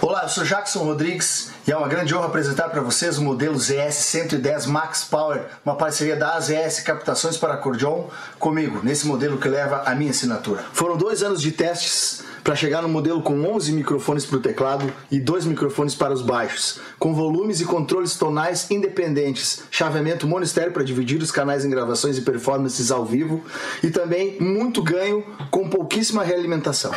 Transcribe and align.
Olá, 0.00 0.22
eu 0.24 0.28
sou 0.28 0.42
Jackson 0.42 0.80
Rodrigues 0.80 1.52
e 1.64 1.70
é 1.70 1.76
uma 1.76 1.86
grande 1.86 2.12
honra 2.14 2.26
apresentar 2.26 2.68
para 2.68 2.80
vocês 2.80 3.16
o 3.16 3.22
modelo 3.22 3.56
ZS 3.56 3.94
110 3.94 4.66
Max 4.66 5.04
Power, 5.04 5.44
uma 5.64 5.76
parceria 5.76 6.16
da 6.16 6.34
AZS 6.34 6.80
Captações 6.80 7.36
para 7.36 7.54
Acordeon 7.54 8.08
comigo, 8.40 8.80
nesse 8.82 9.06
modelo 9.06 9.38
que 9.38 9.48
leva 9.48 9.84
a 9.86 9.94
minha 9.94 10.10
assinatura. 10.10 10.64
Foram 10.72 10.96
dois 10.96 11.22
anos 11.22 11.40
de 11.40 11.52
testes 11.52 12.24
para 12.42 12.56
chegar 12.56 12.82
no 12.82 12.88
modelo 12.88 13.22
com 13.22 13.40
11 13.40 13.72
microfones 13.72 14.26
para 14.26 14.36
o 14.36 14.40
teclado 14.40 14.92
e 15.10 15.20
dois 15.20 15.44
microfones 15.44 15.94
para 15.94 16.12
os 16.12 16.22
baixos, 16.22 16.80
com 16.98 17.14
volumes 17.14 17.60
e 17.60 17.64
controles 17.64 18.16
tonais 18.16 18.70
independentes, 18.70 19.62
chaveamento 19.70 20.26
monistério 20.26 20.72
para 20.72 20.84
dividir 20.84 21.20
os 21.22 21.30
canais 21.30 21.64
em 21.64 21.70
gravações 21.70 22.18
e 22.18 22.22
performances 22.22 22.90
ao 22.90 23.04
vivo 23.04 23.44
e 23.82 23.90
também 23.90 24.36
muito 24.40 24.82
ganho 24.82 25.24
com 25.50 25.68
pouquíssima 25.68 26.24
realimentação. 26.24 26.92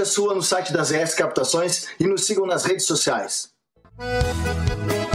A 0.00 0.04
sua 0.04 0.34
no 0.34 0.42
site 0.42 0.72
das 0.72 0.90
ES 0.90 1.14
Captações 1.14 1.86
e 1.98 2.06
nos 2.06 2.26
sigam 2.26 2.46
nas 2.46 2.64
redes 2.64 2.84
sociais. 2.84 3.48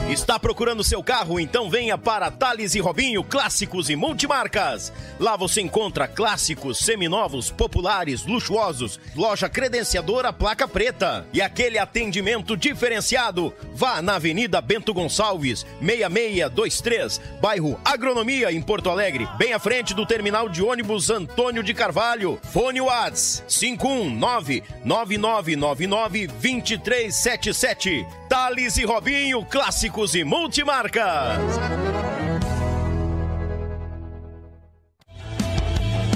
Está 0.09 0.39
procurando 0.39 0.83
seu 0.83 1.03
carro? 1.03 1.39
Então 1.39 1.69
venha 1.69 1.95
para 1.95 2.31
Thales 2.31 2.73
e 2.73 2.79
Robinho 2.79 3.23
Clássicos 3.23 3.91
e 3.91 3.95
Multimarcas. 3.95 4.91
Lá 5.19 5.37
você 5.37 5.61
encontra 5.61 6.07
clássicos, 6.07 6.79
seminovos, 6.79 7.51
populares, 7.51 8.25
luxuosos, 8.25 8.99
loja 9.15 9.47
credenciadora 9.47 10.33
placa 10.33 10.67
preta 10.67 11.27
e 11.31 11.39
aquele 11.39 11.77
atendimento 11.77 12.57
diferenciado. 12.57 13.53
Vá 13.75 14.01
na 14.01 14.15
Avenida 14.15 14.59
Bento 14.61 14.95
Gonçalves, 14.95 15.63
6623, 15.79 17.21
bairro 17.39 17.79
Agronomia 17.85 18.51
em 18.51 18.63
Porto 18.63 18.89
Alegre, 18.89 19.27
bem 19.37 19.53
à 19.53 19.59
frente 19.59 19.93
do 19.93 20.07
terminal 20.07 20.49
de 20.49 20.63
ônibus 20.63 21.11
Antônio 21.11 21.61
de 21.61 21.75
Carvalho. 21.75 22.39
Fone 22.51 22.81
Whats 22.81 23.43
519 23.47 24.63
9999 24.83 26.25
2377. 26.25 28.07
Thales 28.27 28.77
e 28.77 28.85
Robinho 28.85 29.43
Clássicos 29.43 29.98
e 29.99 30.23
multimarcas. 30.23 31.59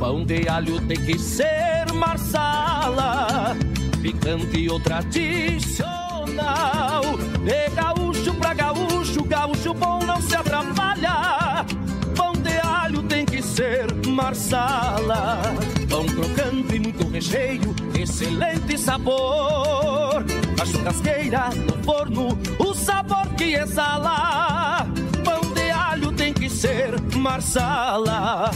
Pão 0.00 0.24
de 0.24 0.48
alho 0.48 0.80
tem 0.88 0.96
que 0.96 1.18
ser 1.18 1.92
marsala, 1.92 3.54
picante 4.00 4.68
ou 4.70 4.80
tradicional. 4.80 5.82
De 7.44 7.68
gaúcho 7.74 8.34
pra 8.34 8.54
gaúcho, 8.54 9.22
gaúcho 9.24 9.74
bom 9.74 10.00
não 10.04 10.20
se 10.20 10.34
atrapalha. 10.34 11.66
Pão 12.16 12.32
de 12.32 12.58
alho 12.66 13.02
tem 13.02 13.26
que 13.26 13.42
ser 13.42 13.94
marsala. 14.06 15.42
Pão 15.92 16.06
crocante 16.06 16.76
e 16.76 16.80
muito 16.80 17.06
recheio, 17.10 17.74
excelente 17.94 18.78
sabor. 18.78 20.24
A 20.58 20.64
churrasqueira, 20.64 21.50
no 21.50 21.84
forno, 21.84 22.38
o 22.58 22.72
sabor 22.72 23.28
que 23.36 23.52
exala. 23.56 24.86
Pão 25.22 25.52
de 25.52 25.70
alho 25.70 26.10
tem 26.12 26.32
que 26.32 26.48
ser 26.48 26.98
marsala. 27.14 28.50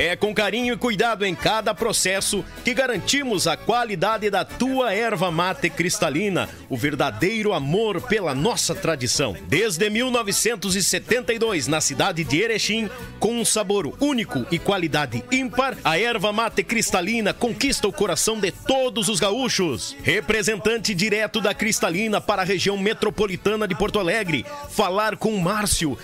É 0.00 0.16
com 0.16 0.32
carinho 0.32 0.72
e 0.72 0.78
cuidado 0.78 1.26
em 1.26 1.34
cada 1.34 1.74
processo 1.74 2.42
que 2.64 2.72
garantimos 2.72 3.46
a 3.46 3.54
qualidade 3.54 4.30
da 4.30 4.46
tua 4.46 4.94
erva 4.94 5.30
mate 5.30 5.68
cristalina, 5.68 6.48
o 6.70 6.76
verdadeiro 6.78 7.52
amor 7.52 8.00
pela 8.00 8.34
nossa 8.34 8.74
tradição. 8.74 9.36
Desde 9.46 9.90
1972, 9.90 11.66
na 11.66 11.82
cidade 11.82 12.24
de 12.24 12.40
Erechim, 12.40 12.88
com 13.18 13.38
um 13.38 13.44
sabor 13.44 13.94
único 14.00 14.46
e 14.50 14.58
qualidade 14.58 15.22
ímpar, 15.30 15.76
a 15.84 15.98
erva 15.98 16.32
mate 16.32 16.62
cristalina 16.62 17.34
conquista 17.34 17.86
o 17.86 17.92
coração 17.92 18.40
de 18.40 18.50
todos 18.52 19.10
os 19.10 19.20
gaúchos. 19.20 19.94
Representante 20.02 20.94
direto 20.94 21.42
da 21.42 21.52
Cristalina 21.52 22.22
para 22.22 22.40
a 22.40 22.46
região 22.46 22.78
metropolitana 22.78 23.68
de 23.68 23.74
Porto 23.74 23.98
Alegre. 23.98 24.46
Falar 24.70 25.18
com 25.18 25.36
Márcio 25.36 25.98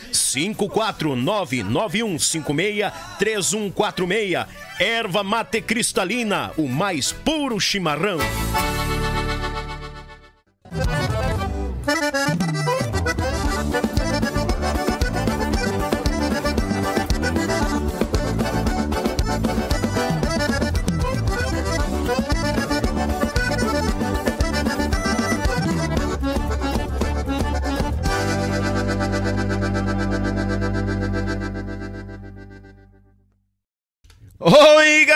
54991563146. 3.93 4.47
Erva 4.79 5.23
mate 5.23 5.61
cristalina, 5.63 6.53
o 6.57 6.69
mais 6.69 7.13
puro 7.13 7.59
chimarrão. 7.59 8.19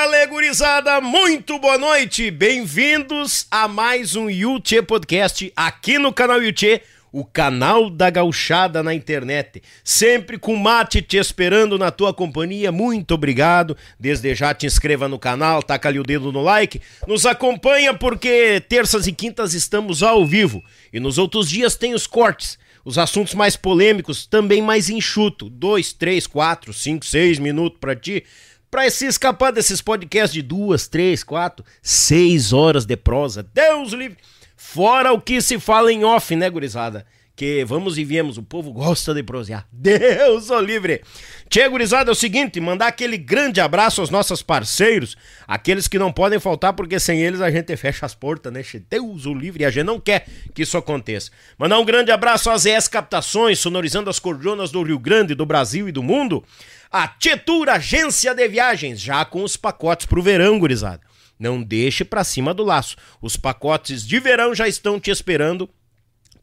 Gurizada, 0.00 0.98
muito 1.02 1.58
boa 1.58 1.76
noite. 1.76 2.30
Bem-vindos 2.30 3.46
a 3.50 3.68
mais 3.68 4.16
um 4.16 4.30
Yuchê 4.30 4.80
Podcast 4.80 5.52
aqui 5.54 5.98
no 5.98 6.10
canal 6.10 6.42
Yuchê, 6.42 6.80
o 7.12 7.22
canal 7.22 7.90
da 7.90 8.08
gauchada 8.08 8.82
na 8.82 8.94
internet. 8.94 9.62
Sempre 9.84 10.38
com 10.38 10.56
mate 10.56 11.02
te 11.02 11.18
esperando 11.18 11.78
na 11.78 11.90
tua 11.90 12.14
companhia. 12.14 12.72
Muito 12.72 13.12
obrigado. 13.12 13.76
Desde 13.98 14.34
já 14.34 14.54
te 14.54 14.64
inscreva 14.64 15.06
no 15.06 15.18
canal, 15.18 15.62
taca 15.62 15.90
ali 15.90 16.00
o 16.00 16.02
dedo 16.02 16.32
no 16.32 16.40
like. 16.40 16.80
Nos 17.06 17.26
acompanha 17.26 17.92
porque 17.92 18.58
terças 18.70 19.06
e 19.06 19.12
quintas 19.12 19.52
estamos 19.52 20.02
ao 20.02 20.24
vivo 20.24 20.64
e 20.90 20.98
nos 20.98 21.18
outros 21.18 21.50
dias 21.50 21.76
tem 21.76 21.92
os 21.92 22.06
cortes. 22.06 22.58
Os 22.82 22.96
assuntos 22.96 23.34
mais 23.34 23.54
polêmicos 23.54 24.26
também 24.26 24.62
mais 24.62 24.88
enxuto. 24.88 25.50
Dois, 25.50 25.92
três, 25.92 26.26
quatro, 26.26 26.72
cinco, 26.72 27.04
seis 27.04 27.38
minutos 27.38 27.78
pra 27.78 27.94
ti 27.94 28.24
Pra 28.70 28.88
se 28.88 29.04
escapar 29.04 29.50
desses 29.50 29.82
podcasts 29.82 30.32
de 30.32 30.42
duas, 30.42 30.86
três, 30.86 31.24
quatro, 31.24 31.64
seis 31.82 32.52
horas 32.52 32.86
de 32.86 32.96
prosa. 32.96 33.42
Deus 33.42 33.92
livre! 33.92 34.16
Fora 34.56 35.12
o 35.12 35.20
que 35.20 35.40
se 35.42 35.58
fala 35.58 35.92
em 35.92 36.04
off, 36.04 36.36
né, 36.36 36.48
gurizada? 36.48 37.04
Que 37.34 37.64
vamos 37.64 37.98
e 37.98 38.04
viemos, 38.04 38.38
o 38.38 38.42
povo 38.44 38.72
gosta 38.72 39.12
de 39.12 39.24
prosear. 39.24 39.66
Deus 39.72 40.50
o 40.50 40.60
livre! 40.60 41.02
Tchê, 41.48 41.68
gurizada, 41.68 42.10
é 42.10 42.12
o 42.12 42.14
seguinte, 42.14 42.60
mandar 42.60 42.86
aquele 42.86 43.18
grande 43.18 43.60
abraço 43.60 44.02
aos 44.02 44.10
nossos 44.10 44.40
parceiros, 44.40 45.16
aqueles 45.48 45.88
que 45.88 45.98
não 45.98 46.12
podem 46.12 46.38
faltar, 46.38 46.72
porque 46.72 47.00
sem 47.00 47.20
eles 47.22 47.40
a 47.40 47.50
gente 47.50 47.76
fecha 47.76 48.06
as 48.06 48.14
portas, 48.14 48.52
né? 48.52 48.62
Deus 48.88 49.26
o 49.26 49.34
livre, 49.34 49.64
e 49.64 49.66
a 49.66 49.70
gente 49.70 49.86
não 49.86 49.98
quer 49.98 50.28
que 50.54 50.62
isso 50.62 50.78
aconteça. 50.78 51.32
Mandar 51.58 51.80
um 51.80 51.84
grande 51.84 52.12
abraço 52.12 52.50
às 52.50 52.66
ES 52.66 52.86
Captações, 52.86 53.58
sonorizando 53.58 54.08
as 54.08 54.20
cordonas 54.20 54.70
do 54.70 54.80
Rio 54.80 54.98
Grande, 54.98 55.34
do 55.34 55.44
Brasil 55.44 55.88
e 55.88 55.92
do 55.92 56.04
mundo. 56.04 56.44
A 56.92 57.06
Tietur 57.06 57.68
Agência 57.68 58.34
de 58.34 58.48
Viagens, 58.48 59.00
já 59.00 59.24
com 59.24 59.44
os 59.44 59.56
pacotes 59.56 60.06
pro 60.06 60.20
verão, 60.20 60.58
gurizada. 60.58 61.00
Não 61.38 61.62
deixe 61.62 62.04
pra 62.04 62.24
cima 62.24 62.52
do 62.52 62.64
laço. 62.64 62.96
Os 63.22 63.36
pacotes 63.36 64.04
de 64.04 64.18
verão 64.18 64.52
já 64.52 64.66
estão 64.66 64.98
te 64.98 65.08
esperando 65.08 65.70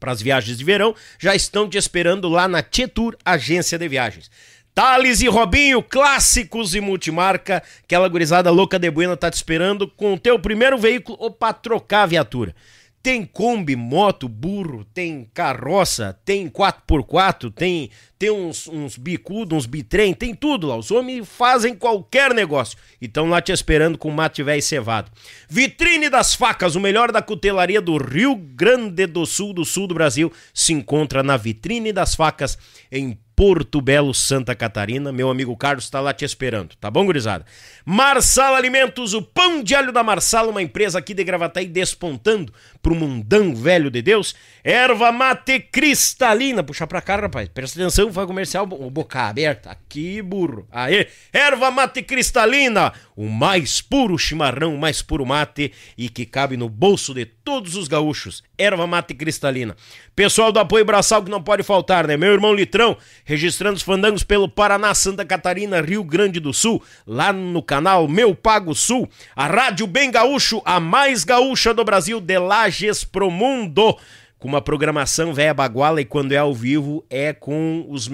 para 0.00 0.10
as 0.10 0.22
viagens 0.22 0.56
de 0.56 0.64
verão, 0.64 0.94
já 1.18 1.34
estão 1.34 1.68
te 1.68 1.76
esperando 1.76 2.30
lá 2.30 2.48
na 2.48 2.62
Tietur 2.62 3.14
Agência 3.22 3.78
de 3.78 3.86
Viagens. 3.88 4.30
Thales 4.74 5.20
e 5.20 5.28
Robinho, 5.28 5.82
clássicos 5.82 6.74
e 6.74 6.80
multimarca, 6.80 7.62
aquela 7.84 8.08
gurizada 8.08 8.50
louca 8.50 8.78
de 8.78 8.90
Buena 8.90 9.16
tá 9.16 9.30
te 9.30 9.34
esperando 9.34 9.86
com 9.86 10.14
o 10.14 10.18
teu 10.18 10.38
primeiro 10.38 10.78
veículo 10.78 11.18
ou 11.20 11.30
para 11.30 11.52
trocar 11.52 12.04
a 12.04 12.06
viatura. 12.06 12.54
Tem 13.02 13.24
Kombi, 13.24 13.76
moto, 13.76 14.28
burro, 14.28 14.84
tem 14.92 15.30
carroça, 15.32 16.18
tem 16.24 16.48
4x4, 16.48 17.52
tem, 17.52 17.90
tem 18.18 18.30
uns, 18.30 18.66
uns 18.66 18.96
bicudos, 18.96 19.56
uns 19.56 19.66
bitrem, 19.66 20.12
tem 20.12 20.34
tudo 20.34 20.66
lá. 20.66 20.76
Os 20.76 20.90
homens 20.90 21.28
fazem 21.28 21.74
qualquer 21.74 22.34
negócio. 22.34 22.76
E 23.00 23.06
estão 23.06 23.28
lá 23.28 23.40
te 23.40 23.52
esperando 23.52 23.96
com 23.96 24.10
mate 24.10 24.42
velho 24.42 24.60
cevado. 24.60 25.10
Vitrine 25.48 26.10
das 26.10 26.34
Facas, 26.34 26.74
o 26.74 26.80
melhor 26.80 27.12
da 27.12 27.22
cutelaria 27.22 27.80
do 27.80 27.96
Rio 27.96 28.34
Grande 28.34 29.06
do 29.06 29.24
Sul, 29.24 29.52
do 29.54 29.64
sul 29.64 29.86
do 29.86 29.94
Brasil, 29.94 30.32
se 30.52 30.72
encontra 30.72 31.22
na 31.22 31.36
Vitrine 31.36 31.92
das 31.92 32.14
Facas, 32.14 32.58
em 32.90 33.16
Porto 33.38 33.80
Belo, 33.80 34.12
Santa 34.12 34.52
Catarina. 34.52 35.12
Meu 35.12 35.30
amigo 35.30 35.56
Carlos 35.56 35.84
está 35.84 36.00
lá 36.00 36.12
te 36.12 36.24
esperando, 36.24 36.74
tá 36.74 36.90
bom, 36.90 37.06
gurizada? 37.06 37.46
Marsala 37.84 38.58
Alimentos, 38.58 39.14
o 39.14 39.22
pão 39.22 39.62
de 39.62 39.76
alho 39.76 39.92
da 39.92 40.02
Marsala, 40.02 40.50
uma 40.50 40.60
empresa 40.60 40.98
aqui 40.98 41.14
de 41.14 41.22
Gravataí 41.22 41.66
despontando 41.66 42.52
pro 42.82 42.96
mundão 42.96 43.54
velho 43.54 43.92
de 43.92 44.02
Deus. 44.02 44.34
Erva 44.64 45.12
mate 45.12 45.60
cristalina, 45.60 46.64
puxa 46.64 46.84
pra 46.84 47.00
cá, 47.00 47.14
rapaz, 47.14 47.48
presta 47.48 47.78
atenção, 47.80 48.12
foi 48.12 48.26
comercial, 48.26 48.66
boca 48.66 49.28
aberta, 49.28 49.70
aqui 49.70 50.20
burro. 50.20 50.66
Aê, 50.72 51.06
erva 51.32 51.70
mate 51.70 52.02
cristalina, 52.02 52.92
o 53.14 53.28
mais 53.28 53.80
puro 53.80 54.18
chimarrão, 54.18 54.74
o 54.74 54.80
mais 54.80 55.00
puro 55.00 55.24
mate 55.24 55.72
e 55.96 56.08
que 56.08 56.26
cabe 56.26 56.56
no 56.56 56.68
bolso 56.68 57.14
de 57.14 57.24
todos 57.24 57.76
os 57.76 57.86
gaúchos. 57.86 58.42
Erva 58.58 58.86
mate 58.86 59.14
cristalina. 59.14 59.76
Pessoal 60.16 60.50
do 60.50 60.58
apoio 60.58 60.84
braçal 60.84 61.22
que 61.22 61.30
não 61.30 61.40
pode 61.40 61.62
faltar, 61.62 62.06
né? 62.06 62.16
Meu 62.16 62.32
irmão 62.32 62.52
Litrão, 62.52 62.96
registrando 63.24 63.76
os 63.76 63.82
fandangos 63.82 64.24
pelo 64.24 64.48
Paraná, 64.48 64.92
Santa 64.94 65.24
Catarina, 65.24 65.80
Rio 65.80 66.02
Grande 66.02 66.40
do 66.40 66.52
Sul, 66.52 66.82
lá 67.06 67.32
no 67.32 67.62
canal 67.62 68.08
Meu 68.08 68.34
Pago 68.34 68.74
Sul, 68.74 69.08
a 69.36 69.46
Rádio 69.46 69.86
Bem 69.86 70.10
Gaúcho, 70.10 70.60
a 70.64 70.80
mais 70.80 71.22
gaúcha 71.22 71.72
do 71.72 71.84
Brasil, 71.84 72.20
de 72.20 72.38
Lages 72.38 73.04
pro 73.04 73.30
Mundo 73.30 73.96
com 74.38 74.46
uma 74.46 74.62
programação 74.62 75.34
velha 75.34 75.52
baguala 75.52 76.00
e 76.00 76.04
quando 76.04 76.32
é 76.32 76.36
ao 76.36 76.54
vivo 76.54 77.04
é 77.10 77.32
com 77.32 77.84
os, 77.88 78.08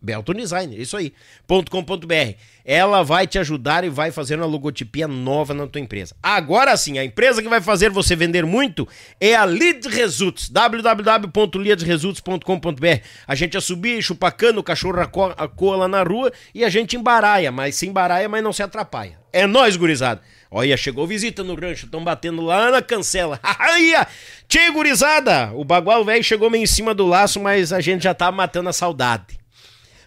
Belton 0.00 0.34
Designer, 0.34 0.80
isso 0.80 0.96
aí. 0.96 1.12
.com.br. 1.46 2.36
Ela 2.64 3.02
vai 3.02 3.26
te 3.26 3.36
ajudar 3.38 3.82
e 3.84 3.88
vai 3.88 4.12
fazer 4.12 4.36
uma 4.36 4.46
logotipia 4.46 5.08
nova 5.08 5.52
na 5.54 5.66
tua 5.66 5.80
empresa. 5.80 6.14
Agora 6.22 6.76
sim, 6.76 6.98
a 6.98 7.04
empresa 7.04 7.42
que 7.42 7.48
vai 7.48 7.60
fazer 7.60 7.90
você 7.90 8.14
vender 8.14 8.44
muito 8.44 8.86
é 9.20 9.34
a 9.34 9.44
Lead 9.44 9.88
Results. 9.88 10.48
www.leadresults.com.br. 10.50 13.02
A 13.26 13.34
gente 13.34 13.56
a 13.56 13.60
subir, 13.60 14.00
chupacando, 14.02 14.60
o 14.60 14.62
cachorro 14.62 15.00
a 15.00 15.48
cola 15.48 15.88
na 15.88 16.02
rua 16.02 16.30
e 16.54 16.62
a 16.64 16.68
gente 16.68 16.96
embaraia, 16.96 17.50
mas 17.50 17.74
se 17.74 17.86
embaraia, 17.86 18.28
mas 18.28 18.44
não 18.44 18.52
se 18.52 18.62
atrapalha. 18.62 19.18
É 19.32 19.46
nós, 19.46 19.76
gurizada. 19.76 20.20
Olha, 20.50 20.76
chegou 20.76 21.06
visita 21.06 21.44
no 21.44 21.54
rancho, 21.54 21.84
estão 21.84 22.02
batendo 22.02 22.42
lá 22.42 22.70
na 22.70 22.80
cancela. 22.80 23.38
Tchê, 24.48 24.70
gurizada! 24.70 25.52
O 25.54 25.62
bagual 25.64 26.02
velho 26.04 26.24
chegou 26.24 26.48
meio 26.48 26.64
em 26.64 26.66
cima 26.66 26.94
do 26.94 27.06
laço, 27.06 27.38
mas 27.38 27.70
a 27.72 27.80
gente 27.80 28.04
já 28.04 28.14
tá 28.14 28.32
matando 28.32 28.70
a 28.70 28.72
saudade 28.72 29.37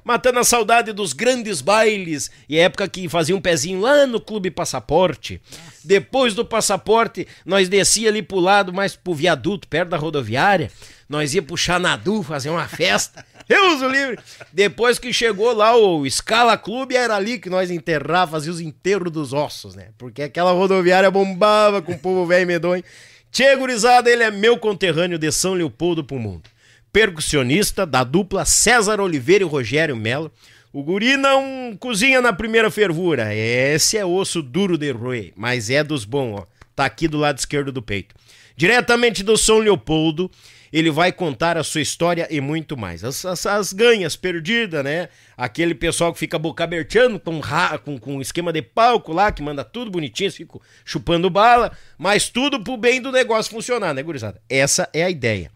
matando 0.03 0.39
a 0.39 0.43
saudade 0.43 0.91
dos 0.91 1.13
grandes 1.13 1.61
bailes 1.61 2.31
e 2.47 2.57
época 2.57 2.87
que 2.87 3.07
fazia 3.07 3.35
um 3.35 3.41
pezinho 3.41 3.79
lá 3.79 4.05
no 4.05 4.19
Clube 4.19 4.51
Passaporte. 4.51 5.41
Depois 5.83 6.33
do 6.33 6.45
passaporte, 6.45 7.27
nós 7.45 7.67
descia 7.67 8.09
ali 8.09 8.21
pro 8.21 8.39
lado, 8.39 8.71
mais 8.71 8.95
pro 8.95 9.13
viaduto, 9.13 9.67
perto 9.67 9.89
da 9.89 9.97
rodoviária. 9.97 10.71
Nós 11.09 11.33
ia 11.33 11.41
pro 11.41 11.57
Xanadu 11.57 12.23
fazer 12.23 12.49
uma 12.49 12.67
festa. 12.67 13.25
Deus 13.47 13.81
o 13.81 13.89
livre! 13.89 14.19
Depois 14.53 14.99
que 14.99 15.11
chegou 15.11 15.51
lá 15.53 15.75
o 15.75 16.09
Scala 16.09 16.57
Clube, 16.57 16.95
era 16.95 17.15
ali 17.15 17.39
que 17.39 17.49
nós 17.49 17.69
enterrava, 17.71 18.33
fazia 18.33 18.51
os 18.51 18.61
enterros 18.61 19.11
dos 19.11 19.33
ossos, 19.33 19.75
né? 19.75 19.87
Porque 19.97 20.21
aquela 20.21 20.51
rodoviária 20.51 21.09
bombava 21.11 21.81
com 21.81 21.93
o 21.93 21.99
povo 21.99 22.25
velho 22.25 22.47
medonho. 22.47 22.83
Tchê, 23.31 23.55
gurizada, 23.55 24.09
ele 24.09 24.23
é 24.23 24.31
meu 24.31 24.57
conterrâneo 24.57 25.17
de 25.17 25.31
São 25.31 25.53
Leopoldo 25.53 26.03
pro 26.03 26.19
mundo 26.19 26.50
percussionista 26.91 27.85
da 27.85 28.03
dupla 28.03 28.45
César 28.45 28.99
Oliveira 28.99 29.43
e 29.43 29.47
Rogério 29.47 29.95
Melo. 29.95 30.31
O 30.73 30.83
guri 30.83 31.17
não 31.17 31.75
cozinha 31.79 32.21
na 32.21 32.31
primeira 32.31 32.71
fervura. 32.71 33.35
Esse 33.35 33.97
é 33.97 34.05
osso 34.05 34.41
duro 34.41 34.77
de 34.77 34.91
roer, 34.91 35.33
mas 35.35 35.69
é 35.69 35.83
dos 35.83 36.05
bons, 36.05 36.39
ó. 36.39 36.47
Tá 36.75 36.85
aqui 36.85 37.07
do 37.07 37.17
lado 37.17 37.37
esquerdo 37.37 37.71
do 37.71 37.81
peito. 37.81 38.15
Diretamente 38.55 39.23
do 39.23 39.37
São 39.37 39.59
Leopoldo, 39.59 40.31
ele 40.71 40.89
vai 40.89 41.11
contar 41.11 41.57
a 41.57 41.63
sua 41.63 41.81
história 41.81 42.27
e 42.29 42.39
muito 42.39 42.77
mais. 42.77 43.03
As, 43.03 43.25
as, 43.25 43.45
as 43.45 43.73
ganhas 43.73 44.15
perdidas, 44.15 44.83
né? 44.83 45.09
Aquele 45.35 45.75
pessoal 45.75 46.13
que 46.13 46.19
fica 46.19 46.39
boca 46.39 46.63
aberteando 46.63 47.19
com, 47.19 47.41
com, 47.83 47.99
com 47.99 48.21
esquema 48.21 48.53
de 48.53 48.61
palco 48.61 49.11
lá, 49.11 49.31
que 49.31 49.43
manda 49.43 49.63
tudo 49.63 49.91
bonitinho, 49.91 50.31
fica 50.31 50.59
chupando 50.85 51.29
bala, 51.29 51.71
mas 51.97 52.29
tudo 52.29 52.63
pro 52.63 52.77
bem 52.77 53.01
do 53.01 53.11
negócio 53.11 53.51
funcionar, 53.51 53.93
né, 53.93 54.01
gurizada? 54.01 54.41
Essa 54.49 54.89
é 54.93 55.03
a 55.03 55.09
ideia. 55.09 55.51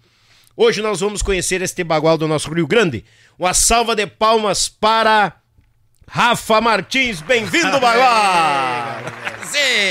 Hoje 0.57 0.81
nós 0.81 1.01
vamos 1.01 1.21
conhecer 1.21 1.61
este 1.61 1.83
bagual 1.83 2.17
do 2.17 2.29
nosso 2.29 2.49
Rio 2.49 2.65
Grande. 2.65 3.03
Uma 3.37 3.53
salva 3.53 3.93
de 3.93 4.07
palmas 4.07 4.69
para 4.69 5.41
Rafa 6.07 6.61
Martins. 6.61 7.19
Bem-vindo, 7.19 7.71
bagual! 7.81 9.03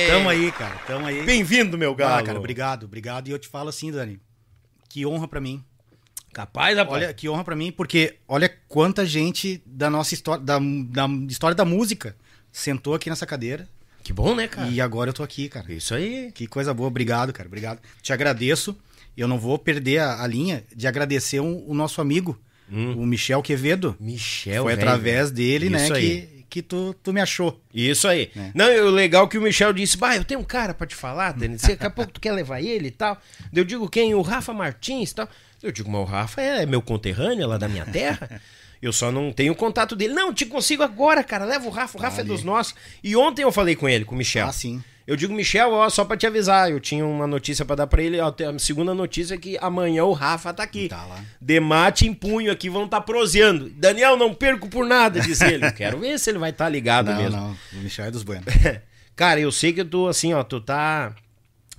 Tamo 0.09 0.30
aí, 0.30 0.50
cara. 0.52 0.75
Tamo 0.87 1.06
aí. 1.06 1.23
Bem-vindo, 1.23 1.76
meu 1.76 1.94
galo. 1.94 2.14
Ah, 2.14 2.23
cara, 2.23 2.38
obrigado, 2.38 2.85
obrigado. 2.85 3.28
E 3.28 3.30
eu 3.30 3.38
te 3.38 3.47
falo 3.47 3.68
assim, 3.68 3.92
Dani, 3.92 4.18
que 4.88 5.04
honra 5.04 5.28
para 5.28 5.38
mim. 5.38 5.62
Capaz, 6.33 6.78
rapaz. 6.78 6.94
Olha, 6.94 7.12
que 7.12 7.28
honra 7.28 7.44
para 7.44 7.54
mim, 7.54 7.71
porque 7.71 8.16
olha 8.26 8.50
quanta 8.66 9.04
gente 9.04 9.62
da 9.66 9.90
nossa 9.90 10.14
história, 10.14 10.42
da, 10.42 10.59
da 10.59 11.06
história 11.28 11.54
da 11.54 11.66
música 11.66 12.16
sentou 12.50 12.94
aqui 12.94 13.11
nessa 13.11 13.26
cadeira. 13.26 13.68
Que 14.02 14.14
bom, 14.14 14.35
né, 14.35 14.49
cara? 14.49 14.68
E 14.68 14.80
agora 14.80 15.11
eu 15.11 15.14
tô 15.14 15.23
aqui, 15.23 15.47
cara. 15.47 15.71
Isso 15.71 15.94
aí. 15.94 16.33
Que 16.33 16.47
coisa 16.47 16.73
boa. 16.73 16.88
Obrigado, 16.88 17.35
cara. 17.35 17.47
Obrigado. 17.47 17.80
Te 18.00 18.14
agradeço 18.14 18.75
eu 19.23 19.28
não 19.28 19.38
vou 19.38 19.59
perder 19.59 19.99
a, 19.99 20.23
a 20.23 20.26
linha 20.26 20.64
de 20.75 20.87
agradecer 20.87 21.40
um, 21.40 21.64
o 21.66 21.75
nosso 21.75 22.00
amigo, 22.00 22.38
hum. 22.71 22.94
o 22.94 23.06
Michel 23.06 23.42
Quevedo. 23.42 23.97
Michel, 24.00 24.64
Foi 24.64 24.75
véio, 24.75 24.88
através 24.88 25.30
dele, 25.30 25.71
né, 25.71 25.88
que, 25.90 26.44
que 26.49 26.62
tu, 26.62 26.94
tu 27.02 27.12
me 27.12 27.21
achou. 27.21 27.61
Isso 27.73 28.09
aí. 28.09 28.30
É. 28.37 28.50
Não, 28.54 28.66
o 28.87 28.90
legal 28.90 29.26
é 29.26 29.28
que 29.28 29.38
o 29.38 29.42
Michel 29.42 29.73
disse, 29.73 29.97
bah, 29.97 30.16
eu 30.16 30.25
tenho 30.25 30.40
um 30.40 30.44
cara 30.44 30.75
para 30.75 30.87
te 30.87 30.94
falar, 30.94 31.33
Denis, 31.33 31.62
daqui 31.62 31.85
a 31.85 31.90
pouco 31.90 32.12
tu 32.12 32.21
quer 32.21 32.33
levar 32.33 32.61
ele 32.61 32.88
e 32.88 32.92
tal. 32.92 33.21
Eu 33.52 33.64
digo 33.64 33.88
quem? 33.88 34.14
O 34.14 34.23
Rafa 34.23 34.52
Martins 34.52 35.11
e 35.11 35.14
tal. 35.14 35.28
Eu 35.62 35.73
digo, 35.73 35.90
mas 35.90 36.00
o 36.00 36.04
Rafa 36.04 36.42
é 36.42 36.66
meu 36.66 36.83
conterrâneo 36.83 37.49
lá 37.49 37.56
da 37.56 37.68
minha 37.68 37.87
terra. 37.87 38.40
Eu 38.83 38.92
só 38.92 39.11
não 39.11 39.33
tenho 39.33 39.54
contato 39.54 39.97
dele. 39.97 40.12
Não, 40.12 40.35
te 40.35 40.44
consigo 40.44 40.83
agora, 40.83 41.25
cara. 41.25 41.47
Leva 41.47 41.66
o 41.66 41.71
Rafa. 41.71 41.97
O 41.97 42.00
Rafa 42.00 42.21
ah, 42.21 42.21
é 42.21 42.25
dos 42.25 42.44
nossos. 42.44 42.75
E 43.02 43.16
ontem 43.16 43.42
eu 43.42 43.50
falei 43.50 43.75
com 43.75 43.88
ele, 43.88 44.04
com 44.04 44.14
o 44.14 44.18
Michel. 44.18 44.47
Ah, 44.47 44.52
sim. 44.52 44.85
Eu 45.06 45.16
digo, 45.16 45.34
Michel, 45.34 45.70
ó, 45.70 45.88
só 45.90 46.02
pra 46.02 46.16
te 46.16 46.26
avisar, 46.26 46.70
eu 46.70 46.80
tinha 46.80 47.04
uma 47.04 47.26
notícia 47.26 47.62
para 47.64 47.76
dar 47.76 47.87
para 47.87 48.02
ele. 48.02 48.18
Ó, 48.20 48.28
a 48.28 48.58
segunda 48.58 48.94
notícia 48.94 49.34
é 49.34 49.38
que 49.38 49.58
amanhã 49.61 50.04
o 50.04 50.12
Rafa 50.12 50.52
tá 50.52 50.62
aqui. 50.62 50.88
Tá 50.88 51.04
lá. 51.04 51.23
Demate 51.38 52.06
em 52.06 52.14
punho 52.14 52.50
aqui, 52.50 52.70
vão 52.70 52.87
estar 52.87 53.00
tá 53.00 53.02
proseando. 53.02 53.68
Daniel, 53.68 54.16
não 54.16 54.32
perco 54.32 54.66
por 54.68 54.87
nada, 54.87 55.20
diz 55.20 55.42
ele. 55.42 55.70
Quero 55.73 56.00
ver 56.00 56.18
se 56.18 56.30
ele 56.30 56.38
vai 56.38 56.50
estar 56.50 56.64
tá 56.64 56.70
ligado 56.70 57.11
não, 57.11 57.16
mesmo. 57.16 57.37
Não, 57.37 57.56
o 57.75 57.82
Michel 57.82 58.06
é 58.06 58.11
dos 58.11 58.23
buenos. 58.23 58.46
Cara, 59.14 59.38
eu 59.38 59.52
sei 59.52 59.75
que 59.75 59.84
tu, 59.84 60.08
assim, 60.08 60.32
ó, 60.32 60.42
tu 60.42 60.58
tá. 60.61 61.14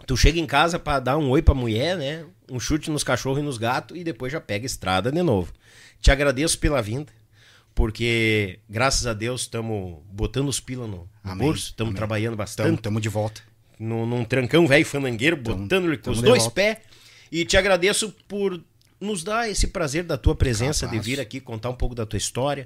Tu 0.05 0.15
chega 0.15 0.39
em 0.39 0.45
casa 0.45 0.77
para 0.77 0.99
dar 0.99 1.17
um 1.17 1.29
oi 1.31 1.41
pra 1.41 1.55
mulher, 1.55 1.97
né? 1.97 2.23
Um 2.49 2.59
chute 2.59 2.91
nos 2.91 3.03
cachorros 3.03 3.39
e 3.39 3.41
nos 3.41 3.57
gatos 3.57 3.97
e 3.97 4.03
depois 4.03 4.31
já 4.31 4.39
pega 4.39 4.67
estrada 4.67 5.11
de 5.11 5.23
novo. 5.23 5.51
Te 5.99 6.11
agradeço 6.11 6.59
pela 6.59 6.79
vinda 6.79 7.11
porque 7.75 8.59
graças 8.69 9.05
a 9.05 9.13
Deus 9.13 9.41
estamos 9.41 10.01
botando 10.09 10.47
os 10.47 10.61
pila 10.61 10.87
no, 10.87 11.09
no 11.23 11.35
bolso, 11.35 11.67
estamos 11.67 11.93
trabalhando 11.93 12.37
bastante. 12.37 12.75
Estamos 12.75 13.01
de 13.01 13.09
volta. 13.09 13.41
num, 13.77 14.05
num 14.05 14.23
trancão 14.23 14.65
velho 14.65 14.85
fanangueiro, 14.85 15.35
botando-lhe 15.35 15.97
com 15.97 16.11
os 16.11 16.21
tamo 16.21 16.29
dois 16.29 16.47
pés. 16.47 16.77
E 17.29 17.43
te 17.43 17.57
agradeço 17.57 18.15
por 18.27 18.63
nos 18.99 19.23
dar 19.23 19.49
esse 19.49 19.67
prazer 19.67 20.05
da 20.05 20.17
tua 20.17 20.33
presença, 20.33 20.85
Capaz. 20.85 21.01
de 21.01 21.05
vir 21.11 21.19
aqui 21.19 21.41
contar 21.41 21.69
um 21.69 21.75
pouco 21.75 21.93
da 21.93 22.05
tua 22.05 22.17
história, 22.17 22.65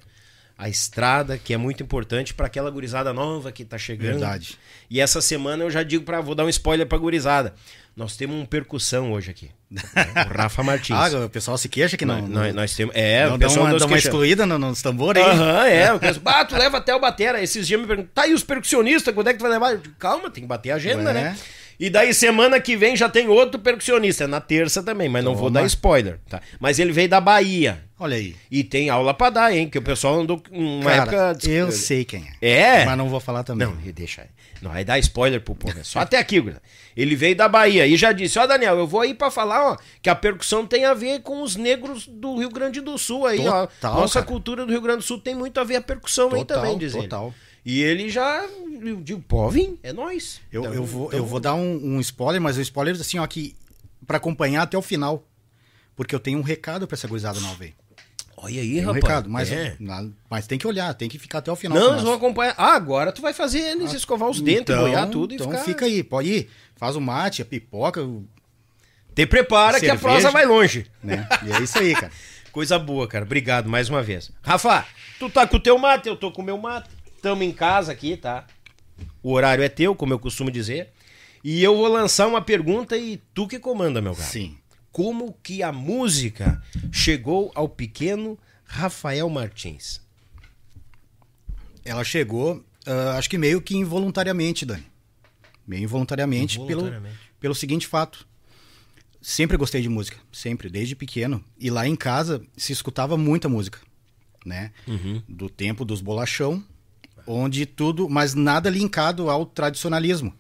a 0.60 0.68
estrada, 0.68 1.38
que 1.38 1.54
é 1.54 1.58
muito 1.58 1.82
importante 1.82 2.34
para 2.34 2.48
aquela 2.48 2.70
gurizada 2.70 3.14
nova 3.14 3.50
que 3.50 3.64
tá 3.64 3.78
chegando. 3.78 4.20
Verdade. 4.20 4.58
E 4.90 5.00
essa 5.00 5.22
semana 5.22 5.64
eu 5.64 5.72
já 5.72 5.84
digo 5.84 6.04
para 6.04 6.20
vou 6.20 6.36
dar 6.36 6.44
um 6.44 6.50
spoiler 6.50 6.86
pra 6.86 6.98
gurizada. 6.98 7.54
Nós 7.96 8.18
temos 8.18 8.36
um 8.36 8.46
percussão 8.46 9.14
hoje 9.14 9.32
aqui. 9.32 9.50
O 9.72 10.38
Rafa 10.38 10.62
Martins. 10.62 10.96
Ah, 11.00 11.26
o 11.26 11.30
pessoal 11.30 11.58
se 11.58 11.70
queixa 11.70 11.96
que 11.96 12.06
não. 12.06 12.22
nós, 12.22 12.30
nós, 12.30 12.56
nós 12.56 12.76
temos. 12.76 12.94
É, 12.94 13.26
não 13.26 13.36
o 13.36 13.38
dá 13.38 13.48
pessoal 13.48 13.66
uma, 13.68 13.72
nos 13.72 13.82
dá 13.82 13.88
uma 13.88 13.98
excluída 13.98 14.46
no- 14.46 14.60
nos 14.60 14.82
tambores. 14.82 15.24
Aham, 15.24 15.66
é. 15.66 15.92
O 15.96 16.00
pessoal, 16.00 16.24
ah, 16.36 16.44
tu 16.46 16.56
leva 16.58 16.78
até 16.78 16.94
o 16.94 17.00
batera. 17.00 17.42
Esses 17.42 17.66
dias 17.66 17.80
me 17.80 17.88
perguntam, 17.88 18.12
tá, 18.14 18.28
e 18.28 18.34
os 18.34 18.44
percussionistas, 18.44 19.14
quando 19.14 19.30
é 19.30 19.32
que 19.34 19.40
tu 19.40 19.44
vai 19.44 19.52
levar? 19.52 19.78
Digo, 19.78 19.96
Calma, 19.98 20.30
tem 20.30 20.44
que 20.44 20.48
bater 20.48 20.72
a 20.72 20.76
agenda, 20.76 21.14
né? 21.14 21.38
E 21.80 21.90
daí, 21.90 22.14
semana 22.14 22.60
que 22.60 22.76
vem, 22.76 22.98
já 22.98 23.08
tem 23.08 23.30
outro 23.30 23.60
percussionista. 23.62 24.26
É 24.26 24.28
na 24.28 24.42
terça 24.42 24.84
também, 24.84 25.08
mas 25.08 25.24
não 25.24 25.36
vou 25.36 25.50
dar 25.50 25.66
spoiler, 25.66 26.20
tá? 26.30 26.42
Mas 26.60 26.80
ele 26.80 26.92
veio 26.92 27.08
da 27.08 27.22
Bahia. 27.22 27.82
Olha 28.00 28.16
aí. 28.16 28.34
E 28.50 28.64
tem 28.64 28.90
aula 28.90 29.14
pra 29.14 29.30
dar, 29.30 29.54
hein? 29.54 29.70
Que 29.70 29.78
o 29.78 29.82
pessoal 29.82 30.22
andou 30.22 30.42
uma 30.52 30.90
Cara, 30.90 31.28
época... 31.32 31.50
eu 31.50 31.70
sei 31.72 32.06
quem 32.06 32.26
é. 32.42 32.50
É? 32.82 32.86
Mas 32.86 32.98
não 32.98 33.10
vou 33.10 33.20
falar 33.20 33.44
também. 33.44 33.68
Não, 33.68 33.76
deixa 33.92 34.22
aí. 34.22 34.28
Não, 34.62 34.72
aí 34.72 34.86
dá 34.86 34.98
spoiler 35.00 35.42
pro 35.42 35.54
povo. 35.54 35.78
é 35.78 35.84
Só 35.84 36.00
até 36.00 36.18
aqui, 36.18 36.40
gurizada. 36.40 36.64
Ele 36.96 37.16
veio 37.16 37.36
da 37.36 37.48
Bahia 37.50 37.86
e 37.86 37.96
já 37.98 38.12
disse: 38.14 38.40
Ó, 38.40 38.48
Daniel, 38.48 38.78
eu 38.78 38.88
vou 38.88 39.02
aí 39.02 39.14
pra 39.14 39.30
falar, 39.30 39.72
ó, 39.74 39.78
que 40.02 40.10
a 40.10 40.16
percussão 40.16 40.66
tem 40.66 40.86
a 40.86 40.94
ver 40.94 41.22
com 41.22 41.42
os 41.42 41.56
negros 41.58 42.08
do 42.08 42.38
Rio 42.38 42.50
Grande 42.50 42.80
do 42.82 42.98
Sul 42.98 43.26
aí, 43.26 43.46
ó. 43.48 43.68
Total, 43.68 43.96
Nossa 43.96 44.14
cara. 44.16 44.26
cultura 44.26 44.66
do 44.66 44.72
Rio 44.72 44.82
Grande 44.82 45.00
do 45.00 45.04
Sul 45.04 45.20
tem 45.20 45.36
muito 45.36 45.60
a 45.60 45.64
ver 45.64 45.76
a 45.78 45.82
percussão 45.82 46.28
aí 46.34 46.40
Total, 46.46 46.62
também, 46.62 46.78
diz 46.78 46.94
ele. 46.94 47.04
total. 47.04 47.34
E 47.66 47.82
ele 47.82 48.10
já. 48.10 48.46
Eu 48.82 49.02
digo, 49.02 49.22
pô, 49.28 49.50
vim, 49.50 49.78
é 49.84 49.92
nóis. 49.92 50.40
Eu, 50.52 50.62
Então, 50.62 50.74
eu, 50.74 50.84
vou, 50.86 51.08
então- 51.08 51.20
eu 51.20 51.26
vou 51.26 51.40
dar 51.42 51.54
um, 51.56 51.96
um 51.96 52.00
spoiler, 52.00 52.42
mas 52.42 52.58
o 52.58 52.62
spoiler 52.62 52.96
assim, 52.96 53.20
ó, 53.20 53.28
que 53.28 53.56
pra 54.08 54.18
acompanhar 54.18 54.62
até 54.64 54.78
o 54.78 54.82
final. 54.82 55.26
Porque 55.96 56.16
eu 56.16 56.20
tenho 56.20 56.40
um 56.40 56.42
recado 56.42 56.88
pra 56.88 56.96
essa 56.96 57.08
gurizada 57.10 57.42
nova 57.42 57.62
aí. 57.66 57.74
Olha 58.42 58.62
aí, 58.62 58.76
Tem 58.76 58.84
um 58.84 58.86
rapaz. 58.86 59.04
recado, 59.04 59.30
mas, 59.30 59.52
É. 59.52 59.76
mas 60.30 60.48
tem 60.48 60.58
que 60.58 60.66
olhar, 60.66 60.94
tem 60.94 61.10
que 61.10 61.20
ficar 61.20 61.40
até 61.40 61.52
o 61.52 61.56
final. 61.58 61.78
Não, 61.78 61.92
eles 61.92 62.04
vão 62.04 62.14
acompanhar. 62.14 62.56
Ah, 62.58 62.74
agora 62.74 63.12
tu 63.12 63.22
vai 63.22 63.34
fazer 63.34 63.60
eles 63.60 63.92
escovar 63.94 64.30
os 64.30 64.40
dentes, 64.40 64.74
boiar 64.76 65.10
tudo 65.10 65.34
então 65.34 65.48
e 65.48 65.52
ficar. 65.52 65.64
fica 65.66 65.86
aí, 65.86 66.02
pode 66.04 66.30
ir. 66.30 66.50
Faz 66.78 66.96
o 66.96 67.02
mate, 67.02 67.42
a 67.42 67.46
pipoca, 67.46 68.02
o- 68.02 68.26
Te 69.14 69.26
prepara 69.26 69.80
que 69.80 69.86
a 69.88 69.90
Cerveja. 69.90 70.02
prosa 70.08 70.32
vai 70.32 70.46
longe. 70.46 70.86
né? 71.04 71.28
E 71.46 71.52
é 71.52 71.60
isso 71.62 71.78
aí, 71.80 71.94
cara. 71.94 72.12
Coisa 72.54 72.80
boa, 72.80 73.08
cara. 73.08 73.26
Obrigado 73.26 73.68
mais 73.70 73.90
uma 73.90 74.02
vez. 74.02 74.32
Rafa, 74.42 74.86
tu 75.20 75.30
tá 75.30 75.46
com 75.46 75.58
o 75.58 75.60
teu 75.60 75.78
mate, 75.78 76.08
eu 76.08 76.16
tô 76.16 76.32
com 76.32 76.42
o 76.42 76.46
meu 76.46 76.58
mate. 76.58 76.90
Tamo 77.22 77.44
em 77.44 77.52
casa 77.52 77.92
aqui, 77.92 78.16
tá? 78.16 78.46
O 79.22 79.34
horário 79.34 79.64
é 79.64 79.68
teu, 79.70 79.94
como 79.94 80.14
eu 80.14 80.20
costumo 80.20 80.50
dizer. 80.50 80.90
E 81.44 81.62
eu 81.62 81.76
vou 81.76 81.88
lançar 81.90 82.28
uma 82.28 82.42
pergunta 82.42 82.96
e 82.98 83.18
tu 83.34 83.46
que 83.48 83.60
comanda, 83.60 84.02
meu 84.02 84.14
cara. 84.14 84.26
Sim. 84.26 84.58
Como 84.92 85.34
que 85.44 85.62
a 85.62 85.72
música 85.72 86.62
chegou 86.92 87.52
ao 87.56 87.70
pequeno 87.70 88.38
Rafael 88.66 89.30
Martins? 89.30 90.02
Ela 91.86 92.04
chegou, 92.04 92.64
ah, 92.86 93.18
acho 93.18 93.30
que 93.30 93.38
meio 93.38 93.62
que 93.62 93.76
involuntariamente, 93.76 94.66
Dani. 94.66 94.86
Meio 95.66 95.84
involuntariamente, 95.84 96.60
Involuntariamente. 96.60 97.16
Pelo, 97.16 97.40
pelo 97.40 97.56
seguinte 97.56 97.88
fato. 97.88 98.28
Sempre 99.22 99.58
gostei 99.58 99.82
de 99.82 99.90
música, 99.90 100.18
sempre, 100.32 100.70
desde 100.70 100.96
pequeno. 100.96 101.44
E 101.60 101.70
lá 101.70 101.88
em 101.88 101.96
casa 101.96 102.42
se 102.58 102.72
escutava 102.72 103.18
muita 103.18 103.50
música, 103.50 103.80
né? 104.46 104.72
Uhum. 104.88 105.22
Do 105.28 105.50
tempo 105.50 105.84
dos 105.84 106.02
bolachão, 106.02 106.64
onde 107.28 107.66
tudo, 107.66 108.10
mas 108.10 108.34
nada 108.34 108.70
linkado 108.70 109.30
ao 109.30 109.46
tradicionalismo. 109.46 110.34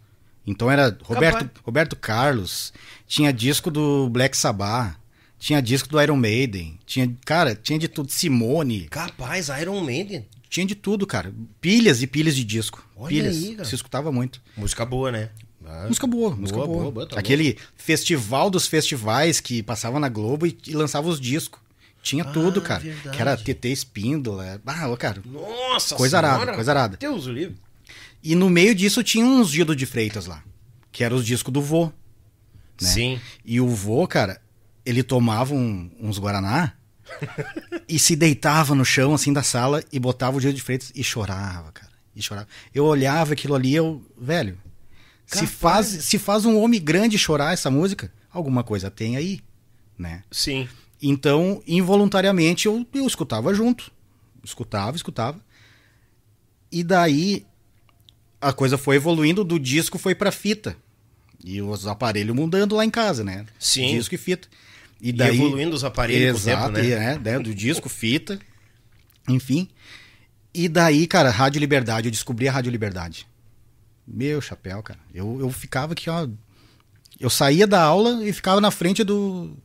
Então 0.49 0.69
era 0.71 0.97
Roberto, 1.03 1.33
Capaz. 1.45 1.51
Roberto 1.63 1.95
Carlos, 1.95 2.73
tinha 3.07 3.31
disco 3.31 3.69
do 3.69 4.09
Black 4.09 4.35
Sabbath, 4.35 4.95
tinha 5.37 5.61
disco 5.61 5.87
do 5.87 6.01
Iron 6.01 6.15
Maiden, 6.17 6.77
tinha, 6.85 7.15
cara, 7.25 7.53
tinha 7.55 7.77
de 7.77 7.87
tudo, 7.87 8.11
Simone, 8.11 8.87
Capaz, 8.89 9.49
Iron 9.61 9.79
Maiden. 9.81 10.25
tinha 10.49 10.65
de 10.65 10.73
tudo, 10.75 11.05
cara. 11.05 11.31
Pilhas 11.61 12.01
e 12.01 12.07
pilhas 12.07 12.35
de 12.35 12.43
disco. 12.43 12.83
Olha 12.95 13.09
pilhas. 13.09 13.37
aí, 13.37 13.55
cara. 13.55 13.65
Se 13.69 13.75
escutava 13.75 14.11
muito. 14.11 14.41
Música 14.57 14.85
boa, 14.85 15.11
né? 15.11 15.29
Ah, 15.65 15.85
Música 15.87 16.07
boa, 16.07 16.35
música 16.35 16.57
boa. 16.57 16.67
boa, 16.67 16.91
boa, 16.91 17.05
tá 17.07 17.19
Aquele 17.19 17.57
festival 17.75 18.49
dos 18.49 18.65
festivais 18.65 19.39
que 19.39 19.61
passava 19.61 19.99
na 19.99 20.09
Globo 20.09 20.47
e, 20.47 20.57
e 20.65 20.73
lançava 20.73 21.07
os 21.07 21.19
discos. 21.21 21.59
Tinha 22.01 22.23
tudo, 22.25 22.61
cara. 22.61 22.79
Ah, 22.81 22.85
verdade. 22.85 23.15
Que 23.15 23.21
era 23.21 23.37
TT 23.37 23.67
Espíndola. 23.71 24.59
Ah, 24.65 24.87
ô, 24.87 24.97
cara. 24.97 25.21
Nossa 25.25 25.95
Coisa 25.95 26.17
arada, 26.17 26.35
Senhora. 26.39 26.55
coisa 26.55 26.71
arada. 26.71 26.97
Deus 26.97 27.27
o 27.27 27.31
livre. 27.31 27.57
E 28.23 28.35
no 28.35 28.49
meio 28.49 28.75
disso 28.75 29.03
tinha 29.03 29.25
uns 29.25 29.49
Gildo 29.49 29.75
de 29.75 29.85
Freitas 29.85 30.25
lá. 30.25 30.43
Que 30.91 31.03
eram 31.03 31.17
os 31.17 31.25
discos 31.25 31.53
do 31.53 31.61
vô. 31.61 31.85
Né? 32.81 32.87
Sim. 32.89 33.21
E 33.45 33.59
o 33.61 33.67
vô, 33.67 34.07
cara, 34.07 34.41
ele 34.85 35.03
tomava 35.03 35.53
um- 35.53 35.89
uns 35.99 36.17
Guaraná 36.17 36.73
e 37.87 37.97
se 37.99 38.15
deitava 38.15 38.73
no 38.75 38.83
chão, 38.85 39.13
assim, 39.13 39.31
da 39.33 39.43
sala 39.43 39.83
e 39.91 39.99
botava 39.99 40.37
o 40.37 40.41
Gildo 40.41 40.55
de 40.55 40.61
Freitas 40.63 40.91
e 40.95 41.03
chorava, 41.03 41.71
cara. 41.71 41.91
E 42.15 42.21
chorava. 42.21 42.47
Eu 42.73 42.85
olhava 42.85 43.33
aquilo 43.33 43.55
ali, 43.55 43.73
eu, 43.73 44.03
velho, 44.17 44.57
se 45.25 45.45
faz, 45.47 45.85
se 45.87 46.17
faz 46.17 46.43
um 46.45 46.57
homem 46.59 46.81
grande 46.81 47.17
chorar 47.17 47.53
essa 47.53 47.69
música, 47.69 48.11
alguma 48.31 48.63
coisa 48.63 48.89
tem 48.89 49.15
aí, 49.15 49.39
né? 49.97 50.23
Sim. 50.31 50.67
Então, 51.01 51.61
involuntariamente, 51.67 52.65
eu, 52.65 52.85
eu 52.93 53.05
escutava 53.07 53.53
junto. 53.53 53.91
Escutava, 54.43 54.97
escutava. 54.97 55.39
E 56.71 56.83
daí, 56.83 57.45
a 58.41 58.53
coisa 58.53 58.77
foi 58.77 58.95
evoluindo, 58.95 59.43
do 59.43 59.59
disco 59.59 59.97
foi 59.97 60.15
pra 60.15 60.31
fita. 60.31 60.75
E 61.43 61.61
os 61.61 61.87
aparelhos 61.87 62.35
mudando 62.35 62.75
lá 62.75 62.83
em 62.83 62.89
casa, 62.89 63.23
né? 63.23 63.45
Sim. 63.57 63.95
Disco 63.95 64.15
e 64.15 64.17
fita. 64.17 64.47
E 65.01 65.09
E 65.09 65.13
daí... 65.13 65.37
evoluindo 65.37 65.75
os 65.75 65.83
aparelhos 65.83 66.41
Exato, 66.41 66.73
tempo, 66.73 66.77
né? 66.77 66.85
e, 66.85 66.91
é, 66.91 67.17
né, 67.17 67.39
do 67.39 67.55
disco, 67.55 67.87
fita, 67.87 68.39
enfim. 69.27 69.69
E 70.53 70.67
daí, 70.67 71.07
cara, 71.07 71.29
Rádio 71.29 71.59
Liberdade, 71.59 72.07
eu 72.07 72.11
descobri 72.11 72.47
a 72.47 72.51
Rádio 72.51 72.71
Liberdade. 72.71 73.27
Meu 74.05 74.41
chapéu, 74.41 74.81
cara. 74.81 74.99
Eu, 75.13 75.37
eu 75.39 75.49
ficava 75.51 75.93
aqui, 75.93 76.09
ó. 76.09 76.27
Eu 77.19 77.29
saía 77.29 77.67
da 77.67 77.81
aula 77.81 78.25
e 78.25 78.33
ficava 78.33 78.59
na 78.59 78.71
frente 78.71 79.03
do, 79.03 79.55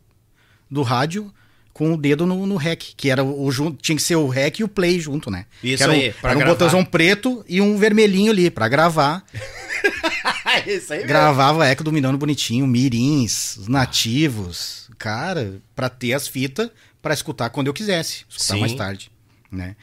do 0.71 0.83
rádio 0.83 1.33
com 1.75 1.93
o 1.93 1.97
dedo 1.97 2.25
no, 2.25 2.47
no 2.47 2.57
rec, 2.57 2.95
que 2.97 3.11
era 3.11 3.23
o 3.25 3.51
junto, 3.51 3.83
tinha 3.83 3.97
que 3.97 4.03
ser 4.03 4.15
o 4.17 4.29
rec 4.29 4.61
e 4.61 4.65
o 4.65 4.69
play 4.69 4.99
junto, 5.01 5.29
né? 5.29 5.45
Isso 5.63 5.83
era 5.83 5.93
um, 5.93 5.97
aí, 5.97 6.13
pra 6.13 6.31
era 6.31 6.39
um 6.39 6.41
gravar. 6.41 6.55
botãozão 6.55 6.85
preto 6.85 7.45
e 7.49 7.61
um 7.61 7.77
vermelhinho 7.77 8.31
ali 8.31 8.49
pra 8.49 8.69
gravar. 8.69 9.25
Isso 10.67 10.93
aí 10.93 11.05
Gravava 11.05 11.67
Eco 11.67 11.83
Dominando 11.85 12.17
Bonitinho, 12.17 12.67
Mirins, 12.67 13.57
os 13.57 13.67
Nativos. 13.69 14.89
Cara, 14.99 15.61
pra 15.75 15.89
ter 15.89 16.13
as 16.13 16.29
fitas 16.29 16.71
pra 17.03 17.13
escutar 17.13 17.51
quando 17.51 17.67
eu 17.67 17.75
quisesse. 17.75 18.25
Escutar 18.29 18.55
Sim. 18.55 18.61
mais 18.61 18.73
tarde, 18.75 19.11
né? 19.51 19.75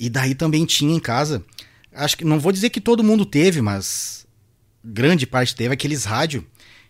E 0.00 0.08
daí 0.08 0.34
também 0.34 0.64
tinha 0.64 0.94
em 0.96 0.98
casa, 0.98 1.44
acho 1.92 2.16
que 2.16 2.24
não 2.24 2.40
vou 2.40 2.50
dizer 2.52 2.70
que 2.70 2.80
todo 2.80 3.04
mundo 3.04 3.24
teve, 3.26 3.60
mas 3.60 4.26
grande 4.82 5.26
parte 5.26 5.54
teve 5.54 5.72
aqueles 5.74 6.04
rádio 6.04 6.44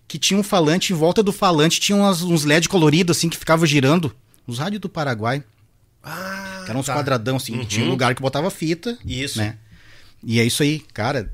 que 0.06 0.18
tinha 0.18 0.38
um 0.38 0.42
falante 0.42 0.92
em 0.92 0.96
volta 0.96 1.22
do 1.22 1.32
falante 1.32 1.80
tinha 1.80 1.96
umas- 1.96 2.22
uns 2.22 2.44
LED 2.44 2.68
coloridos 2.68 3.16
assim 3.16 3.28
que 3.28 3.36
ficavam 3.36 3.66
girando. 3.66 4.14
Os 4.46 4.58
rádios 4.58 4.80
do 4.80 4.88
Paraguai, 4.88 5.42
Ah, 6.02 6.62
que 6.64 6.70
eram 6.70 6.80
uns 6.80 6.86
tá. 6.86 6.94
quadradão 6.94 7.36
assim, 7.36 7.64
tinha 7.64 7.86
um 7.86 7.90
lugar 7.90 8.14
que 8.14 8.20
botava 8.22 8.50
fita, 8.50 8.98
Isso. 9.04 9.38
né? 9.38 9.56
E 10.22 10.38
é 10.40 10.44
isso 10.44 10.62
aí, 10.62 10.80
cara. 10.92 11.30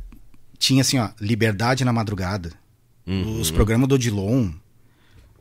Tinha 0.59 0.83
assim, 0.83 0.99
ó, 0.99 1.09
Liberdade 1.21 1.85
na 1.85 1.93
Madrugada. 1.93 2.53
Uhum. 3.07 3.41
Os 3.41 3.51
programas 3.51 3.89
do 3.89 3.95
Odilon. 3.97 4.51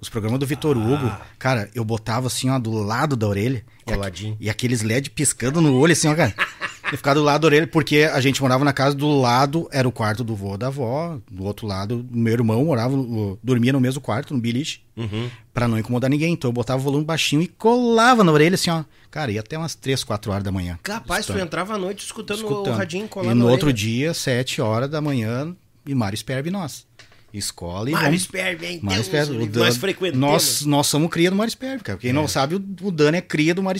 Os 0.01 0.07
programas 0.09 0.39
do 0.39 0.45
Vitor 0.47 0.77
Ah. 0.77 0.79
Hugo. 0.79 1.17
Cara, 1.37 1.69
eu 1.75 1.83
botava 1.83 2.27
assim, 2.27 2.49
ó, 2.49 2.57
do 2.57 2.71
lado 2.71 3.15
da 3.15 3.27
orelha. 3.27 3.65
E, 3.85 3.91
Coladinho. 3.91 4.33
aqu- 4.33 4.43
e 4.43 4.49
aqueles 4.49 4.81
LED 4.81 5.09
piscando 5.09 5.59
no 5.61 5.75
olho, 5.75 5.91
assim, 5.93 6.07
ó, 6.07 6.15
cara. 6.15 6.33
Eu 6.91 6.97
ficava 6.97 7.15
do 7.19 7.23
lado 7.23 7.41
da 7.41 7.47
orelha, 7.47 7.67
porque 7.67 8.09
a 8.11 8.19
gente 8.19 8.41
morava 8.41 8.65
na 8.65 8.73
casa 8.73 8.95
do 8.95 9.07
lado, 9.19 9.67
era 9.71 9.87
o 9.87 9.91
quarto 9.91 10.23
do 10.23 10.35
vô 10.35 10.57
da 10.57 10.67
avó. 10.67 11.19
Do 11.29 11.43
outro 11.43 11.67
lado, 11.67 12.05
meu 12.09 12.33
irmão 12.33 12.65
morava, 12.65 12.95
dormia 13.43 13.71
no 13.71 13.79
mesmo 13.79 14.01
quarto, 14.01 14.33
no 14.33 14.39
biliche. 14.39 14.81
Uhum. 14.97 15.29
Pra 15.53 15.67
não 15.67 15.77
incomodar 15.77 16.09
ninguém. 16.09 16.33
Então 16.33 16.49
eu 16.49 16.53
botava 16.53 16.79
o 16.79 16.83
volume 16.83 17.05
baixinho 17.05 17.41
e 17.41 17.47
colava 17.47 18.23
na 18.23 18.31
orelha, 18.31 18.55
assim, 18.55 18.69
ó. 18.71 18.83
Cara, 19.11 19.31
ia 19.31 19.39
até 19.39 19.57
umas 19.57 19.75
3, 19.75 20.03
4 20.03 20.31
horas 20.31 20.43
da 20.43 20.51
manhã. 20.51 20.79
Capaz, 20.81 21.25
tu 21.25 21.37
entrava 21.37 21.75
à 21.75 21.77
noite 21.77 22.05
escutando, 22.05 22.37
Escutando. 22.37 22.73
o 22.73 22.77
radinho 22.77 23.07
colado 23.07 23.31
E 23.31 23.33
no 23.35 23.47
outro 23.47 23.71
dia, 23.71 24.13
7 24.13 24.61
horas 24.61 24.89
da 24.89 24.99
manhã, 25.01 25.55
e 25.85 25.93
Mário 25.93 26.17
Sperbe 26.17 26.49
nós. 26.49 26.87
Escola 27.31 27.89
e 27.89 27.93
Mário 27.93 28.19
hein? 28.65 28.79
Mário 28.81 29.03
o 29.03 29.45
Dan- 29.45 29.59
nós 29.59 29.77
frequentamos. 29.77 30.19
Nós, 30.19 30.65
nós 30.65 30.87
somos 30.87 31.09
cria 31.11 31.29
do 31.29 31.35
Mário 31.35 31.51
cara. 31.83 31.99
Quem 31.99 32.11
não 32.11 32.27
sabe, 32.27 32.55
o, 32.55 32.65
o 32.81 32.91
Dani 32.91 33.17
é 33.19 33.21
cria 33.21 33.53
do 33.53 33.61
Mário. 33.61 33.79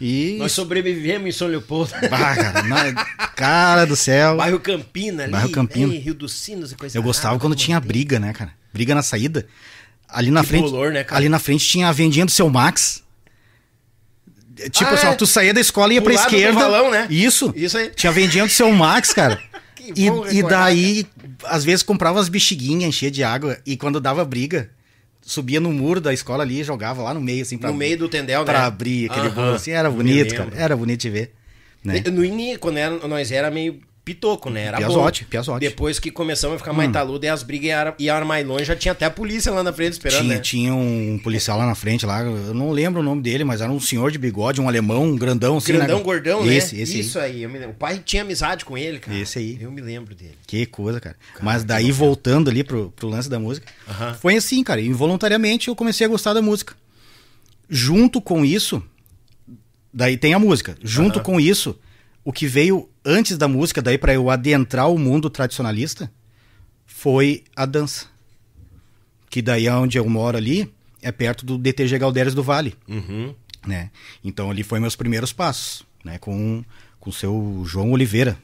E. 0.00 0.36
Nós 0.38 0.52
sobrevivemos 0.52 1.28
em 1.28 1.32
São 1.32 1.46
Leopoldo. 1.48 1.92
Bah, 2.10 2.34
cara, 2.34 2.94
cara 3.36 3.84
do 3.86 3.94
céu. 3.96 4.36
Bairro 4.36 4.58
Campina 4.60 5.22
ali. 5.24 5.32
Bairro 5.32 5.50
Campina. 5.50 5.92
Rio 5.94 6.14
dos 6.14 6.32
Sinos 6.32 6.72
e 6.72 6.74
coisa 6.76 6.98
Eu 6.98 7.02
gostava 7.02 7.34
quando 7.36 7.42
como 7.42 7.54
tinha 7.54 7.78
briga, 7.80 8.18
né, 8.18 8.32
cara? 8.32 8.52
Briga 8.72 8.94
na 8.94 9.02
saída. 9.02 9.46
Ali 10.08 10.30
na 10.30 10.42
Que 10.42 10.48
frente. 10.48 10.62
bolor, 10.62 10.92
né, 10.92 11.04
cara? 11.04 11.18
Ali 11.20 11.28
na 11.28 11.38
frente 11.38 11.66
tinha 11.66 11.88
a 11.88 11.92
vendinha 11.92 12.24
do 12.24 12.30
seu 12.30 12.48
Max. 12.50 13.02
Tipo 14.70 14.90
Ah, 14.90 14.94
assim, 14.94 15.06
é. 15.08 15.14
tu 15.14 15.26
saía 15.26 15.52
da 15.52 15.60
escola 15.60 15.92
e 15.92 15.96
ia 15.96 16.02
Pro 16.02 16.12
pra 16.12 16.22
esquerda. 16.22 16.58
valão, 16.60 16.90
né? 16.90 17.06
Isso. 17.10 17.52
Isso 17.56 17.76
aí. 17.76 17.90
Tinha 17.90 18.10
a 18.10 18.14
vendinha 18.14 18.44
do 18.46 18.52
seu 18.52 18.70
Max, 18.72 19.12
cara. 19.12 19.40
Que 19.74 19.92
e, 20.02 20.08
bom 20.10 20.26
e 20.28 20.36
recordar, 20.36 20.60
daí 20.66 21.06
às 21.44 21.62
vezes 21.62 21.82
comprava 21.82 22.16
umas 22.16 22.28
bexiguinhas, 22.30 22.88
enchia 22.88 23.10
de 23.10 23.22
água, 23.22 23.58
e 23.66 23.76
quando 23.76 24.00
dava 24.00 24.24
briga, 24.24 24.70
subia 25.26 25.60
no 25.60 25.72
muro 25.72 26.00
da 26.00 26.12
escola 26.12 26.42
ali 26.42 26.60
e 26.60 26.64
jogava 26.64 27.02
lá 27.02 27.14
no 27.14 27.20
meio, 27.20 27.42
assim, 27.42 27.56
pra, 27.58 27.70
No 27.70 27.76
meio 27.76 27.96
do 27.98 28.08
tendel, 28.08 28.44
pra 28.44 28.60
né? 28.60 28.64
abrir 28.66 29.10
aquele 29.10 29.26
Aham. 29.28 29.34
bolo, 29.34 29.54
assim. 29.54 29.70
Era 29.70 29.90
bonito, 29.90 30.34
cara. 30.34 30.50
Era 30.54 30.76
bonito 30.76 31.00
de 31.00 31.10
ver. 31.10 31.34
Né? 31.82 32.02
No 32.12 32.24
início, 32.24 32.58
quando 32.58 32.78
era, 32.78 33.06
nós 33.08 33.30
era 33.30 33.50
meio 33.50 33.78
pitoco, 34.04 34.50
né? 34.50 34.64
Era 34.64 34.76
Piazote, 34.76 35.24
bom. 35.24 35.30
piazote. 35.30 35.64
Hum. 35.64 35.68
Depois 35.70 35.98
que 35.98 36.10
começamos 36.10 36.56
a 36.56 36.58
ficar 36.58 36.72
mais 36.72 36.92
taludo 36.92 37.24
e 37.24 37.28
as 37.28 37.42
brigas 37.42 37.94
iam, 37.98 38.24
mais 38.24 38.46
longe, 38.46 38.64
já 38.64 38.76
tinha 38.76 38.92
até 38.92 39.06
a 39.06 39.10
polícia 39.10 39.50
lá 39.50 39.62
na 39.62 39.72
frente 39.72 39.92
esperando, 39.94 40.20
Tinha, 40.20 40.34
né? 40.34 40.40
tinha 40.40 40.74
um 40.74 41.18
policial 41.22 41.56
lá 41.56 41.66
na 41.66 41.74
frente, 41.74 42.04
lá, 42.04 42.20
eu 42.20 42.52
não 42.52 42.70
lembro 42.70 43.00
o 43.00 43.02
nome 43.02 43.22
dele, 43.22 43.44
mas 43.44 43.60
era 43.62 43.72
um 43.72 43.80
senhor 43.80 44.10
de 44.10 44.18
bigode, 44.18 44.60
um 44.60 44.68
alemão, 44.68 45.04
um 45.04 45.16
grandão 45.16 45.56
assim, 45.56 45.72
Grandão, 45.72 45.98
né? 45.98 46.04
gordão, 46.04 46.44
né? 46.44 46.54
esse, 46.54 46.78
Esse, 46.78 47.00
Isso 47.00 47.18
aí. 47.18 47.42
eu 47.42 47.48
me 47.48 47.58
lembro. 47.58 47.74
O 47.74 47.78
pai 47.78 48.02
tinha 48.04 48.22
amizade 48.22 48.64
com 48.64 48.76
ele, 48.76 48.98
cara. 48.98 49.16
Esse 49.16 49.38
aí. 49.38 49.58
Eu 49.60 49.70
me 49.70 49.80
lembro 49.80 50.14
dele. 50.14 50.36
Que 50.46 50.66
coisa, 50.66 51.00
cara. 51.00 51.16
Mas 51.40 51.64
daí, 51.64 51.90
voltando 51.90 52.50
ali 52.50 52.62
pro, 52.62 52.92
pro 52.94 53.08
lance 53.08 53.28
da 53.30 53.38
música, 53.38 53.66
Aham. 53.88 54.14
foi 54.14 54.36
assim, 54.36 54.62
cara. 54.62 54.80
Involuntariamente 54.82 55.68
eu 55.68 55.74
comecei 55.76 56.04
a 56.06 56.08
gostar 56.10 56.34
da 56.34 56.42
música. 56.42 56.74
Junto 57.70 58.20
com 58.20 58.44
isso, 58.44 58.82
daí 59.92 60.16
tem 60.18 60.34
a 60.34 60.38
música. 60.38 60.76
Junto 60.82 61.20
com 61.20 61.40
isso, 61.40 61.78
o 62.24 62.32
que 62.32 62.46
veio 62.46 62.88
antes 63.04 63.36
da 63.36 63.46
música, 63.46 63.82
daí 63.82 63.98
pra 63.98 64.14
eu 64.14 64.30
adentrar 64.30 64.90
o 64.90 64.98
mundo 64.98 65.28
tradicionalista, 65.28 66.10
foi 66.86 67.44
a 67.54 67.66
dança. 67.66 68.06
Que 69.30 69.42
daí 69.42 69.68
onde 69.68 69.98
eu 69.98 70.08
moro 70.08 70.36
ali, 70.36 70.72
é 71.02 71.10
perto 71.10 71.44
do 71.44 71.58
DTG 71.58 71.98
Galdéres 71.98 72.34
do 72.34 72.42
Vale 72.42 72.74
Uhum. 72.88 73.34
né? 73.66 73.90
Então 74.22 74.50
ali 74.50 74.62
foi 74.62 74.78
meus 74.80 74.94
primeiros 74.96 75.32
passos, 75.32 75.84
né? 76.04 76.18
Com 76.18 76.64
com 77.00 77.10
o 77.10 77.12
seu 77.12 77.62
João 77.66 77.90
Oliveira. 77.90 78.38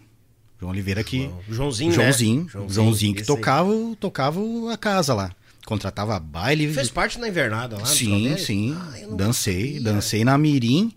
João 0.61 0.71
Oliveira 0.73 1.03
que 1.03 1.23
João- 1.23 1.43
Joãozinho, 1.49 1.91
né? 1.91 1.95
Joãozinho, 1.97 2.49
Joãozinho, 2.51 2.71
Joãozinho 2.75 3.15
que 3.15 3.21
aí. 3.21 3.27
tocava, 3.27 3.71
tocava 3.99 4.41
a 4.71 4.77
casa 4.77 5.15
lá. 5.15 5.35
Contratava 5.65 6.19
baile. 6.21 6.71
Fez 6.73 6.91
parte 6.91 7.19
na 7.19 7.29
invernada 7.29 7.79
lá? 7.79 7.87
Sim, 7.87 8.37
sim. 8.37 8.77
Ah, 8.77 9.15
dancei, 9.17 9.67
sabia. 9.77 9.81
dancei 9.93 10.25
na 10.25 10.37
Mirim. 10.37 10.93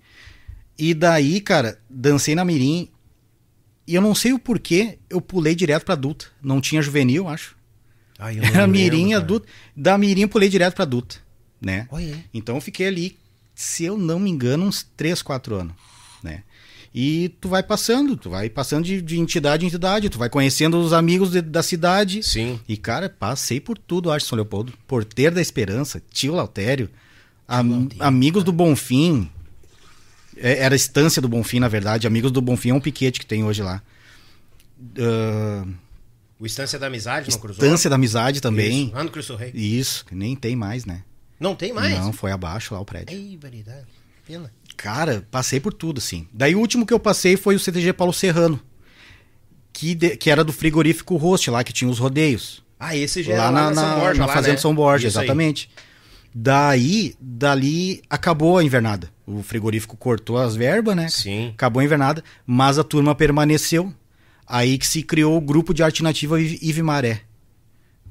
E 0.77 0.93
daí, 0.93 1.39
cara, 1.41 1.79
dancei 1.89 2.35
na 2.35 2.43
Mirim. 2.45 2.89
E 3.85 3.95
eu 3.95 4.01
não 4.01 4.15
sei 4.15 4.31
o 4.33 4.39
porquê, 4.39 4.97
eu 5.09 5.19
pulei 5.21 5.53
direto 5.55 5.83
pra 5.85 5.93
adulta. 5.93 6.25
Não 6.41 6.61
tinha 6.61 6.81
juvenil, 6.81 7.27
acho. 7.27 7.55
Eu 8.19 8.25
não 8.25 8.31
Era 8.43 8.65
lembro, 8.65 8.67
Mirim, 8.71 9.09
cara. 9.09 9.21
adulta. 9.21 9.47
Da 9.75 9.97
Mirim 9.97 10.27
pulei 10.27 10.49
direto 10.49 10.75
pra 10.75 10.83
adulta, 10.83 11.17
né? 11.61 11.87
Aí. 11.91 12.23
Então 12.33 12.55
eu 12.55 12.61
fiquei 12.61 12.87
ali, 12.87 13.17
se 13.53 13.83
eu 13.83 13.97
não 13.97 14.19
me 14.19 14.29
engano, 14.29 14.65
uns 14.65 14.83
3, 14.95 15.21
4 15.21 15.55
anos, 15.55 15.73
né? 16.23 16.43
E 16.95 17.29
tu 17.41 17.49
vai 17.49 17.63
passando, 17.63 18.15
tu 18.15 18.29
vai 18.29 18.49
passando 18.49 18.85
de, 18.85 19.01
de 19.01 19.19
entidade 19.19 19.65
em 19.65 19.67
entidade, 19.67 20.09
tu 20.11 20.19
vai 20.19 20.29
conhecendo 20.29 20.79
os 20.79 20.93
amigos 20.93 21.31
de- 21.31 21.41
da 21.41 21.63
cidade. 21.63 22.21
Sim. 22.21 22.59
E, 22.69 22.77
cara, 22.77 23.09
passei 23.09 23.59
por 23.59 23.77
tudo, 23.79 24.11
acho, 24.11 24.27
São 24.27 24.35
Leopoldo. 24.35 24.71
Porteiro 24.87 25.33
da 25.35 25.41
Esperança, 25.41 26.01
tio 26.11 26.35
Lautério, 26.35 26.89
am- 27.47 27.89
amigos 27.99 28.43
do 28.43 28.53
Bonfim. 28.53 29.27
É, 30.37 30.59
era 30.59 30.73
a 30.73 30.75
estância 30.75 31.21
do 31.21 31.27
Bonfim, 31.27 31.59
na 31.59 31.67
verdade. 31.67 32.07
Amigos 32.07 32.31
do 32.31 32.41
Bonfim 32.41 32.69
é 32.69 32.73
um 32.73 32.79
piquete 32.79 33.19
que 33.19 33.25
tem 33.25 33.43
hoje 33.43 33.61
lá. 33.61 33.81
Ah, 34.99 35.65
O 36.39 36.45
Estância 36.45 36.77
da 36.77 36.87
Amizade 36.87 37.29
não 37.31 37.39
cruzou? 37.39 37.63
estância 37.63 37.89
da 37.89 37.95
Amizade 37.95 38.41
também. 38.41 38.85
Isso, 38.87 38.95
lá 38.95 39.03
no 39.03 39.11
Cristo 39.11 39.35
Rei. 39.35 39.51
Isso, 39.53 40.05
que 40.05 40.15
nem 40.15 40.35
tem 40.35 40.55
mais, 40.55 40.85
né? 40.85 41.03
Não 41.39 41.55
tem 41.55 41.73
mais? 41.73 41.97
Não, 41.99 42.11
foi 42.13 42.31
abaixo 42.31 42.73
lá 42.73 42.79
o 42.79 42.85
prédio. 42.85 43.15
Ei, 43.17 43.37
variedade. 43.41 43.85
Pena. 44.25 44.51
Cara, 44.77 45.25
passei 45.29 45.59
por 45.59 45.73
tudo, 45.73 45.99
sim. 46.01 46.27
Daí 46.33 46.55
o 46.55 46.59
último 46.59 46.85
que 46.85 46.93
eu 46.93 46.99
passei 46.99 47.35
foi 47.37 47.55
o 47.55 47.59
CTG 47.59 47.93
Paulo 47.93 48.13
Serrano. 48.13 48.59
Que, 49.71 49.95
de- 49.95 50.15
que 50.17 50.29
era 50.29 50.43
do 50.43 50.53
frigorífico 50.53 51.15
Rost, 51.17 51.47
lá 51.49 51.63
que 51.63 51.73
tinha 51.73 51.89
os 51.89 51.99
rodeios. 51.99 52.63
Ah, 52.79 52.95
esse 52.95 53.23
já 53.23 53.35
lá 53.35 53.43
era 53.43 53.51
na, 53.51 53.71
na, 53.71 53.81
São 53.81 53.99
Borja, 53.99 54.19
na 54.19 54.25
lá, 54.25 54.33
Fazenda 54.33 54.53
né? 54.53 54.59
São 54.59 54.75
Borja, 54.75 55.07
Isso 55.07 55.19
aí. 55.19 55.25
exatamente. 55.25 55.69
Daí, 56.33 57.15
dali, 57.19 58.01
acabou 58.09 58.57
a 58.57 58.63
invernada. 58.63 59.11
O 59.25 59.41
frigorífico 59.41 59.95
cortou 59.95 60.37
as 60.37 60.55
verbas, 60.55 60.95
né? 60.95 61.07
Sim. 61.09 61.49
Acabou 61.53 61.79
a 61.79 61.83
invernada, 61.83 62.23
mas 62.45 62.77
a 62.77 62.83
turma 62.83 63.15
permaneceu. 63.15 63.93
Aí 64.45 64.77
que 64.77 64.85
se 64.85 65.01
criou 65.01 65.37
o 65.37 65.41
grupo 65.41 65.73
de 65.73 65.81
arte 65.81 66.03
nativa 66.03 66.39
Ive 66.41 66.81
Maré. 66.83 67.21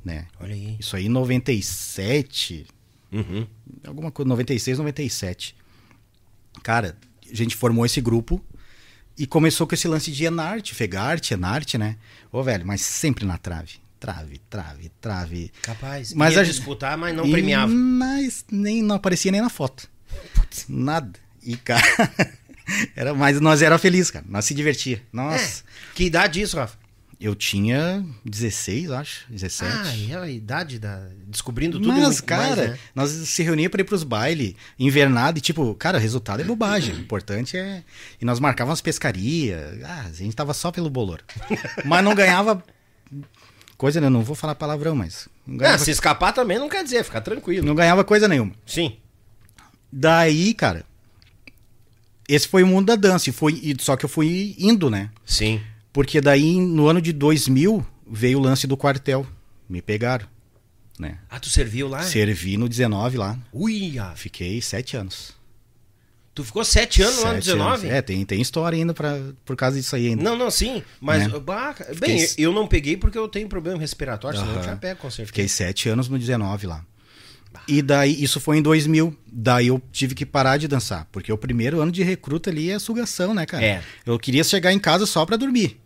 Né? 0.04 0.26
Olha 0.40 0.54
aí. 0.54 0.76
Isso 0.80 0.96
aí 0.96 1.06
em 1.06 1.10
97, 1.10 2.66
Uhum. 3.12 3.46
alguma 3.86 4.10
coisa, 4.10 4.28
96, 4.28 4.78
97. 4.78 5.54
Cara, 6.62 6.96
a 7.30 7.34
gente 7.34 7.54
formou 7.56 7.84
esse 7.84 8.00
grupo 8.00 8.42
e 9.18 9.26
começou 9.26 9.66
com 9.66 9.74
esse 9.74 9.86
lance 9.86 10.10
de 10.10 10.24
Enarte, 10.24 10.74
Fegarte, 10.74 11.34
Enarte, 11.34 11.76
né? 11.76 11.96
Ô, 12.32 12.42
velho, 12.42 12.66
mas 12.66 12.80
sempre 12.80 13.24
na 13.26 13.36
trave. 13.36 13.74
Trave, 14.00 14.38
trave, 14.50 14.90
trave. 15.00 15.52
Capaz. 15.62 16.12
Mas 16.14 16.34
Ia 16.34 16.40
a- 16.40 16.44
disputar, 16.44 16.98
mas 16.98 17.14
não 17.14 17.30
premiava. 17.30 17.72
Mas 17.72 18.44
nem 18.50 18.82
não 18.82 18.96
aparecia 18.96 19.30
nem 19.30 19.40
na 19.40 19.50
foto. 19.50 19.88
Nada. 20.68 21.18
E, 21.42 21.56
cara, 21.56 21.82
era, 22.96 23.14
mas 23.14 23.40
nós 23.40 23.62
era 23.62 23.78
feliz, 23.78 24.10
cara. 24.10 24.24
Nós 24.28 24.44
se 24.44 24.54
divertia. 24.54 25.02
Nossa. 25.12 25.60
É. 25.60 25.94
Que 25.94 26.04
idade 26.04 26.40
isso, 26.40 26.56
Rafa? 26.56 26.80
Eu 27.20 27.36
tinha 27.36 28.04
16, 28.24 28.90
acho, 28.90 29.24
17. 29.30 29.72
Ah, 29.72 30.12
é 30.12 30.16
a 30.24 30.28
idade 30.28 30.80
da... 30.80 31.06
Descobrindo 31.28 31.78
tudo 31.78 31.92
Mas, 31.92 32.20
cara, 32.20 32.56
mais, 32.56 32.70
né? 32.70 32.78
nós 32.96 33.10
se 33.12 33.42
reunia 33.44 33.70
pra 33.70 33.80
ir 33.80 33.84
pros 33.84 34.02
bailes, 34.02 34.56
invernado, 34.76 35.38
e 35.38 35.40
tipo, 35.40 35.72
cara, 35.76 35.98
o 35.98 36.00
resultado 36.00 36.40
é 36.40 36.44
bobagem. 36.44 36.94
O 36.98 36.98
importante 37.00 37.56
é. 37.56 37.84
E 38.20 38.24
nós 38.24 38.40
marcávamos 38.40 38.80
pescaria. 38.80 39.78
Ah, 39.84 40.06
a 40.08 40.12
gente 40.12 40.34
tava 40.34 40.52
só 40.52 40.72
pelo 40.72 40.90
bolor. 40.90 41.20
mas 41.84 42.02
não 42.04 42.12
ganhava. 42.12 42.60
Coisa, 43.76 44.00
né? 44.00 44.08
Não 44.08 44.22
vou 44.22 44.34
falar 44.34 44.56
palavrão, 44.56 44.96
mas. 44.96 45.28
Não 45.46 45.54
Ah, 45.56 45.58
ganhava, 45.58 45.84
se 45.84 45.92
escapar 45.92 46.32
também 46.32 46.58
não 46.58 46.68
quer 46.68 46.82
dizer, 46.82 47.04
fica 47.04 47.20
tranquilo. 47.20 47.64
não 47.64 47.74
ganhava 47.76 48.02
coisa 48.02 48.26
nenhuma. 48.26 48.52
Sim. 48.66 48.96
Daí, 49.92 50.54
cara. 50.54 50.84
Esse 52.28 52.48
foi 52.48 52.62
o 52.62 52.66
mundo 52.66 52.86
da 52.86 52.96
dança. 52.96 53.28
E 53.28 53.32
foi, 53.32 53.52
e- 53.62 53.76
só 53.80 53.96
que 53.96 54.04
eu 54.04 54.08
fui 54.08 54.54
indo, 54.58 54.88
né? 54.88 55.10
Sim. 55.26 55.60
Porque 55.92 56.20
daí, 56.20 56.58
no 56.60 56.86
ano 56.88 57.00
de 57.02 57.12
2000, 57.12 57.84
veio 58.10 58.38
o 58.38 58.42
lance 58.42 58.66
do 58.66 58.76
quartel. 58.76 59.26
Me 59.68 59.82
pegaram. 59.82 60.26
Né? 60.98 61.18
Ah, 61.28 61.40
tu 61.40 61.48
serviu 61.48 61.88
lá? 61.88 62.02
Servi 62.02 62.56
no 62.56 62.68
19 62.68 63.16
lá. 63.18 63.38
Ui, 63.52 63.98
ah, 63.98 64.12
Fiquei 64.14 64.60
sete 64.62 64.96
anos. 64.96 65.34
tu 66.34 66.44
ficou 66.44 66.64
sete 66.64 67.02
anos 67.02 67.18
lá 67.18 67.28
no 67.30 67.34
Sete 67.42 67.44
19? 67.44 67.86
anos. 67.86 67.96
É, 67.98 68.00
tem, 68.02 68.24
tem 68.24 68.40
história 68.40 68.76
ainda 68.76 68.94
pra, 68.94 69.18
por 69.44 69.56
causa 69.56 69.76
disso 69.76 69.94
aí 69.96 70.08
ainda. 70.08 70.22
Não, 70.22 70.36
não, 70.36 70.50
sim. 70.50 70.82
Mas, 71.00 71.26
Né? 71.30 71.38
bah, 71.40 71.74
bem, 71.98 72.18
Fiquei- 72.20 72.44
eu 72.44 72.52
não 72.52 72.66
peguei 72.66 72.96
porque 72.96 73.18
eu 73.18 73.26
tenho 73.28 73.48
problema 73.48 73.78
respiratório, 73.78 74.38
senão 74.38 74.54
eu 74.56 74.62
já 74.62 74.76
pego, 74.76 75.00
com 75.00 75.10
certeza. 75.10 75.26
Fiquei 75.26 75.48
sete 75.48 75.88
anos 75.88 76.08
no 76.08 76.18
19 76.18 76.66
lá. 76.66 76.84
E 77.68 77.80
daí, 77.82 78.22
isso 78.22 78.40
foi 78.40 78.58
em 78.58 78.62
2000. 78.62 79.16
Daí 79.30 79.68
eu 79.68 79.80
tive 79.92 80.14
que 80.14 80.24
parar 80.26 80.56
de 80.56 80.68
dançar. 80.68 81.06
Porque 81.12 81.32
o 81.32 81.38
primeiro 81.38 81.80
ano 81.80 81.90
de 81.92 82.02
recruta 82.02 82.50
ali 82.50 82.70
é 82.70 82.78
sugação, 82.78 83.32
né, 83.34 83.46
cara? 83.46 83.64
É. 83.64 83.82
Eu 84.04 84.18
queria 84.18 84.44
chegar 84.44 84.72
em 84.72 84.78
casa 84.78 85.06
só 85.06 85.24
pra 85.26 85.36
dormir. 85.36 85.78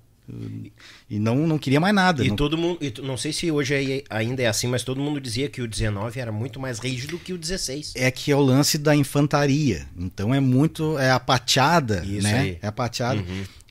E 1.09 1.21
não, 1.21 1.47
não 1.47 1.57
queria 1.57 1.79
mais 1.79 1.95
nada. 1.95 2.25
E 2.25 2.29
não- 2.29 2.35
todo 2.37 2.59
mundo, 2.59 2.79
e 2.81 2.93
não 3.01 3.17
sei 3.17 3.33
se 3.33 3.49
hoje 3.51 3.75
aí 3.75 4.05
ainda 4.11 4.43
é 4.43 4.47
assim, 4.47 4.67
mas 4.67 4.83
todo 4.83 5.01
mundo 5.01 5.21
dizia 5.21 5.49
que 5.49 5.63
o 5.63 5.69
19 5.69 6.19
era 6.19 6.33
muito 6.33 6.59
mais 6.59 6.81
rígido 6.81 7.17
que 7.19 7.33
o 7.33 7.39
16. 7.39 7.93
É 7.95 8.11
que 8.11 8.33
é 8.33 8.37
o 8.37 8.41
lance 8.41 8.77
da 8.77 8.95
infantaria. 8.97 9.87
Então 9.97 10.35
é 10.35 10.41
muito. 10.41 10.99
É 10.99 11.13
a 11.13 11.21
pateada, 11.21 12.05
Isso 12.05 12.23
né? 12.23 12.39
aí. 12.41 12.59
É 12.61 12.67
a 12.67 12.73
pateada. 12.73 13.23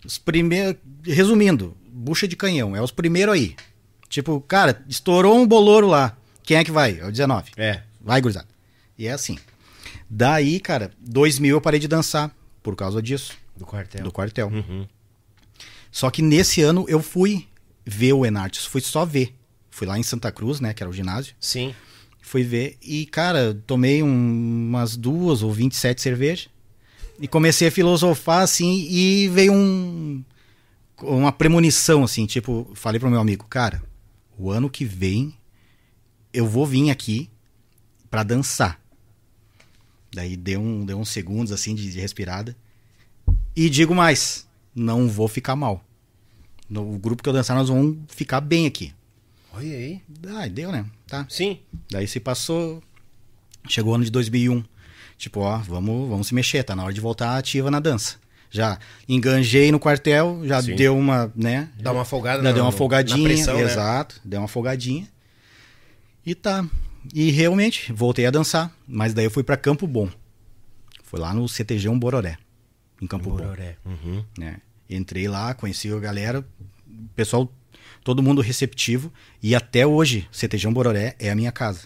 Os 0.05 0.17
primeiros. 0.17 0.75
Resumindo, 1.03 1.75
bucha 1.91 2.25
de 2.27 2.37
canhão. 2.37 2.73
É 2.75 2.81
os 2.81 2.91
primeiros 2.91 3.33
aí. 3.35 3.55
Tipo, 4.07 4.39
cara, 4.39 4.81
estourou 4.87 5.37
um 5.37 5.45
bolouro 5.45 5.87
lá. 5.87 6.15
Quem 6.45 6.57
é 6.57 6.63
que 6.63 6.71
vai? 6.71 6.99
É 6.99 7.05
o 7.05 7.11
19. 7.11 7.51
É. 7.57 7.81
Vai, 8.01 8.21
gurizada. 8.21 8.47
E 8.97 9.07
é 9.07 9.11
assim. 9.11 9.37
Daí, 10.09 10.59
cara, 10.59 10.91
2000 10.99 11.55
eu 11.55 11.61
parei 11.61 11.79
de 11.79 11.87
dançar 11.87 12.31
por 12.61 12.75
causa 12.75 13.01
disso, 13.01 13.33
Do 13.55 13.65
quartel. 13.65 14.03
do 14.03 14.11
quartel. 14.11 14.47
Uhum. 14.49 14.87
Só 15.91 16.09
que 16.09 16.21
nesse 16.21 16.61
ano 16.61 16.85
eu 16.87 17.01
fui 17.01 17.47
ver 17.85 18.13
o 18.13 18.25
Enartes, 18.25 18.65
fui 18.65 18.81
só 18.81 19.05
ver. 19.05 19.33
Fui 19.69 19.87
lá 19.87 19.97
em 19.99 20.03
Santa 20.03 20.31
Cruz, 20.31 20.59
né, 20.59 20.73
que 20.73 20.81
era 20.83 20.89
o 20.89 20.93
ginásio. 20.93 21.35
Sim. 21.39 21.73
Fui 22.21 22.43
ver 22.43 22.77
e, 22.81 23.05
cara, 23.05 23.55
tomei 23.67 24.01
um- 24.01 24.07
umas 24.69 24.95
duas 24.97 25.41
ou 25.43 25.51
27 25.51 26.01
cervejas 26.01 26.47
e 27.19 27.27
comecei 27.27 27.67
a 27.67 27.71
filosofar, 27.71 28.41
assim, 28.41 28.87
e 28.89 29.27
veio 29.29 29.53
um, 29.53 30.23
uma 31.01 31.31
premonição, 31.31 32.03
assim, 32.03 32.25
tipo, 32.25 32.69
falei 32.73 32.99
pro 32.99 33.09
meu 33.09 33.19
amigo, 33.19 33.45
cara, 33.47 33.81
o 34.37 34.49
ano 34.49 34.69
que 34.69 34.83
vem 34.85 35.35
eu 36.35 36.47
vou 36.47 36.65
vir 36.65 36.89
aqui 36.89 37.29
pra 38.09 38.23
dançar. 38.23 38.79
Daí 40.13 40.35
deu, 40.37 40.59
um, 40.61 40.85
deu 40.85 40.97
uns 40.97 41.09
segundos, 41.09 41.51
assim, 41.51 41.75
de, 41.75 41.91
de 41.91 41.99
respirada. 41.99 42.55
E 43.55 43.69
digo 43.69 43.93
mais, 43.93 44.47
não 44.73 45.07
vou 45.09 45.27
ficar 45.27 45.55
mal. 45.55 45.83
No 46.69 46.97
grupo 46.97 47.21
que 47.21 47.29
eu 47.29 47.33
dançar, 47.33 47.55
nós 47.55 47.69
vamos 47.69 47.97
ficar 48.07 48.41
bem 48.41 48.65
aqui. 48.65 48.93
Olha 49.53 49.71
aí. 49.75 50.01
Ah, 50.27 50.47
deu, 50.47 50.71
né? 50.71 50.85
Tá. 51.07 51.25
Sim. 51.29 51.59
Daí 51.89 52.07
se 52.07 52.19
passou. 52.19 52.81
Chegou 53.67 53.91
o 53.93 53.95
ano 53.95 54.03
de 54.05 54.11
2001. 54.11 54.63
Tipo, 55.17 55.41
ó, 55.41 55.57
vamos, 55.59 56.09
vamos 56.09 56.27
se 56.27 56.33
mexer, 56.35 56.63
tá 56.63 56.75
na 56.75 56.83
hora 56.83 56.93
de 56.93 56.99
voltar 56.99 57.37
ativa 57.37 57.71
na 57.71 57.79
dança. 57.79 58.17
Já 58.51 58.79
enganjei 59.07 59.71
no 59.71 59.79
quartel, 59.79 60.41
já 60.45 60.61
Sim. 60.61 60.75
deu 60.75 60.97
uma, 60.97 61.31
né? 61.35 61.69
Dá 61.79 61.91
uma 61.91 62.05
folgada 62.05 62.37
Já 62.37 62.43
na- 62.43 62.51
deu 62.51 62.63
uma 62.63 62.71
folgadinha, 62.71 63.23
pressão, 63.23 63.55
né? 63.55 63.63
exato. 63.63 64.19
Deu 64.23 64.39
uma 64.39 64.47
folgadinha. 64.47 65.07
E 66.25 66.33
tá. 66.35 66.65
E 67.13 67.29
realmente, 67.31 67.91
voltei 67.93 68.25
a 68.25 68.31
dançar. 68.31 68.75
Mas 68.87 69.13
daí 69.13 69.25
eu 69.25 69.31
fui 69.31 69.43
pra 69.43 69.55
Campo 69.57 69.85
Bom. 69.87 70.09
Foi 71.03 71.19
lá 71.19 71.33
no 71.33 71.47
CTG 71.47 71.87
um 71.89 71.99
Bororé. 71.99 72.37
Em 73.01 73.07
Campo 73.07 73.29
Bom 73.29 73.37
Bororé. 73.37 73.77
Uhum. 73.85 74.23
né? 74.37 74.57
Entrei 74.89 75.27
lá, 75.27 75.53
conheci 75.53 75.91
a 75.91 75.99
galera, 75.99 76.45
o 76.87 77.07
pessoal, 77.15 77.51
todo 78.03 78.23
mundo 78.23 78.41
receptivo. 78.41 79.11
E 79.41 79.55
até 79.55 79.85
hoje, 79.85 80.27
CTG 80.31 80.67
Bororé 80.71 81.15
é 81.19 81.29
a 81.29 81.35
minha 81.35 81.51
casa. 81.51 81.81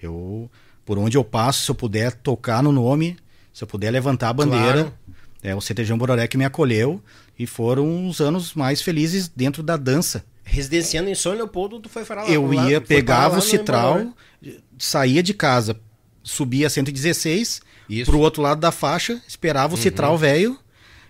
Eu, 0.00 0.50
por 0.84 0.98
onde 0.98 1.16
eu 1.16 1.24
passo, 1.24 1.64
se 1.64 1.70
eu 1.70 1.74
puder 1.74 2.12
tocar 2.12 2.62
no 2.62 2.72
nome, 2.72 3.16
se 3.52 3.62
eu 3.64 3.68
puder 3.68 3.90
levantar 3.90 4.28
a 4.28 4.32
bandeira, 4.32 4.84
Claro. 4.84 4.94
é 5.42 5.54
o 5.54 5.60
CTG 5.60 5.92
Bororé 5.94 6.26
que 6.26 6.36
me 6.38 6.44
acolheu. 6.44 7.02
E 7.38 7.46
foram 7.46 8.08
os 8.08 8.20
anos 8.20 8.54
mais 8.54 8.82
felizes 8.82 9.28
dentro 9.28 9.62
da 9.62 9.76
dança. 9.76 10.24
Residenciando 10.50 11.10
em 11.10 11.14
São 11.14 11.32
Leopoldo, 11.34 11.78
tu 11.78 11.88
foi 11.88 12.04
para 12.04 12.22
lá. 12.24 12.30
eu 12.30 12.46
lá- 12.46 12.68
ia, 12.70 12.80
parar 12.80 12.86
pegava 12.86 13.32
lá 13.34 13.38
o 13.38 13.42
Citral, 13.42 14.00
Emboré. 14.00 14.58
saía 14.78 15.22
de 15.22 15.34
casa, 15.34 15.78
subia 16.22 16.66
a 16.66 16.70
116, 16.70 17.60
Isso. 17.88 18.10
pro 18.10 18.18
outro 18.18 18.40
lado 18.42 18.58
da 18.60 18.72
faixa, 18.72 19.20
esperava 19.28 19.74
o 19.74 19.78
Citral 19.78 20.16
velho, 20.16 20.58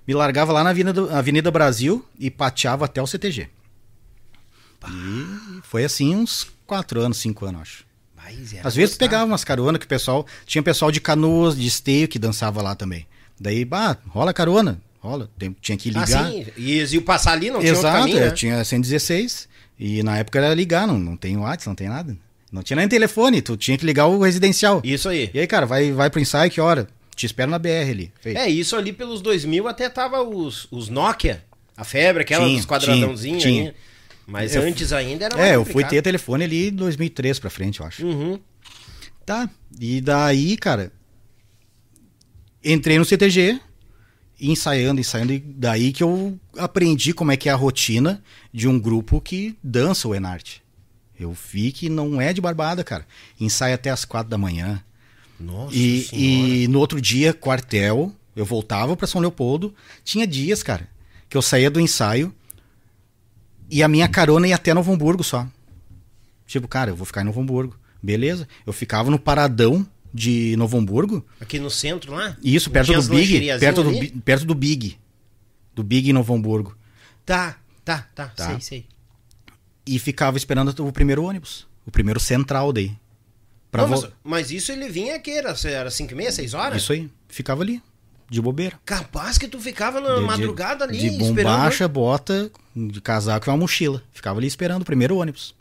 me 0.07 0.13
largava 0.15 0.53
lá 0.53 0.65
na 0.65 0.71
Avenida, 0.71 1.17
Avenida 1.17 1.51
Brasil 1.51 2.05
e 2.19 2.31
pateava 2.31 2.85
até 2.87 3.01
o 3.01 3.07
CTG. 3.07 3.49
E 4.89 5.61
foi 5.63 5.85
assim 5.85 6.15
uns 6.15 6.47
quatro 6.67 7.01
anos, 7.01 7.19
cinco 7.19 7.45
anos, 7.47 7.63
acho. 7.63 7.89
Às 8.63 8.75
vezes 8.75 8.97
pegava 8.97 9.25
umas 9.25 9.43
caronas 9.43 9.79
que 9.79 9.87
o 9.87 9.89
pessoal. 9.89 10.27
Tinha 10.45 10.63
pessoal 10.63 10.91
de 10.91 11.01
canoas, 11.01 11.57
de 11.57 11.67
esteio 11.67 12.07
que 12.07 12.19
dançava 12.19 12.61
lá 12.61 12.75
também. 12.75 13.07
Daí, 13.41 13.65
bah, 13.65 13.97
rola 14.09 14.35
carona. 14.35 14.81
Rola. 15.01 15.31
Tem- 15.39 15.57
tinha 15.61 15.77
que 15.79 15.91
Ah, 15.95 16.05
ligar. 16.05 16.31
sim. 16.31 16.47
E 16.57 16.73
eles 16.79 16.93
iam 16.93 17.03
passar 17.03 17.33
ali, 17.33 17.51
não 17.51 17.61
tinha 17.61 17.73
outro 17.73 17.87
Exato, 17.89 17.99
caminho, 18.01 18.19
eu 18.19 18.27
né? 18.27 18.31
tinha 18.33 18.65
116 18.65 19.49
e 19.79 20.03
na 20.03 20.19
época 20.19 20.39
era 20.39 20.53
ligar, 20.55 20.87
não, 20.87 20.99
não 20.99 21.17
tem 21.17 21.37
WhatsApp, 21.37 21.69
não 21.69 21.75
tem 21.75 21.89
nada. 21.89 22.17
Não 22.51 22.63
tinha 22.63 22.77
nem 22.77 22.89
telefone, 22.89 23.43
tu 23.43 23.57
tinha 23.57 23.77
que 23.77 23.85
ligar 23.87 24.07
o 24.07 24.21
residencial. 24.23 24.81
Isso 24.83 25.09
aí. 25.09 25.31
E 25.35 25.39
aí, 25.41 25.47
cara, 25.47 25.67
vai, 25.67 25.93
vai 25.93 26.09
pro 26.11 26.21
ensaio, 26.21 26.51
que 26.51 26.61
hora? 26.61 26.89
Te 27.15 27.27
espero 27.27 27.51
na 27.51 27.59
BR 27.59 27.91
ali. 27.91 28.13
Feito. 28.21 28.39
É, 28.39 28.49
isso 28.49 28.75
ali 28.77 28.93
pelos 28.93 29.21
2000 29.21 29.69
até 29.69 29.89
tava 29.89 30.23
os, 30.23 30.67
os 30.71 30.89
Nokia, 30.89 31.45
a 31.77 31.85
febre, 31.85 32.23
aquela 32.23 32.45
Tinha, 32.47 32.57
dos 32.57 32.65
quadradãozinhos 32.67 33.43
tinha, 33.43 33.69
aí. 33.71 33.75
Mas 34.27 34.55
Eu- 34.55 34.63
antes 34.63 34.93
ainda 34.93 35.25
era 35.27 35.37
mais 35.37 35.51
É, 35.51 35.57
eu 35.57 35.65
fui 35.65 35.85
ter 35.85 36.01
telefone 36.03 36.45
ali 36.45 36.69
em 36.69 36.73
2003 36.73 37.39
pra 37.39 37.51
frente, 37.51 37.81
eu 37.81 37.87
acho. 37.87 38.07
Uhum. 38.07 38.39
Tá. 39.27 39.49
E 39.81 40.01
daí, 40.01 40.57
cara, 40.57 40.91
entrei 42.65 42.99
no 42.99 43.05
CTG, 43.05 43.61
ensaiando, 44.41 45.01
ensaiando, 45.01 45.33
e 45.33 45.39
daí 45.39 45.93
que 45.93 46.03
eu 46.03 46.39
aprendi 46.57 47.13
como 47.13 47.33
é 47.33 47.37
que 47.37 47.49
é 47.49 47.53
a 47.53 47.57
rotina 47.57 48.23
de 48.53 48.69
um 48.69 48.79
grupo 48.79 49.21
que 49.21 49.57
dança 49.63 50.07
o 50.09 50.15
Enarte. 50.15 50.63
Eu 51.19 51.33
vi 51.33 51.73
que 51.73 51.89
não 51.89 52.21
é 52.21 52.33
de 52.33 52.41
barbada, 52.41 52.85
cara. 52.85 53.05
Ensaia 53.41 53.75
até 53.75 53.91
as 53.91 54.05
quatro 54.05 54.31
da 54.31 54.39
manhã. 54.39 54.83
Nossa 55.41 55.75
E, 55.75 56.03
senhora. 56.03 56.49
e 56.55 56.69
no 56.69 56.79
outro 56.79 57.01
dia, 57.01 57.35
quartel, 57.35 58.13
eu 58.37 58.45
voltava 58.45 58.97
pra 58.97 59.07
São 59.07 59.21
Leopoldo. 59.21 59.75
Tinha 60.05 60.27
dias, 60.27 60.63
cara, 60.63 60.89
que 61.29 61.37
eu 61.37 61.43
saía 61.43 61.71
do 61.71 61.81
ensaio 61.81 62.33
e 63.69 63.83
a 63.83 63.89
minha 63.89 64.09
carona 64.09 64.47
ia 64.47 64.55
até 64.55 64.73
Novo 64.73 64.93
Hamburgo 64.93 65.25
só. 65.25 65.47
Tipo, 66.47 66.69
cara, 66.69 66.91
eu 66.93 66.97
vou 66.97 67.05
ficar 67.05 67.23
em 67.23 67.25
Novo 67.25 67.41
Hamburgo. 67.41 67.77
Beleza. 68.01 68.47
Eu 68.65 68.73
ficava 68.73 69.11
no 69.11 69.19
paradão 69.19 69.85
de 70.19 70.57
Novo 70.57 70.77
Hamburgo. 70.77 71.25
Aqui 71.41 71.59
no 71.59 71.71
centro 71.71 72.13
lá? 72.13 72.37
Isso, 72.43 72.71
perto 72.71 72.93
do 72.93 73.03
Big. 73.15 73.47
Perto 73.59 73.83
do, 73.83 73.89
ali? 73.91 74.11
Perto 74.25 74.45
do 74.45 74.55
Big. 74.55 74.99
Do 75.75 75.83
Big 75.85 76.11
em 76.11 76.13
Novo 76.13 76.35
Hamburgo. 76.35 76.77
Tá, 77.25 77.57
tá, 77.85 78.07
tá, 78.15 78.27
Tá. 78.29 78.47
sei, 78.47 78.61
sei. 78.61 78.87
E 79.87 79.99
ficava 79.99 80.37
esperando 80.37 80.69
o 80.87 80.93
primeiro 80.93 81.23
ônibus. 81.25 81.67
O 81.87 81.91
primeiro 81.91 82.21
central 82.21 82.73
daí. 82.73 82.93
Pra 83.71 83.83
Não, 83.83 83.91
mas, 83.91 84.07
mas 84.25 84.51
isso 84.51 84.73
ele 84.73 84.89
vinha 84.89 85.19
que 85.19 85.31
era, 85.31 85.55
era 85.65 85.91
5 85.91 86.13
e 86.13 86.17
meia, 86.17 86.33
6 86.33 86.53
horas? 86.55 86.83
Isso 86.83 86.93
aí. 86.93 87.09
Ficava 87.29 87.63
ali. 87.63 87.81
De 88.31 88.43
bobeira. 88.43 88.79
Capaz 88.85 89.39
que 89.39 89.49
tu 89.49 89.59
ficava 89.59 90.01
na 90.03 90.15
De- 90.17 90.21
de- 90.21 90.27
madrugada 90.27 90.85
ali 90.85 90.99
De 90.99 91.07
esperando. 91.07 91.35
bombacha, 91.35 91.89
bota, 91.89 92.51
de 92.77 93.01
casaco 93.01 93.49
e 93.49 93.51
uma 93.51 93.57
mochila. 93.57 94.03
Ficava 94.13 94.39
ali 94.39 94.47
esperando 94.47 94.83
o 94.83 94.85
primeiro 94.85 95.17
ônibus. 95.17 95.55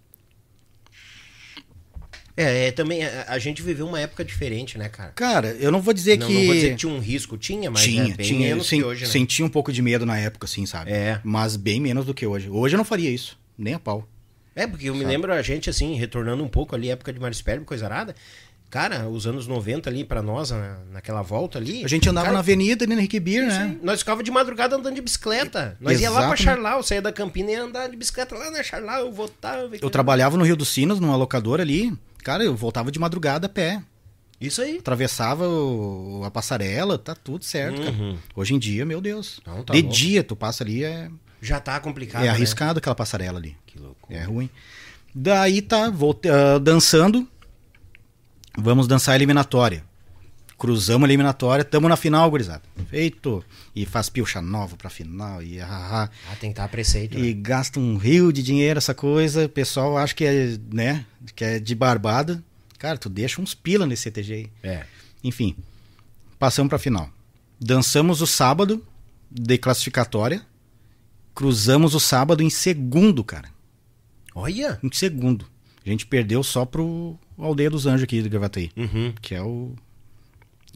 É, 2.38 2.67
é, 2.67 2.71
também 2.71 3.04
a, 3.04 3.26
a 3.30 3.39
gente 3.39 3.63
viveu 3.63 3.88
uma 3.88 4.00
época 4.00 4.23
diferente, 4.23 4.78
né, 4.78 4.88
cara? 4.88 5.12
Cara, 5.15 5.47
eu 5.60 5.71
não 5.71 5.82
vou 5.82 5.91
dizer 5.91 6.19
não, 6.19 6.28
que. 6.28 6.34
não 6.34 6.45
vou 6.45 6.54
dizer 6.54 6.69
que 6.69 6.76
tinha 6.76 6.93
um 6.93 7.00
risco, 7.00 7.36
tinha, 7.36 7.71
mas 7.71 7.82
tinha, 7.84 8.04
é 8.04 8.15
bem 8.15 8.28
tinha. 8.28 8.50
menos 8.50 8.67
sen- 8.67 8.80
que 8.80 8.86
hoje, 8.86 9.06
né? 9.06 9.12
Senti 9.12 9.41
um 9.41 9.50
pouco 9.50 9.73
de 9.73 9.82
medo 9.82 10.06
na 10.06 10.17
época, 10.19 10.45
assim, 10.45 10.65
sabe? 10.67 10.91
É. 10.91 11.19
Mas 11.23 11.56
bem 11.56 11.82
menos 11.82 12.06
do 12.06 12.13
que 12.13 12.28
hoje. 12.28 12.47
Hoje 12.47 12.76
eu 12.76 12.78
não 12.78 12.86
faria 12.86 13.10
isso. 13.10 13.39
Nem 13.58 13.73
a 13.73 13.80
pau. 13.80 14.08
É, 14.56 14.67
porque 14.67 14.88
eu 14.89 14.95
me 14.95 15.04
lembro 15.04 15.34
a 15.34 15.41
gente, 15.41 15.69
assim, 15.69 15.95
retornando 15.95 16.43
um 16.43 16.47
pouco 16.47 16.76
ali, 16.76 16.89
época 16.89 17.12
de 17.12 17.19
Marisperbe, 17.19 17.65
coisa 17.65 17.86
arada. 17.86 18.15
Cara, 18.69 19.08
os 19.08 19.26
anos 19.26 19.47
90 19.47 19.89
ali 19.89 20.04
pra 20.04 20.21
nós, 20.21 20.52
na- 20.52 20.80
naquela 20.91 21.21
volta 21.21 21.58
ali. 21.58 21.86
A 21.86 21.88
gente 21.88 22.08
andava 22.10 22.26
cara, 22.26 22.34
na 22.34 22.39
avenida 22.39 22.84
ali 22.84 22.93
na 22.93 23.00
Henrique 23.00 23.19
Beer, 23.19 23.47
isso 23.47 23.58
né? 23.58 23.63
aí. 23.63 23.80
Nós 23.82 24.00
ficava 24.00 24.21
de 24.21 24.30
madrugada 24.30 24.76
andando 24.76 24.93
de 24.93 25.02
bicicleta. 25.02 25.78
Nós 25.80 26.02
ia 26.02 26.10
lá 26.12 26.28
pra. 26.28 26.36
Charlau, 26.36 26.84
saía 26.84 27.02
da 27.02 27.12
Campina 27.12 27.50
e 27.50 27.54
ia 27.54 27.63
andar 27.63 27.88
de 27.88 27.95
bicicleta 27.95 28.36
lá 28.36 28.52
na 28.52 28.62
Charlau, 28.62 29.06
eu 29.06 29.12
voltava. 29.12 29.69
Eu 29.82 29.89
trabalhava 29.89 30.36
no 30.38 30.43
Rio 30.43 30.56
dos 30.58 30.67
Sinos, 30.67 31.00
numa 31.00 31.15
locadora 31.15 31.63
ali. 31.63 31.93
Cara, 32.23 32.43
eu 32.43 32.56
voltava 32.56 32.91
de 32.91 32.99
madrugada 32.99 33.45
a 33.47 33.49
pé. 33.49 33.82
Isso 34.39 34.62
aí. 34.62 34.77
Atravessava 34.77 35.47
o- 35.47 36.21
a 36.23 36.30
passarela, 36.30 36.97
tá 36.97 37.15
tudo 37.15 37.43
certo, 37.43 37.80
cara. 37.82 37.91
Uhum. 37.91 38.17
Hoje 38.36 38.53
em 38.53 38.60
dia, 38.60 38.86
meu 38.86 39.01
Deus. 39.01 39.39
Não, 39.45 39.63
tá 39.63 39.73
de 39.73 39.82
louco. 39.82 39.95
dia, 39.97 40.23
tu 40.23 40.36
passa 40.36 40.63
ali, 40.63 40.84
é, 40.84 41.10
Já 41.41 41.60
tá 41.60 41.80
complicado. 41.80 42.21
é 42.21 42.25
né? 42.25 42.32
arriscado 42.32 42.77
aquela 42.80 42.93
passarela 42.95 43.39
ali. 43.39 43.56
Que 43.65 43.80
loucura. 43.80 44.17
É 44.19 44.23
ruim. 44.23 44.49
Daí 45.15 45.62
tá, 45.62 45.89
volte, 45.89 46.30
ah, 46.30 46.60
dançando. 46.60 47.27
Vamos 48.58 48.88
dançar 48.88 49.13
a 49.13 49.15
eliminatória. 49.15 49.84
Cruzamos 50.58 51.06
a 51.06 51.08
eliminatória, 51.08 51.63
tamo 51.63 51.88
na 51.88 51.96
final, 51.96 52.30
gurizada. 52.32 52.63
Feito. 52.89 53.43
E 53.76 53.86
faz 53.86 54.10
pilcha 54.10 54.41
nova 54.41 54.76
pra 54.76 54.89
final. 54.89 55.43
E, 55.43 55.62
ah, 55.62 56.10
ah, 56.30 56.36
tem 56.39 56.50
que 56.50 56.54
estar 56.54 56.65
a 56.65 56.67
preceito. 56.67 57.17
e 57.17 57.32
gasta 57.34 57.80
um 57.80 57.96
rio 57.98 58.34
de 58.34 58.41
dinheiro 58.41 58.80
essa 58.80 58.93
coisa. 58.93 59.46
O 59.46 59.50
pessoal 59.50 59.98
acha 59.98 60.15
que 60.15 60.26
é, 60.26 60.58
né? 60.74 61.06
Que 61.36 61.43
é 61.43 61.60
de 61.60 61.76
barbada. 61.76 62.43
Cara, 62.80 62.98
tu 62.98 63.08
deixa 63.08 63.39
uns 63.39 63.54
pila 63.54 63.86
nesse 63.86 64.04
CTG 64.04 64.34
aí. 64.34 64.50
É. 64.63 64.86
Enfim, 65.24 65.56
passamos 66.39 66.70
pra 66.70 66.80
final. 66.80 67.10
Dançamos 67.60 68.22
o 68.22 68.28
sábado 68.28 68.84
de 69.30 69.58
classificatória. 69.58 70.41
Cruzamos 71.36 71.93
o 71.93 72.00
sábado 72.00 72.41
em 72.41 72.50
segundo, 72.50 73.24
cara. 73.24 73.50
Olha. 74.34 74.80
Em 74.84 74.89
segundo. 74.91 75.46
A 75.86 75.89
gente 75.89 76.06
perdeu 76.06 76.43
só 76.43 76.65
pro 76.65 77.17
Aldeia 77.38 77.70
dos 77.70 77.86
Anjos 77.86 78.04
aqui 78.04 78.22
de 78.22 78.30
Gravataí. 78.30 78.72
Uhum. 78.76 79.13
Que 79.22 79.36
é 79.36 79.41
o. 79.41 79.76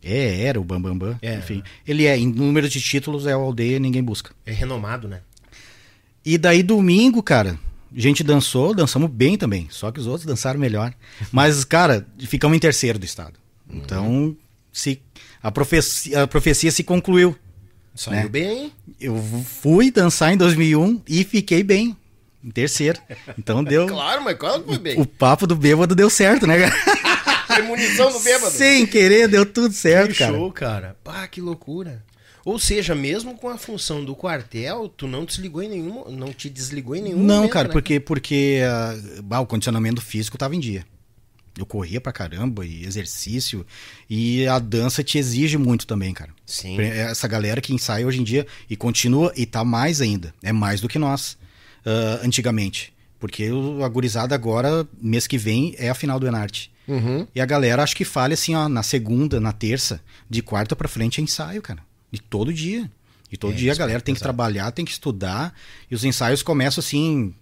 É, 0.03 0.43
era 0.45 0.59
o 0.59 0.63
Bambambam. 0.63 0.97
Bam, 0.97 1.11
Bam. 1.13 1.19
É. 1.21 1.35
Enfim. 1.35 1.61
Ele 1.87 2.05
é, 2.05 2.17
em 2.17 2.27
número 2.27 2.67
de 2.67 2.81
títulos, 2.81 3.25
é 3.27 3.35
o 3.35 3.41
Aldeia 3.41 3.79
Ninguém 3.79 4.03
Busca. 4.03 4.31
É 4.45 4.51
renomado, 4.51 5.07
né? 5.07 5.21
E 6.25 6.37
daí 6.37 6.63
domingo, 6.63 7.21
cara, 7.23 7.57
a 7.95 7.99
gente 7.99 8.23
dançou, 8.23 8.73
dançamos 8.73 9.09
bem 9.09 9.37
também. 9.37 9.67
Só 9.69 9.91
que 9.91 9.99
os 9.99 10.07
outros 10.07 10.25
dançaram 10.25 10.59
melhor. 10.59 10.93
Mas, 11.31 11.63
cara, 11.63 12.05
ficamos 12.19 12.55
em 12.55 12.59
terceiro 12.59 12.97
do 12.99 13.05
estado. 13.05 13.33
Então, 13.69 14.35
se 14.71 15.01
a 15.41 15.51
profecia, 15.51 16.23
a 16.23 16.27
profecia 16.27 16.71
se 16.71 16.83
concluiu. 16.83 17.35
Saiu 17.95 18.23
Né? 18.23 18.29
bem. 18.29 18.71
Eu 18.99 19.17
fui 19.61 19.91
dançar 19.91 20.33
em 20.33 20.37
2001 20.37 21.01
e 21.07 21.23
fiquei 21.23 21.63
bem. 21.63 21.95
Em 22.43 22.49
terceiro. 22.49 22.99
Então 23.37 23.63
deu. 23.65 23.85
Claro, 23.87 24.23
mas 24.23 24.35
claro 24.37 24.63
foi 24.65 24.79
bem. 24.79 24.99
O 24.99 25.05
papo 25.05 25.45
do 25.45 25.55
bêbado 25.55 25.93
deu 25.93 26.09
certo, 26.09 26.47
né, 26.47 26.57
cara? 26.69 27.01
Premonição 27.53 28.11
do 28.11 28.19
bêbado. 28.19 28.51
Sem 28.51 28.85
querer, 28.85 29.27
deu 29.27 29.45
tudo 29.45 29.73
certo, 29.73 30.11
que 30.13 30.19
cara. 30.19 30.33
show, 30.33 30.51
cara. 30.51 30.97
Pá, 31.03 31.27
que 31.27 31.41
loucura. 31.41 32.03
Ou 32.43 32.57
seja, 32.57 32.95
mesmo 32.95 33.35
com 33.37 33.49
a 33.49 33.57
função 33.57 34.03
do 34.03 34.15
quartel, 34.15 34.89
tu 34.89 35.07
não 35.07 35.25
desligou 35.25 35.61
em 35.61 35.69
nenhum, 35.69 36.09
não 36.09 36.33
te 36.33 36.49
desligou 36.49 36.95
em 36.95 37.01
nenhum 37.03 37.19
Não, 37.21 37.35
momento, 37.35 37.51
cara, 37.51 37.67
né? 37.67 37.71
porque, 37.71 37.99
porque 37.99 38.61
ah, 38.65 38.95
bah, 39.23 39.39
o 39.41 39.45
condicionamento 39.45 40.01
físico 40.01 40.37
tava 40.39 40.55
em 40.55 40.59
dia. 40.59 40.83
Eu 41.57 41.65
corria 41.65 41.99
pra 42.01 42.11
caramba 42.13 42.65
e 42.65 42.83
exercício. 42.85 43.63
E 44.09 44.47
a 44.47 44.57
dança 44.57 45.03
te 45.03 45.17
exige 45.19 45.57
muito 45.57 45.85
também, 45.85 46.13
cara. 46.13 46.31
Sim. 46.45 46.79
Essa 46.81 47.27
galera 47.27 47.61
que 47.61 47.73
ensaia 47.73 48.07
hoje 48.07 48.21
em 48.21 48.23
dia 48.23 48.47
e 48.69 48.75
continua, 48.75 49.31
e 49.35 49.45
tá 49.45 49.63
mais 49.63 50.01
ainda. 50.01 50.33
É 50.41 50.51
mais 50.51 50.81
do 50.81 50.87
que 50.87 50.97
nós, 50.97 51.37
ah, 51.85 52.21
antigamente. 52.23 52.91
Porque 53.19 53.51
o- 53.51 53.83
a 53.83 53.89
gurizada 53.89 54.33
agora, 54.33 54.87
mês 54.99 55.27
que 55.27 55.37
vem, 55.37 55.75
é 55.77 55.89
a 55.89 55.93
final 55.93 56.19
do 56.19 56.25
Enarte. 56.25 56.71
Uhum. 56.93 57.27
E 57.33 57.39
a 57.41 57.45
galera 57.45 57.81
acho 57.83 57.95
que 57.95 58.03
falha 58.05 58.33
assim, 58.33 58.53
ó, 58.55 58.67
na 58.67 58.83
segunda, 58.83 59.39
na 59.39 59.51
terça, 59.51 60.01
de 60.29 60.41
quarta 60.41 60.75
pra 60.75 60.87
frente 60.87 61.19
é 61.21 61.23
ensaio, 61.23 61.61
cara. 61.61 61.79
E 62.11 62.19
todo 62.19 62.53
dia. 62.53 62.89
E 63.31 63.37
todo 63.37 63.53
É, 63.53 63.55
dia 63.55 63.71
a 63.71 63.73
isso 63.73 63.79
galera 63.79 63.99
é 63.99 64.01
tem 64.01 64.13
que 64.13 64.19
trabalhar, 64.21 64.71
tem 64.71 64.83
que 64.83 64.91
estudar. 64.91 65.53
E 65.89 65.95
os 65.95 66.03
ensaios 66.03 66.43
começam 66.43 66.81
assim, 66.81 67.33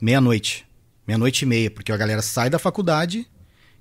meia-noite. 0.00 0.64
Meia-noite 1.06 1.44
e 1.44 1.46
meia, 1.48 1.70
porque 1.70 1.90
a 1.90 1.96
galera 1.96 2.22
sai 2.22 2.48
da 2.48 2.58
faculdade 2.58 3.26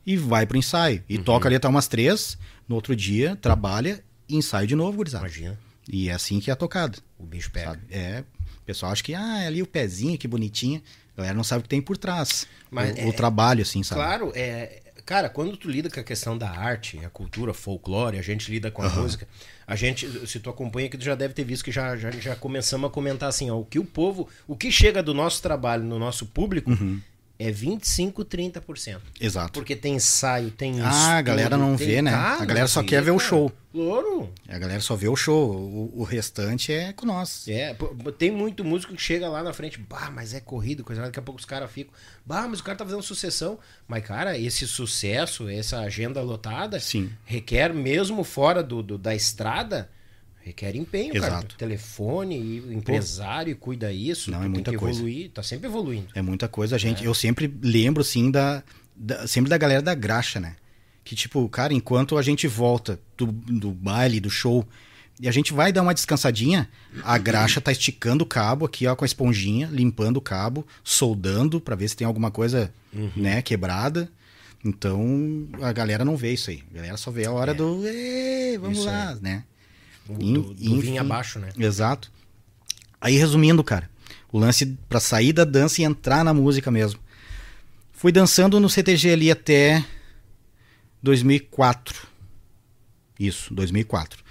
e 0.05 0.17
vai 0.17 0.45
pro 0.47 0.57
ensaio. 0.57 0.97
Uhum. 0.99 1.03
E 1.09 1.17
toca 1.19 1.47
ali 1.47 1.55
até 1.55 1.67
umas 1.67 1.87
três, 1.87 2.37
no 2.67 2.75
outro 2.75 2.95
dia, 2.95 3.35
trabalha 3.35 4.03
e 4.27 4.35
ensaia 4.35 4.65
de 4.65 4.75
novo, 4.75 4.97
gurizada. 4.97 5.23
Imagina. 5.25 5.59
E 5.87 6.09
é 6.09 6.13
assim 6.13 6.39
que 6.39 6.49
é 6.49 6.55
tocado. 6.55 6.97
O 7.19 7.25
bicho 7.25 7.51
pega. 7.51 7.71
Sabe? 7.71 7.81
É, 7.91 8.23
o 8.57 8.65
pessoal 8.65 8.91
acha 8.91 9.03
que, 9.03 9.13
ah, 9.13 9.43
é 9.43 9.47
ali 9.47 9.61
o 9.61 9.67
pezinho, 9.67 10.17
que 10.17 10.27
bonitinho. 10.27 10.81
A 11.13 11.17
galera 11.17 11.35
não 11.35 11.43
sabe 11.43 11.59
o 11.59 11.63
que 11.63 11.69
tem 11.69 11.81
por 11.81 11.97
trás. 11.97 12.47
Mas 12.71 12.95
o, 12.95 12.99
é- 13.01 13.05
o 13.05 13.13
trabalho, 13.13 13.61
assim, 13.61 13.83
sabe? 13.83 14.01
Claro, 14.01 14.31
é. 14.33 14.81
Cara, 15.05 15.29
quando 15.29 15.55
tu 15.57 15.69
lida 15.69 15.89
com 15.89 15.99
a 15.99 16.03
questão 16.03 16.37
da 16.37 16.49
arte, 16.49 16.99
a 17.05 17.09
cultura, 17.09 17.53
folclore, 17.53 18.17
a 18.17 18.21
gente 18.21 18.51
lida 18.51 18.69
com 18.71 18.81
a 18.81 18.89
música, 18.89 19.27
a 19.65 19.75
gente, 19.75 20.27
se 20.27 20.39
tu 20.39 20.49
acompanha 20.49 20.87
aqui, 20.87 20.97
tu 20.97 21.03
já 21.03 21.15
deve 21.15 21.33
ter 21.33 21.43
visto 21.43 21.63
que 21.63 21.71
já, 21.71 21.95
já, 21.95 22.11
já 22.11 22.35
começamos 22.35 22.89
a 22.89 22.91
comentar 22.91 23.29
assim, 23.29 23.49
ó, 23.49 23.59
o 23.59 23.65
que 23.65 23.79
o 23.79 23.85
povo, 23.85 24.27
o 24.47 24.55
que 24.55 24.71
chega 24.71 25.01
do 25.01 25.13
nosso 25.13 25.41
trabalho 25.41 25.83
no 25.83 25.97
nosso 25.97 26.25
público 26.25 26.71
Uhum. 26.71 27.01
É 27.47 27.51
25, 27.51 28.23
30%. 28.25 28.99
Exato. 29.19 29.53
Porque 29.53 29.75
tem 29.75 29.95
ensaio, 29.95 30.51
tem 30.51 30.79
Ah, 30.81 30.87
a 30.87 30.91
estudo, 30.91 31.23
galera 31.25 31.57
não 31.57 31.75
vê, 31.75 32.01
né? 32.01 32.11
Cara, 32.11 32.41
A 32.43 32.45
galera 32.45 32.67
só 32.67 32.83
quer 32.83 33.01
ver 33.01 33.11
o 33.11 33.19
show. 33.19 33.51
Claro. 33.71 34.29
A 34.49 34.59
galera 34.59 34.81
só 34.81 34.95
vê 34.95 35.07
o 35.07 35.15
show. 35.15 35.49
O, 35.55 36.01
o 36.01 36.03
restante 36.03 36.73
é 36.73 36.91
com 36.93 37.05
nós. 37.05 37.47
É, 37.47 37.75
tem 38.17 38.29
muito 38.31 38.63
músico 38.65 38.93
que 38.93 39.01
chega 39.01 39.29
lá 39.29 39.41
na 39.41 39.53
frente, 39.53 39.79
bah, 39.79 40.11
mas 40.13 40.33
é 40.33 40.39
corrido, 40.41 40.83
coisa 40.83 41.01
daqui 41.01 41.19
a 41.19 41.21
pouco 41.21 41.39
os 41.39 41.45
caras 41.45 41.71
ficam, 41.71 41.93
bah, 42.25 42.47
mas 42.47 42.59
o 42.59 42.63
cara 42.63 42.77
tá 42.77 42.83
fazendo 42.85 43.01
sucessão. 43.01 43.57
Mas, 43.87 44.03
cara, 44.05 44.37
esse 44.37 44.67
sucesso, 44.67 45.47
essa 45.49 45.79
agenda 45.79 46.21
lotada, 46.21 46.79
Sim. 46.79 47.09
requer, 47.25 47.73
mesmo 47.73 48.23
fora 48.23 48.61
do, 48.61 48.83
do- 48.83 48.97
da 48.97 49.15
estrada, 49.15 49.89
requer 50.43 50.75
empenho, 50.75 51.13
cara. 51.13 51.27
Exato. 51.27 51.55
Telefone, 51.55 52.35
e 52.37 52.73
empresário, 52.73 53.51
e 53.51 53.55
cuida 53.55 53.91
isso, 53.93 54.29
Não, 54.31 54.39
é 54.39 54.41
tem 54.41 54.49
muita 54.49 54.71
que 54.71 54.77
coisa. 54.77 54.99
evoluir, 54.99 55.29
tá 55.31 55.41
sempre 55.43 55.67
evoluindo. 55.67 56.07
É 56.15 56.21
muita 56.21 56.47
coisa. 56.47 56.75
A 56.75 56.79
gente, 56.79 57.03
Eu 57.03 57.13
sempre 57.13 57.51
lembro, 57.61 58.01
assim, 58.01 58.29
da, 58.31 58.63
da- 58.95 59.27
sempre 59.27 59.49
da 59.49 59.57
galera 59.57 59.81
da 59.81 59.93
graxa, 59.95 60.39
né? 60.39 60.55
Que, 61.03 61.15
tipo, 61.15 61.47
cara, 61.49 61.73
enquanto 61.73 62.17
a 62.17 62.21
gente 62.21 62.47
volta 62.47 62.99
do, 63.17 63.27
do 63.27 63.71
baile, 63.71 64.19
do 64.19 64.29
show, 64.29 64.67
e 65.19 65.27
a 65.27 65.31
gente 65.31 65.53
vai 65.53 65.71
dar 65.71 65.81
uma 65.83 65.93
descansadinha, 65.93 66.67
a 67.03 67.17
graxa 67.17 67.59
tá 67.61 67.71
esticando 67.71 68.23
o 68.23 68.27
cabo 68.27 68.65
aqui, 68.65 68.87
ó, 68.87 68.95
com 68.95 69.03
a 69.03 69.07
esponjinha, 69.07 69.67
limpando 69.71 70.17
o 70.17 70.21
cabo, 70.21 70.65
soldando 70.83 71.59
pra 71.61 71.75
ver 71.75 71.87
se 71.89 71.95
tem 71.95 72.05
alguma 72.07 72.31
coisa, 72.31 72.71
né, 73.15 73.41
quebrada. 73.41 74.09
Então, 74.63 75.47
a 75.61 75.71
galera 75.71 76.05
não 76.05 76.15
vê 76.15 76.33
isso 76.33 76.49
aí. 76.51 76.63
A 76.71 76.75
galera 76.75 76.97
só 76.97 77.09
vê 77.11 77.25
a 77.25 77.31
hora 77.31 77.53
do, 77.53 77.85
"Ê, 77.85 78.57
vamos 78.59 78.77
Isso 78.79 78.87
lá, 78.87 79.15
né? 79.21 79.43
O- 80.09 80.13
En- 80.21 80.33
do, 80.33 80.53
do 80.53 80.75
enfim. 80.77 80.97
abaixo, 80.97 81.39
né? 81.39 81.49
Exato. 81.57 82.11
Aí, 82.99 83.15
resumindo, 83.17 83.63
cara, 83.63 83.89
o 84.31 84.37
lance 84.39 84.65
pra 84.87 84.99
sair 84.99 85.33
da 85.33 85.43
dança 85.45 85.81
e 85.81 85.85
entrar 85.85 86.23
na 86.23 86.33
música 86.33 86.69
mesmo. 86.71 86.99
Fui 87.91 88.11
dançando 88.11 88.59
no 88.59 88.69
CTG 88.69 89.11
ali 89.11 89.31
até 89.31 89.83
2004. 91.01 92.07
Isso, 93.19 93.53
2004. 93.53 94.23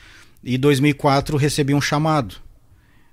E 0.43 0.57
2004 0.59 1.37
recebi 1.37 1.75
um 1.75 1.81
chamado 1.81 2.37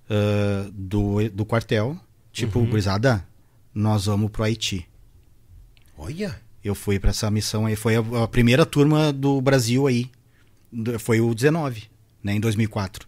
ah, 0.09 0.69
do, 0.71 1.29
do 1.29 1.45
quartel, 1.45 1.97
tipo, 2.31 2.63
gurizada, 2.65 3.25
nós 3.73 4.05
vamos 4.05 4.31
pro 4.31 4.43
Haiti. 4.43 4.87
Olha, 5.97 6.39
Eu 6.63 6.75
fui 6.75 6.99
pra 6.99 7.09
essa 7.11 7.29
missão 7.31 7.65
aí, 7.65 7.75
foi 7.75 7.95
a, 7.95 8.23
a 8.23 8.27
primeira 8.27 8.65
turma 8.65 9.11
do 9.13 9.39
Brasil 9.41 9.87
aí. 9.87 10.09
Do- 10.71 10.99
Foi 10.99 11.21
o 11.21 11.33
19, 11.33 11.83
né, 12.27 12.33
em 12.35 12.39
2004. 12.39 13.07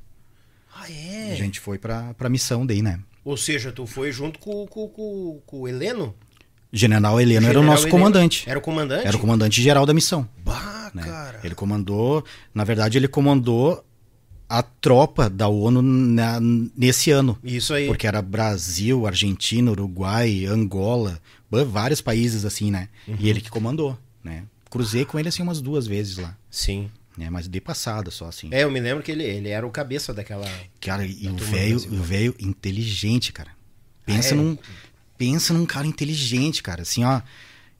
ah, 0.75 0.83
A 0.83 0.91
é? 0.91 1.35
gente 1.35 1.59
foi 1.59 1.77
pra, 1.77 2.13
pra 2.15 2.29
missão 2.29 2.65
daí, 2.65 2.81
né? 2.81 2.99
Ou 3.23 3.35
seja, 3.37 3.71
tu 3.71 3.85
foi 3.85 4.11
junto 4.11 4.39
com, 4.39 4.65
com, 4.65 4.87
com, 4.87 5.41
com 5.45 5.59
o 5.61 5.67
Heleno? 5.67 6.15
General 6.71 7.19
Heleno 7.19 7.45
era 7.47 7.59
o 7.59 7.61
General 7.61 7.63
nosso 7.63 7.83
Heleno? 7.83 7.97
comandante. 7.99 8.49
Era 8.49 8.57
o 8.59 8.61
comandante? 8.61 9.07
Era 9.07 9.17
o 9.17 9.19
comandante 9.19 9.61
geral 9.61 9.85
da 9.85 9.93
missão. 9.93 10.27
Bah, 10.43 10.91
né? 10.93 11.03
cara. 11.03 11.39
Ele 11.43 11.53
comandou, 11.55 12.23
na 12.53 12.63
verdade, 12.63 12.97
ele 12.97 13.07
comandou 13.07 13.83
a 14.47 14.63
tropa 14.63 15.29
da 15.29 15.47
ONU 15.47 15.81
na- 15.81 16.39
nesse 16.39 17.11
ano. 17.11 17.37
Isso 17.43 17.73
aí. 17.73 17.87
Porque 17.87 18.07
era 18.07 18.21
Brasil, 18.21 19.05
Argentina, 19.05 19.69
Uruguai, 19.71 20.45
Angola, 20.45 21.19
vários 21.51 22.01
países 22.01 22.45
assim, 22.45 22.71
né? 22.71 22.87
Uhum. 23.07 23.17
E 23.19 23.29
ele 23.29 23.41
que 23.41 23.49
comandou, 23.49 23.97
né? 24.23 24.43
Cruzei 24.69 25.05
com 25.05 25.19
ele 25.19 25.27
assim 25.29 25.41
umas 25.43 25.61
duas 25.61 25.85
vezes 25.87 26.17
lá, 26.17 26.35
Sim. 26.49 26.89
Né? 27.19 27.29
Mas 27.29 27.47
de 27.47 27.61
passada 27.61 28.09
só 28.09 28.25
assim. 28.27 28.49
É, 28.51 28.63
eu 28.63 28.71
me 28.71 28.79
lembro 28.79 29.03
que 29.03 29.11
ele, 29.11 29.23
ele 29.23 29.49
era 29.49 29.67
o 29.67 29.69
cabeça 29.69 30.13
daquela. 30.13 30.49
Cara, 30.81 31.05
e 31.05 31.25
Da 31.27 31.31
o 31.31 31.35
velho, 31.35 31.77
o 31.77 32.01
velho 32.01 32.35
inteligente, 32.39 33.31
cara. 33.31 33.51
Pensa 34.05 34.33
Ah, 34.33 34.37
é? 34.37 34.41
num 34.41 34.57
pensa 35.17 35.53
num 35.53 35.65
cara 35.65 35.85
inteligente, 35.85 36.63
cara, 36.63 36.81
assim, 36.83 37.03
ó, 37.03 37.21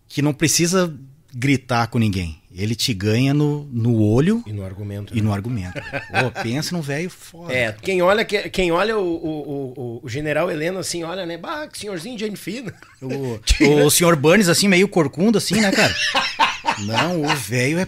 que 0.09 0.21
não 0.21 0.33
precisa 0.33 0.93
gritar 1.33 1.87
com 1.87 1.97
ninguém. 1.97 2.37
Ele 2.53 2.75
te 2.75 2.93
ganha 2.93 3.33
no, 3.33 3.63
no 3.71 4.01
olho 4.01 4.43
E 4.47 4.51
no 4.51 4.65
argumento. 4.65 5.13
e 5.13 5.17
né? 5.17 5.21
no 5.23 5.31
argumento. 5.31 5.79
Pensa 6.43 6.75
num 6.75 6.81
velho 6.81 7.09
foda. 7.09 7.53
É, 7.53 7.71
quem 7.71 8.01
olha, 8.01 8.25
que- 8.25 8.49
quem 8.49 8.71
olha 8.71 8.97
o, 8.97 9.01
o, 9.05 9.73
o, 9.77 10.01
o 10.03 10.09
general 10.09 10.49
Heleno 10.51 10.79
assim, 10.79 11.03
olha, 11.03 11.25
né? 11.25 11.37
Bah, 11.37 11.67
que 11.67 11.77
senhorzinho 11.79 12.17
de 12.17 12.35
fina. 12.35 12.73
O, 13.01 13.39
o 13.85 13.89
senhor 13.91 14.15
Burns, 14.15 14.49
assim, 14.49 14.67
meio 14.67 14.87
corcunda, 14.89 15.37
assim, 15.37 15.61
né, 15.61 15.71
cara? 15.71 15.95
Não, 16.85 17.21
o 17.23 17.27
velho 17.35 17.79
é. 17.79 17.87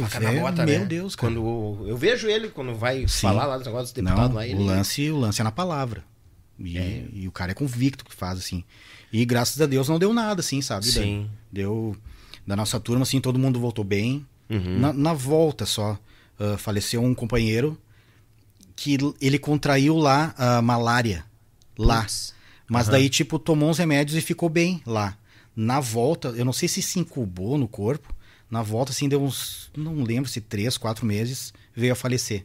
Faca 0.00 0.20
na 0.20 0.32
bota, 0.40 0.64
meu 0.66 0.80
né? 0.80 0.84
Deus, 0.86 1.14
cara. 1.16 1.32
Quando 1.32 1.86
eu 1.88 1.96
vejo 1.96 2.28
ele, 2.28 2.48
quando 2.48 2.74
vai 2.74 3.06
Sim. 3.08 3.22
falar 3.22 3.46
lá 3.46 3.56
dos 3.56 3.66
negócios 3.66 3.90
dos 3.92 4.02
deputados 4.02 4.28
Não, 4.30 4.36
lá, 4.36 4.46
ele. 4.46 4.60
o, 4.60 4.64
lance, 4.64 5.10
o 5.10 5.16
lance 5.18 5.40
é 5.40 5.44
na 5.44 5.52
palavra. 5.52 6.04
E, 6.58 6.76
e 7.12 7.28
o 7.28 7.32
cara 7.32 7.52
é 7.52 7.54
convicto 7.54 8.04
que 8.04 8.14
faz, 8.14 8.38
assim. 8.38 8.64
E 9.12 9.24
graças 9.24 9.60
a 9.60 9.66
Deus 9.66 9.88
não 9.88 9.98
deu 9.98 10.12
nada, 10.12 10.40
assim, 10.40 10.60
sabe? 10.60 10.86
Sim. 10.86 11.30
Deu. 11.50 11.96
Da 12.46 12.56
nossa 12.56 12.80
turma, 12.80 13.02
assim, 13.02 13.20
todo 13.20 13.38
mundo 13.38 13.60
voltou 13.60 13.84
bem. 13.84 14.26
Uhum. 14.50 14.78
Na, 14.78 14.92
na 14.92 15.12
volta 15.12 15.66
só, 15.66 15.98
ah, 16.38 16.56
faleceu 16.58 17.02
um 17.02 17.14
companheiro 17.14 17.78
que 18.74 18.96
ele 19.20 19.38
contraiu 19.38 19.96
lá 19.96 20.34
a 20.36 20.62
malária. 20.62 21.24
Lá. 21.76 22.02
Putz. 22.02 22.34
Mas 22.68 22.86
Aham. 22.88 22.92
daí, 22.92 23.08
tipo, 23.08 23.38
tomou 23.38 23.70
uns 23.70 23.78
remédios 23.78 24.16
e 24.16 24.20
ficou 24.20 24.48
bem 24.48 24.82
lá. 24.86 25.16
Na 25.56 25.80
volta, 25.80 26.28
eu 26.36 26.44
não 26.44 26.52
sei 26.52 26.68
se 26.68 26.82
se 26.82 26.98
incubou 26.98 27.56
no 27.56 27.66
corpo. 27.66 28.14
Na 28.50 28.62
volta, 28.62 28.92
assim, 28.92 29.08
deu 29.08 29.22
uns. 29.22 29.70
Não 29.76 30.02
lembro 30.02 30.28
se 30.30 30.40
três, 30.40 30.76
quatro 30.78 31.04
meses, 31.04 31.52
veio 31.74 31.92
a 31.92 31.96
falecer. 31.96 32.44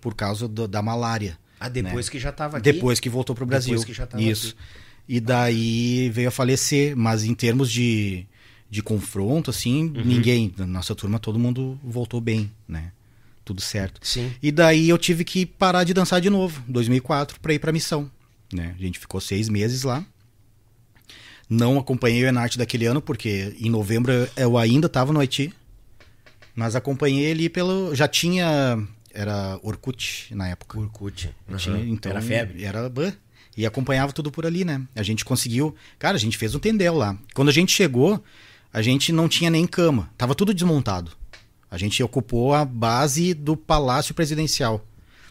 Por 0.00 0.14
causa 0.14 0.46
do- 0.48 0.66
da 0.68 0.80
malária. 0.82 1.38
Ah, 1.60 1.68
depois 1.68 2.08
que 2.08 2.18
já 2.18 2.32
tava 2.32 2.58
aqui. 2.58 2.72
Depois 2.72 2.98
que 3.00 3.08
voltou 3.08 3.34
pro 3.34 3.46
Brasil. 3.46 3.70
Depois 3.70 3.84
que 3.84 3.92
já 3.92 4.06
tava 4.06 4.22
Isso. 4.22 4.48
aqui. 4.48 4.58
E 5.06 5.20
daí 5.20 6.08
veio 6.10 6.28
a 6.28 6.30
falecer, 6.30 6.96
mas 6.96 7.24
em 7.24 7.34
termos 7.34 7.70
de, 7.70 8.26
de 8.70 8.82
confronto, 8.82 9.50
assim, 9.50 9.84
Uhum. 9.94 10.02
ninguém. 10.04 10.52
Na 10.56 10.66
nossa 10.66 10.94
turma, 10.94 11.18
todo 11.18 11.38
mundo 11.38 11.78
voltou 11.84 12.20
bem, 12.20 12.50
né? 12.66 12.90
Tudo 13.44 13.60
certo. 13.60 14.00
Sim. 14.06 14.32
E 14.42 14.50
daí 14.50 14.88
eu 14.88 14.96
tive 14.96 15.24
que 15.24 15.44
parar 15.44 15.84
de 15.84 15.92
dançar 15.92 16.20
de 16.20 16.30
novo, 16.30 16.62
2004, 16.66 17.38
pra 17.40 17.52
ir 17.52 17.58
pra 17.58 17.70
missão. 17.72 18.10
Né? 18.52 18.74
A 18.78 18.82
gente 18.82 18.98
ficou 18.98 19.20
seis 19.20 19.48
meses 19.50 19.82
lá. 19.82 20.04
Não 21.48 21.78
acompanhei 21.78 22.24
o 22.24 22.26
Enarte 22.26 22.58
daquele 22.58 22.86
ano, 22.86 23.00
porque 23.00 23.54
em 23.60 23.70
novembro 23.70 24.12
eu 24.36 24.56
ainda 24.56 24.86
estava 24.86 25.12
no 25.12 25.20
Haiti. 25.20 25.52
Mas 26.54 26.76
acompanhei 26.76 27.24
ele 27.24 27.48
pelo. 27.48 27.94
Já 27.94 28.06
tinha. 28.06 28.82
Era 29.12 29.58
Orkut 29.62 30.34
na 30.34 30.48
época. 30.48 30.78
Orkut. 30.78 31.34
Uhum. 31.48 31.56
Tinha, 31.56 31.78
então, 31.84 32.10
Era 32.10 32.22
febre. 32.22 32.64
Era. 32.64 32.92
E 33.56 33.64
acompanhava 33.64 34.12
tudo 34.12 34.30
por 34.30 34.44
ali, 34.44 34.64
né? 34.64 34.82
A 34.94 35.02
gente 35.02 35.24
conseguiu. 35.24 35.74
Cara, 35.98 36.16
a 36.16 36.20
gente 36.20 36.36
fez 36.36 36.54
um 36.54 36.58
tendel 36.58 36.94
lá. 36.94 37.16
Quando 37.34 37.48
a 37.48 37.52
gente 37.52 37.72
chegou, 37.72 38.22
a 38.72 38.82
gente 38.82 39.12
não 39.12 39.28
tinha 39.28 39.50
nem 39.50 39.66
cama. 39.66 40.10
Tava 40.16 40.34
tudo 40.34 40.52
desmontado. 40.52 41.12
A 41.70 41.78
gente 41.78 42.02
ocupou 42.02 42.54
a 42.54 42.64
base 42.64 43.34
do 43.34 43.56
Palácio 43.56 44.14
Presidencial. 44.14 44.84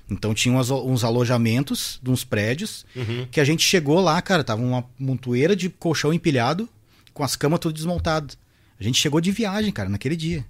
Então 0.09 0.33
tinha 0.33 0.53
umas- 0.53 0.69
uns 0.69 1.03
alojamentos 1.03 1.99
de 2.03 2.09
uns 2.11 2.23
prédios 2.23 2.85
Uhum. 2.95 3.25
que 3.31 3.39
a 3.39 3.45
gente 3.45 3.63
chegou 3.63 3.99
lá, 4.01 4.21
cara, 4.21 4.43
tava 4.43 4.61
uma 4.61 4.83
montoeira 4.99 5.55
de 5.55 5.69
colchão 5.69 6.13
empilhado, 6.13 6.67
com 7.13 7.23
as 7.23 7.35
camas 7.35 7.59
tudo 7.59 7.73
desmontado. 7.73 8.33
A 8.79 8.83
gente 8.83 8.99
chegou 8.99 9.21
de 9.21 9.31
viagem, 9.31 9.71
cara, 9.71 9.87
naquele 9.89 10.15
dia. 10.15 10.45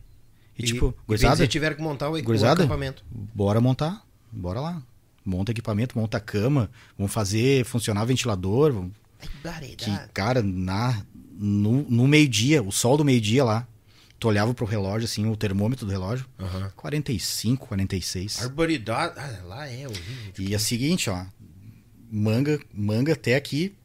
E, 0.57 0.63
tipo, 0.63 0.93
e 1.03 1.07
gurizada, 1.07 1.35
vocês 1.37 1.49
tiveram 1.49 1.75
que 1.75 1.81
montar 1.81 2.09
o, 2.09 2.15
o 2.17 2.21
Gurizada? 2.23 2.63
acampamento. 2.63 3.03
bora 3.11 3.59
montar, 3.61 4.03
bora 4.31 4.59
lá. 4.59 4.81
Monta 5.25 5.51
equipamento, 5.51 5.97
monta 5.97 6.19
cama, 6.19 6.69
vamos 6.97 7.13
fazer 7.13 7.63
funcionar 7.65 8.03
ventilador. 8.05 8.73
vamos- 8.73 8.91
Que, 9.77 9.91
cara, 10.13 10.41
na, 10.43 11.01
no, 11.37 11.83
no 11.89 12.07
meio-dia, 12.07 12.61
o 12.61 12.71
sol 12.71 12.97
do 12.97 13.05
meio-dia 13.05 13.43
lá, 13.43 13.67
tu 14.23 14.29
olhava 14.29 14.53
pro 14.53 14.65
relógio, 14.65 15.03
assim, 15.03 15.29
o 15.29 15.36
termômetro 15.36 15.86
do 15.86 15.91
relógio, 15.91 16.25
Aham. 16.39 16.71
45, 16.77 17.67
46. 17.67 18.41
Arboridade. 18.41 19.15
Ah, 19.17 19.41
lá 19.43 19.67
é 19.67 19.86
horrível. 19.86 20.33
E 20.39 20.53
é 20.53 20.55
o 20.55 20.59
seguinte, 20.62 21.09
ó, 21.09 21.25
manga, 22.09 22.57
manga 22.73 23.12
até 23.12 23.36
aqui, 23.36 23.75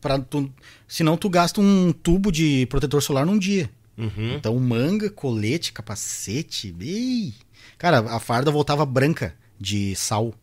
pra 0.00 0.18
tu, 0.18 0.52
senão 0.88 1.16
tu 1.16 1.30
gasta 1.30 1.60
um 1.60 1.92
tubo 1.92 2.32
de 2.32 2.66
protetor 2.66 3.00
solar 3.04 3.24
num 3.24 3.38
dia. 3.38 3.70
Uhum. 3.96 4.34
Então, 4.34 4.58
manga, 4.58 5.08
colete, 5.08 5.72
capacete. 5.72 6.74
Ei. 6.80 7.32
Cara, 7.78 7.98
a 7.98 8.18
farda 8.18 8.50
voltava 8.50 8.84
branca 8.84 9.32
de 9.60 9.94
sal. 9.94 10.34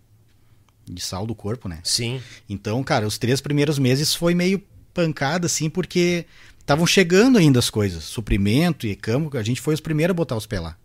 De 0.85 1.01
sal 1.01 1.27
do 1.27 1.35
corpo, 1.35 1.67
né? 1.67 1.79
Sim. 1.83 2.21
Então, 2.47 2.81
cara, 2.85 3.05
os 3.05 3.17
três 3.17 3.41
primeiros 3.41 3.77
meses 3.77 4.15
foi 4.15 4.33
meio 4.33 4.63
pancada, 4.93 5.45
assim, 5.47 5.69
porque 5.69 6.25
estavam 6.61 6.85
chegando 6.87 7.37
ainda 7.37 7.59
as 7.59 7.69
coisas. 7.69 8.03
Suprimento 8.03 8.87
e 8.87 8.95
campo, 8.95 9.35
a 9.37 9.43
gente 9.43 9.59
foi 9.61 9.73
os 9.73 9.81
primeiros 9.81 10.11
a 10.11 10.15
botar 10.15 10.35
os 10.35 10.45
pés 10.45 10.61
lá. 10.61 10.75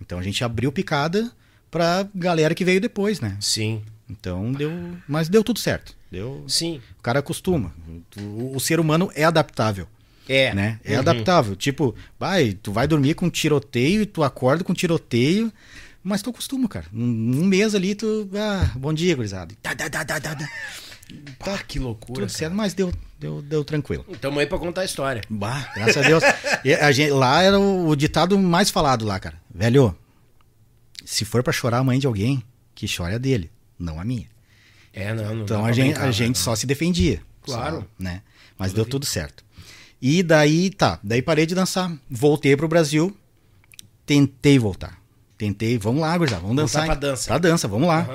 Então 0.00 0.18
a 0.18 0.22
gente 0.22 0.42
abriu 0.42 0.72
picada 0.72 1.30
pra 1.70 2.06
galera 2.14 2.54
que 2.54 2.64
veio 2.64 2.80
depois, 2.80 3.20
né? 3.20 3.36
Sim. 3.40 3.82
Então 4.08 4.50
deu. 4.52 4.72
Mas 5.06 5.28
deu 5.28 5.44
tudo 5.44 5.58
certo. 5.58 5.94
Deu. 6.10 6.44
Sim. 6.48 6.80
O 6.98 7.02
cara 7.02 7.20
acostuma. 7.20 7.72
O, 8.18 8.56
o 8.56 8.60
ser 8.60 8.80
humano 8.80 9.10
é 9.14 9.22
adaptável. 9.24 9.86
É. 10.28 10.54
Né? 10.54 10.80
É 10.84 10.94
Uhum. 10.94 11.00
adaptável. 11.00 11.54
Tipo, 11.54 11.94
vai, 12.18 12.52
tu 12.52 12.72
vai 12.72 12.86
dormir 12.88 13.14
com 13.14 13.28
tiroteio 13.30 14.02
e 14.02 14.06
tu 14.06 14.22
acorda 14.24 14.64
com 14.64 14.72
tiroteio. 14.74 15.52
Mas 16.02 16.22
tu 16.22 16.30
acostuma, 16.30 16.66
cara. 16.66 16.86
Um, 16.94 17.02
um 17.42 17.44
mês 17.44 17.74
ali, 17.74 17.94
tu. 17.94 18.28
Ah, 18.34 18.70
bom 18.76 18.92
dia, 18.92 19.14
gurizada. 19.14 19.54
Tá, 19.62 19.74
tá, 19.74 19.88
tá, 19.90 20.04
tá, 20.04 20.18
tá, 20.18 20.48
tá. 21.38 21.58
Que 21.58 21.78
loucura. 21.78 22.20
Tudo 22.20 22.28
certo, 22.30 22.54
mas 22.54 22.74
deu, 22.74 22.92
deu, 23.18 23.42
deu 23.42 23.64
tranquilo. 23.64 24.04
Tamo 24.20 24.38
aí 24.40 24.46
pra 24.46 24.58
contar 24.58 24.82
a 24.82 24.84
história. 24.84 25.22
Bah, 25.28 25.70
graças 25.74 25.96
a 25.96 26.02
Deus. 26.02 26.22
E 26.64 26.74
a 26.74 26.92
gente- 26.92 27.10
lá 27.12 27.42
era 27.42 27.58
o, 27.58 27.88
o 27.88 27.96
ditado 27.96 28.38
mais 28.38 28.70
falado 28.70 29.04
lá, 29.06 29.18
cara. 29.18 29.40
Velho, 29.54 29.96
se 31.04 31.24
for 31.24 31.42
pra 31.42 31.52
chorar 31.52 31.78
a 31.78 31.84
mãe 31.84 31.98
de 31.98 32.06
alguém, 32.06 32.42
que 32.74 32.86
chore 32.86 33.14
a 33.14 33.18
dele, 33.18 33.50
não 33.78 33.98
a 33.98 34.04
minha. 34.04 34.26
É, 34.92 35.14
não, 35.14 35.34
não 35.34 35.44
Então 35.44 35.64
a 35.64 35.72
gente, 35.72 35.92
brincar, 35.94 36.08
a 36.08 36.10
gente 36.12 36.36
né? 36.36 36.42
só 36.42 36.54
se 36.54 36.66
defendia. 36.66 37.22
Claro. 37.42 37.76
Só, 37.78 37.86
né? 37.98 38.22
Mas 38.58 38.72
deu 38.74 38.84
tudo 38.84 39.06
certo. 39.06 39.42
E 40.02 40.22
daí, 40.22 40.68
tá. 40.70 40.98
Daí 41.02 41.22
parei 41.22 41.46
de 41.46 41.54
dançar. 41.54 41.90
Voltei 42.10 42.56
pro 42.56 42.68
Brasil. 42.68 43.16
Tentei 44.04 44.58
voltar. 44.58 44.99
Tentei, 45.40 45.78
vamos 45.78 46.02
lá, 46.02 46.18
gurizada, 46.18 46.42
vamos 46.42 46.54
Voltar 46.54 46.80
dançar. 46.80 46.84
pra 46.84 46.94
hein? 46.94 47.00
dança. 47.00 47.26
Pra 47.28 47.38
dança, 47.38 47.66
vamos 47.66 47.88
lá. 47.88 48.06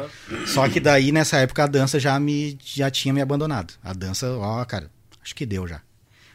Só 0.46 0.70
que 0.70 0.80
daí, 0.80 1.12
nessa 1.12 1.38
época, 1.38 1.64
a 1.64 1.68
dança 1.68 2.00
já 2.00 2.20
me 2.20 2.56
já 2.64 2.92
tinha 2.92 3.12
me 3.12 3.20
abandonado. 3.20 3.74
A 3.84 3.94
dança, 3.94 4.30
ó, 4.38 4.64
cara, 4.64 4.92
acho 5.24 5.34
que 5.34 5.44
deu 5.44 5.68
já. 5.68 5.82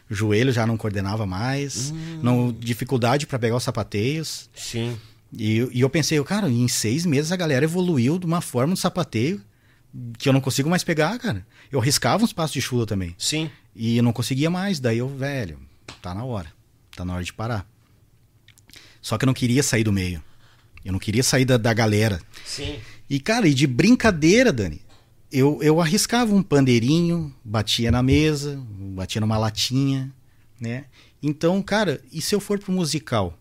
O 0.09 0.13
joelho 0.13 0.51
já 0.51 0.67
não 0.67 0.75
coordenava 0.75 1.25
mais, 1.25 1.91
Hum. 1.91 2.19
não 2.21 2.51
dificuldade 2.51 3.25
pra 3.25 3.39
pegar 3.39 3.55
os 3.55 3.63
sapateios. 3.63 4.49
Sim. 4.53 4.97
E, 5.31 5.65
e 5.71 5.79
eu 5.79 5.89
pensei, 5.89 6.21
cara, 6.25 6.49
em 6.49 6.67
seis 6.67 7.05
meses 7.05 7.31
a 7.31 7.37
galera 7.37 7.63
evoluiu 7.63 8.19
de 8.19 8.25
uma 8.25 8.41
forma 8.41 8.71
no 8.71 8.75
sapateio 8.77 9.41
que 10.17 10.27
eu 10.27 10.33
não 10.33 10.41
consigo 10.41 10.69
mais 10.69 10.83
pegar, 10.83 11.17
cara. 11.19 11.47
Eu 11.71 11.79
arriscava 11.79 12.21
uns 12.21 12.33
passos 12.33 12.53
de 12.53 12.61
chula 12.61 12.85
também. 12.85 13.15
Sim. 13.17 13.49
E 13.73 13.95
eu 13.95 14.03
não 14.03 14.11
conseguia 14.11 14.49
mais. 14.49 14.77
Daí 14.77 14.97
eu, 14.97 15.07
velho, 15.07 15.57
tá 16.01 16.13
na 16.13 16.25
hora. 16.25 16.51
Tá 16.93 17.05
na 17.05 17.13
hora 17.13 17.23
de 17.23 17.31
parar. 17.31 17.65
Só 19.01 19.17
que 19.17 19.23
eu 19.23 19.27
não 19.27 19.33
queria 19.33 19.63
sair 19.63 19.85
do 19.85 19.93
meio. 19.93 20.21
Eu 20.83 20.91
não 20.91 20.99
queria 20.99 21.23
sair 21.23 21.45
da, 21.45 21.57
da 21.57 21.73
galera. 21.73 22.19
Sim. 22.45 22.79
E, 23.09 23.19
cara, 23.19 23.47
e 23.47 23.53
de 23.53 23.67
brincadeira, 23.67 24.51
Dani, 24.51 24.81
eu, 25.31 25.59
eu 25.61 25.79
arriscava 25.79 26.33
um 26.33 26.43
pandeirinho, 26.43 27.33
batia 27.43 27.91
na 27.91 28.03
mesa, 28.03 28.61
batia 28.67 29.21
numa 29.21 29.37
latinha, 29.37 30.13
né? 30.59 30.85
Então, 31.21 31.61
cara, 31.61 32.01
e 32.11 32.21
se 32.21 32.33
eu 32.33 32.39
for 32.39 32.59
pro 32.59 32.71
musical 32.71 33.37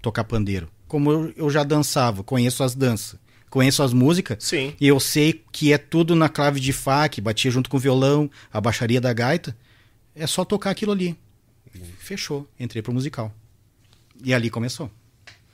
tocar 0.00 0.24
pandeiro? 0.24 0.68
Como 0.86 1.10
eu, 1.10 1.32
eu 1.36 1.50
já 1.50 1.64
dançava, 1.64 2.22
conheço 2.22 2.62
as 2.62 2.74
danças, 2.74 3.18
conheço 3.50 3.82
as 3.82 3.92
músicas, 3.92 4.44
Sim. 4.44 4.74
e 4.80 4.86
eu 4.86 5.00
sei 5.00 5.42
que 5.50 5.72
é 5.72 5.78
tudo 5.78 6.14
na 6.14 6.28
clave 6.28 6.60
de 6.60 6.72
Fá, 6.72 7.08
que 7.08 7.20
batia 7.20 7.50
junto 7.50 7.68
com 7.68 7.76
o 7.76 7.80
violão, 7.80 8.30
a 8.52 8.60
baixaria 8.60 9.00
da 9.00 9.12
gaita, 9.12 9.56
é 10.14 10.26
só 10.26 10.44
tocar 10.44 10.70
aquilo 10.70 10.92
ali. 10.92 11.18
Fechou, 11.98 12.48
entrei 12.58 12.82
pro 12.82 12.92
musical. 12.92 13.34
E 14.22 14.32
ali 14.32 14.48
começou. 14.48 14.90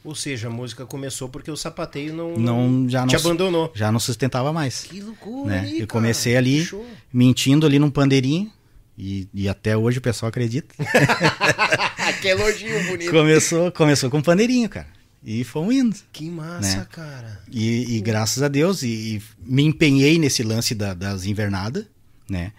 Ou 0.02 0.14
seja, 0.14 0.48
a 0.48 0.50
música 0.50 0.86
começou 0.86 1.28
porque 1.28 1.50
o 1.50 1.56
sapateio 1.56 2.14
não, 2.14 2.36
Não, 2.36 2.88
já 2.88 3.00
não 3.00 3.08
te 3.08 3.16
abandonou. 3.16 3.70
Já 3.74 3.92
não 3.92 4.00
sustentava 4.00 4.52
mais. 4.52 4.84
Que 4.84 5.00
loucura, 5.00 5.50
né? 5.50 5.60
aí, 5.60 5.72
Eu 5.80 5.86
cara. 5.86 6.00
comecei 6.00 6.36
ali 6.36 6.60
Fechou. 6.60 6.86
mentindo 7.12 7.66
ali 7.66 7.78
num 7.78 7.90
pandeirinho 7.90 8.50
e, 8.96 9.28
e 9.34 9.48
até 9.48 9.76
hoje 9.76 9.98
o 9.98 10.00
pessoal 10.00 10.28
acredita. 10.30 10.74
que 12.20 12.28
elogio 12.28 12.82
bonito. 12.86 13.10
começou, 13.10 13.70
começou 13.72 14.10
com 14.10 14.22
pandeirinho, 14.22 14.68
cara. 14.68 14.86
E 15.22 15.44
fomos 15.44 15.74
indo. 15.74 15.96
Que 16.12 16.30
massa, 16.30 16.78
Né? 16.78 16.86
cara. 16.90 17.40
E, 17.50 17.96
e 17.96 18.00
graças 18.00 18.42
a 18.42 18.48
Deus, 18.48 18.82
e, 18.82 18.88
e 19.16 19.22
me 19.44 19.62
empenhei 19.62 20.18
nesse 20.18 20.42
lance 20.42 20.74
da- 20.74 20.94
das 20.94 21.26
invernadas, 21.26 21.84
né? 22.28 22.52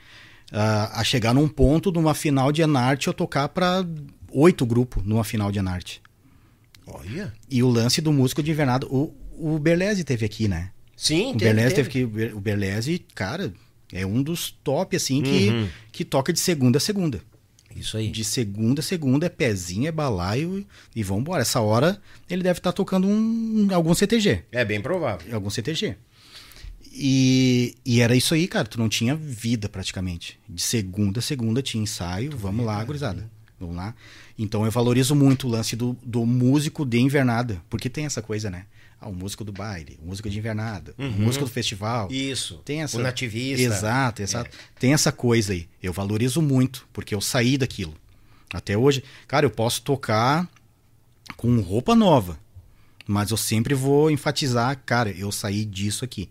Ah, 0.51 0.99
a 0.99 1.03
chegar 1.03 1.33
num 1.33 1.47
ponto, 1.47 1.91
numa 1.91 2.13
final 2.13 2.51
de 2.51 2.61
Enarte, 2.61 3.07
eu 3.07 3.13
tocar 3.13 3.47
para 3.49 3.83
oito 4.31 4.63
grupos 4.65 5.03
numa 5.03 5.23
final 5.23 5.51
de 5.51 5.57
Enarte. 5.57 6.01
Olha. 6.87 7.33
E 7.49 7.61
o 7.63 7.69
lance 7.69 8.01
do 8.01 8.11
músico 8.11 8.41
de 8.43 8.51
invernada, 8.51 8.85
o, 8.87 9.13
o 9.37 9.57
Berlese 9.59 10.03
teve 10.03 10.25
aqui, 10.25 10.47
né? 10.47 10.71
Sim, 10.95 11.31
O 11.31 11.35
Berlese 11.37 11.75
teve 11.75 11.89
que. 11.89 12.03
O 12.03 12.39
Berlese, 12.39 12.99
cara, 13.15 13.51
é 13.91 14.05
um 14.05 14.21
dos 14.21 14.51
top, 14.63 14.95
assim, 14.95 15.21
que, 15.21 15.49
Uhum. 15.49 15.67
que 15.91 16.05
toca 16.05 16.31
de 16.31 16.39
segunda 16.39 16.77
a 16.77 16.81
segunda. 16.81 17.21
Isso 17.75 17.95
aí. 17.97 18.09
De 18.09 18.23
segunda 18.23 18.81
a 18.81 18.83
segunda 18.83 19.25
é 19.25 19.29
pezinho, 19.29 19.87
é 19.87 19.91
balaio 19.91 20.65
e 20.95 21.01
vambora. 21.03 21.41
Essa 21.41 21.61
hora 21.61 22.01
ele 22.29 22.43
deve 22.43 22.59
estar 22.59 22.73
tocando 22.73 23.07
um, 23.07 23.67
algum 23.73 23.93
CTG. 23.93 24.43
É 24.51 24.65
bem 24.65 24.81
provável. 24.81 25.33
Algum 25.33 25.49
CTG. 25.49 25.95
E, 26.93 27.75
e 27.85 28.01
era 28.01 28.15
isso 28.15 28.33
aí, 28.33 28.47
cara. 28.47 28.67
Tu 28.67 28.77
não 28.77 28.89
tinha 28.89 29.15
vida 29.15 29.69
praticamente. 29.69 30.37
De 30.49 30.61
segunda 30.61 31.19
a 31.19 31.21
segunda 31.21 31.61
tinha 31.61 31.81
ensaio. 31.81 32.31
Vamos 32.35 32.65
lá, 32.65 32.83
gurizada. 32.83 33.29
Vamos 33.61 33.75
lá. 33.75 33.95
Então 34.37 34.65
eu 34.65 34.71
valorizo 34.71 35.15
muito 35.15 35.47
o 35.47 35.49
lance 35.49 35.75
do, 35.75 35.95
do 36.03 36.25
músico 36.25 36.85
de 36.85 36.99
invernada. 36.99 37.61
Porque 37.69 37.89
tem 37.89 38.05
essa 38.05 38.21
coisa, 38.21 38.49
né? 38.49 38.65
Ah, 38.99 39.07
o 39.07 39.13
músico 39.15 39.43
do 39.43 39.51
baile, 39.51 39.97
o 40.03 40.07
músico 40.07 40.29
de 40.29 40.37
invernada, 40.37 40.93
o 40.97 41.03
músico 41.03 41.45
do 41.45 41.49
festival. 41.51 42.07
Isso. 42.11 42.61
Tem 42.65 42.81
essa... 42.83 42.97
O 42.97 43.01
nativista. 43.01 43.63
Exato, 43.63 44.21
exato. 44.21 44.49
Tem 44.79 44.93
essa 44.93 45.11
coisa 45.11 45.53
aí. 45.53 45.67
Eu 45.81 45.91
valorizo 45.93 46.41
muito, 46.41 46.87
porque 46.93 47.15
eu 47.15 47.21
saí 47.21 47.57
daquilo. 47.57 47.95
Até 48.53 48.77
hoje, 48.77 49.03
cara, 49.27 49.45
eu 49.45 49.49
posso 49.49 49.81
tocar 49.81 50.47
com 51.37 51.59
roupa 51.61 51.95
nova, 51.95 52.37
mas 53.07 53.31
eu 53.31 53.37
sempre 53.37 53.73
vou 53.73 54.11
enfatizar, 54.11 54.79
cara, 54.85 55.09
eu 55.11 55.31
saí 55.31 55.65
disso 55.65 56.05
aqui. 56.05 56.29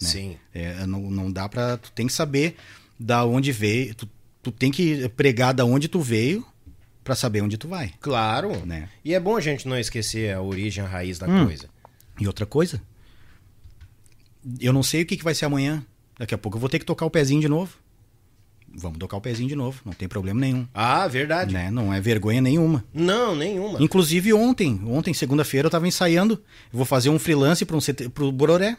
né? 0.00 0.08
Sim. 0.08 0.36
É, 0.54 0.86
não, 0.86 1.10
não 1.10 1.32
dá 1.32 1.48
pra. 1.48 1.78
Tu 1.78 1.90
tem 1.92 2.06
que 2.06 2.12
saber 2.12 2.56
da 2.98 3.24
onde 3.24 3.50
veio. 3.50 3.94
Tu, 3.94 4.08
tu 4.42 4.50
tem 4.50 4.70
que 4.70 5.08
pregar 5.10 5.52
da 5.54 5.64
onde 5.64 5.88
tu 5.88 6.00
veio 6.00 6.44
pra 7.04 7.14
saber 7.14 7.42
onde 7.42 7.56
tu 7.56 7.68
vai. 7.68 7.92
Claro. 8.00 8.64
Né? 8.66 8.88
E 9.04 9.14
é 9.14 9.20
bom 9.20 9.36
a 9.36 9.40
gente 9.40 9.66
não 9.66 9.78
esquecer 9.78 10.34
a 10.34 10.42
origem, 10.42 10.84
a 10.84 10.86
raiz 10.86 11.18
da 11.18 11.26
Hum. 11.26 11.44
coisa. 11.46 11.68
E 12.20 12.26
outra 12.26 12.44
coisa, 12.46 12.82
eu 14.60 14.72
não 14.72 14.82
sei 14.82 15.02
o 15.02 15.06
que, 15.06 15.16
que 15.16 15.24
vai 15.24 15.34
ser 15.34 15.44
amanhã. 15.44 15.84
Daqui 16.18 16.34
a 16.34 16.38
pouco 16.38 16.56
eu 16.56 16.60
vou 16.60 16.68
ter 16.68 16.78
que 16.78 16.84
tocar 16.84 17.06
o 17.06 17.10
pezinho 17.10 17.40
de 17.40 17.48
novo. 17.48 17.76
Vamos 18.74 18.98
tocar 18.98 19.16
o 19.16 19.20
pezinho 19.20 19.48
de 19.48 19.56
novo, 19.56 19.80
não 19.84 19.92
tem 19.94 20.06
problema 20.06 20.38
nenhum. 20.38 20.66
Ah, 20.74 21.08
verdade. 21.08 21.54
Né? 21.54 21.70
Não 21.70 21.92
é 21.92 22.00
vergonha 22.00 22.40
nenhuma. 22.40 22.84
Não, 22.92 23.34
nenhuma. 23.34 23.82
Inclusive 23.82 24.32
ontem, 24.34 24.80
ontem, 24.86 25.14
segunda-feira, 25.14 25.66
eu 25.66 25.70
tava 25.70 25.88
ensaiando. 25.88 26.34
Eu 26.72 26.76
vou 26.76 26.84
fazer 26.84 27.08
um 27.08 27.18
freelance 27.18 27.64
para 27.64 27.76
um 27.76 27.80
CT, 27.80 28.10
pro 28.10 28.30
Bororé. 28.30 28.76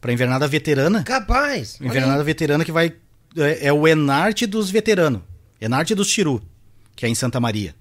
Pra 0.00 0.12
invernada 0.12 0.48
veterana. 0.48 1.04
Capaz. 1.04 1.76
Olha 1.80 1.88
Invernada 1.88 2.24
veterana 2.24 2.64
que 2.64 2.72
vai. 2.72 2.94
É, 3.36 3.66
é 3.68 3.72
o 3.72 3.86
Enarte 3.86 4.46
dos 4.46 4.70
veteranos. 4.70 5.22
Enarte 5.60 5.94
dos 5.94 6.10
Tiru, 6.10 6.42
que 6.96 7.04
é 7.06 7.08
em 7.08 7.14
Santa 7.14 7.38
Maria. 7.40 7.74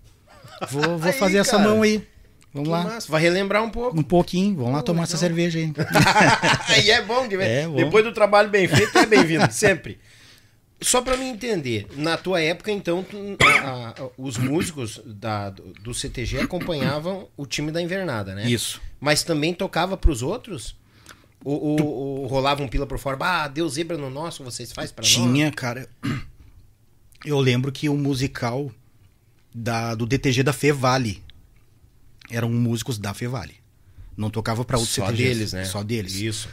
Vou, 0.70 0.98
vou 0.98 1.12
Aí, 1.12 1.18
fazer 1.18 1.38
essa 1.38 1.58
cara. 1.58 1.64
mão 1.70 1.82
aí. 1.82 2.06
Vamos 2.54 2.68
Que 2.68 2.74
lá. 2.74 2.84
massa. 2.84 3.12
Vai 3.12 3.22
relembrar 3.22 3.64
um 3.64 3.70
pouco. 3.70 3.98
Um 4.00 4.04
pouquinho. 4.04 4.56
Vamos 4.58 4.74
lá 4.74 4.82
tomar 4.82 5.04
essa 5.04 5.14
legal. 5.16 5.30
cerveja 5.30 5.60
aí. 5.60 5.72
e 6.86 6.92
é 6.92 7.02
bom 7.02 7.28
de 7.28 7.38
ver. 7.38 7.48
É 7.48 7.68
bom. 7.68 7.76
Depois 7.76 8.04
do 8.04 8.12
trabalho 8.12 8.50
bem 8.50 8.68
feito, 8.68 8.98
é 8.98 9.06
bem-vindo, 9.06 9.52
sempre. 9.52 10.00
Só 10.82 11.02
pra 11.02 11.18
mim 11.18 11.28
entender, 11.30 11.88
na 11.96 12.18
tua 12.18 12.42
época, 12.42 12.72
então, 12.72 13.04
tu- 13.04 13.18
a- 13.46 13.90
a- 14.02 14.10
os 14.18 14.38
músicos 14.38 15.02
da- 15.06 15.50
do, 15.50 15.74
do 15.82 15.94
CTG 15.94 16.40
acompanhavam 16.40 17.28
o 17.36 17.46
time 17.46 17.70
da 17.72 17.82
invernada, 17.82 18.34
né? 18.34 18.50
Isso. 18.50 18.82
Mas 19.00 19.22
também 19.24 19.54
tocava 19.54 19.98
pros 19.98 20.22
outros? 20.22 20.76
Ou, 21.44 21.60
ou- 21.62 21.82
ou 22.22 22.28
rolava 22.28 22.62
um 22.62 22.68
pila 22.68 22.86
por 22.86 22.98
fora? 23.00 23.18
Ah, 23.22 23.48
deu 23.48 23.68
zebra 23.70 23.98
no 23.98 24.10
nosso, 24.10 24.44
vocês 24.44 24.72
fazem 24.72 24.94
pra 24.94 25.04
nós? 25.04 25.12
Tinha, 25.12 25.52
cara. 25.52 25.88
Eu 27.26 27.40
lembro 27.40 27.72
que 27.72 27.88
o 27.90 27.96
musical 27.98 28.72
da, 29.54 29.96
do 29.96 30.06
DTG 30.06 30.44
da 30.44 30.54
Fevale 30.54 31.24
eram 32.30 32.50
músicos 32.50 32.98
da 32.98 33.14
Fevale. 33.14 33.56
Não 34.16 34.30
tocava 34.30 34.64
pra 34.66 34.78
outros 34.78 34.94
Só 34.96 35.06
CTGs. 35.08 35.24
deles, 35.34 35.54
né? 35.54 35.66
Só 35.66 35.82
deles. 35.84 36.16
Isso. 36.16 36.50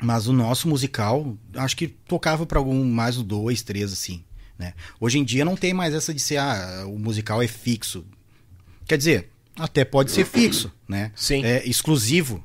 Mas 0.00 0.26
o 0.26 0.32
nosso 0.32 0.68
musical, 0.68 1.36
acho 1.54 1.76
que 1.76 1.86
tocava 1.88 2.44
pra 2.46 2.58
algum 2.58 2.84
mais 2.84 3.16
um 3.16 3.22
dois, 3.24 3.62
três, 3.62 3.92
assim. 3.92 4.24
Né? 4.58 4.74
Hoje 5.00 5.18
em 5.18 5.24
dia 5.24 5.44
não 5.44 5.56
tem 5.56 5.72
mais 5.72 5.94
essa 5.94 6.12
de 6.12 6.20
ser, 6.20 6.36
ah, 6.38 6.84
o 6.86 6.98
musical 6.98 7.40
é 7.42 7.46
fixo. 7.48 8.04
Quer 8.86 8.98
dizer, 8.98 9.30
até 9.56 9.84
pode 9.84 10.10
ser 10.10 10.24
fixo, 10.24 10.72
né? 10.88 11.12
Sim. 11.14 11.44
É 11.44 11.66
exclusivo. 11.68 12.44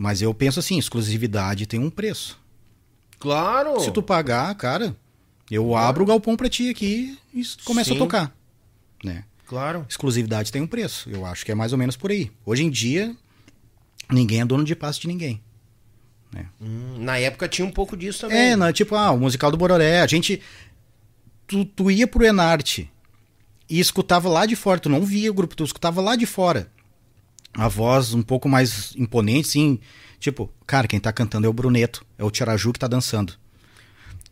Mas 0.00 0.22
eu 0.22 0.32
penso 0.32 0.58
assim, 0.58 0.78
exclusividade 0.78 1.66
tem 1.66 1.78
um 1.78 1.90
preço. 1.90 2.40
Claro! 3.18 3.78
Se 3.80 3.90
tu 3.90 4.02
pagar, 4.02 4.54
cara, 4.54 4.96
eu 5.50 5.76
abro 5.76 6.04
o 6.04 6.06
galpão 6.06 6.38
pra 6.38 6.48
ti 6.48 6.70
aqui 6.70 7.18
e 7.34 7.42
começo 7.66 7.90
Sim. 7.90 7.96
a 7.96 7.98
tocar. 7.98 8.34
Né? 9.04 9.24
Claro. 9.46 9.84
Exclusividade 9.86 10.50
tem 10.50 10.62
um 10.62 10.66
preço. 10.66 11.10
Eu 11.10 11.26
acho 11.26 11.44
que 11.44 11.52
é 11.52 11.54
mais 11.54 11.72
ou 11.72 11.78
menos 11.78 11.98
por 11.98 12.10
aí. 12.10 12.32
Hoje 12.46 12.64
em 12.64 12.70
dia, 12.70 13.14
ninguém 14.10 14.40
é 14.40 14.44
dono 14.46 14.64
de 14.64 14.74
passe 14.74 14.98
de 15.00 15.06
ninguém. 15.06 15.42
Hum, 16.58 16.96
na 17.00 17.18
época 17.18 17.46
tinha 17.46 17.68
um 17.68 17.70
pouco 17.70 17.94
disso 17.94 18.20
também. 18.20 18.52
É, 18.52 18.56
não, 18.56 18.72
tipo, 18.72 18.94
ah, 18.94 19.10
o 19.10 19.18
musical 19.18 19.50
do 19.50 19.58
Bororé. 19.58 20.00
A 20.00 20.06
gente. 20.06 20.40
Tu, 21.46 21.62
tu 21.66 21.90
ia 21.90 22.06
pro 22.06 22.24
Enarte 22.24 22.90
e 23.68 23.78
escutava 23.78 24.30
lá 24.30 24.46
de 24.46 24.56
fora. 24.56 24.80
Tu 24.80 24.88
não 24.88 25.04
via 25.04 25.30
o 25.30 25.34
grupo, 25.34 25.54
tu 25.54 25.64
escutava 25.64 26.00
lá 26.00 26.16
de 26.16 26.24
fora. 26.24 26.72
A 27.54 27.68
voz 27.68 28.14
um 28.14 28.22
pouco 28.22 28.48
mais 28.48 28.94
imponente, 28.96 29.48
sim. 29.48 29.78
Tipo, 30.18 30.50
cara, 30.66 30.86
quem 30.86 31.00
tá 31.00 31.12
cantando 31.12 31.46
é 31.46 31.50
o 31.50 31.52
Bruneto, 31.52 32.04
é 32.18 32.24
o 32.24 32.30
Tiraju 32.30 32.72
que 32.72 32.78
tá 32.78 32.86
dançando. 32.86 33.34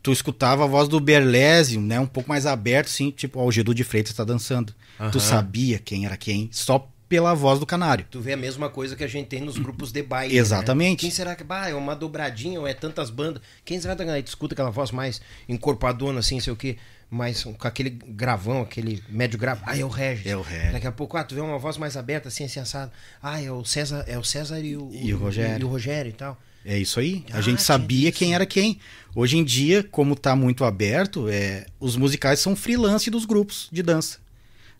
Tu 0.01 0.11
escutava 0.11 0.63
a 0.63 0.67
voz 0.67 0.87
do 0.87 0.99
Berlésio, 0.99 1.81
né? 1.81 1.99
Um 1.99 2.05
pouco 2.07 2.29
mais 2.29 2.45
aberto, 2.45 2.89
sim, 2.89 3.11
tipo, 3.11 3.39
ó, 3.39 3.45
o 3.45 3.51
Gedu 3.51 3.73
de 3.73 3.83
Freitas 3.83 4.13
tá 4.13 4.23
dançando. 4.23 4.73
Aham. 4.99 5.11
Tu 5.11 5.19
sabia 5.19 5.79
quem 5.79 6.05
era 6.05 6.15
quem, 6.15 6.49
só 6.51 6.89
pela 7.09 7.33
voz 7.33 7.59
do 7.59 7.65
canário. 7.65 8.05
Tu 8.09 8.21
vê 8.21 8.33
a 8.33 8.37
mesma 8.37 8.69
coisa 8.69 8.95
que 8.95 9.03
a 9.03 9.07
gente 9.07 9.27
tem 9.27 9.41
nos 9.41 9.57
grupos 9.57 9.91
de 9.91 10.03
baile. 10.03 10.37
Exatamente. 10.37 10.91
Né? 10.91 11.09
Quem 11.09 11.11
será 11.11 11.35
que. 11.35 11.43
Bah, 11.43 11.67
é 11.67 11.73
uma 11.73 11.95
dobradinha 11.95 12.59
ou 12.59 12.67
é 12.67 12.73
tantas 12.73 13.09
bandas? 13.09 13.41
Quem 13.65 13.81
será 13.81 13.95
que 13.95 14.03
aí 14.03 14.21
tu 14.21 14.27
escuta 14.27 14.53
aquela 14.53 14.69
voz 14.69 14.91
mais 14.91 15.19
encorpadona, 15.49 16.19
assim, 16.19 16.39
sei 16.39 16.53
o 16.53 16.55
quê? 16.55 16.77
Mais 17.09 17.43
com 17.43 17.67
aquele 17.67 17.89
gravão, 17.89 18.61
aquele 18.61 19.03
médio 19.09 19.39
grave. 19.39 19.61
Ah, 19.65 19.75
é 19.77 19.83
o 19.83 19.87
Regis. 19.87 20.27
É 20.27 20.37
o 20.37 20.41
Regis. 20.41 20.71
Daqui 20.73 20.85
a 20.85 20.91
pouco, 20.91 21.17
ah, 21.17 21.23
tu 21.23 21.33
vê 21.33 21.41
uma 21.41 21.57
voz 21.57 21.75
mais 21.77 21.97
aberta, 21.97 22.27
assim, 22.27 22.43
assim, 22.43 22.59
assado. 22.59 22.91
Ah, 23.21 23.41
é 23.41 23.51
o 23.51 23.65
César, 23.65 24.03
é 24.07 24.17
o 24.17 24.23
César 24.23 24.59
e 24.59 24.77
o, 24.77 24.91
E 24.93 25.11
o 25.13 25.17
Rogério. 25.17 25.61
E 25.61 25.63
o 25.65 25.67
Rogério 25.67 26.09
e 26.09 26.13
tal. 26.13 26.37
É 26.63 26.77
isso 26.77 26.99
aí. 26.99 27.25
A 27.31 27.37
Ah, 27.37 27.41
gente 27.41 27.57
tinha 27.57 27.65
sabia 27.65 28.11
quem 28.11 28.35
era 28.35 28.45
quem. 28.45 28.79
Hoje 29.15 29.37
em 29.37 29.43
dia, 29.43 29.81
como 29.81 30.15
tá 30.15 30.35
muito 30.35 30.63
aberto, 30.63 31.27
é, 31.27 31.65
os 31.79 31.95
musicais 31.95 32.39
são 32.39 32.55
freelance 32.55 33.09
dos 33.09 33.25
grupos 33.25 33.69
de 33.71 33.81
dança. 33.81 34.19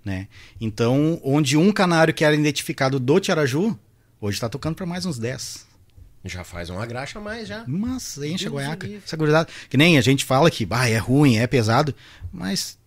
Né? 0.05 0.27
Então, 0.61 1.19
onde 1.23 1.57
um 1.57 1.71
canário 1.71 2.13
que 2.13 2.23
era 2.23 2.35
identificado 2.35 2.99
do 2.99 3.19
Tiaraju, 3.19 3.77
hoje 4.21 4.39
tá 4.39 4.47
tocando 4.47 4.75
para 4.75 4.85
mais 4.85 5.05
uns 5.05 5.17
10. 5.17 5.67
Já 6.25 6.43
faz 6.43 6.69
uma 6.69 6.85
graxa 6.85 7.17
a 7.17 7.21
mais 7.21 7.47
já. 7.47 7.63
Mas 7.65 8.17
enche 8.17 8.45
a 8.45 8.49
Deus 8.49 8.51
goiaca. 8.51 8.89
Essa 9.05 9.15
gurizada. 9.15 9.49
Que 9.69 9.77
nem 9.77 9.97
a 9.97 10.01
gente 10.01 10.25
fala 10.25 10.51
que 10.51 10.65
bah, 10.65 10.85
é 10.87 10.97
ruim, 10.97 11.37
é 11.37 11.47
pesado, 11.47 11.95
mas 12.31 12.77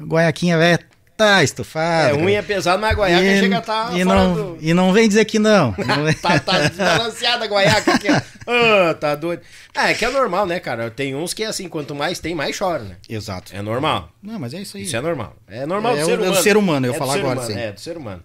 goiaquinha 0.00 0.58
velha 0.58 0.78
tá 1.16 1.44
estufada. 1.44 2.08
É, 2.10 2.12
ruim 2.12 2.32
é 2.32 2.42
pesado, 2.42 2.80
mas 2.80 2.90
a 2.90 2.94
guaiaca 2.94 3.24
e, 3.24 3.38
chega 3.40 3.58
a 3.58 3.60
tá 3.60 3.90
e 3.94 4.04
não, 4.04 4.34
do- 4.34 4.58
e 4.60 4.74
não 4.74 4.92
vem 4.92 5.06
dizer 5.08 5.24
que 5.24 5.38
não. 5.38 5.72
Não 5.78 6.08
é- 6.08 6.12
tá, 6.14 6.38
tá 6.40 6.58
desbalanceada 6.66 7.44
a 7.44 7.48
guaiaca 7.48 7.94
aqui. 7.94 8.08
Ah, 8.08 8.94
tá 8.98 9.14
doido. 9.14 9.42
Ah, 9.74 9.90
é 9.90 9.94
que 9.94 10.04
é 10.04 10.10
normal, 10.10 10.44
né, 10.44 10.58
cara? 10.58 10.90
Tem 10.90 11.14
uns 11.14 11.32
que 11.32 11.44
é 11.44 11.46
assim, 11.46 11.68
quanto 11.68 11.94
mais 11.94 12.18
tem, 12.18 12.34
mais 12.34 12.58
chora, 12.58 12.82
né? 12.82 12.96
Exato. 13.08 13.54
É 13.54 13.62
normal. 13.62 14.10
Não, 14.22 14.38
mas 14.40 14.52
é 14.54 14.60
isso 14.62 14.76
aí. 14.76 14.82
Isso 14.82 14.96
é 14.96 15.00
normal. 15.00 15.34
É 15.48 15.64
normal 15.64 15.96
É 15.96 16.00
do 16.00 16.04
ser 16.06 16.10
o- 16.10 16.14
é 16.14 16.16
do 16.16 16.22
humano. 16.24 16.42
ser 16.42 16.56
humano, 16.56 16.86
eu 16.86 16.90
É 16.90 16.92
do 16.94 16.98
falar 16.98 17.14
agora, 17.14 17.34
humano, 17.40 17.46
sim. 17.54 17.58
É, 17.58 17.72
do 17.72 17.80
ser 17.80 17.96
humano. 17.96 18.24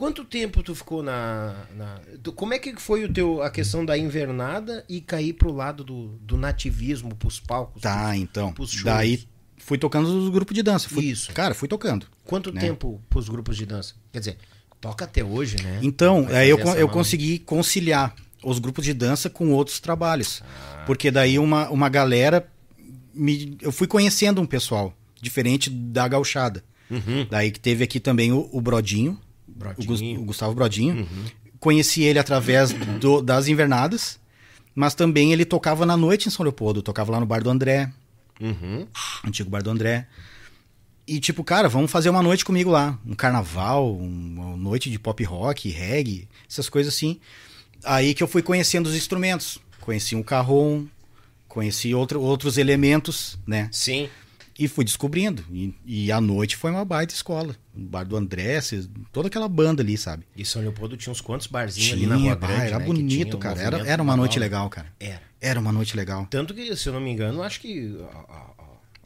Quanto 0.00 0.24
tempo 0.24 0.62
tu 0.62 0.74
ficou 0.74 1.02
na, 1.02 1.54
na- 1.76 2.00
tu- 2.22 2.32
Como 2.32 2.54
é 2.54 2.58
que 2.58 2.74
foi 2.80 3.04
o 3.04 3.12
teu, 3.12 3.42
a 3.42 3.50
questão 3.50 3.84
da 3.84 3.98
invernada 3.98 4.82
e 4.88 4.98
cair 4.98 5.34
pro 5.34 5.52
lado 5.52 5.84
do, 5.84 6.18
do 6.22 6.38
nativismo, 6.38 7.14
pros 7.14 7.38
palcos? 7.38 7.82
Tá, 7.82 8.16
então. 8.16 8.50
Pros 8.54 8.70
shows. 8.70 8.84
Daí 8.84 9.28
fui 9.58 9.76
tocando 9.76 10.06
os 10.08 10.30
grupos 10.30 10.54
de 10.54 10.62
dança. 10.62 10.88
Fui, 10.88 11.04
Isso. 11.04 11.30
Cara, 11.34 11.52
fui 11.52 11.68
tocando. 11.68 12.06
Quanto 12.24 12.50
né? 12.50 12.62
tempo 12.62 12.98
pros 13.10 13.28
grupos 13.28 13.58
de 13.58 13.66
dança? 13.66 13.94
Quer 14.10 14.20
dizer, 14.20 14.38
toca 14.80 15.04
até 15.04 15.22
hoje, 15.22 15.62
né? 15.62 15.80
Então, 15.82 16.26
aí 16.30 16.48
eu, 16.48 16.58
eu 16.58 16.88
consegui 16.88 17.38
conciliar 17.38 18.14
os 18.42 18.58
grupos 18.58 18.86
de 18.86 18.94
dança 18.94 19.28
com 19.28 19.52
outros 19.52 19.80
trabalhos. 19.80 20.42
Ah. 20.42 20.84
Porque 20.86 21.10
daí 21.10 21.38
uma, 21.38 21.68
uma 21.68 21.90
galera. 21.90 22.48
Me, 23.12 23.58
eu 23.60 23.70
fui 23.70 23.86
conhecendo 23.86 24.40
um 24.40 24.46
pessoal 24.46 24.96
diferente 25.20 25.68
da 25.68 26.08
gauchada. 26.08 26.64
Uhum. 26.90 27.26
Daí 27.28 27.50
que 27.50 27.60
teve 27.60 27.84
aqui 27.84 28.00
também 28.00 28.32
o, 28.32 28.48
o 28.50 28.62
Brodinho, 28.62 29.20
Brodinho. 29.60 30.16
Uhum. 30.18 30.22
o 30.22 30.26
Gustavo 30.26 30.54
Brodinho. 30.54 31.08
Conheci 31.58 32.02
ele 32.02 32.18
através 32.18 32.72
do- 32.72 33.20
das 33.20 33.46
invernadas, 33.46 34.18
mas 34.74 34.94
também 34.94 35.32
ele 35.32 35.44
tocava 35.44 35.84
na 35.86 35.96
noite 35.96 36.26
em 36.26 36.30
São 36.30 36.42
Leopoldo, 36.42 36.82
tocava 36.82 37.12
lá 37.12 37.20
no 37.20 37.26
Bar 37.26 37.42
do 37.42 37.50
André, 37.50 37.90
Uhum. 38.40 38.86
antigo 39.26 39.50
Bar 39.50 39.62
do 39.62 39.70
André. 39.70 40.06
E 41.06 41.18
tipo, 41.20 41.42
cara, 41.44 41.68
vamos 41.68 41.90
fazer 41.90 42.08
uma 42.08 42.22
noite 42.22 42.44
comigo 42.44 42.70
lá. 42.70 42.98
Um 43.04 43.14
carnaval, 43.14 43.94
um- 43.96 44.34
uma 44.38 44.56
noite 44.56 44.88
de 44.90 44.98
pop 44.98 45.22
rock, 45.24 45.68
reggae, 45.68 46.28
essas 46.48 46.68
coisas 46.68 46.94
assim. 46.94 47.18
Aí 47.84 48.14
que 48.14 48.22
eu 48.22 48.28
fui 48.28 48.42
conhecendo 48.42 48.86
os 48.86 48.94
instrumentos. 48.94 49.58
Conheci 49.80 50.14
um 50.14 50.22
carrom, 50.22 50.84
conheci 51.48 51.94
outro, 51.94 52.20
outros 52.22 52.58
elementos, 52.58 53.38
né? 53.46 53.68
Sim. 53.72 54.08
E 54.60 54.68
fui 54.68 54.84
descobrindo. 54.84 55.42
E, 55.50 55.74
e 55.86 56.12
a 56.12 56.20
noite 56.20 56.54
foi 56.54 56.70
uma 56.70 56.84
baita 56.84 57.14
escola. 57.14 57.56
O 57.74 57.80
Bar 57.80 58.04
do 58.04 58.14
André, 58.14 58.60
toda 59.10 59.28
aquela 59.28 59.48
banda 59.48 59.82
ali, 59.82 59.96
sabe? 59.96 60.24
E 60.36 60.44
São 60.44 60.60
Leopoldo 60.60 60.98
tinha 60.98 61.10
uns 61.10 61.22
quantos 61.22 61.46
barzinhos 61.46 61.88
Tinha, 61.88 61.96
ali 61.98 62.06
na 62.06 62.16
Rua 62.16 62.34
Grande, 62.34 62.66
era 62.66 62.78
né, 62.78 62.84
bonito, 62.84 63.36
um 63.38 63.40
cara. 63.40 63.58
Era, 63.58 63.78
era 63.88 64.02
uma 64.02 64.14
noite 64.16 64.38
legal. 64.38 64.68
cara. 64.68 64.92
Era. 65.00 65.22
Era 65.40 65.58
uma 65.58 65.72
noite 65.72 65.96
legal. 65.96 66.26
Tanto 66.28 66.52
que, 66.52 66.76
se 66.76 66.86
eu 66.86 66.92
não 66.92 67.00
me 67.00 67.10
engano, 67.10 67.42
acho 67.42 67.58
que 67.58 67.96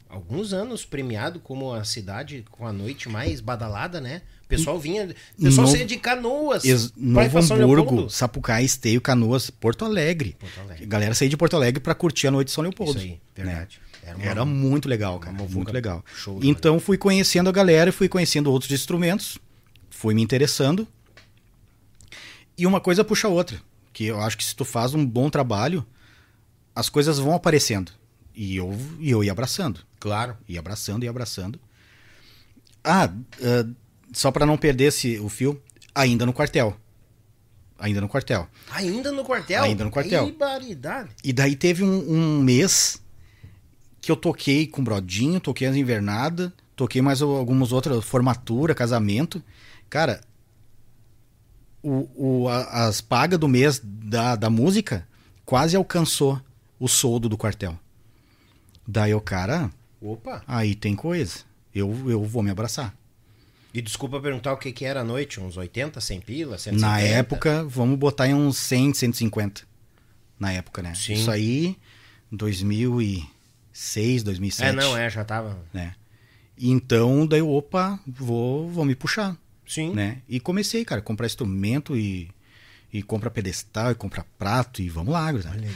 alguns 0.09 0.53
anos 0.53 0.85
premiado 0.85 1.39
como 1.39 1.73
a 1.73 1.83
cidade 1.83 2.43
com 2.51 2.67
a 2.67 2.73
noite 2.73 3.07
mais 3.09 3.39
badalada, 3.39 3.99
né? 4.01 4.21
O 4.43 4.47
pessoal 4.47 4.79
vinha. 4.79 5.09
O 5.39 5.41
pessoal 5.43 5.65
saía 5.67 5.85
de 5.85 5.97
canoas. 5.97 6.63
Ex- 6.65 6.93
Novo 6.95 7.39
Hamburgo. 7.39 8.09
Sapucaí, 8.09 8.63
Esteio, 8.63 9.01
Canoas, 9.01 9.49
Porto 9.49 9.83
Alegre. 9.83 10.35
Porto 10.39 10.59
Alegre. 10.59 10.85
Galera 10.85 11.15
saía 11.15 11.29
de 11.29 11.37
Porto 11.37 11.55
Alegre 11.55 11.79
pra 11.81 11.95
curtir 11.95 12.27
a 12.27 12.31
noite 12.31 12.49
de 12.49 12.53
São 12.53 12.61
Leopoldo. 12.61 12.99
Isso 12.99 13.07
aí, 13.07 13.19
verdade. 13.35 13.79
né? 13.81 13.84
Era 14.05 14.21
Era, 14.21 14.43
uma- 14.43 14.53
muito 14.53 14.87
legal, 14.87 15.19
cara. 15.19 15.35
Muito 15.35 15.71
legal. 15.73 16.05
show 16.15 16.39
Então 16.43 16.79
fui 16.79 16.97
conhecendo 16.97 17.49
a 17.49 17.51
galera, 17.51 17.91
fui 17.91 18.07
conhecendo 18.07 18.51
outros 18.51 18.71
instrumentos, 18.71 19.39
fui 19.89 20.13
me 20.13 20.21
interessando. 20.21 20.87
E 22.57 22.65
uma 22.67 22.79
coisa 22.79 23.03
puxa 23.03 23.27
a 23.27 23.31
outra. 23.31 23.59
Que 23.91 24.05
eu 24.05 24.19
acho 24.21 24.37
que 24.37 24.43
se 24.43 24.55
tu 24.55 24.63
faz 24.63 24.93
um 24.93 25.05
bom 25.05 25.29
trabalho, 25.29 25.85
as 26.75 26.87
coisas 26.89 27.17
vão 27.17 27.33
aparecendo. 27.33 27.91
E 28.35 28.55
eu, 28.57 28.77
e 28.99 29.09
eu 29.09 29.23
ia 29.23 29.31
abraçando. 29.31 29.79
Claro. 29.99 30.37
Ia 30.47 30.59
abraçando 30.59 31.03
e 31.03 31.07
abraçando. 31.07 31.59
Ah, 32.83 33.09
ah, 33.41 33.67
só 34.13 34.31
pra 34.31 34.45
não 34.45 34.57
perder 34.57 34.85
esse, 34.85 35.17
o 35.19 35.29
fio, 35.29 35.59
ainda 35.93 36.25
no 36.25 36.33
quartel. 36.33 36.77
Ainda 37.79 37.99
no 38.01 38.07
quartel. 38.07 38.47
Ainda 38.71 39.11
no 39.11 39.23
quartel? 39.25 39.63
Ainda 39.63 39.83
no 39.83 39.91
quartel. 39.91 40.25
Que 40.27 40.31
baridade. 40.33 41.09
E 41.23 41.33
daí 41.33 41.55
teve 41.55 41.83
um, 41.83 42.09
um 42.11 42.41
mês 42.41 43.01
que 44.05 44.11
eu 44.11 44.15
toquei 44.15 44.67
com 44.67 44.83
Brodinho, 44.83 45.39
toquei 45.39 45.67
as 45.67 45.75
invernadas, 45.75 46.51
toquei 46.75 47.01
mais 47.01 47.21
algumas 47.23 47.71
outras, 47.71 48.03
formatura, 48.05 48.75
casamento. 48.75 49.41
Cara, 49.89 50.21
o, 51.81 52.07
o- 52.43 52.47
a- 52.49 52.85
as 52.87 53.01
pagas 53.01 53.39
do 53.39 53.47
mês 53.47 53.81
da, 53.83 54.35
da 54.35 54.49
música 54.49 55.07
quase 55.45 55.75
alcançou 55.75 56.39
o 56.79 56.87
soldo 56.87 57.27
do 57.29 57.37
quartel. 57.37 57.77
Daí 58.87 59.13
o 59.13 59.21
cara, 59.21 59.71
Opa. 60.01 60.43
aí 60.47 60.75
tem 60.75 60.95
coisa. 60.95 61.39
Eu, 61.73 62.09
eu 62.09 62.23
vou 62.23 62.43
me 62.43 62.51
abraçar. 62.51 62.95
E 63.73 63.81
desculpa 63.81 64.21
perguntar 64.21 64.53
o 64.53 64.57
que, 64.57 64.71
que 64.71 64.85
era 64.85 65.01
a 65.01 65.03
noite, 65.03 65.39
uns 65.39 65.57
80, 65.57 65.99
100 65.99 66.21
pila, 66.21 66.57
150? 66.57 66.79
Na 66.87 67.01
época, 67.01 67.65
vamos 67.67 67.97
botar 67.99 68.27
em 68.27 68.33
uns 68.33 68.55
100, 68.57 68.93
150. 68.93 69.63
Na 70.39 70.51
época, 70.51 70.81
né? 70.81 70.93
Sim. 70.95 71.13
Isso 71.13 71.29
aí, 71.29 71.75
2006, 73.75 74.23
2007. 74.23 74.69
É, 74.69 74.73
não, 74.73 74.97
é, 74.97 75.09
já 75.09 75.23
tava. 75.25 75.59
né? 75.73 75.93
Então, 76.57 77.27
daí 77.27 77.41
opa, 77.41 77.99
vou, 78.07 78.69
vou 78.69 78.85
me 78.85 78.95
puxar, 78.95 79.37
Sim. 79.67 79.93
né? 79.93 80.21
E 80.29 80.39
comecei, 80.39 80.85
cara, 80.85 81.01
comprar 81.01 81.25
instrumento 81.25 81.97
e, 81.97 82.31
e 82.93 83.03
comprar 83.03 83.29
pedestal 83.29 83.91
e 83.91 83.95
comprar 83.95 84.25
prato 84.37 84.81
e 84.81 84.87
vamos 84.87 85.11
lá. 85.11 85.27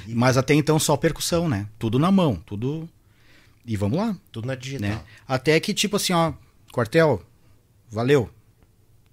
Mas 0.07 0.37
até 0.37 0.53
então 0.53 0.79
só 0.79 0.95
percussão, 0.95 1.49
né? 1.49 1.67
Tudo 1.77 1.99
na 1.99 2.11
mão, 2.11 2.35
tudo... 2.45 2.89
E 3.65 3.75
vamos 3.75 3.99
lá, 3.99 4.17
Tudo 4.31 4.47
na 4.47 4.55
digital. 4.55 4.89
né? 4.89 5.01
Até 5.27 5.59
que, 5.59 5.75
tipo 5.75 5.97
assim, 5.97 6.11
ó, 6.13 6.33
quartel, 6.71 7.21
valeu, 7.91 8.27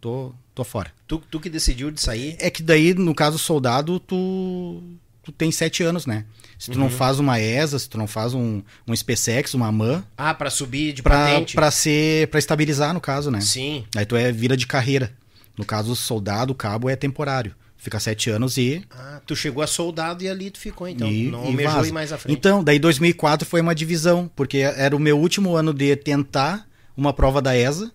tô, 0.00 0.32
tô 0.54 0.64
fora. 0.64 0.90
Tu, 1.06 1.18
tu 1.30 1.38
que 1.40 1.50
decidiu 1.50 1.90
de 1.90 2.00
sair. 2.00 2.36
É 2.38 2.48
que 2.48 2.62
daí, 2.62 2.94
no 2.94 3.14
caso 3.14 3.38
soldado, 3.38 4.00
tu, 4.00 4.82
tu 5.26 5.32
tem 5.32 5.50
sete 5.50 5.82
anos, 5.82 6.06
né? 6.06 6.24
Se 6.58 6.70
tu 6.70 6.74
Uhum. 6.78 6.84
não 6.84 6.90
faz 6.90 7.18
uma 7.18 7.38
ESA, 7.40 7.78
se 7.80 7.88
tu 7.88 7.98
não 7.98 8.06
faz 8.06 8.32
um, 8.32 8.62
um 8.86 8.94
SpaceX, 8.96 9.52
uma 9.54 9.70
MAN, 9.72 10.04
Ah, 10.16 10.32
pra 10.32 10.48
subir 10.50 10.92
de 10.92 11.02
pra, 11.02 11.16
patente. 11.18 11.54
pra 11.54 11.70
ser, 11.70 12.28
pra 12.28 12.38
estabilizar, 12.38 12.94
no 12.94 13.00
caso, 13.00 13.30
né? 13.30 13.40
Sim. 13.40 13.84
Aí 13.96 14.06
tu 14.06 14.14
é 14.16 14.30
vira 14.30 14.56
de 14.56 14.66
carreira. 14.66 15.12
No 15.58 15.64
caso, 15.64 15.94
soldado, 15.96 16.54
cabo 16.54 16.88
é 16.88 16.94
temporário. 16.96 17.54
Fica 17.76 17.98
sete 18.00 18.30
anos 18.30 18.56
e. 18.56 18.84
Ah, 18.90 19.20
tu 19.26 19.34
chegou 19.36 19.62
a 19.62 19.66
soldado 19.66 20.22
e 20.22 20.28
ali 20.28 20.50
tu 20.50 20.58
ficou, 20.58 20.88
então. 20.88 21.08
e, 21.08 21.28
não 21.30 21.40
almejou 21.40 21.84
ir 21.84 21.92
mais 21.92 22.12
à 22.12 22.18
frente. 22.18 22.36
Então, 22.38 22.62
daí 22.64 22.78
2004 22.78 23.46
foi 23.48 23.60
uma 23.60 23.74
divisão, 23.74 24.30
porque 24.34 24.58
era 24.58 24.94
o 24.96 24.98
meu 25.00 25.18
último 25.18 25.54
ano 25.56 25.74
de 25.74 25.94
tentar 25.96 26.66
uma 26.96 27.12
prova 27.12 27.42
da 27.42 27.56
ESA, 27.56 27.90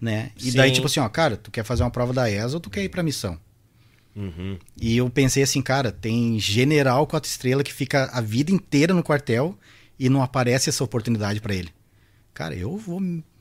né? 0.00 0.30
E 0.40 0.50
daí, 0.52 0.68
Sim. 0.68 0.74
tipo 0.74 0.86
assim, 0.86 1.00
ó, 1.00 1.08
cara, 1.08 1.36
tu 1.36 1.50
quer 1.50 1.64
fazer 1.64 1.82
uma 1.82 1.90
prova 1.90 2.12
da 2.12 2.30
ESA 2.30 2.56
ou 2.56 2.60
tu 2.60 2.70
quer 2.70 2.82
ir 2.84 2.88
pra 2.88 3.02
missão? 3.02 3.38
Uhum. 4.14 4.58
E 4.80 4.96
eu 4.96 5.08
pensei 5.08 5.42
assim, 5.42 5.62
cara, 5.62 5.92
tem 5.92 6.38
general 6.38 7.06
quatro 7.06 7.30
estrelas 7.30 7.64
que 7.64 7.72
fica 7.72 8.10
a 8.12 8.20
vida 8.20 8.50
inteira 8.50 8.92
no 8.92 9.02
quartel 9.02 9.56
e 9.98 10.08
não 10.08 10.22
aparece 10.22 10.68
essa 10.68 10.82
oportunidade 10.82 11.40
pra 11.40 11.54
ele. 11.54 11.70
Cara, 12.34 12.54
eu 12.54 12.76
vou 12.76 13.00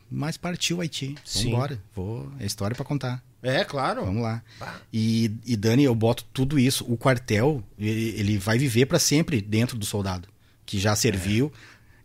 mais 0.09 0.37
partir 0.37 0.73
o 0.73 0.81
Haiti. 0.81 1.15
Vambora. 1.35 1.81
Vou, 1.95 2.31
é 2.39 2.45
história 2.45 2.75
pra 2.75 2.85
contar. 2.85 3.23
É, 3.41 3.63
claro. 3.63 4.03
Vamos 4.03 4.21
lá. 4.21 4.43
E, 4.91 5.31
e 5.45 5.55
Dani, 5.55 5.83
eu 5.83 5.95
boto 5.95 6.25
tudo 6.33 6.59
isso. 6.59 6.85
O 6.91 6.97
quartel, 6.97 7.63
ele, 7.77 8.09
ele 8.17 8.37
vai 8.37 8.57
viver 8.57 8.85
pra 8.85 8.99
sempre 8.99 9.41
dentro 9.41 9.77
do 9.77 9.85
soldado, 9.85 10.27
que 10.65 10.77
já 10.77 10.95
serviu, 10.95 11.51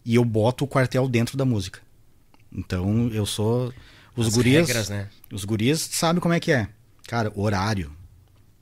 e 0.04 0.14
eu 0.14 0.24
boto 0.24 0.64
o 0.64 0.68
quartel 0.68 1.08
dentro 1.08 1.36
da 1.36 1.44
música. 1.44 1.80
Então, 2.52 3.08
eu 3.08 3.26
sou. 3.26 3.72
Os 4.16 4.28
As 4.28 4.34
gurias. 4.34 4.68
regras, 4.68 4.88
né? 4.88 5.08
Os 5.32 5.44
gurias 5.44 5.80
sabem 5.80 6.20
como 6.20 6.34
é 6.34 6.38
que 6.38 6.52
é. 6.52 6.68
Cara, 7.08 7.32
horário, 7.34 7.90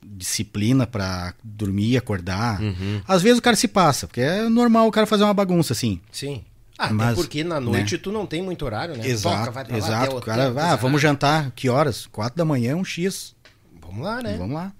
disciplina 0.05 0.85
pra 0.85 1.33
dormir 1.43 1.91
e 1.91 1.97
acordar. 1.97 2.61
Uhum. 2.61 3.01
Às 3.07 3.21
vezes 3.21 3.39
o 3.39 3.41
cara 3.41 3.55
se 3.55 3.67
passa, 3.67 4.07
porque 4.07 4.21
é 4.21 4.47
normal 4.49 4.87
o 4.87 4.91
cara 4.91 5.07
fazer 5.07 5.23
uma 5.23 5.33
bagunça 5.33 5.73
assim. 5.73 5.99
Sim. 6.11 6.43
Ah, 6.77 6.85
até 6.85 6.93
Mas, 6.93 7.15
porque 7.15 7.43
na 7.43 7.59
noite 7.59 7.97
tu 7.97 8.11
não 8.11 8.25
tem 8.25 8.41
muito 8.41 8.65
horário, 8.65 8.97
né? 8.97 9.07
Exato, 9.07 9.45
Toca, 9.51 9.67
lá, 9.69 9.77
exato. 9.77 10.17
o 10.17 10.21
cara, 10.21 10.53
ah, 10.57 10.75
vamos 10.75 11.01
jantar, 11.01 11.51
que 11.51 11.69
horas? 11.69 12.07
Quatro 12.07 12.37
da 12.37 12.43
manhã, 12.45 12.75
um 12.75 12.83
X. 12.83 13.35
Vamos 13.79 14.03
lá, 14.03 14.21
né? 14.21 14.35
Vamos 14.37 14.55
lá. 14.55 14.73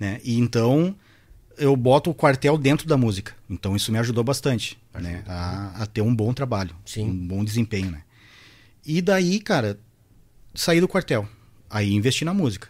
Né? 0.00 0.20
E 0.24 0.38
então 0.38 0.94
eu 1.58 1.76
boto 1.76 2.10
o 2.10 2.14
quartel 2.14 2.56
dentro 2.56 2.86
da 2.86 2.96
música. 2.96 3.34
Então 3.50 3.76
isso 3.76 3.92
me 3.92 3.98
ajudou 3.98 4.24
bastante, 4.24 4.78
né? 4.94 5.22
A, 5.26 5.82
a 5.82 5.86
ter 5.86 6.00
um 6.00 6.14
bom 6.14 6.32
trabalho, 6.32 6.74
Sim. 6.84 7.10
um 7.10 7.26
bom 7.26 7.44
desempenho, 7.44 7.90
né? 7.90 8.02
E 8.86 9.02
daí, 9.02 9.38
cara, 9.40 9.78
saí 10.54 10.80
do 10.80 10.88
quartel. 10.88 11.28
Aí 11.68 11.92
investi 11.92 12.24
na 12.24 12.32
música. 12.32 12.68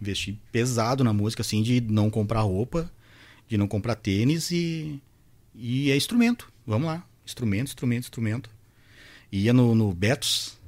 Investi 0.00 0.38
pesado 0.50 1.04
na 1.04 1.12
música, 1.12 1.42
assim, 1.42 1.62
de 1.62 1.80
não 1.80 2.10
comprar 2.10 2.40
roupa, 2.40 2.90
de 3.48 3.56
não 3.58 3.68
comprar 3.68 3.94
tênis 3.94 4.50
e, 4.50 5.00
e 5.54 5.90
é 5.90 5.96
instrumento. 5.96 6.50
Vamos 6.66 6.86
lá. 6.86 7.04
Instrumento, 7.26 7.68
instrumento, 7.68 8.04
instrumento. 8.04 8.50
Ia 9.30 9.52
no, 9.52 9.74
no 9.74 9.92
Betos, 9.92 10.58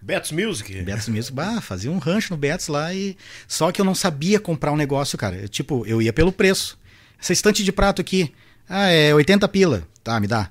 Betos 0.00 0.32
Music. 0.32 0.82
Betos 0.82 1.08
mesmo, 1.08 1.34
bah, 1.34 1.60
fazia 1.60 1.90
um 1.90 1.98
rancho 1.98 2.32
no 2.32 2.36
Betos 2.36 2.68
lá 2.68 2.94
e. 2.94 3.16
Só 3.46 3.72
que 3.72 3.80
eu 3.80 3.84
não 3.84 3.94
sabia 3.94 4.38
comprar 4.38 4.72
um 4.72 4.76
negócio, 4.76 5.18
cara. 5.18 5.36
Eu, 5.36 5.48
tipo, 5.48 5.84
eu 5.86 6.00
ia 6.00 6.12
pelo 6.12 6.32
preço. 6.32 6.78
Essa 7.20 7.32
estante 7.32 7.64
de 7.64 7.72
prato 7.72 8.00
aqui, 8.00 8.32
ah, 8.68 8.88
é 8.88 9.12
80 9.14 9.48
pila. 9.48 9.86
Tá, 10.04 10.20
me 10.20 10.26
dá. 10.26 10.50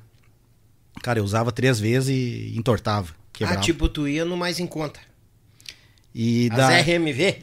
Cara, 1.02 1.20
eu 1.20 1.24
usava 1.24 1.52
três 1.52 1.80
vezes 1.80 2.10
e 2.10 2.58
entortava. 2.58 3.14
Quebrava. 3.32 3.60
Ah, 3.60 3.64
tipo, 3.64 3.88
tu 3.88 4.08
ia 4.08 4.26
no 4.26 4.36
mais 4.36 4.60
em 4.60 4.68
conta. 4.68 5.00
E 6.20 6.50
As 6.52 6.58
da... 6.58 6.70
RMV? 6.80 7.36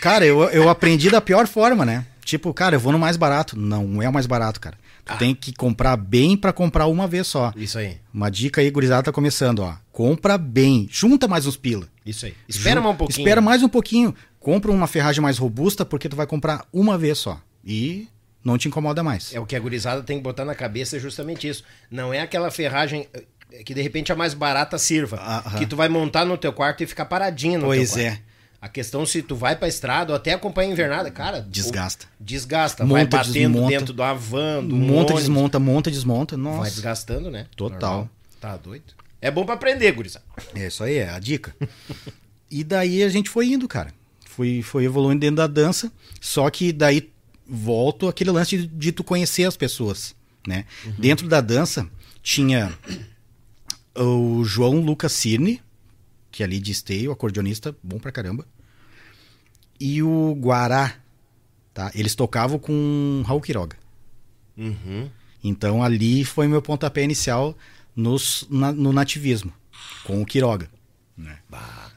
Cara, 0.00 0.24
eu, 0.24 0.42
eu 0.44 0.68
aprendi 0.70 1.10
da 1.10 1.20
pior 1.20 1.46
forma, 1.46 1.84
né? 1.84 2.06
Tipo, 2.24 2.54
cara, 2.54 2.76
eu 2.76 2.80
vou 2.80 2.90
no 2.90 2.98
mais 2.98 3.18
barato. 3.18 3.58
Não, 3.58 4.00
é 4.02 4.08
o 4.08 4.12
mais 4.12 4.24
barato, 4.26 4.58
cara. 4.58 4.78
Tu 5.04 5.12
Ah. 5.12 5.16
tem 5.18 5.34
que 5.34 5.52
comprar 5.52 5.94
bem 5.98 6.34
pra 6.34 6.50
comprar 6.50 6.86
uma 6.86 7.06
vez 7.06 7.26
só. 7.26 7.52
Isso 7.54 7.76
aí. 7.76 7.98
Uma 8.14 8.30
dica 8.30 8.62
aí, 8.62 8.70
gurizada, 8.70 9.02
tá 9.02 9.12
começando, 9.12 9.58
ó. 9.58 9.74
Compra 9.92 10.38
bem. 10.38 10.88
Junta 10.90 11.28
mais 11.28 11.44
uns 11.46 11.58
pila. 11.58 11.86
Isso 12.06 12.24
aí. 12.24 12.34
Espera 12.48 12.76
Ju- 12.80 12.82
mais 12.84 12.94
um 12.94 12.96
pouquinho. 12.96 13.18
Espera 13.22 13.40
mais 13.42 13.62
um 13.62 13.68
pouquinho. 13.68 14.14
Compra 14.40 14.70
uma 14.72 14.86
ferragem 14.86 15.20
mais 15.20 15.36
robusta 15.36 15.84
porque 15.84 16.08
tu 16.08 16.16
vai 16.16 16.26
comprar 16.26 16.64
uma 16.72 16.96
vez 16.96 17.18
só. 17.18 17.38
E 17.62 18.08
não 18.42 18.56
te 18.56 18.68
incomoda 18.68 19.02
mais. 19.02 19.34
É 19.34 19.40
o 19.40 19.44
que 19.44 19.54
a 19.56 19.60
gurizada 19.60 20.02
tem 20.02 20.16
que 20.16 20.22
botar 20.22 20.46
na 20.46 20.54
cabeça 20.54 20.96
é 20.96 21.00
justamente 21.00 21.46
isso. 21.46 21.62
Não 21.90 22.12
é 22.12 22.20
aquela 22.20 22.50
ferragem 22.50 23.06
que 23.64 23.72
de 23.74 23.80
repente 23.82 24.12
a 24.12 24.16
mais 24.16 24.34
barata 24.34 24.78
sirva. 24.78 25.16
Aham. 25.18 25.58
Que 25.58 25.66
tu 25.66 25.76
vai 25.76 25.88
montar 25.88 26.24
no 26.24 26.36
teu 26.36 26.52
quarto 26.52 26.82
e 26.82 26.86
ficar 26.86 27.04
paradinho 27.04 27.58
no 27.60 27.66
Pois 27.66 27.92
teu 27.92 28.02
quarto. 28.02 28.18
é. 28.20 28.22
A 28.60 28.68
questão 28.68 29.04
se 29.04 29.20
tu 29.22 29.36
vai 29.36 29.54
pra 29.56 29.68
estrada 29.68 30.12
ou 30.12 30.16
até 30.16 30.32
acompanha 30.32 30.70
a 30.70 30.72
invernada, 30.72 31.10
cara. 31.10 31.42
Desgasta. 31.42 32.06
Desgasta. 32.18 32.82
Monta, 32.84 32.94
vai 32.94 33.06
batendo 33.06 33.32
desmonta. 33.52 33.68
dentro 33.78 33.92
do 33.92 34.02
avan, 34.02 34.64
do 34.64 34.74
monta, 34.74 34.92
ônibus. 35.12 35.20
desmonta, 35.20 35.58
monta, 35.58 35.90
desmonta. 35.90 36.36
Vai 36.36 36.44
Nossa. 36.44 36.70
desgastando, 36.70 37.30
né? 37.30 37.46
Total. 37.54 37.90
Normal. 37.90 38.10
Tá 38.40 38.56
doido. 38.56 38.84
É 39.20 39.30
bom 39.30 39.44
pra 39.44 39.54
aprender, 39.54 39.92
gurizada. 39.92 40.24
É 40.54 40.66
isso 40.66 40.82
aí, 40.82 40.96
é 40.96 41.10
a 41.10 41.18
dica. 41.18 41.54
e 42.50 42.64
daí 42.64 43.02
a 43.02 43.08
gente 43.10 43.28
foi 43.28 43.48
indo, 43.52 43.68
cara. 43.68 43.92
Foi, 44.26 44.62
foi 44.62 44.84
evoluindo 44.84 45.20
dentro 45.20 45.36
da 45.36 45.46
dança. 45.46 45.92
Só 46.20 46.48
que 46.48 46.72
daí 46.72 47.10
volto 47.46 48.08
aquele 48.08 48.30
lance 48.30 48.56
de, 48.56 48.66
de 48.66 48.92
tu 48.92 49.04
conhecer 49.04 49.44
as 49.44 49.56
pessoas, 49.58 50.14
né? 50.46 50.64
Dentro 50.98 51.28
da 51.28 51.42
dança 51.42 51.86
tinha 52.22 52.72
o 53.96 54.44
João 54.44 54.80
Lucas 54.80 55.12
Cirne, 55.12 55.60
que 56.30 56.42
é 56.42 56.46
ali 56.46 56.58
de 56.60 56.72
esteio, 56.72 57.12
acordeonista, 57.12 57.74
bom 57.82 57.98
pra 57.98 58.10
caramba. 58.12 58.46
E 59.78 60.02
o 60.02 60.34
Guará, 60.40 60.94
tá? 61.72 61.90
Eles 61.94 62.14
tocavam 62.14 62.58
com 62.58 63.22
Raul 63.26 63.40
Quiroga. 63.40 63.76
Uhum. 64.56 65.10
Então 65.42 65.82
ali 65.82 66.24
foi 66.24 66.46
meu 66.48 66.62
pontapé 66.62 67.02
inicial 67.02 67.56
nos, 67.94 68.46
na- 68.50 68.72
no 68.72 68.92
nativismo, 68.92 69.52
com 70.04 70.22
o 70.22 70.26
Quiroga. 70.26 70.68
né? 71.16 71.38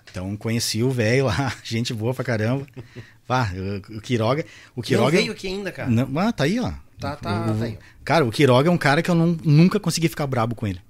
Então 0.09 0.35
conheci 0.35 0.81
o 0.83 0.89
velho 0.89 1.25
lá, 1.25 1.53
gente 1.63 1.93
boa 1.93 2.13
pra 2.13 2.23
caramba. 2.23 2.65
Vá, 3.27 3.49
o, 3.91 3.97
o 3.97 4.01
Quiroga. 4.01 4.43
O 4.75 4.77
Não 4.79 4.83
Quiroga. 4.83 5.17
veio 5.17 5.31
aqui 5.31 5.47
ainda, 5.47 5.71
cara. 5.71 5.89
Não, 5.89 6.17
ah, 6.19 6.31
tá 6.31 6.45
aí, 6.45 6.59
ó. 6.59 6.71
Tá, 6.99 7.15
tá, 7.15 7.51
O- 7.51 7.57
tá 7.59 7.65
aí. 7.65 7.77
Cara, 8.03 8.25
o 8.25 8.31
Quiroga 8.31 8.69
é 8.69 8.71
um 8.71 8.77
cara 8.77 9.01
que 9.03 9.11
eu 9.11 9.15
não- 9.15 9.37
nunca 9.43 9.79
consegui 9.79 10.07
ficar 10.09 10.25
brabo 10.25 10.55
com 10.55 10.65
ele. 10.65 10.81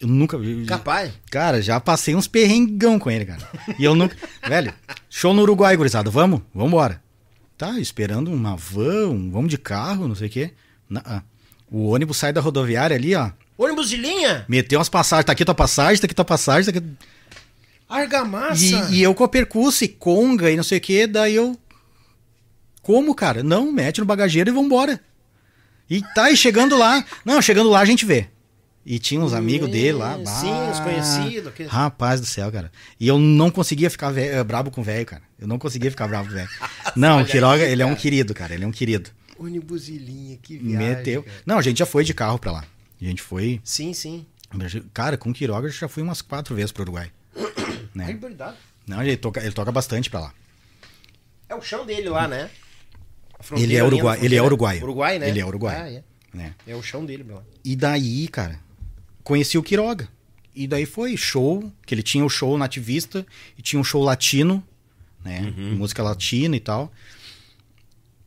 Eu 0.00 0.06
nunca. 0.08 0.36
eu- 0.36 0.64
Capaz. 0.66 1.12
Cara, 1.30 1.60
já 1.60 1.80
passei 1.80 2.14
uns 2.14 2.26
perrengão 2.28 2.98
com 2.98 3.10
ele, 3.10 3.24
cara. 3.24 3.40
E 3.78 3.84
eu 3.84 3.94
nunca. 3.94 4.16
Velho, 4.48 4.72
show 5.10 5.34
no 5.34 5.42
Uruguai, 5.42 5.76
gurizada. 5.76 6.08
Vamos? 6.10 6.40
Vambora. 6.54 7.02
Tá, 7.56 7.78
esperando 7.80 8.32
uma 8.32 8.56
van, 8.56 9.08
um- 9.08 9.30
vamos 9.30 9.50
de 9.50 9.58
carro, 9.58 10.06
não 10.06 10.14
sei 10.14 10.28
o 10.28 10.30
quê. 10.30 10.52
Ah. 11.04 11.22
O 11.70 11.88
ônibus 11.88 12.16
sai 12.16 12.32
da 12.32 12.40
rodoviária 12.40 12.96
ali, 12.96 13.14
ó. 13.14 13.30
Ônibus 13.58 13.88
de 13.90 13.96
linha? 13.96 14.44
Meteu 14.48 14.78
umas 14.78 14.88
passagens. 14.88 15.24
Tá 15.26 15.32
aqui 15.32 15.44
tua 15.44 15.54
passagem, 15.54 16.00
tá 16.00 16.04
aqui 16.06 16.14
tua 16.14 16.24
passagem, 16.24 16.72
tá 16.72 16.78
aqui. 16.78 16.86
Argamassa. 17.88 18.62
E, 18.90 18.98
e 18.98 19.02
eu 19.02 19.14
com 19.14 19.24
a 19.24 19.28
percussa 19.28 19.84
e 19.84 19.88
conga 19.88 20.50
e 20.50 20.56
não 20.56 20.62
sei 20.62 20.78
o 20.78 20.80
quê, 20.80 21.06
daí 21.06 21.34
eu. 21.34 21.58
Como, 22.82 23.14
cara? 23.14 23.42
Não, 23.42 23.70
mete 23.72 23.98
no 23.98 24.06
bagageiro 24.06 24.48
e 24.50 24.52
vambora. 24.52 25.00
E 25.90 26.02
tá, 26.14 26.30
e 26.30 26.36
chegando 26.36 26.76
lá. 26.76 27.04
Não, 27.24 27.40
chegando 27.42 27.68
lá 27.70 27.80
a 27.80 27.84
gente 27.84 28.04
vê. 28.04 28.28
E 28.90 28.98
tinha 28.98 29.20
uns 29.20 29.34
amigos 29.34 29.68
dele 29.70 29.92
lá. 29.98 30.14
Sim, 30.24 30.46
bah, 30.50 30.70
os 30.72 30.80
conhecidos, 30.80 31.48
aqueles- 31.48 31.70
Rapaz 31.70 32.20
do 32.22 32.26
céu, 32.26 32.50
cara. 32.50 32.72
E 32.98 33.06
eu 33.06 33.18
não 33.18 33.50
conseguia 33.50 33.90
ficar 33.90 34.10
ve- 34.10 34.28
eh, 34.28 34.42
brabo 34.42 34.70
com 34.70 34.80
o 34.80 34.84
velho, 34.84 35.04
cara. 35.04 35.22
Eu 35.38 35.46
não 35.46 35.58
conseguia 35.58 35.90
ficar 35.90 36.08
brabo 36.08 36.28
com 36.28 36.32
o 36.32 36.36
velho. 36.36 36.48
Não, 36.96 37.20
o 37.20 37.26
Quiroga, 37.26 37.64
ele 37.66 37.82
é 37.82 37.86
um 37.86 37.94
querido, 37.94 38.32
cara. 38.32 38.54
Ele 38.54 38.64
é 38.64 38.66
um 38.66 38.72
querido. 38.72 39.10
Ônibus 39.38 39.84
de 39.84 39.98
linha, 39.98 40.38
que 40.42 40.56
viagem. 40.56 40.88
Meteu. 40.88 41.22
cara. 41.22 41.36
Não, 41.44 41.58
a 41.58 41.62
gente 41.62 41.78
já 41.78 41.84
foi 41.86 42.02
de 42.02 42.14
carro 42.14 42.38
pra 42.38 42.50
lá. 42.50 42.64
A 43.00 43.04
gente 43.04 43.20
foi. 43.20 43.60
Sim, 43.62 43.92
sim. 43.92 44.24
Cara, 44.94 45.18
com 45.18 45.28
o 45.30 45.32
Quiroga 45.34 45.68
eu 45.68 45.70
já 45.70 45.86
fui 45.86 46.02
umas 46.02 46.22
quatro 46.22 46.54
vezes 46.54 46.72
pro 46.72 46.82
Uruguai. 46.82 47.10
É. 47.36 47.68
Né? 47.94 48.16
verdade. 48.20 48.56
Não, 48.86 49.02
ele 49.02 49.16
toca, 49.18 49.40
ele 49.42 49.52
toca 49.52 49.70
bastante 49.70 50.08
pra 50.08 50.20
lá. 50.20 50.32
É 51.48 51.54
o 51.54 51.60
chão 51.60 51.84
dele 51.84 52.08
lá, 52.08 52.26
né? 52.26 52.48
Ele 53.52 53.76
é 53.76 53.84
uruguai, 53.84 54.18
ele 54.22 54.34
é 54.34 54.42
uruguaio. 54.42 54.82
Uruguai, 54.82 55.18
né? 55.18 55.28
Ele 55.28 55.40
é 55.40 55.44
uruguaio. 55.44 55.78
Ah, 55.82 55.90
é. 55.90 56.02
Né? 56.32 56.54
É 56.66 56.74
o 56.74 56.82
chão 56.82 57.04
dele, 57.04 57.22
meu. 57.24 57.42
E 57.64 57.74
daí, 57.76 58.28
cara, 58.28 58.58
conheci 59.28 59.58
o 59.58 59.62
Quiroga. 59.62 60.08
E 60.54 60.66
daí 60.66 60.86
foi 60.86 61.14
show, 61.14 61.70
que 61.84 61.94
ele 61.94 62.02
tinha 62.02 62.24
o 62.24 62.30
show 62.30 62.56
nativista 62.56 63.26
e 63.58 63.62
tinha 63.62 63.78
um 63.78 63.84
show 63.84 64.02
latino, 64.02 64.64
né? 65.22 65.52
Música 65.76 66.02
latina 66.02 66.56
e 66.56 66.60
tal. 66.60 66.90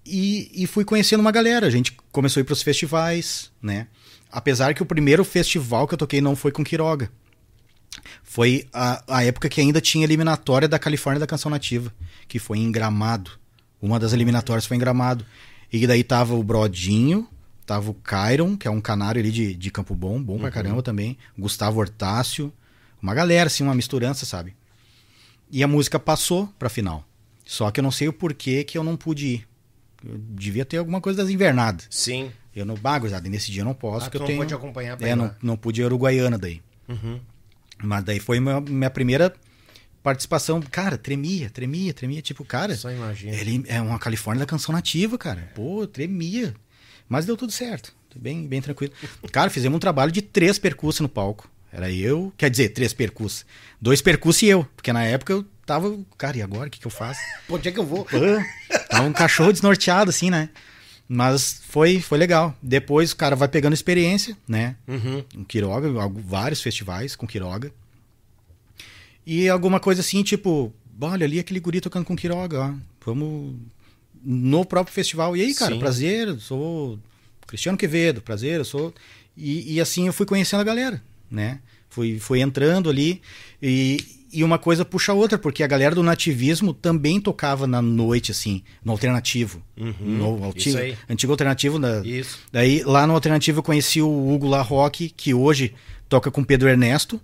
E, 0.05 0.51
e 0.53 0.67
fui 0.67 0.85
conhecendo 0.85 1.19
uma 1.19 1.31
galera. 1.31 1.65
A 1.65 1.71
gente 1.71 1.97
começou 2.11 2.39
a 2.39 2.41
ir 2.41 2.45
pros 2.45 2.61
festivais, 2.61 3.51
né? 3.59 3.87
Apesar 4.31 4.75
que 4.75 4.83
o 4.83 4.85
primeiro 4.85 5.25
festival 5.25 5.87
que 5.87 5.95
eu 5.95 5.97
toquei 5.97 6.21
não 6.21 6.35
foi 6.35 6.51
com 6.51 6.63
Quiroga. 6.63 7.11
Foi 8.23 8.67
a, 8.71 9.03
a 9.07 9.23
época 9.23 9.49
que 9.49 9.59
ainda 9.59 9.81
tinha 9.81 10.05
eliminatória 10.05 10.67
da 10.67 10.79
Califórnia 10.79 11.19
da 11.19 11.27
Canção 11.27 11.49
Nativa, 11.49 11.91
que 12.27 12.37
foi 12.37 12.59
em 12.59 12.71
Gramado. 12.71 13.31
Uma 13.81 13.99
das 13.99 14.13
eliminatórias 14.13 14.67
foi 14.67 14.77
em 14.77 14.79
Gramado. 14.79 15.25
E 15.73 15.85
daí 15.87 16.03
tava 16.03 16.35
o 16.35 16.43
Brodinho, 16.43 17.27
tava 17.73 17.89
o 17.89 17.93
Cairon, 17.93 18.57
que 18.57 18.67
é 18.67 18.71
um 18.71 18.81
canário 18.81 19.21
ali 19.21 19.31
de, 19.31 19.55
de 19.55 19.71
Campo 19.71 19.95
Bom, 19.95 20.21
bom 20.21 20.37
pra 20.37 20.51
caramba 20.51 20.83
também. 20.83 21.17
Gustavo 21.39 21.79
Hortácio. 21.79 22.51
Uma 23.01 23.13
galera, 23.13 23.47
assim, 23.47 23.63
uma 23.63 23.73
misturança, 23.73 24.25
sabe? 24.25 24.53
E 25.49 25.63
a 25.63 25.67
música 25.67 25.97
passou 25.97 26.47
pra 26.59 26.69
final. 26.69 27.05
Só 27.45 27.71
que 27.71 27.79
eu 27.79 27.83
não 27.83 27.91
sei 27.91 28.09
o 28.09 28.13
porquê 28.13 28.63
que 28.65 28.77
eu 28.77 28.83
não 28.83 28.97
pude 28.97 29.25
ir. 29.27 29.47
Eu 30.05 30.17
devia 30.17 30.65
ter 30.65 30.77
alguma 30.77 30.99
coisa 30.99 31.21
das 31.23 31.31
invernadas. 31.31 31.87
Sim. 31.89 32.29
Eu 32.53 32.65
não 32.65 32.75
bagulhado, 32.75 33.29
nesse 33.29 33.49
dia 33.51 33.61
eu 33.61 33.65
não 33.65 33.73
posso, 33.73 34.07
Ah, 34.07 34.09
que 34.09 34.17
tu 34.17 34.17
eu 34.17 34.19
não 34.21 34.27
tenho. 34.27 34.39
pode 34.39 34.53
acompanhar 34.53 34.97
pra 34.97 35.07
É, 35.07 35.15
não, 35.15 35.33
não 35.41 35.55
pude 35.55 35.79
ir 35.81 35.85
Uruguaiana 35.85 36.37
daí. 36.37 36.61
Uhum. 36.89 37.21
Mas 37.81 38.03
daí 38.03 38.19
foi 38.19 38.39
minha, 38.41 38.59
minha 38.59 38.89
primeira 38.89 39.33
participação. 40.03 40.61
Cara, 40.61 40.97
tremia, 40.97 41.49
tremia, 41.49 41.93
tremia. 41.93 42.21
Tipo, 42.21 42.43
cara, 42.43 42.75
Só 42.75 42.91
imagina. 42.91 43.33
ele 43.33 43.63
é 43.67 43.79
uma 43.81 43.97
Califórnia 43.97 44.41
da 44.45 44.49
canção 44.49 44.73
nativa, 44.73 45.17
cara. 45.17 45.49
Pô, 45.55 45.87
tremia. 45.87 46.53
Mas 47.11 47.25
deu 47.25 47.35
tudo 47.35 47.51
certo. 47.51 47.93
Bem, 48.15 48.47
bem 48.47 48.61
tranquilo. 48.61 48.93
Cara, 49.33 49.49
fizemos 49.49 49.75
um 49.75 49.79
trabalho 49.81 50.13
de 50.13 50.21
três 50.21 50.57
percussos 50.57 51.01
no 51.01 51.09
palco. 51.09 51.51
Era 51.69 51.91
eu, 51.91 52.31
quer 52.37 52.49
dizer, 52.49 52.69
três 52.69 52.93
percussos. 52.93 53.45
Dois 53.81 54.01
percussos 54.01 54.41
e 54.43 54.47
eu. 54.47 54.65
Porque 54.77 54.93
na 54.93 55.03
época 55.03 55.33
eu 55.33 55.45
tava, 55.65 55.99
cara, 56.17 56.37
e 56.37 56.41
agora? 56.41 56.69
O 56.69 56.71
que, 56.71 56.79
que 56.79 56.87
eu 56.87 56.91
faço? 56.91 57.19
Pô, 57.49 57.57
onde 57.57 57.67
é 57.67 57.71
que 57.73 57.77
eu 57.77 57.85
vou? 57.85 58.05
Pô, 58.05 58.17
tava 58.89 59.03
um 59.03 59.11
cachorro 59.11 59.51
desnorteado, 59.51 60.09
assim, 60.09 60.29
né? 60.29 60.47
Mas 61.05 61.61
foi, 61.67 61.99
foi 61.99 62.17
legal. 62.17 62.55
Depois 62.61 63.11
o 63.11 63.17
cara 63.17 63.35
vai 63.35 63.49
pegando 63.49 63.73
experiência, 63.73 64.37
né? 64.47 64.77
Uhum. 64.87 65.21
Um 65.35 65.43
Quiroga, 65.43 65.89
vários 66.23 66.61
festivais 66.61 67.13
com 67.13 67.27
Quiroga. 67.27 67.73
E 69.25 69.49
alguma 69.49 69.81
coisa 69.81 69.99
assim, 69.99 70.23
tipo, 70.23 70.73
olha 71.01 71.25
ali 71.25 71.39
aquele 71.39 71.59
guri 71.59 71.81
tocando 71.81 72.05
com 72.05 72.15
Quiroga, 72.15 72.61
ó. 72.61 72.73
Vamos 73.05 73.55
no 74.23 74.65
próprio 74.65 74.93
festival. 74.93 75.35
E 75.35 75.41
aí, 75.41 75.53
cara, 75.55 75.73
Sim. 75.73 75.79
prazer, 75.79 76.27
eu 76.29 76.39
sou 76.39 76.99
Cristiano 77.47 77.77
Quevedo, 77.77 78.21
prazer, 78.21 78.59
eu 78.59 78.65
sou. 78.65 78.93
E, 79.35 79.75
e 79.75 79.81
assim 79.81 80.07
eu 80.07 80.13
fui 80.13 80.25
conhecendo 80.25 80.59
a 80.61 80.63
galera, 80.63 81.01
né? 81.29 81.59
Fui, 81.89 82.19
fui 82.19 82.39
entrando 82.39 82.89
ali 82.89 83.21
e, 83.61 83.97
e 84.31 84.43
uma 84.45 84.57
coisa 84.57 84.85
puxa 84.85 85.11
a 85.11 85.15
outra, 85.15 85.37
porque 85.37 85.61
a 85.61 85.67
galera 85.67 85.93
do 85.93 86.01
nativismo 86.03 86.73
também 86.73 87.19
tocava 87.19 87.67
na 87.67 87.81
noite, 87.81 88.31
assim, 88.31 88.63
no 88.83 88.91
alternativo. 88.93 89.61
no 89.75 90.41
alti- 90.45 90.69
isso 90.69 90.77
aí. 90.77 90.95
antigo 91.09 91.33
alternativo. 91.33 91.77
Da, 91.79 92.01
Isso. 92.05 92.39
Daí, 92.51 92.81
lá 92.83 93.05
no 93.05 93.13
alternativo, 93.13 93.59
eu 93.59 93.63
conheci 93.63 94.01
o 94.01 94.33
Hugo 94.33 94.47
La 94.47 94.61
Roque, 94.61 95.09
que 95.09 95.33
hoje 95.33 95.73
toca 96.07 96.31
com 96.31 96.43
Pedro 96.45 96.69
Ernesto, 96.69 97.19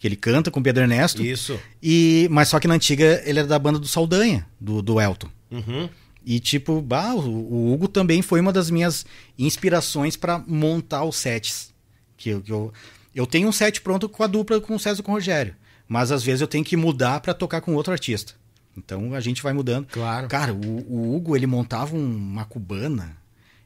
que 0.00 0.06
ele 0.08 0.16
canta 0.16 0.50
com 0.50 0.60
Pedro 0.62 0.82
Ernesto. 0.82 1.24
Isso. 1.24 1.56
E, 1.80 2.26
mas 2.30 2.48
só 2.48 2.58
que 2.58 2.66
na 2.66 2.74
antiga 2.74 3.22
ele 3.24 3.38
era 3.38 3.46
da 3.48 3.58
banda 3.58 3.78
do 3.78 3.86
Saldanha, 3.86 4.44
do, 4.60 4.82
do 4.82 5.00
Elton. 5.00 5.28
Uhum. 5.50 5.88
E 6.30 6.38
tipo, 6.38 6.82
bah, 6.82 7.14
o, 7.14 7.72
Hugo 7.72 7.88
também 7.88 8.20
foi 8.20 8.38
uma 8.40 8.52
das 8.52 8.70
minhas 8.70 9.06
inspirações 9.38 10.14
para 10.16 10.38
montar 10.46 11.04
os 11.04 11.16
sets. 11.16 11.72
Que, 12.18 12.30
eu- 12.30 12.40
que 12.42 12.52
eu, 12.52 12.72
eu 13.14 13.26
tenho 13.26 13.48
um 13.48 13.52
set 13.52 13.80
pronto 13.80 14.08
com 14.08 14.22
a 14.22 14.26
dupla 14.26 14.60
com 14.60 14.74
o 14.74 14.78
César 14.78 15.00
e 15.00 15.02
com 15.02 15.12
o 15.12 15.14
Rogério. 15.14 15.54
Mas 15.88 16.12
às 16.12 16.22
vezes 16.22 16.40
eu 16.42 16.46
tenho 16.48 16.64
que 16.64 16.76
mudar 16.76 17.20
para 17.20 17.32
tocar 17.32 17.60
com 17.62 17.74
outro 17.74 17.92
artista. 17.92 18.34
Então 18.76 19.14
a 19.14 19.20
gente 19.20 19.42
vai 19.42 19.52
mudando. 19.54 19.86
Claro. 19.86 20.28
Cara, 20.28 20.52
o, 20.52 20.84
o 20.92 21.16
Hugo 21.16 21.34
ele 21.34 21.46
montava 21.46 21.96
um- 21.96 22.16
uma 22.16 22.44
cubana 22.44 23.16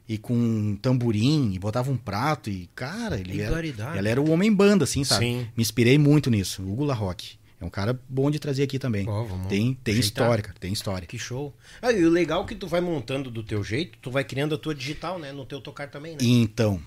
e 0.07 0.17
com 0.17 0.33
um 0.33 0.75
tamborim 0.75 1.51
e 1.53 1.59
botava 1.59 1.91
um 1.91 1.97
prato 1.97 2.49
e 2.49 2.69
cara, 2.75 3.19
ele 3.19 3.33
era, 3.41 3.51
ele 3.99 4.07
era 4.09 4.21
o 4.21 4.31
homem 4.31 4.51
banda 4.53 4.85
assim, 4.85 5.03
sabe? 5.03 5.25
Sim. 5.25 5.47
Me 5.57 5.61
inspirei 5.61 5.97
muito 5.97 6.29
nisso. 6.31 6.61
O 6.63 6.71
Hugo 6.71 6.85
La 6.85 6.93
Roque. 6.93 7.35
É 7.63 7.65
um 7.65 7.69
cara 7.69 7.97
bom 8.09 8.29
de 8.29 8.39
trazer 8.39 8.63
aqui 8.63 8.77
também. 8.77 9.05
Vamos 9.05 9.47
tem 9.47 9.73
tem 9.73 9.97
história, 9.97 10.43
cara, 10.43 10.57
tem 10.59 10.73
história. 10.73 11.07
Que 11.07 11.17
show. 11.17 11.55
Ah, 11.81 11.93
e 11.93 12.03
o 12.03 12.09
legal 12.09 12.43
é 12.43 12.45
que 12.45 12.55
tu 12.55 12.67
vai 12.67 12.81
montando 12.81 13.31
do 13.31 13.41
teu 13.41 13.63
jeito, 13.63 13.97
tu 14.01 14.11
vai 14.11 14.25
criando 14.25 14.53
a 14.53 14.57
tua 14.57 14.75
digital, 14.75 15.17
né? 15.17 15.31
No 15.31 15.45
teu 15.45 15.61
tocar 15.61 15.89
também, 15.89 16.11
né? 16.11 16.17
E 16.21 16.41
então, 16.41 16.81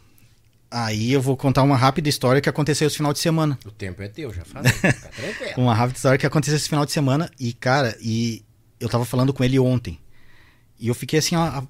aí 0.71 1.11
eu 1.11 1.23
vou 1.23 1.35
contar 1.35 1.63
uma 1.63 1.79
rápida 1.79 2.11
história 2.11 2.43
que 2.43 2.49
aconteceu 2.49 2.87
esse 2.87 2.99
final 2.99 3.15
de 3.15 3.21
semana. 3.21 3.59
O 3.65 3.71
tempo 3.71 4.03
é 4.03 4.09
teu, 4.09 4.31
já 4.35 4.45
faz. 4.45 4.71
Fica 4.71 4.93
tranquilo. 5.17 5.55
Uma 5.57 5.75
rápida 5.75 5.97
história 5.97 6.19
que 6.19 6.27
aconteceu 6.27 6.57
esse 6.57 6.69
final 6.69 6.85
de 6.85 6.93
semana. 6.93 7.31
E, 7.41 7.55
cara, 7.55 7.97
e 7.99 8.45
eu 8.79 8.91
tava 8.91 9.07
falando 9.07 9.33
com 9.33 9.43
ele 9.43 9.59
ontem. 9.59 9.99
E 10.79 10.89
eu 10.89 10.95
fiquei 10.95 11.21
assim, 11.21 11.37
ó. 11.37 11.63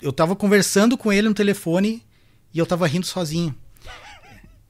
Eu 0.00 0.14
tava 0.14 0.34
conversando 0.34 0.96
com 0.96 1.12
ele 1.12 1.28
no 1.28 1.34
telefone 1.34 2.02
e 2.54 2.58
eu 2.58 2.64
tava 2.64 2.86
rindo 2.86 3.04
sozinho. 3.04 3.54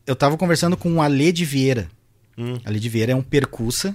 Eu 0.04 0.16
tava 0.16 0.36
conversando 0.36 0.76
com 0.76 0.94
o 0.94 1.00
Alê 1.00 1.30
de 1.30 1.44
Vieira. 1.44 1.88
Hum. 2.36 2.58
Alê 2.64 2.78
de 2.78 2.88
Vieira 2.88 3.12
é 3.12 3.14
um 3.16 3.22
percussa 3.22 3.94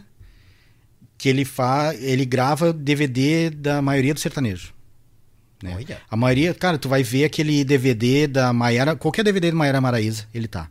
que 1.18 1.28
ele 1.30 1.44
faz. 1.46 2.02
Ele 2.02 2.26
grava 2.26 2.72
DVD 2.74 3.50
da 3.50 3.82
maioria 3.82 4.14
do 4.14 4.20
sertanejo. 4.20 4.74
né? 5.64 5.74
Olha. 5.76 6.02
A 6.10 6.16
maioria, 6.16 6.54
cara, 6.54 6.78
tu 6.78 6.88
vai 6.88 7.02
ver 7.04 7.26
aquele 7.26 7.64
DVD 7.64 8.28
da 8.28 8.54
Maiara, 8.54 8.96
qualquer 8.96 9.24
DVD 9.24 9.50
da 9.52 9.58
Maiara 9.58 9.82
Maraíza, 9.82 10.28
ele 10.34 10.48
tá. 10.48 10.70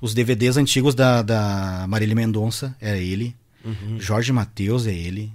Os 0.00 0.12
DVDs 0.14 0.56
antigos 0.56 0.94
da, 0.94 1.22
da 1.22 1.86
Marília 1.88 2.14
Mendonça, 2.14 2.76
é 2.80 3.00
ele. 3.02 3.34
Jorge 4.00 4.32
Matheus 4.32 4.86
é 4.88 4.92
ele. 4.92 5.32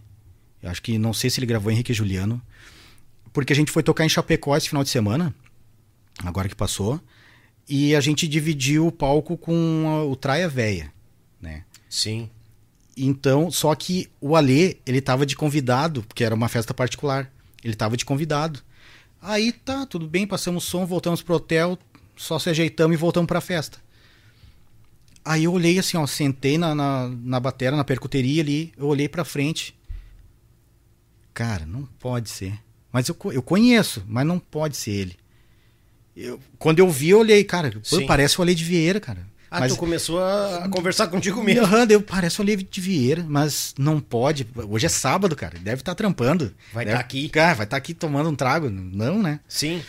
Eu 0.61 0.69
acho 0.69 0.81
que, 0.81 0.97
não 0.99 1.13
sei 1.13 1.29
se 1.29 1.39
ele 1.39 1.45
gravou 1.47 1.71
Henrique 1.71 1.91
e 1.93 1.95
Juliano. 1.95 2.41
Porque 3.31 3.53
a 3.53 3.55
gente 3.55 3.71
foi 3.71 3.81
tocar 3.81 4.03
em 4.05 4.09
Chapecó 4.09 4.57
esse 4.57 4.67
final 4.67 4.83
de 4.83 4.89
semana, 4.89 5.33
agora 6.23 6.49
que 6.49 6.55
passou, 6.55 6.99
e 7.69 7.95
a 7.95 8.01
gente 8.01 8.27
dividiu 8.27 8.87
o 8.87 8.91
palco 8.91 9.37
com 9.37 9.85
a- 9.87 10.03
o 10.03 10.15
Traia 10.15 10.49
Véia, 10.49 10.91
né? 11.41 11.63
Sim. 11.89 12.29
Então, 12.95 13.51
só 13.51 13.73
que 13.75 14.09
o 14.19 14.35
Alê, 14.35 14.77
ele 14.85 15.01
tava 15.01 15.25
de 15.25 15.35
convidado, 15.35 16.03
porque 16.03 16.23
era 16.23 16.33
uma 16.33 16.47
festa 16.49 16.73
particular. 16.73 17.31
Ele 17.63 17.75
tava 17.75 17.95
de 17.95 18.03
convidado. 18.05 18.61
Aí 19.21 19.51
tá, 19.51 19.85
tudo 19.85 20.07
bem, 20.07 20.25
passamos 20.25 20.63
som, 20.63 20.85
voltamos 20.85 21.21
pro 21.21 21.35
hotel, 21.35 21.77
só 22.15 22.39
se 22.39 22.49
ajeitamos 22.49 22.95
e 22.95 22.97
voltamos 22.97 23.27
pra 23.27 23.41
festa. 23.41 23.77
Aí 25.25 25.43
eu 25.43 25.53
olhei 25.53 25.77
assim, 25.77 25.97
ó, 25.97 26.07
sentei 26.07 26.57
na, 26.57 26.73
na, 26.73 27.09
na 27.09 27.39
batera, 27.39 27.75
na 27.75 27.83
percuteria 27.83 28.41
ali, 28.41 28.73
eu 28.77 28.85
olhei 28.87 29.09
pra 29.09 29.25
frente. 29.25 29.75
Cara, 31.33 31.65
não 31.65 31.83
pode 31.99 32.29
ser. 32.29 32.59
Mas 32.91 33.07
eu, 33.09 33.17
eu 33.31 33.43
conheço, 33.43 34.03
mas 34.07 34.25
não 34.25 34.39
pode 34.39 34.77
ser 34.77 34.91
ele. 34.91 35.15
Eu- 36.15 36.39
quando 36.57 36.79
eu 36.79 36.89
vi, 36.89 37.09
eu 37.09 37.19
olhei, 37.19 37.43
cara, 37.43 37.69
pô, 37.71 37.79
parece 38.07 38.39
o 38.39 38.41
Alê 38.41 38.55
de 38.55 38.63
Vieira, 38.63 38.99
cara. 38.99 39.27
Ah, 39.49 39.61
mas, 39.61 39.73
tu 39.73 39.77
começou 39.77 40.19
a, 40.21 40.67
conversar 40.69 41.07
contigo 41.07 41.41
mesmo. 41.41 41.63
Aham, 41.63 41.87
deu, 41.87 42.01
parece 42.01 42.39
o 42.39 42.43
Olívio 42.43 42.67
de 42.69 42.81
Vieira, 42.81 43.25
mas 43.27 43.73
não 43.77 43.99
pode. 43.99 44.45
Hoje 44.69 44.85
é 44.85 44.89
sábado, 44.89 45.35
cara. 45.35 45.57
Deve 45.59 45.81
estar 45.81 45.95
trampando. 45.95 46.53
Vai 46.73 46.83
Deve- 46.85 46.97
tá 46.97 47.01
aqui. 47.01 47.29
Cara, 47.29 47.53
vai 47.55 47.65
estar 47.65 47.77
aqui 47.77 47.93
tomando 47.93 48.29
um 48.29 48.35
trago. 48.35 48.69
Não, 48.69 49.21
né? 49.23 49.39
Sim. 49.47 49.81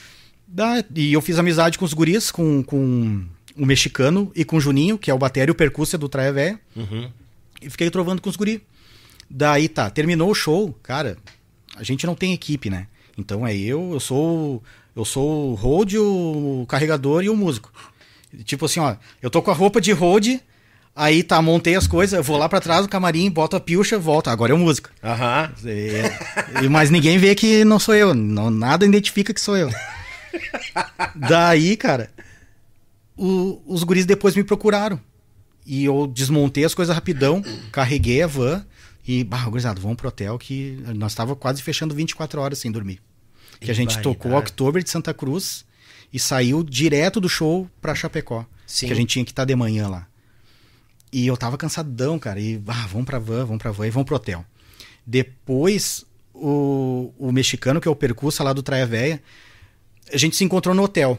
Dá- 0.47 0.85
e 0.95 1.13
eu 1.13 1.21
fiz 1.21 1.39
amizade 1.39 1.77
com 1.79 1.85
os 1.85 1.93
guris, 1.93 2.31
com, 2.31 2.63
com 2.63 3.25
o 3.57 3.67
mexicano 3.67 4.31
e 4.35 4.45
com 4.45 4.57
o 4.57 4.61
Juninho, 4.61 4.97
que 4.97 5.11
é 5.11 5.15
o 5.15 5.19
batério 5.19 5.51
e 5.51 5.53
o 5.53 5.57
percúcia 5.57 5.99
do 5.99 6.09
Traia 6.09 6.33
Véia. 6.33 6.61
Uhum. 6.77 7.11
E 7.61 7.69
fiquei 7.69 7.91
trovando 7.91 8.23
com 8.23 8.31
os 8.31 8.37
guris. 8.37 8.61
Daí 9.29 9.69
tá, 9.69 9.91
terminou 9.91 10.31
o 10.31 10.35
show, 10.35 10.73
cara. 10.83 11.19
A 11.77 11.83
gente 11.83 12.07
não 12.07 12.15
tem 12.15 12.33
equipe, 12.33 12.71
né? 12.71 12.87
Então 13.17 13.47
é 13.47 13.55
eu, 13.57 13.91
eu 13.93 14.01
sou 14.01 14.63
eu 14.95 15.05
sou 15.05 15.51
o 15.51 15.55
road, 15.55 15.99
o 15.99 16.65
carregador 16.69 17.23
e 17.23 17.29
o 17.29 17.37
músico. 17.37 17.73
Tipo 18.45 18.67
assim, 18.67 18.81
ó, 18.81 18.95
eu 19.23 19.31
tô 19.31 19.41
com 19.43 19.51
a 19.51 19.55
roupa 19.55 19.81
de 19.81 19.91
road, 19.93 20.41
aí 20.95 21.23
tá, 21.23 21.41
montei 21.41 21.75
as 21.77 21.87
coisas, 21.87 22.17
eu 22.17 22.23
vou 22.23 22.37
lá 22.37 22.49
pra 22.49 22.61
trás 22.61 22.83
do 22.83 22.89
camarim, 22.89 23.31
boto 23.31 23.57
a 23.57 23.61
pilcha, 23.61 23.99
volto. 23.99 24.29
Agora 24.29 24.53
é 24.53 24.55
o 24.55 24.59
músico. 24.59 24.91
Aham. 25.03 25.51
É, 25.65 26.63
e- 26.65 26.69
mas 26.69 26.91
ninguém 26.91 27.19
vê 27.19 27.35
que 27.35 27.65
não 27.65 27.79
sou 27.79 27.95
eu, 27.95 28.15
não, 28.15 28.51
nada 28.51 28.85
identifica 28.85 29.33
que 29.33 29.41
sou 29.41 29.57
eu. 29.57 29.71
Daí, 31.15 31.77
cara, 31.77 32.11
o- 33.17 33.61
os 33.67 33.83
guris 33.83 34.07
depois 34.07 34.35
me 34.37 34.45
procuraram. 34.45 35.01
E 35.67 35.85
eu 35.85 36.07
desmontei 36.07 36.65
as 36.65 36.75
coisas 36.75 36.95
rapidão, 36.95 37.43
carreguei 37.71 38.23
a 38.23 38.27
van 38.27 38.65
e, 39.07 39.23
bah, 39.23 39.45
gurizada, 39.45 39.79
vamos 39.81 39.97
pro 39.99 40.09
hotel 40.09 40.39
que 40.39 40.83
nós 40.95 41.15
tava 41.15 41.37
quase 41.37 41.63
fechando 41.63 41.95
24 41.95 42.41
horas 42.41 42.59
sem 42.59 42.71
dormir. 42.73 43.01
Que 43.61 43.71
a 43.71 43.75
gente 43.75 43.99
tocou 44.03 44.33
October 44.39 44.83
de 44.83 44.89
Santa 44.89 45.13
Cruz 45.13 45.65
e 46.13 46.19
saiu 46.19 46.63
direto 46.63 47.21
do 47.21 47.29
show 47.29 47.69
pra 47.81 47.95
Chapecó. 47.95 48.47
Sim. 48.67 48.87
Que 48.87 48.93
a 48.93 48.97
gente 48.97 49.11
tinha 49.11 49.25
que 49.25 49.33
estar 49.33 49.45
de 49.45 49.55
manhã 49.55 49.89
lá. 49.89 50.07
E 51.13 51.27
eu 51.27 51.37
tava 51.37 51.57
cansadão, 51.57 52.19
cara. 52.19 52.41
E, 52.41 52.61
ah, 52.67 52.87
vamos 52.87 53.07
pra 53.07 53.19
van, 53.19 53.45
vamos 53.45 53.63
pra 53.63 53.71
van 53.71 53.87
e 53.87 53.91
vamos 53.91 54.07
pro 54.07 54.17
hotel. 54.17 54.45
Depois, 55.07 56.05
o, 56.35 57.13
o 57.19 57.33
mexicano, 57.33 57.81
que 57.81 57.89
é 57.89 57.91
o 57.91 57.97
percurso 57.97 58.43
lá 58.43 58.53
do 58.53 58.63
Traia 58.63 58.87
Véia, 58.87 59.23
a 60.13 60.17
gente 60.17 60.37
se 60.37 60.45
encontrou 60.45 60.75
no 60.75 60.83
hotel. 60.83 61.19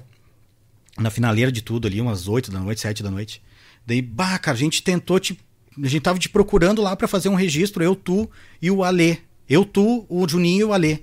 Na 0.98 1.10
finaleira 1.10 1.52
de 1.52 1.62
tudo 1.62 1.88
ali, 1.88 2.00
umas 2.00 2.28
8 2.28 2.52
da 2.52 2.60
noite, 2.60 2.82
7 2.82 3.02
da 3.02 3.10
noite. 3.10 3.42
Daí, 3.86 4.02
bah, 4.02 4.38
cara, 4.38 4.56
a 4.56 4.60
gente 4.60 4.84
tentou 4.84 5.20
te. 5.20 5.40
A 5.82 5.88
gente 5.88 6.02
tava 6.02 6.20
te 6.20 6.28
procurando 6.28 6.82
lá 6.82 6.96
pra 6.96 7.08
fazer 7.08 7.30
um 7.30 7.36
registro, 7.36 7.84
eu, 7.84 7.96
tu 7.96 8.30
e 8.62 8.70
o 8.70 8.84
Alê. 8.84 9.18
Eu, 9.48 9.64
tu, 9.64 10.06
o 10.10 10.28
Juninho 10.28 10.62
e 10.62 10.64
o 10.66 10.74
Alê. 10.74 11.00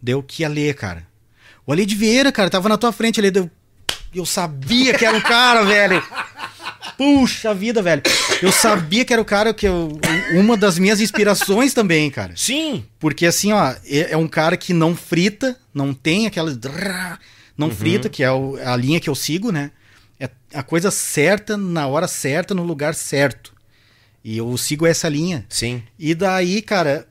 Deu 0.00 0.22
que 0.22 0.44
Alê, 0.44 0.72
cara. 0.72 1.06
O 1.66 1.72
Alê 1.72 1.86
de 1.86 1.94
Vieira, 1.94 2.32
cara, 2.32 2.50
tava 2.50 2.68
na 2.68 2.76
tua 2.78 2.92
frente 2.92 3.20
ali. 3.20 3.30
Deu... 3.30 3.50
Eu 4.14 4.26
sabia 4.26 4.92
que 4.96 5.04
era 5.04 5.16
o 5.16 5.22
cara, 5.22 5.64
velho. 5.66 6.02
Puxa 6.96 7.54
vida, 7.54 7.80
velho. 7.82 8.02
Eu 8.42 8.52
sabia 8.52 9.04
que 9.04 9.12
era 9.12 9.22
o 9.22 9.24
cara 9.24 9.54
que 9.54 9.66
eu. 9.66 9.98
Uma 10.34 10.56
das 10.56 10.78
minhas 10.78 11.00
inspirações 11.00 11.72
também, 11.72 12.10
cara. 12.10 12.32
Sim. 12.36 12.84
Porque 12.98 13.26
assim, 13.26 13.52
ó, 13.52 13.74
é 13.84 14.12
é 14.12 14.16
um 14.16 14.28
cara 14.28 14.56
que 14.56 14.72
não 14.72 14.94
frita, 14.94 15.56
não 15.72 15.94
tem 15.94 16.26
aquela. 16.26 16.52
Não 17.56 17.70
frita, 17.70 18.08
que 18.08 18.22
é 18.22 18.30
o- 18.30 18.56
a 18.64 18.76
linha 18.76 19.00
que 19.00 19.08
eu 19.08 19.14
sigo, 19.14 19.50
né? 19.52 19.70
É 20.18 20.28
a 20.54 20.62
coisa 20.62 20.90
certa, 20.90 21.56
na 21.56 21.86
hora 21.86 22.06
certa, 22.08 22.54
no 22.54 22.62
lugar 22.64 22.94
certo. 22.94 23.52
E 24.24 24.36
eu 24.38 24.56
sigo 24.56 24.86
essa 24.86 25.08
linha. 25.08 25.44
Sim. 25.48 25.82
E 25.98 26.14
daí, 26.14 26.62
cara, 26.62 27.06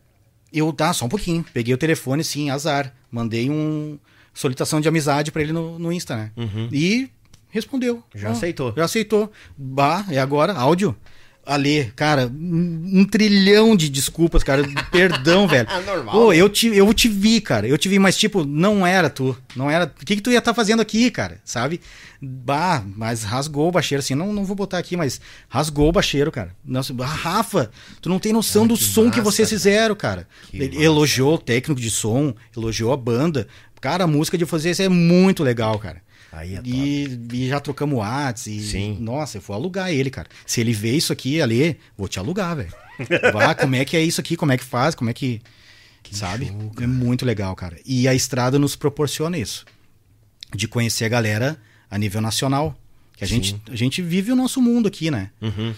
eu 0.54 0.72
tá 0.72 0.94
só 0.94 1.06
um 1.06 1.10
pouquinho. 1.10 1.46
Peguei 1.54 1.74
o 1.74 1.78
telefone, 1.78 2.24
sim, 2.24 2.50
azar. 2.50 2.94
Mandei 3.12 3.50
um 3.50 3.98
solicitação 4.34 4.80
de 4.82 4.88
amizade 4.88 5.32
pra 5.32 5.42
ele 5.42 5.54
no, 5.54 5.78
no 5.80 5.92
Insta, 5.92 6.16
né? 6.16 6.32
E 6.72 7.10
respondeu. 7.50 8.04
Já 8.16 8.30
Ó, 8.30 8.32
aceitou. 8.32 8.74
Já 8.76 8.86
aceitou. 8.86 9.32
Bah, 9.58 10.06
e 10.10 10.18
agora? 10.18 10.54
Áudio? 10.54 10.96
Ale, 11.44 11.92
cara, 11.96 12.28
um, 12.28 13.00
um 13.00 13.04
trilhão 13.04 13.76
de 13.76 13.90
desculpas, 13.90 14.44
cara. 14.44 14.62
Perdão, 14.92 15.48
velho. 15.48 15.68
Ah, 15.72 15.82
normal, 15.82 16.14
Pô, 16.14 16.32
eu 16.32 16.48
te, 16.48 16.68
eu 16.68 16.94
te 16.94 17.10
vi, 17.10 17.42
cara. 17.42 17.68
Eu 17.68 17.80
te 17.80 17.90
vi, 17.90 17.98
mas 17.98 18.16
tipo, 18.16 18.46
não 18.46 18.86
era 18.86 19.10
tu. 19.10 19.36
Não 19.56 19.70
era. 19.70 19.86
O 19.86 20.06
que, 20.06 20.18
que 20.18 20.22
tu 20.22 20.30
ia 20.32 20.38
estar 20.38 20.54
fazendo 20.54 20.82
aqui, 20.84 21.10
cara? 21.10 21.42
Sabe? 21.44 21.82
Bah, 22.22 22.84
mas 22.96 23.24
rasgou 23.24 23.68
o 23.68 23.72
bacheiro, 23.72 24.02
assim. 24.04 24.14
Não, 24.14 24.32
não 24.32 24.46
vou 24.46 24.56
botar 24.56 24.78
aqui, 24.78 24.96
mas 24.96 25.20
rasgou 25.50 25.90
o 25.90 25.92
bacheiro, 25.92 26.32
cara. 26.32 26.56
Nossa, 26.64 26.94
ah, 27.00 27.06
Rafa, 27.06 27.72
tu 28.00 28.08
não 28.08 28.20
tem 28.20 28.32
noção 28.32 28.68
do 28.68 28.78
que 28.78 28.84
som 28.84 29.10
que 29.10 29.18
massa, 29.18 29.24
vocês 29.32 29.50
cara. 29.50 29.58
fizeram, 29.60 29.96
cara. 29.96 30.28
Que 30.52 30.58
Ele 30.58 30.70
massa. 30.76 30.84
elogiou 30.84 31.34
o 31.34 31.40
técnico 31.40 31.82
de 31.82 31.90
som, 31.90 32.36
elogiou 32.56 32.94
a 32.94 32.98
banda. 32.98 33.48
Cara, 33.82 34.04
a 34.04 34.08
música 34.08 34.38
de 34.38 34.46
vocês 34.46 34.80
é 34.80 34.88
muito 34.88 35.44
legal, 35.44 35.78
cara. 35.80 36.02
Aí 36.32 36.56
é. 36.56 36.62
E, 36.64 37.20
e 37.34 37.48
já 37.50 37.60
trocamos 37.60 37.98
Whats 37.98 38.48
e. 38.48 38.62
Sim. 38.62 38.98
Nossa, 39.00 39.38
eu 39.38 39.42
vou 39.42 39.56
alugar 39.56 39.92
ele, 39.92 40.10
cara. 40.10 40.30
Se 40.46 40.62
ele 40.62 40.72
vê 40.72 40.92
isso 40.92 41.12
aqui, 41.12 41.42
ali, 41.42 41.78
vou 41.98 42.08
te 42.08 42.20
alugar, 42.20 42.56
velho. 42.56 42.74
Vá, 43.34 43.54
como 43.56 43.76
é 43.76 43.84
que 43.84 43.98
é 43.98 44.02
isso 44.02 44.22
aqui? 44.22 44.38
Como 44.38 44.52
é 44.52 44.58
que 44.58 44.64
faz? 44.64 44.96
Como 44.96 45.10
é 45.10 45.14
que. 45.14 45.42
sabe? 46.12 46.52
é 46.80 46.88
muito 46.88 47.26
legal, 47.26 47.56
cara. 47.56 47.78
E 47.86 48.08
a 48.08 48.14
estrada 48.14 48.58
nos 48.58 48.76
proporciona 48.76 49.38
isso. 49.38 49.66
De 50.56 50.68
conhecer 50.68 51.06
a 51.06 51.10
galera 51.10 51.60
a 51.90 51.98
nível 51.98 52.22
nacional. 52.22 52.78
Que 53.18 53.24
a 53.24 53.28
gente, 53.28 53.62
a 53.70 53.76
gente 53.76 54.02
vive 54.02 54.32
o 54.32 54.36
nosso 54.36 54.62
mundo 54.62 54.88
aqui, 54.88 55.12
né? 55.12 55.32
Uhum. 55.42 55.74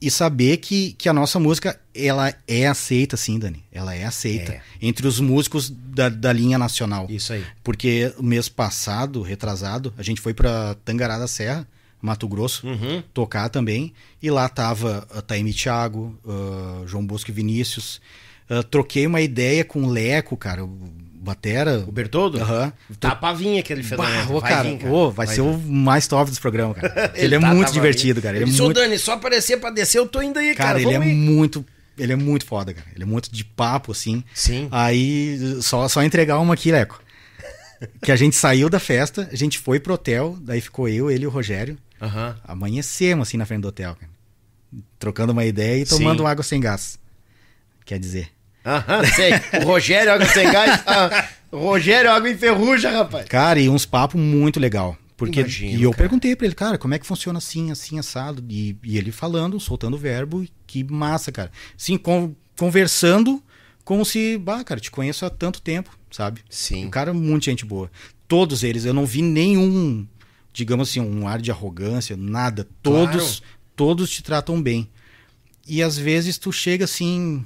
E 0.00 0.10
saber 0.10 0.56
que, 0.56 0.92
que 0.94 1.08
a 1.08 1.12
nossa 1.12 1.38
música, 1.38 1.78
ela 1.94 2.32
é 2.48 2.66
aceita, 2.66 3.16
sim, 3.16 3.38
Dani. 3.38 3.62
Ela 3.70 3.94
é 3.94 4.04
aceita. 4.04 4.52
É. 4.52 4.60
Entre 4.80 5.06
os 5.06 5.20
músicos 5.20 5.68
da, 5.68 6.08
da 6.08 6.32
linha 6.32 6.56
nacional. 6.56 7.06
Isso 7.10 7.32
aí. 7.34 7.44
Porque 7.62 8.12
o 8.16 8.22
mês 8.22 8.48
passado, 8.48 9.20
retrasado, 9.20 9.92
a 9.98 10.02
gente 10.02 10.20
foi 10.20 10.32
pra 10.32 10.74
Tangará 10.84 11.18
da 11.18 11.26
Serra, 11.26 11.68
Mato 12.00 12.26
Grosso, 12.26 12.66
Uhum. 12.66 13.02
tocar 13.12 13.50
também. 13.50 13.92
E 14.22 14.30
lá 14.30 14.48
tava 14.48 15.06
a 15.14 15.20
Taime 15.20 15.52
Thiago, 15.52 16.18
ah, 16.26 16.82
João 16.86 17.04
Bosco 17.06 17.30
e 17.30 17.34
Vinícius. 17.34 18.00
Ah, 18.48 18.62
troquei 18.62 19.06
uma 19.06 19.20
ideia 19.20 19.64
com 19.66 19.82
o 19.84 19.90
Leco, 19.90 20.34
cara, 20.34 20.64
o 20.64 20.90
Batera. 21.22 21.84
O 21.86 21.92
Bertoldo? 21.92 22.40
Aham. 22.40 22.72
Tá 22.98 23.14
pra 23.14 23.32
vir 23.34 23.58
aquele 23.58 23.82
Bah, 23.82 23.88
fenômeno. 24.06 24.34
ô, 24.36 24.40
vai 24.40 24.50
cara, 24.50 24.70
vir, 24.70 24.78
cara. 24.78 24.90
ô, 24.92 25.10
vai, 25.10 25.26
ser 25.26 25.34
vir. 25.34 25.40
o 25.42 25.58
mais 25.58 26.06
top 26.08 26.30
dos 26.30 26.38
programas, 26.38 26.78
cara. 26.78 27.12
Ele, 27.14 27.34
é 27.34 27.38
tá- 27.38 27.46
muito 27.48 27.66
tava 27.66 27.72
divertido, 27.74 28.22
cara. 28.22 28.36
Ele 28.36 28.44
é 28.44 28.48
Ele 28.48 28.60
"Ô, 28.60 28.64
muito 28.64 28.80
Dani, 28.80 28.98
só 28.98 29.12
aparecer 29.12 29.58
pra 29.60 29.70
descer, 29.70 29.98
eu 29.98 30.06
tô 30.08 30.22
indo 30.22 30.38
aí, 30.38 30.54
Cara, 30.54 30.70
cara. 30.70 30.80
ele 30.80 30.90
é 30.94 30.98
vamos 30.98 31.06
aí." 31.12 31.14
muito. 31.14 31.64
Ele 31.98 32.12
é 32.14 32.16
muito 32.16 32.46
foda, 32.46 32.72
cara. 32.72 32.86
Ele 32.94 33.02
é 33.02 33.06
muito 33.06 33.30
de 33.30 33.44
papo, 33.44 33.92
assim. 33.92 34.24
Sim. 34.34 34.66
Aí, 34.70 35.38
só, 35.60 35.86
só 35.88 36.02
entregar 36.02 36.38
uma 36.38 36.54
aqui, 36.54 36.72
Leco. 36.72 37.02
Que 38.02 38.10
a 38.12 38.16
gente 38.16 38.34
saiu 38.36 38.68
da 38.70 38.78
festa, 38.78 39.28
a 39.30 39.36
gente 39.36 39.58
foi 39.58 39.78
pro 39.80 39.94
hotel, 39.94 40.36
daí 40.40 40.60
ficou 40.60 40.88
eu, 40.88 41.10
ele 41.10 41.24
e 41.24 41.26
o 41.26 41.30
Rogério. 41.30 41.76
Aham. 42.00 42.36
Amanhecemos, 42.44 43.28
assim, 43.28 43.36
na 43.36 43.44
frente 43.44 43.60
do 43.62 43.68
hotel, 43.68 43.94
cara. 43.94 44.10
Trocando 44.98 45.32
uma 45.32 45.44
ideia 45.44 45.82
e 45.82 45.86
tomando 45.86 46.22
Sim. 46.22 46.26
água 46.26 46.42
sem 46.42 46.60
gás. 46.60 46.98
Quer 47.84 47.98
dizer. 47.98 48.28
Aham, 48.64 49.04
sei. 49.14 49.32
O 49.62 49.66
Rogério, 49.66 50.12
água 50.12 50.26
sem 50.26 50.50
gás. 50.50 50.82
ah, 50.86 51.28
o 51.50 51.58
Rogério, 51.58 52.10
água 52.10 52.30
em 52.30 52.36
ferrugem, 52.36 52.90
rapaz. 52.90 53.26
Cara, 53.28 53.58
e 53.60 53.68
uns 53.68 53.86
papos 53.86 54.20
muito 54.20 54.60
legal. 54.60 54.96
Porque, 55.16 55.40
Imagino, 55.40 55.78
e 55.78 55.82
eu 55.82 55.90
cara. 55.90 56.02
perguntei 56.02 56.34
pra 56.34 56.46
ele, 56.46 56.54
cara, 56.54 56.78
como 56.78 56.94
é 56.94 56.98
que 56.98 57.06
funciona 57.06 57.36
assim, 57.38 57.70
assim, 57.70 57.98
assado? 57.98 58.42
E, 58.48 58.76
e 58.82 58.96
ele 58.96 59.12
falando, 59.12 59.60
soltando 59.60 59.94
o 59.94 59.98
verbo, 59.98 60.46
que 60.66 60.82
massa, 60.84 61.30
cara. 61.30 61.50
Sim, 61.76 61.98
con- 61.98 62.34
conversando 62.58 63.42
como 63.84 64.04
se, 64.04 64.38
bah, 64.38 64.64
cara, 64.64 64.80
te 64.80 64.90
conheço 64.90 65.26
há 65.26 65.30
tanto 65.30 65.60
tempo, 65.60 65.90
sabe? 66.10 66.40
Sim. 66.48 66.86
Um 66.86 66.90
cara 66.90 67.12
muito 67.12 67.44
gente 67.44 67.66
boa. 67.66 67.90
Todos 68.26 68.62
eles, 68.62 68.84
eu 68.86 68.94
não 68.94 69.04
vi 69.04 69.20
nenhum, 69.20 70.06
digamos 70.54 70.88
assim, 70.88 71.00
um 71.00 71.28
ar 71.28 71.40
de 71.40 71.50
arrogância, 71.50 72.16
nada. 72.16 72.66
Todos, 72.82 73.42
todos 73.76 74.08
te 74.08 74.22
tratam 74.22 74.62
bem. 74.62 74.88
E 75.68 75.82
às 75.82 75.98
vezes 75.98 76.38
tu 76.38 76.50
chega 76.50 76.84
assim, 76.86 77.44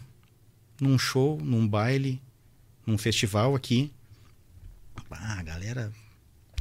num 0.85 0.99
show, 0.99 1.39
num 1.43 1.67
baile, 1.67 2.21
num 2.87 2.97
festival 2.99 3.55
aqui. 3.55 3.93
Ah, 5.11 5.39
a 5.39 5.43
galera, 5.43 5.93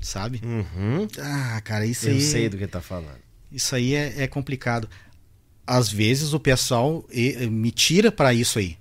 sabe? 0.02 0.42
Uhum. 0.44 1.08
Ah, 1.20 1.60
cara, 1.62 1.86
isso 1.86 2.08
Eu 2.08 2.14
aí, 2.14 2.22
sei 2.22 2.50
do 2.50 2.58
que 2.58 2.68
tá 2.68 2.82
falando. 2.82 3.18
isso 3.52 3.76
aí 3.76 3.94
é, 3.96 4.24
é 4.24 4.28
complicado. 4.28 4.90
Às 5.66 5.90
vezes 5.90 6.34
o 6.34 6.40
pessoal 6.40 7.06
me 7.50 7.72
tira 7.72 8.12
pra 8.12 8.34
isso 8.34 8.60
aí. 8.60 8.78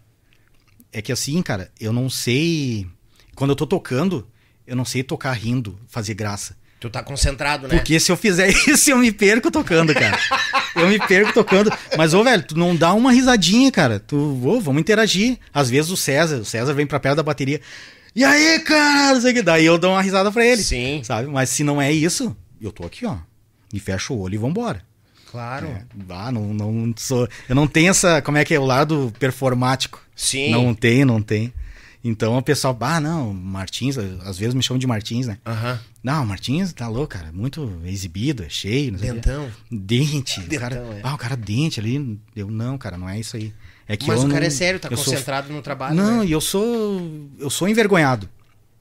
É 0.92 1.00
que 1.00 1.12
assim, 1.12 1.40
cara, 1.42 1.70
eu 1.80 1.92
não 1.92 2.10
sei. 2.10 2.86
Quando 3.34 3.50
eu 3.50 3.56
tô 3.56 3.66
tocando, 3.66 4.28
eu 4.66 4.76
não 4.76 4.84
sei 4.84 5.02
tocar 5.02 5.32
rindo, 5.32 5.78
fazer 5.88 6.14
graça. 6.14 6.56
Tu 6.82 6.90
tá 6.90 7.00
concentrado, 7.00 7.68
né? 7.68 7.76
Porque 7.76 8.00
se 8.00 8.10
eu 8.10 8.16
fizer 8.16 8.48
isso, 8.66 8.90
eu 8.90 8.98
me 8.98 9.12
perco 9.12 9.52
tocando, 9.52 9.94
cara. 9.94 10.18
eu 10.74 10.88
me 10.88 10.98
perco 10.98 11.32
tocando. 11.32 11.72
Mas, 11.96 12.12
ô, 12.12 12.24
velho, 12.24 12.42
tu 12.42 12.58
não 12.58 12.74
dá 12.74 12.92
uma 12.92 13.12
risadinha, 13.12 13.70
cara. 13.70 14.00
Tu, 14.00 14.16
ô, 14.16 14.60
vamos 14.60 14.80
interagir. 14.80 15.38
Às 15.54 15.70
vezes 15.70 15.92
o 15.92 15.96
César, 15.96 16.38
o 16.38 16.44
César 16.44 16.74
vem 16.74 16.84
pra 16.84 16.98
perto 16.98 17.18
da 17.18 17.22
bateria. 17.22 17.60
E 18.16 18.24
aí, 18.24 18.58
cara? 18.58 19.14
Não 19.14 19.20
sei 19.20 19.30
o 19.30 19.34
que. 19.34 19.42
Daí 19.42 19.64
eu 19.64 19.78
dou 19.78 19.92
uma 19.92 20.02
risada 20.02 20.32
pra 20.32 20.44
ele. 20.44 20.60
Sim. 20.60 21.02
Sabe? 21.04 21.28
Mas 21.28 21.50
se 21.50 21.62
não 21.62 21.80
é 21.80 21.92
isso, 21.92 22.36
eu 22.60 22.72
tô 22.72 22.84
aqui, 22.84 23.06
ó. 23.06 23.16
E 23.72 23.78
fecho 23.78 24.14
o 24.14 24.20
olho 24.20 24.34
e 24.34 24.38
vambora. 24.38 24.82
Claro. 25.30 25.68
É, 25.68 25.84
ah, 26.08 26.32
não, 26.32 26.52
não 26.52 26.92
sou. 26.96 27.28
Eu 27.48 27.54
não 27.54 27.68
tenho 27.68 27.90
essa. 27.90 28.20
Como 28.22 28.38
é 28.38 28.44
que 28.44 28.54
é? 28.54 28.58
O 28.58 28.66
lado 28.66 29.12
performático. 29.20 30.04
Sim. 30.16 30.50
Não 30.50 30.74
tem, 30.74 31.04
não 31.04 31.22
tem. 31.22 31.54
Então 32.04 32.36
o 32.36 32.42
pessoal, 32.42 32.76
ah, 32.80 33.00
não, 33.00 33.32
Martins, 33.32 33.96
às 33.96 34.36
vezes 34.36 34.54
me 34.54 34.62
chamam 34.62 34.78
de 34.78 34.86
Martins, 34.86 35.26
né? 35.28 35.38
Aham. 35.46 35.78
Não, 36.02 36.26
Martins 36.26 36.72
tá 36.72 36.88
louco, 36.88 37.08
cara. 37.08 37.30
Muito 37.32 37.80
exibido, 37.84 38.42
é 38.42 38.48
cheio. 38.48 38.90
Não. 38.92 38.98
Dentão. 38.98 39.48
Dente. 39.70 40.40
Dentão, 40.40 40.58
cara, 40.68 40.76
é. 40.76 41.00
Ah, 41.04 41.14
o 41.14 41.18
cara 41.18 41.36
dente 41.36 41.78
ali. 41.78 42.18
Eu, 42.34 42.50
não, 42.50 42.76
cara, 42.76 42.98
não 42.98 43.08
é 43.08 43.20
isso 43.20 43.36
aí. 43.36 43.52
É 43.86 43.96
que 43.96 44.06
Mas 44.08 44.20
eu 44.20 44.26
o 44.26 44.28
cara 44.28 44.40
não- 44.40 44.46
é 44.46 44.50
sério, 44.50 44.80
tá 44.80 44.88
eu 44.90 44.96
sou- 44.96 45.12
concentrado 45.12 45.52
no 45.52 45.62
trabalho. 45.62 45.94
Não, 45.94 46.18
né? 46.20 46.26
e 46.26 46.32
eu 46.32 46.40
sou. 46.40 47.28
Eu 47.38 47.50
sou 47.50 47.68
envergonhado. 47.68 48.28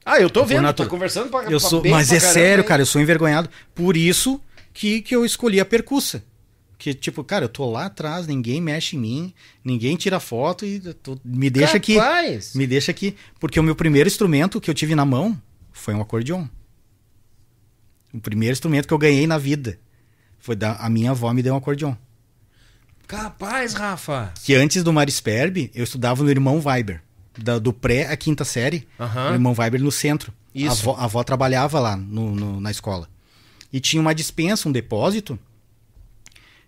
Ah, 0.04 0.18
eu 0.20 0.28
tô 0.28 0.40
Por 0.40 0.48
vendo, 0.48 0.72
tô 0.72 0.86
conversando 0.86 1.28
pra 1.30 1.44
Eu 1.44 1.60
pra 1.60 1.68
sou, 1.68 1.80
mas 1.88 2.08
pra 2.08 2.16
é 2.16 2.20
caramba, 2.20 2.34
sério, 2.34 2.62
hein? 2.62 2.68
cara, 2.68 2.82
eu 2.82 2.86
sou 2.86 3.00
envergonhado. 3.00 3.48
Por 3.72 3.96
isso 3.96 4.40
que, 4.74 5.00
que 5.00 5.14
eu 5.14 5.24
escolhi 5.24 5.60
a 5.60 5.64
percussa. 5.64 6.24
Que, 6.82 6.92
tipo, 6.92 7.22
cara, 7.22 7.44
eu 7.44 7.48
tô 7.48 7.70
lá 7.70 7.86
atrás, 7.86 8.26
ninguém 8.26 8.60
mexe 8.60 8.96
em 8.96 8.98
mim, 8.98 9.34
ninguém 9.64 9.94
tira 9.94 10.18
foto 10.18 10.66
e 10.66 10.80
tô- 10.94 11.16
me 11.24 11.48
deixa 11.48 11.76
aqui. 11.76 11.94
Capaz. 11.94 12.54
Me 12.56 12.66
deixa 12.66 12.90
aqui. 12.90 13.14
Porque 13.38 13.60
o 13.60 13.62
meu 13.62 13.76
primeiro 13.76 14.08
instrumento 14.08 14.60
que 14.60 14.68
eu 14.68 14.74
tive 14.74 14.96
na 14.96 15.04
mão 15.04 15.40
foi 15.70 15.94
um 15.94 16.00
acordeon. 16.00 16.44
O 18.12 18.20
primeiro 18.20 18.52
instrumento 18.52 18.88
que 18.88 18.92
eu 18.92 18.98
ganhei 18.98 19.28
na 19.28 19.38
vida. 19.38 19.78
Foi 20.40 20.56
da 20.56 20.72
a 20.74 20.90
minha 20.90 21.12
avó 21.12 21.32
me 21.32 21.40
deu 21.40 21.54
um 21.54 21.56
acordeon. 21.56 21.94
Capaz, 23.06 23.74
Rafa. 23.74 24.32
Que 24.42 24.56
antes 24.56 24.82
do 24.82 24.92
Marisperbe, 24.92 25.70
eu 25.76 25.84
estudava 25.84 26.24
no 26.24 26.30
Irmão 26.30 26.60
Weiber. 26.64 27.00
Da- 27.38 27.60
do 27.60 27.72
pré 27.72 28.08
à 28.08 28.16
quinta 28.16 28.44
série. 28.44 28.88
Aham. 28.98 29.30
O 29.30 29.34
Irmão 29.34 29.54
Weiber 29.56 29.80
no 29.80 29.92
centro. 29.92 30.32
Isso. 30.52 30.68
A 30.68 30.72
avó, 30.92 31.00
a 31.00 31.04
avó 31.04 31.22
trabalhava 31.22 31.78
lá 31.78 31.96
no- 31.96 32.34
no- 32.34 32.60
na 32.60 32.72
escola. 32.72 33.08
E 33.72 33.78
tinha 33.78 34.00
uma 34.02 34.12
dispensa, 34.14 34.68
um 34.68 34.72
depósito, 34.72 35.38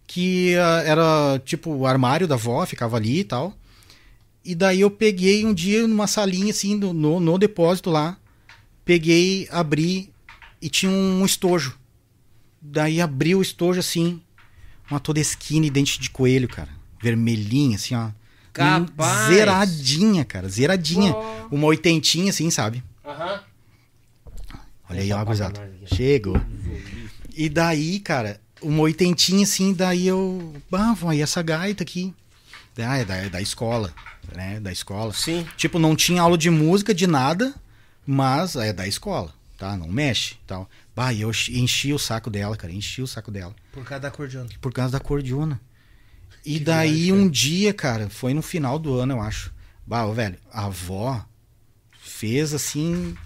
que 0.07 0.55
ah, 0.57 0.82
era 0.84 1.38
tipo 1.44 1.70
o 1.70 1.86
armário 1.86 2.26
da 2.26 2.34
avó, 2.34 2.64
ficava 2.66 2.96
ali 2.96 3.20
e 3.20 3.24
tal. 3.24 3.55
E 4.44 4.55
daí 4.55 4.80
eu 4.82 4.90
peguei 4.90 5.44
um 5.44 5.55
dia 5.55 5.86
numa 5.86 6.07
salinha 6.07 6.50
assim, 6.50 6.74
no, 6.76 6.92
no, 6.92 7.18
no 7.18 7.38
depósito 7.38 7.90
lá. 7.90 8.18
Peguei, 8.84 9.48
abri 9.50 10.12
e 10.61 10.68
tinha 10.68 10.92
um 10.92 11.24
estojo. 11.24 11.78
Daí 12.61 13.00
abri 13.00 13.34
o 13.34 13.40
estojo 13.40 13.80
assim, 13.80 14.20
uma 14.90 15.00
toda 15.00 15.18
esquina 15.20 15.66
e 15.66 15.70
dente 15.70 15.98
de 15.98 16.11
coelho, 16.11 16.48
cara. 16.48 16.68
Vermelhinha, 17.02 17.76
assim, 17.76 17.94
ó. 17.94 18.11
Capaz. 18.52 19.28
Zeradinha, 19.28 20.24
cara. 20.24 20.48
Zeradinha. 20.48 21.12
Pô. 21.12 21.57
Uma 21.57 21.66
oitentinha, 21.66 22.30
assim, 22.30 22.50
sabe? 22.50 22.82
Aham. 23.05 23.40
Olha 24.88 25.00
aí, 25.00 25.12
ó, 25.12 25.24
gurizada. 25.24 25.61
aqui. 25.61 25.94
Chegou. 25.94 26.40
E 27.36 27.48
daí, 27.48 27.98
cara, 27.98 28.40
uma 28.64 28.82
oitentinha 28.82 29.44
assim, 29.44 29.72
daí 29.72 30.06
eu. 30.06 30.54
Ah, 30.72 30.94
aí 31.08 31.20
essa 31.20 31.42
gaita 31.42 31.82
aqui. 31.82 32.14
Ah, 32.78 32.98
é 32.98 33.04
da, 33.04 33.14
é 33.16 33.28
da 33.28 33.40
escola, 33.40 33.92
né? 34.34 34.58
Da 34.58 34.72
escola. 34.72 35.12
Sim. 35.12 35.46
Tipo, 35.56 35.78
não 35.78 35.94
tinha 35.94 36.22
aula 36.22 36.36
de 36.36 36.50
música, 36.50 36.92
de 36.92 37.06
nada, 37.06 37.54
mas 38.04 38.56
é 38.56 38.72
da 38.72 38.86
escola, 38.86 39.32
tá? 39.56 39.76
Não 39.76 39.88
mexe 39.88 40.36
tal. 40.46 40.68
Bah, 40.94 41.12
eu 41.14 41.30
enchi 41.50 41.92
o 41.92 41.98
saco 41.98 42.30
dela, 42.30 42.56
cara, 42.56 42.72
enchi 42.72 43.02
o 43.02 43.06
saco 43.06 43.30
dela. 43.30 43.54
Por 43.72 43.84
causa 43.84 44.00
da 44.00 44.08
acordeona. 44.08 44.48
Por 44.60 44.72
causa 44.72 44.92
da 44.92 45.00
cordiona. 45.00 45.60
E 46.44 46.58
Que 46.58 46.64
daí 46.64 46.92
viagem, 47.06 47.12
um 47.12 47.28
dia, 47.28 47.72
cara, 47.72 48.10
foi 48.10 48.34
no 48.34 48.42
final 48.42 48.78
do 48.78 48.94
ano, 48.94 49.14
eu 49.14 49.20
acho. 49.20 49.52
Bah, 49.86 50.06
velho, 50.06 50.36
a 50.52 50.66
avó 50.66 51.24
fez 52.00 52.52
assim 52.52 53.16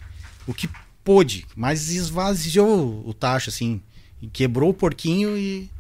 o 0.47 0.55
que 0.55 0.69
pôde, 1.05 1.47
mas 1.57 1.91
esvaziou 1.91 3.03
o 3.07 3.15
tacho, 3.15 3.51
assim. 3.51 3.83
E 4.21 4.27
quebrou 4.29 4.71
o 4.71 4.75
porquinho 4.75 5.37
e, 5.37 5.71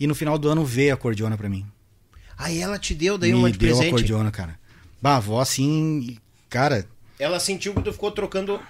e 0.00 0.06
no 0.06 0.14
final 0.14 0.36
do 0.38 0.48
ano 0.48 0.64
veio 0.64 0.92
a 0.94 0.96
cordiona 0.96 1.36
pra 1.36 1.48
mim. 1.48 1.64
Aí 2.38 2.58
ela 2.60 2.78
te 2.78 2.94
deu 2.94 3.16
daí 3.16 3.32
Me 3.32 3.38
uma 3.38 3.50
de 3.50 3.58
deu 3.58 3.68
a 3.74 3.76
presente. 3.76 3.90
cordiona, 3.92 4.30
cara. 4.30 4.58
Bah, 5.00 5.12
a 5.14 5.16
avó, 5.16 5.40
assim, 5.40 6.18
cara, 6.48 6.86
Ela 7.18 7.38
sentiu 7.40 7.72
que 7.74 7.82
tu 7.82 7.92
ficou 7.92 8.10
trocando 8.10 8.60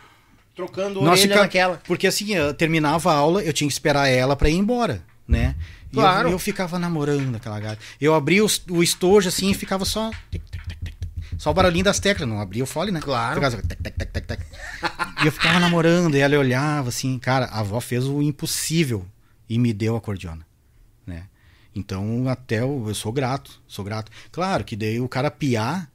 trocando 0.54 1.00
Nós 1.02 1.18
orelha 1.20 1.28
fica- 1.34 1.40
naquela. 1.42 1.82
Porque 1.86 2.06
assim, 2.06 2.34
eu 2.34 2.54
terminava 2.54 3.10
a 3.12 3.14
aula, 3.16 3.42
eu 3.42 3.52
tinha 3.52 3.68
que 3.68 3.72
esperar 3.74 4.06
ela 4.08 4.34
pra 4.36 4.48
ir 4.48 4.54
embora, 4.54 5.02
né? 5.28 5.54
E 5.92 5.94
Claro. 5.96 6.28
eu, 6.28 6.32
eu 6.32 6.38
ficava 6.38 6.78
namorando 6.78 7.34
aquela 7.36 7.58
gata. 7.60 7.78
Eu 8.00 8.14
abria 8.14 8.44
o, 8.44 8.48
o 8.70 8.82
estojo 8.82 9.28
assim 9.28 9.50
e 9.50 9.54
ficava 9.54 9.84
só. 9.84 10.10
tic. 10.30 10.42
Só 11.46 11.52
o 11.52 11.54
barulhinho 11.54 11.84
das 11.84 12.00
teclas, 12.00 12.28
não 12.28 12.40
abria 12.40 12.64
o 12.64 12.66
fole, 12.66 12.90
né? 12.90 12.98
Claro. 13.00 13.36
Ficava 13.36 13.54
só 13.54 13.62
tec, 13.62 13.80
tec, 13.80 13.94
tec, 13.96 14.10
tec, 14.10 14.26
tec. 14.26 14.40
E 15.22 15.26
eu 15.26 15.30
ficava 15.30 15.60
namorando, 15.60 16.16
e 16.16 16.18
ela 16.18 16.36
olhava 16.36 16.88
assim, 16.88 17.16
cara, 17.20 17.46
a 17.46 17.60
avó 17.60 17.78
fez 17.80 18.04
o 18.04 18.20
impossível 18.20 19.06
e 19.48 19.56
me 19.56 19.72
deu 19.72 19.94
a 19.94 20.00
cordiona, 20.00 20.44
né? 21.06 21.28
Então, 21.72 22.28
até 22.28 22.62
eu, 22.62 22.86
eu 22.88 22.94
sou 22.96 23.12
grato, 23.12 23.62
sou 23.68 23.84
grato. 23.84 24.10
Claro 24.32 24.64
que 24.64 24.74
daí 24.74 24.98
o 25.00 25.08
cara 25.08 25.30
piar, 25.30 25.88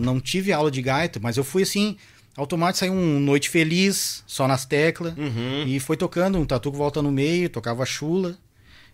não 0.00 0.18
tive 0.18 0.54
aula 0.54 0.70
de 0.70 0.80
gaita, 0.80 1.20
mas 1.22 1.36
eu 1.36 1.44
fui 1.44 1.64
assim, 1.64 1.98
automático, 2.34 2.78
saiu 2.78 2.94
um 2.94 3.20
Noite 3.20 3.50
Feliz, 3.50 4.24
só 4.26 4.48
nas 4.48 4.64
teclas, 4.64 5.12
Uhum. 5.18 5.64
e 5.66 5.78
foi 5.80 5.98
tocando, 5.98 6.38
um 6.38 6.46
tatu 6.46 6.72
volta 6.72 7.02
no 7.02 7.12
meio, 7.12 7.50
tocava 7.50 7.84
chula, 7.84 8.38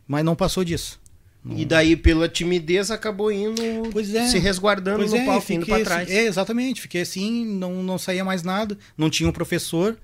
mas 0.08 0.24
não 0.24 0.34
passou 0.34 0.64
disso. 0.64 1.00
E 1.46 1.64
daí, 1.64 1.94
pela 1.94 2.26
timidez, 2.26 2.90
acabou 2.90 3.30
indo 3.30 3.60
é. 3.98 4.28
se 4.28 4.38
resguardando 4.38 5.06
no 5.06 5.16
é, 5.16 5.26
palco, 5.26 5.52
indo 5.52 5.66
fiquei 5.66 5.74
pra 5.76 5.84
trás. 5.84 6.08
assim- 6.08 6.16
é, 6.16 6.24
exatamente, 6.24 6.80
fiquei 6.80 7.02
assim, 7.02 7.44
não, 7.44 7.82
não 7.82 7.98
saía 7.98 8.24
mais 8.24 8.42
nada, 8.42 8.78
não 8.96 9.10
tinha 9.10 9.28
um 9.28 9.32
professor. 9.32 9.98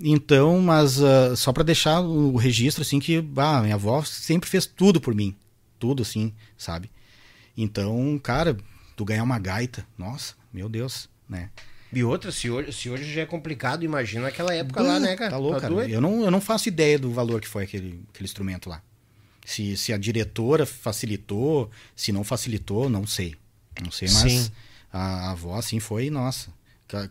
Então, 0.00 0.60
mas 0.60 1.00
uh, 1.00 1.34
só 1.36 1.52
para 1.52 1.64
deixar 1.64 2.00
o 2.00 2.36
registro, 2.36 2.82
assim, 2.82 3.00
que 3.00 3.24
ah, 3.36 3.62
minha 3.62 3.74
avó 3.74 4.02
sempre 4.04 4.48
fez 4.48 4.66
tudo 4.66 5.00
por 5.00 5.14
mim. 5.14 5.34
Tudo, 5.78 6.02
assim, 6.02 6.34
sabe? 6.56 6.90
Então, 7.56 8.20
cara, 8.22 8.56
tu 8.94 9.04
ganhar 9.04 9.24
uma 9.24 9.38
gaita, 9.38 9.86
nossa, 9.96 10.34
meu 10.52 10.68
Deus, 10.68 11.08
né? 11.28 11.50
E 11.92 12.04
outra, 12.04 12.30
se 12.30 12.50
hoje, 12.50 12.72
se 12.72 12.90
hoje 12.90 13.10
já 13.10 13.22
é 13.22 13.26
complicado, 13.26 13.82
imagina 13.82 14.24
naquela 14.24 14.54
época 14.54 14.82
lá, 14.82 15.00
né, 15.00 15.16
cara? 15.16 15.30
Tá 15.30 15.38
louco, 15.38 15.60
tá 15.60 15.68
cara. 15.68 15.88
Eu 15.88 16.00
não, 16.00 16.22
eu 16.22 16.30
não 16.30 16.40
faço 16.40 16.68
ideia 16.68 16.98
do 16.98 17.10
valor 17.10 17.40
que 17.40 17.48
foi 17.48 17.64
aquele, 17.64 18.04
aquele 18.10 18.26
instrumento 18.26 18.68
lá. 18.68 18.82
Se, 19.48 19.78
se 19.78 19.94
a 19.94 19.96
diretora 19.96 20.66
facilitou, 20.66 21.70
se 21.96 22.12
não 22.12 22.22
facilitou, 22.22 22.90
não 22.90 23.06
sei. 23.06 23.34
Não 23.82 23.90
sei, 23.90 24.06
mas 24.12 24.30
Sim. 24.30 24.50
A, 24.92 25.28
a 25.28 25.30
avó, 25.30 25.56
assim, 25.56 25.80
foi, 25.80 26.10
nossa. 26.10 26.52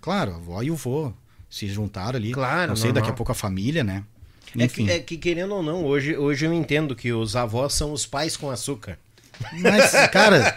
Claro, 0.02 0.34
a 0.34 0.36
avó 0.36 0.62
e 0.62 0.70
o 0.70 0.76
vô 0.76 1.12
se 1.50 1.68
juntaram 1.68 2.16
ali. 2.16 2.32
Claro, 2.34 2.70
Não 2.70 2.76
sei, 2.76 2.90
normal. 2.90 3.02
daqui 3.02 3.12
a 3.12 3.16
pouco 3.16 3.32
a 3.32 3.36
família, 3.36 3.84
né? 3.84 4.04
Enfim. 4.56 4.84
É 4.84 4.86
que, 4.88 4.92
é 4.92 5.00
que, 5.00 5.18
querendo 5.18 5.56
ou 5.56 5.64
não, 5.64 5.84
hoje, 5.84 6.16
hoje 6.16 6.46
eu 6.46 6.54
entendo 6.54 6.96
que 6.96 7.12
os 7.12 7.36
avós 7.36 7.74
são 7.74 7.92
os 7.92 8.06
pais 8.06 8.38
com 8.38 8.52
açúcar. 8.52 9.00
Mas, 9.54 9.92
cara, 10.12 10.56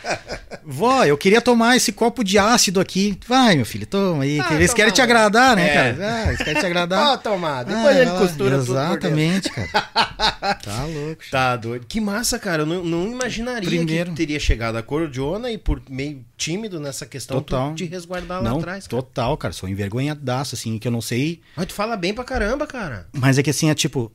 vó, 0.64 1.04
eu 1.04 1.16
queria 1.16 1.40
tomar 1.40 1.76
esse 1.76 1.92
copo 1.92 2.24
de 2.24 2.38
ácido 2.38 2.80
aqui. 2.80 3.18
Vai, 3.26 3.56
meu 3.56 3.64
filho, 3.64 3.86
toma 3.86 4.24
aí. 4.24 4.40
Ah, 4.40 4.54
eles 4.54 4.74
querem 4.74 4.92
te 4.92 5.00
agradar, 5.00 5.56
né, 5.56 5.68
é. 5.68 5.74
cara? 5.74 6.14
Ah, 6.14 6.28
eles 6.28 6.38
querem 6.38 6.60
te 6.60 6.66
agradar. 6.66 7.06
Pode 7.10 7.22
tomar, 7.22 7.64
depois 7.64 7.96
ah, 7.96 8.00
ele 8.00 8.10
costura 8.10 8.56
exatamente, 8.56 9.50
tudo. 9.50 9.60
Exatamente, 9.60 9.70
cara. 9.72 9.90
Tá 10.62 10.84
louco. 10.84 11.22
Tá 11.30 11.56
doido. 11.56 11.86
Que 11.86 12.00
massa, 12.00 12.38
cara. 12.38 12.62
Eu 12.62 12.66
não, 12.66 12.84
não 12.84 13.06
imaginaria 13.06 13.68
Primeiro. 13.68 14.10
que 14.10 14.16
teria 14.16 14.38
chegado 14.38 14.76
a 14.76 14.82
cordiona 14.82 15.50
e 15.50 15.56
por 15.56 15.80
meio 15.88 16.24
tímido 16.36 16.78
nessa 16.78 17.06
questão 17.06 17.38
total. 17.40 17.74
de 17.74 17.84
resguardar 17.84 18.42
lá 18.42 18.50
não, 18.50 18.58
atrás. 18.58 18.86
Cara. 18.86 19.02
Total, 19.02 19.36
cara. 19.36 19.54
Sou 19.54 19.68
envergonhadaço, 19.68 20.54
assim, 20.54 20.78
que 20.78 20.86
eu 20.86 20.92
não 20.92 21.00
sei. 21.00 21.40
Mas 21.56 21.66
tu 21.66 21.74
fala 21.74 21.96
bem 21.96 22.12
pra 22.12 22.24
caramba, 22.24 22.66
cara. 22.66 23.06
Mas 23.12 23.38
é 23.38 23.42
que 23.42 23.50
assim, 23.50 23.70
é 23.70 23.74
tipo. 23.74 24.12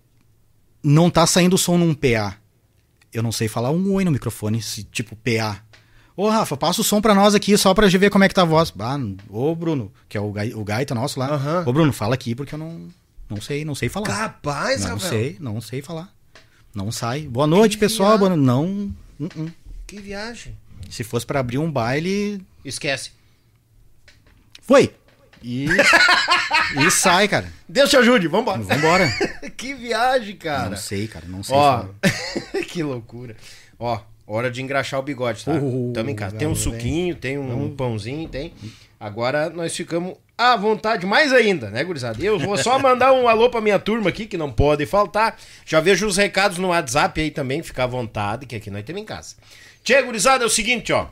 Não 0.83 1.09
tá 1.09 1.25
saindo 1.25 1.55
o 1.55 1.57
som 1.57 1.77
num 1.77 1.95
PA 1.95 2.37
eu 3.17 3.23
não 3.23 3.31
sei 3.31 3.47
falar 3.47 3.71
um 3.71 3.93
oi 3.93 4.03
no 4.03 4.11
microfone, 4.11 4.61
se, 4.61 4.83
tipo 4.83 5.15
PA. 5.15 5.61
Ô, 6.17 6.29
Rafa, 6.29 6.55
passa 6.55 6.81
o 6.81 6.83
som 6.83 7.01
pra 7.01 7.13
nós 7.13 7.35
aqui 7.35 7.57
só 7.57 7.73
pra 7.73 7.87
gente 7.87 7.99
ver 7.99 8.09
como 8.09 8.23
é 8.23 8.27
que 8.29 8.33
tá 8.33 8.43
a 8.43 8.45
voz. 8.45 8.73
Ah, 8.79 8.97
ô, 9.29 9.53
Bruno, 9.53 9.91
que 10.07 10.17
é 10.17 10.21
o, 10.21 10.31
gai, 10.31 10.53
o 10.53 10.63
gaita 10.63 10.95
nosso 10.95 11.19
lá. 11.19 11.35
Uhum. 11.35 11.69
Ô, 11.69 11.73
Bruno, 11.73 11.91
fala 11.91 12.15
aqui 12.15 12.33
porque 12.33 12.55
eu 12.55 12.59
não, 12.59 12.87
não 13.29 13.41
sei, 13.41 13.65
não 13.65 13.75
sei 13.75 13.89
falar. 13.89 14.07
Capaz, 14.07 14.81
Não 14.81 14.91
Rafael. 14.91 15.09
sei, 15.11 15.37
não 15.39 15.59
sei 15.59 15.81
falar. 15.81 16.13
Não 16.73 16.91
sai. 16.91 17.21
Boa 17.21 17.47
noite, 17.47 17.77
que 17.77 17.81
pessoal. 17.81 18.17
Boa... 18.17 18.35
Não. 18.35 18.93
Uh 19.19 19.27
-uh. 19.27 19.53
Que 19.87 19.99
viagem. 19.99 20.55
Se 20.89 21.03
fosse 21.03 21.25
para 21.25 21.39
abrir 21.39 21.57
um 21.57 21.71
baile. 21.71 22.41
Esquece. 22.63 23.11
Foi. 24.61 24.93
E, 25.43 25.67
e 26.85 26.91
sai, 26.91 27.27
cara. 27.27 27.51
Deus 27.67 27.89
te 27.89 27.97
ajude, 27.97 28.27
vambora. 28.27 28.59
Vambora. 28.59 29.07
que 29.55 29.73
viagem, 29.73 30.35
cara. 30.35 30.69
Não 30.69 30.77
sei, 30.77 31.07
cara, 31.07 31.25
não 31.27 31.43
sei. 31.43 31.55
Ó, 31.55 31.85
que 32.67 32.83
loucura. 32.83 33.35
Ó, 33.79 33.99
hora 34.25 34.49
de 34.49 34.61
engraxar 34.61 34.99
o 34.99 35.03
bigode, 35.03 35.43
tá? 35.43 35.53
Uh, 35.53 35.91
Tamo 35.93 36.09
em 36.09 36.15
casa. 36.15 36.35
Tem 36.37 36.47
um 36.47 36.55
suquinho, 36.55 37.15
tem 37.15 37.37
um 37.37 37.75
pãozinho, 37.75 38.27
tem. 38.27 38.53
Agora 38.99 39.49
nós 39.49 39.75
ficamos 39.75 40.15
à 40.37 40.55
vontade 40.55 41.05
mais 41.05 41.31
ainda, 41.31 41.69
né, 41.69 41.83
gurizada? 41.83 42.21
Eu 42.23 42.39
vou 42.39 42.57
só 42.57 42.79
mandar 42.79 43.13
um 43.13 43.27
alô 43.27 43.49
pra 43.49 43.61
minha 43.61 43.79
turma 43.79 44.09
aqui, 44.09 44.25
que 44.25 44.37
não 44.37 44.51
pode 44.51 44.85
faltar. 44.85 45.37
Já 45.65 45.79
vejo 45.79 46.07
os 46.07 46.17
recados 46.17 46.57
no 46.57 46.69
WhatsApp 46.69 47.21
aí 47.21 47.31
também, 47.31 47.61
fica 47.61 47.83
à 47.83 47.87
vontade, 47.87 48.45
que 48.45 48.55
aqui 48.55 48.71
nós 48.71 48.83
temos 48.83 49.01
em 49.01 49.05
casa. 49.05 49.35
Tchê, 49.83 50.01
gurizada, 50.01 50.43
é 50.43 50.47
o 50.47 50.49
seguinte, 50.49 50.91
ó. 50.91 51.07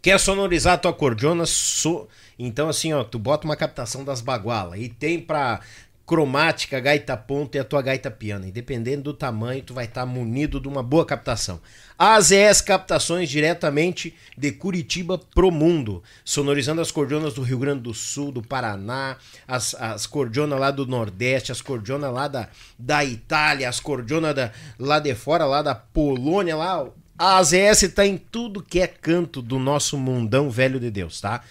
Quer 0.00 0.18
sonorizar 0.18 0.74
a 0.74 0.78
tua 0.78 0.92
cordiona? 0.92 1.46
So... 1.46 2.08
Então, 2.38 2.68
assim, 2.68 2.92
ó, 2.92 3.04
tu 3.04 3.18
bota 3.18 3.44
uma 3.44 3.56
captação 3.56 4.04
das 4.04 4.20
bagualas 4.20 4.80
e 4.80 4.88
tem 4.88 5.20
pra 5.20 5.60
cromática, 6.04 6.80
gaita 6.80 7.16
ponto 7.16 7.54
e 7.54 7.58
a 7.58 7.64
tua 7.64 7.80
gaita 7.80 8.10
piano. 8.10 8.46
E 8.46 8.52
dependendo 8.52 9.04
do 9.04 9.14
tamanho, 9.14 9.62
tu 9.62 9.72
vai 9.72 9.84
estar 9.84 10.02
tá 10.02 10.06
munido 10.06 10.60
de 10.60 10.68
uma 10.68 10.82
boa 10.82 11.06
captação. 11.06 11.60
AZS 11.98 12.60
Captações 12.60 13.30
diretamente 13.30 14.14
de 14.36 14.50
Curitiba 14.52 15.16
pro 15.16 15.50
mundo, 15.50 16.02
sonorizando 16.24 16.80
as 16.80 16.90
cordionas 16.90 17.34
do 17.34 17.42
Rio 17.42 17.58
Grande 17.58 17.82
do 17.82 17.94
Sul, 17.94 18.32
do 18.32 18.42
Paraná, 18.42 19.16
as, 19.46 19.74
as 19.76 20.06
cordionas 20.06 20.58
lá 20.58 20.70
do 20.70 20.84
Nordeste, 20.84 21.52
as 21.52 21.62
cordionas 21.62 22.12
lá 22.12 22.28
da, 22.28 22.48
da 22.78 23.04
Itália, 23.04 23.68
as 23.68 23.78
cordionas 23.78 24.34
da, 24.34 24.52
lá 24.78 24.98
de 24.98 25.14
fora, 25.14 25.44
lá 25.44 25.62
da 25.62 25.74
Polônia, 25.74 26.56
lá 26.56 26.90
a 27.18 27.36
AZS 27.36 27.82
está 27.82 28.06
em 28.06 28.16
tudo 28.16 28.62
que 28.62 28.80
é 28.80 28.86
canto 28.86 29.42
do 29.42 29.58
nosso 29.58 29.96
mundão 29.96 30.50
velho 30.50 30.80
de 30.80 30.90
Deus, 30.90 31.20
tá? 31.20 31.42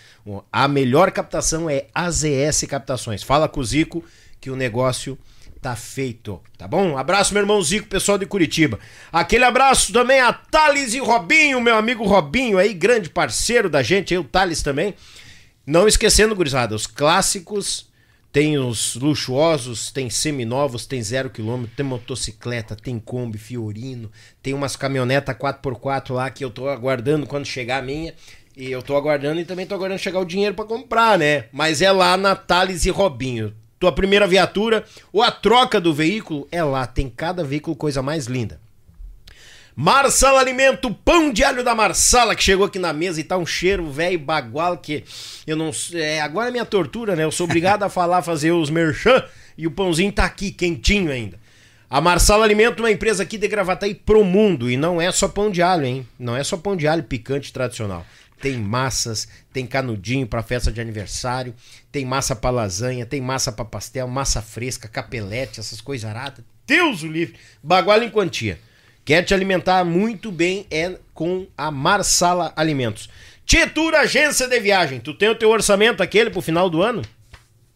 A 0.51 0.68
melhor 0.68 1.12
captação 1.12 1.70
é 1.70 1.88
AZS 1.93 2.66
Captações. 2.68 3.24
Fala 3.24 3.47
com 3.47 3.59
o 3.59 3.64
Zico 3.64 4.03
que 4.39 4.49
o 4.49 4.55
negócio 4.55 5.18
tá 5.62 5.76
feito, 5.76 6.41
tá 6.57 6.68
bom? 6.68 6.97
Abraço, 6.97 7.34
meu 7.34 7.43
irmão 7.43 7.62
Zico, 7.62 7.88
pessoal 7.88 8.18
de 8.18 8.26
Curitiba. 8.26 8.80
Aquele 9.12 9.45
abraço 9.45 9.93
também 9.93 10.20
a 10.20 10.34
Thales 10.34 10.95
e 10.95 10.99
Robinho, 10.99 11.62
meu 11.62 11.76
amigo 11.76 12.03
Robinho 12.03 12.57
aí, 12.57 12.74
grande 12.74 13.09
parceiro 13.09 13.70
da 13.70 13.84
gente, 13.84 14.14
aí 14.14 14.18
o 14.18 14.24
Thales 14.24 14.64
também. 14.64 14.95
Não 15.66 15.88
esquecendo, 15.88 16.36
gurizada, 16.36 16.74
os 16.74 16.88
clássicos 16.88 17.90
tem 18.32 18.57
os 18.57 18.95
luxuosos, 18.95 19.91
tem 19.91 20.09
seminovos, 20.09 20.86
tem 20.86 21.03
zero 21.03 21.29
quilômetro, 21.29 21.75
tem 21.75 21.86
motocicleta, 21.86 22.75
tem 22.75 22.97
Kombi, 22.97 23.38
Fiorino, 23.38 24.09
tem 24.41 24.53
umas 24.53 24.75
caminhonetas 24.75 25.36
4x4 25.36 26.13
lá 26.13 26.29
que 26.29 26.45
eu 26.45 26.49
tô 26.49 26.69
aguardando 26.69 27.27
quando 27.27 27.45
chegar 27.45 27.79
a 27.79 27.82
minha. 27.82 28.13
E 28.55 28.69
eu 28.69 28.82
tô 28.82 28.95
aguardando 28.95 29.39
e 29.39 29.45
também 29.45 29.65
tô 29.65 29.75
aguardando 29.75 30.01
chegar 30.01 30.19
o 30.19 30.25
dinheiro 30.25 30.53
para 30.53 30.65
comprar, 30.65 31.17
né? 31.17 31.45
Mas 31.51 31.82
é 31.82 31.91
lá 31.91 32.17
na 32.17 32.36
Thales 32.36 32.86
e 32.86 32.89
Robinho. 32.89 33.53
Tua 33.79 33.91
primeira 33.91 34.27
viatura 34.27 34.86
ou 35.11 35.23
a 35.23 35.32
troca 35.32 35.79
do 35.79 35.93
veículo 35.93 36.47
é 36.51 36.63
lá. 36.63 36.86
Tem 36.86 37.09
cada 37.09 37.43
veículo 37.43 37.75
coisa 37.75 38.01
mais 38.01 38.27
linda. 38.27 38.59
Marsala 39.76 40.39
Alimento, 40.41 40.93
pão 40.93 41.32
de 41.32 41.43
alho 41.43 41.63
da 41.63 41.74
Marsala, 41.74 42.36
que 42.36 42.43
chegou 42.43 42.65
aqui 42.65 42.78
na 42.78 42.91
mesa 42.91 43.22
e 43.22 43.24
tá 43.24 43.38
um 43.38 43.45
cheiro 43.45 43.89
velho 43.89 44.19
bagual 44.19 44.78
que 44.78 45.03
eu 45.47 45.55
não 45.55 45.72
é, 45.93 46.19
agora 46.19 46.49
é 46.49 46.51
minha 46.51 46.65
tortura, 46.65 47.15
né? 47.15 47.24
Eu 47.24 47.32
sou 47.32 47.45
obrigado 47.45 47.84
a 47.84 47.89
falar, 47.89 48.22
fazer 48.22 48.51
os 48.51 48.69
merchan 48.69 49.24
e 49.57 49.65
o 49.65 49.72
pãozinho 49.72 50.11
tá 50.11 50.26
aqui, 50.26 50.51
quentinho 50.51 51.09
ainda. 51.09 51.39
A 51.89 52.01
Marsala 52.01 52.43
Alimento 52.43 52.80
é 52.80 52.84
uma 52.84 52.91
empresa 52.91 53.24
aqui 53.24 53.38
de 53.38 53.47
Gravataí 53.47 53.95
pro 53.95 54.24
mundo 54.24 54.69
e 54.69 54.76
não 54.76 55.01
é 55.01 55.11
só 55.11 55.28
pão 55.28 55.49
de 55.49 55.61
alho, 55.61 55.86
hein? 55.86 56.07
Não 56.19 56.36
é 56.36 56.43
só 56.43 56.57
pão 56.57 56.76
de 56.76 56.88
alho 56.88 57.03
picante 57.03 57.51
tradicional. 57.51 58.05
Tem 58.41 58.57
massas, 58.57 59.28
tem 59.53 59.67
canudinho 59.67 60.26
para 60.26 60.41
festa 60.41 60.72
de 60.72 60.82
aniversário, 60.82 61.53
tem 61.91 62.05
massa 62.05 62.36
para 62.36 62.49
lasanha, 62.49 63.05
tem 63.05 63.22
massa 63.22 63.51
para 63.51 63.63
pastel, 63.63 64.07
massa 64.07 64.41
fresca, 64.41 64.88
capelete, 64.88 65.59
essas 65.59 65.80
coisas 65.80 66.09
aradas. 66.09 66.43
Deus 66.65 67.03
o 67.03 67.07
livre, 67.07 67.36
bagual 67.61 68.01
em 68.01 68.09
quantia. 68.09 68.59
Quer 69.04 69.24
te 69.24 69.34
alimentar 69.34 69.84
muito 69.84 70.32
bem 70.32 70.66
é 70.70 70.97
com 71.14 71.47
a 71.58 71.72
Marsala 71.72 72.54
Alimentos. 72.56 73.10
Tietur 73.45 73.95
Agência 73.95 74.47
de 74.47 74.60
Viagem. 74.60 74.99
Tu 74.99 75.14
tem 75.14 75.30
o 75.30 75.36
teu 75.36 75.49
orçamento 75.49 76.04
aquele 76.04 76.30
pro 76.30 76.41
final 76.41 76.70
do 76.70 76.84
ano? 76.84 77.02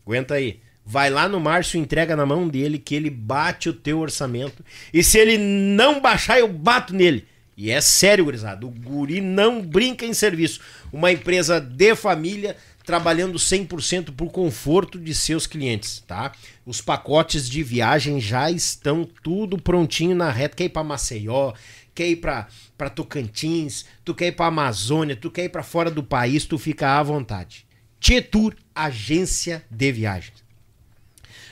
Aguenta 0.05 0.35
aí. 0.35 0.59
Vai 0.85 1.09
lá 1.09 1.27
no 1.27 1.39
Márcio, 1.39 1.79
entrega 1.79 2.15
na 2.15 2.27
mão 2.27 2.47
dele 2.47 2.77
que 2.77 2.93
ele 2.93 3.09
bate 3.09 3.69
o 3.69 3.73
teu 3.73 3.99
orçamento. 3.99 4.63
E 4.93 5.03
se 5.03 5.17
ele 5.17 5.37
não 5.37 5.99
baixar, 5.99 6.39
eu 6.39 6.47
bato 6.47 6.93
nele. 6.93 7.27
E 7.57 7.71
é 7.71 7.81
sério, 7.81 8.25
gurizada. 8.25 8.65
O 8.65 8.69
guri 8.69 9.19
não 9.19 9.61
brinca 9.61 10.05
em 10.05 10.13
serviço. 10.13 10.59
Uma 10.93 11.11
empresa 11.11 11.59
de 11.59 11.95
família 11.95 12.55
trabalhando 12.85 13.37
100% 13.37 14.15
por 14.15 14.31
conforto 14.31 14.99
de 14.99 15.13
seus 15.15 15.47
clientes, 15.47 16.03
tá? 16.07 16.31
Os 16.65 16.81
pacotes 16.81 17.49
de 17.49 17.63
viagem 17.63 18.19
já 18.21 18.51
estão 18.51 19.03
tudo 19.23 19.57
prontinho 19.57 20.15
na 20.15 20.29
reta. 20.29 20.55
Quer 20.55 20.65
ir 20.65 20.69
para 20.69 20.83
Maceió, 20.83 21.53
quer 21.93 22.07
ir 22.09 22.17
para 22.17 22.89
Tocantins, 22.89 23.85
tu 24.03 24.13
quer 24.13 24.27
ir 24.27 24.31
para 24.33 24.47
Amazônia, 24.47 25.15
tu 25.15 25.31
quer 25.31 25.45
ir 25.45 25.49
para 25.49 25.63
fora 25.63 25.89
do 25.89 26.03
país, 26.03 26.45
tu 26.45 26.57
fica 26.57 26.99
à 26.99 27.03
vontade. 27.03 27.65
Tietur, 27.99 28.55
agência 28.73 29.65
de 29.71 29.91
viagens. 29.91 30.45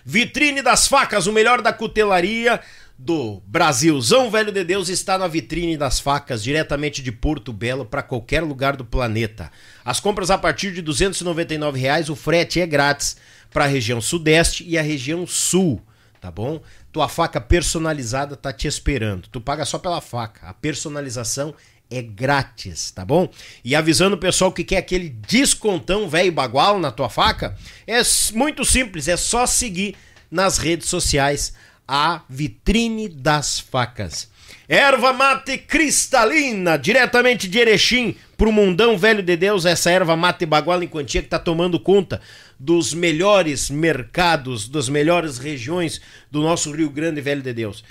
Vitrine 0.06 0.62
das 0.62 0.88
facas, 0.88 1.28
o 1.28 1.32
melhor 1.32 1.62
da 1.62 1.72
cutelaria 1.72 2.60
do 3.04 3.42
Brasilzão 3.46 4.32
Velho 4.32 4.50
de 4.50 4.64
Deus 4.64 4.88
está 4.88 5.18
na 5.18 5.28
vitrine 5.28 5.76
das 5.76 6.00
facas, 6.00 6.42
diretamente 6.42 7.02
de 7.04 7.12
Porto 7.12 7.52
Belo 7.52 7.84
para 7.84 8.02
qualquer 8.02 8.42
lugar 8.42 8.78
do 8.78 8.86
planeta. 8.86 9.52
As 9.84 10.00
compras 10.00 10.32
a 10.32 10.38
partir 10.38 10.72
de 10.72 10.82
299 10.82 11.78
reais, 11.78 12.10
o 12.10 12.16
frete 12.16 12.62
é 12.62 12.66
grátis 12.66 13.18
para 13.52 13.66
a 13.66 13.68
região 13.68 14.00
sudeste 14.00 14.64
e 14.66 14.78
a 14.78 14.82
região 14.82 15.28
sul, 15.28 15.82
tá 16.22 16.32
bom? 16.32 16.62
Tua 16.94 17.10
faca 17.10 17.42
personalizada 17.42 18.38
tá 18.38 18.54
te 18.54 18.70
esperando. 18.70 19.28
Tu 19.28 19.42
paga 19.42 19.66
só 19.66 19.78
pela 19.78 20.00
faca. 20.00 20.48
A 20.48 20.54
personalização 20.54 21.54
é 21.92 22.02
grátis, 22.02 22.90
tá 22.92 23.04
bom? 23.04 23.30
E 23.66 23.76
avisando 23.76 24.16
o 24.16 24.20
pessoal 24.20 24.50
que 24.50 24.64
quer 24.64 24.78
aquele 24.78 25.10
descontão 25.10 26.08
velho 26.08 26.32
bagual 26.32 26.80
na 26.80 26.90
tua 26.90 27.10
faca, 27.10 27.54
é 27.86 28.02
muito 28.34 28.64
simples, 28.64 29.10
é 29.10 29.18
só 29.18 29.46
seguir 29.46 29.94
nas 30.32 30.58
redes 30.58 30.88
sociais 30.88 31.54
a 31.88 32.22
vitrine 32.30 33.10
das 33.10 33.60
facas. 33.60 34.30
Erva 34.68 35.12
mate 35.12 35.58
cristalina, 35.58 36.78
diretamente 36.78 37.48
de 37.48 37.60
Erechim 37.60 38.16
pro 38.38 38.52
mundão 38.52 38.98
velho 38.98 39.22
de 39.22 39.36
Deus, 39.36 39.66
essa 39.66 39.92
erva 39.92 40.16
mate 40.16 40.46
baguala 40.46 40.84
em 40.84 40.88
quantia 40.88 41.22
que 41.22 41.28
tá 41.28 41.40
tomando 41.40 41.80
conta 41.80 42.22
dos 42.60 42.94
melhores 42.94 43.70
mercados, 43.70 44.70
das 44.70 44.88
melhores 44.88 45.38
regiões 45.38 46.02
do 46.32 46.42
nosso 46.42 46.72
Rio 46.72 46.90
Grande 46.90 47.22
velho 47.22 47.42
de 47.42 47.54
Deus. 47.54 47.84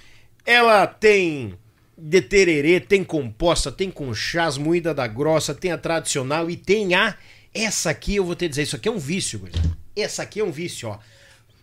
Ela 0.44 0.86
tem 0.86 1.54
de 1.96 2.20
tererê, 2.20 2.80
tem 2.80 3.04
composta, 3.04 3.70
tem 3.70 3.90
com 3.90 4.12
chás 4.14 4.56
moída 4.56 4.94
da 4.94 5.06
grossa, 5.06 5.54
tem 5.54 5.72
a 5.72 5.78
tradicional 5.78 6.50
e 6.50 6.56
tem 6.56 6.94
a 6.94 7.16
essa 7.54 7.90
aqui 7.90 8.16
eu 8.16 8.24
vou 8.24 8.34
te 8.34 8.48
dizer, 8.48 8.62
isso 8.62 8.76
aqui 8.76 8.88
é 8.88 8.92
um 8.92 8.98
vício, 8.98 9.38
gurizada. 9.38 9.76
Essa 9.94 10.22
aqui 10.22 10.40
é 10.40 10.44
um 10.44 10.50
vício, 10.50 10.88
ó. 10.88 10.98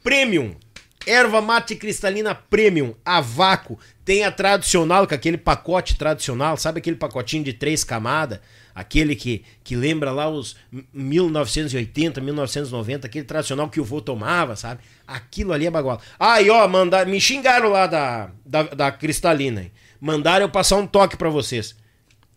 Premium. 0.04 0.56
Erva 1.10 1.42
mate 1.42 1.76
cristalina 1.76 2.36
premium, 2.36 2.94
a 3.04 3.20
vácuo. 3.20 3.80
Tem 4.06 4.24
a 4.24 4.32
tradicional, 4.32 5.08
com 5.08 5.16
aquele 5.16 5.40
pacote 5.40 5.96
tradicional, 5.96 6.56
sabe 6.56 6.78
aquele 6.78 6.98
pacotinho 6.98 7.44
de 7.44 7.52
três 7.52 7.84
camadas? 7.84 8.40
Aquele 8.76 9.16
que, 9.16 9.44
que 9.64 9.76
lembra 9.76 10.12
lá 10.12 10.30
os 10.30 10.56
1980, 10.94 12.22
1990, 12.22 13.08
aquele 13.08 13.26
tradicional 13.26 13.68
que 13.70 13.82
o 13.82 13.84
vô 13.84 14.00
tomava, 14.00 14.56
sabe? 14.56 14.82
Aquilo 15.08 15.52
ali 15.52 15.66
é 15.66 15.72
bagual. 15.72 16.00
Aí, 16.20 16.48
ó, 16.48 16.68
mandar, 16.68 17.08
me 17.08 17.20
xingaram 17.20 17.70
lá 17.70 17.88
da, 17.88 18.30
da, 18.46 18.62
da 18.62 18.92
cristalina. 18.92 19.64
Hein? 19.64 19.72
Mandaram 20.00 20.46
eu 20.46 20.52
passar 20.52 20.78
um 20.78 20.86
toque 20.86 21.18
para 21.18 21.30
vocês. 21.32 21.76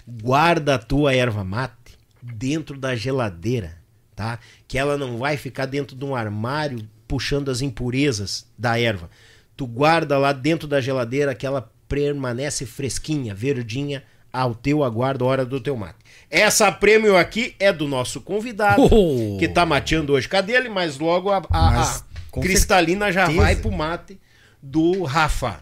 Guarda 0.09 0.77
a 0.77 0.79
tua 0.79 1.15
erva 1.15 1.45
mate 1.45 1.99
dentro 2.23 2.79
da 2.79 2.97
geladeira, 2.97 3.77
tá? 4.17 4.39
Que 4.67 4.79
ela 4.79 4.97
não 4.97 5.19
vai 5.19 5.37
ficar 5.37 5.67
dentro 5.67 5.95
de 5.95 6.05
um 6.07 6.17
armário 6.17 6.89
puxando 7.13 7.51
as 7.51 7.61
impurezas 7.61 8.47
da 8.57 8.81
erva. 8.81 9.11
Tu 9.55 9.67
guarda 9.67 10.17
lá 10.17 10.33
dentro 10.33 10.67
da 10.67 10.81
geladeira 10.81 11.35
que 11.35 11.45
ela 11.45 11.71
permanece 11.87 12.65
fresquinha, 12.65 13.35
verdinha, 13.35 14.03
ao 14.33 14.55
teu 14.55 14.83
aguardo, 14.83 15.27
hora 15.27 15.45
do 15.45 15.61
teu 15.61 15.77
mate. 15.77 15.99
Essa 16.31 16.73
prêmio 16.73 17.15
aqui 17.19 17.55
é 17.61 17.71
do 17.71 17.87
nosso 17.87 18.19
convidado, 18.23 18.83
Oh. 18.91 19.37
que 19.39 19.47
tá 19.47 19.67
mateando 19.67 20.15
hoje. 20.15 20.27
Cadê 20.27 20.55
ele? 20.55 20.71
Mas 20.71 20.99
logo 20.99 21.29
a, 21.31 21.43
a- 21.51 21.71
Mas, 21.71 22.03
a 22.35 22.41
cristalina 22.41 23.13
já 23.13 23.27
certeza. 23.27 23.43
vai 23.45 23.57
pro 23.57 23.71
mate 23.71 24.19
do 24.63 25.03
Rafa. 25.03 25.61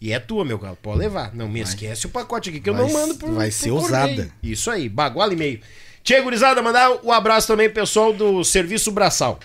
E 0.00 0.12
é 0.12 0.20
tua, 0.20 0.44
meu 0.44 0.56
galo. 0.56 0.78
Pode 0.80 1.00
levar. 1.00 1.34
Não 1.34 1.48
me 1.48 1.58
esquece 1.60 2.06
o 2.06 2.10
pacote 2.10 2.50
aqui 2.50 2.60
que 2.60 2.70
eu 2.70 2.74
Vai 2.74 2.84
não 2.86 2.92
mando 2.92 3.16
pro 3.16 3.32
vai 3.34 3.48
pro 3.48 3.56
ser 3.58 3.70
correio. 3.70 3.86
usada. 3.88 4.30
Isso 4.40 4.70
aí, 4.70 4.88
baguala 4.88 5.32
e 5.32 5.36
meio. 5.36 5.58
Tia 6.04 6.22
Gurizada, 6.22 6.62
mandar 6.62 6.92
um 7.04 7.10
abraço 7.10 7.48
também 7.48 7.68
pro 7.68 7.80
pessoal 7.82 8.12
do 8.12 8.44
Serviço 8.44 8.92
Braçal. 8.92 9.40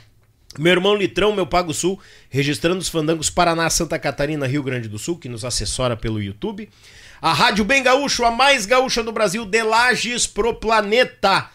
Meu 0.57 0.71
irmão 0.71 0.95
Litrão, 0.95 1.33
meu 1.33 1.45
Pago 1.45 1.73
Sul, 1.73 1.99
registrando 2.29 2.79
os 2.79 2.89
fandangos 2.89 3.29
Paraná, 3.29 3.69
Santa 3.69 3.99
Catarina, 3.99 4.47
Rio 4.47 4.63
Grande 4.63 4.87
do 4.87 4.97
Sul, 4.97 5.17
que 5.17 5.29
nos 5.29 5.45
assessora 5.45 5.95
pelo 5.95 6.21
YouTube. 6.21 6.67
A 7.21 7.31
Rádio 7.33 7.63
Bem 7.63 7.83
Gaúcho, 7.83 8.25
a 8.25 8.31
mais 8.31 8.65
gaúcha 8.65 9.03
do 9.03 9.11
Brasil, 9.11 9.45
de 9.45 9.63
Lages 9.63 10.25
pro 10.25 10.53
Planeta. 10.53 11.49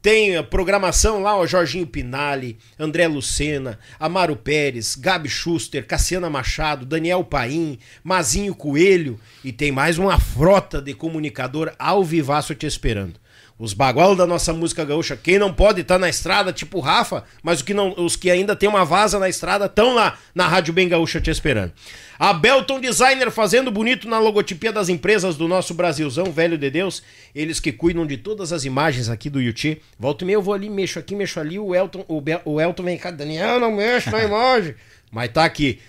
Tem 0.00 0.36
a 0.36 0.44
programação 0.44 1.20
lá, 1.20 1.36
ó, 1.36 1.44
Jorginho 1.44 1.86
Pinali, 1.86 2.56
André 2.78 3.08
Lucena, 3.08 3.80
Amaro 3.98 4.36
Pérez, 4.36 4.94
Gabi 4.94 5.28
Schuster, 5.28 5.84
Cassiana 5.84 6.30
Machado, 6.30 6.86
Daniel 6.86 7.24
Paim, 7.24 7.78
Mazinho 8.04 8.54
Coelho 8.54 9.18
e 9.42 9.52
tem 9.52 9.72
mais 9.72 9.98
uma 9.98 10.18
frota 10.20 10.80
de 10.80 10.94
comunicador 10.94 11.72
ao 11.78 12.04
vivaço 12.04 12.54
te 12.54 12.64
esperando. 12.64 13.18
Os 13.58 13.72
bagual 13.72 14.14
da 14.14 14.24
nossa 14.24 14.52
música 14.52 14.84
gaúcha, 14.84 15.16
quem 15.16 15.36
não 15.36 15.52
pode 15.52 15.80
estar 15.80 15.98
na 15.98 16.08
estrada, 16.08 16.52
tipo 16.52 16.78
o 16.78 16.80
Rafa, 16.80 17.24
mas 17.42 17.60
que 17.60 17.74
não, 17.74 17.92
os 17.98 18.14
que 18.14 18.30
ainda 18.30 18.54
tem 18.54 18.68
uma 18.68 18.84
vaza 18.84 19.18
na 19.18 19.28
estrada 19.28 19.66
estão 19.66 19.96
lá 19.96 20.16
na 20.32 20.46
Rádio 20.46 20.72
Bem 20.72 20.88
Gaúcha 20.88 21.20
te 21.20 21.28
esperando. 21.28 21.72
A 22.20 22.32
Belton 22.32 22.78
Designer 22.78 23.32
fazendo 23.32 23.70
bonito 23.72 24.08
na 24.08 24.20
logotipia 24.20 24.72
das 24.72 24.88
empresas 24.88 25.36
do 25.36 25.48
nosso 25.48 25.74
Brasilzão, 25.74 26.30
velho 26.30 26.56
de 26.56 26.70
Deus. 26.70 27.02
Eles 27.34 27.58
que 27.58 27.72
cuidam 27.72 28.06
de 28.06 28.16
todas 28.16 28.52
as 28.52 28.64
imagens 28.64 29.08
aqui 29.08 29.28
do 29.28 29.40
Yuti. 29.40 29.82
Volta 29.98 30.22
e 30.22 30.26
meia 30.26 30.36
eu 30.36 30.42
vou 30.42 30.54
ali, 30.54 30.70
mexo 30.70 30.98
aqui, 31.00 31.16
mexo 31.16 31.40
ali. 31.40 31.58
O 31.58 31.74
Elton, 31.74 32.04
o, 32.06 32.20
Bel- 32.20 32.42
o 32.44 32.60
Elton 32.60 32.84
vem 32.84 32.96
cá, 32.96 33.10
Daniel, 33.10 33.58
não 33.58 33.72
mexe 33.74 34.08
na 34.08 34.22
imagem. 34.22 34.74
Mas 35.10 35.30
tá 35.32 35.44
aqui 35.44 35.80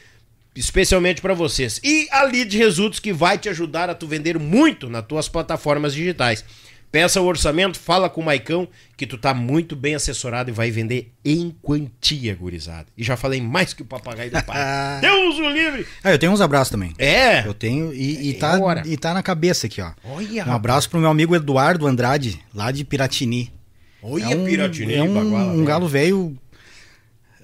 especialmente 0.55 1.21
para 1.21 1.33
vocês. 1.33 1.79
E 1.83 2.07
a 2.11 2.23
Lead 2.23 2.57
Results 2.57 2.99
que 2.99 3.13
vai 3.13 3.37
te 3.37 3.47
ajudar 3.47 3.89
a 3.89 3.95
tu 3.95 4.07
vender 4.07 4.37
muito 4.39 4.89
nas 4.89 5.05
tuas 5.05 5.29
plataformas 5.29 5.93
digitais. 5.93 6.43
Peça 6.91 7.21
o 7.21 7.25
orçamento, 7.25 7.79
fala 7.79 8.09
com 8.09 8.19
o 8.19 8.25
Maicão 8.25 8.67
que 8.97 9.05
tu 9.05 9.15
tá 9.15 9.31
muito 9.31 9.75
bem 9.75 9.93
assessorado 9.93 10.49
e 10.49 10.53
vai 10.53 10.71
vender 10.71 11.13
em 11.23 11.55
quantia, 11.61 12.33
gurizada. 12.33 12.87
E 12.97 13.03
já 13.03 13.15
falei 13.15 13.39
mais 13.39 13.73
que 13.73 13.83
o 13.83 13.85
papagaio 13.85 14.31
do 14.31 14.43
pai. 14.43 14.57
Deus 14.99 15.37
o 15.37 15.49
livre! 15.49 15.85
Ah, 16.03 16.11
eu 16.11 16.17
tenho 16.17 16.31
uns 16.31 16.41
abraços 16.41 16.71
também. 16.71 16.93
É! 16.97 17.45
Eu 17.47 17.53
tenho 17.53 17.93
e, 17.93 18.29
e, 18.29 18.31
É 18.31 18.39
tá, 18.39 18.83
e 18.85 18.97
tá 18.97 19.13
na 19.13 19.21
cabeça 19.21 19.67
aqui, 19.67 19.81
ó. 19.81 19.91
Olha, 20.03 20.45
Um 20.47 20.51
abraço 20.51 20.89
pro 20.89 20.99
meu 20.99 21.11
amigo 21.11 21.35
Eduardo 21.35 21.85
Andrade, 21.85 22.39
lá 22.53 22.71
de 22.71 22.83
Piratini. 22.83 23.53
Olha, 24.01 24.23
é 24.23 24.35
um, 24.35 24.45
Piratini, 24.45 24.95
é 24.95 25.03
um, 25.03 25.13
Baguala, 25.13 25.51
um 25.51 25.53
velho. 25.53 25.65
galo 25.65 25.87
velho. 25.87 26.37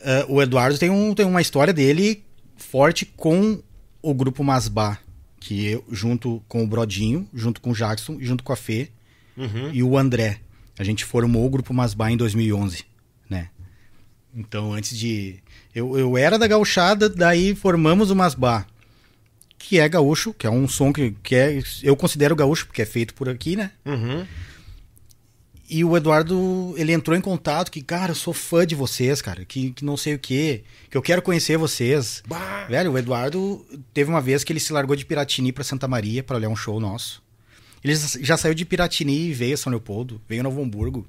Ah, 0.04 0.26
o 0.28 0.42
Eduardo 0.42 0.80
tem, 0.80 0.90
um, 0.90 1.14
tem 1.14 1.26
uma 1.26 1.42
história 1.42 1.74
dele 1.74 2.24
forte 2.58 3.06
com 3.06 3.62
o 4.02 4.14
grupo 4.14 4.44
Masbá, 4.44 4.98
que 5.40 5.68
eu, 5.68 5.84
junto 5.92 6.42
com 6.48 6.64
o 6.64 6.68
Brodinho, 6.68 7.30
junto 7.32 7.62
com 7.62 7.70
o 7.70 7.76
Jackson, 7.76 8.18
junto 8.20 8.44
com 8.44 8.52
a 8.52 8.56
Fê 8.56 8.90
Uhum. 9.38 9.72
e 9.74 9.84
o 9.84 9.98
André. 9.98 10.40
A 10.78 10.84
gente 10.84 11.06
formou 11.06 11.46
o 11.46 11.50
grupo 11.50 11.74
Masbá 11.74 12.12
em 12.12 12.18
2011, 12.18 12.84
né? 13.30 13.50
Então, 14.36 14.74
antes 14.74 14.98
de... 14.98 15.40
Eu, 15.74 15.98
eu 15.98 16.18
era 16.18 16.38
da 16.38 16.48
gauchada, 16.48 17.10
daí 17.10 17.56
formamos 17.56 18.12
o 18.12 18.16
Masbá, 18.16 18.66
que 19.58 19.80
é 19.80 19.88
gaúcho, 19.88 20.34
que 20.34 20.46
é 20.46 20.50
um 20.50 20.68
som 20.68 20.92
que, 20.92 21.16
que 21.24 21.36
é, 21.36 21.62
eu 21.82 21.96
considero 21.96 22.36
gaúcho, 22.36 22.66
porque 22.66 22.82
é 22.82 22.86
feito 22.86 23.14
por 23.14 23.30
aqui, 23.30 23.56
né? 23.56 23.72
Uhum. 23.86 24.26
E 25.68 25.84
o 25.84 25.98
Eduardo, 25.98 26.76
ele 26.78 26.94
entrou 26.94 27.18
em 27.18 27.22
contato 27.22 27.72
que, 27.72 27.82
cara, 27.82 28.12
eu 28.12 28.16
sou 28.16 28.34
fã 28.34 28.66
de 28.68 28.76
vocês, 28.76 29.22
cara, 29.22 29.44
que, 29.44 29.72
que 29.72 29.84
não 29.84 29.98
sei 29.98 30.14
o 30.14 30.20
quê, 30.20 30.64
que 30.92 30.96
eu 30.96 31.02
quero 31.02 31.22
conhecer 31.24 31.58
vocês. 31.58 32.22
Bah. 32.28 32.66
Velho, 32.70 32.92
o 32.92 32.98
Eduardo 32.98 33.66
teve 33.92 34.10
uma 34.10 34.22
vez 34.22 34.44
que 34.44 34.54
ele 34.54 34.60
se 34.60 34.72
largou 34.72 34.96
de 34.96 35.06
Piratini 35.06 35.52
pra 35.52 35.64
Santa 35.64 35.88
Maria 35.88 36.22
pra 36.22 36.38
olhar 36.38 36.50
um 36.50 36.56
show 36.56 36.80
nosso. 36.80 37.24
Ele 37.86 37.96
já 38.22 38.36
saiu 38.36 38.54
de 38.54 38.66
Piratini 38.66 39.28
e 39.30 39.34
veio 39.34 39.54
a 39.54 39.58
São 39.58 39.70
Leopoldo, 39.70 40.20
veio 40.28 40.42
a 40.42 40.44
Novo 40.44 40.62
Hamburgo. 40.62 41.06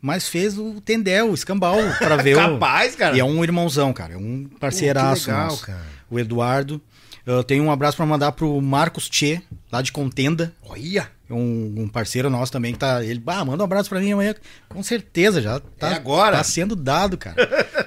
Mas 0.00 0.28
fez 0.28 0.56
o 0.56 0.80
Tendel, 0.80 1.30
o 1.30 1.34
Escambau, 1.34 1.76
pra 1.98 2.16
ver 2.22 2.36
o... 2.36 2.38
Capaz, 2.38 2.94
cara. 2.94 3.16
E 3.16 3.20
é 3.20 3.24
um 3.24 3.42
irmãozão, 3.42 3.92
cara, 3.92 4.14
é 4.14 4.16
um 4.16 4.48
parceiraço 4.60 5.24
Pô, 5.26 5.30
legal, 5.32 5.46
nosso. 5.48 5.66
cara. 5.66 5.82
O 6.08 6.18
Eduardo. 6.18 6.80
Eu 7.26 7.42
tenho 7.44 7.64
um 7.64 7.70
abraço 7.70 7.96
pra 7.96 8.06
mandar 8.06 8.32
pro 8.32 8.58
Marcos 8.62 9.08
Tchê, 9.08 9.42
lá 9.70 9.82
de 9.82 9.92
Contenda. 9.92 10.54
Olha! 10.66 11.10
Um, 11.30 11.74
um 11.82 11.88
parceiro 11.88 12.30
nosso 12.30 12.50
também 12.50 12.72
que 12.72 12.78
tá. 12.78 13.04
Ele, 13.04 13.18
bah, 13.20 13.44
manda 13.44 13.62
um 13.62 13.66
abraço 13.66 13.90
pra 13.90 14.00
mim 14.00 14.12
amanhã. 14.12 14.34
Com 14.66 14.82
certeza, 14.82 15.42
já 15.42 15.60
tá, 15.60 15.90
É 15.90 15.94
agora. 15.94 16.38
tá 16.38 16.44
sendo 16.44 16.74
dado, 16.74 17.18
cara. 17.18 17.36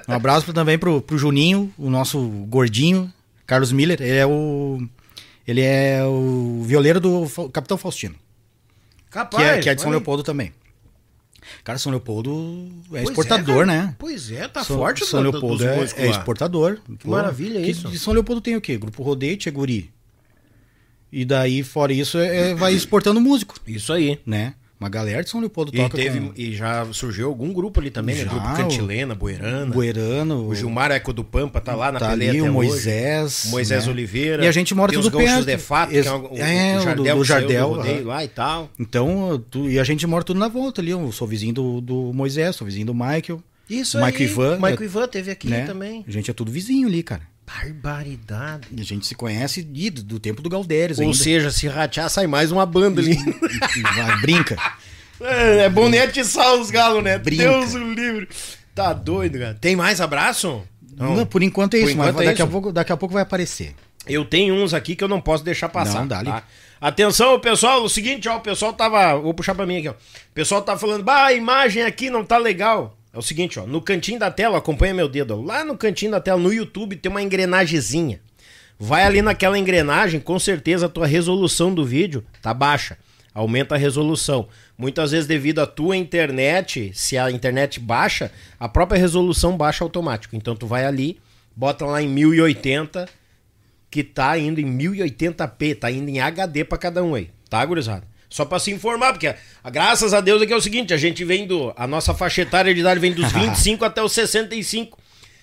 um 0.06 0.12
abraço 0.12 0.52
também 0.52 0.78
pro, 0.78 1.00
pro 1.02 1.18
Juninho, 1.18 1.72
o 1.76 1.90
nosso 1.90 2.20
gordinho, 2.48 3.12
Carlos 3.44 3.72
Miller. 3.72 4.00
Ele 4.00 4.16
é 4.18 4.24
o. 4.26 4.80
Ele 5.46 5.60
é 5.60 6.04
o 6.04 6.62
violeiro 6.64 7.00
do 7.00 7.26
Capitão 7.52 7.76
Faustino. 7.76 8.14
Capaz! 9.10 9.42
Que 9.42 9.50
é, 9.50 9.60
que 9.60 9.68
é 9.68 9.74
de 9.74 9.80
São 9.82 9.90
aí. 9.90 9.96
Leopoldo 9.96 10.22
também. 10.22 10.52
Cara, 11.64 11.78
São 11.78 11.90
Leopoldo 11.90 12.68
é 12.92 13.02
Pois 13.02 13.08
exportador, 13.08 13.62
é, 13.64 13.66
né? 13.66 13.96
Pois 13.98 14.30
é, 14.30 14.46
tá 14.48 14.62
São, 14.62 14.76
forte 14.76 15.04
São 15.04 15.22
do- 15.22 15.30
Leopoldo 15.30 15.64
é, 15.66 15.78
é 15.96 16.10
exportador. 16.10 16.78
Que 16.98 17.08
maravilha 17.08 17.60
Que 17.60 17.70
isso. 17.70 17.88
De 17.88 17.98
São 17.98 18.12
Leopoldo 18.12 18.40
tem 18.40 18.56
o 18.56 18.60
quê? 18.60 18.78
Grupo 18.78 19.02
Rodeio, 19.02 19.36
Tcheguri. 19.36 19.90
E 21.10 21.24
daí, 21.24 21.62
fora 21.62 21.92
isso, 21.92 22.16
é, 22.18 22.50
é- 22.50 22.54
vai 22.54 22.72
exportando 22.72 23.20
músico, 23.20 23.56
Isso 23.66 23.92
aí. 23.92 24.18
né? 24.24 24.54
Uma 24.82 24.88
galera 24.88 25.22
de 25.22 25.30
São 25.30 25.38
Leopoldo 25.38 25.70
E, 25.72 25.76
toca 25.76 25.96
teve, 25.96 26.18
com 26.20 26.32
e 26.36 26.52
já 26.54 26.84
surgiu 26.92 27.28
algum 27.28 27.52
grupo 27.52 27.78
ali 27.78 27.88
também, 27.90 28.16
né? 28.16 28.24
Já, 28.24 28.30
Grupo 28.30 28.48
o- 28.48 28.56
Cantilena, 28.56 29.14
Boerana. 29.14 29.72
Buerano. 29.72 30.48
O 30.48 30.54
Gilmar 30.54 30.90
Eco 30.90 31.12
do 31.12 31.22
Pampa 31.22 31.60
tá 31.60 31.74
lá 31.76 31.92
na 31.92 32.00
tá 32.00 32.10
ali, 32.10 32.28
até 32.30 32.40
o 32.40 32.44
hoje. 32.46 32.50
Moisés. 32.52 33.46
Moisés 33.50 33.86
né? 33.86 33.92
Oliveira. 33.92 34.44
E 34.44 34.48
a 34.48 34.52
gente 34.52 34.74
mora 34.74 34.92
tudo 34.92 35.06
os 35.06 35.24
perto. 35.24 35.44
de 35.46 35.58
fato, 35.58 35.92
Ex- 35.92 36.02
que 36.02 36.08
é 36.08 36.12
o, 36.12 36.36
é, 36.36 36.76
o 36.78 36.80
Jardel, 36.80 37.16
do- 37.16 37.24
Jardel, 37.24 37.68
rodeio 37.68 37.98
aham. 37.98 38.06
lá 38.08 38.24
e 38.24 38.28
tal. 38.28 38.70
Então, 38.78 39.42
tu- 39.50 39.68
e 39.70 39.78
a 39.78 39.84
gente 39.84 40.04
mora 40.06 40.24
tudo 40.24 40.40
na 40.40 40.48
volta 40.48 40.80
ali. 40.80 40.90
Eu 40.90 41.12
sou 41.12 41.28
vizinho 41.28 41.54
do, 41.54 41.80
do 41.80 42.12
Moisés, 42.12 42.56
sou 42.56 42.66
vizinho 42.66 42.86
do 42.86 42.94
Michael. 42.94 43.40
Isso 43.70 43.96
Michael 43.98 44.16
aí. 44.18 44.22
Ivan, 44.24 44.56
Michael 44.56 44.78
é- 44.80 44.84
Ivan 44.84 45.08
teve 45.08 45.30
aqui 45.30 45.48
né? 45.48 45.64
também. 45.64 46.04
A 46.06 46.10
gente 46.10 46.30
é 46.30 46.34
tudo 46.34 46.50
vizinho 46.50 46.88
ali, 46.88 47.02
cara. 47.02 47.22
Barbaridade. 47.60 48.68
E 48.76 48.80
a 48.80 48.84
gente 48.84 49.06
se 49.06 49.14
conhece 49.14 49.62
de- 49.62 49.90
do, 49.90 50.02
do 50.02 50.20
tempo 50.20 50.40
do 50.42 50.48
Galdéres 50.48 50.98
Ou 50.98 51.04
ainda. 51.04 51.16
seja, 51.16 51.50
se 51.50 51.68
ratear, 51.68 52.08
sai 52.08 52.26
mais 52.26 52.50
uma 52.52 52.64
banda 52.66 53.00
ali. 53.00 53.12
E 53.76 53.82
vai, 53.82 54.20
brinca. 54.20 54.56
é, 55.20 55.58
é 55.64 55.68
bom 55.68 55.88
nem 55.88 56.00
atiçar 56.00 56.54
os 56.54 56.70
galos, 56.70 57.02
né? 57.02 57.18
Brinca. 57.18 57.42
Deus 57.44 57.74
o 57.74 57.78
livre. 57.92 58.28
Tá 58.74 58.92
doido, 58.92 59.38
cara. 59.38 59.54
Tem 59.54 59.76
mais 59.76 60.00
abraço? 60.00 60.62
Não, 60.96 61.26
por 61.26 61.42
enquanto 61.42 61.74
é 61.74 61.80
Por 61.80 61.88
isso, 61.88 61.96
mas 61.96 62.08
enquanto 62.08 62.22
é 62.22 62.26
daqui, 62.26 62.42
A 62.42 62.44
isso. 62.44 62.52
pouco, 62.52 62.72
daqui 62.72 62.92
a 62.92 62.96
pouco 62.96 63.12
vai 63.14 63.22
aparecer. 63.22 63.74
Eu 64.06 64.24
tenho 64.24 64.54
uns 64.54 64.74
aqui 64.74 64.96
que 64.96 65.04
eu 65.04 65.08
não 65.08 65.20
posso 65.20 65.44
deixar 65.44 65.68
passar. 65.68 66.00
Não, 66.00 66.08
dá-lhe. 66.08 66.30
tá? 66.30 66.42
Atenção, 66.80 67.38
pessoal, 67.38 67.82
o 67.84 67.88
seguinte, 67.88 68.28
ó, 68.28 68.36
o 68.38 68.40
pessoal 68.40 68.72
tava. 68.72 69.16
Vou 69.16 69.32
puxar 69.32 69.54
pra 69.54 69.64
mim 69.64 69.78
aqui, 69.78 69.88
ó. 69.88 69.92
O 69.92 70.34
pessoal 70.34 70.60
tá 70.62 70.76
falando, 70.76 71.04
bah, 71.04 71.26
a 71.26 71.32
imagem 71.32 71.82
aqui 71.84 72.10
não 72.10 72.24
tá 72.24 72.36
legal. 72.38 72.96
É 73.12 73.18
o 73.18 73.22
seguinte, 73.22 73.58
ó, 73.60 73.66
no 73.66 73.82
cantinho 73.82 74.18
da 74.18 74.30
tela, 74.30 74.56
acompanha 74.56 74.94
meu 74.94 75.08
dedo, 75.08 75.40
lá 75.42 75.64
no 75.64 75.76
cantinho 75.76 76.12
da 76.12 76.20
tela, 76.20 76.40
no 76.40 76.52
YouTube, 76.52 76.96
tem 76.96 77.10
uma 77.10 77.22
engrenagemzinha. 77.22 78.20
Vai 78.78 79.04
ali 79.04 79.20
naquela 79.20 79.58
engrenagem, 79.58 80.18
com 80.18 80.38
certeza 80.38 80.86
a 80.86 80.88
tua 80.88 81.06
resolução 81.06 81.74
do 81.74 81.84
vídeo 81.84 82.24
tá 82.40 82.54
baixa. 82.54 82.96
Aumenta 83.34 83.74
a 83.74 83.78
resolução. 83.78 84.48
Muitas 84.76 85.10
vezes, 85.12 85.26
devido 85.26 85.60
à 85.60 85.66
tua 85.66 85.96
internet, 85.96 86.90
se 86.94 87.16
a 87.16 87.30
internet 87.30 87.78
baixa, 87.80 88.30
a 88.58 88.68
própria 88.68 88.98
resolução 88.98 89.56
baixa 89.56 89.84
automático. 89.84 90.34
Então 90.34 90.56
tu 90.56 90.66
vai 90.66 90.84
ali, 90.84 91.18
bota 91.54 91.86
lá 91.86 92.02
em 92.02 92.08
1080, 92.08 93.08
que 93.90 94.02
tá 94.02 94.36
indo 94.38 94.60
em 94.60 94.66
1080p, 94.66 95.78
tá 95.78 95.90
indo 95.90 96.08
em 96.08 96.20
HD 96.20 96.64
pra 96.64 96.76
cada 96.76 97.02
um 97.02 97.14
aí. 97.14 97.30
Tá, 97.48 97.64
gurizada? 97.64 98.11
Só 98.32 98.46
pra 98.46 98.58
se 98.58 98.70
informar, 98.70 99.12
porque 99.12 99.26
a, 99.26 99.68
graças 99.68 100.14
a 100.14 100.20
Deus 100.22 100.40
aqui 100.40 100.54
é 100.54 100.56
o 100.56 100.60
seguinte, 100.60 100.94
a 100.94 100.96
gente 100.96 101.22
vem 101.22 101.46
do. 101.46 101.70
A 101.76 101.86
nossa 101.86 102.14
faixa 102.14 102.40
etária 102.40 102.72
de 102.72 102.80
idade 102.80 102.98
vem 102.98 103.12
dos 103.12 103.28
25 103.30 103.84
até 103.84 104.02
os 104.02 104.10
65. 104.12 104.98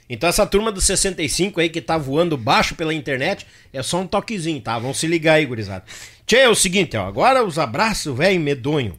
Então 0.10 0.28
essa 0.28 0.44
turma 0.44 0.72
dos 0.72 0.86
65 0.86 1.62
aí 1.62 1.70
que 1.70 1.82
tá 1.82 2.00
voando 2.00 2.36
baixo 2.36 2.74
pela 2.74 2.92
internet, 2.92 3.46
é 3.72 3.84
só 3.84 4.00
um 4.00 4.08
toquezinho, 4.08 4.60
tá? 4.60 4.80
Vão 4.80 4.92
se 4.92 5.06
ligar 5.06 5.34
aí, 5.34 5.46
gurizada. 5.46 5.86
Tchê, 6.26 6.38
é 6.38 6.50
o 6.50 6.56
seguinte, 6.56 6.98
ó. 6.98 7.06
Agora 7.08 7.46
os 7.46 7.60
abraços, 7.60 8.18
velho, 8.18 8.40
medonho. 8.40 8.98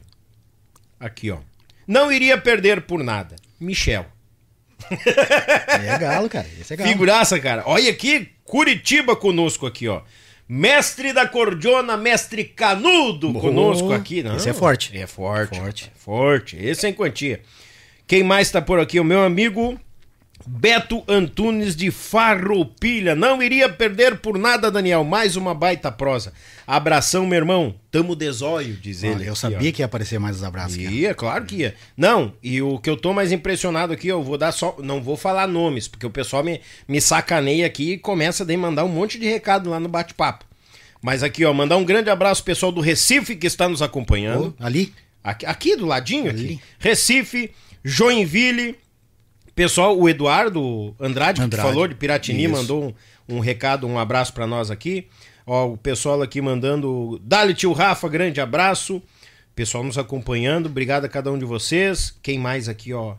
Aqui, 0.97 1.29
ó. 1.29 1.39
Não 1.85 2.09
iria 2.09 2.37
perder 2.37 2.83
por 2.83 3.03
nada. 3.03 3.35
Michel. 3.59 4.05
É 4.89 5.97
galo, 5.99 6.29
cara. 6.29 6.47
Esse 6.61 6.73
é 6.73 6.77
galo. 6.77 6.89
Figuraça, 6.89 7.37
cara. 7.41 7.63
Olha 7.65 7.89
aqui, 7.91 8.29
Curitiba 8.45 9.17
conosco 9.17 9.67
aqui, 9.67 9.89
ó. 9.89 10.01
Mestre 10.47 11.13
da 11.13 11.27
cordiona, 11.27 11.95
mestre 11.95 12.43
canudo 12.43 13.33
conosco 13.33 13.93
aqui. 13.93 14.21
Não, 14.21 14.35
esse 14.35 14.49
é 14.49 14.53
forte. 14.53 14.97
É 14.97 15.07
forte. 15.07 15.57
Forte. 15.57 15.91
Forte. 15.95 16.57
Esse 16.57 16.85
é 16.85 16.89
em 16.89 16.93
quantia. 16.93 17.41
Quem 18.05 18.23
mais 18.23 18.51
tá 18.51 18.61
por 18.61 18.79
aqui? 18.79 18.99
O 18.99 19.03
meu 19.03 19.23
amigo 19.23 19.79
Beto 20.47 21.03
Antunes 21.07 21.75
de 21.75 21.91
Farroupilha. 21.91 23.15
Não 23.15 23.41
iria 23.41 23.69
perder 23.69 24.17
por 24.17 24.37
nada, 24.37 24.71
Daniel. 24.71 25.03
Mais 25.03 25.35
uma 25.35 25.53
baita 25.53 25.91
prosa. 25.91 26.33
Abração, 26.65 27.25
meu 27.25 27.37
irmão. 27.37 27.75
Tamo 27.91 28.15
desóio, 28.15 28.75
diz 28.75 29.03
ele. 29.03 29.15
Olha, 29.15 29.23
eu 29.25 29.31
aqui, 29.31 29.41
sabia 29.41 29.69
ó. 29.69 29.73
que 29.73 29.81
ia 29.81 29.85
aparecer 29.85 30.19
mais 30.19 30.37
os 30.37 30.43
abraços. 30.43 30.77
cara. 30.77 30.91
Ia, 30.91 31.13
claro 31.13 31.45
que 31.45 31.55
ia. 31.57 31.75
Não, 31.97 32.33
e 32.41 32.61
o 32.61 32.79
que 32.79 32.89
eu 32.89 32.97
tô 32.97 33.13
mais 33.13 33.31
impressionado 33.31 33.93
aqui, 33.93 34.07
eu 34.07 34.23
vou 34.23 34.37
dar 34.37 34.51
só. 34.51 34.75
Não 34.79 35.01
vou 35.01 35.17
falar 35.17 35.47
nomes, 35.47 35.87
porque 35.87 36.05
o 36.05 36.09
pessoal 36.09 36.43
me, 36.43 36.61
me 36.87 37.01
sacaneia 37.01 37.65
aqui 37.65 37.93
e 37.93 37.97
começa 37.97 38.43
a 38.43 38.57
mandar 38.57 38.83
um 38.85 38.89
monte 38.89 39.19
de 39.19 39.27
recado 39.27 39.69
lá 39.69 39.79
no 39.79 39.89
bate-papo. 39.89 40.45
Mas 41.01 41.23
aqui, 41.23 41.43
ó, 41.43 41.53
mandar 41.53 41.77
um 41.77 41.83
grande 41.83 42.09
abraço 42.09 42.43
pro 42.43 42.53
pessoal 42.53 42.71
do 42.71 42.79
Recife 42.79 43.35
que 43.35 43.47
está 43.47 43.67
nos 43.67 43.81
acompanhando. 43.81 44.55
Ô, 44.59 44.63
ali? 44.63 44.93
Aqui, 45.23 45.45
aqui 45.45 45.75
do 45.75 45.85
ladinho, 45.85 46.29
aqui. 46.29 46.39
Ali. 46.39 46.61
Recife, 46.79 47.51
Joinville. 47.83 48.75
Pessoal, 49.61 49.95
o 49.95 50.09
Eduardo 50.09 50.95
Andrade, 50.99 51.39
Andrade. 51.39 51.49
que 51.49 51.69
falou 51.69 51.87
de 51.87 51.93
Piratini, 51.93 52.45
Isso. 52.45 52.51
mandou 52.51 52.95
um, 53.29 53.35
um 53.35 53.39
recado, 53.39 53.85
um 53.85 53.99
abraço 53.99 54.33
pra 54.33 54.47
nós 54.47 54.71
aqui. 54.71 55.07
Ó, 55.45 55.67
o 55.73 55.77
pessoal 55.77 56.19
aqui 56.23 56.41
mandando. 56.41 57.21
Dali, 57.23 57.53
tio 57.53 57.71
Rafa, 57.71 58.09
grande 58.09 58.41
abraço. 58.41 58.99
Pessoal 59.53 59.83
nos 59.83 59.99
acompanhando, 59.99 60.65
obrigado 60.65 61.05
a 61.05 61.07
cada 61.07 61.31
um 61.31 61.37
de 61.37 61.45
vocês. 61.45 62.11
Quem 62.23 62.39
mais 62.39 62.67
aqui, 62.67 62.91
ó? 62.91 63.13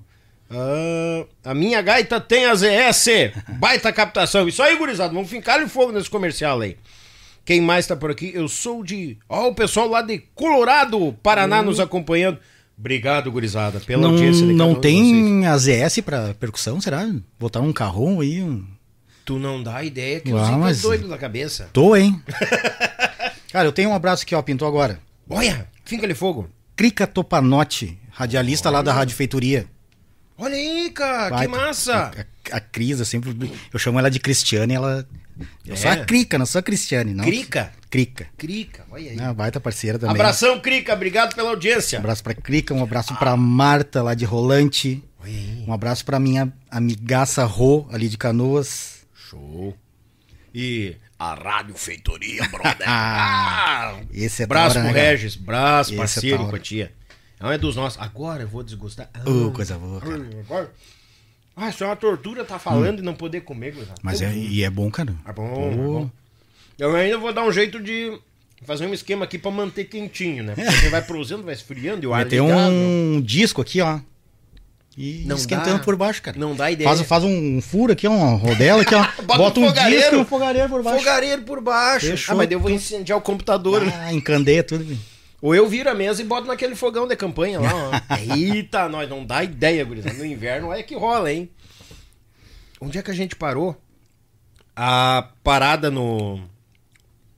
Ah, 0.51 1.26
a 1.45 1.55
minha 1.55 1.80
gaita 1.80 2.20
tem 2.20 2.47
a 2.47 2.57
ZS. 2.57 3.07
Baita 3.61 3.93
captação. 3.93 4.49
Isso 4.49 4.64
aí, 4.64 4.74
gurizada. 4.74 5.14
Vamos 5.14 5.30
fincar 5.30 5.64
fogo 5.68 5.93
nesse 5.93 6.11
comercial 6.11 6.61
aí. 6.61 6.76
Quem 7.45 7.61
mais 7.61 7.86
tá 7.86 7.95
por 7.95 8.11
aqui? 8.11 8.32
Eu 8.34 8.49
sou 8.49 8.82
de. 8.82 9.16
Ó, 9.28 9.51
o 9.51 9.55
pessoal 9.55 9.86
lá 9.86 10.03
de 10.03 10.18
Colorado, 10.34 11.16
Paraná, 11.22 11.62
nos 11.62 11.78
acompanhando. 11.78 12.40
Obrigado, 12.83 13.30
gurizada, 13.30 13.78
pela 13.78 14.03
Não, 14.03 14.11
audiência 14.11 14.45
de 14.45 14.53
não 14.53 14.74
tem 14.74 15.47
a 15.47 15.57
ZS 15.57 16.01
pra 16.05 16.35
percussão, 16.35 16.80
será? 16.80 17.09
Botar 17.39 17.61
um 17.61 17.72
carrom 17.72 18.20
aí? 18.20 18.43
Um... 18.43 18.66
Tu 19.24 19.39
não 19.39 19.62
dá 19.62 19.85
ideia 19.85 20.18
que 20.18 20.33
Ah, 20.33 20.51
eu 20.51 20.59
mas- 20.59 20.83
doido 20.83 21.07
da 21.07 21.16
cabeça. 21.16 21.70
Tô, 21.72 21.95
hein? 21.95 22.20
Cara, 23.53 23.68
eu 23.68 23.72
tenho 23.72 23.91
um 23.91 23.95
abraço 23.95 24.24
aqui, 24.24 24.35
ó, 24.35 24.43
pintou 24.43 24.66
agora. 24.66 24.99
Olha, 25.30 25.68
finca-lhe 25.85 26.12
fogo. 26.12 26.49
Crica 26.74 27.07
Topanotti, 27.07 27.97
radialista 28.11 28.68
lá 28.68 28.83
da 28.83 28.93
Rádio 28.93 29.14
Feitoria. 29.14 29.66
Olha 30.37 30.57
aí, 30.57 30.91
cara, 30.91 31.30
Vai, 31.37 31.47
que 31.47 31.53
massa. 31.53 32.11
A, 32.51 32.57
a 32.57 32.61
Cris, 32.61 32.99
eu 32.99 33.05
sempre. 33.05 33.30
Eu 33.72 33.78
chamo 33.78 33.97
ela 34.01 34.11
de 34.11 34.18
Cristiane, 34.18 34.74
ela. 34.74 35.07
Eu 35.66 35.76
sou 35.76 35.91
É? 35.91 35.95
a 35.95 36.05
Crica, 36.05 36.39
não 36.39 36.47
sou 36.47 36.59
a 36.59 36.62
Cristiane, 36.62 37.14
não. 37.14 37.24
Crica. 37.24 37.72
Crica. 37.91 38.26
Crica, 38.39 38.85
olha 38.91 39.11
aí. 39.11 39.20
Ah, 39.20 39.33
baita 39.35 39.61
parceira 39.61 39.99
também. 39.99 40.14
Abração, 40.14 40.61
Crica, 40.61 40.93
obrigado 40.95 41.35
pela 41.35 41.49
Um 41.49 41.53
audiência. 41.53 41.99
abraço 41.99 42.22
pra 42.22 42.35
Crica, 42.35 42.72
um 42.74 42.83
abraço 42.83 43.14
pra 43.16 43.37
Marta 43.37 44.03
lá 44.03 44.14
de 44.14 44.24
Rolante. 44.24 45.03
Aí. 45.22 45.64
Um 45.66 45.72
abraço 45.72 46.05
pra 46.05 46.18
minha 46.18 46.53
amigaça 46.70 47.45
Rô, 47.45 47.87
ali 47.93 48.09
de 48.09 48.16
Canoas. 48.18 49.07
Show. 49.14 49.76
E 50.55 50.97
a 51.18 51.35
Rádio 51.35 51.74
Feitoria, 51.76 52.47
brother. 52.49 52.87
Ah, 52.89 53.95
ah, 53.97 54.01
esse 54.12 54.43
é 54.43 54.47
braço 54.47 54.74
pro 54.80 54.85
né? 54.85 54.91
Regis, 54.93 55.37
braço, 55.37 55.95
é 55.95 55.97
parceiro, 55.97 56.39
da 56.39 56.45
hora. 56.45 56.57
empatia. 56.57 56.93
Não 57.41 57.51
é 57.51 57.59
dos 57.59 57.76
nossos. 57.76 58.01
Agora 58.01 58.43
eu 58.43 58.49
vou 58.49 58.62
desgostar. 58.62 59.09
Ah, 59.14 59.28
Ô, 59.28 59.51
coisa 59.51 59.76
boa, 59.78 60.01
cara. 60.01 60.28
Agora... 60.41 60.72
Ah, 61.57 61.68
isso 61.68 61.84
é 61.84 61.86
uma 61.86 61.96
tortura 61.96 62.44
tá 62.44 62.59
falando 62.59 63.00
e 63.00 63.03
não 63.03 63.14
poder 63.14 63.42
comer, 63.42 63.72
gurizada. 63.72 63.98
Mas 64.03 64.22
é, 64.22 64.32
e 64.34 64.62
é 64.64 64.70
bom, 64.70 64.90
cara. 64.90 65.14
É 65.26 65.32
bom, 65.32 65.70
é 65.70 65.76
bom. 65.76 66.11
Eu 66.78 66.96
ainda 66.96 67.18
vou 67.18 67.32
dar 67.32 67.44
um 67.44 67.53
jeito 67.53 67.78
de 67.80 68.18
fazer 68.64 68.86
um 68.86 68.94
esquema 68.94 69.24
aqui 69.24 69.38
pra 69.38 69.50
manter 69.50 69.84
quentinho, 69.84 70.42
né? 70.44 70.55
Porque 70.55 70.70
você 70.70 70.88
vai 70.88 71.03
produzindo, 71.03 71.42
vai 71.42 71.53
esfriando 71.55 72.05
e 72.05 72.07
o 72.07 72.14
ar 72.14 72.26
ligado. 72.26 72.48
um 72.72 73.20
disco 73.22 73.61
aqui, 73.61 73.80
ó. 73.80 73.98
E 74.96 75.24
Não 75.26 75.36
esquentando 75.36 75.78
dá- 75.78 75.84
por 75.84 75.96
baixo, 75.96 76.20
cara. 76.20 76.38
não 76.38 76.55
dá 76.55 76.70
ideia. 76.70 76.86
Faz, 76.88 77.00
faz 77.03 77.24
um 77.24 77.61
furo 77.62 77.92
aqui, 77.92 78.07
ó, 78.07 78.11
uma 78.12 78.36
rodela 78.36 78.82
aqui, 78.82 78.94
ó. 78.94 79.03
Bota 79.24 79.38
Bota, 79.38 79.61
um 79.61 79.64
um 79.64 79.68
fogareiro. 79.68 80.00
disco 80.00 80.14
e 80.16 80.18
um 80.18 80.24
fogareiro 80.26 80.68
por 80.68 80.82
baixo. 80.82 80.98
Fogareiro 80.98 81.42
por 81.42 81.61
baixo. 81.62 82.07
Fechou. 82.09 82.34
Ah, 82.34 82.36
mas 82.38 82.50
eu 82.50 82.61
vou 82.61 82.70
incendiar 82.70 83.18
o 83.18 83.22
computador. 83.22 83.84
né? 83.84 83.92
Ah, 84.05 84.12
encandeia 84.12 84.62
tudo. 84.62 84.84
Ou 85.43 85.55
eu 85.55 85.68
viro 85.68 85.90
a 85.90 85.95
mesa 85.95 86.22
e 86.22 86.24
boto 86.24 86.47
naquele 86.47 86.74
fogão 86.76 87.07
de 87.07 87.17
campanha 87.17 87.58
lá, 87.61 87.71
ó. 87.75 87.91
Eita, 88.34 88.88
nós 88.88 89.11
não 89.11 89.26
dá 89.26 89.42
ideia, 89.45 89.84
gurizada. 89.84 90.14
No 90.17 90.25
inverno, 90.25 90.68
olha 90.68 90.83
que 90.84 90.95
rola, 90.95 91.30
hein? 91.33 91.50
Onde 92.80 92.96
é 92.96 93.03
que 93.03 93.11
a 93.11 93.14
gente 93.14 93.34
parou? 93.37 93.76
A 94.75 95.30
parada 95.42 95.91
no. 95.91 96.41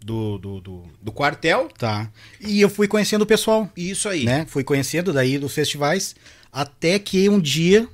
Do, 0.01 0.37
do, 0.37 0.61
do, 0.61 0.83
do 1.01 1.13
quartel. 1.13 1.69
Tá. 1.79 2.11
E 2.39 2.61
eu 2.61 2.69
fui 2.69 2.87
conhecendo 2.87 3.23
o 3.23 3.27
pessoal, 3.27 3.71
Isso 3.75 4.07
aí. 4.07 4.25
né? 4.25 4.45
Fui 4.47 4.63
conhecendo 4.63 5.15
daí 5.15 5.39
dos 5.39 5.55
festivais, 5.55 6.15
até 6.53 6.99
que 6.99 7.27
um 7.31 7.41
dia, 7.41 7.89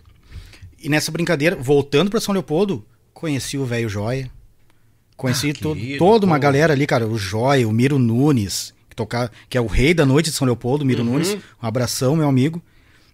e 0.82 0.88
nessa 0.88 1.12
brincadeira, 1.12 1.54
voltando 1.54 2.10
pra 2.10 2.20
São 2.20 2.32
Leopoldo, 2.34 2.84
conheci 3.14 3.56
o 3.56 3.64
velho 3.64 3.88
Joia. 3.88 4.28
Conheci 5.16 5.50
Ah, 5.50 5.62
to- 5.62 5.74
querido, 5.76 5.98
toda 6.00 6.26
uma 6.26 6.34
pô. 6.34 6.40
galera 6.42 6.72
ali, 6.72 6.84
cara. 6.84 7.06
O 7.06 7.16
Joia, 7.16 7.68
o 7.68 7.70
Miro 7.72 7.96
Nunes, 7.96 8.74
que, 9.06 9.16
toca, 9.16 9.32
que 9.48 9.56
é 9.56 9.60
o 9.60 9.66
rei 9.66 9.92
da 9.94 10.04
noite 10.06 10.30
de 10.30 10.36
São 10.36 10.44
Leopoldo, 10.46 10.84
Miro 10.84 11.02
Uhum. 11.02 11.12
Nunes. 11.12 11.34
Um 11.62 11.66
abração, 11.66 12.16
meu 12.16 12.28
amigo. 12.28 12.62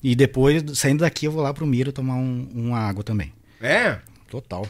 E 0.03 0.15
depois, 0.15 0.63
saindo 0.79 1.01
daqui, 1.01 1.27
eu 1.27 1.33
vou 1.33 1.43
lá 1.43 1.53
pro 1.53 1.67
Miro 1.67 1.93
tomar 1.93 2.15
um, 2.15 2.49
uma 2.55 2.79
água 2.79 3.03
também. 3.03 3.33
É? 3.61 3.99
Total. 4.31 4.69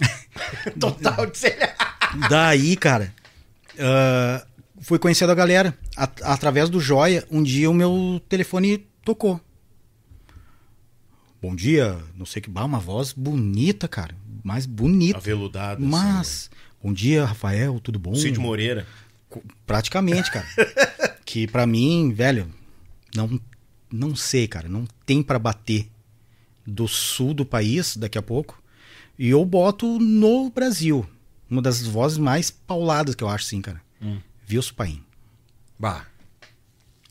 Total 0.78 1.26
de 1.26 1.36
ser. 1.38 1.58
Daí, 2.30 2.76
cara, 2.76 3.12
ah, 3.78 4.44
fui 4.80 4.98
conhecendo 4.98 5.30
a 5.32 5.34
galera. 5.34 5.76
At- 5.96 6.22
através 6.22 6.68
do 6.70 6.80
Joia, 6.80 7.24
um 7.30 7.42
dia 7.42 7.70
o 7.70 7.74
meu 7.74 8.20
telefone 8.28 8.78
tocou. 9.04 9.40
Bom 11.42 11.54
dia, 11.54 11.98
não 12.16 12.26
sei 12.26 12.42
que. 12.42 12.50
Bah, 12.50 12.64
uma 12.64 12.78
voz 12.78 13.12
bonita, 13.12 13.88
cara. 13.88 14.14
Mais 14.44 14.66
bonita. 14.66 15.18
Aveludado. 15.18 15.82
Mas. 15.84 16.50
Bom 16.82 16.92
dia, 16.92 17.24
Rafael, 17.24 17.78
tudo 17.80 17.98
bom? 17.98 18.12
assim. 18.12 18.22
Cid 18.22 18.38
Moreira. 18.38 18.86
Praticamente, 19.66 20.30
cara. 20.30 20.46
que 21.24 21.46
pra 21.46 21.66
mim, 21.66 22.12
velho, 22.12 22.52
não, 23.14 23.40
não 23.90 24.16
sei, 24.16 24.48
cara. 24.48 24.68
Não 24.68 24.86
tem 25.06 25.22
pra 25.22 25.38
bater 25.38 25.88
do 26.66 26.86
sul 26.88 27.34
do 27.34 27.44
país 27.44 27.96
daqui 27.96 28.18
a 28.18 28.22
pouco. 28.22 28.62
E 29.18 29.28
eu 29.28 29.44
boto 29.44 29.98
no 29.98 30.50
Brasil. 30.50 31.06
Uma 31.48 31.60
das 31.60 31.82
vozes 31.82 32.16
mais 32.18 32.50
pauladas 32.50 33.14
que 33.14 33.24
eu 33.24 33.28
acho, 33.28 33.44
sim, 33.44 33.60
cara. 33.60 33.80
Vilso 34.46 34.74
Paim. 34.74 35.02
Bah. 35.78 36.06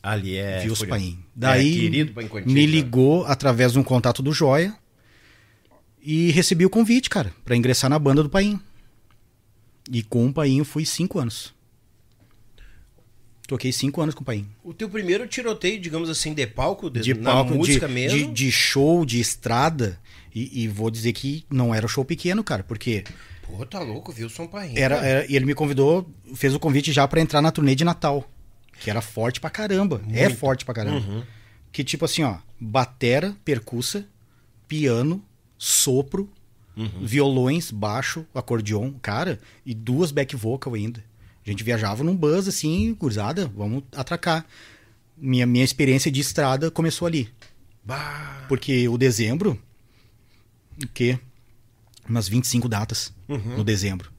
Ali 0.02 0.36
é. 0.36 0.60
Vilso. 0.60 0.86
Paim. 0.86 1.22
Daí 1.34 2.00
É, 2.00 2.04
Paim 2.06 2.28
Contigo, 2.28 2.50
me 2.50 2.66
né? 2.66 2.72
ligou 2.72 3.24
através 3.26 3.72
de 3.72 3.78
um 3.78 3.82
contato 3.84 4.22
do 4.22 4.32
Joia 4.32 4.74
e 6.02 6.30
recebi 6.30 6.64
o 6.64 6.70
convite, 6.70 7.10
cara, 7.10 7.32
pra 7.44 7.54
ingressar 7.54 7.90
na 7.90 7.98
banda 7.98 8.22
do 8.22 8.30
Paim. 8.30 8.58
E 9.90 10.02
com 10.02 10.26
o 10.26 10.32
Paim 10.32 10.58
eu 10.58 10.64
fui 10.64 10.86
cinco 10.86 11.18
anos. 11.18 11.54
Toquei 13.50 13.72
cinco 13.72 14.00
anos 14.00 14.14
com 14.14 14.22
o 14.22 14.24
Paim. 14.24 14.46
O 14.62 14.72
teu 14.72 14.88
primeiro 14.88 15.26
tiroteio, 15.26 15.80
digamos 15.80 16.08
assim, 16.08 16.32
de 16.32 16.46
palco, 16.46 16.88
de, 16.88 17.00
de 17.00 17.16
palco, 17.16 17.52
música 17.52 17.88
de, 17.88 17.92
mesmo. 17.92 18.16
de, 18.28 18.32
de 18.32 18.52
show, 18.52 19.04
de 19.04 19.18
estrada. 19.18 19.98
E, 20.32 20.62
e 20.62 20.68
vou 20.68 20.88
dizer 20.88 21.12
que 21.12 21.44
não 21.50 21.74
era 21.74 21.88
show 21.88 22.04
pequeno, 22.04 22.44
cara, 22.44 22.62
porque 22.62 23.02
Pô, 23.42 23.66
tá 23.66 23.80
louco, 23.80 24.14
Wilson 24.16 24.46
Paim. 24.46 24.74
era, 24.78 24.94
era- 25.04 25.26
e 25.28 25.34
ele 25.34 25.46
me 25.46 25.54
convidou, 25.56 26.08
fez 26.36 26.54
o 26.54 26.60
convite 26.60 26.92
já 26.92 27.08
pra 27.08 27.20
entrar 27.20 27.42
na 27.42 27.50
turnê 27.50 27.74
de 27.74 27.82
Natal, 27.84 28.24
que 28.78 28.88
era 28.88 29.00
forte 29.00 29.40
pra 29.40 29.50
caramba. 29.50 30.00
É 30.12 30.26
Muito. 30.26 30.36
forte 30.38 30.64
pra 30.64 30.72
caramba. 30.72 31.04
Uhum. 31.04 31.24
Que 31.72 31.82
tipo 31.82 32.04
assim, 32.04 32.22
ó, 32.22 32.36
batera, 32.60 33.34
percussa, 33.44 34.06
piano, 34.68 35.20
sopro, 35.58 36.30
violões, 37.02 37.72
baixo, 37.72 38.24
acordeon, 38.32 38.92
cara, 39.02 39.40
e 39.66 39.74
duas 39.74 40.12
back 40.12 40.36
vocal 40.36 40.74
ainda. 40.74 41.02
A 41.50 41.52
gente 41.52 41.64
viajava 41.64 42.04
num 42.04 42.14
bus 42.16 42.46
assim, 42.46 42.94
gurizada, 42.94 43.48
vamos 43.56 43.82
atracar. 43.96 44.46
Minha, 45.18 45.44
minha 45.46 45.64
experiência 45.64 46.08
de 46.08 46.20
estrada 46.20 46.70
começou 46.70 47.08
ali. 47.08 47.28
Bah. 47.84 48.44
Porque 48.48 48.86
o 48.88 48.96
dezembro, 48.96 49.60
o 50.80 50.86
quê? 50.94 51.18
Umas 52.08 52.28
25 52.28 52.68
datas 52.68 53.12
no 53.28 53.64
dezembro. 53.64 54.12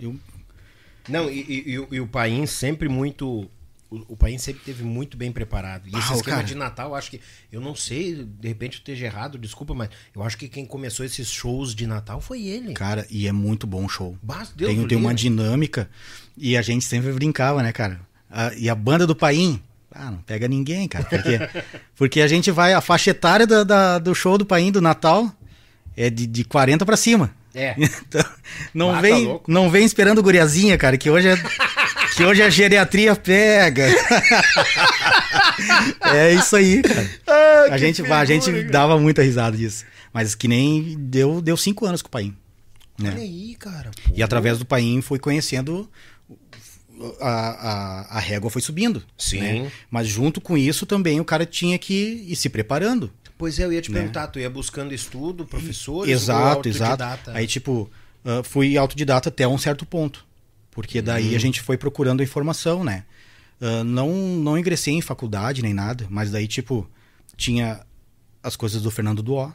Eu, 0.00 0.16
Não, 1.10 1.28
e, 1.30 1.40
e- 1.42 1.70
e 1.72 1.78
o- 1.78 1.88
e 1.92 2.00
o 2.00 2.06
Paim 2.06 2.46
sempre 2.46 2.88
muito. 2.88 3.50
O, 3.90 4.12
o 4.12 4.16
Paim 4.16 4.36
sempre 4.36 4.62
teve 4.64 4.82
muito 4.84 5.16
bem 5.16 5.32
preparado. 5.32 5.86
E 5.86 5.96
esse 5.96 6.12
Ah, 6.12 6.16
esquema 6.16 6.36
cara. 6.36 6.46
de 6.46 6.54
Natal, 6.54 6.94
acho 6.94 7.10
que. 7.10 7.20
Eu 7.50 7.60
não 7.60 7.74
sei, 7.74 8.22
de 8.22 8.46
repente 8.48 8.74
eu 8.74 8.78
esteja 8.80 9.06
errado, 9.06 9.38
desculpa, 9.38 9.74
mas 9.74 9.88
eu 10.14 10.22
acho 10.22 10.36
que 10.36 10.46
quem 10.48 10.66
começou 10.66 11.06
esses 11.06 11.30
shows 11.30 11.74
de 11.74 11.86
Natal 11.86 12.20
foi 12.20 12.42
ele. 12.42 12.74
cara, 12.74 13.06
e 13.10 13.26
é 13.26 13.32
muito 13.32 13.66
bom 13.66 13.84
o 13.86 13.88
show. 13.88 14.16
Bah, 14.22 14.46
Deus 14.54 14.74
tem, 14.74 14.86
tem 14.86 14.98
uma 14.98 15.14
dinâmica. 15.14 15.88
E 16.36 16.56
a 16.56 16.60
gente 16.62 16.84
sempre 16.84 17.10
brincava, 17.12 17.62
né, 17.62 17.72
cara? 17.72 18.00
A- 18.30 18.52
e 18.56 18.68
a 18.68 18.74
banda 18.74 19.06
do 19.06 19.16
Paim, 19.16 19.62
ah, 19.90 20.10
não 20.10 20.18
pega 20.18 20.46
ninguém, 20.46 20.86
cara. 20.86 21.04
Porque, 21.06 21.38
porque 21.96 22.20
a 22.20 22.28
gente 22.28 22.50
vai, 22.50 22.74
a 22.74 22.80
faixa 22.82 23.10
etária 23.10 23.46
da- 23.46 23.64
da- 23.64 23.98
do 23.98 24.14
show 24.14 24.36
do 24.36 24.44
Paim 24.44 24.70
do 24.70 24.82
Natal 24.82 25.32
é 25.96 26.10
de, 26.10 26.26
de 26.26 26.44
40 26.44 26.84
pra 26.84 26.96
cima. 26.96 27.34
É. 27.54 27.74
Então, 28.08 28.24
não, 28.74 28.92
tá 28.92 29.00
vem, 29.00 29.24
louco. 29.24 29.50
não 29.50 29.70
vem 29.70 29.84
esperando 29.84 30.22
guriazinha, 30.22 30.76
cara, 30.78 30.96
que 30.98 31.08
hoje 31.10 31.28
é, 31.28 31.36
que 32.16 32.24
hoje 32.24 32.42
a 32.42 32.50
geriatria 32.50 33.14
pega. 33.16 33.86
é 36.14 36.34
isso 36.34 36.56
aí, 36.56 36.82
cara. 36.82 37.10
Ah, 37.26 37.66
a 37.70 37.78
gente, 37.78 38.02
a 38.02 38.24
gente 38.24 38.62
dava 38.64 38.98
muita 38.98 39.22
risada 39.22 39.56
disso. 39.56 39.84
Mas 40.12 40.34
que 40.34 40.48
nem 40.48 40.96
deu, 40.98 41.40
deu 41.40 41.56
cinco 41.56 41.86
anos 41.86 42.02
com 42.02 42.08
o 42.08 42.10
Paim. 42.10 42.36
Né? 42.98 43.10
Olha 43.12 43.22
aí, 43.22 43.54
cara. 43.58 43.90
pô. 43.90 44.12
E 44.14 44.22
através 44.22 44.58
do 44.58 44.64
Paim 44.64 45.00
foi 45.00 45.18
conhecendo. 45.18 45.88
A, 47.20 48.08
a, 48.10 48.16
a 48.16 48.20
régua 48.20 48.50
foi 48.50 48.60
subindo. 48.60 49.02
Sim. 49.16 49.40
né? 49.40 49.72
Mas 49.88 50.08
junto 50.08 50.40
com 50.40 50.58
isso 50.58 50.84
também 50.84 51.20
o 51.20 51.24
cara 51.24 51.46
tinha 51.46 51.78
que 51.78 52.24
ir 52.26 52.34
se 52.34 52.48
preparando. 52.48 53.12
Pois 53.36 53.56
é, 53.60 53.64
eu 53.64 53.72
ia 53.72 53.80
te 53.80 53.92
Né? 53.92 53.98
perguntar, 54.00 54.26
tu 54.26 54.40
ia 54.40 54.50
buscando 54.50 54.92
estudo, 54.92 55.46
professores? 55.46 56.12
Exato, 56.12 56.68
exato. 56.68 57.04
autodidata? 57.04 57.32
Aí, 57.34 57.46
tipo, 57.46 57.88
ah, 58.24 58.42
fui 58.42 58.76
autodidata 58.76 59.28
até 59.28 59.46
um 59.46 59.56
certo 59.56 59.86
ponto. 59.86 60.26
Porque 60.78 61.02
daí 61.02 61.30
Uhum. 61.30 61.34
a 61.34 61.38
gente 61.40 61.60
foi 61.60 61.76
procurando 61.76 62.20
a 62.20 62.22
informação, 62.22 62.84
né? 62.84 63.02
Ah, 63.60 63.82
não, 63.82 64.12
não 64.14 64.56
ingressei 64.56 64.94
em 64.94 65.00
faculdade 65.00 65.60
nem 65.60 65.74
nada, 65.74 66.06
mas 66.08 66.30
daí, 66.30 66.46
tipo, 66.46 66.88
tinha 67.36 67.84
as 68.40 68.54
coisas 68.54 68.80
do 68.80 68.88
Fernando 68.88 69.20
Duó, 69.20 69.50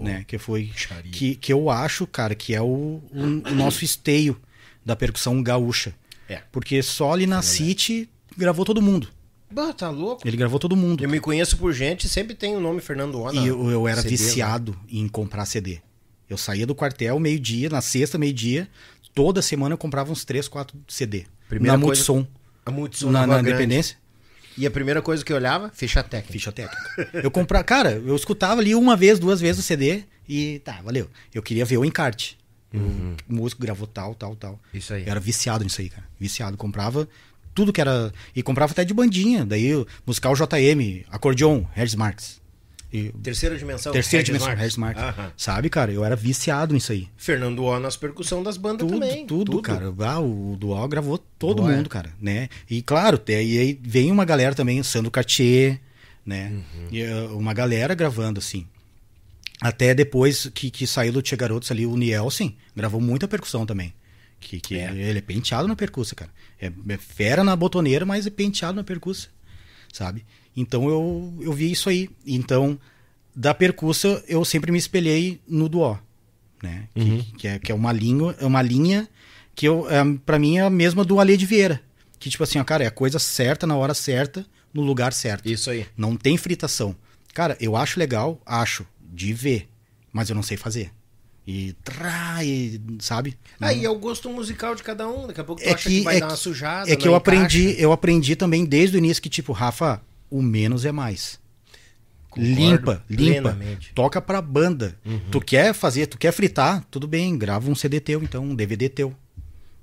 né? 0.00 0.24
Que 0.24 0.38
foi. 0.38 0.70
Que, 1.10 1.34
que 1.34 1.52
eu 1.52 1.68
acho, 1.68 2.06
cara, 2.06 2.36
que 2.36 2.54
é 2.54 2.62
o, 2.62 3.02
o, 3.12 3.22
o 3.50 3.54
nosso 3.56 3.84
esteio 3.84 4.40
da 4.84 4.94
percussão 4.94 5.42
gaúcha. 5.42 5.92
É. 6.28 6.42
Porque 6.52 6.80
só 6.80 7.12
ali 7.12 7.26
na 7.26 7.42
City 7.42 8.08
gravou 8.36 8.64
todo 8.64 8.80
mundo. 8.80 9.08
Bah, 9.50 9.72
tá 9.72 9.90
louco? 9.90 10.22
Ele 10.24 10.36
gravou 10.36 10.60
todo 10.60 10.76
mundo. 10.76 11.02
Eu 11.02 11.08
me 11.08 11.18
conheço 11.18 11.56
por 11.56 11.72
gente, 11.72 12.08
sempre 12.08 12.36
tem 12.36 12.54
o 12.54 12.60
nome 12.60 12.80
Fernando 12.80 13.18
Ona. 13.20 13.40
E 13.40 13.48
eu, 13.48 13.68
eu 13.68 13.88
era 13.88 14.00
CD, 14.00 14.10
né? 14.10 14.16
viciado 14.16 14.78
em 14.88 15.08
comprar 15.08 15.44
CD. 15.44 15.80
Eu 16.28 16.36
saía 16.36 16.66
do 16.66 16.74
quartel 16.74 17.18
meio-dia, 17.20 17.68
na 17.68 17.80
sexta, 17.80 18.18
meio-dia. 18.18 18.68
Toda 19.16 19.40
semana 19.40 19.72
eu 19.72 19.78
comprava 19.78 20.12
uns 20.12 20.26
3, 20.26 20.46
4 20.46 20.78
CD. 20.86 21.24
Primeira 21.48 21.74
na 21.78 21.82
coisa- 21.82 22.00
Multissom, 22.12 22.26
A 22.66 22.70
Multissom 22.70 23.10
na, 23.10 23.24
Rua 23.24 23.36
na. 23.42 23.48
Independência. 23.48 23.96
E 24.58 24.66
a 24.66 24.70
primeira 24.70 25.00
coisa 25.00 25.24
que 25.24 25.32
eu 25.32 25.36
olhava, 25.36 25.70
ficha 25.74 26.02
técnica. 26.02 26.32
Ficha 26.34 26.52
técnica. 26.52 27.10
Eu 27.22 27.30
comprava, 27.30 27.64
cara, 27.64 27.92
eu 27.92 28.14
escutava 28.14 28.60
ali 28.60 28.74
uma 28.74 28.94
vez, 28.94 29.18
duas 29.18 29.40
vezes 29.40 29.60
o 29.60 29.66
CD 29.66 30.04
e 30.28 30.60
tá, 30.64 30.82
valeu. 30.82 31.08
Eu 31.34 31.42
queria 31.42 31.64
ver 31.64 31.78
o 31.78 31.84
encarte. 31.84 32.36
O 32.74 33.16
músico 33.34 33.62
gravou 33.62 33.86
tal, 33.86 34.14
tal, 34.14 34.36
tal. 34.36 34.52
Uhum. 34.52 34.58
Isso 34.74 34.92
aí. 34.92 35.04
Eu 35.04 35.10
era 35.12 35.18
viciado 35.20 35.64
nisso 35.64 35.80
aí, 35.80 35.88
cara. 35.88 36.04
Viciado. 36.20 36.58
Comprava 36.58 37.08
tudo 37.54 37.72
que 37.72 37.80
era. 37.80 38.12
E 38.34 38.42
comprava 38.42 38.72
até 38.72 38.84
de 38.84 38.92
bandinha. 38.92 39.46
Daí, 39.46 39.70
musical 40.06 40.34
JM, 40.34 41.06
acordeon, 41.10 41.64
Regis 41.72 41.94
Marques. 41.94 42.38
E 42.96 43.12
Terceira 43.22 43.56
dimensão. 43.58 43.92
terceira 43.92 44.22
Regis 44.22 44.42
dimensão, 44.46 44.80
Marques. 44.80 45.02
Aham. 45.02 45.32
Sabe, 45.36 45.68
cara, 45.68 45.92
eu 45.92 46.04
era 46.04 46.16
viciado 46.16 46.72
nisso 46.72 46.92
aí. 46.92 47.08
Fernando 47.16 47.62
Ona 47.64 47.80
nas 47.80 47.96
percussão 47.96 48.42
das 48.42 48.56
bandas 48.56 48.86
Tudo, 48.86 48.98
também. 49.00 49.26
tudo, 49.26 49.60
cara. 49.60 49.92
Ah, 50.00 50.20
o 50.20 50.56
Dual 50.58 50.88
gravou 50.88 51.18
todo 51.18 51.56
Dual, 51.58 51.70
é. 51.70 51.76
mundo, 51.76 51.88
cara, 51.88 52.12
né? 52.20 52.48
E 52.70 52.80
claro, 52.82 53.20
e 53.28 53.32
aí 53.34 53.78
vem 53.82 54.10
uma 54.10 54.24
galera 54.24 54.54
também, 54.54 54.82
Sandro 54.82 55.10
Cartier, 55.10 55.80
né? 56.24 56.50
Uhum. 56.52 56.88
E, 56.90 57.02
uh, 57.04 57.36
uma 57.38 57.52
galera 57.52 57.94
gravando, 57.94 58.38
assim. 58.38 58.66
Até 59.60 59.94
depois 59.94 60.50
que, 60.54 60.70
que 60.70 60.86
saiu 60.86 61.12
do 61.12 61.22
Tia 61.22 61.36
Garotos 61.36 61.70
ali, 61.70 61.86
o 61.86 61.96
Nielsen 61.96 62.56
gravou 62.74 63.00
muita 63.00 63.26
percussão 63.26 63.64
também. 63.64 63.92
Que, 64.38 64.60
que 64.60 64.76
É. 64.76 64.90
ele 64.92 65.18
é 65.18 65.22
penteado 65.22 65.66
na 65.66 65.74
percussa, 65.74 66.14
cara. 66.14 66.30
É, 66.60 66.66
é 66.88 66.96
fera 66.98 67.42
na 67.42 67.56
botoneira, 67.56 68.04
mas 68.04 68.26
é 68.26 68.30
penteado 68.30 68.76
na 68.76 68.84
percussa, 68.84 69.28
sabe? 69.92 70.24
Então 70.56 70.88
eu, 70.88 71.34
eu 71.40 71.52
vi 71.52 71.70
isso 71.70 71.88
aí. 71.88 72.08
Então, 72.26 72.78
da 73.34 73.52
percussa, 73.52 74.24
eu 74.26 74.44
sempre 74.44 74.72
me 74.72 74.78
espelhei 74.78 75.40
no 75.46 75.68
Duó, 75.68 75.98
né? 76.62 76.88
Que, 76.94 77.00
Uhum. 77.00 77.22
que 77.38 77.48
é, 77.48 77.58
que 77.58 77.70
é 77.70 77.74
uma 77.74 77.92
linha, 77.92 78.34
é 78.40 78.46
uma 78.46 78.62
linha 78.62 79.08
que 79.54 79.66
eu, 79.68 79.86
é, 79.90 80.02
para 80.24 80.38
mim 80.38 80.56
é 80.58 80.62
a 80.62 80.70
mesma 80.70 81.04
do 81.04 81.20
Alê 81.20 81.36
de 81.36 81.44
Vieira. 81.46 81.80
Que 82.18 82.30
tipo 82.30 82.42
assim, 82.42 82.58
ó, 82.58 82.64
cara, 82.64 82.84
é 82.84 82.86
a 82.86 82.90
coisa 82.90 83.18
certa 83.18 83.66
na 83.66 83.76
hora 83.76 83.92
certa, 83.94 84.46
no 84.72 84.80
lugar 84.82 85.12
certo. 85.12 85.46
Isso 85.50 85.68
aí. 85.70 85.86
Não 85.96 86.16
tem 86.16 86.36
fritação. 86.38 86.96
Cara, 87.34 87.56
eu 87.60 87.76
acho 87.76 87.98
legal, 87.98 88.40
acho, 88.46 88.86
de 89.12 89.32
ver, 89.34 89.68
mas 90.12 90.30
eu 90.30 90.34
não 90.34 90.42
sei 90.42 90.56
fazer. 90.56 90.90
E, 91.46 91.74
trá, 91.84 92.42
e 92.42 92.80
sabe? 92.98 93.36
Aí 93.60 93.84
é 93.84 93.90
o 93.90 93.98
gosto 93.98 94.28
musical 94.30 94.74
de 94.74 94.82
cada 94.82 95.06
um. 95.08 95.26
Daqui 95.28 95.40
a 95.40 95.44
pouco 95.44 95.62
tu 95.62 95.68
É 95.68 95.74
acha 95.74 95.88
que, 95.88 95.98
que, 95.98 96.02
vai 96.04 96.16
é 96.16 96.20
dar 96.20 96.26
uma 96.26 96.32
que- 96.32 96.38
sujada. 96.40 96.90
é 96.90 96.96
que 96.96 97.06
eu 97.06 97.14
encaixa. 97.14 97.16
aprendi, 97.18 97.76
eu 97.78 97.92
aprendi 97.92 98.34
também 98.34 98.64
desde 98.64 98.96
o 98.96 98.98
início 98.98 99.22
que 99.22 99.28
tipo, 99.28 99.52
Rafa, 99.52 100.02
o 100.30 100.42
menos 100.42 100.84
é 100.84 100.92
mais. 100.92 101.38
Concordo 102.30 102.54
limpa, 102.54 103.04
limpa. 103.08 103.42
plenamente. 103.42 103.88
Uhum. 103.88 103.94
Toca 103.94 104.20
pra 104.20 104.42
banda. 104.42 104.98
Tu 105.30 105.40
quer 105.40 105.72
fazer, 105.72 106.06
tu 106.06 106.18
quer 106.18 106.32
fritar, 106.32 106.84
tudo 106.90 107.08
bem, 107.08 107.36
grava 107.38 107.70
um 107.70 107.74
CD 107.74 107.98
teu, 107.98 108.22
então, 108.22 108.44
um 108.44 108.54
DVD 108.54 108.88
teu. 108.88 109.14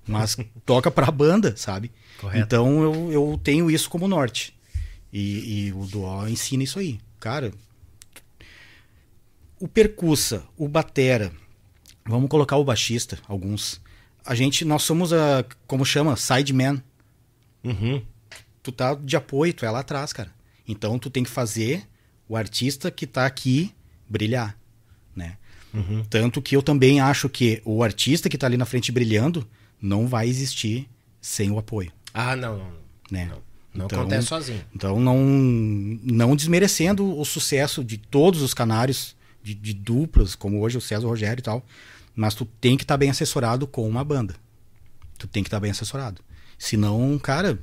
Mas 0.07 0.37
toca 0.65 0.91
pra 0.91 1.09
banda, 1.09 1.55
sabe? 1.57 1.91
Correto. 2.19 2.43
Então 2.43 2.83
eu, 2.83 3.11
eu 3.11 3.39
tenho 3.43 3.71
isso 3.71 3.89
como 3.89 4.07
norte. 4.07 4.55
E, 5.11 5.67
e 5.67 5.73
o 5.73 5.85
Duó 5.85 6.27
ensina 6.27 6.63
isso 6.63 6.79
aí. 6.79 6.99
Cara, 7.19 7.51
o 9.59 9.67
percussa, 9.67 10.43
o 10.57 10.67
batera, 10.67 11.31
vamos 12.05 12.29
colocar 12.29 12.57
o 12.57 12.63
baixista, 12.63 13.17
alguns. 13.27 13.79
A 14.25 14.35
gente, 14.35 14.65
nós 14.65 14.83
somos 14.83 15.13
a, 15.13 15.45
como 15.65 15.85
chama, 15.85 16.15
sideman. 16.15 16.81
Uhum. 17.63 18.01
Tu 18.61 18.71
tá 18.71 18.95
de 18.95 19.15
apoio, 19.15 19.53
tu 19.53 19.65
é 19.65 19.71
lá 19.71 19.79
atrás, 19.79 20.11
cara. 20.11 20.32
Então 20.67 20.97
tu 20.99 21.09
tem 21.09 21.23
que 21.23 21.29
fazer 21.29 21.87
o 22.27 22.35
artista 22.37 22.89
que 22.89 23.05
tá 23.05 23.25
aqui 23.25 23.73
brilhar, 24.09 24.57
né? 25.15 25.37
Uhum. 25.73 26.03
Tanto 26.09 26.41
que 26.41 26.55
eu 26.55 26.61
também 26.61 26.99
acho 27.01 27.27
que 27.27 27.61
o 27.65 27.83
artista 27.83 28.29
que 28.29 28.37
tá 28.37 28.45
ali 28.47 28.57
na 28.57 28.65
frente 28.65 28.91
brilhando 28.91 29.47
não 29.81 30.07
vai 30.07 30.27
existir 30.27 30.87
sem 31.19 31.49
o 31.51 31.57
apoio, 31.57 31.91
Ah, 32.13 32.35
não, 32.35 32.57
não. 32.57 32.65
não. 32.65 32.71
né? 33.11 33.25
Não, 33.25 33.41
não 33.73 33.85
Então- 33.87 34.01
acontece 34.01 34.27
sozinho. 34.27 34.63
Então, 34.75 34.99
não, 34.99 35.17
não 36.03 36.35
desmerecendo 36.35 37.17
o 37.19 37.25
sucesso 37.25 37.83
de 37.83 37.97
todos 37.97 38.41
os 38.41 38.53
canários, 38.53 39.15
de, 39.41 39.53
de 39.55 39.73
duplas, 39.73 40.35
como 40.35 40.61
hoje 40.61 40.77
o 40.77 40.81
César 40.81 41.07
Rogério 41.07 41.41
e 41.41 41.43
tal, 41.43 41.65
mas 42.15 42.35
tu 42.35 42.45
tem 42.45 42.77
que 42.77 42.83
estar 42.83 42.95
bem 42.97 43.09
assessorado 43.09 43.65
com 43.65 43.87
uma 43.89 44.03
banda. 44.03 44.35
Tu 45.17 45.27
tem 45.27 45.41
que 45.43 45.47
estar 45.47 45.59
bem 45.59 45.71
assessorado. 45.71 46.21
Senão, 46.57 47.17
cara, 47.17 47.59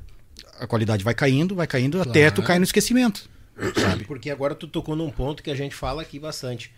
a 0.59 0.67
qualidade 0.67 1.03
vai 1.03 1.13
caindo, 1.13 1.55
vai 1.55 1.67
caindo 1.67 2.01
até 2.01 2.29
tu 2.31 2.41
cair 2.43 2.59
no 2.59 2.65
esquecimento. 2.65 3.29
Sabe? 3.79 4.05
Porque 4.05 4.29
agora 4.29 4.55
tu 4.55 4.67
tocou 4.67 4.95
num 4.95 5.11
ponto 5.11 5.43
que 5.43 5.51
a 5.51 5.55
gente 5.55 5.75
fala 5.75 6.01
aqui 6.01 6.19
bastante. 6.19 6.71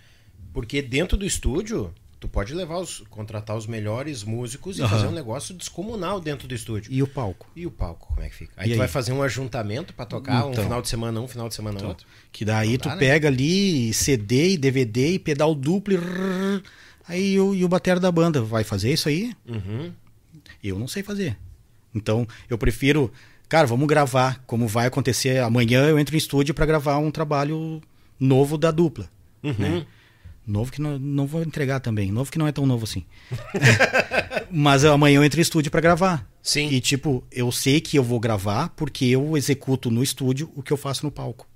Porque 0.54 0.82
dentro 0.82 1.16
do 1.18 1.26
estúdio, 1.26 1.94
tu 2.20 2.28
pode 2.28 2.54
levar 2.54 2.78
os, 2.78 3.04
contratar 3.10 3.56
os 3.56 3.66
melhores 3.68 4.24
músicos 4.24 4.78
e 4.78 4.82
Aham. 4.82 4.90
fazer 4.90 5.08
um 5.08 5.12
negócio 5.12 5.54
descomunal 5.54 6.20
dentro 6.20 6.48
do 6.48 6.54
estúdio. 6.54 6.92
E 6.92 7.02
o 7.02 7.08
palco. 7.08 7.48
E 7.56 7.66
o 7.66 7.72
palco, 7.72 8.08
como 8.08 8.22
é 8.22 8.30
que 8.30 8.36
fica? 8.36 8.54
Aí 8.58 8.72
tu 8.72 8.78
vai 8.78 8.88
fazer 8.88 9.12
um 9.14 9.22
ajuntamento 9.24 9.94
pra 9.94 10.06
tocar 10.06 10.46
um 10.46 10.52
Então. 10.52 10.64
final 10.64 10.82
de 10.82 10.90
semana 10.90 11.20
um, 11.22 11.28
final 11.28 11.48
de 11.50 11.56
semana 11.56 11.84
outro. 11.86 12.06
Que 12.32 12.44
daí 12.46 12.72
Não 12.72 12.78
tu 12.78 12.90
dá, 12.90 12.96
né? 12.96 13.00
pega 13.00 13.28
ali 13.30 13.94
CD 13.94 14.52
e 14.54 14.58
DVD 14.58 15.14
e 15.14 15.20
pedal 15.20 15.56
duplo 15.56 15.94
e... 15.94 15.98
rrr, 15.98 16.62
Aí 17.08 17.38
o, 17.40 17.54
e 17.54 17.66
o 17.66 17.68
batera 17.68 18.00
da 18.00 18.12
banda 18.12 18.42
vai 18.42 18.64
fazer 18.64 18.94
isso 18.94 19.10
aí? 19.10 19.34
Uhum. 19.48 19.92
Eu 20.64 20.80
não 20.80 20.88
sei 20.88 21.04
fazer. 21.04 21.38
Então, 21.94 22.26
eu 22.50 22.58
prefiro, 22.58 23.12
cara, 23.54 23.68
vamos 23.68 23.88
gravar, 23.88 24.42
como 24.48 24.68
vai 24.68 24.88
acontecer 24.88 25.38
amanhã, 25.38 25.86
eu 25.88 26.00
entro 26.00 26.16
em 26.16 26.18
estúdio 26.18 26.56
para 26.56 26.66
gravar 26.66 26.98
um 26.98 27.12
trabalho 27.12 27.80
novo 28.20 28.58
da 28.58 28.72
dupla, 28.72 29.08
Uhum. 29.44 29.54
né? 29.60 29.86
Novo 30.46 30.72
que 30.72 30.82
não, 30.82 30.98
não 30.98 31.28
vou 31.28 31.44
entregar 31.44 31.80
também, 31.80 32.12
novo 32.12 32.32
que 32.32 32.40
não 32.40 32.48
é 32.48 32.52
tão 32.52 32.66
novo 32.66 32.84
assim. 32.86 33.06
Mas 34.50 34.84
amanhã 34.86 35.18
eu 35.18 35.24
entro 35.24 35.40
em 35.40 35.44
estúdio 35.44 35.70
para 35.72 35.82
gravar. 35.82 36.28
Sim. 36.42 36.68
E 36.70 36.82
tipo, 36.82 37.24
eu 37.32 37.52
sei 37.52 37.80
que 37.80 37.96
eu 37.96 38.04
vou 38.04 38.20
gravar 38.20 38.70
porque 38.70 39.06
eu 39.06 39.38
executo 39.38 39.92
no 39.92 40.02
estúdio 40.02 40.50
o 40.56 40.64
que 40.64 40.74
eu 40.74 40.78
faço 40.78 41.06
no 41.06 41.12
palco. 41.12 41.48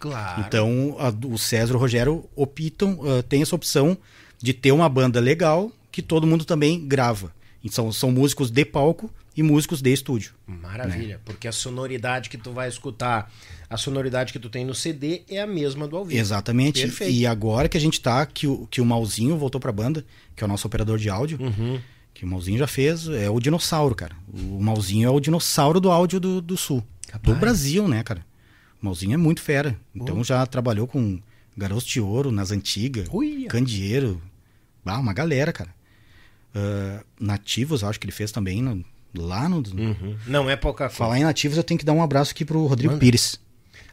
Claro. 0.00 0.44
Então, 0.46 0.96
a- 0.98 1.14
o 1.26 1.38
César 1.38 1.72
e 1.72 1.76
o 1.76 1.78
Rogério 1.78 2.24
optam, 2.36 2.98
ah, 3.04 3.22
tem 3.22 3.42
essa 3.42 3.54
opção 3.54 3.96
de 4.42 4.52
ter 4.52 4.72
uma 4.72 4.88
banda 4.88 5.20
legal 5.20 5.70
que 5.92 6.02
todo 6.02 6.26
mundo 6.26 6.44
também 6.44 6.84
grava. 6.86 7.32
Então, 7.64 7.90
são 7.92 8.10
músicos 8.10 8.50
de 8.50 8.64
palco 8.64 9.08
e 9.38 9.42
músicos 9.42 9.80
de 9.80 9.92
estúdio. 9.92 10.32
Maravilha, 10.46 11.14
Né? 11.16 11.20
porque 11.24 11.46
a 11.46 11.52
sonoridade 11.52 12.28
que 12.28 12.36
tu 12.36 12.50
vai 12.52 12.68
escutar, 12.68 13.32
a 13.70 13.76
sonoridade 13.76 14.32
que 14.32 14.38
tu 14.38 14.48
tem 14.50 14.64
no 14.64 14.74
CD 14.74 15.22
é 15.28 15.40
a 15.40 15.46
mesma 15.46 15.86
do 15.86 15.96
ao 15.96 16.04
vivo. 16.04 16.20
Exatamente. 16.20 16.80
Perfeito. 16.80 17.12
E 17.12 17.24
agora 17.26 17.68
que 17.68 17.76
a 17.76 17.80
gente 17.80 18.00
tá, 18.00 18.26
que 18.26 18.46
o, 18.46 18.66
que 18.70 18.80
o 18.80 18.84
Malzinho 18.84 19.36
voltou 19.38 19.60
pra 19.60 19.70
banda, 19.70 20.04
que 20.34 20.42
é 20.42 20.46
o 20.46 20.48
nosso 20.48 20.66
operador 20.66 20.98
de 20.98 21.08
áudio, 21.08 21.38
Uhum. 21.40 21.80
que 22.12 22.24
o 22.24 22.28
Malzinho 22.28 22.58
já 22.58 22.66
fez, 22.66 23.06
é 23.08 23.30
o 23.30 23.38
dinossauro, 23.38 23.94
cara. 23.94 24.16
O 24.32 24.60
Malzinho 24.60 25.06
é 25.06 25.10
o 25.10 25.20
dinossauro 25.20 25.78
do 25.80 25.90
áudio 25.90 26.18
do, 26.18 26.40
do 26.42 26.56
Sul. 26.56 26.82
Do 27.22 27.34
Brasil, 27.36 27.86
né, 27.86 28.02
cara? 28.02 28.26
O 28.82 28.86
Malzinho 28.86 29.14
é 29.14 29.16
muito 29.16 29.40
fera. 29.40 29.78
Então 29.94 30.22
já 30.24 30.44
trabalhou 30.46 30.86
com 30.88 31.20
Garotos 31.56 31.86
de 31.86 32.00
Ouro 32.00 32.30
nas 32.32 32.50
antigas, 32.50 33.08
Uia. 33.12 33.48
Candeeiro. 33.48 34.20
Ah, 34.84 34.98
uma 34.98 35.12
galera, 35.12 35.52
cara. 35.52 35.72
Ah, 36.54 37.04
nativos, 37.20 37.84
acho 37.84 38.00
que 38.00 38.06
ele 38.06 38.12
fez 38.12 38.32
também 38.32 38.62
no- 38.62 38.84
lá 39.16 39.48
no. 39.48 39.56
Uhum. 39.58 40.16
Não 40.26 40.48
é 40.50 40.56
pouca 40.56 40.84
coisa. 40.84 40.94
Falar 40.96 41.18
em 41.18 41.24
nativos, 41.24 41.56
eu 41.56 41.64
tenho 41.64 41.78
que 41.78 41.84
dar 41.84 41.92
um 41.92 42.02
abraço 42.02 42.32
aqui 42.32 42.44
pro 42.44 42.66
Rodrigo 42.66 42.96
Pires. 42.98 43.40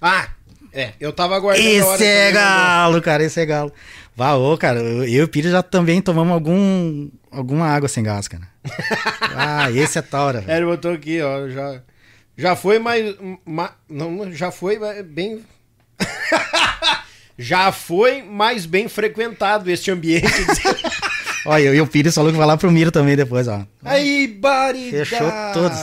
Ah, 0.01 0.29
é, 0.73 0.91
eu 0.99 1.13
tava 1.13 1.35
aguardando 1.35 1.67
Esse 1.67 2.03
é 2.03 2.31
galo, 2.31 3.01
cara, 3.01 3.23
esse 3.23 3.39
é 3.39 3.45
galo. 3.45 3.71
Vá, 4.15 4.33
ô, 4.35 4.57
cara, 4.57 4.79
eu 4.79 5.05
e 5.05 5.21
o 5.21 5.27
Pires 5.27 5.51
já 5.51 5.63
também 5.63 6.01
tomamos 6.01 6.33
algum, 6.33 7.09
alguma 7.31 7.67
água 7.67 7.87
sem 7.87 8.03
gás, 8.03 8.27
cara. 8.27 8.47
ah, 9.35 9.71
esse 9.71 9.97
é 9.97 10.01
taura, 10.01 10.41
velho. 10.41 10.51
É, 10.51 10.57
ele 10.57 10.65
botou 10.65 10.91
aqui, 10.91 11.21
ó, 11.21 11.49
já, 11.49 11.81
já 12.37 12.55
foi 12.55 12.79
mais, 12.79 13.15
ma- 13.45 13.75
não, 13.89 14.31
já 14.31 14.51
foi 14.51 14.79
bem, 15.03 15.43
já 17.37 17.71
foi 17.71 18.21
mais 18.21 18.65
bem 18.65 18.87
frequentado 18.87 19.69
este 19.69 19.91
ambiente. 19.91 20.27
Olha, 21.45 21.63
eu 21.63 21.75
e 21.75 21.81
o 21.81 21.87
Pires 21.87 22.15
falou 22.15 22.31
que 22.31 22.37
vai 22.37 22.47
lá 22.47 22.57
pro 22.57 22.71
Miro 22.71 22.91
também 22.91 23.15
depois, 23.15 23.47
ó. 23.47 23.65
Aí, 23.83 24.27
baridade. 24.27 24.89
Fechou 25.05 25.31
todos. 25.53 25.77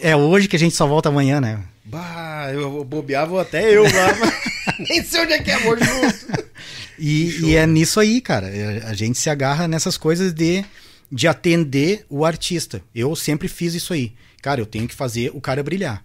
É 0.00 0.14
hoje 0.14 0.46
que 0.48 0.56
a 0.56 0.58
gente 0.58 0.74
só 0.74 0.86
volta 0.86 1.08
amanhã, 1.08 1.40
né? 1.40 1.58
Bah, 1.84 2.48
eu 2.52 2.84
vou 2.84 3.40
até 3.40 3.76
eu 3.76 3.82
lá, 3.82 4.16
mas 4.20 4.34
nem 4.88 5.02
sei 5.02 5.22
onde 5.22 5.32
é 5.32 5.38
que 5.42 5.50
é, 5.50 5.58
vou 5.58 5.76
junto. 5.76 6.50
E, 7.02 7.46
e 7.46 7.56
é 7.56 7.66
nisso 7.66 7.98
aí, 7.98 8.20
cara. 8.20 8.46
É, 8.48 8.82
A 8.84 8.92
gente 8.92 9.18
se 9.18 9.30
agarra 9.30 9.66
nessas 9.66 9.96
coisas 9.96 10.34
de, 10.34 10.62
de 11.10 11.26
atender 11.26 12.04
o 12.10 12.26
artista. 12.26 12.82
Eu 12.94 13.16
sempre 13.16 13.48
fiz 13.48 13.72
isso 13.72 13.94
aí. 13.94 14.12
Cara, 14.42 14.60
eu 14.60 14.66
tenho 14.66 14.86
que 14.86 14.94
fazer 14.94 15.30
o 15.32 15.40
cara 15.40 15.62
brilhar. 15.62 16.04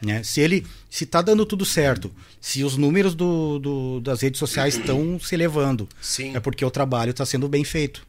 Né? 0.00 0.22
Se 0.22 0.40
ele 0.40 0.64
se 0.88 1.04
tá 1.04 1.20
dando 1.20 1.44
tudo 1.44 1.64
certo, 1.64 2.12
se 2.40 2.62
os 2.62 2.76
números 2.76 3.12
do, 3.16 3.58
do- 3.58 4.00
das 4.00 4.20
redes 4.22 4.38
sociais 4.38 4.76
estão 4.76 5.18
se 5.18 5.34
elevando, 5.34 5.88
Sim. 6.00 6.36
é 6.36 6.38
porque 6.38 6.64
o 6.64 6.70
trabalho 6.70 7.10
está 7.10 7.26
sendo 7.26 7.48
bem 7.48 7.64
feito. 7.64 8.06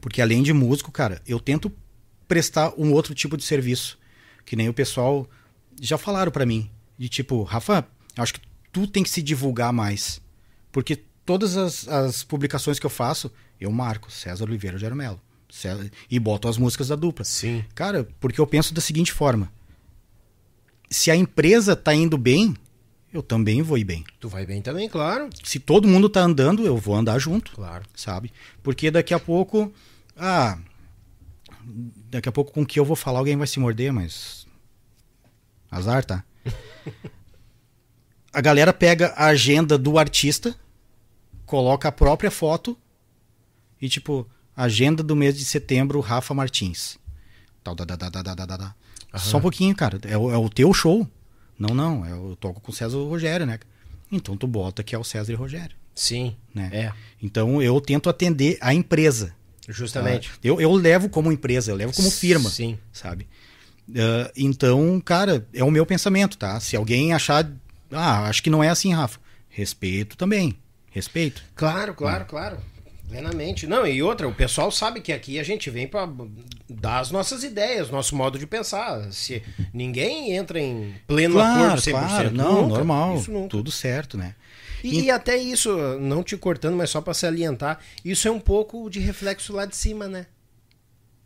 Porque 0.00 0.20
além 0.20 0.42
de 0.42 0.52
músico, 0.52 0.90
cara, 0.90 1.20
eu 1.26 1.38
tento 1.40 1.72
prestar 2.26 2.72
um 2.78 2.92
outro 2.92 3.14
tipo 3.14 3.36
de 3.36 3.44
serviço. 3.44 3.98
Que 4.44 4.56
nem 4.56 4.68
o 4.68 4.74
pessoal 4.74 5.28
já 5.80 5.96
falaram 5.96 6.30
pra 6.32 6.44
mim. 6.46 6.70
De 6.98 7.08
tipo, 7.08 7.42
Rafa, 7.42 7.86
acho 8.16 8.34
que 8.34 8.40
tu 8.72 8.86
tem 8.86 9.02
que 9.02 9.10
se 9.10 9.22
divulgar 9.22 9.72
mais. 9.72 10.20
Porque 10.72 10.96
todas 11.24 11.56
as, 11.56 11.88
as 11.88 12.22
publicações 12.22 12.78
que 12.78 12.86
eu 12.86 12.90
faço, 12.90 13.30
eu 13.60 13.70
marco 13.70 14.10
César 14.10 14.44
Oliveira 14.44 14.78
Germelo. 14.78 15.20
César- 15.50 15.90
E 16.10 16.18
boto 16.18 16.48
as 16.48 16.58
músicas 16.58 16.88
da 16.88 16.96
dupla. 16.96 17.24
Sim. 17.24 17.64
Cara, 17.74 18.06
porque 18.20 18.40
eu 18.40 18.46
penso 18.46 18.74
da 18.74 18.80
seguinte 18.80 19.12
forma. 19.12 19.50
Se 20.90 21.10
a 21.10 21.16
empresa 21.16 21.74
tá 21.74 21.94
indo 21.94 22.16
bem, 22.18 22.54
eu 23.14 23.22
também 23.22 23.62
vou 23.62 23.78
ir 23.78 23.84
bem. 23.84 24.04
Tu 24.18 24.28
vai 24.28 24.44
bem 24.44 24.60
também, 24.60 24.88
claro. 24.88 25.30
Se 25.44 25.60
todo 25.60 25.86
mundo 25.86 26.08
tá 26.08 26.20
andando, 26.20 26.66
eu 26.66 26.76
vou 26.76 26.96
andar 26.96 27.18
junto 27.20 27.52
Claro. 27.52 27.84
sabe? 27.94 28.32
Porque 28.60 28.90
daqui 28.90 29.14
a 29.14 29.20
pouco, 29.20 29.72
ah, 30.16 30.58
daqui 32.10 32.28
a 32.28 32.32
pouco 32.32 32.52
com 32.52 32.62
o 32.62 32.66
que 32.66 32.78
eu 32.78 32.84
vou 32.84 32.96
falar 32.96 33.20
alguém 33.20 33.36
vai 33.36 33.46
se 33.46 33.60
morder, 33.60 33.92
mas 33.92 34.46
azar, 35.70 36.04
tá? 36.04 36.24
A 38.32 38.40
galera 38.40 38.72
pega 38.72 39.14
a 39.16 39.26
agenda 39.26 39.78
do 39.78 39.96
artista, 39.96 40.56
coloca 41.46 41.86
a 41.88 41.92
própria 41.92 42.32
foto 42.32 42.76
e 43.80 43.88
tipo, 43.88 44.28
agenda 44.56 45.04
do 45.04 45.14
mês 45.14 45.38
de 45.38 45.44
setembro, 45.44 46.00
Rafa 46.00 46.34
Martins. 46.34 46.98
Tal, 47.62 47.76
da, 47.76 47.84
da, 47.84 47.94
da, 47.94 48.10
da, 48.10 48.34
da, 48.34 48.56
da. 48.56 48.74
Só 49.16 49.38
um 49.38 49.40
pouquinho, 49.40 49.72
cara. 49.76 50.00
É, 50.02 50.14
é 50.14 50.16
o 50.16 50.48
teu 50.48 50.74
show. 50.74 51.08
Não, 51.58 51.74
não. 51.74 52.06
Eu 52.06 52.36
toco 52.40 52.60
com 52.60 52.70
o 52.72 52.74
César 52.74 52.96
Rogério, 52.98 53.46
né? 53.46 53.58
Então 54.10 54.36
tu 54.36 54.46
bota 54.46 54.82
que 54.82 54.94
é 54.94 54.98
o 54.98 55.04
César 55.04 55.32
e 55.32 55.34
Rogério 55.34 55.76
Sim. 55.94 56.36
né? 56.54 56.68
É, 56.72 56.92
Então 57.22 57.60
eu 57.62 57.80
tento 57.80 58.08
atender 58.10 58.58
a 58.60 58.72
empresa. 58.74 59.34
justamente. 59.68 60.30
tá? 60.30 60.36
Eu, 60.42 60.60
eu 60.60 60.72
levo 60.72 61.08
como 61.08 61.32
empresa, 61.32 61.70
eu 61.70 61.76
levo 61.76 61.92
como 61.94 62.10
firma, 62.10 62.50
Sim. 62.50 62.78
sabe? 62.92 63.26
Ah, 63.96 64.30
então, 64.36 65.00
cara, 65.00 65.46
é 65.52 65.62
o 65.64 65.70
meu 65.70 65.84
pensamento, 65.86 66.36
tá? 66.38 66.58
Se 66.60 66.76
alguém 66.76 67.12
achar, 67.12 67.50
ah, 67.90 68.24
acho 68.28 68.42
que 68.42 68.50
não 68.50 68.62
é 68.62 68.68
assim, 68.68 68.92
Rafa, 68.92 69.18
respeito 69.48 70.16
também, 70.16 70.56
respeito. 70.90 71.42
Claro, 71.54 71.94
claro, 71.94 72.24
claro. 72.26 72.58
Plenamente. 73.08 73.66
Não, 73.66 73.86
e 73.86 74.02
outra, 74.02 74.26
o 74.26 74.34
pessoal 74.34 74.70
sabe 74.70 75.00
que 75.00 75.12
aqui 75.12 75.38
a 75.38 75.42
gente 75.42 75.70
vem 75.70 75.86
pra 75.86 76.08
dar 76.68 77.00
as 77.00 77.10
nossas 77.10 77.44
ideias, 77.44 77.90
nosso 77.90 78.16
modo 78.16 78.38
de 78.38 78.46
pensar. 78.46 79.12
Se 79.12 79.42
ninguém 79.72 80.32
entra 80.32 80.58
em 80.58 80.94
pleno 81.06 81.38
acordo 81.38 81.80
100%. 81.80 81.90
claro, 81.90 82.30
não, 82.32 82.62
Nunca. 82.62 82.74
normal, 82.78 83.22
tudo 83.48 83.70
certo, 83.70 84.16
né? 84.16 84.34
E, 84.82 85.02
e 85.04 85.10
até 85.10 85.36
isso, 85.36 85.74
não 85.98 86.22
te 86.22 86.36
cortando, 86.36 86.76
mas 86.76 86.90
só 86.90 87.00
pra 87.00 87.14
salientar, 87.14 87.78
isso 88.04 88.28
é 88.28 88.30
um 88.30 88.40
pouco 88.40 88.90
de 88.90 89.00
reflexo 89.00 89.52
lá 89.52 89.64
de 89.64 89.74
cima, 89.74 90.06
né? 90.08 90.26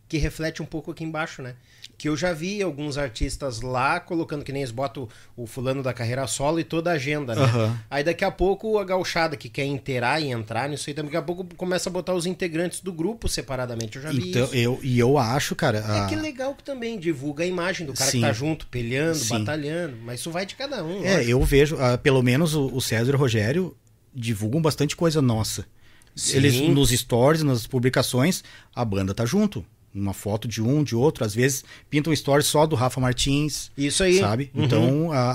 Que 0.08 0.16
reflete 0.16 0.62
um 0.62 0.66
pouco 0.66 0.90
aqui 0.90 1.04
embaixo, 1.04 1.42
né? 1.42 1.54
Que 1.98 2.08
eu 2.08 2.16
já 2.16 2.32
vi 2.32 2.62
alguns 2.62 2.96
artistas 2.96 3.60
lá 3.60 3.98
colocando 4.00 4.44
que 4.44 4.52
nem 4.52 4.62
eles 4.62 4.70
botam 4.70 5.08
o 5.36 5.46
fulano 5.46 5.82
da 5.82 5.92
carreira 5.92 6.26
solo 6.26 6.58
e 6.60 6.64
toda 6.64 6.90
a 6.90 6.94
agenda, 6.94 7.34
né? 7.34 7.42
Aham. 7.42 7.78
Aí 7.90 8.02
daqui 8.04 8.24
a 8.24 8.30
pouco 8.30 8.78
a 8.78 8.84
gauchada 8.84 9.36
que 9.36 9.48
quer 9.48 9.64
inteirar 9.66 10.20
e 10.22 10.28
entrar 10.30 10.68
nisso 10.68 10.88
aí, 10.88 10.94
daqui 10.94 11.16
a 11.16 11.20
pouco 11.20 11.44
começa 11.56 11.90
a 11.90 11.92
botar 11.92 12.14
os 12.14 12.24
integrantes 12.24 12.80
do 12.80 12.92
grupo 12.92 13.28
separadamente. 13.28 13.96
Eu 13.96 14.02
já 14.02 14.10
vi 14.12 14.30
Então, 14.30 14.44
isso. 14.44 14.54
eu, 14.54 14.78
e 14.82 14.98
eu 14.98 15.18
acho, 15.18 15.54
cara, 15.56 15.78
É 15.78 15.82
ah, 16.04 16.06
que 16.08 16.16
legal 16.16 16.54
que 16.54 16.62
também 16.62 16.98
divulga 16.98 17.42
a 17.44 17.46
imagem 17.46 17.84
do 17.86 17.92
cara 17.92 18.10
Sim. 18.10 18.20
que 18.20 18.26
tá 18.26 18.32
junto, 18.32 18.66
peleando, 18.68 19.18
Sim. 19.18 19.40
batalhando, 19.40 19.96
mas 20.04 20.20
isso 20.20 20.30
vai 20.30 20.46
de 20.46 20.54
cada 20.54 20.82
um. 20.84 21.04
é, 21.04 21.14
lógico. 21.16 21.30
eu 21.30 21.42
vejo, 21.42 21.76
ah, 21.80 21.98
pelo 21.98 22.22
menos 22.22 22.54
o, 22.54 22.66
o 22.74 22.80
César 22.80 23.12
e 23.12 23.14
o 23.14 23.18
Rogério 23.18 23.76
divulgam 24.14 24.62
bastante 24.62 24.94
coisa 24.96 25.20
nossa. 25.20 25.66
Sim. 26.14 26.36
Eles 26.36 26.60
nos 26.60 26.90
stories, 26.90 27.42
nas 27.42 27.66
publicações, 27.66 28.42
a 28.74 28.84
banda 28.84 29.12
tá 29.12 29.24
junto. 29.26 29.64
Uma 29.94 30.12
foto 30.12 30.46
de 30.46 30.62
um, 30.62 30.82
de 30.84 30.94
outro, 30.94 31.24
às 31.24 31.34
vezes 31.34 31.64
pintam 31.90 32.10
um 32.10 32.14
story 32.14 32.42
só 32.42 32.66
do 32.66 32.76
Rafa 32.76 33.00
Martins, 33.00 33.70
Isso 33.76 34.02
aí. 34.02 34.18
sabe? 34.18 34.50
Uhum. 34.54 34.64
Então 34.64 35.12
a, 35.12 35.30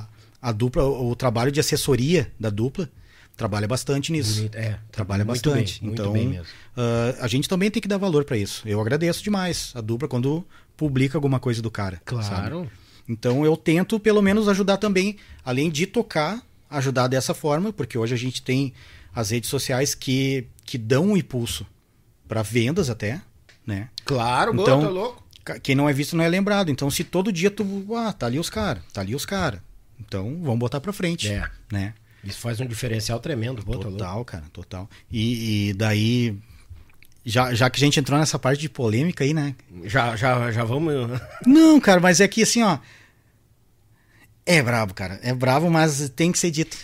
a, 0.00 0.48
a 0.48 0.52
dupla, 0.52 0.84
o 0.84 1.14
trabalho 1.14 1.52
de 1.52 1.60
assessoria 1.60 2.32
da 2.40 2.50
dupla 2.50 2.90
trabalha 3.36 3.68
bastante 3.68 4.10
nisso. 4.10 4.36
Bonito, 4.36 4.56
é, 4.56 4.78
Trabalha 4.90 5.24
muito 5.24 5.48
bastante. 5.50 5.80
bem, 5.80 5.90
então, 5.92 6.14
ah, 6.76 7.16
a 7.20 7.28
gente 7.28 7.48
também 7.48 7.70
tem 7.70 7.80
que 7.80 7.86
dar 7.86 7.96
valor 7.98 8.24
pra 8.24 8.36
isso. 8.36 8.66
Eu 8.66 8.80
agradeço 8.80 9.22
demais 9.22 9.72
a 9.74 9.80
dupla 9.80 10.08
quando 10.08 10.44
publica 10.76 11.16
alguma 11.16 11.38
coisa 11.38 11.62
do 11.62 11.70
cara. 11.70 12.00
sabe? 12.06 12.24
Claro. 12.24 12.70
Então 13.08 13.44
eu 13.44 13.56
tento 13.56 13.98
pelo 14.00 14.20
menos 14.20 14.48
ajudar 14.48 14.76
também, 14.78 15.16
além 15.44 15.70
de 15.70 15.86
tocar, 15.86 16.42
ajudar 16.68 17.06
dessa 17.08 17.32
forma, 17.32 17.72
porque 17.72 17.96
hoje 17.96 18.12
a 18.14 18.18
gente 18.18 18.42
tem 18.42 18.72
as 19.14 19.30
redes 19.30 19.48
sociais 19.48 19.94
que, 19.94 20.46
que 20.64 20.76
dão 20.76 21.06
um 21.12 21.16
impulso 21.16 21.66
para 22.26 22.42
vendas 22.42 22.90
até, 22.90 23.22
né? 23.68 23.88
Claro, 24.04 24.52
Então- 24.52 24.62
então, 24.64 24.80
tá 24.82 24.88
louco. 24.88 25.22
Quem 25.62 25.74
não 25.74 25.88
é 25.88 25.92
visto 25.92 26.16
não 26.16 26.24
é 26.24 26.28
lembrado. 26.28 26.70
Então 26.70 26.90
se 26.90 27.04
todo 27.04 27.30
dia 27.32 27.50
tu, 27.50 27.64
ah, 27.94 28.12
tá 28.12 28.26
ali 28.26 28.38
os 28.38 28.50
caras, 28.50 28.82
tá 28.92 29.00
ali 29.02 29.14
os 29.14 29.24
caras. 29.24 29.60
Então 30.00 30.38
vamos 30.42 30.58
botar 30.58 30.80
pra 30.80 30.92
frente, 30.92 31.28
É. 31.28 31.48
né? 31.72 31.94
Isso 32.24 32.38
faz 32.40 32.60
um 32.60 32.66
diferencial 32.66 33.18
tremendo, 33.20 33.62
pô, 33.64 33.72
tá 33.72 33.88
louco. 33.88 33.92
Total, 33.98 34.24
cara, 34.24 34.44
total. 34.52 34.90
E, 35.10 35.68
e 35.68 35.72
daí 35.74 36.36
já, 37.24 37.54
já 37.54 37.70
que 37.70 37.76
a 37.76 37.80
gente 37.84 37.98
entrou 38.00 38.18
nessa 38.18 38.38
parte 38.38 38.60
de 38.60 38.68
polêmica 38.68 39.22
aí, 39.24 39.32
né? 39.32 39.54
Já, 39.84 40.16
já, 40.16 40.50
já 40.50 40.64
vamos. 40.64 40.92
Não, 41.46 41.80
cara, 41.80 42.00
mas 42.00 42.20
é 42.20 42.28
que 42.28 42.42
assim, 42.42 42.62
ó. 42.62 42.78
É 44.44 44.62
brabo, 44.62 44.94
cara. 44.94 45.18
É 45.22 45.32
bravo, 45.34 45.70
mas 45.70 46.08
tem 46.10 46.32
que 46.32 46.38
ser 46.38 46.50
dito. 46.50 46.76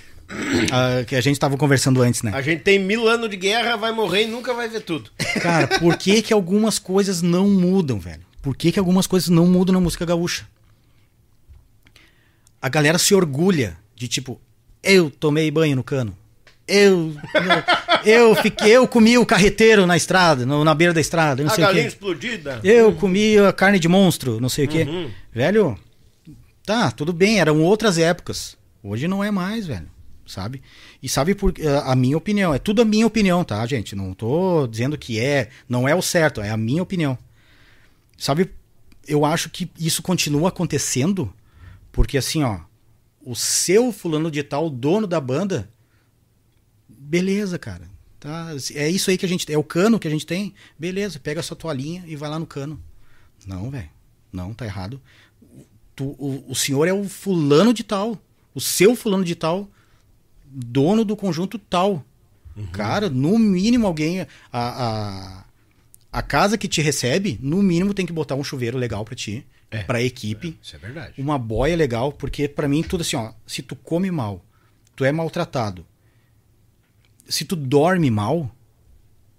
Ah, 0.72 1.04
que 1.04 1.14
a 1.16 1.20
gente 1.20 1.38
tava 1.38 1.56
conversando 1.56 2.00
antes, 2.02 2.22
né? 2.22 2.30
A 2.34 2.40
gente 2.42 2.62
tem 2.62 2.78
mil 2.78 3.06
anos 3.08 3.28
de 3.30 3.36
guerra, 3.36 3.76
vai 3.76 3.92
morrer 3.92 4.24
e 4.24 4.26
nunca 4.26 4.52
vai 4.54 4.68
ver 4.68 4.80
tudo. 4.80 5.10
Cara, 5.42 5.66
por 5.78 5.96
que 5.96 6.22
que 6.22 6.32
algumas 6.32 6.78
coisas 6.78 7.20
não 7.22 7.48
mudam, 7.48 7.98
velho? 7.98 8.22
Por 8.42 8.56
que 8.56 8.72
que 8.72 8.78
algumas 8.78 9.06
coisas 9.06 9.28
não 9.28 9.46
mudam 9.46 9.72
na 9.74 9.80
música 9.80 10.04
gaúcha? 10.04 10.46
A 12.60 12.68
galera 12.68 12.98
se 12.98 13.14
orgulha 13.14 13.76
de 13.94 14.08
tipo, 14.08 14.40
eu 14.82 15.10
tomei 15.10 15.50
banho 15.50 15.76
no 15.76 15.84
cano. 15.84 16.16
Eu, 16.66 17.14
eu, 18.06 18.34
fiquei, 18.36 18.70
eu 18.72 18.88
comi 18.88 19.18
o 19.18 19.26
carreteiro 19.26 19.86
na 19.86 19.98
estrada, 19.98 20.46
no- 20.46 20.64
na 20.64 20.74
beira 20.74 20.94
da 20.94 21.00
estrada, 21.00 21.42
não 21.42 21.50
a 21.50 21.54
sei 21.54 21.62
o 21.62 21.66
galinha 21.66 21.82
quê. 21.84 21.88
explodida. 21.88 22.60
Eu 22.64 22.94
comi 22.94 23.36
a 23.38 23.52
carne 23.52 23.78
de 23.78 23.86
monstro, 23.86 24.40
não 24.40 24.48
sei 24.48 24.64
o 24.64 24.68
quê. 24.68 24.84
Uhum. 24.84 25.10
Velho, 25.30 25.78
tá, 26.64 26.90
tudo 26.90 27.12
bem, 27.12 27.38
eram 27.38 27.60
outras 27.60 27.98
épocas. 27.98 28.56
Hoje 28.82 29.06
não 29.06 29.22
é 29.22 29.30
mais, 29.30 29.66
velho. 29.66 29.88
Sabe? 30.26 30.62
E 31.02 31.08
sabe 31.08 31.34
por 31.34 31.54
a 31.60 31.92
a 31.92 31.96
minha 31.96 32.16
opinião, 32.16 32.54
é 32.54 32.58
tudo 32.58 32.82
a 32.82 32.84
minha 32.84 33.06
opinião, 33.06 33.44
tá, 33.44 33.64
gente? 33.66 33.94
Não 33.94 34.14
tô 34.14 34.66
dizendo 34.66 34.96
que 34.98 35.20
é, 35.20 35.50
não 35.68 35.88
é 35.88 35.94
o 35.94 36.02
certo, 36.02 36.40
é 36.40 36.50
a 36.50 36.56
minha 36.56 36.82
opinião. 36.82 37.16
Sabe, 38.16 38.50
eu 39.06 39.24
acho 39.24 39.50
que 39.50 39.70
isso 39.78 40.02
continua 40.02 40.48
acontecendo 40.48 41.32
porque 41.92 42.18
assim, 42.18 42.42
ó, 42.42 42.60
o 43.20 43.34
seu 43.36 43.92
fulano 43.92 44.30
de 44.30 44.42
tal, 44.42 44.68
dono 44.68 45.06
da 45.06 45.20
banda, 45.20 45.70
beleza, 46.88 47.58
cara. 47.58 47.88
Tá? 48.18 48.48
É 48.74 48.88
isso 48.88 49.10
aí 49.10 49.18
que 49.18 49.26
a 49.26 49.28
gente 49.28 49.50
é 49.52 49.58
o 49.58 49.62
cano 49.62 49.98
que 49.98 50.08
a 50.08 50.10
gente 50.10 50.26
tem. 50.26 50.54
Beleza, 50.78 51.20
pega 51.20 51.40
a 51.40 51.42
sua 51.42 51.56
toalhinha 51.56 52.02
e 52.06 52.16
vai 52.16 52.28
lá 52.28 52.38
no 52.38 52.46
cano. 52.46 52.82
Não, 53.46 53.70
velho. 53.70 53.88
Não, 54.32 54.52
tá 54.52 54.64
errado. 54.64 55.00
Tu- 55.94 56.16
o, 56.18 56.44
o 56.48 56.54
senhor 56.54 56.88
é 56.88 56.92
o 56.92 57.04
fulano 57.08 57.72
de 57.72 57.84
tal. 57.84 58.18
O 58.54 58.60
seu 58.60 58.96
fulano 58.96 59.24
de 59.24 59.34
tal, 59.34 59.68
dono 60.54 61.04
do 61.04 61.16
conjunto 61.16 61.58
tal. 61.58 62.04
Cara, 62.70 63.10
no 63.10 63.38
mínimo 63.38 63.86
alguém. 63.86 64.20
A, 64.20 64.26
a, 64.52 65.44
a 66.12 66.22
casa 66.22 66.56
que 66.56 66.68
te 66.68 66.80
recebe, 66.80 67.38
no 67.42 67.62
mínimo 67.62 67.92
tem 67.92 68.06
que 68.06 68.12
botar 68.12 68.36
um 68.36 68.44
chuveiro 68.44 68.78
legal 68.78 69.04
pra 69.04 69.16
ti. 69.16 69.44
É. 69.70 69.82
Pra 69.82 70.00
equipe 70.00 70.56
Isso 70.62 70.76
é 70.76 70.78
verdade. 70.78 71.14
uma 71.20 71.36
boia 71.36 71.74
legal, 71.74 72.12
porque 72.12 72.46
pra 72.46 72.68
mim 72.68 72.80
tudo 72.84 73.00
assim, 73.00 73.16
ó, 73.16 73.32
se 73.44 73.60
tu 73.60 73.74
come 73.74 74.08
mal, 74.08 74.44
tu 74.94 75.04
é 75.04 75.10
maltratado. 75.10 75.84
Se 77.28 77.44
tu 77.44 77.56
dorme 77.56 78.08
mal, 78.08 78.48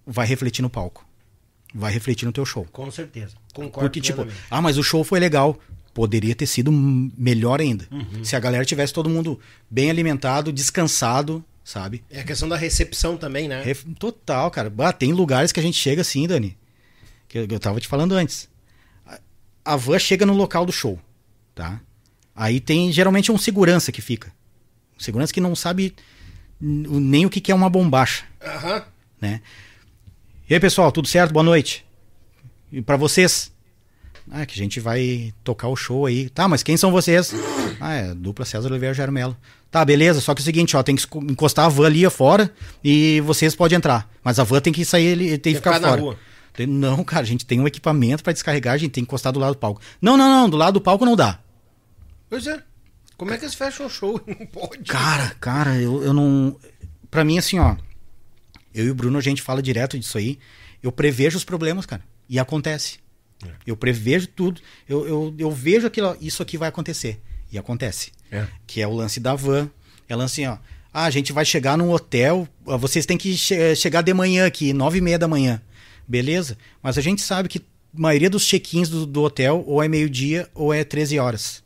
vai 0.05 0.27
refletir 0.27 0.61
no 0.61 0.69
palco. 0.69 1.07
Vai 1.73 1.93
refletir 1.93 2.25
no 2.25 2.33
teu 2.33 2.45
show. 2.45 2.65
Com 2.71 2.91
certeza. 2.91 3.35
Concordo 3.53 3.87
Porque 3.87 4.01
tipo, 4.01 4.27
ah, 4.51 4.61
mas 4.61 4.77
o 4.77 4.83
show 4.83 5.03
foi 5.05 5.19
legal. 5.19 5.57
Poderia 5.95 6.35
ter 6.35 6.45
sido 6.45 6.71
melhor 6.71 7.61
ainda. 7.61 7.87
Uhum. 7.89 8.21
Se 8.23 8.35
a 8.35 8.39
galera 8.39 8.65
tivesse 8.65 8.91
todo 8.93 9.09
mundo 9.09 9.39
bem 9.71 9.89
alimentado, 9.89 10.51
descansado, 10.51 11.41
sabe? 11.63 12.03
É 12.11 12.19
a 12.19 12.23
questão 12.25 12.49
da 12.49 12.57
recepção 12.57 13.15
também, 13.15 13.47
né? 13.47 13.63
Total, 13.97 14.51
cara. 14.51 14.69
Bah, 14.69 14.91
tem 14.91 15.13
lugares 15.13 15.53
que 15.53 15.59
a 15.59 15.63
gente 15.63 15.77
chega 15.77 16.01
assim, 16.01 16.27
Dani. 16.27 16.57
Que 17.29 17.37
eu, 17.39 17.47
eu 17.49 17.59
tava 17.61 17.79
te 17.79 17.87
falando 17.87 18.11
antes. 18.13 18.49
A- 19.07 19.19
A 19.63 19.75
van 19.77 19.97
chega 19.97 20.25
no 20.25 20.33
local 20.33 20.65
do 20.65 20.71
show, 20.73 20.99
tá? 21.55 21.79
Aí 22.35 22.59
tem 22.59 22.91
geralmente 22.91 23.31
um 23.31 23.37
segurança 23.37 23.89
que 23.89 24.01
fica. 24.01 24.33
Um 24.97 24.99
segurança 25.01 25.33
que 25.33 25.39
não 25.39 25.55
sabe 25.55 25.95
nem 26.59 27.25
o 27.25 27.29
que 27.29 27.39
que 27.39 27.53
é 27.53 27.55
uma 27.55 27.69
bombacha, 27.69 28.25
Aham. 28.45 28.83
né? 29.21 29.39
E 30.49 30.53
aí, 30.53 30.59
pessoal, 30.59 30.91
tudo 30.91 31.07
certo? 31.07 31.31
Boa 31.31 31.43
noite. 31.43 31.85
E 32.69 32.81
pra 32.81 32.97
vocês? 32.97 33.49
Ah, 34.31 34.45
que 34.45 34.53
a 34.53 34.57
gente 34.63 34.79
vai 34.79 35.33
tocar 35.43 35.67
o 35.67 35.75
show 35.75 36.05
aí. 36.05 36.29
Tá, 36.29 36.47
mas 36.47 36.63
quem 36.63 36.75
são 36.77 36.91
vocês? 36.91 37.31
Ah, 37.79 37.93
é 37.93 38.13
dupla 38.15 38.43
César 38.45 38.69
Oliveira 38.69 38.93
Jarmelo. 38.93 39.37
Tá, 39.69 39.83
beleza, 39.85 40.21
só 40.21 40.33
que 40.33 40.41
é 40.41 40.43
o 40.43 40.45
seguinte, 40.45 40.75
ó, 40.75 40.81
tem 40.83 40.95
que 40.95 41.05
encostar 41.17 41.65
a 41.65 41.69
van 41.69 41.85
ali 41.87 42.09
fora 42.09 42.51
e 42.83 43.21
vocês 43.21 43.53
podem 43.55 43.77
entrar. 43.77 44.09
Mas 44.23 44.39
a 44.39 44.43
van 44.43 44.61
tem 44.61 44.71
que 44.73 44.83
sair, 44.85 45.05
ele 45.07 45.37
tem 45.37 45.53
que 45.53 45.59
ficar 45.59 45.73
ficar 45.75 45.81
na 45.81 45.89
fora. 45.89 46.01
rua. 46.01 46.19
Tem- 46.53 46.65
Não, 46.65 47.03
cara, 47.03 47.21
a 47.23 47.25
gente 47.25 47.45
tem 47.45 47.59
um 47.59 47.67
equipamento 47.67 48.23
pra 48.23 48.31
descarregar, 48.33 48.73
a 48.73 48.77
gente 48.77 48.91
tem 48.91 49.03
que 49.03 49.07
encostar 49.09 49.33
do 49.33 49.39
lado 49.39 49.53
do 49.55 49.59
palco. 49.59 49.81
Não, 50.01 50.15
não, 50.17 50.29
não, 50.29 50.49
do 50.49 50.55
lado 50.57 50.75
do 50.75 50.81
palco 50.81 51.05
não 51.05 51.15
dá. 51.15 51.39
Pois 52.29 52.47
é. 52.47 52.61
Como 53.17 53.31
é 53.31 53.37
que 53.37 53.43
eles 53.45 53.55
fecham 53.55 53.85
o 53.85 53.89
show? 53.89 54.19
Não 54.27 54.45
pode. 54.47 54.83
Cara, 54.83 55.35
cara, 55.39 55.75
eu, 55.77 56.03
eu 56.03 56.13
não. 56.13 56.55
Pra 57.11 57.23
mim, 57.23 57.37
assim, 57.37 57.59
ó. 57.59 57.75
Eu 58.73 58.85
e 58.85 58.89
o 58.89 58.95
Bruno, 58.95 59.17
a 59.17 59.21
gente 59.21 59.41
fala 59.41 59.61
direto 59.61 59.97
disso 59.99 60.17
aí. 60.17 60.37
Eu 60.83 60.91
prevejo 60.91 61.37
os 61.37 61.43
problemas, 61.45 61.85
cara. 61.85 62.01
E 62.29 62.37
acontece. 62.39 62.97
Eu 63.65 63.75
prevejo 63.77 64.27
tudo. 64.27 64.61
Eu, 64.87 65.07
eu, 65.07 65.35
eu 65.37 65.51
vejo 65.51 65.85
aquilo, 65.87 66.15
isso 66.19 66.41
aqui 66.41 66.57
vai 66.57 66.69
acontecer. 66.69 67.19
E 67.51 67.57
acontece. 67.57 68.11
É. 68.31 68.47
Que 68.65 68.81
é 68.81 68.87
o 68.87 68.93
lance 68.93 69.19
da 69.19 69.35
van. 69.35 69.69
É 70.09 70.15
o 70.15 70.17
lance 70.17 70.43
assim, 70.43 70.51
ó. 70.51 70.57
Ah, 70.93 71.05
a 71.05 71.09
gente 71.09 71.31
vai 71.33 71.43
chegar 71.45 71.77
num 71.77 71.91
hotel. 71.91 72.47
Vocês 72.63 73.05
têm 73.05 73.17
que 73.17 73.35
che- 73.37 73.75
chegar 73.75 74.01
de 74.01 74.13
manhã 74.13 74.45
aqui, 74.47 74.71
nove 74.73 74.97
e 74.99 75.01
meia 75.01 75.19
da 75.19 75.27
manhã. 75.27 75.61
Beleza? 76.07 76.57
Mas 76.81 76.97
a 76.97 77.01
gente 77.01 77.21
sabe 77.21 77.49
que 77.49 77.59
a 77.59 77.61
maioria 77.93 78.29
dos 78.29 78.45
check-ins 78.45 78.87
do, 78.89 79.05
do 79.05 79.21
hotel 79.23 79.63
ou 79.67 79.83
é 79.83 79.87
meio-dia 79.87 80.49
ou 80.53 80.73
é 80.73 80.83
13 80.83 81.19
horas. 81.19 81.63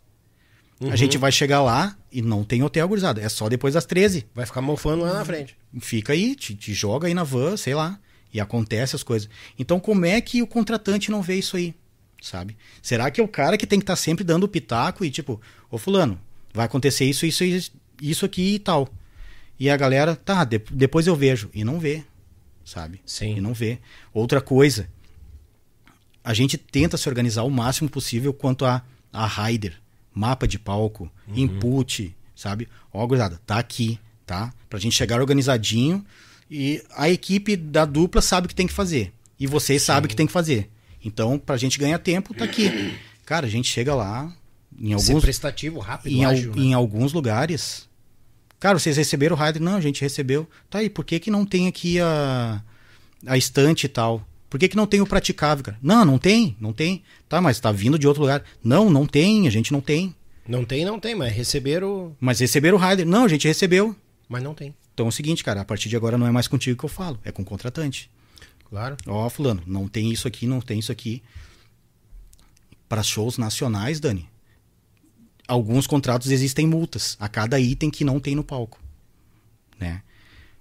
A 0.89 0.95
gente 0.95 1.17
vai 1.17 1.31
chegar 1.31 1.61
lá 1.61 1.95
e 2.11 2.21
não 2.21 2.43
tem 2.43 2.63
hotel, 2.63 2.87
gurizada. 2.87 3.21
É 3.21 3.27
só 3.29 3.49
depois 3.49 3.73
das 3.73 3.85
13. 3.85 4.25
Vai 4.33 4.45
ficar 4.45 4.61
mofando 4.61 5.03
lá 5.03 5.13
na 5.13 5.25
frente. 5.25 5.55
Fica 5.81 6.13
aí, 6.13 6.35
te, 6.35 6.55
te 6.55 6.73
joga 6.73 7.07
aí 7.07 7.13
na 7.13 7.23
van, 7.23 7.55
sei 7.57 7.75
lá. 7.75 7.99
E 8.33 8.39
acontece 8.39 8.95
as 8.95 9.03
coisas. 9.03 9.29
Então, 9.57 9.79
como 9.79 10.05
é 10.05 10.19
que 10.21 10.41
o 10.41 10.47
contratante 10.47 11.09
não 11.11 11.21
vê 11.21 11.35
isso 11.35 11.57
aí? 11.57 11.73
Sabe? 12.21 12.55
Será 12.81 13.09
que 13.09 13.19
é 13.21 13.23
o 13.23 13.27
cara 13.27 13.57
que 13.57 13.65
tem 13.65 13.79
que 13.79 13.83
estar 13.83 13.95
sempre 13.95 14.23
dando 14.23 14.43
o 14.43 14.47
pitaco 14.47 15.03
e 15.05 15.09
tipo, 15.09 15.41
ô 15.71 15.77
fulano, 15.77 16.19
vai 16.53 16.65
acontecer 16.65 17.05
isso, 17.05 17.25
isso, 17.25 17.43
isso, 18.01 18.25
aqui 18.25 18.55
e 18.55 18.59
tal. 18.59 18.89
E 19.59 19.69
a 19.69 19.75
galera, 19.77 20.15
tá, 20.15 20.43
de- 20.43 20.59
depois 20.71 21.07
eu 21.07 21.15
vejo. 21.15 21.49
E 21.53 21.63
não 21.63 21.79
vê, 21.79 22.03
sabe? 22.65 23.01
Sim. 23.05 23.37
E 23.37 23.41
não 23.41 23.53
vê. 23.53 23.79
Outra 24.13 24.41
coisa, 24.41 24.89
a 26.23 26.33
gente 26.33 26.57
tenta 26.57 26.97
se 26.97 27.07
organizar 27.09 27.43
o 27.43 27.49
máximo 27.49 27.89
possível 27.89 28.33
quanto 28.33 28.65
a, 28.65 28.83
a 29.11 29.25
rider, 29.25 29.73
mapa 30.13 30.47
de 30.47 30.59
palco, 30.59 31.09
input, 31.33 32.15
sabe? 32.35 32.67
Ó, 32.93 33.05
gurizada, 33.07 33.39
tá 33.45 33.57
aqui, 33.59 33.99
tá? 34.25 34.53
Pra 34.69 34.79
gente 34.79 34.95
chegar 34.95 35.19
organizadinho 35.19 36.05
e 36.49 36.81
a 36.95 37.09
equipe 37.09 37.55
da 37.55 37.85
dupla 37.85 38.21
sabe 38.21 38.45
o 38.45 38.47
que 38.49 38.55
tem 38.55 38.67
que 38.67 38.73
fazer. 38.73 39.13
E 39.39 39.45
vocês 39.47 39.81
sabem 39.81 40.05
o 40.05 40.09
que 40.09 40.15
tem 40.15 40.27
que 40.27 40.33
fazer. 40.33 40.69
Então, 41.03 41.37
pra 41.37 41.57
gente 41.57 41.77
ganhar 41.79 41.99
tempo, 41.99 42.33
tá 42.33 42.45
aqui. 42.45 42.93
Cara, 43.25 43.45
a 43.45 43.49
gente 43.49 43.69
chega 43.69 43.93
lá, 43.93 44.33
em 44.77 44.97
Ser 44.97 45.11
alguns, 45.11 45.23
prestativo, 45.23 45.79
rápido, 45.79 46.11
em, 46.11 46.25
ágil. 46.25 46.53
né? 46.55 46.61
em 46.61 46.73
alguns 46.73 47.13
lugares. 47.13 47.87
Cara, 48.59 48.77
vocês 48.77 48.97
receberam 48.97 49.35
o 49.35 49.39
rider? 49.39 49.61
Não, 49.61 49.75
a 49.75 49.81
gente 49.81 50.01
recebeu. 50.01 50.47
Tá 50.69 50.79
aí, 50.79 50.89
por 50.89 51.05
que, 51.05 51.19
que 51.19 51.31
não 51.31 51.45
tem 51.45 51.67
aqui 51.67 51.99
a, 51.99 52.61
a 53.25 53.37
estante 53.37 53.85
e 53.85 53.89
tal? 53.89 54.25
Por 54.49 54.59
que, 54.59 54.67
que 54.67 54.75
não 54.75 54.87
tem 54.87 54.99
o 54.99 55.05
praticável, 55.05 55.63
cara? 55.63 55.77
Não, 55.81 56.03
não 56.03 56.17
tem, 56.17 56.57
não 56.59 56.73
tem. 56.73 57.03
Tá, 57.29 57.39
mas 57.39 57.59
tá 57.59 57.71
vindo 57.71 57.99
de 57.99 58.07
outro 58.07 58.23
lugar. 58.23 58.43
Não, 58.63 58.89
não 58.89 59.05
tem, 59.05 59.47
a 59.47 59.51
gente 59.51 59.71
não 59.71 59.79
tem. 59.79 60.13
Não 60.47 60.65
tem, 60.65 60.83
não 60.83 60.99
tem, 60.99 61.13
mas 61.13 61.31
receberam. 61.31 62.15
Mas 62.19 62.39
receberam 62.39 62.77
o 62.77 62.81
rider? 62.81 63.05
Não, 63.05 63.25
a 63.25 63.27
gente 63.27 63.47
recebeu. 63.47 63.95
Mas 64.27 64.41
não 64.41 64.55
tem. 64.55 64.73
Então 64.99 65.07
é 65.07 65.09
o 65.09 65.13
seguinte, 65.13 65.45
cara, 65.45 65.61
a 65.61 65.65
partir 65.65 65.87
de 65.87 65.95
agora 65.95 66.17
não 66.17 66.27
é 66.27 66.31
mais 66.31 66.45
contigo 66.45 66.77
que 66.77 66.83
eu 66.83 66.89
falo, 66.89 67.17
é 67.23 67.31
com 67.31 67.41
o 67.41 67.45
contratante. 67.45 68.11
Claro. 68.65 68.97
Ó, 69.07 69.29
fulano, 69.29 69.63
não 69.65 69.87
tem 69.87 70.11
isso 70.11 70.27
aqui, 70.27 70.45
não 70.45 70.59
tem 70.59 70.77
isso 70.77 70.91
aqui. 70.91 71.23
Para 72.89 73.01
shows 73.01 73.37
nacionais, 73.37 74.01
Dani, 74.01 74.27
alguns 75.47 75.87
contratos 75.87 76.31
existem 76.31 76.67
multas 76.67 77.15
a 77.17 77.29
cada 77.29 77.57
item 77.57 77.89
que 77.89 78.03
não 78.03 78.19
tem 78.19 78.35
no 78.35 78.43
palco, 78.43 78.77
né? 79.79 80.03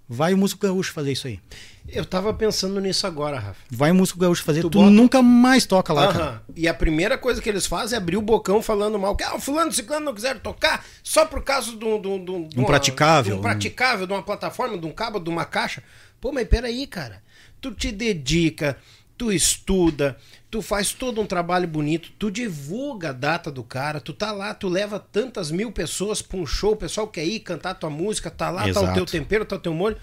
Vai 0.08 0.32
o 0.32 0.38
músico 0.38 0.66
gaúcho 0.66 0.92
fazer 0.92 1.12
isso 1.12 1.26
aí. 1.26 1.38
Eu 1.86 2.04
tava 2.04 2.32
pensando 2.32 2.80
nisso 2.80 3.06
agora, 3.06 3.38
Rafa. 3.38 3.60
Vai 3.70 3.90
o 3.90 3.94
músico 3.94 4.18
gaúcho 4.18 4.42
fazer, 4.42 4.62
Tu 4.62 4.70
tu, 4.70 4.78
bota- 4.78 4.90
nunca 4.90 5.22
mais 5.22 5.66
toca 5.66 5.92
lá, 5.92 6.12
cara. 6.12 6.42
E 6.56 6.66
a 6.66 6.72
primeira 6.74 7.18
coisa 7.18 7.40
que 7.42 7.48
eles 7.48 7.66
fazem 7.66 7.96
é 7.96 8.00
abrir 8.00 8.16
o 8.16 8.22
bocão 8.22 8.62
falando 8.62 8.98
mal. 8.98 9.14
Que 9.16 9.24
ah, 9.24 9.34
o 9.36 9.40
fulano 9.40 9.70
ciclano 9.72 10.06
não 10.06 10.14
quiseram 10.14 10.40
tocar 10.40 10.84
só 11.02 11.24
por 11.26 11.42
causa 11.42 11.76
de 11.76 11.84
um... 11.84 12.00
de 12.00 12.08
um- 12.08 12.24
de 12.24 12.30
um- 12.30 12.48
uma- 12.56 12.66
praticável, 12.66 13.34
De 13.34 13.38
um- 13.38 13.42
praticável, 13.42 14.06
de 14.06 14.12
uma 14.12 14.22
plataforma, 14.22 14.78
de 14.78 14.86
um 14.86 14.92
cabo, 14.92 15.18
de 15.20 15.28
uma 15.28 15.44
caixa. 15.44 15.82
Pô, 16.20 16.32
mas 16.32 16.48
peraí, 16.48 16.86
cara. 16.86 17.22
Tu 17.60 17.72
te 17.72 17.92
dedica, 17.92 18.76
tu 19.16 19.30
estuda, 19.32 20.16
tu 20.50 20.62
faz 20.62 20.92
todo 20.92 21.20
um 21.20 21.26
trabalho 21.26 21.68
bonito, 21.68 22.10
tu 22.18 22.30
divulga 22.30 23.10
a 23.10 23.12
data 23.12 23.50
do 23.50 23.62
cara, 23.62 24.00
tu 24.00 24.12
tá 24.12 24.32
lá, 24.32 24.54
tu 24.54 24.68
leva 24.68 24.98
tantas 24.98 25.50
mil 25.50 25.70
pessoas 25.70 26.22
pra 26.22 26.38
um 26.38 26.46
show, 26.46 26.72
o 26.72 26.76
pessoal 26.76 27.06
quer 27.06 27.24
ir 27.24 27.40
cantar 27.40 27.74
tua 27.74 27.90
música, 27.90 28.30
tá 28.30 28.50
lá, 28.50 28.62
tá 28.62 28.66
o 28.66 28.70
Exato. 28.70 28.94
teu 28.94 29.06
tempero, 29.06 29.44
tá 29.44 29.56
o 29.56 29.60
teu 29.60 29.74
molho. 29.74 29.96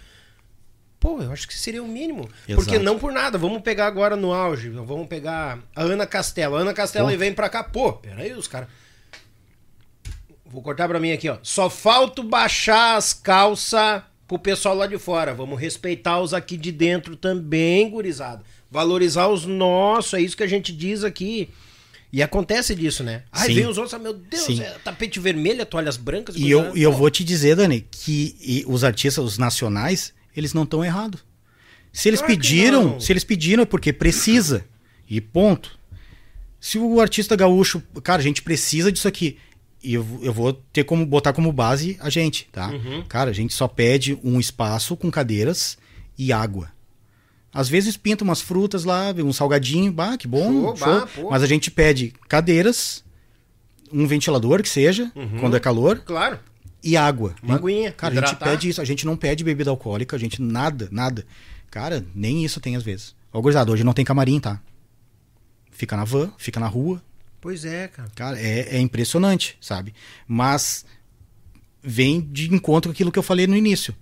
Pô, 0.99 1.21
eu 1.21 1.31
acho 1.31 1.47
que 1.47 1.53
seria 1.53 1.83
o 1.83 1.87
mínimo. 1.87 2.27
Exato. 2.47 2.55
Porque 2.55 2.79
não 2.79 2.97
por 2.97 3.11
nada. 3.11 3.37
Vamos 3.37 3.61
pegar 3.61 3.85
agora 3.85 4.15
no 4.15 4.33
auge. 4.33 4.69
Vamos 4.69 5.05
pegar 5.07 5.59
a 5.75 5.83
Ana 5.83 6.07
Castela. 6.07 6.57
A 6.57 6.61
Ana 6.61 6.73
Castela 6.73 7.11
Pô. 7.11 7.17
vem 7.17 7.31
pra 7.31 7.47
cá. 7.47 7.63
Pô, 7.63 7.93
peraí, 7.93 8.33
os 8.33 8.47
caras. 8.47 8.69
Vou 10.45 10.63
cortar 10.63 10.87
pra 10.87 10.99
mim 10.99 11.11
aqui, 11.11 11.29
ó. 11.29 11.37
Só 11.43 11.69
falta 11.69 12.23
baixar 12.23 12.95
as 12.95 13.13
calças 13.13 14.01
pro 14.27 14.39
pessoal 14.39 14.73
lá 14.73 14.87
de 14.87 14.97
fora. 14.97 15.31
Vamos 15.31 15.59
respeitar 15.59 16.19
os 16.19 16.33
aqui 16.33 16.57
de 16.57 16.71
dentro 16.71 17.15
também, 17.15 17.87
gurizada. 17.87 18.41
Valorizar 18.69 19.27
os 19.27 19.45
nossos, 19.45 20.13
é 20.13 20.21
isso 20.21 20.35
que 20.35 20.43
a 20.43 20.47
gente 20.47 20.71
diz 20.73 21.03
aqui. 21.03 21.49
E 22.11 22.21
acontece 22.23 22.73
disso, 22.73 23.03
né? 23.03 23.23
Aí 23.31 23.47
Sim. 23.47 23.55
vem 23.55 23.67
os 23.67 23.77
outros, 23.77 23.93
ah, 23.93 23.99
meu 23.99 24.13
Deus, 24.13 24.43
Sim. 24.43 24.61
é 24.61 24.71
tapete 24.83 25.19
vermelho, 25.19 25.65
toalhas 25.65 25.97
brancas. 25.97 26.35
E 26.37 26.49
eu, 26.49 26.61
coisa- 26.63 26.77
e 26.79 26.81
eu 26.81 26.91
vou 26.93 27.09
te 27.09 27.23
dizer, 27.23 27.55
Dani, 27.55 27.85
que 27.91 28.63
os 28.67 28.83
artistas, 28.83 29.23
os 29.23 29.37
nacionais, 29.37 30.13
eles 30.35 30.53
não 30.53 30.63
estão 30.63 30.83
errados. 30.83 31.21
Se 31.91 32.07
eles 32.09 32.19
Claro 32.19 32.33
pediram, 32.33 32.99
se 32.99 33.11
eles 33.11 33.23
pediram 33.23 33.63
é 33.63 33.65
porque 33.65 33.91
precisa. 33.93 34.65
E 35.09 35.19
ponto. 35.21 35.77
Se 36.59 36.77
o 36.77 36.99
artista 36.99 37.35
gaúcho, 37.35 37.81
cara, 38.03 38.19
a 38.21 38.23
gente 38.23 38.41
precisa 38.41 38.91
disso 38.91 39.07
aqui. 39.07 39.37
E 39.83 39.93
eu, 39.93 40.05
eu 40.21 40.33
vou 40.33 40.51
ter 40.53 40.83
como 40.83 41.05
botar 41.05 41.31
como 41.31 41.51
base 41.51 41.95
a 41.99 42.09
gente, 42.09 42.47
tá? 42.51 42.69
Uhum. 42.69 43.03
Cara, 43.07 43.29
a 43.29 43.33
gente 43.33 43.53
só 43.53 43.67
pede 43.67 44.17
um 44.23 44.39
espaço 44.39 44.97
com 44.97 45.11
cadeiras 45.11 45.77
e 46.17 46.33
água. 46.33 46.71
Às 47.57 47.69
vezes 47.69 47.95
pinta 47.95 48.23
umas 48.23 48.41
frutas 48.41 48.83
lá, 48.83 49.13
um 49.23 49.31
salgadinho, 49.31 49.91
bah, 49.91 50.17
que 50.17 50.27
bom, 50.27 50.75
Show, 50.75 50.77
show. 50.77 50.87
bah. 51.23 51.29
Mas 51.31 51.41
a 51.41 51.47
gente 51.47 51.71
pede 51.71 52.13
cadeiras, 52.27 53.03
um 53.93 54.05
ventilador 54.05 54.61
que 54.61 54.67
seja, 54.67 55.09
Uhum. 55.15 55.39
quando 55.39 55.55
é 55.55 55.59
calor, 55.59 55.99
Claro. 55.99 56.37
e 56.83 56.97
água. 56.97 57.33
Uma 57.41 57.55
aguinha, 57.55 57.93
Cara, 57.93 58.11
a 58.11 58.15
gente 58.17 58.25
hidratar. 58.33 58.49
pede 58.49 58.67
isso. 58.69 58.81
A 58.81 58.85
gente 58.85 59.05
não 59.05 59.15
pede 59.15 59.41
bebida 59.43 59.69
alcoólica, 59.69 60.17
a 60.17 60.19
gente 60.19 60.41
nada, 60.41 60.89
nada. 60.91 61.25
Cara, 61.71 62.05
nem 62.13 62.43
isso 62.43 62.59
tem 62.59 62.75
às 62.75 62.83
vezes. 62.83 63.15
Ó, 63.31 63.39
gurizada, 63.41 63.71
hoje 63.71 63.83
não 63.85 63.93
tem 63.93 64.03
camarim, 64.03 64.39
tá? 64.39 64.59
Fica 65.71 65.95
na 65.97 66.03
van, 66.03 66.31
fica 66.37 66.59
na 66.59 66.67
rua. 66.67 67.01
Pois 67.41 67.63
é, 67.65 67.87
cara. 67.87 68.09
Cara, 68.15 68.39
é, 68.39 68.75
é 68.77 68.79
impressionante, 68.79 69.57
sabe? 69.61 69.93
Mas 70.27 70.85
vem 71.83 72.19
de 72.21 72.53
encontro 72.53 72.89
com 72.89 72.93
aquilo 72.93 73.11
que 73.11 73.19
eu 73.19 73.23
falei 73.23 73.45
no 73.47 73.55
início. 73.55 73.93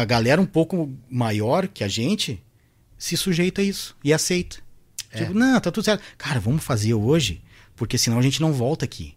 A 0.00 0.04
galera 0.04 0.40
um 0.40 0.46
pouco 0.46 0.90
maior 1.10 1.68
que 1.68 1.84
a 1.84 1.88
gente 1.88 2.42
se 2.96 3.16
sujeita 3.16 3.60
a 3.60 3.64
isso 3.64 3.96
e 4.02 4.12
aceita. 4.12 4.58
Tipo, 5.14 5.34
não, 5.34 5.60
tá 5.60 5.70
tudo 5.70 5.84
certo. 5.84 6.02
Cara, 6.16 6.40
vamos 6.40 6.64
fazer 6.64 6.94
hoje, 6.94 7.42
porque 7.76 7.98
senão 7.98 8.18
a 8.18 8.22
gente 8.22 8.40
não 8.40 8.52
volta 8.52 8.84
aqui. 8.84 9.14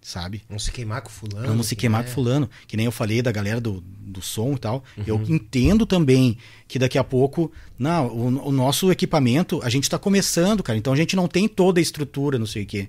Sabe? 0.00 0.42
Vamos 0.48 0.64
se 0.64 0.72
queimar 0.72 1.00
com 1.00 1.10
fulano. 1.10 1.46
Vamos 1.46 1.68
se 1.68 1.76
queimar 1.76 2.00
é. 2.00 2.04
com 2.04 2.10
fulano. 2.10 2.50
Que 2.66 2.76
nem 2.76 2.86
eu 2.86 2.92
falei 2.92 3.22
da 3.22 3.30
galera 3.30 3.60
do, 3.60 3.80
do 3.86 4.20
som 4.20 4.54
e 4.54 4.58
tal. 4.58 4.82
Eu 5.06 5.22
entendo 5.28 5.86
também 5.86 6.36
que 6.66 6.76
daqui 6.76 6.98
a 6.98 7.04
pouco. 7.04 7.52
Não, 7.78 8.08
o, 8.08 8.48
o 8.48 8.52
nosso 8.52 8.90
equipamento, 8.90 9.60
a 9.62 9.70
gente 9.70 9.88
tá 9.88 10.00
começando, 10.00 10.60
cara. 10.60 10.76
Então 10.76 10.92
a 10.92 10.96
gente 10.96 11.14
não 11.14 11.28
tem 11.28 11.46
toda 11.46 11.78
a 11.78 11.82
estrutura, 11.82 12.36
não 12.36 12.46
sei 12.46 12.64
o 12.64 12.66
quê. 12.66 12.88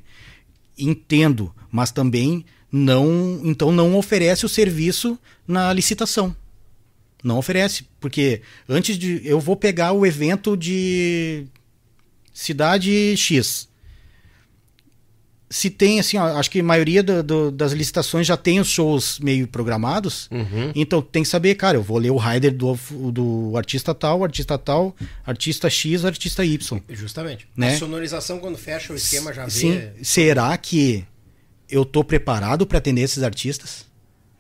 Entendo, 0.75 1.53
mas 1.71 1.91
também 1.91 2.43
não. 2.71 3.39
Então 3.43 3.71
não 3.71 3.95
oferece 3.95 4.43
o 4.43 4.49
serviço 4.49 5.19
na 5.47 5.71
licitação. 5.71 6.35
Não 7.23 7.37
oferece. 7.37 7.85
Porque 7.99 8.41
antes 8.67 8.97
de. 8.97 9.21
Eu 9.23 9.39
vou 9.39 9.55
pegar 9.55 9.93
o 9.93 10.05
evento 10.05 10.57
de 10.57 11.45
cidade 12.33 13.15
X 13.15 13.69
se 15.49 15.69
tem, 15.69 15.99
assim, 15.99 16.17
ó, 16.17 16.39
acho 16.39 16.49
que 16.49 16.61
a 16.61 16.63
maioria 16.63 17.03
do- 17.03 17.21
do- 17.21 17.51
das 17.51 17.73
licitações 17.73 18.25
já 18.25 18.35
tem 18.35 18.59
os 18.59 18.67
shows 18.67 19.19
meio 19.19 19.47
programados. 19.47 20.27
Uhum. 20.31 20.71
Então 20.73 20.99
tem 20.99 21.21
que 21.21 21.29
saber, 21.29 21.53
cara, 21.53 21.77
eu 21.77 21.83
vou 21.83 21.99
ler 21.99 22.09
o 22.09 22.17
rider 22.17 22.51
do, 22.51 22.75
do 23.11 23.53
artista 23.55 23.93
tal, 23.93 24.23
artista 24.23 24.57
tal, 24.57 24.95
artista 25.23 25.69
X, 25.69 26.05
artista 26.05 26.43
Y. 26.43 26.81
Justamente. 26.89 27.47
Né? 27.55 27.75
A 27.75 27.77
sonorização, 27.77 28.39
quando 28.39 28.57
fecha 28.57 28.91
o 28.91 28.95
esquema, 28.95 29.31
já 29.31 29.45
vê. 29.45 29.51
Sim, 29.51 29.81
será 30.01 30.57
que 30.57 31.05
eu 31.69 31.85
tô 31.85 32.03
preparado 32.03 32.65
para 32.65 32.79
atender 32.79 33.01
esses 33.01 33.21
artistas? 33.21 33.85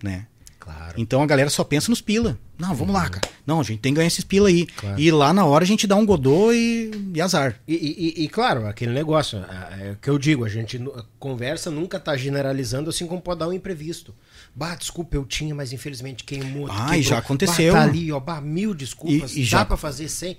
Né? 0.01 0.25
Claro. 0.63 0.93
Então 0.95 1.21
a 1.21 1.25
galera 1.25 1.49
só 1.49 1.61
pensa 1.61 1.89
nos 1.89 1.99
pila. 1.99 2.37
Não, 2.57 2.73
vamos 2.73 2.93
lá, 2.93 3.09
cara. 3.09 3.27
Não, 3.45 3.59
a 3.59 3.63
gente 3.63 3.81
tem 3.81 3.91
que 3.91 3.97
ganhar 3.97 4.07
esses 4.07 4.23
pila 4.23 4.47
aí. 4.47 4.65
Claro. 4.65 4.97
E 4.97 5.11
lá 5.11 5.33
na 5.33 5.43
hora 5.45 5.65
a 5.65 5.67
gente 5.67 5.85
dá 5.85 5.97
um 5.97 6.05
godô 6.05 6.53
e, 6.53 6.89
e 7.13 7.19
azar. 7.19 7.59
E, 7.67 7.73
e- 7.75 8.23
e- 8.23 8.29
claro, 8.29 8.65
aquele 8.65 8.93
negócio, 8.93 9.39
é, 9.39 9.89
é 9.89 9.91
o 9.91 9.95
que 9.97 10.09
eu 10.09 10.17
digo, 10.17 10.45
a 10.45 10.49
gente 10.49 10.81
conversa 11.19 11.69
nunca 11.69 11.99
tá 11.99 12.15
generalizando, 12.15 12.89
assim 12.89 13.05
como 13.05 13.21
pode 13.21 13.41
dar 13.41 13.49
um 13.49 13.53
imprevisto. 13.53 14.15
Bah, 14.55 14.75
desculpa, 14.75 15.17
eu 15.17 15.25
tinha, 15.25 15.53
mas 15.53 15.73
infelizmente 15.73 16.23
queimou. 16.23 16.67
Ah, 16.71 16.97
e 16.97 17.01
já 17.01 17.17
aconteceu. 17.17 17.73
Bah, 17.73 17.79
tá 17.81 17.85
ali, 17.89 18.09
ó, 18.13 18.19
bah, 18.21 18.39
mil 18.39 18.73
desculpas, 18.73 19.35
E- 19.35 19.41
e 19.41 19.43
dá 19.43 19.49
já- 19.49 19.65
pra 19.65 19.75
fazer 19.75 20.07
sem. 20.07 20.37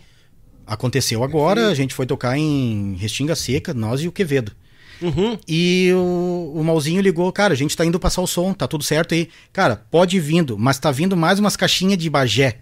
Aconteceu 0.66 1.22
agora, 1.22 1.68
a 1.68 1.74
gente 1.74 1.92
foi 1.92 2.06
tocar 2.06 2.38
em 2.38 2.94
Restinga 2.94 3.34
Seca, 3.36 3.74
nós 3.74 4.01
e 4.01 4.09
o 4.09 4.12
Quevedo. 4.12 4.52
Uhum. 5.00 5.38
E 5.46 5.90
o, 5.94 6.52
o 6.56 6.64
Malzinho 6.64 7.00
ligou, 7.00 7.30
cara, 7.32 7.52
a 7.52 7.56
gente 7.56 7.76
tá 7.76 7.84
indo 7.84 7.98
passar 7.98 8.22
o 8.22 8.26
som, 8.26 8.52
tá 8.52 8.66
tudo 8.66 8.84
certo 8.84 9.14
aí. 9.14 9.28
Cara, 9.52 9.76
pode 9.90 10.16
ir 10.16 10.20
vindo, 10.20 10.58
mas 10.58 10.78
tá 10.78 10.90
vindo 10.90 11.16
mais 11.16 11.38
umas 11.38 11.56
caixinhas 11.56 11.98
de 11.98 12.08
Bagé. 12.08 12.58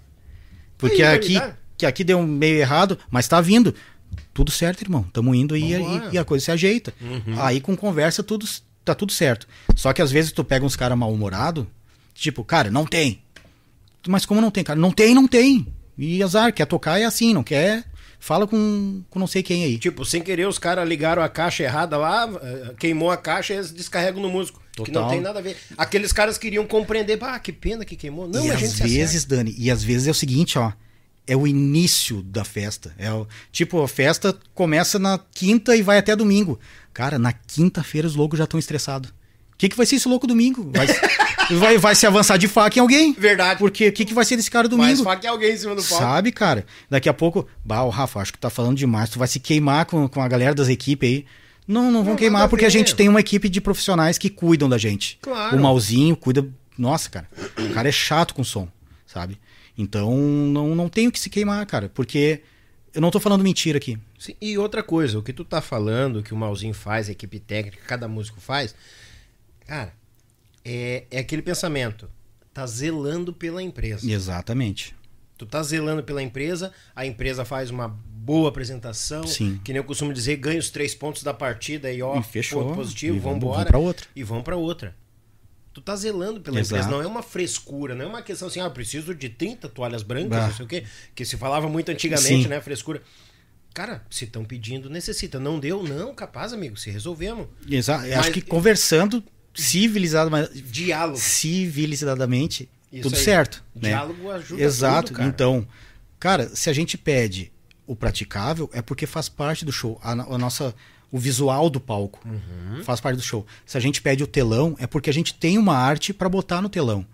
Porque 0.78 1.02
Aí, 1.02 1.16
aqui, 1.16 1.28
lidar. 1.28 1.58
que 1.78 1.86
aqui 1.86 2.04
deu 2.04 2.22
meio 2.22 2.56
errado, 2.58 2.98
mas 3.10 3.28
tá 3.28 3.40
vindo. 3.40 3.74
Tudo 4.34 4.50
certo, 4.50 4.82
irmão. 4.82 5.04
Tamo 5.12 5.34
indo 5.34 5.54
aí 5.54 5.74
Vambora. 5.74 6.08
e, 6.10 6.14
e 6.14 6.18
a 6.18 6.24
coisa 6.24 6.44
se 6.44 6.50
ajeita. 6.50 6.92
Aí 7.38 7.60
com 7.60 7.76
conversa 7.76 8.22
tudo 8.22 8.46
tá 8.84 8.94
tudo 8.94 9.12
certo. 9.12 9.46
Só 9.76 9.92
que 9.92 10.02
às 10.02 10.10
vezes 10.10 10.32
tu 10.32 10.42
pega 10.42 10.64
uns 10.64 10.76
caras 10.76 10.98
mal-humorado, 10.98 11.66
tipo, 12.14 12.44
cara, 12.44 12.70
não 12.70 12.84
tem. 12.84 13.22
Mas 14.08 14.26
como 14.26 14.40
não 14.40 14.50
tem, 14.50 14.64
cara? 14.64 14.78
Não 14.78 14.90
tem, 14.90 15.14
não 15.14 15.28
tem. 15.28 15.66
E 15.96 16.22
azar, 16.22 16.52
quer 16.52 16.66
tocar 16.66 16.98
é 17.00 17.04
assim, 17.04 17.32
não 17.32 17.44
quer, 17.44 17.84
fala 18.22 18.46
com, 18.46 19.02
com 19.10 19.18
não 19.18 19.26
sei 19.26 19.42
quem 19.42 19.64
aí. 19.64 19.78
Tipo, 19.78 20.04
sem 20.04 20.22
querer, 20.22 20.46
os 20.46 20.56
caras 20.56 20.88
ligaram 20.88 21.20
a 21.20 21.28
caixa 21.28 21.64
errada 21.64 21.96
lá, 21.96 22.30
eh, 22.40 22.74
queimou 22.78 23.10
a 23.10 23.16
caixa 23.16 23.52
e 23.52 23.56
eles 23.56 23.72
descarregam 23.72 24.22
no 24.22 24.30
músico. 24.30 24.62
Que 24.72 24.92
não 24.92 25.02
Total. 25.02 25.08
tem 25.10 25.20
nada 25.20 25.40
a 25.40 25.42
ver. 25.42 25.56
Aqueles 25.76 26.12
caras 26.12 26.38
queriam 26.38 26.64
compreender, 26.64 27.18
ah, 27.20 27.38
que 27.40 27.52
pena 27.52 27.84
que 27.84 27.96
queimou. 27.96 28.28
Não, 28.28 28.46
e 28.46 28.50
a 28.50 28.54
às 28.54 28.60
gente 28.60 28.74
se 28.74 28.82
vezes, 28.84 29.24
Dani, 29.24 29.52
e 29.58 29.72
às 29.72 29.82
vezes 29.82 30.06
é 30.06 30.12
o 30.12 30.14
seguinte, 30.14 30.56
ó. 30.56 30.72
É 31.26 31.36
o 31.36 31.48
início 31.48 32.22
da 32.22 32.44
festa. 32.44 32.94
É 32.96 33.12
o, 33.12 33.26
tipo, 33.50 33.82
a 33.82 33.88
festa 33.88 34.36
começa 34.54 35.00
na 35.00 35.18
quinta 35.34 35.74
e 35.76 35.82
vai 35.82 35.98
até 35.98 36.14
domingo. 36.14 36.60
Cara, 36.94 37.18
na 37.18 37.32
quinta-feira 37.32 38.06
os 38.06 38.14
loucos 38.14 38.38
já 38.38 38.44
estão 38.44 38.58
estressados. 38.58 39.12
O 39.62 39.64
que, 39.64 39.68
que 39.68 39.76
vai 39.76 39.86
ser 39.86 39.94
esse 39.94 40.08
louco 40.08 40.26
domingo? 40.26 40.68
Vai, 40.74 40.88
vai, 41.56 41.78
vai 41.78 41.94
se 41.94 42.04
avançar 42.04 42.36
de 42.36 42.48
faca 42.48 42.78
em 42.78 42.80
alguém? 42.80 43.12
Verdade. 43.12 43.60
Porque 43.60 43.86
o 43.86 43.92
que, 43.92 44.04
que 44.04 44.12
vai 44.12 44.24
ser 44.24 44.36
desse 44.36 44.50
cara 44.50 44.68
Mas 44.68 44.76
domingo? 44.76 45.04
faca 45.04 45.24
é 45.24 45.30
alguém 45.30 45.52
em 45.52 45.56
cima 45.56 45.76
do 45.76 45.84
palco. 45.84 46.02
Sabe, 46.02 46.32
cara? 46.32 46.66
Daqui 46.90 47.08
a 47.08 47.14
pouco, 47.14 47.46
bah, 47.64 47.84
o 47.84 47.88
Rafa, 47.88 48.18
acho 48.18 48.32
que 48.32 48.40
tá 48.40 48.50
falando 48.50 48.76
demais. 48.76 49.10
Tu 49.10 49.20
vai 49.20 49.28
se 49.28 49.38
queimar 49.38 49.86
com, 49.86 50.08
com 50.08 50.20
a 50.20 50.26
galera 50.26 50.52
das 50.52 50.68
equipes 50.68 51.08
aí. 51.08 51.26
Não, 51.68 51.92
não 51.92 52.02
vão 52.02 52.14
Não, 52.14 52.16
queimar 52.16 52.48
porque 52.48 52.64
a 52.64 52.68
gente 52.68 52.96
tem 52.96 53.08
uma 53.08 53.20
equipe 53.20 53.48
de 53.48 53.60
profissionais 53.60 54.18
que 54.18 54.28
cuidam 54.28 54.68
da 54.68 54.78
gente. 54.78 55.16
Claro. 55.22 55.56
O 55.56 55.60
Malzinho 55.60 56.16
cuida. 56.16 56.44
Nossa, 56.76 57.08
cara. 57.08 57.28
O 57.56 57.72
cara 57.72 57.88
é 57.88 57.92
chato 57.92 58.34
com 58.34 58.42
som, 58.42 58.66
sabe? 59.06 59.38
Então 59.78 60.16
não, 60.16 60.74
não 60.74 60.88
tenho 60.88 61.12
que 61.12 61.20
se 61.20 61.30
queimar, 61.30 61.64
cara. 61.66 61.88
Porque 61.88 62.42
eu 62.92 63.00
não 63.00 63.12
tô 63.12 63.20
falando 63.20 63.44
mentira 63.44 63.78
aqui. 63.78 63.96
Sim, 64.18 64.34
e 64.40 64.58
outra 64.58 64.82
coisa, 64.82 65.18
o 65.18 65.22
que 65.22 65.32
tu 65.32 65.44
tá 65.44 65.60
falando, 65.60 66.18
o 66.18 66.22
que 66.22 66.34
o 66.34 66.36
Malzinho 66.36 66.74
faz, 66.74 67.08
a 67.08 67.12
equipe 67.12 67.38
técnica, 67.38 67.78
cada 67.86 68.06
músico 68.08 68.40
faz, 68.40 68.74
cara, 69.72 69.94
é, 70.64 71.04
é 71.10 71.18
aquele 71.20 71.40
pensamento. 71.42 72.10
Tá 72.52 72.66
zelando 72.66 73.32
pela 73.32 73.62
empresa. 73.62 74.08
Exatamente. 74.10 74.94
Tu 75.38 75.46
tá 75.46 75.62
zelando 75.62 76.02
pela 76.02 76.22
empresa, 76.22 76.70
a 76.94 77.06
empresa 77.06 77.42
faz 77.44 77.70
uma 77.70 77.88
boa 77.88 78.50
apresentação, 78.50 79.26
Sim. 79.26 79.58
que 79.64 79.72
nem 79.72 79.78
eu 79.78 79.84
costumo 79.84 80.12
dizer, 80.12 80.36
ganha 80.36 80.58
os 80.60 80.68
três 80.70 80.94
pontos 80.94 81.22
da 81.22 81.32
partida 81.32 81.90
e 81.90 82.02
ó, 82.02 82.18
E 82.18 82.22
fechou. 82.22 82.62
ponto 82.62 82.74
positivo, 82.76 83.16
E 83.16 83.18
vamos- 83.18 83.40
vambora. 83.40 83.54
vamos 83.56 83.68
pra 83.70 83.78
outra. 83.78 84.06
E 84.14 84.22
vão 84.22 84.42
pra 84.42 84.56
outra. 84.56 84.94
Tu 85.72 85.80
tá 85.80 85.96
zelando 85.96 86.40
pela 86.42 86.60
Exato. 86.60 86.74
empresa, 86.82 86.90
não 86.94 87.02
é 87.02 87.06
uma 87.06 87.22
frescura, 87.22 87.94
não 87.94 88.04
é 88.04 88.08
uma 88.08 88.20
questão 88.22 88.46
assim, 88.48 88.60
ah, 88.60 88.64
eu 88.64 88.70
preciso 88.70 89.14
de 89.14 89.30
30 89.30 89.70
toalhas 89.70 90.02
brancas, 90.02 90.38
não 90.48 90.54
sei 90.54 90.64
o 90.66 90.68
quê, 90.68 90.84
que 91.14 91.24
se 91.24 91.38
falava 91.38 91.66
muito 91.70 91.90
antigamente, 91.90 92.42
Sim. 92.42 92.48
né, 92.48 92.60
frescura. 92.60 93.00
Cara, 93.74 94.04
se 94.10 94.26
estão 94.26 94.44
pedindo, 94.44 94.90
necessita. 94.90 95.40
Não 95.40 95.58
deu, 95.58 95.82
não, 95.82 96.14
capaz, 96.14 96.52
amigo, 96.52 96.76
se 96.76 96.90
resolvemos. 96.90 97.46
Exa 97.66 97.96
Mas- 97.96 98.12
Acho 98.12 98.30
que 98.32 98.42
conversando 98.42 99.24
civilizadamente, 99.54 100.62
Diálogo. 100.62 101.18
civilizadamente, 101.18 102.68
Isso 102.92 103.02
tudo 103.02 103.16
aí. 103.16 103.22
certo. 103.22 103.64
né? 103.74 103.90
Diálogo 103.90 104.30
ajuda 104.30 104.62
Exato. 104.62 105.06
tudo, 105.08 105.16
cara. 105.16 105.28
Então, 105.28 105.66
cara, 106.18 106.48
se 106.54 106.70
a 106.70 106.72
gente 106.72 106.96
pede 106.96 107.50
o 107.86 107.94
praticável, 107.96 108.70
é 108.72 108.80
porque 108.80 109.06
faz 109.06 109.28
parte 109.28 109.64
do 109.64 109.72
show. 109.72 109.98
A, 110.02 110.12
a 110.12 110.38
nossa, 110.38 110.74
o 111.10 111.18
visual 111.18 111.68
do 111.68 111.80
palco 111.80 112.20
Uhum. 112.26 112.82
faz 112.84 113.00
parte 113.00 113.16
do 113.16 113.22
show. 113.22 113.46
Se 113.66 113.76
a 113.76 113.80
gente 113.80 114.00
pede 114.00 114.22
o 114.22 114.26
telão, 114.26 114.76
é 114.78 114.86
porque 114.86 115.10
a 115.10 115.12
gente 115.12 115.34
tem 115.34 115.58
uma 115.58 115.76
arte 115.76 116.12
para 116.12 116.28
botar 116.28 116.60
no 116.60 116.68
telão. 116.68 117.04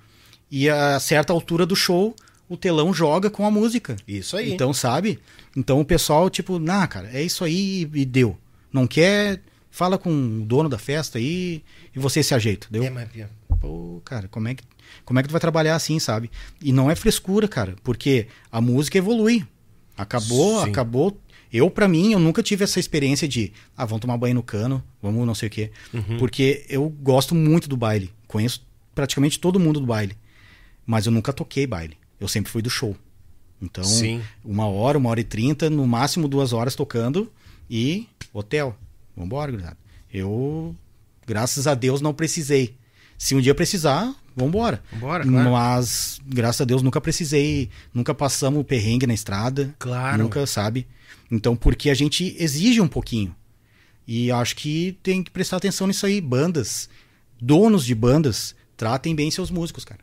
E 0.50 0.68
a 0.68 0.98
certa 1.00 1.32
altura 1.32 1.66
do 1.66 1.76
show, 1.76 2.14
o 2.48 2.56
telão 2.56 2.92
joga 2.94 3.28
com 3.28 3.44
a 3.44 3.50
música. 3.50 3.96
Isso 4.06 4.36
aí. 4.36 4.52
Então, 4.52 4.72
sabe? 4.72 5.18
Então 5.56 5.80
o 5.80 5.84
pessoal, 5.84 6.30
tipo, 6.30 6.58
nah, 6.58 6.86
cara, 6.86 7.10
é 7.12 7.22
isso 7.22 7.44
aí 7.44 7.88
e 7.92 8.04
deu. 8.04 8.36
Não 8.72 8.86
quer, 8.86 9.40
fala 9.78 9.96
com 9.96 10.10
o 10.10 10.44
dono 10.44 10.68
da 10.68 10.76
festa 10.76 11.18
aí 11.18 11.62
e 11.94 11.98
você 12.00 12.20
se 12.20 12.34
ajeita, 12.34 12.66
deu? 12.68 12.82
É, 12.82 12.90
mas, 12.90 13.08
Pia, 13.08 13.30
Pô, 13.60 14.02
cara, 14.04 14.26
como 14.26 14.48
é 14.48 14.54
que 14.56 14.64
como 15.04 15.20
é 15.20 15.22
que 15.22 15.28
tu 15.28 15.32
vai 15.32 15.40
trabalhar 15.40 15.76
assim, 15.76 16.00
sabe? 16.00 16.30
E 16.60 16.72
não 16.72 16.90
é 16.90 16.96
frescura, 16.96 17.46
cara, 17.46 17.76
porque 17.84 18.26
a 18.50 18.60
música 18.60 18.98
evolui. 18.98 19.46
Acabou, 19.96 20.64
Sim. 20.64 20.70
acabou. 20.70 21.20
Eu 21.52 21.70
pra 21.70 21.86
mim, 21.86 22.12
eu 22.12 22.18
nunca 22.18 22.42
tive 22.42 22.64
essa 22.64 22.80
experiência 22.80 23.28
de, 23.28 23.52
ah, 23.76 23.84
vamos 23.84 24.00
tomar 24.00 24.16
banho 24.16 24.34
no 24.34 24.42
cano, 24.42 24.82
vamos 25.00 25.24
não 25.24 25.34
sei 25.34 25.46
o 25.46 25.50
quê. 25.50 25.70
Uhum. 25.94 26.18
Porque 26.18 26.64
eu 26.68 26.88
gosto 26.88 27.34
muito 27.34 27.68
do 27.68 27.76
baile. 27.76 28.10
Conheço 28.26 28.66
praticamente 28.94 29.38
todo 29.38 29.60
mundo 29.60 29.78
do 29.78 29.86
baile. 29.86 30.16
Mas 30.84 31.06
eu 31.06 31.12
nunca 31.12 31.32
toquei 31.32 31.66
baile. 31.66 31.96
Eu 32.18 32.26
sempre 32.26 32.50
fui 32.50 32.62
do 32.62 32.70
show. 32.70 32.96
Então, 33.62 33.84
Sim. 33.84 34.22
uma 34.44 34.66
hora, 34.66 34.98
uma 34.98 35.10
hora 35.10 35.20
e 35.20 35.24
trinta, 35.24 35.70
no 35.70 35.86
máximo 35.86 36.26
duas 36.26 36.52
horas 36.52 36.74
tocando 36.74 37.30
e 37.70 38.08
hotel. 38.32 38.76
Vambora, 39.18 39.50
gurizada. 39.50 39.76
Eu, 40.12 40.74
graças 41.26 41.66
a 41.66 41.74
Deus, 41.74 42.00
não 42.00 42.14
precisei. 42.14 42.76
Se 43.18 43.34
um 43.34 43.40
dia 43.40 43.54
precisar, 43.54 44.14
vambora. 44.36 44.80
Vambora, 44.92 45.24
claro. 45.24 45.50
Mas, 45.50 46.20
graças 46.24 46.60
a 46.60 46.64
Deus, 46.64 46.82
nunca 46.82 47.00
precisei. 47.00 47.68
Nunca 47.92 48.14
passamos 48.14 48.64
perrengue 48.64 49.08
na 49.08 49.14
estrada. 49.14 49.74
Claro. 49.78 50.22
Nunca, 50.22 50.46
sabe? 50.46 50.86
Então, 51.30 51.56
porque 51.56 51.90
a 51.90 51.94
gente 51.94 52.36
exige 52.38 52.80
um 52.80 52.86
pouquinho. 52.86 53.34
E 54.06 54.30
acho 54.30 54.54
que 54.54 54.96
tem 55.02 55.22
que 55.22 55.30
prestar 55.32 55.56
atenção 55.56 55.88
nisso 55.88 56.06
aí. 56.06 56.20
Bandas, 56.20 56.88
donos 57.40 57.84
de 57.84 57.94
bandas, 57.94 58.54
tratem 58.76 59.14
bem 59.16 59.30
seus 59.32 59.50
músicos, 59.50 59.84
cara. 59.84 60.00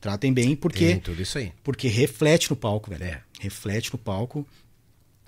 Tratem 0.00 0.32
bem, 0.32 0.54
porque 0.54 0.86
Tem 0.86 1.00
tudo 1.00 1.20
isso 1.22 1.38
aí. 1.38 1.52
porque 1.64 1.88
reflete 1.88 2.50
no 2.50 2.54
palco, 2.56 2.90
velho. 2.90 3.02
É. 3.02 3.22
Reflete 3.40 3.92
no 3.92 3.98
palco. 3.98 4.46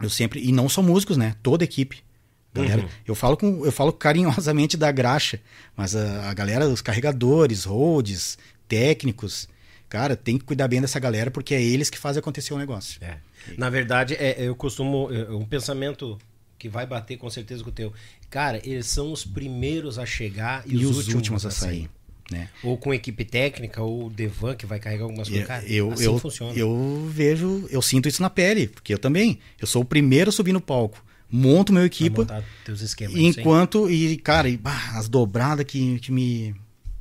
Eu 0.00 0.10
sempre. 0.10 0.40
E 0.46 0.52
não 0.52 0.68
só 0.68 0.80
músicos, 0.82 1.16
né? 1.16 1.34
Toda 1.42 1.64
equipe. 1.64 2.04
Galera, 2.52 2.89
Eu 3.06 3.14
falo 3.14 3.36
com, 3.36 3.64
eu 3.64 3.70
falo 3.70 3.93
carinhosamente 3.93 4.77
da 4.77 4.90
graxa, 4.90 5.40
mas 5.77 5.94
a, 5.94 6.31
a 6.31 6.35
galera, 6.35 6.68
os 6.68 6.82
carregadores, 6.82 7.64
roads, 7.64 8.36
técnicos, 8.66 9.48
cara, 9.89 10.16
tem 10.16 10.36
que 10.36 10.44
cuidar 10.44 10.66
bem 10.66 10.81
dessa 10.81 10.98
galera 10.98 11.31
porque 11.31 11.55
é 11.55 11.62
eles 11.62 11.89
que 11.89 11.98
fazem 11.98 12.20
acontecer 12.20 12.52
o 12.52 12.59
negócio. 12.59 13.02
É. 13.02 13.18
Na 13.56 13.70
verdade, 13.70 14.14
é, 14.14 14.36
eu 14.39 14.55
costumo. 14.55 15.09
É, 15.12 15.31
um 15.31 15.44
pensamento 15.44 16.18
que 16.59 16.68
vai 16.68 16.86
bater 16.86 17.16
com 17.16 17.31
certeza 17.31 17.64
com 17.64 17.70
o 17.70 17.72
teu. 17.72 17.93
Cara, 18.28 18.60
eles 18.62 18.86
são 18.86 19.12
os 19.12 19.24
primeiros 19.24 19.98
a 19.98 20.05
chegar 20.05 20.62
e, 20.66 20.74
E, 20.74 20.86
os, 20.86 20.98
os, 20.98 21.14
últimos, 21.14 21.47
a 21.47 21.51
sair, 21.51 21.89
né? 22.31 22.51
Ou 22.62 22.77
com 22.77 22.93
equipe 22.93 23.24
técnica, 23.24 23.82
ou 23.82 24.06
o 24.06 24.10
Devan 24.10 24.55
que 24.55 24.66
vai 24.66 24.78
carregar 24.78 25.05
algumas 25.05 25.28
coisas. 25.28 25.47
Cara, 25.47 25.64
eu, 25.66 25.90
assim 25.93 26.05
eu, 26.05 26.18
funciona. 26.18 26.52
eu 26.56 27.09
vejo, 27.10 27.66
eu 27.70 27.81
sinto 27.81 28.09
isso 28.09 28.20
na 28.20 28.28
pele, 28.28 28.68
porque 28.68 28.93
eu 28.93 28.98
também. 28.98 29.39
Eu 29.59 29.66
sou 29.66 29.82
o 29.82 29.85
primeiro 29.85 30.28
a 30.28 30.32
subir 30.32 30.52
no 30.52 30.60
palco, 30.60 31.02
monto 31.31 31.73
meu 31.73 31.85
equipa, 31.85 32.44
teus 32.65 32.81
esquemas. 32.81 33.16
enquanto. 33.16 33.90
E, 33.90 34.16
cara, 34.16 34.48
e, 34.48 34.57
bah, 34.57 34.93
as 34.94 35.09
dobradas 35.09 35.65
que, 35.65 35.98
que 36.01 36.11
me, 36.11 36.55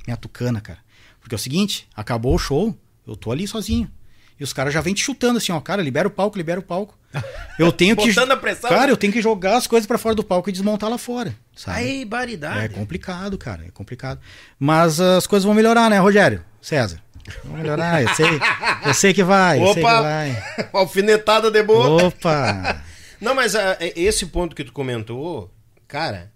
me 0.06 0.12
atucana, 0.12 0.60
cara. 0.60 0.78
Porque 1.20 1.34
é 1.34 1.36
o 1.36 1.38
seguinte, 1.38 1.88
acabou 1.94 2.34
o 2.34 2.38
show, 2.38 2.76
eu 3.06 3.16
tô 3.16 3.30
ali 3.30 3.46
sozinho. 3.46 3.90
E 4.38 4.44
os 4.44 4.54
caras 4.54 4.72
já 4.72 4.80
vêm 4.80 4.94
te 4.94 5.02
chutando 5.02 5.36
assim, 5.36 5.52
ó, 5.52 5.60
cara, 5.60 5.82
libera 5.82 6.08
o 6.08 6.10
palco, 6.10 6.38
libera 6.38 6.58
o 6.58 6.62
palco. 6.62 6.98
Eu 7.58 7.70
tenho 7.70 7.94
que. 7.94 8.18
A 8.18 8.36
pressão. 8.36 8.70
Cara, 8.70 8.90
eu 8.90 8.96
tenho 8.96 9.12
que 9.12 9.20
jogar 9.20 9.56
as 9.56 9.66
coisas 9.66 9.86
pra 9.86 9.98
fora 9.98 10.14
do 10.14 10.22
palco 10.22 10.48
e 10.48 10.52
desmontar 10.52 10.88
lá 10.88 10.96
fora. 10.96 11.34
Sabe? 11.54 11.78
Aí, 11.78 12.04
baridade. 12.04 12.66
É 12.66 12.68
complicado, 12.68 13.36
cara, 13.36 13.64
é 13.66 13.70
complicado. 13.70 14.20
Mas 14.58 15.00
as 15.00 15.26
coisas 15.26 15.44
vão 15.44 15.52
melhorar, 15.52 15.90
né, 15.90 15.98
Rogério? 15.98 16.42
César? 16.62 17.02
Vão 17.44 17.58
melhorar, 17.58 18.02
eu 18.02 18.08
sei, 18.14 18.40
eu 18.86 18.94
sei 18.94 19.12
que 19.12 19.22
vai, 19.22 19.58
Opa! 19.58 20.02
vai. 20.02 20.42
Alfinetada 20.72 21.50
de 21.50 21.62
boa. 21.62 22.06
Opa! 22.06 22.82
Não, 23.20 23.34
mas 23.34 23.54
ah, 23.54 23.76
é- 23.80 23.92
esse 23.98 24.26
ponto 24.26 24.54
que 24.56 24.64
tu 24.64 24.72
comentou, 24.72 25.52
cara, 25.86 26.32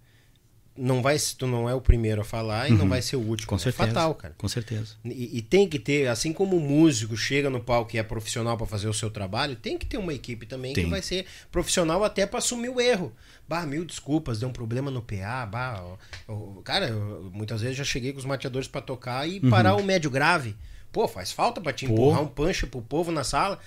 não 0.77 1.01
vai, 1.01 1.16
tu 1.39 1.47
não 1.47 1.69
é 1.69 1.74
o 1.74 1.81
primeiro 1.81 2.20
a 2.23 2.24
falar 2.24 2.69
e 2.69 2.73
não 2.73 2.89
vai 2.89 3.01
ser 3.01 3.15
o 3.16 3.20
último. 3.20 3.44
Uhum. 3.44 3.47
Com 3.51 3.55
É 3.56 3.59
certeza. 3.59 3.89
fatal, 3.89 4.15
cara. 4.16 4.35
Com 4.36 4.48
certeza. 4.48 4.97
E, 5.05 5.39
e 5.39 5.43
tem 5.43 5.69
que 5.69 5.78
ter, 5.78 6.09
assim 6.09 6.32
como 6.32 6.56
o 6.56 6.61
músico 6.61 7.16
chega 7.16 7.48
no 7.48 7.61
palco 7.61 7.94
e 7.94 7.98
é 7.98 8.02
profissional 8.02 8.56
pra 8.56 8.66
fazer 8.66 8.89
o 8.89 8.93
seu 8.93 9.09
trabalho, 9.09 9.55
tem 9.55 9.78
que 9.78 9.86
ter 9.86 9.98
uma 9.98 10.12
equipe 10.12 10.47
também 10.47 10.73
que 10.74 10.81
Tem. 10.81 10.90
vai 10.90 11.01
ser 11.01 11.27
profissional 11.52 12.02
até 12.02 12.27
pra 12.27 12.39
assumir 12.39 12.69
o 12.70 12.81
erro. 12.81 13.12
Bah, 13.48 13.65
mil 13.65 13.85
desculpas, 13.85 14.40
deu 14.40 14.48
um 14.48 14.52
problema 14.52 14.90
no 14.90 15.01
PA, 15.01 15.47
bah, 15.47 15.81
ó, 15.81 15.97
ó, 16.28 16.61
cara, 16.62 16.89
eu, 16.89 17.31
muitas 17.32 17.61
vezes 17.61 17.77
já 17.77 17.85
cheguei 17.85 18.12
com 18.12 18.19
os 18.19 18.24
mateadores 18.24 18.66
pra 18.66 18.81
tocar 18.81 19.28
e 19.28 19.39
parar 19.40 19.77
o 19.77 19.82
médio 19.85 20.11
grave. 20.11 20.56
Pô, 20.90 21.06
faz 21.09 21.31
falta 21.31 21.61
pra 21.61 21.73
te 21.73 21.86
Uhum. 21.86 21.94
Pô. 21.94 22.02
empurrar 22.06 22.23
um 22.23 22.27
punch 22.28 22.66
pro 22.66 22.81
povo 22.82 23.11
na 23.12 23.23
sala. 23.24 23.59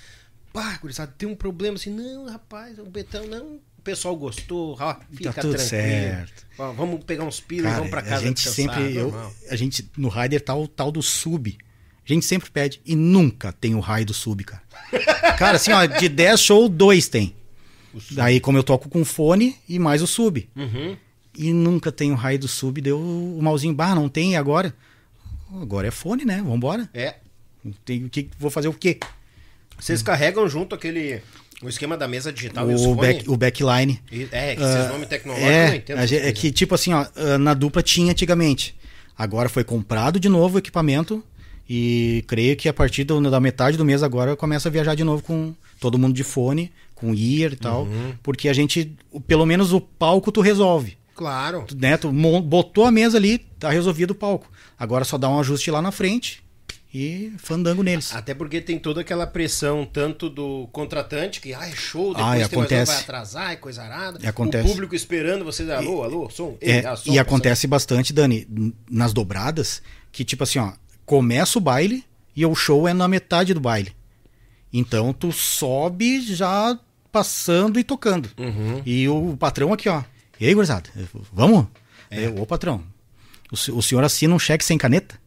Bah, 0.57 0.75
gurizada, 0.81 1.13
tem 1.15 1.29
um 1.29 1.35
problema 1.35 1.75
assim, 1.75 1.91
não, 1.91 2.25
rapaz, 2.31 2.79
o 2.79 2.85
Betão 2.85 3.27
não, 3.27 3.45
o 3.77 3.81
pessoal 3.83 4.15
gostou, 4.15 4.75
ó, 4.79 4.95
fica 5.13 5.31
Tá 5.31 5.41
tudo 5.41 5.55
tranquilo. 5.55 5.69
certo. 5.69 6.47
Ó, 6.57 6.71
vamos 6.73 7.03
pegar 7.03 7.25
uns 7.25 7.39
pilos 7.39 7.71
e 7.71 7.75
vamos 7.75 7.91
pra 7.91 8.01
casa 8.01 8.15
a 8.15 8.27
gente 8.27 8.49
sempre, 8.49 8.95
eu, 8.95 9.13
a 9.51 9.55
gente 9.55 9.87
no 9.95 10.09
rider 10.09 10.41
tá 10.41 10.55
o 10.55 10.67
tal 10.67 10.91
do 10.91 11.03
sub. 11.03 11.55
A 12.03 12.11
gente 12.11 12.25
sempre 12.25 12.49
pede 12.49 12.81
e 12.83 12.95
nunca 12.95 13.51
tem 13.51 13.75
o 13.75 13.79
raio 13.79 14.03
do 14.03 14.15
sub, 14.15 14.43
cara. 14.43 14.63
cara, 15.37 15.57
assim, 15.57 15.71
ó, 15.71 15.85
de 15.85 16.09
10 16.09 16.39
shows, 16.39 16.71
dois 16.71 17.07
tem. 17.07 17.35
Daí, 18.11 18.39
como 18.39 18.57
eu 18.57 18.63
toco 18.63 18.89
com 18.89 19.05
fone 19.05 19.55
e 19.69 19.77
mais 19.77 20.01
o 20.01 20.07
sub. 20.07 20.49
Uhum. 20.55 20.97
E 21.37 21.53
nunca 21.53 21.91
tem 21.91 22.11
o 22.11 22.15
raio 22.15 22.39
do 22.39 22.47
sub, 22.47 22.81
deu 22.81 22.99
o 22.99 23.39
malzinho, 23.43 23.75
bah, 23.75 23.93
não 23.93 24.09
tem 24.09 24.35
agora. 24.37 24.73
Agora 25.61 25.87
é 25.87 25.91
fone, 25.91 26.25
né? 26.25 26.41
Vambora. 26.41 26.89
É, 26.95 27.17
Tem, 27.85 28.05
o 28.05 28.09
que, 28.09 28.29
vou 28.39 28.49
fazer 28.49 28.69
o 28.69 28.73
quê? 28.73 28.97
Vocês 29.79 30.01
carregam 30.01 30.47
junto 30.49 30.75
aquele. 30.75 31.21
O 31.61 31.67
esquema 31.67 31.97
da 31.97 32.07
mesa 32.07 32.31
digital 32.31 32.69
e 32.69 32.75
os 32.75 32.81
O, 32.81 32.93
fones? 32.95 32.97
back, 33.17 33.29
o 33.31 33.35
backline. 33.35 33.99
E- 34.11 34.27
É, 34.31 34.55
que 34.55 34.61
esses 34.61 34.87
nomes 34.89 35.07
tecnológicos 35.07 35.51
eu 35.51 35.57
não 35.57 35.71
É, 35.71 35.75
entendo. 35.75 35.99
é 36.27 36.31
que 36.31 36.51
tipo 36.51 36.75
assim, 36.75 36.93
ó, 36.93 37.03
ah, 37.15 37.37
na 37.39 37.53
dupla 37.55 37.81
tinha 37.81 38.11
antigamente. 38.11 38.75
Agora 39.17 39.49
foi 39.49 39.63
comprado 39.63 40.19
de 40.19 40.29
novo 40.29 40.55
o 40.55 40.59
equipamento 40.59 41.23
e 41.67 42.23
creio 42.27 42.55
que 42.55 42.69
a 42.69 42.73
partir 42.73 43.03
do- 43.03 43.19
da 43.31 43.39
metade 43.39 43.75
do 43.75 43.83
mês 43.83 44.03
agora 44.03 44.35
começa 44.35 44.69
a 44.69 44.71
viajar 44.71 44.93
de 44.95 45.03
novo 45.03 45.23
com 45.23 45.55
todo 45.79 45.97
mundo 45.97 46.13
de 46.13 46.23
fone, 46.23 46.71
com 46.93 47.07
ear 47.15 47.53
e 47.53 47.55
tal, 47.55 47.85
Uhum. 47.85 48.13
porque 48.21 48.47
a 48.49 48.53
gente, 48.53 48.91
o- 49.11 49.19
pelo 49.19 49.45
menos 49.45 49.73
o 49.73 49.81
palco 49.81 50.31
tu 50.31 50.41
resolve. 50.41 50.95
Claro. 51.15 51.63
Tu, 51.67 51.75
né, 51.75 51.97
tu 51.97 52.11
botou 52.43 52.85
a 52.85 52.91
mesa 52.91 53.17
ali, 53.17 53.39
tá 53.59 53.71
resolvido 53.71 54.11
o 54.11 54.15
palco. 54.15 54.47
Agora 54.77 55.03
só 55.03 55.17
dá 55.17 55.27
um 55.27 55.39
ajuste 55.39 55.71
lá 55.71 55.81
na 55.81 55.91
frente 55.91 56.43
e 56.93 57.33
fandango 57.37 57.83
neles. 57.83 58.15
Até 58.15 58.33
porque 58.33 58.61
tem 58.61 58.79
toda 58.79 59.01
aquela 59.01 59.27
pressão, 59.27 59.85
tanto 59.85 60.29
do 60.29 60.67
contratante, 60.71 61.41
que 61.41 61.53
ai, 61.53 61.71
show, 61.75 62.13
depois 62.13 62.25
Ah, 62.25 62.29
e 62.29 62.31
tem 62.31 62.39
mais 62.39 62.51
um, 62.51 62.55
acontece. 62.55 62.91
vai 62.91 63.01
atrasar, 63.01 63.51
é 63.51 63.55
coisa 63.55 63.83
arada. 63.83 64.19
E 64.23 64.27
acontece. 64.27 64.67
O 64.67 64.71
público 64.71 64.95
esperando 64.95 65.43
vocês, 65.45 65.69
alô, 65.69 66.03
alô, 66.03 66.29
som. 66.29 66.57
ei, 66.61 66.77
É, 66.79 66.85
ah, 66.87 66.95
som, 66.95 67.11
e 67.11 67.19
acontece 67.19 67.67
bastante, 67.67 68.13
Dani, 68.13 68.47
nas 68.89 69.13
dobradas, 69.13 69.81
que 70.11 70.23
tipo 70.23 70.43
assim, 70.43 70.59
ó, 70.59 70.71
começa 71.05 71.57
o 71.57 71.61
baile 71.61 72.03
e 72.35 72.45
o 72.45 72.55
show 72.55 72.87
é 72.87 72.93
na 72.93 73.07
metade 73.07 73.53
do 73.53 73.59
baile. 73.59 73.91
Então 74.71 75.13
tu 75.13 75.31
sobe 75.31 76.21
já 76.21 76.77
passando 77.11 77.79
e 77.79 77.83
tocando. 77.83 78.29
Uhum. 78.37 78.81
E 78.85 79.07
o 79.09 79.35
patrão 79.37 79.73
aqui, 79.73 79.89
ó. 79.89 80.03
E 80.39 80.45
aí, 80.45 80.53
gurizada, 80.53 80.89
vamos? 81.33 81.65
É. 82.11 82.27
Eu, 82.27 82.41
Ô, 82.41 82.45
patrão, 82.45 82.83
o, 83.51 83.77
o 83.77 83.81
senhor 83.81 84.03
assina 84.03 84.33
um 84.35 84.39
cheque 84.39 84.63
sem 84.63 84.77
caneta? 84.77 85.19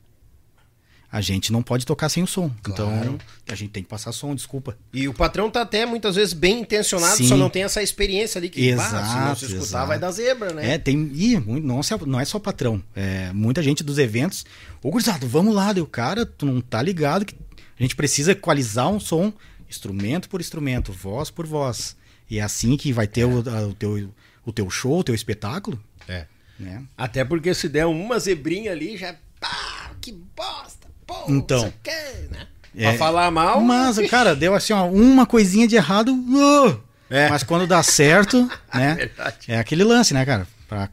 A 1.13 1.21
gente 1.21 1.51
não 1.53 1.61
pode 1.63 1.85
tocar 1.85 2.09
sem 2.09 2.23
o 2.23 2.27
som. 2.27 2.51
Então, 2.69 3.19
a 3.49 3.55
gente 3.57 3.71
tem 3.71 3.83
que 3.83 3.89
passar 3.89 4.13
som, 4.13 4.33
desculpa. 4.35 4.79
E 4.93 5.09
o 5.09 5.13
patrão 5.15 5.51
tá 5.51 5.63
até 5.63 5.85
muitas 5.85 6.15
vezes 6.15 6.33
bem 6.33 6.61
intencionado, 6.61 7.17
Sim. 7.17 7.27
só 7.27 7.37
não 7.37 7.51
tem 7.51 7.65
essa 7.65 7.83
experiência 7.83 8.39
ali 8.39 8.49
que, 8.49 8.75
bah, 8.77 8.85
se 8.87 8.93
não 8.93 9.01
Exato, 9.01 9.39
se 9.41 9.45
escutar, 9.47 9.63
exato. 9.65 9.87
vai 9.89 9.99
dar 9.99 10.11
zebra, 10.13 10.53
né? 10.53 10.75
É, 10.75 10.79
tem. 10.79 11.11
Ih, 11.13 11.41
muito- 11.41 11.67
não, 11.67 11.81
é- 11.81 12.07
não 12.07 12.21
é 12.21 12.25
só 12.25 12.39
patrão. 12.39 12.81
É, 12.95 13.33
muita 13.33 13.61
gente 13.61 13.83
dos 13.83 13.99
eventos. 13.99 14.45
Ô, 14.83 14.91
gurizada, 14.91 15.27
vamos 15.27 15.53
lá. 15.55 15.73
Deu, 15.73 15.85
cara, 15.87 16.25
tu 16.25 16.47
não 16.47 16.61
tá 16.61 16.81
ligado 16.81 17.25
que 17.25 17.35
a 17.79 17.83
gente 17.83 17.97
precisa 17.97 18.31
equalizar 18.33 18.89
um 18.89 19.01
som, 19.01 19.33
instrumento 19.69 20.29
por 20.29 20.41
instrumento, 20.41 20.93
voz 20.93 21.29
por 21.29 21.45
voz. 21.47 21.97
E 22.31 22.39
é 22.39 22.43
assim 22.43 22.77
que 22.77 22.93
vai 22.93 23.09
ter 23.09 23.25
o, 23.25 23.39
a- 23.51 23.67
o 23.67 23.75
teu, 23.75 24.15
o 24.47 24.53
teu 24.53 24.71
show, 24.71 25.01
o 25.01 25.05
teu 25.05 25.15
espetáculo. 25.15 25.83
É. 26.07 26.27
Né? 26.57 26.85
Até 26.97 27.25
porque 27.25 27.53
se 27.53 27.69
der 27.69 27.87
uma 27.87 28.17
zebrinha 28.21 28.71
ali, 28.71 28.97
já. 28.97 29.17
Pá, 29.41 29.91
que 30.01 30.13
bosta! 30.13 30.89
Pô, 31.11 31.25
Então. 31.33 31.65
aqui, 31.67 32.29
né? 32.31 32.47
É, 32.77 32.91
pra 32.91 32.99
falar 32.99 33.31
mal. 33.33 33.61
Mas, 33.61 33.99
cara, 34.09 34.35
deu 34.37 34.55
assim, 34.55 34.73
ó, 34.73 34.87
uma 34.87 35.27
coisinha 35.27 35.67
de 35.67 35.75
errado. 35.77 36.13
uh! 36.13 36.81
É. 37.11 37.29
Mas 37.29 37.43
quando 37.43 37.67
dá 37.67 37.83
certo, 37.83 38.49
né? 38.73 38.95
Verdade. 38.95 39.37
é 39.49 39.59
aquele 39.59 39.83
lance, 39.83 40.15
né, 40.15 40.25
cara? 40.25 40.47
Pra 40.69 40.89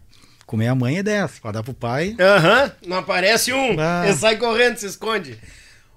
comer 0.48 0.68
a 0.70 0.74
mãe 0.76 0.98
é 0.98 1.04
10, 1.04 1.40
pra 1.40 1.52
dar 1.52 1.62
pro 1.62 1.74
pai. 1.76 2.16
Aham, 2.20 2.72
não 2.88 2.98
aparece 2.98 3.54
um. 3.54 3.80
Ah. 3.80 4.04
Ele 4.08 4.16
sai 4.18 4.38
correndo, 4.38 4.78
se 4.78 4.88
esconde. 4.88 5.38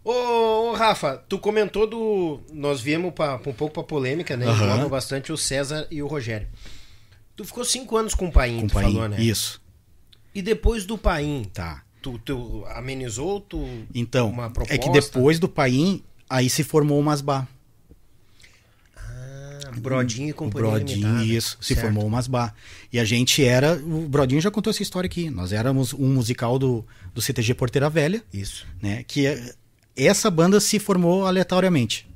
Ô, 0.05 0.12
ô, 0.12 0.72
Rafa, 0.74 1.22
tu 1.28 1.38
comentou 1.38 1.86
do. 1.86 2.40
Nós 2.52 2.80
viemos 2.82 3.14
pra, 3.14 3.36
um 3.36 3.52
pouco 3.55 3.70
pra 3.72 3.82
polêmica, 3.82 4.36
né? 4.36 4.44
Engloba 4.47 4.88
bastante 4.90 5.32
o 5.32 5.36
César 5.38 5.86
e 5.90 6.02
o 6.02 6.06
Rogério. 6.06 6.47
Tu 7.36 7.44
ficou 7.47 7.64
cinco 7.64 7.97
anos 7.97 8.14
com 8.14 8.26
o 8.26 8.32
Paim, 8.32 8.60
Com 8.60 8.66
tu 8.66 8.74
pai. 8.74 8.84
falou, 8.84 9.09
né? 9.09 9.18
Isso, 9.20 9.62
E 10.34 10.42
depois 10.42 10.84
do 10.84 10.98
Paim, 10.98 11.51
tá. 11.55 11.82
Tu, 12.02 12.18
tu 12.18 12.64
amenizou 12.74 13.40
tu 13.40 13.66
Então, 13.94 14.35
é 14.68 14.78
que 14.78 14.90
depois 14.90 15.39
do 15.39 15.48
Paim, 15.48 16.02
aí 16.28 16.48
se 16.51 16.62
formou 16.64 16.98
o 16.98 17.02
Masbá. 17.02 17.47
Ah, 18.97 19.70
Brodinho 19.78 20.28
e 20.28 20.32
O 20.32 20.35
Companhia 20.35 20.70
Brodinho, 20.70 20.98
Limitada. 21.06 21.24
isso, 21.24 21.59
se 21.60 21.74
Certo. 21.74 21.81
formou 21.82 22.06
o 22.06 22.10
Masbá. 22.10 22.55
E 22.93 22.98
a 22.98 23.05
gente 23.05 23.44
era. 23.44 23.74
O 23.77 24.09
Brodinho 24.09 24.40
já 24.40 24.51
contou 24.51 24.70
essa 24.70 24.82
história 24.82 25.06
aqui. 25.06 25.31
Nós 25.31 25.52
éramos 25.52 25.93
um 25.93 26.09
musical 26.12 26.59
do, 26.59 26.85
do 27.14 27.20
CTG 27.22 27.55
Porteira 27.55 27.89
Velha, 27.89 28.22
Isso. 28.32 28.66
né? 28.82 29.05
Que 29.06 29.27
é- 29.27 29.55
essa 29.97 30.31
banda 30.31 30.60
se 30.60 30.78
formou 30.78 31.27
aleatoriamente. 31.27 32.09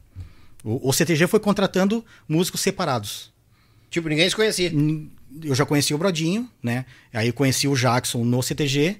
O, 0.62 0.88
o 0.88 0.92
CTG 0.92 1.26
foi 1.26 1.40
contratando 1.40 2.04
músicos 2.28 2.60
separados. 2.60 3.32
Tipo, 3.90 4.08
ninguém 4.08 4.28
se 4.28 4.34
conhecia. 4.34 4.72
Eu 5.42 5.54
já 5.54 5.66
conheci 5.66 5.92
o 5.94 5.98
Brodinho, 5.98 6.48
né? 6.62 6.86
Aí 7.12 7.28
eu 7.28 7.32
conheci 7.34 7.68
o 7.68 7.74
Jackson 7.76 8.24
no 8.24 8.42
CTG. 8.42 8.96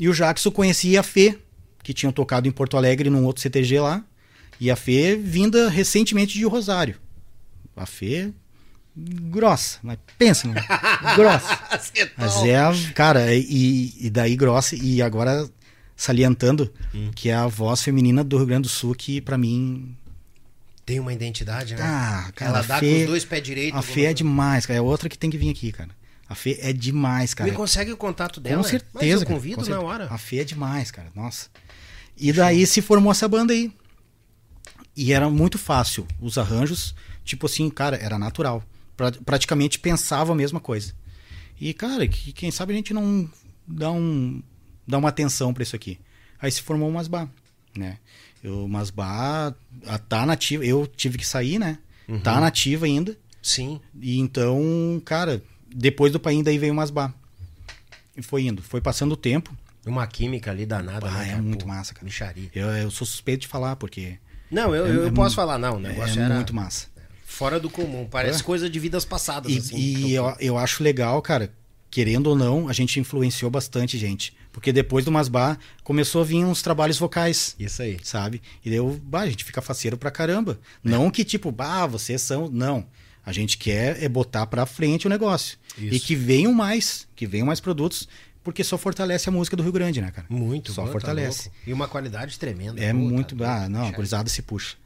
E 0.00 0.08
o 0.08 0.14
Jackson 0.14 0.50
conhecia 0.50 0.98
a 1.00 1.02
Fê, 1.02 1.38
que 1.82 1.92
tinham 1.92 2.10
tocado 2.12 2.48
em 2.48 2.50
Porto 2.50 2.76
Alegre 2.76 3.10
num 3.10 3.24
outro 3.24 3.42
CTG 3.42 3.78
lá. 3.80 4.02
E 4.58 4.70
a 4.70 4.76
Fê 4.76 5.14
vinda 5.16 5.68
recentemente 5.68 6.32
de 6.38 6.44
Rosário. 6.44 6.96
A 7.76 7.84
Fê 7.86 8.32
grossa, 8.96 9.78
mas 9.82 9.98
pensa, 10.18 10.48
né? 10.48 10.54
grossa. 11.14 11.58
Mas 12.16 12.44
é, 12.44 12.56
a, 12.56 12.72
cara, 12.94 13.34
e, 13.34 13.94
e 13.98 14.10
daí 14.10 14.36
grossa, 14.36 14.74
e 14.74 15.00
agora 15.00 15.48
salientando 15.96 16.72
que 17.14 17.28
é 17.28 17.34
a 17.34 17.46
voz 17.46 17.82
feminina 17.82 18.24
do 18.24 18.36
Rio 18.38 18.46
Grande 18.46 18.62
do 18.62 18.68
Sul 18.68 18.94
que 18.94 19.20
pra 19.20 19.36
mim 19.38 19.94
Tem 20.84 20.98
uma 20.98 21.12
identidade, 21.12 21.74
né? 21.74 21.82
ah, 21.82 22.30
cara, 22.34 22.50
Ela 22.52 22.62
dá 22.62 22.78
Fê- 22.78 22.94
com 22.94 23.00
os 23.02 23.06
dois 23.06 23.24
pés 23.24 23.42
direitos. 23.42 23.78
A 23.78 23.82
Fê 23.82 24.06
é 24.06 24.14
demais, 24.14 24.64
cara. 24.66 24.78
É 24.78 24.82
outra 24.82 25.08
que 25.08 25.18
tem 25.18 25.30
que 25.30 25.38
vir 25.38 25.50
aqui, 25.50 25.70
cara. 25.72 25.90
A 26.30 26.34
Fê 26.36 26.56
é 26.62 26.72
demais, 26.72 27.34
cara. 27.34 27.50
Me 27.50 27.56
consegue 27.56 27.90
o 27.90 27.96
contato 27.96 28.40
dela? 28.40 28.62
Com 28.62 28.68
certeza. 28.68 28.92
Mas 28.94 29.04
eu 29.10 29.18
cara, 29.18 29.30
convido 29.34 29.56
com 29.56 29.64
certeza. 29.64 29.82
na 29.82 29.84
hora. 29.86 30.06
A 30.08 30.16
Fê 30.16 30.38
é 30.38 30.44
demais, 30.44 30.92
cara. 30.92 31.10
Nossa. 31.12 31.48
E 32.16 32.32
daí 32.32 32.64
se 32.68 32.80
formou 32.80 33.10
essa 33.10 33.26
banda 33.26 33.52
aí. 33.52 33.72
E 34.96 35.12
era 35.12 35.28
muito 35.28 35.58
fácil. 35.58 36.06
Os 36.20 36.38
arranjos, 36.38 36.94
tipo 37.24 37.46
assim, 37.46 37.68
cara, 37.68 37.96
era 37.96 38.16
natural. 38.16 38.62
Pra- 38.96 39.10
praticamente 39.10 39.80
pensava 39.80 40.30
a 40.32 40.36
mesma 40.36 40.60
coisa. 40.60 40.94
E, 41.60 41.74
cara, 41.74 42.06
que, 42.06 42.32
quem 42.32 42.52
sabe 42.52 42.72
a 42.74 42.76
gente 42.76 42.94
não 42.94 43.28
dá, 43.66 43.90
um, 43.90 44.40
dá 44.86 44.98
uma 44.98 45.08
atenção 45.08 45.52
pra 45.52 45.64
isso 45.64 45.74
aqui. 45.74 45.98
Aí 46.40 46.50
se 46.52 46.62
formou 46.62 46.88
o 46.88 46.92
Masbá, 46.92 47.28
né? 47.76 47.98
O 48.44 48.68
Masbá 48.68 49.52
tá 50.08 50.24
nativa. 50.24 50.64
Eu 50.64 50.86
tive 50.86 51.18
que 51.18 51.26
sair, 51.26 51.58
né? 51.58 51.78
Tá 52.22 52.40
nativa 52.40 52.86
ainda. 52.86 53.18
Sim. 53.42 53.80
E 54.00 54.18
então, 54.18 55.00
cara, 55.04 55.42
depois 55.74 56.12
do 56.12 56.20
Paim 56.20 56.42
daí 56.42 56.58
veio 56.58 56.72
o 56.72 56.76
Masbá. 56.76 57.12
E 58.16 58.22
foi 58.22 58.46
indo. 58.46 58.62
Foi 58.62 58.80
passando 58.80 59.12
o 59.12 59.16
tempo. 59.16 59.56
Uma 59.86 60.06
química 60.06 60.50
ali 60.50 60.66
danada, 60.66 61.06
Ah, 61.08 61.18
né? 61.20 61.32
é 61.32 61.40
muito 61.40 61.64
Pô, 61.64 61.68
massa, 61.72 61.94
cara. 61.94 62.04
Micharia. 62.04 62.50
Eu, 62.54 62.66
eu 62.68 62.90
sou 62.90 63.06
suspeito 63.06 63.42
de 63.42 63.48
falar, 63.48 63.76
porque 63.76 64.18
Não, 64.50 64.74
eu, 64.74 64.84
É- 64.86 64.90
eu, 64.96 65.06
é 65.06 65.10
posso 65.10 65.34
falar, 65.36 65.58
não. 65.58 65.76
O 65.76 65.80
negócio 65.80 66.20
é 66.20 66.24
era 66.24 66.34
muito 66.34 66.54
massa. 66.54 66.86
fora 67.24 67.58
do 67.58 67.70
comum. 67.70 68.06
Parece 68.10 68.40
É. 68.40 68.44
coisa 68.44 68.68
de 68.68 68.78
vidas 68.78 69.04
passadas, 69.04 69.50
E, 69.52 69.58
assim. 69.58 69.76
e 69.78 70.12
eu, 70.12 70.36
eu 70.40 70.58
acho 70.58 70.82
legal, 70.82 71.22
cara, 71.22 71.50
querendo 71.90 72.26
ou 72.26 72.36
não, 72.36 72.68
a 72.68 72.72
gente 72.72 72.98
influenciou 73.00 73.50
bastante 73.50 73.96
gente. 73.96 74.36
Porque 74.52 74.72
depois 74.72 75.04
do 75.04 75.12
Masbá 75.12 75.56
começou 75.84 76.20
a 76.22 76.24
vir 76.24 76.44
uns 76.44 76.60
trabalhos 76.60 76.98
vocais. 76.98 77.54
Isso 77.58 77.80
aí. 77.82 77.96
sabe? 78.02 78.42
E 78.64 78.68
daí 78.68 78.78
eu, 78.78 79.00
bah, 79.04 79.20
a 79.20 79.30
gente 79.30 79.44
fica 79.44 79.62
faceiro 79.62 79.96
pra 79.96 80.10
caramba. 80.10 80.58
Não 80.82 81.08
que 81.10 81.24
tipo, 81.24 81.50
bah, 81.52 81.86
vocês 81.86 82.20
são. 82.20 82.48
Não. 82.50 82.84
A 83.30 83.32
gente 83.32 83.56
quer 83.56 84.02
é 84.02 84.08
botar 84.08 84.44
pra 84.46 84.66
frente 84.66 85.06
o 85.06 85.10
negócio. 85.10 85.56
Isso. 85.78 85.94
E 85.94 86.00
que 86.00 86.16
venham 86.16 86.52
mais, 86.52 87.06
que 87.14 87.28
venham 87.28 87.46
mais 87.46 87.60
produtos, 87.60 88.08
porque 88.42 88.64
só 88.64 88.76
fortalece 88.76 89.28
a 89.28 89.32
música 89.32 89.56
do 89.56 89.62
Rio 89.62 89.70
Grande, 89.70 90.00
né, 90.00 90.10
cara? 90.10 90.26
Muito 90.28 90.72
Só 90.72 90.82
bom, 90.82 90.88
tá 90.88 90.92
fortalece. 90.92 91.48
louco. 91.48 91.60
e 91.68 91.72
uma 91.72 91.86
qualidade 91.86 92.36
tremenda. 92.40 92.82
É 92.82 92.92
Pô, 92.92 92.98
muito. 92.98 93.36
tá 93.36 93.64
ah, 93.64 93.68
não, 93.68 93.86
a 93.86 93.90
gurizada 93.92 94.28
se 94.28 94.42
puxa. 94.42 94.76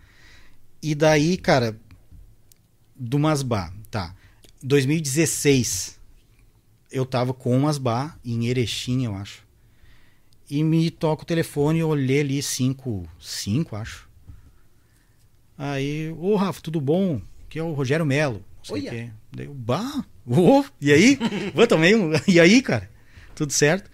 E 0.83 0.95
daí, 0.95 1.39
cara, 1.39 1.75
do 2.95 3.19
Masbá, 3.19 3.73
tá. 3.91 4.15
2016, 4.63 5.99
eu 6.93 7.07
tava 7.07 7.33
com 7.33 7.57
o 7.57 7.61
Masbá 7.63 8.15
em 8.23 8.47
Erechim, 8.47 9.07
eu 9.07 9.15
acho. 9.15 9.43
E 10.51 10.63
me 10.63 10.91
toca 10.91 11.23
o 11.23 11.27
telefone, 11.27 11.79
eu 11.79 11.89
olhei 11.89 12.21
ali 12.21 12.43
5, 12.43 13.09
5, 13.19 13.77
acho. 13.77 14.07
Aí, 15.57 16.15
ô 16.19 16.37
Rafa, 16.37 16.61
tudo 16.61 16.79
bom? 16.79 17.23
Que 17.55 17.61
é 17.61 17.63
o 17.63 17.73
Rogério 17.73 18.05
Melo. 18.05 18.43
Não 18.59 18.65
sei 18.65 18.89
o 18.89 18.91
Olha. 18.91 19.15
Daí 19.31 19.47
eu, 19.47 19.55
bah, 19.55 20.05
e 20.81 20.93
aí? 20.93 21.17
Vou 21.55 21.69
também, 21.69 21.95
um- 21.95 22.11
e 22.27 22.41
aí, 22.41 22.61
cara? 22.61 22.91
Tudo 23.33 23.53
certo? 23.53 23.89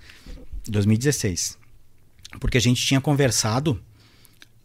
2016. 0.66 1.58
Porque 2.40 2.56
a 2.56 2.60
gente 2.60 2.82
tinha 2.82 3.02
conversado 3.02 3.78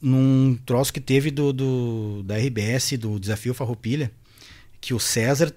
num 0.01 0.57
troço 0.65 0.93
que 0.93 1.01
teve 1.01 1.29
do, 1.29 1.51
do- 1.51 2.23
da 2.23 2.37
RBS, 2.37 2.93
do 2.97 3.19
Desafio 3.19 3.53
Farroupilha, 3.53 4.09
que 4.79 4.93
o 4.93 4.99
César, 4.99 5.53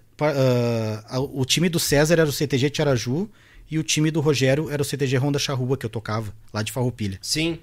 a- 1.07 1.21
o 1.21 1.45
time 1.45 1.69
do 1.69 1.79
César 1.79 2.15
era 2.15 2.29
o 2.29 2.33
CTG 2.33 2.71
Tiaraju 2.71 3.31
e 3.71 3.79
o 3.79 3.85
time 3.85 4.11
do 4.11 4.21
Rogério 4.21 4.69
era 4.69 4.83
o 4.83 4.85
CTG 4.85 5.17
Ronda 5.17 5.39
Charrua, 5.39 5.77
que 5.77 5.87
eu 5.87 5.91
tocava, 5.91 6.35
lá 6.53 6.61
de 6.61 6.73
Farroupilha. 6.73 7.21
Sim. 7.23 7.61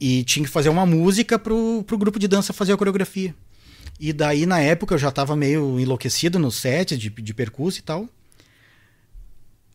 E 0.00 0.24
tinha 0.24 0.42
que 0.42 0.50
fazer 0.50 0.70
uma 0.70 0.86
música 0.86 1.38
pro, 1.38 1.84
pro 1.86 1.98
grupo 1.98 2.18
de 2.18 2.26
dança 2.26 2.54
fazer 2.54 2.72
a 2.72 2.78
coreografia. 2.78 3.34
E 3.98 4.12
daí, 4.12 4.44
na 4.46 4.60
época, 4.60 4.94
eu 4.94 4.98
já 4.98 5.10
tava 5.10 5.36
meio 5.36 5.78
enlouquecido 5.78 6.38
no 6.38 6.50
set 6.50 6.96
de, 6.96 7.08
de 7.10 7.34
percurso 7.34 7.78
e 7.78 7.82
tal. 7.82 8.08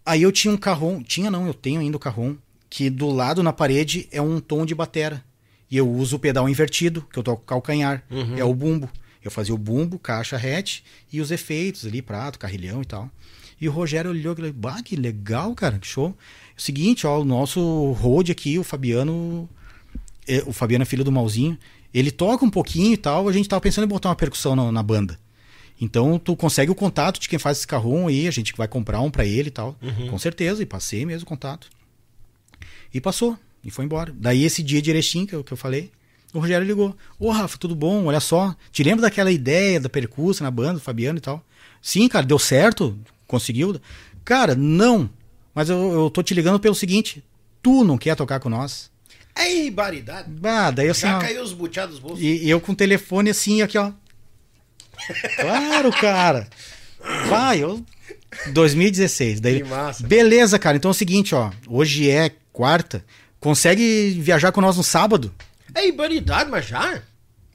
Aí 0.06 0.22
eu 0.22 0.32
tinha 0.32 0.54
um 0.54 0.58
carrom, 0.58 1.02
tinha 1.02 1.30
não, 1.30 1.48
eu 1.48 1.54
tenho 1.54 1.80
ainda 1.80 1.96
o 1.96 2.00
carrom, 2.00 2.36
que 2.70 2.90
do 2.90 3.10
lado 3.10 3.44
na 3.44 3.54
parede 3.54 4.08
é 4.12 4.22
um 4.22 4.40
tom 4.40 4.66
de 4.66 4.76
batera. 4.76 5.24
E 5.70 5.78
eu 5.78 5.90
uso 5.90 6.16
o 6.16 6.20
pedal 6.20 6.50
invertido, 6.50 7.06
que 7.12 7.20
eu 7.20 7.24
toco 7.24 7.44
calcanhar, 7.46 8.04
é 8.38 8.44
o 8.44 8.54
bumbo. 8.54 8.90
Eu 9.24 9.30
fazia 9.30 9.54
o 9.54 9.58
bumbo, 9.58 10.00
caixa 10.00 10.38
hatch 10.38 10.80
e 11.12 11.22
os 11.22 11.30
efeitos 11.30 11.86
ali, 11.86 12.02
prato, 12.02 12.40
carrilhão 12.40 12.82
e 12.82 12.86
tal. 12.86 13.10
E 13.62 13.68
o 13.68 13.72
Rogério 13.72 14.12
olhou 14.12 14.34
e 14.34 14.36
falou, 14.36 14.54
bah, 14.54 14.82
que 14.82 14.96
legal, 14.96 15.54
cara, 15.54 15.78
que 15.78 15.86
show. 15.86 16.16
É 16.56 16.60
o 16.60 16.62
seguinte, 16.62 17.06
ó, 17.06 17.20
o 17.20 17.26
nosso 17.26 17.92
road 17.92 18.32
aqui, 18.32 18.58
o 18.58 18.64
Fabiano, 18.64 19.50
é, 20.28 20.42
o 20.46 20.54
Fabiano 20.54 20.84
é 20.84 20.86
filho 20.86 21.04
do 21.04 21.12
Malzinho, 21.12 21.58
ele 21.94 22.12
toca 22.12 22.46
um 22.46 22.50
pouquinho 22.50 22.94
e 22.94 22.98
tal, 22.98 23.28
a 23.28 23.32
gente 23.34 23.50
tava 23.50 23.62
pensando 23.62 23.86
em 23.86 23.88
botar 23.88 24.10
uma 24.10 24.16
percussão 24.16 24.56
na, 24.56 24.72
na 24.72 24.84
banda. 24.84 25.20
Então 25.82 26.20
tu 26.20 26.36
consegue 26.36 26.72
o 26.72 26.76
contato 26.76 27.20
de 27.20 27.30
quem 27.30 27.40
faz 27.40 27.60
esse 27.60 27.68
carrom 27.68 28.08
aí, 28.08 28.28
a 28.28 28.32
gente 28.32 28.54
vai 28.56 28.68
comprar 28.68 29.00
um 29.02 29.10
pra 29.10 29.26
ele 29.26 29.48
e 29.48 29.52
tal. 29.52 29.76
Com 30.10 30.20
certeza, 30.20 30.62
e 30.62 30.66
passei 30.66 31.06
mesmo 31.06 31.24
o 31.24 31.28
contato. 31.28 31.70
E 32.94 33.00
passou, 33.00 33.38
e 33.64 33.72
foi 33.72 33.86
embora. 33.86 34.14
Daí 34.18 34.44
esse 34.44 34.62
dia 34.62 34.82
de 34.82 34.90
Erechim 34.90 35.26
que 35.26 35.34
eu, 35.34 35.44
que 35.44 35.54
eu 35.54 35.58
falei, 35.58 35.92
o 36.34 36.40
Rogério 36.40 36.68
ligou. 36.68 36.96
Ô 37.18 37.32
Rafa, 37.32 37.58
tudo 37.58 37.76
bom? 37.76 38.06
Olha 38.06 38.20
só, 38.20 38.56
te 38.72 38.84
lembra 38.84 39.04
daquela 39.04 39.32
ideia 39.32 39.80
da 39.80 39.90
percussa 39.90 40.44
na 40.44 40.52
banda, 40.52 40.74
do 40.74 40.80
Fabiano 40.80 41.18
e 41.18 41.22
tal? 41.22 41.44
Sim, 41.82 42.08
cara, 42.08 42.26
deu 42.26 42.38
certo? 42.38 42.98
Conseguiu? 43.26 43.80
Cara, 44.26 44.56
não. 44.56 45.10
Mas 45.56 45.70
eu, 45.70 45.92
eu 45.92 46.10
tô 46.10 46.22
te 46.22 46.34
ligando 46.34 46.60
pelo 46.60 46.76
seguinte, 46.76 47.24
tu 47.64 47.84
não 47.84 47.98
quer 47.98 48.16
tocar 48.16 48.40
com 48.40 48.50
nós? 48.50 48.92
Ei, 49.40 49.72
baridade. 49.72 50.30
Bah, 50.30 50.70
daí 50.72 50.90
assim, 50.90 51.02
Já 51.08 51.18
ó, 51.18 51.22
caiu 51.22 51.42
os 51.44 51.54
buteados 51.54 51.96
dos 51.96 52.00
bolsos. 52.02 52.22
e, 52.24 52.46
e 52.46 52.50
eu 52.50 52.60
com 52.60 52.72
o 52.72 52.76
telefone 52.76 53.30
assim, 53.30 53.62
aqui, 53.62 53.78
ó. 53.78 53.92
Claro, 55.40 55.92
cara. 55.92 56.48
Vai, 57.30 57.64
eu. 57.64 57.84
2016. 58.54 59.40
Daí, 59.40 59.64
Que 59.64 59.70
massa. 59.70 60.06
Beleza, 60.06 60.60
cara. 60.60 60.78
Então 60.78 60.90
é 60.90 60.94
o 60.94 60.96
seguinte, 60.96 61.34
ó. 61.34 61.52
Hoje 61.68 62.10
é 62.10 62.32
quarta. 62.52 63.04
Consegue 63.40 64.12
viajar 64.20 64.52
com 64.52 64.62
nós 64.62 64.78
no 64.78 64.84
sábado? 64.84 65.34
Ei, 65.76 65.92
baridade, 65.92 66.50
mas 66.50 66.68
já? 66.68 67.02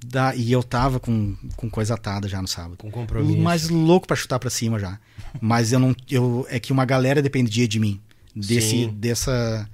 Da, 0.06 0.34
e 0.34 0.50
eu 0.52 0.62
tava 0.62 0.98
com, 1.00 1.36
com 1.56 1.68
coisa 1.70 1.94
atada 1.94 2.28
já 2.28 2.40
no 2.40 2.48
sábado. 2.48 2.76
Com 2.78 2.90
compromisso. 2.90 3.38
Mas 3.40 3.68
louco 3.68 4.06
pra 4.06 4.16
chutar 4.16 4.38
pra 4.38 4.50
cima 4.50 4.78
já. 4.78 4.98
Mas 5.40 5.72
eu 5.72 5.78
não. 5.78 5.94
Eu, 6.10 6.46
é 6.50 6.58
que 6.58 6.72
uma 6.72 6.84
galera 6.84 7.20
dependia 7.22 7.68
de 7.68 7.78
mim. 7.78 8.00
Desse, 8.34 8.68
Sim. 8.70 8.88
dessa, 8.96 9.68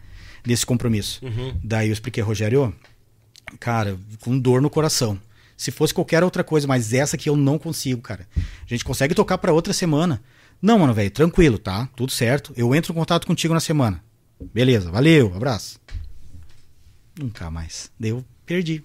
desse 0.45 0.65
compromisso. 0.65 1.25
Uhum. 1.25 1.59
Daí 1.63 1.89
eu 1.89 1.93
expliquei, 1.93 2.23
Rogério, 2.23 2.75
cara, 3.59 3.99
com 4.21 4.39
dor 4.39 4.61
no 4.61 4.71
coração. 4.71 5.19
Se 5.57 5.71
fosse 5.71 5.93
qualquer 5.93 6.25
outra 6.25 6.43
coisa, 6.43 6.67
mas 6.67 6.93
essa 6.93 7.17
aqui 7.17 7.29
eu 7.29 7.37
não 7.37 7.59
consigo, 7.59 8.01
cara. 8.01 8.27
A 8.37 8.69
gente 8.69 8.85
consegue 8.85 9.15
tocar 9.15 9.37
pra 9.39 9.53
outra 9.53 9.73
semana. 9.73 10.23
Não, 10.63 10.79
mano, 10.79 10.95
velho, 10.95 11.11
tranquilo, 11.11 11.59
tá? 11.59 11.89
Tudo 11.95 12.13
certo. 12.13 12.53
Eu 12.57 12.75
entro 12.75 12.93
em 12.93 12.97
contato 12.97 13.27
contigo 13.27 13.53
na 13.53 13.61
semana. 13.61 14.03
Beleza, 14.55 14.91
valeu, 14.91 15.35
abraço. 15.35 15.79
Nunca 17.19 17.51
mais. 17.51 17.91
Daí 18.01 18.11
eu 18.11 18.25
perdi. 18.47 18.83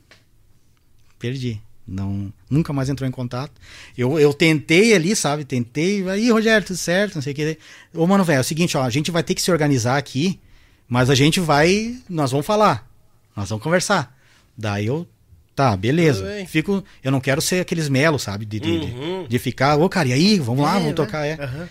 Perdi. 1.17 1.61
Não, 1.87 2.33
nunca 2.49 2.73
mais 2.73 2.89
entrou 2.89 3.07
em 3.07 3.11
contato. 3.11 3.53
Eu, 3.97 4.19
eu 4.19 4.33
tentei 4.33 4.93
ali, 4.93 5.15
sabe? 5.15 5.45
Tentei. 5.45 6.07
Aí, 6.09 6.31
Rogério, 6.31 6.65
tudo 6.65 6.77
certo, 6.77 7.15
não 7.15 7.21
sei 7.21 7.31
o 7.31 7.35
que. 7.35 7.57
Ô, 7.93 8.07
mano, 8.07 8.23
velho, 8.23 8.37
é 8.37 8.41
o 8.41 8.43
seguinte, 8.43 8.75
ó, 8.75 8.83
a 8.83 8.89
gente 8.89 9.11
vai 9.11 9.23
ter 9.23 9.35
que 9.35 9.41
se 9.41 9.51
organizar 9.51 9.97
aqui, 9.97 10.39
mas 10.87 11.09
a 11.09 11.15
gente 11.15 11.39
vai. 11.39 11.97
Nós 12.09 12.31
vamos 12.31 12.45
falar. 12.45 12.89
Nós 13.35 13.49
vamos 13.49 13.63
conversar. 13.63 14.15
Daí 14.57 14.85
eu. 14.87 15.07
Tá, 15.55 15.75
beleza. 15.77 16.23
Bem. 16.25 16.45
Fico. 16.45 16.83
Eu 17.03 17.11
não 17.11 17.21
quero 17.21 17.41
ser 17.41 17.61
aqueles 17.61 17.87
melos, 17.89 18.23
sabe? 18.23 18.45
De, 18.45 18.59
de, 18.59 18.79
de- 18.79 18.85
Uhum. 18.93 19.27
de 19.27 19.39
ficar, 19.39 19.77
ô, 19.77 19.87
cara, 19.87 20.09
e 20.09 20.13
aí? 20.13 20.39
Vamos 20.39 20.63
lá, 20.63 20.71
É, 20.71 20.73
vamos 20.73 20.87
né? 20.89 20.93
tocar, 20.93 21.25
é. 21.25 21.33
Aham. 21.41 21.69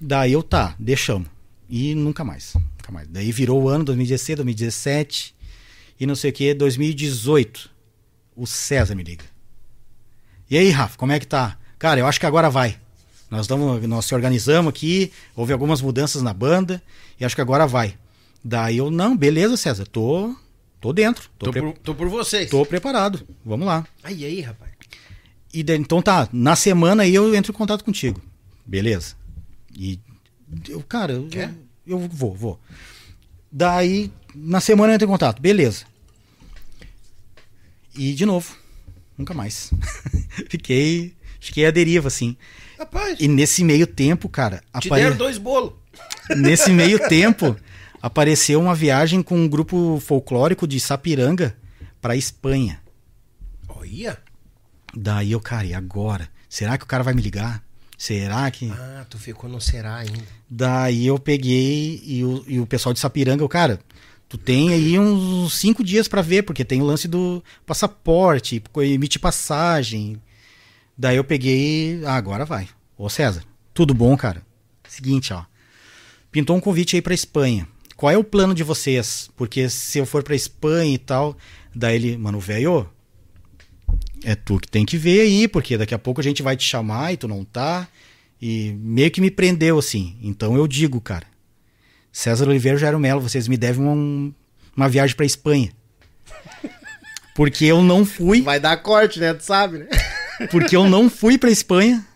Daí 0.00 0.32
eu, 0.32 0.42
tá, 0.42 0.74
deixamos. 0.78 1.28
E 1.68 1.94
nunca 1.94 2.22
mais. 2.22 2.54
Nunca 2.54 2.92
mais. 2.92 3.08
Daí 3.08 3.32
virou 3.32 3.62
o 3.64 3.68
ano 3.68 3.82
2016, 3.84 4.36
2017 4.36 5.34
e 5.98 6.06
não 6.06 6.14
sei 6.14 6.30
o 6.30 6.32
que, 6.32 6.54
2018. 6.54 7.68
O 8.36 8.46
César 8.46 8.94
me 8.94 9.02
liga. 9.02 9.24
E 10.48 10.56
aí, 10.56 10.70
Rafa, 10.70 10.96
como 10.96 11.10
é 11.12 11.18
que 11.18 11.26
tá? 11.26 11.56
Cara, 11.78 11.98
eu 12.00 12.06
acho 12.06 12.20
que 12.20 12.26
agora 12.26 12.48
vai. 12.50 12.76
Nós, 13.30 13.46
tamo, 13.48 13.78
nós 13.88 14.04
se 14.04 14.14
organizamos 14.14 14.68
aqui, 14.70 15.10
houve 15.34 15.52
algumas 15.52 15.80
mudanças 15.82 16.22
na 16.22 16.32
banda 16.32 16.80
e 17.18 17.24
acho 17.24 17.34
que 17.34 17.40
agora 17.40 17.66
vai. 17.66 17.96
Daí 18.44 18.76
eu, 18.78 18.90
não, 18.90 19.16
beleza, 19.16 19.56
César, 19.56 19.86
tô, 19.86 20.34
tô 20.80 20.92
dentro. 20.92 21.28
Tô, 21.38 21.46
Tô, 21.46 21.52
pre- 21.52 21.60
por, 21.62 21.72
tô 21.78 21.94
por 21.94 22.08
vocês. 22.08 22.48
tô 22.50 22.64
preparado. 22.64 23.26
Vamos 23.44 23.66
lá. 23.66 23.86
Aí, 24.02 24.24
aí, 24.24 24.40
rapaz. 24.40 24.70
E 25.52 25.62
daí, 25.62 25.78
então 25.78 26.00
tá, 26.02 26.28
na 26.32 26.54
semana 26.54 27.02
aí 27.02 27.14
eu 27.14 27.34
entro 27.34 27.52
em 27.52 27.54
contato 27.54 27.84
contigo. 27.84 28.20
Beleza. 28.64 29.14
E 29.76 29.98
eu, 30.68 30.82
cara, 30.82 31.14
eu, 31.14 31.28
Quer? 31.28 31.52
eu 31.86 31.98
vou, 31.98 32.34
vou. 32.34 32.60
Daí, 33.50 34.12
na 34.34 34.60
semana 34.60 34.92
eu 34.92 34.94
entro 34.96 35.06
em 35.08 35.10
contato. 35.10 35.40
Beleza. 35.40 35.84
E 37.94 38.12
de 38.12 38.26
novo, 38.26 38.54
nunca 39.16 39.32
mais. 39.32 39.70
fiquei, 40.50 41.14
fiquei 41.40 41.64
à 41.66 41.70
deriva, 41.70 42.08
assim. 42.08 42.36
Rapaz, 42.78 43.18
E 43.18 43.26
nesse 43.26 43.64
meio 43.64 43.86
tempo, 43.86 44.28
cara, 44.28 44.62
te 44.78 44.88
apare- 44.88 45.02
deram 45.04 45.16
dois 45.16 45.38
bolos. 45.38 45.72
nesse 46.36 46.70
meio 46.70 46.98
tempo, 47.08 47.56
apareceu 48.00 48.60
uma 48.60 48.74
viagem 48.74 49.22
com 49.22 49.36
um 49.36 49.48
grupo 49.48 50.00
folclórico 50.00 50.66
de 50.66 50.78
Sapiranga 50.80 51.56
pra 52.00 52.16
Espanha. 52.16 52.80
Olha. 53.68 54.18
Daí 54.94 55.32
eu, 55.32 55.40
cara, 55.40 55.66
e 55.66 55.74
agora? 55.74 56.28
Será 56.48 56.78
que 56.78 56.84
o 56.84 56.86
cara 56.86 57.02
vai 57.02 57.12
me 57.12 57.22
ligar? 57.22 57.62
Será 57.96 58.50
que. 58.50 58.70
Ah, 58.70 59.06
tu 59.08 59.18
ficou 59.18 59.48
no 59.48 59.60
será 59.60 59.96
ainda. 59.96 60.24
Daí 60.48 61.06
eu 61.06 61.18
peguei 61.18 62.02
e 62.04 62.24
o, 62.24 62.44
e 62.46 62.60
o 62.60 62.66
pessoal 62.66 62.92
de 62.92 63.00
Sapiranga, 63.00 63.42
eu, 63.42 63.48
cara, 63.48 63.80
tu 64.28 64.36
tem 64.36 64.72
aí 64.72 64.98
uns 64.98 65.54
cinco 65.54 65.82
dias 65.82 66.06
pra 66.06 66.22
ver, 66.22 66.42
porque 66.42 66.64
tem 66.64 66.82
o 66.82 66.84
lance 66.84 67.08
do 67.08 67.42
passaporte, 67.64 68.62
emitir 68.76 69.20
passagem. 69.20 70.20
Daí 70.96 71.16
eu 71.16 71.24
peguei, 71.24 72.02
ah, 72.04 72.16
agora 72.16 72.44
vai. 72.44 72.68
Ô 72.96 73.08
César, 73.08 73.42
tudo 73.74 73.92
bom, 73.92 74.16
cara? 74.16 74.42
Seguinte, 74.88 75.32
ó, 75.32 75.44
pintou 76.30 76.56
um 76.56 76.60
convite 76.60 76.96
aí 76.96 77.02
pra 77.02 77.14
Espanha. 77.14 77.66
Qual 77.96 78.12
é 78.12 78.18
o 78.18 78.24
plano 78.24 78.54
de 78.54 78.62
vocês? 78.62 79.30
Porque 79.36 79.68
se 79.70 79.98
eu 79.98 80.04
for 80.06 80.22
pra 80.22 80.34
Espanha 80.36 80.94
e 80.94 80.98
tal, 80.98 81.36
daí 81.74 81.94
ele, 81.96 82.16
mano, 82.18 82.38
velho, 82.38 82.88
é 84.22 84.34
tu 84.34 84.58
que 84.58 84.68
tem 84.68 84.84
que 84.84 84.96
ver 84.98 85.20
aí, 85.22 85.48
porque 85.48 85.78
daqui 85.78 85.94
a 85.94 85.98
pouco 85.98 86.20
a 86.20 86.24
gente 86.24 86.42
vai 86.42 86.56
te 86.56 86.64
chamar 86.64 87.12
e 87.12 87.16
tu 87.16 87.26
não 87.26 87.44
tá. 87.44 87.88
E 88.40 88.72
meio 88.78 89.10
que 89.10 89.20
me 89.20 89.30
prendeu 89.30 89.78
assim. 89.78 90.16
Então 90.22 90.54
eu 90.56 90.66
digo, 90.68 91.00
cara, 91.00 91.26
César 92.12 92.46
Oliveira 92.48 92.76
e 92.76 92.80
Jairo 92.80 92.98
Melo, 92.98 93.20
vocês 93.22 93.48
me 93.48 93.56
devem 93.56 93.82
um- 93.86 94.32
uma 94.76 94.88
viagem 94.90 95.16
pra 95.16 95.24
Espanha. 95.24 95.70
Porque 97.34 97.64
eu 97.64 97.82
não 97.82 98.04
fui, 98.04 98.40
Vai 98.42 98.58
dar 98.60 98.76
corte, 98.78 99.18
né? 99.20 99.32
Tu 99.34 99.44
sabe, 99.44 99.78
né? 99.78 99.88
porque 100.50 100.76
eu 100.76 100.86
não 100.88 101.08
fui 101.08 101.38
pra 101.38 101.50
Espanha 101.50 102.06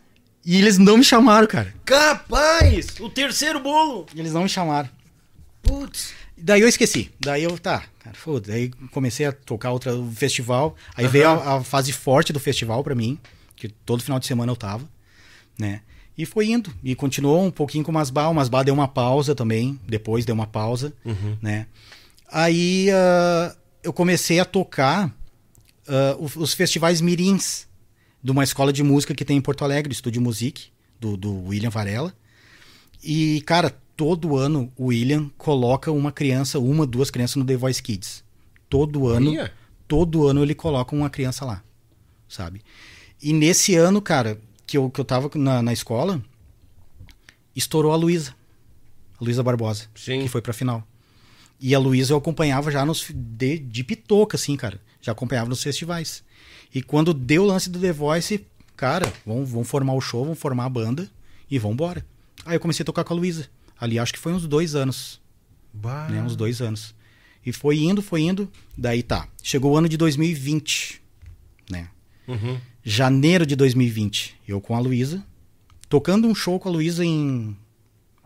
e 0.44 0.57
eles 0.59 0.77
não 0.78 0.98
me 0.98 1.05
chamaram, 1.05 1.47
cara. 1.47 1.74
Capaz! 1.86 2.86
O 3.01 3.09
terceiro 3.09 3.61
bolo! 3.61 4.07
Eles 4.15 4.32
não 4.32 4.43
me 4.43 4.48
chamaram. 4.48 4.89
Putz! 5.71 6.15
Daí 6.37 6.61
eu 6.61 6.69
esqueci. 6.69 7.11
Daí 7.21 7.45
eu, 7.45 7.57
tá, 7.59 7.85
cara, 8.01 8.17
foda. 8.17 8.51
Daí 8.51 8.71
comecei 8.91 9.27
a 9.27 9.33
tocar 9.33 9.71
outra 9.71 9.95
o 9.95 10.11
festival. 10.11 10.75
Aí 10.97 11.07
veio 11.07 11.29
a, 11.29 11.57
a 11.57 11.65
fase 11.65 11.93
forte 11.93 12.33
do 12.33 12.41
festival 12.41 12.83
pra 12.83 12.95
mim, 12.95 13.19
que 13.55 13.69
todo 13.69 14.03
final 14.03 14.19
de 14.19 14.27
semana 14.27 14.51
eu 14.51 14.57
tava, 14.57 14.89
né? 15.59 15.83
E 16.19 16.27
foi 16.27 16.51
indo. 16.51 16.75
E 16.83 16.95
continuou 16.95 17.45
um 17.45 17.51
pouquinho 17.51 17.85
com 17.85 17.91
o 17.91 17.95
Masbá. 17.95 18.29
O 18.29 18.35
Masbá 18.35 18.63
deu 18.63 18.75
uma 18.75 18.89
pausa 18.89 19.35
também. 19.35 19.79
Depois 19.87 20.25
deu 20.25 20.35
uma 20.35 20.47
pausa, 20.47 20.93
né? 21.41 21.67
Aí 22.31 22.89
ah, 22.91 23.55
eu 23.83 23.93
comecei 23.93 24.41
a 24.41 24.45
tocar 24.45 25.15
ah, 25.89 26.17
os, 26.19 26.53
festivais 26.53 27.01
mirins 27.01 27.67
de 28.23 28.31
uma 28.31 28.45
escola 28.45 28.73
de 28.73 28.83
música 28.83 29.15
que 29.15 29.25
tem 29.25 29.37
em 29.37 29.41
Porto 29.41 29.65
Alegre, 29.65 29.93
Estúdio 29.93 30.21
Music, 30.21 30.67
do, 30.99 31.17
do 31.17 31.47
William 31.47 31.71
Varela. 31.71 32.13
E, 33.03 33.43
cara, 33.47 33.75
todo 34.01 34.35
ano 34.35 34.73
o 34.79 34.87
William 34.87 35.31
coloca 35.37 35.93
uma 35.93 36.11
criança, 36.11 36.59
uma, 36.59 36.87
duas 36.87 37.11
crianças 37.11 37.37
no 37.37 37.45
The 37.45 37.55
Voice 37.55 37.83
Kids. 37.83 38.25
Todo 38.67 39.07
ano, 39.09 39.31
todo 39.87 40.27
ano 40.27 40.43
ele 40.43 40.55
coloca 40.55 40.97
uma 40.97 41.11
criança 41.11 41.45
lá, 41.45 41.63
sabe? 42.27 42.63
E 43.23 43.35
nesse 43.35 43.77
ano, 43.77 44.01
cara, 44.01 44.41
que 44.67 44.79
eu, 44.79 44.89
que 44.89 44.99
eu 44.99 45.05
tava 45.05 45.31
na, 45.35 45.61
na 45.61 45.71
escola, 45.71 46.19
estourou 47.55 47.93
a 47.93 47.97
Luísa. 47.97 48.35
A 49.21 49.23
Luísa 49.23 49.43
Barbosa, 49.43 49.85
Sim. 49.95 50.23
que 50.23 50.29
foi 50.29 50.41
pra 50.41 50.55
final. 50.55 50.83
E 51.61 51.75
a 51.75 51.79
Luísa 51.79 52.15
eu 52.15 52.17
acompanhava 52.17 52.71
já 52.71 52.87
nos 52.87 53.07
de, 53.15 53.59
de 53.59 53.85
pitoca, 53.85 54.39
assim, 54.39 54.57
cara. 54.57 54.81
Já 55.03 55.13
acompanhava 55.13 55.51
nos 55.51 55.63
festivais. 55.63 56.25
E 56.75 56.81
quando 56.81 57.13
deu 57.13 57.43
o 57.43 57.47
lance 57.47 57.69
do 57.69 57.79
The 57.79 57.93
Voice, 57.93 58.47
cara, 58.75 59.13
vamos, 59.27 59.51
vamos 59.51 59.69
formar 59.69 59.93
o 59.93 60.01
show, 60.01 60.25
vamos 60.25 60.39
formar 60.39 60.65
a 60.65 60.71
banda 60.71 61.07
e 61.51 61.59
vamos 61.59 61.75
embora. 61.75 62.03
Aí 62.47 62.57
eu 62.57 62.61
comecei 62.61 62.83
a 62.83 62.87
tocar 62.87 63.05
com 63.05 63.13
a 63.13 63.17
Luísa. 63.17 63.47
Ali 63.81 63.98
acho 63.98 64.12
que 64.12 64.19
foi 64.19 64.32
uns 64.32 64.47
dois 64.47 64.74
anos, 64.74 65.20
Bah. 65.73 66.09
né? 66.09 66.23
Uns 66.23 66.36
dois 66.36 66.61
anos. 66.61 66.94
E 67.44 67.52
foi 67.52 67.78
indo, 67.78 68.02
foi 68.02 68.20
indo. 68.23 68.51
Daí 68.77 69.02
tá. 69.02 69.27
Chegou 69.43 69.73
o 69.73 69.77
ano 69.77 69.89
de 69.89 69.97
2020, 69.97 71.01
né? 71.70 71.89
Uhum. 72.28 72.61
Janeiro 72.85 73.47
de 73.47 73.57
2020. 73.57 74.36
Eu 74.47 74.61
com 74.61 74.77
a 74.77 74.78
Luísa. 74.81 75.24
Tocando 75.89 76.28
um 76.28 76.35
show 76.35 76.61
com 76.61 76.69
a 76.69 76.73
Luísa 76.73 77.05
em 77.05 77.57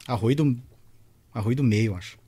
Arroio 0.06 0.36
do, 0.36 0.58
Arroio 1.32 1.56
do 1.56 1.62
Meio, 1.64 1.94
acho. 1.94 2.18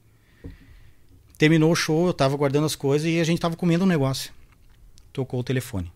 Terminou 1.36 1.72
o 1.72 1.76
show, 1.76 2.06
eu 2.06 2.14
tava 2.14 2.36
guardando 2.36 2.64
as 2.64 2.74
coisas 2.76 3.06
e 3.08 3.20
a 3.20 3.24
gente 3.24 3.40
tava 3.40 3.56
comendo 3.56 3.84
um 3.84 3.88
negócio. 3.88 4.32
Tocou 5.12 5.40
o 5.40 5.44
telefone. 5.44 5.92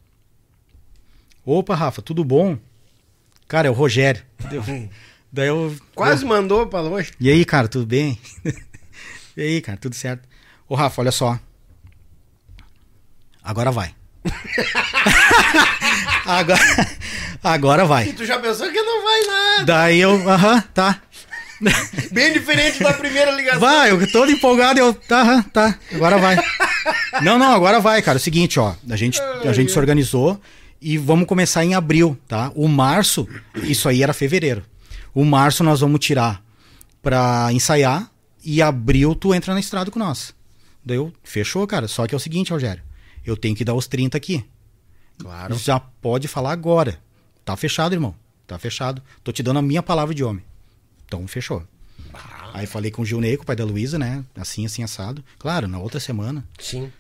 Opa, 1.44 1.74
Rafa, 1.74 2.02
tudo 2.02 2.23
bom? 2.24 2.59
Cara, 3.48 3.69
é 3.69 3.70
o 3.70 3.74
Rogério. 3.74 4.23
Daí 5.32 5.48
eu. 5.48 5.74
Quase 5.94 6.24
mandou 6.24 6.66
pra 6.66 6.81
longe. 6.81 7.12
E 7.20 7.31
aí, 7.31 7.44
cara, 7.44 7.69
tudo 7.69 7.86
bem? 7.86 8.19
e 9.36 9.43
aí, 9.43 9.61
cara, 9.61 9.78
tudo 9.78 9.94
certo? 9.94 10.28
Ô, 10.69 10.74
Rafa, 10.74 11.01
olha 11.01 11.12
só. 11.12 11.39
Agora 13.43 13.70
vai. 13.70 13.94
agora, 16.27 16.61
agora 17.43 17.82
E 17.85 17.86
vai. 17.86 18.12
tu 18.12 18.24
já 18.24 18.39
pensou 18.39 18.70
que 18.70 18.82
não 18.82 19.02
vai 19.02 19.20
nada. 19.27 19.65
Daí 19.65 20.01
eu, 20.01 20.28
aham, 20.28 20.61
tá. 20.74 21.01
Bem 22.11 22.32
diferente 22.32 22.82
da 22.82 22.93
primeira 22.94 23.31
ligação. 23.32 23.61
Vai, 23.61 23.90
eu 23.90 24.11
todo 24.12 24.31
empolgado, 24.31 24.81
eu, 24.81 24.94
tá, 24.94 25.20
aham, 25.20 25.43
tá, 25.44 25.78
agora 25.93 26.16
vai. 26.19 26.36
Não, 27.23 27.39
não, 27.39 27.52
agora 27.52 27.81
vai, 27.81 28.01
cara. 28.02 28.16
É 28.16 28.20
o 28.20 28.23
seguinte, 28.23 28.59
ó, 28.59 28.74
a 28.89 28.97
gente, 28.97 29.20
a 29.20 29.52
gente 29.52 29.70
se 29.70 29.78
organizou 29.78 30.40
e 30.81 30.97
vamos 30.97 31.27
começar 31.27 31.65
em 31.65 31.74
abril, 31.74 32.19
tá? 32.27 32.51
O 32.55 32.66
março, 32.69 33.28
isso 33.62 33.89
aí 33.89 34.02
era 34.02 34.12
fevereiro. 34.15 34.65
O 35.15 35.24
março 35.24 35.65
nós 35.65 35.81
vamos 35.81 36.01
tirar 36.01 36.43
pra 37.03 37.53
ensaiar 37.53 38.11
e 38.45 38.62
abril 38.62 39.15
tu 39.15 39.35
entra 39.35 39.55
na 39.55 39.61
estrada 39.61 39.91
com 39.91 39.99
nós. 39.99 40.35
Daí 40.85 40.97
eu, 40.97 41.12
fechou, 41.23 41.66
cara. 41.66 41.89
Só 41.89 42.07
que 42.07 42.15
é 42.15 42.16
o 42.16 42.20
seguinte, 42.20 42.53
Rogério, 42.53 42.82
eu 43.24 43.37
tenho 43.37 43.55
que 43.55 43.65
dar 43.65 43.74
os 43.74 43.87
30 43.87 44.16
aqui. 44.16 44.45
Claro. 45.19 45.57
Já 45.57 45.78
pode 45.78 46.27
falar 46.28 46.53
agora. 46.53 46.99
Tá 47.45 47.57
fechado, 47.57 47.95
irmão. 47.95 48.15
Tá 48.47 48.59
fechado. 48.59 49.03
Tô 49.23 49.32
te 49.32 49.43
dando 49.43 49.59
a 49.59 49.62
minha 49.62 49.82
palavra 49.82 50.15
de 50.15 50.24
homem. 50.24 50.45
Então, 51.05 51.27
fechou. 51.27 51.62
Aí 52.53 52.66
falei 52.66 52.91
com 52.91 53.03
o 53.03 53.05
Gilney, 53.05 53.37
com 53.37 53.43
o 53.43 53.47
pai 53.47 53.55
da 53.55 53.65
Luísa, 53.65 53.99
né? 53.99 54.24
Assim, 54.35 54.66
assim, 54.66 54.82
assado. 54.82 55.24
Claro, 55.39 55.69
na 55.69 55.78
outra 55.78 56.01
semana. 56.01 56.45
Sim. 56.59 56.91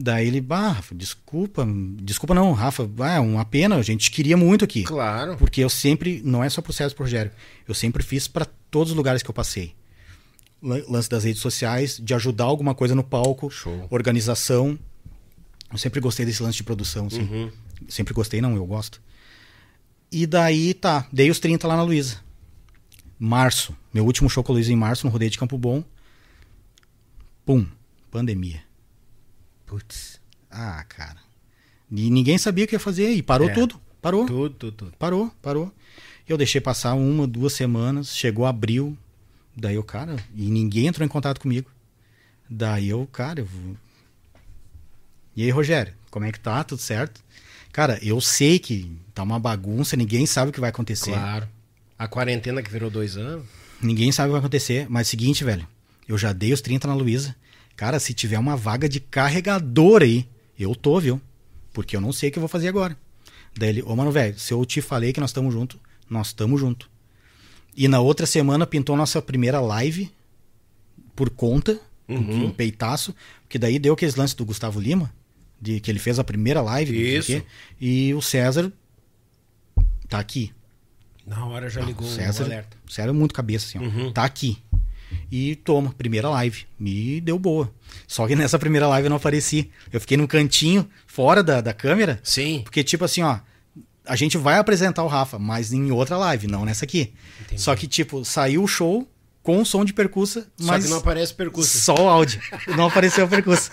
Daí 0.00 0.28
ele, 0.28 0.40
bah, 0.40 0.68
Rafa, 0.68 0.94
desculpa. 0.94 1.66
Desculpa 2.00 2.32
não, 2.32 2.52
Rafa. 2.52 2.88
Ah, 3.00 3.14
é 3.14 3.20
uma 3.20 3.44
pena, 3.44 3.74
a 3.74 3.82
gente 3.82 4.12
queria 4.12 4.36
muito 4.36 4.64
aqui. 4.64 4.84
Claro. 4.84 5.36
Porque 5.36 5.60
eu 5.60 5.68
sempre, 5.68 6.22
não 6.24 6.44
é 6.44 6.48
só 6.48 6.62
pro 6.62 6.72
César 6.72 6.92
e 6.92 6.94
pro 6.94 7.04
Rogério, 7.04 7.32
eu 7.66 7.74
sempre 7.74 8.02
fiz 8.04 8.28
pra 8.28 8.44
todos 8.70 8.92
os 8.92 8.96
lugares 8.96 9.24
que 9.24 9.28
eu 9.30 9.34
passei. 9.34 9.74
Lan- 10.62 10.84
Lance 10.88 11.08
das 11.08 11.24
redes 11.24 11.42
sociais, 11.42 11.98
de 12.00 12.14
ajudar 12.14 12.44
alguma 12.44 12.76
coisa 12.76 12.94
no 12.94 13.02
palco, 13.02 13.50
Show. 13.50 13.88
organização. 13.90 14.78
Eu 15.72 15.78
sempre 15.78 15.98
gostei 16.00 16.24
desse 16.24 16.42
lance 16.44 16.56
de 16.58 16.62
produção, 16.64 17.08
assim. 17.08 17.22
Uhum. 17.22 17.50
Sempre 17.88 18.14
gostei, 18.14 18.40
não, 18.40 18.54
eu 18.54 18.64
gosto. 18.64 19.00
E 20.12 20.26
daí, 20.26 20.74
tá, 20.74 21.06
dei 21.12 21.28
os 21.28 21.40
30 21.40 21.66
lá 21.66 21.76
na 21.76 21.82
Luísa. 21.82 22.18
Março, 23.18 23.76
meu 23.92 24.04
último 24.06 24.30
show 24.30 24.44
com 24.44 24.52
a 24.52 24.54
Luísa 24.54 24.72
em 24.72 24.76
março, 24.76 25.04
no 25.04 25.10
Rodeio 25.12 25.30
de 25.30 25.38
Campo 25.38 25.58
Bom. 25.58 25.82
Pum, 27.44 27.66
pandemia. 28.12 28.62
Putz. 29.68 30.18
Ah, 30.50 30.82
cara. 30.88 31.18
E 31.90 32.10
ninguém 32.10 32.36
sabia 32.38 32.64
o 32.64 32.68
que 32.68 32.74
ia 32.74 32.80
fazer 32.80 33.12
e 33.12 33.22
parou 33.22 33.48
É. 33.48 33.52
tudo. 33.54 33.80
Parou. 34.02 34.26
Tudo, 34.26 34.54
tudo, 34.54 34.72
tudo. 34.72 34.92
Parou, 34.98 35.30
parou. 35.42 35.72
Eu 36.28 36.36
deixei 36.36 36.60
passar 36.60 36.94
uma, 36.94 37.26
duas 37.26 37.52
semanas, 37.52 38.14
chegou 38.16 38.44
abril, 38.46 38.96
daí 39.56 39.74
eu, 39.76 39.82
cara, 39.84 40.16
e 40.34 40.50
ninguém 40.50 40.86
entrou 40.86 41.04
em 41.04 41.08
contato 41.08 41.40
comigo. 41.40 41.70
Daí 42.48 42.88
eu, 42.88 43.06
cara, 43.12 43.40
eu 43.40 43.44
vou... 43.46 43.76
E 45.36 45.42
aí, 45.42 45.50
Rogério, 45.50 45.94
como 46.10 46.24
é 46.24 46.32
que 46.32 46.40
tá? 46.40 46.64
Tudo 46.64 46.80
certo? 46.80 47.22
Cara, 47.72 47.98
eu 48.02 48.20
sei 48.20 48.58
que 48.58 48.90
tá 49.14 49.22
uma 49.22 49.38
bagunça, 49.38 49.96
ninguém 49.96 50.26
sabe 50.26 50.50
o 50.50 50.52
que 50.52 50.60
vai 50.60 50.70
acontecer. 50.70 51.12
Claro. 51.12 51.48
A 51.98 52.08
quarentena 52.08 52.62
que 52.62 52.70
virou 52.70 52.90
dois 52.90 53.16
anos. 53.16 53.44
Ninguém 53.80 54.10
sabe 54.10 54.28
o 54.28 54.30
que 54.30 54.32
vai 54.32 54.40
acontecer. 54.40 54.86
Mas 54.88 55.06
é 55.06 55.08
o 55.08 55.10
seguinte, 55.10 55.44
velho. 55.44 55.66
Eu 56.08 56.16
já 56.18 56.32
dei 56.32 56.52
os 56.52 56.60
30 56.60 56.88
na 56.88 56.94
Luísa. 56.94 57.36
Cara, 57.78 58.00
se 58.00 58.12
tiver 58.12 58.38
uma 58.40 58.56
vaga 58.56 58.88
de 58.88 58.98
carregador 58.98 60.02
aí, 60.02 60.26
eu 60.58 60.74
tô, 60.74 60.98
viu? 60.98 61.20
Porque 61.72 61.94
eu 61.96 62.00
não 62.00 62.12
sei 62.12 62.28
o 62.28 62.32
que 62.32 62.38
eu 62.38 62.40
vou 62.40 62.48
fazer 62.48 62.66
agora. 62.66 62.98
Daí 63.56 63.68
ele, 63.68 63.82
ô 63.82 63.94
mano, 63.94 64.10
velho, 64.10 64.36
se 64.36 64.52
eu 64.52 64.64
te 64.66 64.80
falei 64.82 65.12
que 65.12 65.20
nós 65.20 65.30
estamos 65.30 65.54
junto, 65.54 65.78
nós 66.10 66.26
estamos 66.26 66.58
junto. 66.60 66.90
E 67.76 67.86
na 67.86 68.00
outra 68.00 68.26
semana 68.26 68.66
pintou 68.66 68.96
nossa 68.96 69.22
primeira 69.22 69.60
live 69.60 70.10
por 71.14 71.30
conta, 71.30 71.80
Uhum. 72.08 72.46
um 72.46 72.50
peitaço, 72.50 73.14
que 73.48 73.58
daí 73.60 73.78
deu 73.78 73.94
aqueles 73.94 74.16
lances 74.16 74.34
do 74.34 74.44
Gustavo 74.44 74.80
Lima, 74.80 75.12
de 75.60 75.78
que 75.78 75.88
ele 75.90 76.00
fez 76.00 76.18
a 76.18 76.24
primeira 76.24 76.60
live, 76.60 77.16
Isso. 77.16 77.26
quê, 77.28 77.44
e 77.80 78.12
o 78.12 78.20
César 78.20 78.72
tá 80.08 80.18
aqui. 80.18 80.52
Na 81.24 81.44
hora 81.46 81.68
já 81.70 81.80
ligou 81.82 82.08
O 82.08 82.10
César, 82.10 82.44
alerta. 82.44 82.76
o 82.88 82.90
César 82.90 83.10
é 83.10 83.12
muito 83.12 83.34
cabeça, 83.34 83.66
assim, 83.66 83.78
ó. 83.78 83.82
Uhum. 83.82 84.10
Tá 84.12 84.24
aqui. 84.24 84.58
E 85.30 85.56
toma, 85.56 85.92
primeira 85.92 86.28
live. 86.30 86.64
Me 86.78 87.20
deu 87.20 87.38
boa. 87.38 87.72
Só 88.06 88.26
que 88.26 88.34
nessa 88.36 88.58
primeira 88.58 88.86
live 88.88 89.06
eu 89.06 89.10
não 89.10 89.16
apareci. 89.18 89.70
Eu 89.92 90.00
fiquei 90.00 90.16
num 90.16 90.26
cantinho, 90.26 90.88
fora 91.06 91.42
da, 91.42 91.60
da 91.60 91.72
câmera. 91.72 92.18
Sim. 92.22 92.62
Porque, 92.64 92.82
tipo 92.82 93.04
assim, 93.04 93.22
ó. 93.22 93.38
A 94.06 94.16
gente 94.16 94.38
vai 94.38 94.58
apresentar 94.58 95.04
o 95.04 95.06
Rafa, 95.06 95.38
mas 95.38 95.70
em 95.70 95.90
outra 95.90 96.16
live, 96.16 96.46
não 96.46 96.64
nessa 96.64 96.86
aqui. 96.86 97.12
Entendi. 97.42 97.60
Só 97.60 97.76
que, 97.76 97.86
tipo, 97.86 98.24
saiu 98.24 98.62
o 98.62 98.66
show 98.66 99.06
com 99.42 99.60
o 99.60 99.66
som 99.66 99.84
de 99.84 99.92
percussa, 99.92 100.46
Só 100.56 100.66
mas 100.66 100.84
que 100.84 100.90
não 100.90 100.96
aparece 100.96 101.34
percurso. 101.34 101.78
só 101.78 101.94
o 101.94 102.08
áudio. 102.08 102.40
Não 102.74 102.86
apareceu 102.86 103.26
a 103.26 103.28
percussa. 103.28 103.70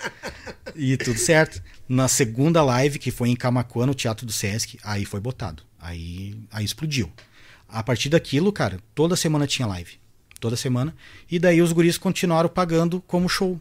E 0.75 0.97
tudo 0.97 1.17
certo. 1.17 1.61
Na 1.87 2.09
segunda 2.09 2.61
live, 2.63 2.99
que 2.99 3.11
foi 3.11 3.29
em 3.29 3.35
Camacuã, 3.35 3.85
no 3.85 3.93
Teatro 3.93 4.25
do 4.25 4.31
Sesc, 4.33 4.77
aí 4.83 5.05
foi 5.05 5.21
botado. 5.21 5.63
Aí, 5.79 6.35
aí 6.51 6.65
explodiu. 6.65 7.09
A 7.69 7.81
partir 7.81 8.09
daquilo, 8.09 8.51
cara, 8.51 8.79
toda 8.93 9.15
semana 9.15 9.47
tinha 9.47 9.67
live. 9.67 9.93
Toda 10.45 10.55
semana. 10.55 10.93
E 11.31 11.39
daí 11.39 11.59
os 11.59 11.71
guris 11.71 11.97
continuaram 11.97 12.47
pagando 12.47 13.01
como 13.07 13.27
show, 13.27 13.59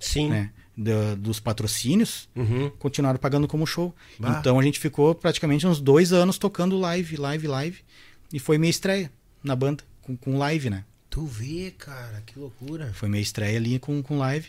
Sim. 0.00 0.30
né? 0.30 0.50
Da- 0.74 1.14
dos 1.14 1.38
patrocínios, 1.38 2.26
Uhum. 2.34 2.70
continuaram 2.78 3.18
pagando 3.18 3.46
como 3.46 3.66
show. 3.66 3.94
Bah. 4.18 4.38
Então 4.40 4.58
a 4.58 4.62
gente 4.62 4.78
ficou 4.80 5.14
praticamente 5.14 5.66
uns 5.66 5.78
dois 5.78 6.10
anos 6.10 6.38
tocando 6.38 6.78
live, 6.78 7.18
live, 7.18 7.46
live. 7.46 7.78
E 8.32 8.38
foi 8.38 8.56
minha 8.56 8.70
estreia 8.70 9.12
na 9.44 9.54
banda, 9.54 9.84
com, 10.00 10.16
com 10.16 10.38
live, 10.38 10.70
né? 10.70 10.84
Tu 11.10 11.22
vê, 11.26 11.74
cara, 11.76 12.22
que 12.24 12.38
loucura. 12.38 12.90
Foi 12.94 13.10
minha 13.10 13.20
estreia 13.20 13.58
ali 13.58 13.78
com, 13.78 14.02
com 14.02 14.16
live. 14.16 14.48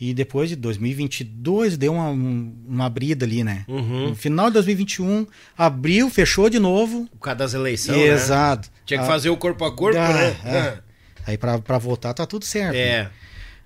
E 0.00 0.12
depois 0.12 0.48
de 0.48 0.56
2022 0.56 1.76
deu 1.76 1.92
uma, 1.92 2.08
um- 2.10 2.52
uma 2.66 2.86
abrida 2.86 3.24
ali, 3.24 3.44
né? 3.44 3.64
Uhum. 3.68 4.08
No 4.08 4.16
final 4.16 4.46
de 4.46 4.54
2021, 4.54 5.24
abriu, 5.56 6.10
fechou 6.10 6.50
de 6.50 6.58
novo. 6.58 7.06
Por 7.12 7.18
causa 7.20 7.36
das 7.38 7.54
eleições. 7.54 7.96
né? 7.96 8.06
Exato. 8.08 8.68
Tinha 8.84 8.98
que 8.98 9.04
Ah, 9.04 9.08
fazer 9.08 9.30
o 9.30 9.36
corpo 9.36 9.64
a 9.64 9.70
corpo, 9.72 9.98
ah, 10.00 10.08
né? 10.12 10.36
é. 10.44 10.89
Aí 11.26 11.36
pra, 11.38 11.58
pra 11.58 11.78
voltar 11.78 12.14
tá 12.14 12.26
tudo 12.26 12.44
certo. 12.44 12.74
É. 12.76 13.10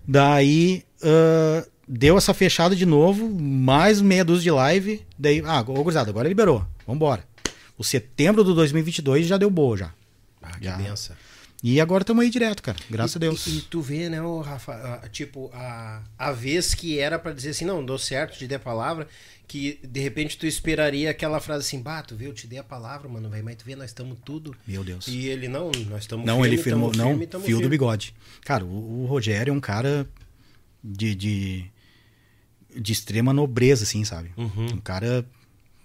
Daí 0.07 0.85
ah, 1.03 1.65
deu 1.89 2.17
essa 2.19 2.35
fechada 2.35 2.75
de 2.77 2.87
novo, 2.87 3.29
mais 3.29 4.01
meia 4.01 4.25
dúzia 4.25 4.43
de 4.45 4.51
live. 4.51 5.03
Daí, 5.19 5.43
ah, 5.45 5.61
ô 5.61 5.83
gurizada, 5.83 6.11
agora 6.11 6.29
liberou. 6.29 6.67
Vambora. 6.87 7.25
O 7.77 7.83
setembro 7.85 8.45
do 8.45 8.55
2022 8.55 9.27
já 9.27 9.37
deu 9.37 9.51
boa 9.51 9.77
já. 9.77 9.91
Ah, 10.43 10.59
que 10.59 10.65
Já. 10.65 10.77
benção. 10.77 11.17
E 11.63 11.81
agora 11.81 12.03
estamos 12.03 12.23
aí 12.23 12.29
direto, 12.31 12.63
cara. 12.63 12.77
Graças 12.91 13.15
E- 13.15 13.17
a 13.17 13.21
Deus. 13.21 13.47
E, 13.47 13.57
e 13.57 13.61
tu 13.63 13.81
vê, 13.81 14.11
né, 14.11 14.21
ô, 14.21 14.41
Rafa, 14.43 15.01
a- 15.03 15.09
tipo, 15.09 15.51
a, 15.55 16.03
a 16.19 16.31
vez 16.31 16.75
que 16.75 16.99
era 16.99 17.19
pra 17.19 17.33
dizer 17.33 17.51
assim, 17.51 17.65
não, 17.65 17.85
deu 17.85 17.97
certo, 17.97 18.37
te 18.37 18.47
dei 18.47 18.57
a 18.57 18.61
palavra, 18.61 19.09
que 19.47 19.79
de 19.87 20.01
repente 20.01 20.39
tu 20.39 20.47
esperaria 20.47 21.11
aquela 21.11 21.41
frase 21.41 21.67
assim, 21.67 21.81
bah, 21.81 22.03
tu 22.03 22.17
vê, 22.17 22.27
eu 22.27 22.33
te 22.33 22.47
dei 22.47 22.59
a 22.59 22.65
palavra, 22.65 23.09
mano, 23.09 23.29
velho, 23.29 23.45
mas 23.45 23.57
tu 23.57 23.65
vê, 23.65 23.77
nós 23.77 23.91
estamos 23.91 24.19
tudo. 24.25 24.55
Meu 24.67 24.83
Deus. 24.83 25.07
E 25.07 25.27
ele, 25.27 25.49
não, 25.49 25.71
nós 25.89 26.03
estamos 26.03 26.27
Não, 26.27 26.45
ele 26.45 26.57
firmou, 26.57 26.93
não, 26.95 27.09
firme, 27.11 27.21
fio 27.21 27.29
tamo 27.29 27.45
do 27.45 27.47
firme. 27.47 27.69
bigode. 27.69 28.15
Cara, 28.43 28.65
o, 28.65 29.03
o 29.03 29.07
Rogério 29.07 29.51
é 29.51 29.55
um 29.55 29.61
cara 29.61 30.09
de, 30.83 31.15
de, 31.15 31.65
de 32.75 32.93
extrema 32.93 33.33
nobreza, 33.33 33.85
assim, 33.85 34.05
sabe? 34.05 34.33
Uhum. 34.37 34.75
Um 34.75 34.81
cara 34.81 35.25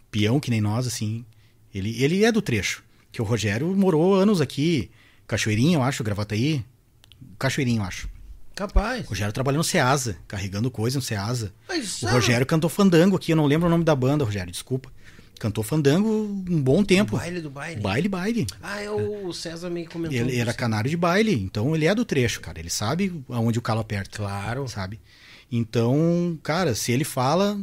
peão 0.10 0.40
que 0.40 0.49
nem 0.49 0.61
nós, 0.61 0.88
assim. 0.88 1.26
Ele, 1.73 2.02
ele 2.02 2.23
é 2.23 2.31
do 2.31 2.41
trecho. 2.41 2.84
Que 3.11 3.22
o 3.22 3.26
Rogério 3.26 3.68
morou 3.76 4.15
anos 4.15 4.40
aqui, 4.41 4.90
Cachoeirinha, 5.27 5.77
eu 5.77 5.84
acho, 5.84 6.03
Gravataí. 6.03 6.64
Cachoeirinha, 7.38 7.81
eu 7.81 7.86
acho. 7.86 8.10
Capaz. 8.60 9.06
O 9.06 9.10
Rogério 9.11 9.31
trabalhou 9.31 9.60
no 9.60 9.64
Ceasa, 9.64 10.18
carregando 10.27 10.69
coisa 10.69 10.98
no 10.98 11.02
Ceasa. 11.02 11.53
Mas, 11.65 12.03
O 12.03 12.07
Rogério 12.07 12.45
cantou 12.45 12.69
fandango 12.69 13.15
aqui, 13.15 13.31
eu 13.31 13.38
não 13.38 13.45
lembro 13.45 13.68
o 13.68 13.69
nome 13.69 13.86
da 13.86 13.95
banda, 13.95 14.26
Rogério, 14.26 14.52
desculpa. 14.52 14.91
Cantou 15.40 15.64
fandango 15.64 16.10
um 16.10 16.61
bom 16.61 16.84
tempo. 16.84 17.15
baile 17.15 17.40
do 17.40 17.49
baile. 17.49 17.80
Baile, 17.80 18.10
baile. 18.10 18.48
Ah, 18.61 18.81
é 18.81 18.91
o 18.91 19.31
César 19.31 19.69
me 19.69 19.88
comentou. 19.88 20.19
Ele 20.19 20.38
era 20.38 20.53
canário 20.53 20.90
de 20.90 20.98
baile, 20.98 21.34
então 21.34 21.73
ele 21.73 21.86
é 21.86 21.95
do 21.95 22.03
trecho, 22.03 22.41
cara. 22.41 22.60
Ele 22.60 22.69
sabe 22.69 23.23
aonde 23.30 23.57
o 23.57 23.61
calo 23.61 23.80
aperta. 23.80 24.18
Claro. 24.18 24.68
Sabe? 24.68 24.99
Então, 25.49 26.38
cara, 26.44 26.76
se 26.76 26.91
ele 26.91 27.06
fala, 27.06 27.57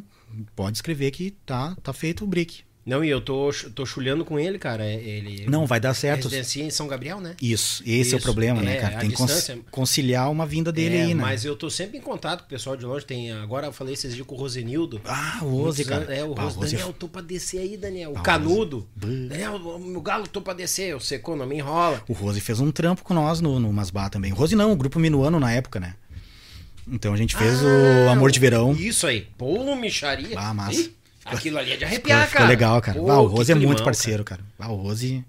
pode 0.55 0.79
escrever 0.79 1.11
que 1.11 1.33
tá, 1.45 1.77
tá 1.83 1.93
feito 1.93 2.25
o 2.25 2.27
brick. 2.27 2.65
Não, 2.87 3.05
e 3.05 3.11
eu 3.11 3.21
tô, 3.21 3.51
tô 3.75 3.85
chulhando 3.85 4.25
com 4.25 4.39
ele, 4.39 4.61
cara. 4.61 4.85
é- 4.87 4.95
Ele 4.95 5.45
Não, 5.51 5.67
vai 5.67 5.81
dar 5.81 5.93
certo. 5.93 6.25
residencia 6.29 6.63
em 6.63 6.71
São 6.71 6.87
Gabriel, 6.87 7.21
né? 7.21 7.35
Isso, 7.43 7.83
esse 7.85 8.13
é 8.13 8.15
o 8.15 8.19
Isso, 8.19 8.23
problema, 8.25 8.63
né, 8.63 8.77
é, 8.77 8.81
cara? 8.81 8.97
a 8.97 9.01
Tem 9.01 9.11
que 9.11 9.17
distância. 9.17 9.59
conciliar 9.73 10.31
uma 10.31 10.47
vinda 10.47 10.71
dele 10.71 10.97
É, 10.97 11.03
aí, 11.03 11.15
né? 11.15 11.21
Mas 11.21 11.45
eu 11.45 11.57
tô 11.57 11.69
sempre 11.69 11.99
em 11.99 12.01
contato 12.01 12.43
com 12.43 12.47
o 12.47 12.49
pessoal 12.49 12.77
de 12.77 12.85
longe. 12.85 13.05
Tem, 13.05 13.33
agora 13.33 13.67
eu 13.67 13.73
falei 13.73 13.95
esses 13.95 14.15
dias 14.15 14.25
com 14.25 14.37
o 14.37 14.39
Rosenildo. 14.39 15.01
Ah, 15.05 15.41
o 15.43 15.49
Rose, 15.63 15.85
cara. 15.85 16.05
anos- 16.05 16.11
É, 16.17 16.23
o 16.25 16.35
Ah, 16.39 16.43
Rose. 16.45 16.59
É 16.59 16.61
Daniel, 16.79 16.93
tô 16.93 17.09
pra 17.09 17.21
descer 17.23 17.59
aí, 17.59 17.77
Daniel. 17.77 18.13
O 18.13 18.17
Ah, 18.19 18.21
o 18.21 18.23
Canudo. 18.23 18.87
Rose. 19.03 19.29
Daniel, 19.31 19.57
o 19.57 19.79
meu 19.81 20.01
galo, 20.01 20.29
tô 20.29 20.41
pra 20.41 20.55
descer. 20.55 20.95
O 20.95 21.01
secou, 21.01 21.35
não 21.37 21.45
me 21.45 21.57
enrola. 21.57 22.01
O 22.09 22.13
Rose 22.13 22.41
fez 22.41 22.61
um 22.61 22.71
trampo 22.71 23.03
com 23.03 23.13
nós 23.15 23.41
no, 23.41 23.59
no 23.59 23.73
Masbá 23.73 24.09
também. 24.09 24.31
O 24.33 24.37
Rose 24.37 24.55
não, 24.55 24.71
o 24.71 24.77
grupo 24.77 25.01
Minuano 25.01 25.41
na 25.41 25.51
época, 25.53 25.81
né? 25.81 25.97
Então 26.89 27.13
a 27.13 27.17
gente 27.17 27.35
fez 27.35 27.61
o 27.63 27.67
Ah, 28.09 28.13
Amor 28.13 28.31
de 28.31 28.39
Verão. 28.39 28.73
Isso 28.75 29.09
aí. 29.09 29.27
Pô, 29.37 29.75
micharia. 29.75 30.39
Ah, 30.39 30.55
massa. 30.55 30.81
Ih, 30.81 30.95
aquilo 31.27 31.59
ali 31.59 31.73
é 31.73 31.77
de 31.77 31.79
Ficou, 31.85 31.89
arrepiar, 31.89 32.23
ficou 32.27 32.39
cara. 32.39 32.49
legal, 32.49 32.81
cara. 32.81 32.99
Pô, 33.01 33.11
Ah, 33.11 33.21
o 33.21 33.29
que 33.29 33.37
Rose 33.37 33.53
é 33.53 33.55
muito 33.55 33.83
parceiro, 33.85 34.25
cara. 34.25 34.41
Ah, 34.59 34.71
o 34.73 34.77
Rose, 34.77 35.25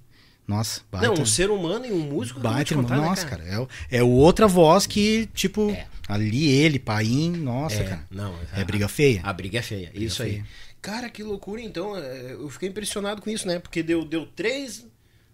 nossa, 0.48 0.82
baita. 0.92 1.08
Não, 1.08 1.14
um 1.22 1.26
ser 1.26 1.50
humano 1.50 1.86
e 1.86 1.92
um 1.92 2.00
músico. 2.00 2.40
que 2.40 2.44
Baita 2.44 2.64
te 2.66 2.72
irmão. 2.74 2.86
contar, 2.86 3.02
né, 3.02 3.08
Nossa, 3.08 3.26
cara. 3.28 3.44
É, 3.92 3.98
é 3.98 4.04
outra 4.04 4.48
voz 4.48 4.86
que, 4.88 5.28
tipo, 5.34 5.70
É. 5.72 5.86
ali 6.08 6.48
ele, 6.50 6.80
Paim, 6.80 7.32
nossa, 7.32 7.76
É, 7.82 7.84
cara. 7.84 8.06
não, 8.12 8.34
é 8.54 8.64
briga 8.64 8.88
feia. 8.88 9.22
A 9.24 9.34
briga 9.34 9.60
é 9.60 9.62
feia, 9.62 9.92
isso 9.94 10.24
aí. 10.24 10.32
feia. 10.32 10.46
Cara, 10.82 11.10
que 11.10 11.22
loucura, 11.24 11.60
então. 11.62 11.98
é, 11.98 12.32
Eu 12.34 12.50
fiquei 12.50 12.70
impressionado 12.70 13.22
com 13.22 13.30
isso, 13.30 13.48
né? 13.48 13.60
Porque 13.60 13.82
deu, 13.84 14.06
deu 14.06 14.26
três. 14.26 14.86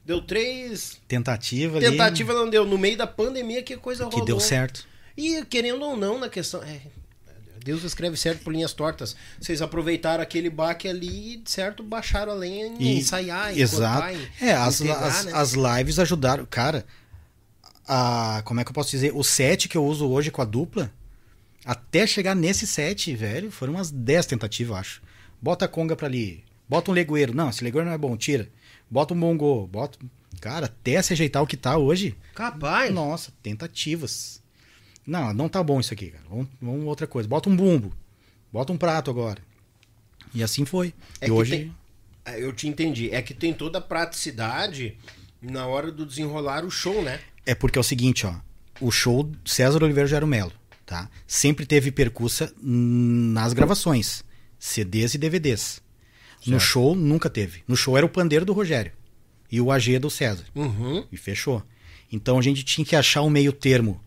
Deu 0.05 0.19
três. 0.21 0.99
Tentativa 1.07 1.77
ali. 1.77 1.89
Tentativa 1.91 2.33
não 2.33 2.49
deu. 2.49 2.65
No 2.65 2.77
meio 2.77 2.97
da 2.97 3.05
pandemia, 3.05 3.61
que 3.61 3.77
coisa 3.77 4.05
Que 4.05 4.11
rolou. 4.11 4.25
deu 4.25 4.39
certo. 4.39 4.85
E 5.15 5.45
querendo 5.45 5.83
ou 5.83 5.95
não, 5.95 6.17
na 6.19 6.27
questão. 6.27 6.63
é, 6.63 6.79
Deus 7.63 7.83
escreve 7.83 8.17
certo 8.17 8.43
por 8.43 8.51
linhas 8.53 8.73
tortas. 8.73 9.15
Vocês 9.39 9.61
aproveitaram 9.61 10.21
aquele 10.21 10.49
baque 10.49 10.87
ali 10.87 11.35
e, 11.35 11.41
certo, 11.45 11.81
baixaram 11.83 12.31
a 12.31 12.35
lenha 12.35 12.67
em 12.67 12.81
E- 12.81 12.97
ensaiar, 12.99 13.55
em 13.55 13.61
Exato. 13.61 14.07
em 14.15 14.27
É, 14.47 14.53
as, 14.53 14.81
as, 14.81 15.25
né? 15.25 15.31
as 15.33 15.53
lives 15.53 15.99
ajudaram. 15.99 16.45
Cara, 16.45 16.85
a, 17.87 18.41
como 18.45 18.59
é 18.59 18.63
que 18.63 18.69
eu 18.69 18.73
posso 18.73 18.91
dizer? 18.91 19.11
O 19.15 19.23
set 19.23 19.67
que 19.67 19.77
eu 19.77 19.85
uso 19.85 20.07
hoje 20.09 20.31
com 20.31 20.41
a 20.41 20.45
dupla, 20.45 20.91
até 21.65 22.05
chegar 22.05 22.35
nesse 22.35 22.67
set, 22.67 23.13
velho, 23.15 23.51
foram 23.51 23.73
umas 23.73 23.89
10 23.91 24.25
tentativas, 24.25 24.69
eu 24.71 24.75
acho. 24.77 25.01
Bota 25.41 25.65
a 25.65 25.67
conga 25.67 25.95
pra 25.95 26.07
ali. 26.07 26.43
Bota 26.67 26.91
um 26.91 26.93
legueiro. 26.93 27.33
Não, 27.35 27.49
esse 27.49 27.63
legueiro 27.63 27.85
não 27.87 27.93
é 27.93 27.97
bom, 27.97 28.15
tira. 28.15 28.49
Bota 28.89 29.13
um 29.13 29.19
bongo. 29.19 29.67
Bota. 29.67 29.97
Cara, 30.41 30.65
até 30.65 31.01
se 31.01 31.13
ajeitar 31.13 31.41
o 31.41 31.47
que 31.47 31.55
tá 31.57 31.77
hoje. 31.77 32.15
Capaz. 32.33 32.93
Nossa, 32.93 33.31
tentativas. 33.41 34.41
Não, 35.05 35.33
não 35.33 35.49
tá 35.49 35.61
bom 35.63 35.79
isso 35.79 35.93
aqui, 35.93 36.07
cara. 36.07 36.23
Vamos, 36.29 36.47
vamos 36.61 36.85
outra 36.85 37.05
coisa. 37.07 37.27
Bota 37.27 37.49
um 37.49 37.55
bumbo. 37.55 37.93
Bota 38.51 38.71
um 38.71 38.77
prato 38.77 39.09
agora. 39.11 39.41
E 40.33 40.41
assim 40.43 40.65
foi. 40.65 40.93
É 41.19 41.27
e 41.27 41.31
hoje. 41.31 41.51
tem- 41.51 41.75
É, 42.25 42.41
Eu 42.41 42.53
te 42.53 42.67
entendi. 42.67 43.09
É 43.13 43.21
que 43.21 43.33
tem 43.33 43.53
toda 43.53 43.79
a 43.79 43.81
praticidade 43.81 44.97
na 45.41 45.65
hora 45.67 45.91
do 45.91 46.05
desenrolar 46.05 46.63
o 46.63 46.71
show, 46.71 47.01
né? 47.01 47.19
É 47.45 47.53
porque 47.53 47.77
é 47.77 47.81
o 47.81 47.83
seguinte, 47.83 48.25
ó. 48.25 48.33
O 48.79 48.91
show 48.91 49.29
César 49.45 49.83
Oliveira 49.83 50.07
Gero 50.07 50.25
Melo, 50.25 50.51
tá? 50.85 51.09
Sempre 51.27 51.65
teve 51.65 51.91
percussa 51.91 52.53
nas 52.61 53.51
gravações, 53.53 54.23
CDs 54.57 55.13
e 55.13 55.17
DVDs. 55.17 55.81
No 56.47 56.59
show 56.59 56.95
nunca 56.95 57.29
teve. 57.29 57.63
No 57.67 57.75
show 57.75 57.97
era 57.97 58.05
o 58.05 58.09
pandeiro 58.09 58.45
do 58.45 58.53
Rogério 58.53 58.91
e 59.51 59.59
o 59.61 59.71
AG 59.71 59.99
do 59.99 60.09
César. 60.09 60.45
Uhum. 60.55 61.05
E 61.11 61.17
fechou. 61.17 61.61
Então 62.11 62.37
a 62.37 62.41
gente 62.41 62.63
tinha 62.63 62.83
que 62.85 62.95
achar 62.95 63.21
um 63.21 63.29
meio 63.29 63.51
termo 63.53 64.01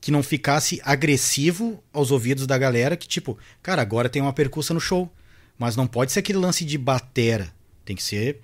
que 0.00 0.10
não 0.10 0.22
ficasse 0.22 0.80
agressivo 0.82 1.82
aos 1.92 2.10
ouvidos 2.10 2.46
da 2.46 2.56
galera, 2.56 2.96
que 2.96 3.06
tipo, 3.06 3.36
cara, 3.62 3.82
agora 3.82 4.08
tem 4.08 4.22
uma 4.22 4.32
percussa 4.32 4.72
no 4.72 4.80
show, 4.80 5.12
mas 5.58 5.76
não 5.76 5.86
pode 5.86 6.12
ser 6.12 6.20
aquele 6.20 6.38
lance 6.38 6.64
de 6.64 6.78
batera. 6.78 7.52
Tem 7.84 7.94
que 7.94 8.02
ser 8.02 8.40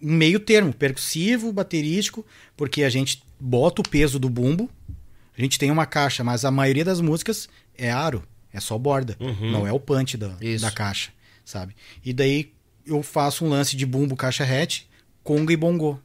um 0.00 0.12
meio 0.12 0.38
termo, 0.38 0.72
percussivo, 0.72 1.52
baterístico, 1.52 2.24
porque 2.56 2.84
a 2.84 2.90
gente 2.90 3.22
bota 3.40 3.82
o 3.82 3.88
peso 3.88 4.18
do 4.18 4.28
bumbo, 4.28 4.70
a 5.36 5.40
gente 5.40 5.58
tem 5.58 5.70
uma 5.70 5.86
caixa, 5.86 6.22
mas 6.22 6.44
a 6.44 6.50
maioria 6.50 6.84
das 6.84 7.00
músicas 7.00 7.48
é 7.76 7.90
aro, 7.90 8.22
é 8.52 8.60
só 8.60 8.78
borda, 8.78 9.16
não 9.40 9.66
é 9.66 9.72
o 9.72 9.80
punch 9.80 10.16
da, 10.16 10.36
Isso. 10.40 10.64
da 10.64 10.70
caixa, 10.70 11.10
sabe? 11.44 11.74
E 12.04 12.12
daí 12.12 12.52
eu 12.86 13.02
faço 13.02 13.44
um 13.44 13.48
lance 13.48 13.76
de 13.76 13.84
bumbo, 13.84 14.16
caixa 14.16 14.44
hatch, 14.44 14.82
conga 15.22 15.52
e 15.52 15.56
bongô. 15.56 15.98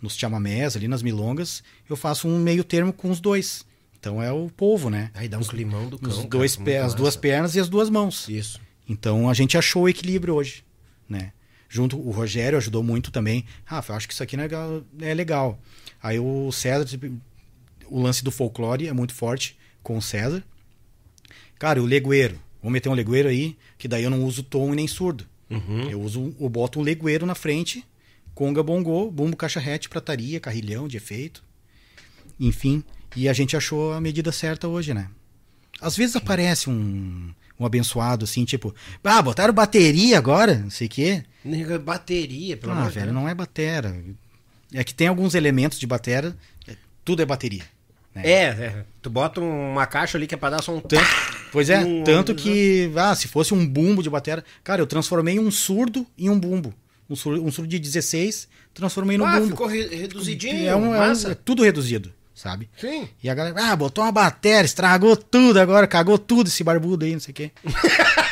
Nos 0.00 0.16
chamamés, 0.16 0.76
ali 0.76 0.88
nas 0.88 1.02
milongas, 1.02 1.62
eu 1.88 1.94
faço 1.94 2.26
um 2.26 2.38
meio 2.38 2.64
termo 2.64 2.90
com 2.90 3.10
os 3.10 3.20
dois. 3.20 3.66
Então 4.00 4.22
é 4.22 4.32
o 4.32 4.48
povo, 4.48 4.88
né? 4.88 5.10
Aí 5.12 5.28
dá 5.28 5.38
um 5.38 5.42
climão 5.42 5.86
do 5.86 5.98
cão. 5.98 6.10
Cara, 6.10 6.28
dois 6.28 6.56
muito 6.56 6.66
pé, 6.66 6.78
as 6.78 6.84
massa. 6.84 6.96
duas 6.96 7.16
pernas 7.16 7.54
e 7.54 7.60
as 7.60 7.68
duas 7.68 7.90
mãos. 7.90 8.26
Isso. 8.28 8.58
Então 8.88 9.28
a 9.28 9.34
gente 9.34 9.58
achou 9.58 9.82
o 9.82 9.88
equilíbrio 9.88 10.34
hoje, 10.34 10.64
né? 11.06 11.32
Junto 11.68 12.00
o 12.00 12.10
Rogério 12.10 12.56
ajudou 12.56 12.82
muito 12.82 13.10
também. 13.10 13.44
Rafa, 13.64 13.92
eu 13.92 13.96
acho 13.96 14.08
que 14.08 14.14
isso 14.14 14.22
aqui 14.22 14.36
não 14.36 14.42
é 14.42 14.46
legal, 14.46 14.82
é 15.00 15.14
legal. 15.14 15.60
Aí 16.02 16.18
o 16.18 16.50
César, 16.50 16.84
tipo, 16.86 17.06
o 17.86 18.00
lance 18.00 18.24
do 18.24 18.30
folclore 18.30 18.88
é 18.88 18.92
muito 18.92 19.14
forte 19.14 19.56
com 19.82 19.98
o 19.98 20.02
César. 20.02 20.42
Cara, 21.58 21.80
o 21.80 21.84
legueiro, 21.84 22.40
vou 22.62 22.72
meter 22.72 22.88
um 22.88 22.94
legueiro 22.94 23.28
aí, 23.28 23.56
que 23.76 23.86
daí 23.86 24.02
eu 24.02 24.10
não 24.10 24.24
uso 24.24 24.42
tom 24.42 24.72
e 24.72 24.76
nem 24.76 24.88
surdo. 24.88 25.26
Uhum. 25.50 25.90
Eu 25.90 26.00
uso, 26.00 26.34
eu 26.40 26.48
boto 26.48 26.80
um 26.80 26.82
legueiro 26.82 27.26
na 27.26 27.34
frente, 27.34 27.84
conga 28.34 28.62
bongô, 28.62 29.10
bumbo 29.10 29.36
caixa 29.36 29.60
rete, 29.60 29.90
prataria, 29.90 30.40
carrilhão 30.40 30.88
de 30.88 30.96
efeito. 30.96 31.44
Enfim, 32.38 32.82
e 33.16 33.28
a 33.28 33.32
gente 33.32 33.56
achou 33.56 33.92
a 33.92 34.00
medida 34.00 34.30
certa 34.32 34.68
hoje, 34.68 34.92
né? 34.94 35.08
Às 35.80 35.96
vezes 35.96 36.14
aparece 36.16 36.68
um, 36.68 37.30
um 37.58 37.64
abençoado 37.66 38.24
assim, 38.24 38.44
tipo, 38.44 38.74
ah, 39.02 39.22
botaram 39.22 39.52
bateria 39.54 40.18
agora, 40.18 40.54
não 40.56 40.70
sei 40.70 40.86
o 40.86 40.90
quê. 40.90 41.24
Bateria, 41.84 42.56
pelo 42.56 42.72
Ah, 42.72 42.76
amor 42.80 42.88
de 42.92 42.98
velho, 42.98 43.12
não 43.12 43.28
é 43.28 43.34
batera. 43.34 43.96
É 44.72 44.84
que 44.84 44.94
tem 44.94 45.08
alguns 45.08 45.34
elementos 45.34 45.78
de 45.78 45.86
batera, 45.86 46.36
é- 46.68 46.76
tudo 47.04 47.22
é 47.22 47.26
bateria. 47.26 47.64
né? 48.14 48.22
É, 48.24 48.42
é, 48.42 48.84
tu 49.00 49.08
bota 49.08 49.40
uma 49.40 49.86
caixa 49.86 50.18
ali 50.18 50.26
que 50.26 50.34
é 50.34 50.38
pra 50.38 50.50
dar 50.50 50.62
só 50.62 50.74
um 50.76 50.80
Tanto, 50.80 51.04
pois 51.52 51.70
é, 51.70 51.78
Um- 51.84 52.02
tanto 52.04 52.34
que, 52.34 52.90
ah, 52.96 53.14
se 53.14 53.28
fosse 53.28 53.54
um 53.54 53.64
bumbo 53.66 54.02
de 54.02 54.10
batera, 54.10 54.44
cara, 54.64 54.82
eu 54.82 54.86
transformei 54.86 55.38
um 55.38 55.50
surdo 55.50 56.04
em 56.18 56.28
um 56.28 56.38
bumbo. 56.38 56.74
Um 57.08 57.14
surdo, 57.16 57.44
um 57.44 57.50
surdo 57.52 57.68
de 57.68 57.78
16, 57.78 58.48
transformei 58.74 59.16
no 59.16 59.24
Ah, 59.24 59.38
bumbo. 59.38 59.50
ficou 59.52 59.66
re- 59.68 59.86
reduzidinho, 59.94 60.68
é, 60.68 60.74
um, 60.76 60.92
é, 60.94 61.08
um- 61.12 61.30
é 61.30 61.34
tudo 61.36 61.62
reduzido, 61.62 62.12
sabe? 62.40 62.68
Sim. 62.78 63.08
E 63.22 63.28
a 63.28 63.34
galera, 63.34 63.56
ah, 63.72 63.76
botou 63.76 64.02
uma 64.04 64.10
bateria, 64.12 64.62
estragou 64.62 65.16
tudo 65.16 65.60
agora, 65.60 65.86
cagou 65.86 66.18
tudo 66.18 66.46
esse 66.48 66.64
barbudo 66.64 67.04
aí, 67.04 67.12
não 67.12 67.20
sei 67.20 67.32
o 67.32 67.34
quê. 67.34 67.50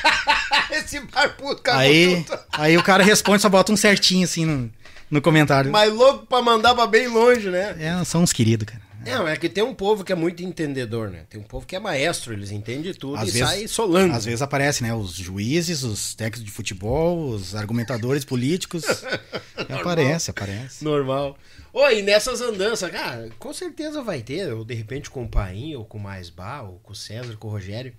Esse 0.70 1.00
barbudo 1.00 1.60
cagou 1.62 1.80
Aí, 1.80 2.22
tudo. 2.24 2.38
aí 2.52 2.76
o 2.76 2.82
cara 2.82 3.02
responde, 3.02 3.40
só 3.42 3.48
bota 3.48 3.72
um 3.72 3.76
certinho 3.76 4.24
assim 4.24 4.44
no, 4.44 4.70
no 5.10 5.20
comentário. 5.20 5.70
Mas 5.70 5.92
louco 5.92 6.26
pra 6.26 6.42
mandar 6.42 6.74
pra 6.74 6.86
bem 6.86 7.08
longe, 7.08 7.48
né? 7.48 7.74
É, 7.78 8.04
são 8.04 8.22
uns 8.22 8.32
queridos, 8.32 8.66
cara. 8.66 8.82
Não, 9.04 9.26
é 9.28 9.36
que 9.36 9.48
tem 9.48 9.62
um 9.62 9.74
povo 9.74 10.02
que 10.04 10.12
é 10.12 10.14
muito 10.14 10.42
entendedor, 10.42 11.10
né? 11.10 11.24
Tem 11.30 11.40
um 11.40 11.44
povo 11.44 11.64
que 11.66 11.76
é 11.76 11.78
maestro, 11.78 12.32
eles 12.32 12.50
entendem 12.50 12.92
tudo 12.94 13.16
Às 13.16 13.28
e 13.28 13.32
vezes- 13.32 13.48
sai 13.48 13.68
solando. 13.68 14.14
Às 14.14 14.24
vezes 14.24 14.42
aparece, 14.42 14.82
né? 14.82 14.92
Os 14.94 15.12
juízes, 15.14 15.82
os 15.82 16.14
técnicos 16.14 16.44
de 16.44 16.50
futebol, 16.50 17.28
os 17.30 17.54
argumentadores 17.54 18.24
políticos. 18.24 18.84
aparece, 19.68 20.30
aparece. 20.30 20.84
Normal. 20.84 21.36
Oi, 21.72 22.00
e 22.00 22.02
nessas 22.02 22.40
andanças, 22.40 22.90
cara, 22.90 23.28
com 23.38 23.52
certeza 23.52 24.02
vai 24.02 24.22
ter, 24.22 24.52
ou 24.52 24.64
de 24.64 24.74
repente 24.74 25.10
com 25.10 25.24
o 25.24 25.28
Paim, 25.28 25.74
ou 25.74 25.84
com 25.84 25.98
o 25.98 26.00
Mais 26.00 26.30
Bar, 26.30 26.64
ou 26.64 26.78
com 26.82 26.92
o 26.92 26.96
César, 26.96 27.36
com 27.36 27.48
o 27.48 27.50
Rogério. 27.50 27.92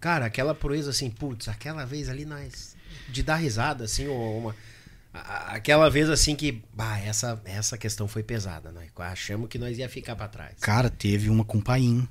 Cara, 0.00 0.26
aquela 0.26 0.54
proeza 0.54 0.90
assim, 0.90 1.10
putz, 1.10 1.48
aquela 1.48 1.84
vez 1.84 2.08
ali 2.08 2.24
nós. 2.24 2.76
De 3.10 3.22
dar 3.22 3.36
risada, 3.36 3.84
assim, 3.84 4.06
ou 4.06 4.38
uma. 4.38 4.56
Aquela 5.48 5.90
vez 5.90 6.08
assim 6.08 6.34
que. 6.34 6.62
Bah, 6.72 6.98
essa, 6.98 7.40
essa 7.44 7.76
questão 7.76 8.06
foi 8.08 8.22
pesada, 8.22 8.70
né? 8.72 8.88
Achamos 8.96 9.48
que 9.48 9.58
nós 9.58 9.78
ia 9.78 9.88
ficar 9.88 10.16
pra 10.16 10.28
trás. 10.28 10.54
Cara, 10.60 10.90
teve 10.90 11.30
uma 11.30 11.44
com 11.44 11.60
Paim, 11.60 12.08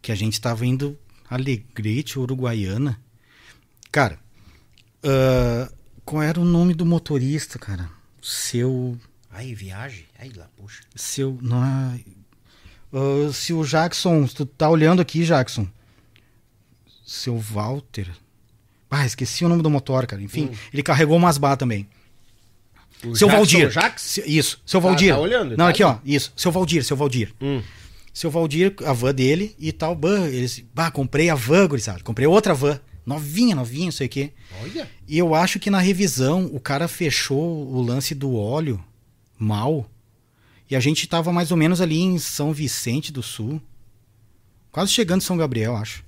que 0.00 0.12
a 0.12 0.14
gente 0.14 0.40
tava 0.40 0.64
indo 0.66 0.98
Alegrete, 1.28 2.18
Uruguaiana. 2.18 3.00
Cara, 3.90 4.18
ah, 5.02 5.70
qual 6.04 6.22
era 6.22 6.40
o 6.40 6.44
nome 6.44 6.74
do 6.74 6.84
motorista, 6.84 7.58
cara? 7.58 7.88
Seu. 8.22 8.98
Aí, 9.30 9.54
viagem? 9.54 10.06
Aí 10.18 10.32
lá, 10.34 10.48
puxa. 10.56 10.82
Seu. 10.94 11.38
Não 11.40 11.64
é. 11.64 12.00
Ah, 12.92 13.32
se 13.32 13.52
o 13.52 13.64
Jackson. 13.64 14.26
Se 14.26 14.34
tu 14.34 14.46
tá 14.46 14.68
olhando 14.68 15.00
aqui, 15.00 15.24
Jackson. 15.24 15.66
Seu 17.04 17.38
Walter. 17.38 18.10
Ah, 18.90 19.04
esqueci 19.04 19.44
o 19.44 19.48
nome 19.48 19.62
do 19.62 19.70
motor, 19.70 20.06
cara. 20.06 20.22
Enfim, 20.22 20.50
ele 20.72 20.82
carregou 20.82 21.16
umas 21.16 21.38
bar 21.38 21.56
também. 21.56 21.88
O 23.04 23.14
seu 23.14 23.28
Jackson 23.28 23.36
Valdir. 23.36 23.70
Jax? 23.70 24.18
Isso, 24.26 24.60
seu 24.64 24.80
Tá- 24.80 24.88
Valdir. 24.88 25.12
tá 25.14 25.20
olhando? 25.20 25.50
Não, 25.50 25.56
Tá 25.66 25.68
aqui, 25.68 25.82
ó. 25.82 25.98
Isso, 26.04 26.32
seu 26.36 26.50
Valdir, 26.50 26.84
seu 26.84 26.96
Valdir. 26.96 27.34
Hum. 27.40 27.62
Seu 28.12 28.30
Valdir, 28.30 28.74
a 28.86 28.92
van 28.94 29.14
dele 29.14 29.54
e 29.58 29.70
tal, 29.72 29.94
ban, 29.94 30.26
eles, 30.28 30.64
bah, 30.74 30.90
comprei 30.90 31.28
a 31.28 31.34
van, 31.34 31.66
gurizada. 31.68 32.02
Comprei 32.02 32.26
outra 32.26 32.54
van, 32.54 32.80
novinha, 33.04 33.54
novinha, 33.54 33.84
não 33.86 33.92
sei 33.92 34.06
o 34.06 34.10
quê. 34.10 34.32
Olha. 34.62 34.88
E 35.06 35.18
eu 35.18 35.34
acho 35.34 35.58
que 35.60 35.68
na 35.68 35.78
revisão 35.80 36.46
o 36.46 36.58
cara 36.58 36.88
fechou 36.88 37.68
o 37.70 37.82
lance 37.82 38.14
do 38.14 38.34
óleo 38.34 38.82
mal. 39.38 39.86
E 40.70 40.74
a 40.74 40.80
gente 40.80 41.06
tava 41.06 41.30
mais 41.30 41.50
ou 41.50 41.56
menos 41.58 41.80
ali 41.82 42.00
em 42.00 42.18
São 42.18 42.52
Vicente 42.54 43.12
do 43.12 43.22
Sul. 43.22 43.60
Quase 44.72 44.90
chegando 44.92 45.20
em 45.20 45.24
São 45.24 45.36
Gabriel, 45.36 45.76
acho. 45.76 46.02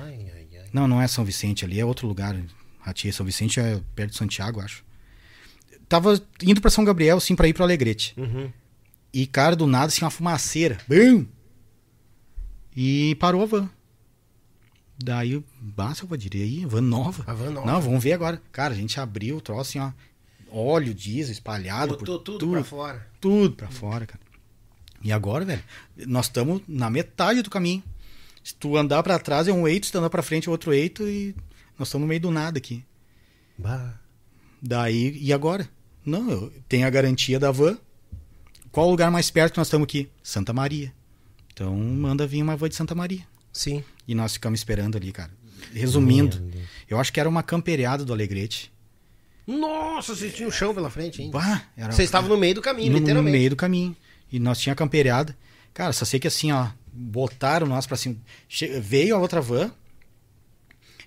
Ai, 0.00 0.18
ai, 0.34 0.46
ai. 0.58 0.64
Não, 0.72 0.86
não 0.88 1.00
é 1.00 1.06
São 1.06 1.24
Vicente, 1.24 1.64
ali 1.64 1.78
é 1.80 1.84
outro 1.84 2.06
lugar. 2.08 2.36
Ratia, 2.80 3.12
São 3.12 3.24
Vicente 3.24 3.60
é 3.60 3.80
perto 3.94 4.10
de 4.10 4.16
Santiago, 4.16 4.60
acho. 4.60 4.84
Tava 5.92 6.18
indo 6.42 6.58
pra 6.58 6.70
São 6.70 6.84
Gabriel, 6.84 7.20
sim, 7.20 7.36
pra 7.36 7.46
ir 7.46 7.52
pro 7.52 7.64
Alegrete. 7.64 8.14
Uhum. 8.16 8.50
E, 9.12 9.26
cara, 9.26 9.54
do 9.54 9.66
nada, 9.66 9.88
assim, 9.88 10.02
uma 10.02 10.10
fumaceira. 10.10 10.78
Bum! 10.88 11.26
E 12.74 13.14
parou 13.16 13.42
a 13.42 13.44
van. 13.44 13.70
Daí, 14.98 15.44
basta, 15.60 16.06
eu 16.10 16.16
diria 16.16 16.46
aí, 16.46 16.64
van 16.64 16.80
nova. 16.80 17.24
A 17.26 17.34
van 17.34 17.50
nova. 17.50 17.70
Não, 17.70 17.78
vamos 17.78 18.02
ver 18.02 18.14
agora. 18.14 18.40
Cara, 18.50 18.72
a 18.72 18.76
gente 18.76 18.98
abriu 18.98 19.36
o 19.36 19.40
troço, 19.42 19.78
assim, 19.78 19.80
ó. 19.80 19.92
Óleo, 20.50 20.94
diesel 20.94 21.30
espalhado 21.30 21.98
Botou 21.98 22.18
por 22.18 22.24
tudo, 22.24 22.38
tudo, 22.38 22.52
pra 22.52 22.64
fora. 22.64 23.06
tudo 23.20 23.54
pra 23.54 23.68
fora, 23.68 24.06
cara. 24.06 24.20
E 25.02 25.12
agora, 25.12 25.44
velho, 25.44 25.62
nós 26.06 26.24
estamos 26.24 26.62
na 26.66 26.88
metade 26.88 27.42
do 27.42 27.50
caminho. 27.50 27.82
Se 28.42 28.54
tu 28.54 28.78
andar 28.78 29.02
pra 29.02 29.18
trás 29.18 29.46
é 29.46 29.52
um 29.52 29.68
eito, 29.68 29.84
se 29.84 29.92
tu 29.92 29.98
andar 29.98 30.08
pra 30.08 30.22
frente 30.22 30.48
é 30.48 30.50
outro 30.50 30.72
eito 30.72 31.06
e 31.06 31.36
nós 31.78 31.88
estamos 31.88 32.06
no 32.06 32.08
meio 32.08 32.20
do 32.22 32.30
nada 32.30 32.56
aqui. 32.56 32.82
Bah. 33.58 34.00
Daí, 34.62 35.18
e 35.20 35.34
agora? 35.34 35.68
Não, 36.04 36.30
eu 36.30 36.52
tenho 36.68 36.86
a 36.86 36.90
garantia 36.90 37.38
da 37.38 37.50
van. 37.50 37.78
Qual 38.70 38.86
o 38.88 38.90
lugar 38.90 39.10
mais 39.10 39.30
perto 39.30 39.52
que 39.54 39.58
nós 39.58 39.66
estamos 39.68 39.84
aqui? 39.84 40.08
Santa 40.22 40.52
Maria. 40.52 40.92
Então 41.52 41.76
manda 41.76 42.26
vir 42.26 42.42
uma 42.42 42.56
van 42.56 42.68
de 42.68 42.74
Santa 42.74 42.94
Maria. 42.94 43.20
Sim. 43.52 43.84
E 44.08 44.14
nós 44.14 44.32
ficamos 44.34 44.60
esperando 44.60 44.96
ali, 44.96 45.12
cara. 45.12 45.30
Resumindo, 45.72 46.38
Deus. 46.38 46.64
eu 46.88 46.98
acho 46.98 47.12
que 47.12 47.20
era 47.20 47.28
uma 47.28 47.42
camperiada 47.42 48.04
do 48.04 48.12
Alegrete. 48.12 48.72
Nossa, 49.46 50.14
vocês 50.14 50.34
tinham 50.34 50.50
chão 50.50 50.74
pela 50.74 50.88
frente 50.90 51.20
ainda. 51.22 51.38
Bah, 51.38 51.62
era 51.76 51.92
Vocês 51.92 52.08
estavam 52.08 52.28
no 52.30 52.36
meio 52.36 52.54
do 52.54 52.62
caminho, 52.62 52.92
no, 52.92 52.98
literalmente. 52.98 53.32
no 53.32 53.38
meio 53.38 53.50
do 53.50 53.56
caminho. 53.56 53.94
E 54.30 54.38
nós 54.38 54.58
tinha 54.58 54.74
camperiada. 54.74 55.36
Cara, 55.74 55.92
só 55.92 56.04
sei 56.04 56.18
que 56.18 56.26
assim, 56.28 56.52
ó, 56.52 56.68
botaram 56.92 57.66
nós 57.66 57.86
pra 57.86 57.96
cima. 57.96 58.16
Che- 58.48 58.80
Veio 58.80 59.14
a 59.16 59.18
outra 59.18 59.40
van. 59.40 59.70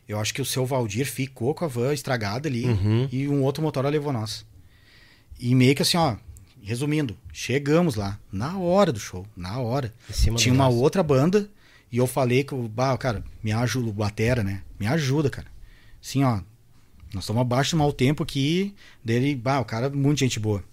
Eu 0.07 0.19
acho 0.19 0.33
que 0.33 0.41
o 0.41 0.45
seu 0.45 0.65
Valdir 0.65 1.05
ficou 1.05 1.53
com 1.55 1.65
a 1.65 1.67
van 1.67 1.93
estragada 1.93 2.47
ali. 2.47 2.65
Uhum. 2.65 3.09
E 3.11 3.27
um 3.27 3.41
outro 3.43 3.63
motor 3.63 3.83
levou 3.85 4.13
nós. 4.13 4.45
E 5.39 5.53
meio 5.53 5.75
que 5.75 5.81
assim, 5.81 5.97
ó, 5.97 6.15
resumindo, 6.61 7.15
chegamos 7.31 7.95
lá, 7.95 8.19
na 8.31 8.57
hora 8.57 8.91
do 8.91 8.99
show, 8.99 9.25
na 9.35 9.59
hora. 9.59 9.93
Tinha 10.37 10.53
uma 10.53 10.65
braço. 10.65 10.79
outra 10.79 11.03
banda. 11.03 11.49
E 11.91 11.97
eu 11.97 12.07
falei 12.07 12.43
que, 12.43 12.53
o 12.53 12.67
bah, 12.67 12.97
cara, 12.97 13.23
me 13.43 13.51
ajuda, 13.51 13.89
o 13.89 13.93
Batera, 13.93 14.43
né? 14.43 14.63
Me 14.79 14.87
ajuda, 14.87 15.29
cara. 15.29 15.47
Assim, 16.01 16.23
ó, 16.23 16.41
nós 17.13 17.23
estamos 17.23 17.41
abaixo 17.41 17.71
do 17.75 17.77
mau 17.79 17.93
tempo 17.93 18.23
aqui. 18.23 18.75
Dele, 19.03 19.35
bah, 19.35 19.59
o 19.59 19.65
cara, 19.65 19.89
muita 19.89 20.19
gente 20.19 20.39
boa. 20.39 20.63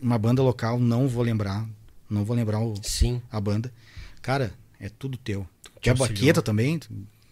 Uma 0.00 0.18
banda 0.18 0.42
local, 0.42 0.78
não 0.78 1.08
vou 1.08 1.24
lembrar. 1.24 1.66
Não 2.08 2.24
vou 2.24 2.36
lembrar 2.36 2.60
o, 2.60 2.74
Sim. 2.82 3.20
a 3.32 3.40
banda. 3.40 3.72
Cara, 4.22 4.52
é 4.78 4.88
tudo 4.88 5.16
teu. 5.16 5.46
Te 5.64 5.80
Quer 5.80 5.96
baqueta 5.96 6.42
também? 6.42 6.78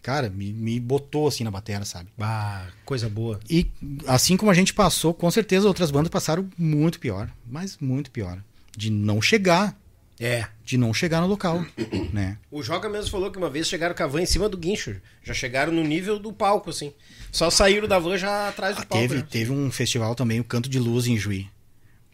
Cara, 0.01 0.29
me, 0.29 0.53
me 0.53 0.79
botou 0.79 1.27
assim 1.27 1.43
na 1.43 1.51
bateria, 1.51 1.83
sabe? 1.85 2.09
Bah, 2.17 2.67
coisa 2.85 3.09
boa. 3.09 3.39
E 3.49 3.69
assim 4.07 4.37
como 4.37 4.49
a 4.49 4.53
gente 4.53 4.73
passou, 4.73 5.13
com 5.13 5.29
certeza 5.29 5.67
outras 5.67 5.91
bandas 5.91 6.09
passaram 6.09 6.49
muito 6.57 6.99
pior. 6.99 7.29
Mas 7.45 7.77
muito 7.79 8.09
pior. 8.09 8.41
De 8.75 8.89
não 8.89 9.21
chegar. 9.21 9.77
É. 10.19 10.45
De 10.65 10.77
não 10.77 10.93
chegar 10.93 11.21
no 11.21 11.27
local, 11.27 11.65
né? 12.13 12.37
O 12.51 12.61
Joga 12.63 12.89
mesmo 12.89 13.09
falou 13.11 13.31
que 13.31 13.37
uma 13.37 13.49
vez 13.49 13.67
chegaram 13.67 13.95
com 13.95 14.03
a 14.03 14.07
van 14.07 14.21
em 14.21 14.25
cima 14.25 14.49
do 14.49 14.57
guincho. 14.57 14.95
Já 15.23 15.33
chegaram 15.33 15.71
no 15.71 15.83
nível 15.83 16.17
do 16.19 16.31
palco, 16.33 16.69
assim. 16.69 16.93
Só 17.31 17.49
saíram 17.49 17.87
da 17.87 17.99
van 17.99 18.17
já 18.17 18.49
atrás 18.49 18.75
do 18.75 18.81
Ah, 18.81 18.85
palco. 18.85 19.01
teve, 19.07 19.17
já. 19.19 19.25
teve 19.25 19.51
um 19.51 19.69
festival 19.71 20.15
também, 20.15 20.39
o 20.39 20.43
Canto 20.43 20.69
de 20.69 20.79
Luz 20.79 21.07
em 21.07 21.17
Juí. 21.17 21.47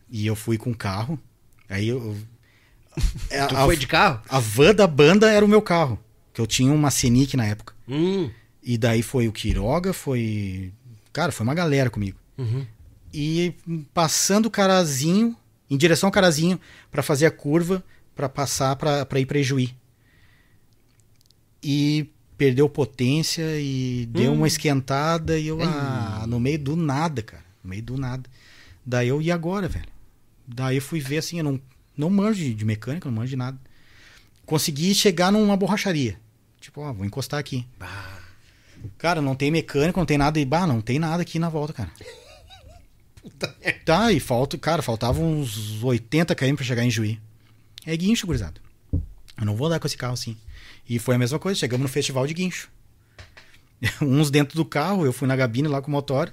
E 0.09 0.25
eu 0.25 0.35
fui 0.35 0.57
com 0.57 0.73
carro. 0.73 1.19
Aí 1.69 1.87
eu. 1.87 2.15
Tu 3.49 3.55
a, 3.57 3.65
foi 3.65 3.75
de 3.77 3.87
carro? 3.87 4.21
a 4.29 4.39
van 4.39 4.73
da 4.73 4.87
banda 4.87 5.29
era 5.31 5.43
o 5.43 5.47
meu 5.47 5.61
carro. 5.61 5.99
Que 6.33 6.41
eu 6.41 6.47
tinha 6.47 6.71
uma 6.73 6.91
Scenic 6.91 7.35
na 7.37 7.45
época. 7.45 7.73
Hum. 7.87 8.29
E 8.63 8.77
daí 8.77 9.03
foi 9.03 9.27
o 9.27 9.31
Quiroga, 9.31 9.93
foi. 9.93 10.71
Cara, 11.13 11.31
foi 11.31 11.45
uma 11.45 11.53
galera 11.53 11.89
comigo. 11.89 12.17
Uhum. 12.37 12.65
E 13.13 13.53
passando 13.93 14.47
o 14.47 14.51
Carazinho, 14.51 15.35
em 15.69 15.77
direção 15.77 16.07
ao 16.07 16.11
Carazinho, 16.11 16.59
pra 16.91 17.03
fazer 17.03 17.25
a 17.25 17.31
curva, 17.31 17.83
pra 18.15 18.27
passar 18.27 18.75
pra 18.75 19.05
pra 19.05 19.19
ir 19.19 19.35
Ijuí. 19.35 19.73
E 21.63 22.09
perdeu 22.37 22.67
potência 22.67 23.43
e 23.59 24.05
deu 24.07 24.33
uma 24.33 24.47
esquentada 24.47 25.39
e 25.39 25.47
eu, 25.47 25.59
ah, 25.61 26.25
no 26.27 26.39
meio 26.39 26.59
do 26.59 26.75
nada, 26.75 27.21
cara. 27.21 27.43
No 27.63 27.69
meio 27.69 27.83
do 27.83 27.97
nada. 27.97 28.29
Daí 28.85 29.07
eu, 29.07 29.21
e 29.21 29.31
agora, 29.31 29.67
velho? 29.67 29.87
Daí 30.47 30.75
eu 30.75 30.81
fui 30.81 30.99
ver 30.99 31.17
assim, 31.17 31.37
eu 31.37 31.43
não, 31.43 31.59
não 31.97 32.09
manjo 32.09 32.39
de, 32.39 32.53
de 32.53 32.65
mecânica, 32.65 33.09
não 33.09 33.15
manjo 33.15 33.29
de 33.29 33.35
nada. 33.35 33.57
Consegui 34.45 34.93
chegar 34.93 35.31
numa 35.31 35.57
borracharia. 35.57 36.19
Tipo, 36.65 36.81
ó, 36.81 36.91
vou 36.91 37.05
encostar 37.05 37.39
aqui. 37.39 37.63
Cara, 38.97 39.21
não 39.21 39.35
tem 39.35 39.51
mecânico, 39.51 39.99
não 39.99 40.05
tem 40.05 40.17
nada. 40.17 40.39
E, 40.39 40.45
bah, 40.45 40.65
não 40.65 40.81
tem 40.81 40.97
nada 40.97 41.21
aqui 41.21 41.37
na 41.37 41.47
volta, 41.47 41.73
cara. 41.73 41.91
Tá, 43.83 44.11
e 44.11 44.19
falta, 44.19 44.55
cara, 44.55 44.83
faltavam 44.83 45.39
uns 45.39 45.83
80 45.83 46.35
km 46.35 46.55
pra 46.55 46.63
chegar 46.63 46.83
em 46.83 46.91
Juí. 46.91 47.19
É 47.83 47.97
guincho, 47.97 48.27
gurizada. 48.27 48.61
Eu 48.93 49.45
não 49.45 49.55
vou 49.55 49.65
andar 49.65 49.79
com 49.79 49.87
esse 49.87 49.97
carro 49.97 50.13
assim. 50.13 50.37
E 50.87 50.99
foi 50.99 51.15
a 51.15 51.17
mesma 51.17 51.39
coisa, 51.39 51.59
chegamos 51.59 51.83
no 51.83 51.87
festival 51.87 52.27
de 52.27 52.35
guincho. 52.35 52.69
Uns 53.99 54.29
dentro 54.29 54.55
do 54.55 54.63
carro, 54.63 55.05
eu 55.05 55.13
fui 55.13 55.27
na 55.27 55.35
gabine 55.35 55.67
lá 55.67 55.81
com 55.81 55.87
o 55.87 55.91
motor. 55.91 56.31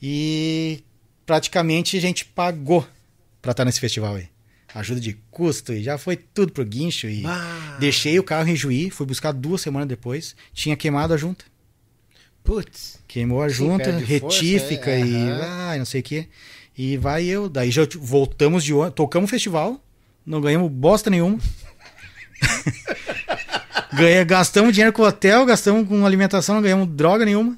E 0.00 0.84
praticamente 1.24 1.96
a 1.96 2.00
gente 2.00 2.26
pagou 2.26 2.86
pra 3.40 3.52
estar 3.52 3.64
nesse 3.64 3.80
festival 3.80 4.16
aí. 4.16 4.28
Ajuda 4.74 5.00
de 5.00 5.12
custo, 5.30 5.72
e 5.72 5.82
já 5.84 5.96
foi 5.96 6.16
tudo 6.16 6.52
pro 6.52 6.64
guincho. 6.64 7.06
E 7.06 7.24
Ah. 7.24 7.76
deixei 7.78 8.18
o 8.18 8.24
carro 8.24 8.48
em 8.48 8.56
Juí, 8.56 8.90
fui 8.90 9.06
buscar 9.06 9.32
duas 9.32 9.60
semanas 9.60 9.88
depois. 9.88 10.34
Tinha 10.52 10.76
queimado 10.76 11.14
a 11.14 11.16
junta. 11.16 11.44
Putz. 12.42 12.98
Queimou 13.06 13.40
a 13.42 13.48
junta, 13.48 13.84
perde 13.84 14.18
força, 14.20 14.42
retífica 14.42 14.90
é, 14.90 15.00
e 15.00 15.14
aham. 15.16 15.40
ai, 15.68 15.78
não 15.78 15.86
sei 15.86 16.00
o 16.00 16.04
que. 16.04 16.28
E 16.76 16.96
vai 16.96 17.24
eu. 17.24 17.48
Daí 17.48 17.70
já 17.70 17.82
voltamos 17.98 18.64
de 18.64 18.74
ônibus, 18.74 18.94
tocamos 18.96 19.28
o 19.28 19.30
festival, 19.30 19.80
não 20.26 20.40
ganhamos 20.40 20.70
bosta 20.70 21.08
nenhuma. 21.08 21.38
Ganha, 23.92 24.24
gastamos 24.24 24.72
dinheiro 24.72 24.92
com 24.92 25.02
hotel, 25.02 25.46
gastamos 25.46 25.86
com 25.88 26.04
alimentação, 26.04 26.56
não 26.56 26.62
ganhamos 26.62 26.88
droga 26.88 27.24
nenhuma. 27.24 27.56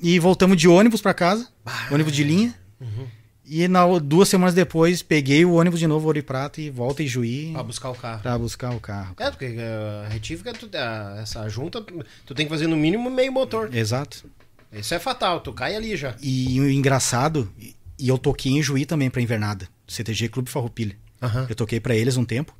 E 0.00 0.18
voltamos 0.18 0.56
de 0.58 0.68
ônibus 0.68 1.00
pra 1.00 1.14
casa, 1.14 1.48
ônibus 1.90 2.12
de 2.12 2.22
linha. 2.22 2.54
Uhum. 2.80 3.06
E 3.48 3.66
na, 3.66 3.86
duas 3.98 4.28
semanas 4.28 4.54
depois 4.54 5.02
peguei 5.02 5.44
o 5.44 5.54
ônibus 5.54 5.80
de 5.80 5.86
novo, 5.86 6.06
Ouro 6.06 6.18
e 6.18 6.22
Prata, 6.22 6.60
e 6.60 6.68
volta 6.68 7.02
em 7.02 7.06
Juí 7.06 7.50
Pra 7.52 7.62
buscar 7.62 7.90
o 7.90 7.94
carro. 7.94 8.22
pra 8.22 8.38
buscar 8.38 8.70
o 8.74 8.80
carro. 8.80 9.14
É, 9.18 9.30
porque 9.30 9.46
eh, 9.56 10.04
a 10.04 10.08
retífica, 10.08 10.52
tu- 10.52 10.68
a- 10.74 11.18
essa 11.22 11.48
junta, 11.48 11.80
tu 12.26 12.34
tem 12.34 12.44
que 12.46 12.50
fazer 12.50 12.66
no 12.66 12.76
mínimo 12.76 13.10
meio 13.10 13.32
motor. 13.32 13.74
Exato. 13.74 14.24
Isso 14.72 14.92
é 14.94 14.98
fatal, 14.98 15.40
tu 15.40 15.52
cai 15.52 15.74
ali 15.74 15.96
já. 15.96 16.14
E 16.22 16.60
o 16.60 16.68
engraçado, 16.70 17.50
e- 17.58 17.74
eu 17.98 18.18
toquei 18.18 18.52
em 18.52 18.62
Juí 18.62 18.84
também 18.84 19.08
pra 19.08 19.22
Invernada, 19.22 19.66
CTG 19.86 20.28
Clube 20.28 20.50
Farroupilha. 20.50 20.96
Aham. 21.22 21.46
Eu 21.48 21.54
toquei 21.56 21.80
pra 21.80 21.96
eles 21.96 22.16
um 22.18 22.24
tempo. 22.24 22.54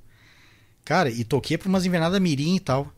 Cara, 0.84 1.10
e 1.10 1.22
toquei 1.22 1.58
pra 1.58 1.68
umas 1.68 1.84
invernadas 1.84 2.18
mirim 2.20 2.56
e 2.56 2.60
tal. 2.60 2.90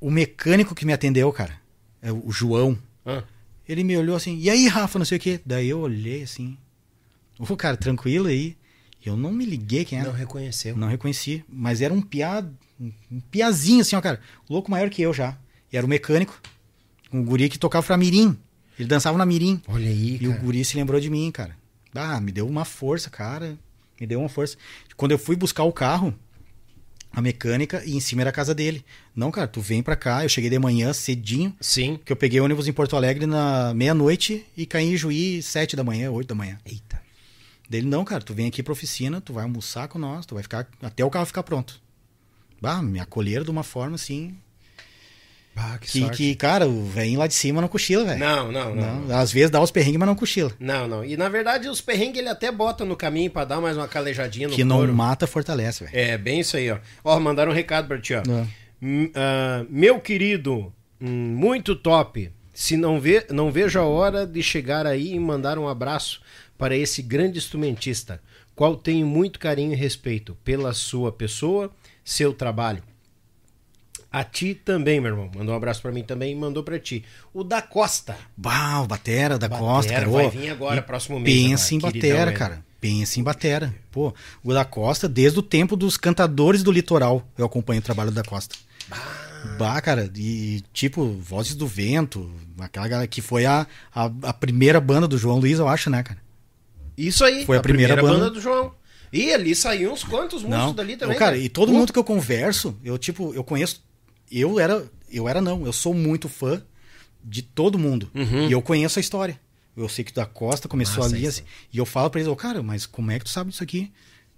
O 0.00 0.10
mecânico 0.10 0.74
que 0.74 0.84
me 0.84 0.92
atendeu, 0.92 1.32
cara, 1.32 1.54
é 2.02 2.10
o 2.12 2.30
João, 2.30 2.76
Ah, 3.06 3.22
ele 3.68 3.84
me 3.84 3.96
olhou 3.96 4.16
assim, 4.16 4.36
e 4.38 4.50
aí, 4.50 4.66
Rafa, 4.66 4.98
não 4.98 5.06
sei 5.06 5.16
o 5.18 5.20
quê. 5.20 5.40
Daí 5.46 5.68
eu 5.68 5.78
olhei 5.80 6.22
assim, 6.24 6.56
ô, 7.38 7.56
cara, 7.56 7.76
tranquilo 7.76 8.26
aí. 8.28 8.56
Eu 9.04 9.16
não 9.16 9.32
me 9.32 9.44
liguei 9.46 9.84
quem 9.84 9.98
era. 9.98 10.08
não 10.08 10.14
reconheceu. 10.16 10.76
Não 10.76 10.88
reconheci, 10.88 11.44
mas 11.48 11.80
era 11.80 11.94
um 11.94 12.00
piá, 12.02 12.44
um 12.80 12.92
um 13.10 13.20
piazinho 13.20 13.80
assim, 13.80 13.96
ó, 13.96 14.00
cara. 14.00 14.20
Louco 14.48 14.70
maior 14.70 14.88
que 14.90 15.02
eu 15.02 15.12
já. 15.14 15.36
E 15.72 15.76
era 15.76 15.84
o 15.86 15.88
mecânico. 15.88 16.40
Um 17.12 17.24
guri 17.24 17.48
que 17.48 17.58
tocava 17.58 17.86
pra 17.86 17.96
mirim. 17.96 18.36
Ele 18.78 18.88
dançava 18.88 19.16
na 19.18 19.24
mirim. 19.26 19.60
Olha 19.66 19.88
aí, 19.88 20.18
E 20.20 20.26
o 20.28 20.30
cara. 20.30 20.42
guri 20.42 20.64
se 20.64 20.76
lembrou 20.76 21.00
de 21.00 21.08
mim, 21.10 21.30
cara. 21.30 21.56
Ah, 21.94 22.20
me 22.20 22.30
deu 22.30 22.46
uma 22.46 22.64
força, 22.64 23.08
cara. 23.10 23.58
Me 24.00 24.06
deu 24.06 24.20
uma 24.20 24.28
força. 24.28 24.56
Quando 24.96 25.12
eu 25.12 25.18
fui 25.18 25.34
buscar 25.34 25.64
o 25.64 25.72
carro, 25.72 26.14
a 27.10 27.20
mecânica, 27.22 27.82
e 27.84 27.96
em 27.96 28.00
cima 28.00 28.22
era 28.22 28.30
a 28.30 28.32
casa 28.32 28.54
dele. 28.54 28.84
Não, 29.16 29.30
cara, 29.30 29.48
tu 29.48 29.60
vem 29.60 29.82
pra 29.82 29.96
cá. 29.96 30.22
Eu 30.24 30.28
cheguei 30.28 30.50
de 30.50 30.58
manhã 30.58 30.92
cedinho, 30.92 31.54
Sim. 31.60 31.98
que 32.04 32.12
eu 32.12 32.16
peguei 32.16 32.38
ônibus 32.40 32.68
em 32.68 32.72
Porto 32.72 32.94
Alegre 32.94 33.26
na 33.26 33.72
meia-noite 33.74 34.44
e 34.56 34.66
caí 34.66 34.92
em 34.92 34.96
Juí 34.96 35.42
sete 35.42 35.74
da 35.74 35.82
manhã, 35.82 36.10
oito 36.10 36.28
da 36.28 36.34
manhã. 36.34 36.58
Eita. 36.64 37.00
Dele, 37.68 37.86
não, 37.86 38.04
cara, 38.04 38.22
tu 38.22 38.32
vem 38.32 38.46
aqui 38.46 38.62
pra 38.62 38.72
oficina, 38.72 39.20
tu 39.20 39.32
vai 39.32 39.44
almoçar 39.44 39.88
com 39.88 39.98
nós, 39.98 40.24
tu 40.24 40.34
vai 40.34 40.42
ficar 40.42 40.66
até 40.82 41.04
o 41.04 41.10
carro 41.10 41.26
ficar 41.26 41.42
pronto. 41.42 41.80
Bah, 42.60 42.82
me 42.82 42.98
acolheram 42.98 43.44
de 43.44 43.50
uma 43.50 43.62
forma 43.62 43.94
assim. 43.96 44.34
Ah, 45.60 45.76
que, 45.80 45.88
Que, 45.90 46.00
sorte. 46.00 46.16
que 46.16 46.34
cara, 46.36 46.68
o 46.68 46.84
velhinho 46.86 47.18
lá 47.18 47.26
de 47.26 47.34
cima 47.34 47.60
não 47.60 47.66
cochila, 47.68 48.04
velho. 48.04 48.18
Não, 48.20 48.50
não, 48.52 48.74
não. 48.74 49.00
Não, 49.00 49.16
Às 49.18 49.32
vezes 49.32 49.50
dá 49.50 49.60
os 49.60 49.72
perrengues, 49.72 49.98
mas 49.98 50.06
não 50.08 50.14
cochila. 50.14 50.52
Não, 50.60 50.86
não. 50.86 51.04
E 51.04 51.16
na 51.16 51.28
verdade 51.28 51.68
os 51.68 51.80
perrengues 51.80 52.18
ele 52.20 52.28
até 52.28 52.50
bota 52.52 52.84
no 52.84 52.96
caminho 52.96 53.28
pra 53.30 53.44
dar 53.44 53.60
mais 53.60 53.76
uma 53.76 53.88
calejadinha 53.88 54.46
no 54.48 54.54
que 54.54 54.62
não 54.62 54.76
couro. 54.76 54.94
mata, 54.94 55.26
fortalece, 55.26 55.84
velho. 55.84 55.96
É, 55.96 56.16
bem 56.16 56.40
isso 56.40 56.56
aí, 56.56 56.70
ó. 56.70 56.78
Ó, 57.04 57.18
mandaram 57.18 57.50
um 57.50 57.54
recado 57.54 57.88
pra 57.88 58.00
ti, 58.00 58.14
ó. 58.14 58.22
Ah, 59.14 59.64
meu 59.68 60.00
querido, 60.00 60.72
hum, 61.00 61.34
muito 61.36 61.74
top. 61.74 62.30
Se 62.54 62.76
não, 62.76 63.00
vê, 63.00 63.26
não 63.30 63.50
vejo 63.52 63.78
a 63.78 63.84
hora 63.84 64.26
de 64.26 64.42
chegar 64.42 64.86
aí 64.86 65.12
e 65.14 65.18
mandar 65.20 65.58
um 65.58 65.68
abraço 65.68 66.20
para 66.58 66.76
esse 66.76 67.00
grande 67.00 67.38
instrumentista, 67.38 68.20
qual 68.54 68.76
tenho 68.76 69.06
muito 69.06 69.38
carinho 69.38 69.72
e 69.72 69.76
respeito 69.76 70.36
pela 70.44 70.74
sua 70.74 71.12
pessoa, 71.12 71.70
seu 72.04 72.32
trabalho. 72.32 72.82
A 74.10 74.24
ti 74.24 74.54
também, 74.54 75.00
meu 75.00 75.12
irmão. 75.12 75.30
Mandou 75.34 75.54
um 75.54 75.56
abraço 75.56 75.82
pra 75.82 75.92
mim 75.92 76.02
também 76.02 76.32
e 76.32 76.34
mandou 76.34 76.64
pra 76.64 76.78
ti. 76.78 77.04
O 77.32 77.44
da 77.44 77.60
Costa. 77.60 78.16
Bah, 78.36 78.80
o 78.80 78.86
Batera 78.86 79.38
da 79.38 79.48
Batera, 79.48 79.66
Costa, 79.66 79.92
cara. 79.92 80.08
vai 80.08 80.30
vir 80.30 80.50
agora, 80.50 80.78
e 80.78 80.82
próximo 80.82 81.20
mês 81.20 81.36
Pensa 81.36 81.74
em 81.74 81.78
Batera, 81.78 82.32
cara. 82.32 82.64
Pensa 82.80 83.20
em 83.20 83.22
Batera. 83.22 83.74
Pô, 83.92 84.14
o 84.42 84.52
da 84.52 84.64
Costa, 84.64 85.08
desde 85.08 85.38
o 85.38 85.42
tempo 85.42 85.76
dos 85.76 85.96
cantadores 85.96 86.62
do 86.62 86.72
litoral, 86.72 87.26
eu 87.36 87.44
acompanho 87.44 87.80
o 87.80 87.84
trabalho 87.84 88.10
da 88.10 88.22
Costa. 88.22 88.56
Bah, 89.58 89.80
cara, 89.80 90.10
e 90.16 90.62
tipo, 90.72 91.04
Vozes 91.20 91.54
do 91.54 91.66
Vento, 91.66 92.30
aquela 92.58 92.88
galera 92.88 93.08
que 93.08 93.20
foi 93.20 93.44
a, 93.44 93.66
a, 93.94 94.10
a 94.22 94.32
primeira 94.32 94.80
banda 94.80 95.06
do 95.06 95.18
João 95.18 95.38
Luiz, 95.38 95.58
eu 95.58 95.68
acho, 95.68 95.90
né, 95.90 96.02
cara? 96.02 96.18
Isso 96.98 97.24
aí. 97.24 97.46
Foi 97.46 97.56
a 97.56 97.60
primeira 97.60 97.96
banda- 97.96 98.30
do 98.30 98.40
João. 98.40 98.74
E 99.12 99.32
ali 99.32 99.54
saiu 99.54 99.92
uns 99.92 100.04
quantos 100.04 100.42
músicos 100.42 100.66
Não, 100.66 100.74
dali 100.74 100.96
também. 100.96 101.14
eu, 101.14 101.18
cara, 101.18 101.36
né? 101.36 101.42
e 101.44 101.48
todo 101.48 101.70
Pô, 101.72 101.78
mundo 101.78 101.92
que 101.92 101.98
eu 101.98 102.04
converso, 102.04 102.76
eu 102.84 102.98
tipo, 102.98 103.32
eu 103.34 103.42
conheço, 103.42 103.82
eu 104.30 104.60
era, 104.60 104.84
eu 105.10 105.26
era 105.26 105.40
não, 105.40 105.64
eu 105.64 105.72
sou 105.72 105.94
muito 105.94 106.28
fã 106.28 106.62
de 107.24 107.40
todo 107.40 107.78
mundo. 107.78 108.10
E 108.14 108.52
eu 108.52 108.60
conheço 108.60 108.98
a 108.98 109.00
história. 109.00 109.40
Eu 109.76 109.88
sei 109.88 110.04
que 110.04 110.12
da 110.12 110.26
Costa 110.26 110.66
começou 110.68 111.04
Massa 111.04 111.14
ali, 111.14 111.26
assim, 111.26 111.42
e 111.72 111.78
eu 111.78 111.86
falo 111.86 112.10
pra 112.10 112.20
eles, 112.20 112.30
ô, 112.30 112.34
cara, 112.36 112.62
mas 112.62 112.84
como 112.84 113.10
é 113.12 113.18
que 113.18 113.24
tu 113.24 113.30
sabe 113.30 113.50
disso 113.50 113.62
aqui? 113.62 113.90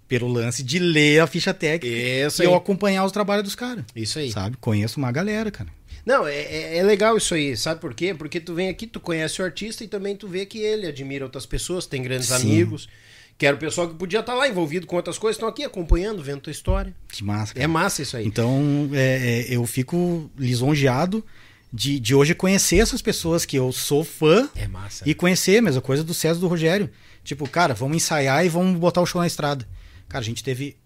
Pelo 0.07 0.27
lance 0.27 0.61
de 0.61 0.77
ler 0.77 1.19
a 1.21 1.25
ficha 1.27 1.53
técnica 1.53 1.87
Isso 1.87 2.43
e 2.43 2.45
eu 2.45 2.51
aí. 2.51 2.57
acompanhar 2.57 3.03
os 3.05 3.11
trabalhos 3.11 3.43
dos 3.43 3.55
caras. 3.55 3.83
Isso 3.95 4.19
aí. 4.19 4.31
Sabe? 4.31 4.55
Conheço 4.57 4.99
uma 4.99 5.11
galera, 5.11 5.49
cara. 5.49 5.69
Não, 6.05 6.25
é, 6.27 6.35
é- 6.35 6.77
é 6.77 6.83
legal 6.83 7.15
isso 7.17 7.33
aí, 7.33 7.55
sabe 7.55 7.79
por 7.79 7.93
quê? 7.93 8.13
Porque 8.13 8.39
tu 8.39 8.53
vem 8.53 8.69
aqui, 8.69 8.87
tu 8.87 8.99
conhece 8.99 9.41
o 9.41 9.45
artista 9.45 9.83
e 9.83 9.87
também 9.87 10.15
tu 10.15 10.27
vê 10.27 10.45
que 10.45 10.59
ele 10.59 10.87
admira 10.87 11.25
outras 11.25 11.45
pessoas, 11.45 11.85
tem 11.85 12.01
grandes 12.01 12.27
Sim. 12.27 12.33
amigos, 12.35 12.89
que 13.37 13.45
era 13.45 13.55
o 13.55 13.59
pessoal 13.59 13.87
que 13.87 13.95
podia 13.95 14.19
estar 14.19 14.33
lá 14.33 14.47
envolvido 14.47 14.85
com 14.87 14.95
outras 14.95 15.17
coisas, 15.17 15.35
estão 15.37 15.47
aqui 15.49 15.63
acompanhando, 15.63 16.21
vendo 16.23 16.41
tua 16.41 16.51
história. 16.51 16.93
Que 17.07 17.23
massa. 17.23 17.53
cara. 17.53 17.63
É 17.63 17.67
massa 17.67 18.01
isso 18.01 18.17
aí. 18.17 18.25
Então, 18.25 18.89
é, 18.93 19.45
é, 19.51 19.55
eu 19.55 19.65
fico 19.65 20.29
lisonjeado 20.37 21.25
de, 21.73 21.99
de 21.99 22.13
hoje 22.13 22.35
conhecer 22.35 22.77
essas 22.79 23.01
pessoas 23.01 23.45
que 23.45 23.55
eu 23.57 23.71
sou 23.71 24.03
fã 24.03 24.49
É 24.55 24.67
massa. 24.67 25.03
e 25.09 25.13
conhecer 25.15 25.57
a 25.57 25.61
mesma 25.61 25.81
coisa 25.81 26.03
do 26.03 26.13
César 26.13 26.39
do 26.39 26.47
Rogério. 26.47 26.89
Tipo, 27.23 27.47
cara, 27.47 27.73
vamos 27.73 27.97
ensaiar 27.97 28.45
e 28.45 28.49
vamos 28.49 28.79
botar 28.79 29.01
o 29.01 29.05
show 29.05 29.21
na 29.21 29.27
estrada. 29.27 29.67
Cara, 30.09 30.21
a 30.21 30.25
gente 30.25 30.43
teve 30.43 30.77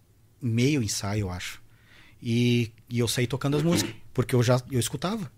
meio 0.42 0.84
ensaio, 0.84 1.22
eu 1.22 1.30
acho. 1.32 1.62
E, 2.22 2.72
e 2.90 3.00
eu 3.00 3.08
saí 3.08 3.28
tocando 3.28 3.58
as 3.58 3.64
músicas, 3.64 3.94
porque 4.14 4.36
eu 4.36 4.44
já 4.44 4.62
eu 4.72 4.80
escutava. 4.80 5.32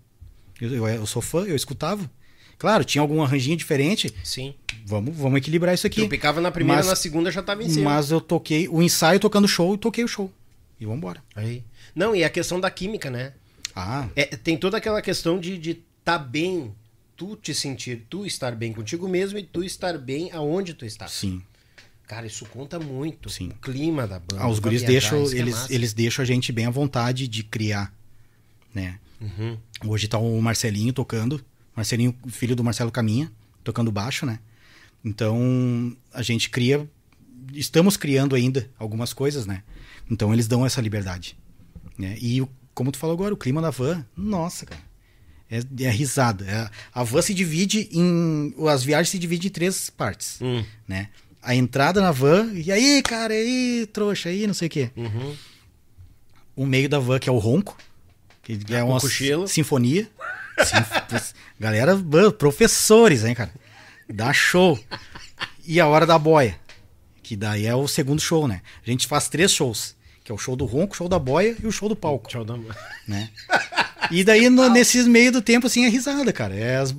Eu, 0.60 0.74
eu, 0.74 0.88
eu 0.88 1.06
sou 1.06 1.22
fã, 1.22 1.44
eu 1.44 1.54
escutava. 1.56 2.10
Claro, 2.58 2.84
tinha 2.84 3.00
algum 3.00 3.22
arranjinho 3.22 3.56
diferente. 3.56 4.12
Sim. 4.24 4.54
Vamos, 4.84 5.16
vamos 5.16 5.38
equilibrar 5.38 5.74
isso 5.74 5.86
aqui. 5.86 6.02
Tu 6.02 6.08
picava 6.08 6.40
na 6.40 6.50
primeira, 6.50 6.78
Mas- 6.80 6.88
na 6.88 6.96
segunda 6.96 7.30
já 7.30 7.42
tava 7.42 7.62
em 7.62 7.68
cima. 7.68 7.90
Mas 7.90 8.10
eu 8.10 8.20
toquei 8.20 8.68
o 8.68 8.82
ensaio 8.82 9.20
tocando 9.20 9.46
show 9.46 9.74
e 9.74 9.78
toquei 9.78 10.02
o 10.02 10.08
show. 10.08 10.32
E 10.80 10.84
vambora. 10.86 11.22
Aí. 11.36 11.62
Não, 11.94 12.14
e 12.16 12.24
a 12.24 12.30
questão 12.30 12.58
da 12.58 12.70
química, 12.70 13.10
né? 13.10 13.32
Ah, 13.74 14.08
É, 14.16 14.24
tem 14.24 14.56
toda 14.56 14.76
aquela 14.76 15.00
questão 15.00 15.38
de 15.38 15.52
estar 15.54 15.82
tá 16.04 16.18
bem, 16.18 16.74
tu 17.16 17.36
te 17.36 17.54
sentir, 17.54 18.06
tu 18.10 18.26
estar 18.26 18.54
bem 18.56 18.72
contigo 18.72 19.08
mesmo 19.08 19.38
e 19.38 19.42
tu 19.44 19.62
estar 19.62 19.96
bem 19.96 20.30
aonde 20.32 20.74
tu 20.74 20.84
está. 20.84 21.06
sim. 21.06 21.40
Cara, 22.08 22.26
isso 22.26 22.46
conta 22.46 22.80
muito. 22.80 23.28
Sim. 23.28 23.50
O 23.50 23.54
clima 23.56 24.06
da 24.06 24.18
banda. 24.18 24.42
Ah, 24.42 24.48
os 24.48 24.58
guris 24.58 24.82
deixam, 24.82 25.18
é 25.18 25.26
eles, 25.36 25.54
massa. 25.54 25.74
eles 25.74 25.92
deixam 25.92 26.22
a 26.22 26.26
gente 26.26 26.50
bem 26.50 26.64
à 26.66 26.70
vontade 26.70 27.28
de 27.28 27.42
criar, 27.42 27.92
né? 28.74 28.98
Uhum. 29.20 29.58
Hoje 29.86 30.08
tá 30.08 30.16
o 30.18 30.40
Marcelinho 30.40 30.92
tocando, 30.92 31.44
Marcelinho, 31.76 32.16
filho 32.28 32.56
do 32.56 32.64
Marcelo 32.64 32.90
Caminha, 32.90 33.30
tocando 33.62 33.92
baixo, 33.92 34.24
né? 34.24 34.38
Então, 35.04 35.94
a 36.12 36.22
gente 36.22 36.48
cria, 36.50 36.88
estamos 37.52 37.96
criando 37.96 38.34
ainda 38.34 38.68
algumas 38.78 39.12
coisas, 39.12 39.44
né? 39.46 39.62
Então, 40.10 40.32
eles 40.32 40.48
dão 40.48 40.64
essa 40.64 40.80
liberdade, 40.80 41.36
né? 41.98 42.16
E, 42.20 42.42
como 42.74 42.90
tu 42.90 42.98
falou 42.98 43.14
agora, 43.14 43.34
o 43.34 43.36
clima 43.36 43.60
da 43.60 43.70
van, 43.70 44.04
nossa, 44.16 44.64
cara, 44.64 44.80
é, 45.50 45.60
é 45.84 45.90
risada. 45.90 46.44
É- 46.46 46.70
a 46.92 47.02
van 47.04 47.20
se 47.22 47.34
divide 47.34 47.88
em, 47.92 48.54
as 48.68 48.82
viagens 48.82 49.10
se 49.10 49.18
dividem 49.18 49.48
em 49.48 49.52
três 49.52 49.90
partes, 49.90 50.38
Hum. 50.40 50.64
né? 50.86 51.10
A 51.48 51.54
entrada 51.54 52.02
na 52.02 52.10
van, 52.12 52.50
e 52.52 52.70
aí, 52.70 53.00
cara, 53.02 53.32
e 53.34 53.38
aí, 53.80 53.86
trouxa, 53.86 54.28
aí, 54.28 54.46
não 54.46 54.52
sei 54.52 54.68
o 54.68 54.70
quê. 54.70 54.90
Uhum. 54.94 55.34
O 56.54 56.66
meio 56.66 56.88
da 56.90 56.98
van, 56.98 57.18
que 57.18 57.26
é 57.28 57.32
o 57.32 57.38
ronco, 57.38 57.74
que 58.42 58.58
é 58.70 58.80
com 58.82 58.90
uma 58.90 59.00
cochilo. 59.00 59.48
sinfonia. 59.48 60.06
Sinf- 60.58 61.32
Galera, 61.58 61.96
professores, 62.38 63.24
hein, 63.24 63.34
cara? 63.34 63.50
Dá 64.12 64.30
show. 64.32 64.78
E 65.66 65.80
a 65.80 65.86
hora 65.86 66.04
da 66.04 66.18
boia, 66.18 66.58
que 67.22 67.34
daí 67.34 67.64
é 67.64 67.74
o 67.74 67.88
segundo 67.88 68.20
show, 68.20 68.46
né? 68.46 68.60
A 68.86 68.90
gente 68.90 69.06
faz 69.06 69.28
três 69.30 69.50
shows, 69.52 69.96
que 70.24 70.30
é 70.30 70.34
o 70.34 70.38
show 70.38 70.54
do 70.54 70.66
ronco, 70.66 70.92
o 70.92 70.96
show 70.96 71.08
da 71.08 71.18
boia 71.18 71.56
e 71.62 71.66
o 71.66 71.72
show 71.72 71.88
do 71.88 71.96
palco, 71.96 72.28
Tchau, 72.28 72.44
dá- 72.44 72.58
né? 73.06 73.30
E 74.10 74.24
daí, 74.24 74.48
no, 74.50 74.68
nesses 74.70 75.06
meio 75.06 75.30
do 75.32 75.42
tempo, 75.42 75.66
assim, 75.66 75.84
é 75.84 75.88
risada, 75.88 76.32
cara. 76.32 76.54
É 76.54 76.76
as, 76.76 76.94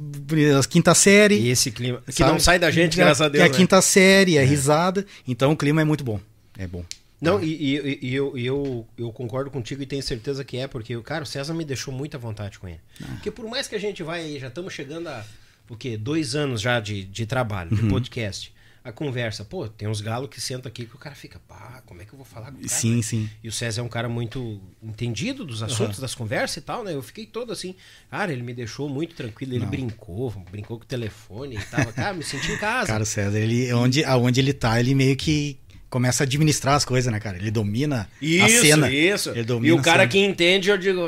as 0.58 0.66
quinta 0.66 0.94
série. 0.94 1.36
E 1.36 1.50
esse 1.50 1.72
clima. 1.72 2.02
Que 2.06 2.12
sabe? 2.14 2.32
não 2.32 2.40
sai 2.40 2.60
da 2.60 2.70
gente, 2.72 3.00
É- 3.00 3.04
graças 3.04 3.22
a 3.22 3.30
Deus. 3.30 3.44
É 3.44 3.48
a 3.48 3.50
né? 3.50 3.56
quinta 3.56 3.82
série, 3.82 4.38
é, 4.38 4.44
risada. 4.44 5.06
Então 5.28 5.52
o 5.52 5.58
clima 5.58 5.82
é 5.82 5.84
muito 5.86 6.04
bom. 6.04 6.20
É 6.58 6.68
bom. 6.68 6.84
Não, 7.22 7.44
e, 7.44 7.76
e- 7.76 8.00
e 8.02 8.16
eu, 8.16 8.38
e 8.38 8.46
eu, 8.46 8.88
eu 8.98 9.12
concordo 9.12 9.52
contigo 9.52 9.84
e 9.84 9.86
tenho 9.86 10.02
certeza 10.02 10.44
que 10.44 10.56
é, 10.58 10.68
porque, 10.68 10.98
cara, 11.02 11.24
o 11.24 11.28
César 11.28 11.54
me 11.54 11.66
deixou 11.66 11.94
muita 11.94 12.18
vontade 12.18 12.58
com 12.60 12.68
ele. 12.68 12.80
Ah. 13.04 13.08
Porque 13.14 13.30
por 13.30 13.46
mais 13.50 13.68
que 13.68 13.76
a 13.76 13.80
gente 13.80 14.02
vai 14.04 14.22
aí, 14.22 14.40
já 14.40 14.48
estamos 14.48 14.74
chegando 14.74 15.08
a, 15.08 15.26
o 15.70 15.76
quê? 15.76 15.98
Dois 15.98 16.34
anos 16.36 16.62
já 16.62 16.80
de, 16.80 17.04
de 17.04 17.26
trabalho, 17.26 17.72
Uhum. 17.72 17.78
de 17.78 17.90
podcast. 17.90 18.54
A 18.84 18.92
conversa, 18.92 19.44
pô, 19.44 19.68
tem 19.68 19.88
uns 19.88 20.02
galos 20.02 20.30
que 20.30 20.40
sentam 20.40 20.70
aqui 20.70 20.86
que 20.86 20.96
o 20.96 20.98
cara 20.98 21.16
fica, 21.16 21.40
pá, 21.48 21.84
como 21.86 22.02
é 22.02 22.06
que 22.06 22.14
eu 22.14 22.18
vou 22.18 22.26
falar 22.26 22.52
com 22.52 22.58
o 22.58 22.62
cara? 22.62 22.68
Sim, 22.70 22.98
né? 22.98 23.02
sim. 23.02 23.30
E 23.44 23.48
o 23.48 23.52
César 23.52 23.82
é 23.82 23.84
um 23.84 23.90
cara 23.90 24.08
muito 24.08 24.62
entendido 24.82 25.44
dos 25.44 25.62
assuntos, 25.62 26.00
das 26.00 26.16
conversas 26.16 26.58
e 26.58 26.62
tal, 26.62 26.84
né? 26.84 26.94
Eu 26.94 27.02
fiquei 27.02 27.26
todo 27.26 27.52
assim, 27.52 27.76
cara, 28.10 28.32
ele 28.32 28.42
me 28.42 28.54
deixou 28.54 28.88
muito 28.88 29.16
tranquilo, 29.16 29.54
ele 29.54 29.66
brincou, 29.66 30.32
brincou 30.50 30.78
com 30.78 30.84
o 30.84 30.88
telefone 30.88 31.58
e 31.58 31.66
tal. 31.66 31.92
Cara, 31.94 32.14
me 32.14 32.24
senti 32.24 32.52
em 32.52 32.58
casa. 32.58 32.88
Cara, 32.88 33.04
o 33.04 33.06
César, 33.06 33.38
ele, 33.38 33.72
onde, 33.74 34.04
aonde 34.04 34.40
ele 34.40 34.54
tá, 34.54 34.80
ele 34.80 34.96
meio 34.96 35.16
que 35.16 35.60
começa 35.90 36.24
a 36.24 36.26
administrar 36.26 36.76
as 36.76 36.86
coisas, 36.86 37.12
né, 37.12 37.20
cara? 37.20 37.38
Ele 37.38 37.52
domina 37.52 38.10
Isso, 38.22 38.46
a 38.46 38.62
cena. 38.62 38.92
isso. 38.92 39.30
Ele 39.32 39.46
E 39.68 39.72
o 39.72 39.82
cara 39.82 40.08
que 40.08 40.20
entende, 40.20 40.70
eu 40.70 40.78
digo, 40.78 41.02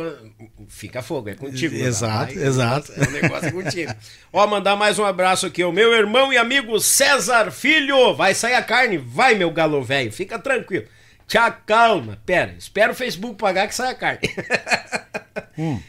fica 0.67 1.01
fogo, 1.01 1.29
é 1.29 1.35
contigo. 1.35 1.75
Exato, 1.75 2.37
exato. 2.37 2.91
É 2.95 3.07
um 3.07 3.11
negócio 3.11 3.47
é 3.47 3.51
contigo. 3.51 3.93
Ó, 4.33 4.45
mandar 4.47 4.75
mais 4.75 4.97
um 4.97 5.05
abraço 5.05 5.45
aqui, 5.45 5.63
o 5.63 5.71
meu 5.71 5.93
irmão 5.93 6.33
e 6.33 6.37
amigo 6.37 6.79
César 6.79 7.51
Filho. 7.51 8.15
Vai 8.15 8.33
sair 8.33 8.55
a 8.55 8.63
carne? 8.63 8.97
Vai, 8.97 9.35
meu 9.35 9.51
galo 9.51 9.83
velho, 9.83 10.11
fica 10.11 10.39
tranquilo. 10.39 10.85
Tchau, 11.27 11.53
calma. 11.65 12.17
Pera, 12.25 12.55
espera 12.57 12.91
o 12.91 12.95
Facebook 12.95 13.35
pagar 13.35 13.67
que 13.67 13.75
sai 13.75 13.91
a 13.91 13.95
carne. 13.95 14.19
Hum. 15.57 15.79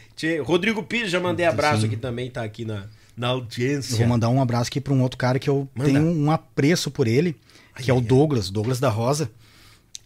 Rodrigo 0.43 0.83
Pires, 0.83 1.09
já 1.09 1.19
mandei 1.19 1.45
abraço 1.45 1.85
aqui 1.85 1.97
também, 1.97 2.29
tá 2.29 2.43
aqui 2.43 2.63
na, 2.63 2.85
na 3.15 3.27
Eu 3.27 3.31
audiência. 3.31 3.97
vou 3.97 4.07
mandar 4.07 4.29
um 4.29 4.41
abraço 4.41 4.69
aqui 4.69 4.79
pra 4.79 4.93
um 4.93 5.01
outro 5.01 5.17
cara 5.17 5.39
que 5.39 5.49
eu 5.49 5.67
Manda. 5.73 5.89
tenho 5.89 6.05
um 6.05 6.31
apreço 6.31 6.91
por 6.91 7.07
ele, 7.07 7.35
que 7.81 7.89
é 7.89 7.93
o 7.93 8.01
Douglas, 8.01 8.49
Douglas 8.49 8.79
da 8.79 8.89
Rosa. 8.89 9.31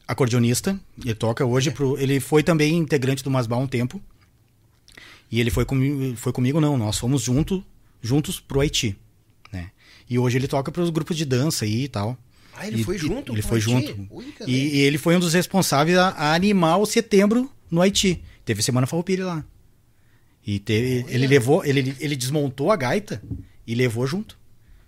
acordeonista. 0.07 0.79
Ele 1.03 1.13
toca 1.15 1.45
hoje 1.45 1.71
pro. 1.71 1.97
Ele 1.99 2.19
foi 2.19 2.41
também 2.43 2.77
integrante 2.77 3.23
do 3.23 3.29
Masbal 3.31 3.61
um 3.61 3.67
tempo. 3.67 4.01
E 5.29 5.39
ele 5.41 5.49
foi 5.51 5.65
comigo, 5.65 6.15
foi 6.15 6.31
comigo 6.31 6.61
não, 6.61 6.77
nós 6.77 6.97
fomos 6.97 7.21
junto, 7.21 7.61
juntos 8.01 8.39
pro 8.39 8.61
Haiti, 8.61 8.95
né? 9.51 9.71
E 10.09 10.17
hoje 10.17 10.37
ele 10.37 10.47
toca 10.47 10.71
pros 10.71 10.89
grupos 10.89 11.17
de 11.17 11.25
dança 11.25 11.65
aí 11.65 11.83
e 11.83 11.87
tal. 11.89 12.17
Ah, 12.55 12.65
ele 12.65 12.79
E- 12.79 12.83
foi 12.85 12.97
junto? 12.97 13.33
Ele 13.33 13.41
foi 13.41 13.57
Haiti? 13.59 13.69
junto. 13.69 14.07
Ui? 14.09 14.33
E, 14.47 14.53
e 14.53 14.79
ele 14.79 14.97
foi 14.97 15.17
um 15.17 15.19
dos 15.19 15.33
responsáveis 15.33 15.97
a, 15.97 16.07
a 16.09 16.33
animar 16.33 16.77
o 16.77 16.85
setembro 16.85 17.51
no 17.69 17.81
Haiti. 17.81 18.23
Teve 18.45 18.63
Semana 18.63 18.87
Farroupilha 18.87 19.25
lá. 19.25 19.45
E 20.45 20.59
teve, 20.59 21.05
ele 21.13 21.27
levou, 21.27 21.65
ele, 21.65 21.93
ele 21.99 22.15
desmontou 22.15 22.71
a 22.71 22.77
gaita 22.77 23.21
e 23.67 23.75
levou 23.75 24.07
junto. 24.07 24.37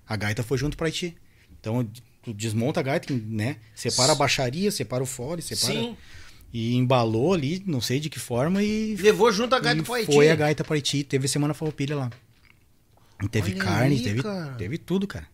A 0.08 0.16
gaita 0.16 0.42
foi 0.42 0.58
junto 0.58 0.78
para 0.78 0.88
Haiti. 0.88 1.14
Então 1.60 1.86
tu 2.22 2.34
desmonta 2.34 2.80
a 2.80 2.84
gaita, 2.84 3.14
né? 3.14 3.58
Separa 3.76 4.12
a 4.12 4.16
baixaria, 4.16 4.72
separa 4.72 5.02
o 5.04 5.06
fole, 5.06 5.42
separa 5.42 5.74
Sim. 5.74 5.98
e 6.54 6.76
embalou 6.76 7.34
ali, 7.34 7.64
não 7.66 7.80
sei 7.82 8.00
de 8.00 8.10
que 8.10 8.20
forma 8.20 8.62
e 8.64 8.96
Levou 8.96 9.32
junto 9.32 9.56
a 9.56 9.60
gaita 9.60 9.84
pro 9.84 9.94
Haiti. 9.94 10.14
Foi 10.14 10.30
a 10.30 10.36
gaita 10.36 10.64
para 10.64 10.76
Haiti, 10.76 11.04
teve 11.04 11.28
Semana 11.28 11.54
Farroupilha 11.54 11.96
lá. 11.96 12.10
E 13.24 13.28
teve 13.28 13.52
Olha 13.54 13.64
carne, 13.64 13.96
aí, 13.96 14.02
teve, 14.04 14.24
cara. 14.24 14.54
teve 14.56 14.78
tudo, 14.78 15.06
cara. 15.08 15.28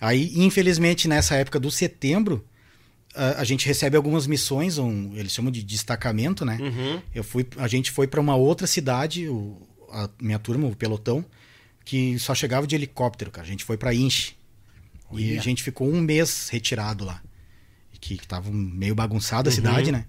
Aí, 0.00 0.32
infelizmente, 0.36 1.08
nessa 1.08 1.34
época 1.36 1.58
do 1.60 1.70
setembro, 1.70 2.44
a, 3.14 3.40
a 3.40 3.44
gente 3.44 3.66
recebe 3.66 3.96
algumas 3.96 4.26
missões, 4.26 4.76
um, 4.78 5.16
eles 5.16 5.32
chamam 5.32 5.50
de 5.50 5.62
destacamento, 5.62 6.44
né? 6.44 6.58
Uhum. 6.60 7.00
Eu 7.14 7.24
fui, 7.24 7.46
a 7.56 7.68
gente 7.68 7.90
foi 7.90 8.06
para 8.06 8.20
uma 8.20 8.34
outra 8.36 8.66
cidade, 8.66 9.28
o- 9.28 9.56
a 9.90 10.10
minha 10.20 10.38
turma, 10.38 10.66
o 10.66 10.74
pelotão, 10.76 11.24
que 11.84 12.18
só 12.18 12.34
chegava 12.34 12.66
de 12.66 12.74
helicóptero, 12.74 13.30
cara. 13.30 13.46
A 13.46 13.50
gente 13.50 13.64
foi 13.64 13.76
para 13.76 13.94
Inche. 13.94 14.34
E 15.18 15.38
a 15.38 15.42
gente 15.42 15.62
ficou 15.62 15.88
um 15.88 16.00
mês 16.00 16.48
retirado 16.50 17.04
lá. 17.04 17.20
Que, 18.00 18.16
que 18.16 18.26
tava 18.26 18.50
meio 18.50 18.94
bagunçada 18.96 19.48
a 19.48 19.50
Uhum. 19.50 19.54
cidade, 19.54 19.92
né? 19.92 20.06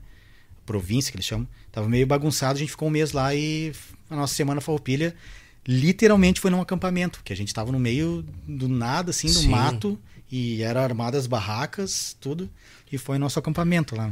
Província 0.65 1.11
que 1.11 1.17
eles 1.17 1.25
chamam. 1.27 1.47
Tava 1.71 1.87
meio 1.87 2.07
bagunçado, 2.07 2.55
a 2.55 2.59
gente 2.59 2.71
ficou 2.71 2.87
um 2.87 2.91
mês 2.91 3.11
lá 3.11 3.35
e 3.35 3.71
a 4.09 4.15
nossa 4.15 4.33
semana 4.33 4.59
farroupilha 4.61 5.13
literalmente 5.67 6.41
foi 6.41 6.49
num 6.51 6.59
acampamento, 6.59 7.21
que 7.23 7.31
a 7.31 7.35
gente 7.35 7.53
tava 7.53 7.71
no 7.71 7.79
meio 7.79 8.25
do 8.47 8.67
nada, 8.67 9.11
assim, 9.11 9.27
do 9.27 9.33
Sim. 9.39 9.47
mato, 9.49 9.97
e 10.31 10.61
eram 10.61 10.81
armadas 10.81 11.25
barracas, 11.27 12.17
tudo, 12.19 12.49
e 12.91 12.97
foi 12.97 13.17
nosso 13.17 13.39
acampamento 13.39 13.95
lá. 13.95 14.11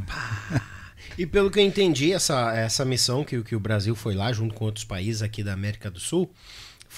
E 1.17 1.25
pelo 1.25 1.51
que 1.51 1.59
eu 1.59 1.63
entendi, 1.65 2.13
essa, 2.13 2.53
essa 2.55 2.85
missão 2.85 3.23
que, 3.25 3.35
o- 3.37 3.43
que 3.43 3.55
o 3.55 3.59
Brasil 3.59 3.95
foi 3.95 4.13
lá, 4.15 4.31
junto 4.31 4.53
com 4.55 4.63
outros 4.65 4.85
países 4.85 5.21
aqui 5.21 5.43
da 5.43 5.51
América 5.53 5.89
do 5.91 5.99
Sul, 5.99 6.31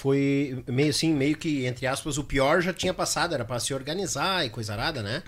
foi 0.04 0.62
meio 0.68 0.90
assim, 0.90 1.14
meio 1.14 1.34
que, 1.34 1.64
entre 1.64 1.86
aspas, 1.86 2.18
o 2.18 2.24
pior 2.24 2.60
já 2.60 2.74
tinha 2.74 2.92
passado, 2.92 3.32
era 3.32 3.42
pra 3.42 3.58
se 3.58 3.72
organizar 3.72 4.44
e 4.44 4.50
coisa 4.50 4.74
arada, 4.74 5.02
né? 5.02 5.22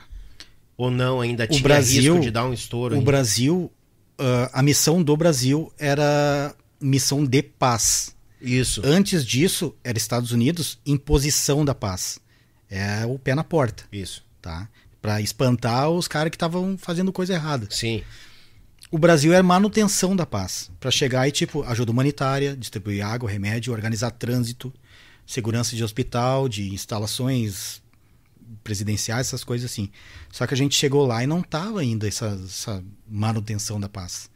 Ou 0.76 0.90
não, 0.90 1.22
ainda 1.22 1.46
tinha 1.46 1.62
Brasil- 1.62 2.12
risco 2.12 2.20
de 2.26 2.30
dar 2.30 2.44
um 2.44 2.52
estouro. 2.52 2.94
O 2.94 2.98
ainda? 2.98 3.10
Brasil, 3.10 3.72
ah, 4.18 4.50
a 4.52 4.62
missão 4.62 5.02
do 5.02 5.16
Brasil 5.16 5.72
era 5.78 6.54
missão 6.78 7.24
de 7.24 7.42
paz. 7.42 8.14
Isso. 8.38 8.82
Antes 8.84 9.24
disso, 9.24 9.74
era 9.82 9.96
Estados 9.96 10.30
Unidos, 10.30 10.78
imposição 10.84 11.64
da 11.64 11.74
paz. 11.74 12.18
É 12.68 13.06
o 13.06 13.18
pé 13.18 13.34
na 13.34 13.42
porta, 13.42 13.84
Isso. 13.90 14.22
tá? 14.42 14.68
Pra 15.00 15.22
espantar 15.22 15.88
os 15.88 16.06
caras 16.06 16.28
que 16.28 16.36
estavam 16.36 16.76
fazendo 16.76 17.10
coisa 17.14 17.32
errada. 17.32 17.66
Sim. 17.70 18.02
O 18.90 18.98
Brasil 18.98 19.32
é 19.32 19.42
manutenção 19.42 20.14
da 20.14 20.24
paz. 20.24 20.70
Pra 20.78 20.90
chegar 20.90 21.26
e, 21.26 21.32
tipo, 21.32 21.62
ajuda 21.64 21.90
humanitária, 21.90 22.56
distribuir 22.56 23.04
água, 23.04 23.28
remédio, 23.28 23.72
organizar 23.72 24.10
trânsito, 24.12 24.72
segurança 25.26 25.74
de 25.74 25.82
hospital, 25.82 26.48
de 26.48 26.72
instalações 26.72 27.82
presidenciais, 28.62 29.26
essas 29.26 29.42
coisas 29.42 29.70
assim. 29.70 29.90
Só 30.30 30.46
que 30.46 30.54
a 30.54 30.56
gente 30.56 30.76
chegou 30.76 31.06
lá 31.06 31.22
e 31.22 31.26
não 31.26 31.42
tava 31.42 31.80
ainda 31.80 32.06
essa, 32.06 32.40
essa 32.44 32.82
manutenção 33.08 33.80
da 33.80 33.88
paz. 33.88 34.30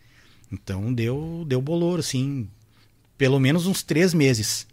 Então 0.51 0.93
deu, 0.93 1.45
deu 1.47 1.63
bolor, 1.63 2.01
assim, 2.01 2.49
pelo 3.17 3.39
menos 3.39 3.67
uns 3.67 3.83
três 3.83 4.13
meses. 4.13 4.67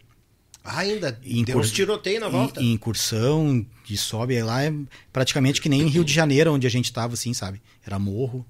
Ah, 0.63 0.79
ainda 0.79 1.17
Em 1.23 1.43
deu 1.43 1.59
uns 1.59 1.71
tiroteio 1.71 2.19
na 2.19 2.27
volta. 2.27 2.61
Em 2.61 2.73
incursão, 2.73 3.65
de 3.85 3.95
sobe 3.95 4.41
lá, 4.41 4.63
é 4.63 4.73
praticamente 5.13 5.61
que 5.61 5.69
nem 5.69 5.83
em 5.83 5.87
Rio 5.87 6.03
de 6.03 6.13
Janeiro, 6.13 6.51
onde 6.51 6.67
a 6.67 6.69
gente 6.69 6.91
tava, 6.91 7.13
assim, 7.13 7.33
sabe? 7.33 7.61
Era 7.85 7.97
morro. 7.97 8.45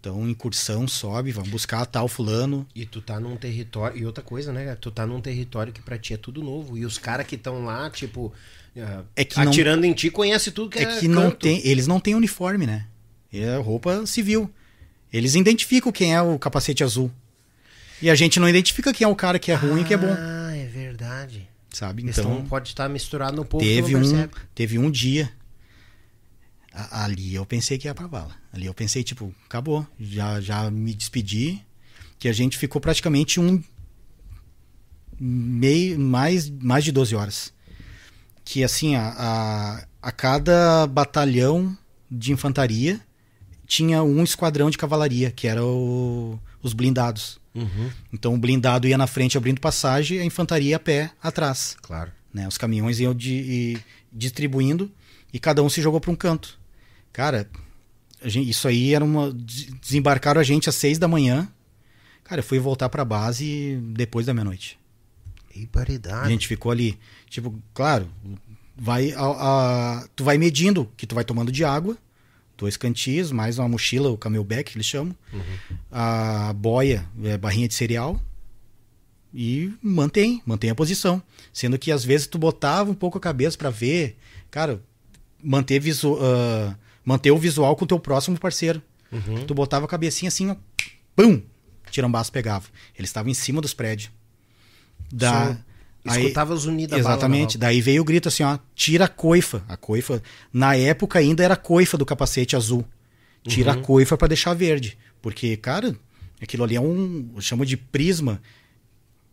Então, 0.00 0.28
incursão, 0.28 0.86
sobe, 0.86 1.32
vamos 1.32 1.50
buscar 1.50 1.84
tal 1.84 2.06
fulano. 2.06 2.66
E 2.74 2.86
tu 2.86 3.00
tá 3.02 3.18
num 3.18 3.36
território. 3.36 3.98
E 3.98 4.06
outra 4.06 4.22
coisa, 4.22 4.52
né? 4.52 4.64
cara? 4.64 4.76
Tu 4.76 4.90
tá 4.92 5.04
num 5.06 5.20
território 5.20 5.72
que 5.72 5.82
pra 5.82 5.98
ti 5.98 6.14
é 6.14 6.16
tudo 6.16 6.42
novo. 6.42 6.78
E 6.78 6.84
os 6.84 6.98
caras 6.98 7.26
que 7.26 7.34
estão 7.34 7.64
lá, 7.64 7.90
tipo, 7.90 8.32
ah, 8.78 9.02
É 9.16 9.24
que 9.24 9.36
não- 9.40 9.48
atirando 9.50 9.84
em 9.84 9.92
ti, 9.92 10.08
conhece 10.10 10.52
tudo 10.52 10.70
que 10.70 10.78
é, 10.78 10.82
É 10.82 11.00
que 11.00 11.08
não 11.08 11.24
canto. 11.24 11.38
tem, 11.38 11.60
eles 11.66 11.86
não 11.88 11.98
têm 11.98 12.14
uniforme, 12.14 12.64
né? 12.66 12.86
É 13.32 13.56
roupa 13.56 14.06
civil. 14.06 14.48
Eles 15.12 15.34
identificam 15.34 15.90
quem 15.90 16.14
é 16.14 16.22
o 16.22 16.38
capacete 16.38 16.84
azul. 16.84 17.10
E 18.00 18.08
a 18.08 18.14
gente 18.14 18.38
não 18.38 18.48
identifica 18.48 18.92
quem 18.92 19.04
é 19.04 19.08
o 19.08 19.16
cara 19.16 19.38
que 19.38 19.50
é 19.50 19.54
ruim 19.56 19.80
e 19.82 19.84
que 19.84 19.92
é 19.94 19.96
bom, 19.96 20.14
Ah, 20.16 20.52
é 20.56 20.64
verdade. 20.66 21.48
sabe? 21.70 22.04
Então 22.04 22.34
Então, 22.34 22.44
pode 22.46 22.68
estar 22.68 22.88
misturado 22.88 23.36
no 23.36 23.44
povo 23.44 23.64
teve 23.64 23.92
não 23.94 24.00
um, 24.00 24.02
percebe. 24.04 24.32
teve 24.54 24.78
um 24.78 24.88
dia 24.90 25.28
ali 26.72 27.34
eu 27.34 27.44
pensei 27.46 27.78
que 27.78 27.86
ia 27.88 27.94
pra 27.94 28.06
bala. 28.08 28.34
Ali 28.52 28.66
eu 28.66 28.74
pensei, 28.74 29.02
tipo, 29.02 29.34
acabou, 29.46 29.86
já 29.98 30.40
já 30.40 30.70
me 30.70 30.94
despedi, 30.94 31.60
que 32.18 32.28
a 32.28 32.32
gente 32.32 32.56
ficou 32.58 32.80
praticamente 32.80 33.38
um 33.40 33.62
meio 35.20 35.98
mais 35.98 36.48
mais 36.50 36.84
de 36.84 36.92
12 36.92 37.14
horas. 37.14 37.52
Que 38.44 38.64
assim, 38.64 38.94
a, 38.94 39.14
a, 39.18 39.86
a 40.02 40.12
cada 40.12 40.86
batalhão 40.86 41.76
de 42.10 42.32
infantaria 42.32 43.00
tinha 43.66 44.02
um 44.02 44.22
esquadrão 44.24 44.70
de 44.70 44.78
cavalaria, 44.78 45.30
que 45.30 45.46
era 45.46 45.62
o- 45.64 46.38
os 46.62 46.72
blindados. 46.72 47.38
Uhum, 47.54 47.90
Então 48.12 48.34
o 48.34 48.38
blindado 48.38 48.86
ia 48.88 48.96
na 48.96 49.06
frente 49.06 49.36
abrindo 49.36 49.60
passagem 49.60 50.18
e 50.18 50.20
a 50.20 50.24
infantaria 50.24 50.76
a 50.76 50.80
pé 50.80 51.10
atrás. 51.22 51.76
claro. 51.82 52.12
Né? 52.32 52.46
Os 52.46 52.56
caminhões 52.58 53.00
iam 53.00 53.14
de- 53.14 53.78
distribuindo 54.12 54.90
e 55.32 55.38
cada 55.38 55.62
um 55.62 55.68
se 55.68 55.80
jogou 55.82 56.00
para 56.00 56.10
um 56.10 56.16
canto. 56.16 56.58
Cara, 57.12 57.48
a 58.22 58.28
gente- 58.28 58.48
isso 58.50 58.66
aí 58.68 58.94
era 58.94 59.04
uma. 59.04 59.32
des- 59.32 59.66
Desembarcaram 59.80 60.40
a 60.40 60.44
gente 60.44 60.68
às 60.68 60.74
seis 60.74 60.98
da 60.98 61.08
manhã. 61.08 61.48
Cara, 62.24 62.40
eu 62.40 62.44
fui 62.44 62.58
voltar 62.58 62.88
para 62.88 63.04
base 63.04 63.78
depois 63.92 64.26
da 64.26 64.34
meia-noite. 64.34 64.78
E 65.54 65.66
paridade. 65.66 66.26
A 66.26 66.28
gente 66.28 66.46
ficou 66.46 66.70
ali, 66.70 66.98
tipo, 67.28 67.54
claro, 67.74 68.08
vai 68.76 69.12
a, 69.12 69.22
a- 70.02 70.08
tu 70.14 70.22
vai 70.24 70.36
medindo 70.38 70.88
que 70.96 71.06
tu 71.06 71.14
vai 71.14 71.24
tomando 71.24 71.50
de 71.50 71.64
água, 71.64 71.96
dois 72.56 72.76
cantis, 72.76 73.32
mais 73.32 73.58
uma 73.58 73.68
mochila, 73.68 74.10
o 74.10 74.18
camelback 74.18 74.70
que 74.72 74.76
eles 74.76 74.86
chamam, 74.86 75.16
a 75.90 76.52
boia, 76.52 77.08
é, 77.24 77.36
barrinha 77.38 77.66
de 77.66 77.74
cereal 77.74 78.20
e 79.32 79.72
mantém, 79.82 80.42
mantém 80.46 80.70
a 80.70 80.74
posição, 80.74 81.22
sendo 81.52 81.78
que 81.78 81.90
às 81.92 82.04
vezes 82.04 82.26
tu 82.26 82.38
botava 82.38 82.90
um 82.90 82.94
pouco 82.94 83.18
a 83.18 83.20
cabeça 83.20 83.56
para 83.58 83.70
ver, 83.70 84.16
cara, 84.50 84.82
manter 85.42 85.78
visu, 85.80 86.18
ah, 86.20 86.74
manter 87.04 87.30
o 87.30 87.38
visual 87.38 87.74
com 87.76 87.84
o 87.84 87.88
teu 87.88 87.98
próximo 87.98 88.38
parceiro. 88.38 88.82
Tu 89.46 89.54
botava 89.54 89.86
a 89.86 89.88
cabecinha 89.88 90.28
assim, 90.28 90.50
ó, 90.50 90.56
pum, 91.16 91.40
tirambaço 91.90 92.30
pegava. 92.30 92.66
Eles 92.96 93.08
estavam 93.08 93.30
em 93.30 93.34
cima 93.34 93.60
dos 93.60 93.72
prédios. 93.72 94.10
Da, 95.10 95.56
aí- 96.06 96.22
Escutava 96.22 96.52
os 96.52 96.66
unidos 96.66 96.96
Exatamente. 96.98 97.56
Daí 97.56 97.80
veio 97.80 98.02
o 98.02 98.04
grito 98.04 98.28
assim, 98.28 98.42
ó, 98.42 98.58
tira 98.74 99.06
a 99.06 99.08
coifa. 99.08 99.62
A 99.68 99.76
coifa, 99.76 100.22
na 100.52 100.76
época 100.76 101.18
ainda 101.18 101.42
era 101.42 101.54
a 101.54 101.56
coifa 101.56 101.96
do 101.96 102.04
capacete 102.04 102.54
azul. 102.54 102.84
Tira 103.46 103.72
Uhum. 103.72 103.78
a 103.80 103.82
coifa 103.82 104.16
pra 104.18 104.28
deixar 104.28 104.52
verde, 104.52 104.98
porque 105.22 105.56
cara, 105.56 105.96
aquilo 106.42 106.64
ali 106.64 106.76
é 106.76 106.80
um, 106.80 107.30
eu 107.34 107.40
chamo 107.40 107.64
de 107.64 107.76
prisma. 107.78 108.42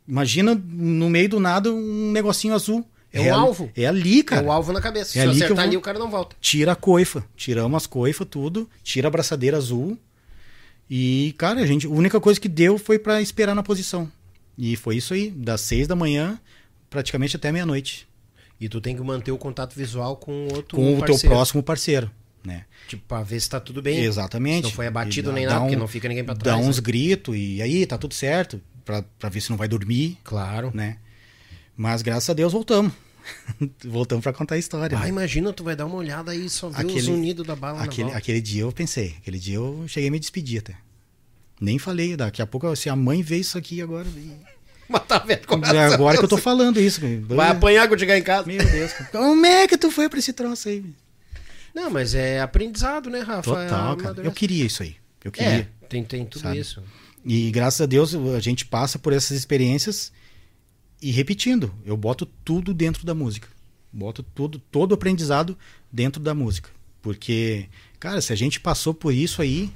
Imagina 0.07 0.56
no 0.56 1.10
meio 1.10 1.27
do 1.27 1.40
nada 1.40 1.73
um 1.73 2.11
negocinho 2.11 2.53
azul. 2.53 2.88
É 3.18 3.22
um 3.22 3.24
ali- 3.24 3.32
alvo. 3.32 3.72
É 3.76 3.86
ali, 3.86 4.20
É 4.20 4.24
cara. 4.24 4.46
o 4.46 4.52
alvo 4.52 4.72
na 4.74 4.82
cabeça. 4.82 5.12
Se 5.12 5.20
É 5.20 5.22
ali 5.24 5.32
que 5.32 5.38
eu 5.38 5.46
acertar 5.46 5.56
vou- 5.64 5.70
ali, 5.70 5.78
o 5.78 5.82
cara 5.82 5.98
não 6.00 6.10
volta. 6.12 6.36
Tira 6.42 6.74
a 6.74 6.76
coifa, 6.76 7.26
tiramos 7.36 7.76
as 7.78 7.88
coifas 7.88 8.28
tudo, 8.30 8.70
tira 8.84 9.08
a 9.08 9.12
braçadeira 9.12 9.58
azul. 9.58 9.98
E, 10.90 11.34
cara, 11.38 11.62
a 11.62 11.66
gente, 11.66 11.88
a 11.88 11.90
única 11.90 12.20
coisa 12.20 12.40
que 12.40 12.48
deu 12.48 12.78
foi 12.78 13.00
pra 13.00 13.22
esperar 13.22 13.56
na 13.56 13.64
posição. 13.64 14.12
E 14.58 14.76
foi 14.76 14.98
isso 14.98 15.14
aí, 15.14 15.32
das 15.32 15.62
seis 15.62 15.88
da 15.88 15.96
manhã 15.96 16.40
praticamente 16.90 17.36
até 17.36 17.52
meia-noite. 17.52 18.08
E 18.62 18.70
tu 18.70 18.80
tem 18.80 18.96
que 18.96 19.02
manter 19.02 19.32
o 19.32 19.38
contato 19.38 19.74
visual 19.76 20.16
com 20.16 20.48
o 20.48 20.54
outro 20.56 20.78
com 20.78 20.94
o 20.94 20.98
teu 20.98 21.08
parceiro. 21.08 21.36
próximo 21.36 21.64
parceiro, 21.64 22.10
né? 22.46 22.64
Tipo, 22.88 23.04
pra 23.08 23.22
ver 23.24 23.40
se 23.40 23.50
tá 23.50 23.60
tudo 23.60 23.82
bem. 23.82 24.00
Exatamente. 24.00 24.58
Se 24.58 24.64
não 24.64 24.72
foi 24.72 24.88
abatido 24.88 25.30
dá- 25.30 25.36
nem 25.36 25.46
dá 25.46 25.50
nada, 25.54 25.62
porque 25.66 25.76
um- 25.76 25.80
não 25.80 25.88
fica 25.88 26.08
ninguém 26.08 26.24
pra 26.24 26.34
Dá 26.36 26.40
trás. 26.42 26.66
uns 26.66 26.78
né? 26.78 26.84
gritos 26.84 27.36
e 27.36 27.62
aí, 27.62 27.86
tá 27.86 27.98
tudo 27.98 28.14
certo, 28.14 28.62
pra, 28.86 29.04
pra 29.20 29.28
ver 29.28 29.42
se 29.42 29.50
não 29.50 29.58
vai 29.58 29.68
dormir, 29.68 30.18
Claro. 30.24 30.72
né? 30.74 30.98
Mas 31.76 32.02
graças 32.02 32.30
a 32.30 32.34
Deus 32.34 32.54
voltamos. 32.54 32.94
voltamos 33.85 34.23
pra 34.23 34.34
contar 34.34 34.56
a 34.56 34.57
história. 34.57 34.97
Ah, 34.97 35.02
né? 35.02 35.10
imagina, 35.10 35.52
tu 35.53 35.64
vai 35.64 35.76
dar 35.76 35.85
uma 35.85 35.95
olhada 35.95 36.31
aí 36.31 36.45
e 36.45 36.49
só 36.49 36.69
ver 36.69 36.85
os 36.85 36.91
Aquele- 36.93 37.11
unidos 37.11 37.45
da 37.45 37.56
bala 37.56 37.80
na 37.80 37.84
Aquele, 37.85 38.11
aquele 38.11 38.41
dia 38.41 38.61
eu 38.64 38.72
pensei, 38.72 39.15
aquele 39.19 39.39
dia 39.39 39.56
eu 39.56 39.85
cheguei 39.88 40.10
a 40.10 40.11
me 40.11 40.19
despedir 40.19 40.60
até. 40.60 40.76
Nem 41.60 41.80
falei, 41.80 42.15
daqui 42.18 42.41
a 42.41 42.47
pouco, 42.47 42.76
se 42.76 42.89
a 42.89 42.95
mãe 42.95 43.22
vê 43.22 43.38
isso 43.38 43.57
aqui 43.57 43.81
agora. 43.81 44.07
Mas 44.88 45.03
tá 45.07 45.18
vendo 45.18 45.47
como 45.47 45.65
É 45.65 45.85
agora 45.93 46.18
que 46.18 46.23
eu 46.23 46.30
tô 46.30 46.38
falando 46.38 46.80
isso. 46.80 47.02
Vai 47.27 47.49
apanhar 47.49 47.88
quando 47.88 47.99
chegar 47.99 48.18
em 48.19 48.22
casa. 48.22 48.45
Meu 48.45 48.64
Deus, 48.64 48.93
cara. 48.93 49.10
como 49.11 49.43
é 49.45 49.68
que 49.68 49.77
tu 49.80 49.89
foi 49.89 50.07
pra 50.07 50.19
esse 50.19 50.31
troço 50.31 50.69
aí? 50.69 50.85
Não, 51.73 51.89
mas 51.89 52.14
é 52.15 52.39
aprendizado, 52.39 53.10
né, 53.10 53.19
Rafa? 53.19 53.41
Total, 53.41 53.93
É 53.93 53.97
cara. 53.97 54.22
Eu 54.22 54.31
queria 54.31 54.64
isso 54.64 54.84
aí. 54.84 54.95
Eu 55.23 55.31
queria. 55.31 55.49
É, 55.49 55.68
tem, 55.89 56.03
tem 56.03 56.23
tudo 56.23 56.43
Sabe? 56.43 56.60
isso. 56.60 56.84
E 57.26 57.49
graças 57.49 57.81
a 57.81 57.85
Deus 57.88 58.14
a 58.14 58.39
gente 58.39 58.64
passa 58.65 58.99
por 58.99 59.11
essas 59.11 59.31
experiências 59.35 60.11
e 61.07 61.11
repetindo, 61.11 61.72
eu 61.86 61.95
boto 61.95 62.26
tudo 62.26 62.73
dentro 62.73 63.06
da 63.06 63.14
música. 63.14 63.48
Boto 63.94 64.23
tudo, 64.23 64.57
todo 64.57 64.91
o 64.91 64.95
aprendizado 64.95 65.56
dentro 65.91 66.19
da 66.19 66.34
música. 66.34 66.69
Porque, 66.99 67.68
cara, 67.99 68.19
se 68.22 68.34
a 68.34 68.36
gente 68.36 68.60
passou 68.60 68.91
por 68.91 69.14
isso 69.14 69.40
aí, 69.40 69.69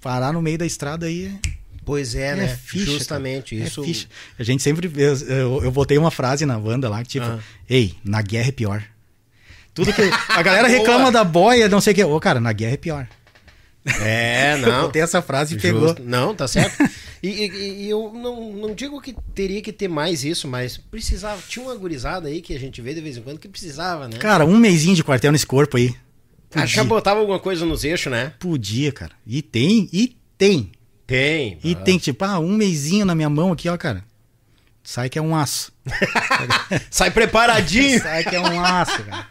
parar 0.00 0.32
no 0.32 0.40
meio 0.40 0.56
da 0.56 0.64
estrada 0.64 1.04
aí 1.04 1.26
é, 1.26 1.50
Pois 1.84 2.14
é, 2.14 2.28
é 2.28 2.34
né? 2.36 2.48
ficha, 2.48 2.92
Justamente, 2.92 3.54
cara. 3.54 3.66
É 3.66 3.68
isso. 3.68 3.84
ficha. 3.84 4.08
A 4.38 4.42
gente 4.42 4.62
sempre. 4.62 4.90
Eu, 4.96 5.14
eu, 5.28 5.64
eu 5.64 5.70
botei 5.70 5.98
uma 5.98 6.10
frase 6.10 6.46
na 6.46 6.58
banda 6.58 6.88
lá, 6.88 7.02
que 7.02 7.10
tipo, 7.10 7.26
Ah. 7.26 7.38
ei, 7.68 7.94
na 8.02 8.22
guerra 8.22 8.48
é 8.48 8.52
pior. 8.52 8.82
Tudo 9.74 9.92
que. 9.92 10.00
A 10.30 10.42
galera 10.42 10.68
reclama 10.68 11.12
da 11.12 11.22
boia, 11.22 11.68
não 11.68 11.82
sei 11.82 11.92
o 11.92 11.96
que. 11.96 12.04
Ô, 12.04 12.18
cara, 12.18 12.40
na 12.40 12.52
guerra 12.54 12.74
é 12.74 12.76
pior. 12.78 13.06
É, 13.84 14.54
Eu 14.54 14.58
não. 14.58 14.82
botei 14.82 15.02
essa 15.02 15.20
frase 15.20 15.56
e 15.56 15.60
pegou. 15.60 15.88
Justo. 15.88 16.02
Não, 16.04 16.34
tá 16.34 16.46
certo. 16.48 16.76
E, 17.24 17.28
e- 17.28 17.82
e 17.84 17.88
eu 17.88 18.10
não, 18.12 18.52
não 18.52 18.74
digo 18.74 19.00
que 19.00 19.14
teria 19.32 19.62
que 19.62 19.72
ter 19.72 19.86
mais 19.86 20.24
isso, 20.24 20.48
mas 20.48 20.76
precisava. 20.76 21.40
Tinha 21.46 21.64
uma 21.64 21.74
gurizada 21.76 22.26
aí 22.26 22.42
que 22.42 22.52
a 22.52 22.58
gente 22.58 22.82
vê 22.82 22.92
de 22.92 23.00
vez 23.00 23.16
em 23.16 23.22
quando 23.22 23.38
que 23.38 23.46
precisava, 23.48 24.08
né? 24.08 24.16
Cara, 24.18 24.44
um 24.44 24.56
mêsinho 24.56 24.96
de 24.96 25.04
quartel 25.04 25.30
nesse 25.30 25.46
corpo 25.46 25.76
aí. 25.76 25.94
Acho 26.52 26.80
que 26.80 26.84
botava 26.88 27.20
alguma 27.20 27.38
coisa 27.38 27.64
nos 27.64 27.84
eixos, 27.84 28.10
né? 28.10 28.32
Podia, 28.40 28.90
cara. 28.90 29.12
E 29.24 29.40
tem, 29.40 29.88
e 29.92 30.16
tem. 30.36 30.72
Tem. 31.06 31.60
E 31.62 31.76
tem, 31.76 31.96
tipo, 31.96 32.24
ah, 32.24 32.40
um 32.40 32.56
mêsinho 32.56 33.04
na 33.04 33.14
minha 33.14 33.30
mão 33.30 33.52
aqui, 33.52 33.68
ó, 33.68 33.76
cara. 33.76 34.02
Sai 34.82 35.08
que 35.08 35.16
é 35.16 35.22
um 35.22 35.36
aço. 35.36 35.70
Sai 36.90 37.12
preparadinho. 37.12 38.02
Sai 38.02 38.24
que 38.24 38.34
é 38.34 38.40
um 38.40 38.60
aço, 38.64 39.00
cara. 39.04 39.28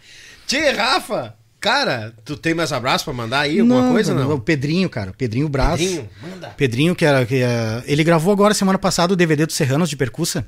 Tchê, 0.47 0.69
Rafa, 0.69 1.35
cara, 1.61 2.13
tu 2.25 2.35
tem 2.35 2.53
mais 2.53 2.73
abraço 2.73 3.05
pra 3.05 3.13
mandar 3.13 3.41
aí? 3.41 3.59
Alguma 3.59 3.89
coisa, 3.91 4.13
não? 4.13 4.33
O 4.33 4.39
Pedrinho, 4.41 4.89
cara. 4.89 5.11
o 5.11 5.13
Pedrinho 5.13 5.47
Braz. 5.47 5.79
Pedrinho, 5.79 6.09
manda. 6.21 6.47
Pedrinho, 6.49 6.95
que 6.95 7.05
era. 7.05 7.25
Que, 7.25 7.35
é- 7.43 7.83
ele 7.85 8.03
gravou 8.03 8.33
agora, 8.33 8.53
semana 8.53 8.77
passada, 8.79 9.13
o 9.13 9.15
DVD 9.15 9.45
dos 9.45 9.55
Serranos 9.55 9.89
de 9.89 9.95
Percussa. 9.95 10.45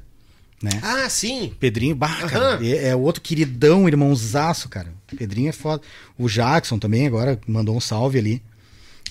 Né? 0.62 0.72
Ah, 0.82 1.10
sim. 1.10 1.54
Pedrinho, 1.60 1.94
bah, 1.96 2.16
cara, 2.28 2.56
Aham. 2.56 2.66
é, 2.66 2.90
é 2.90 2.96
outro 2.96 3.22
queridão, 3.22 3.88
irmãozaço, 3.88 4.68
cara. 4.70 4.88
Pedrinho 5.18 5.50
é 5.50 5.52
foda. 5.52 5.84
O 6.18 6.28
Jackson 6.30 6.80
também 6.80 7.06
agora 7.06 7.40
mandou 7.46 7.76
um 7.76 7.82
salve 7.82 8.18
ali. 8.18 8.42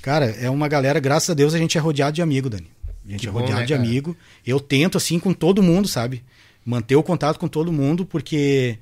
Cara, 0.01 0.24
é 0.27 0.49
uma 0.51 0.66
galera, 0.66 0.99
graças 0.99 1.29
a 1.31 1.35
Deus, 1.35 1.55
a 1.55 1.59
gente 1.59 1.77
é 1.77 1.81
rodeado 1.81 2.15
de 2.15 2.23
amigo, 2.23 2.49
Dani. 2.51 2.66
A 3.07 3.11
gente 3.12 3.20
Que 3.20 3.29
é 3.29 3.31
bom, 3.31 3.41
rodeado 3.41 3.61
né, 3.61 3.66
de 3.66 3.74
cara? 3.74 3.87
amigo. 3.87 4.16
Eu 4.47 4.59
tento, 4.59 4.97
assim, 4.97 5.19
com 5.19 5.33
todo 5.33 5.62
mundo, 5.62 5.87
sabe? 5.89 6.23
Manter 6.65 6.97
o 6.97 7.03
contato 7.03 7.39
com 7.39 7.47
todo 7.49 7.70
mundo, 7.73 8.07
porque 8.07 8.79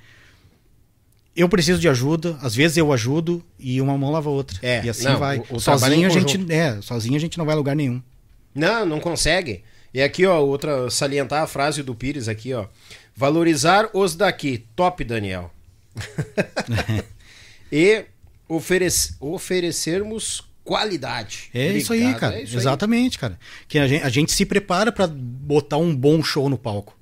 eu 1.40 1.48
preciso 1.48 1.80
de 1.80 1.88
ajuda, 1.88 2.38
às 2.42 2.54
vezes 2.54 2.76
eu 2.76 2.92
ajudo 2.92 3.44
e 3.58 3.80
uma 3.80 3.96
mão 3.98 4.10
lava 4.10 4.28
a 4.28 4.32
outra. 4.32 4.58
É, 4.62 4.84
e 4.84 4.88
assim 4.90 5.04
não, 5.04 5.18
vai. 5.18 5.38
o- 5.38 5.56
o 5.56 5.60
sozinho 5.60 6.06
a 6.06 6.10
gente, 6.10 6.52
é, 6.52 6.80
sozinho 6.82 7.16
a 7.16 7.20
gente 7.20 7.36
não 7.38 7.44
vai 7.44 7.54
a 7.54 7.58
lugar 7.58 7.74
nenhum. 7.76 8.02
Não, 8.54 8.84
não 8.86 9.00
consegue. 9.00 9.62
E 9.92 10.00
aqui, 10.02 10.24
ó, 10.26 10.40
outra, 10.40 10.88
salientar 10.90 11.42
a 11.42 11.46
frase 11.46 11.82
do 11.82 11.94
Pires 11.94 12.28
aqui, 12.28 12.52
ó. 12.54 12.66
Valorizar 13.16 13.88
os 13.92 14.14
daqui. 14.14 14.64
Top, 14.76 15.02
Daniel. 15.04 15.52
e 17.72 18.04
oferec- 18.48 19.14
oferecermos 19.20 20.42
qualidade. 20.64 21.50
É 21.54 21.72
isso 21.72 21.92
aí, 21.92 22.00
Obrigado, 22.00 22.20
cara. 22.20 22.36
é 22.36 22.42
isso 22.42 22.52
aí. 22.56 22.58
Exatamente, 22.60 23.18
cara. 23.18 23.38
Que 23.68 23.78
a 23.78 23.86
gente, 23.88 24.04
a 24.04 24.08
gente 24.08 24.32
se 24.32 24.44
prepara 24.44 24.92
pra 24.92 25.06
botar 25.06 25.76
um 25.78 25.94
bom 25.94 26.22
show 26.22 26.48
no 26.48 26.58
palco. 26.58 26.96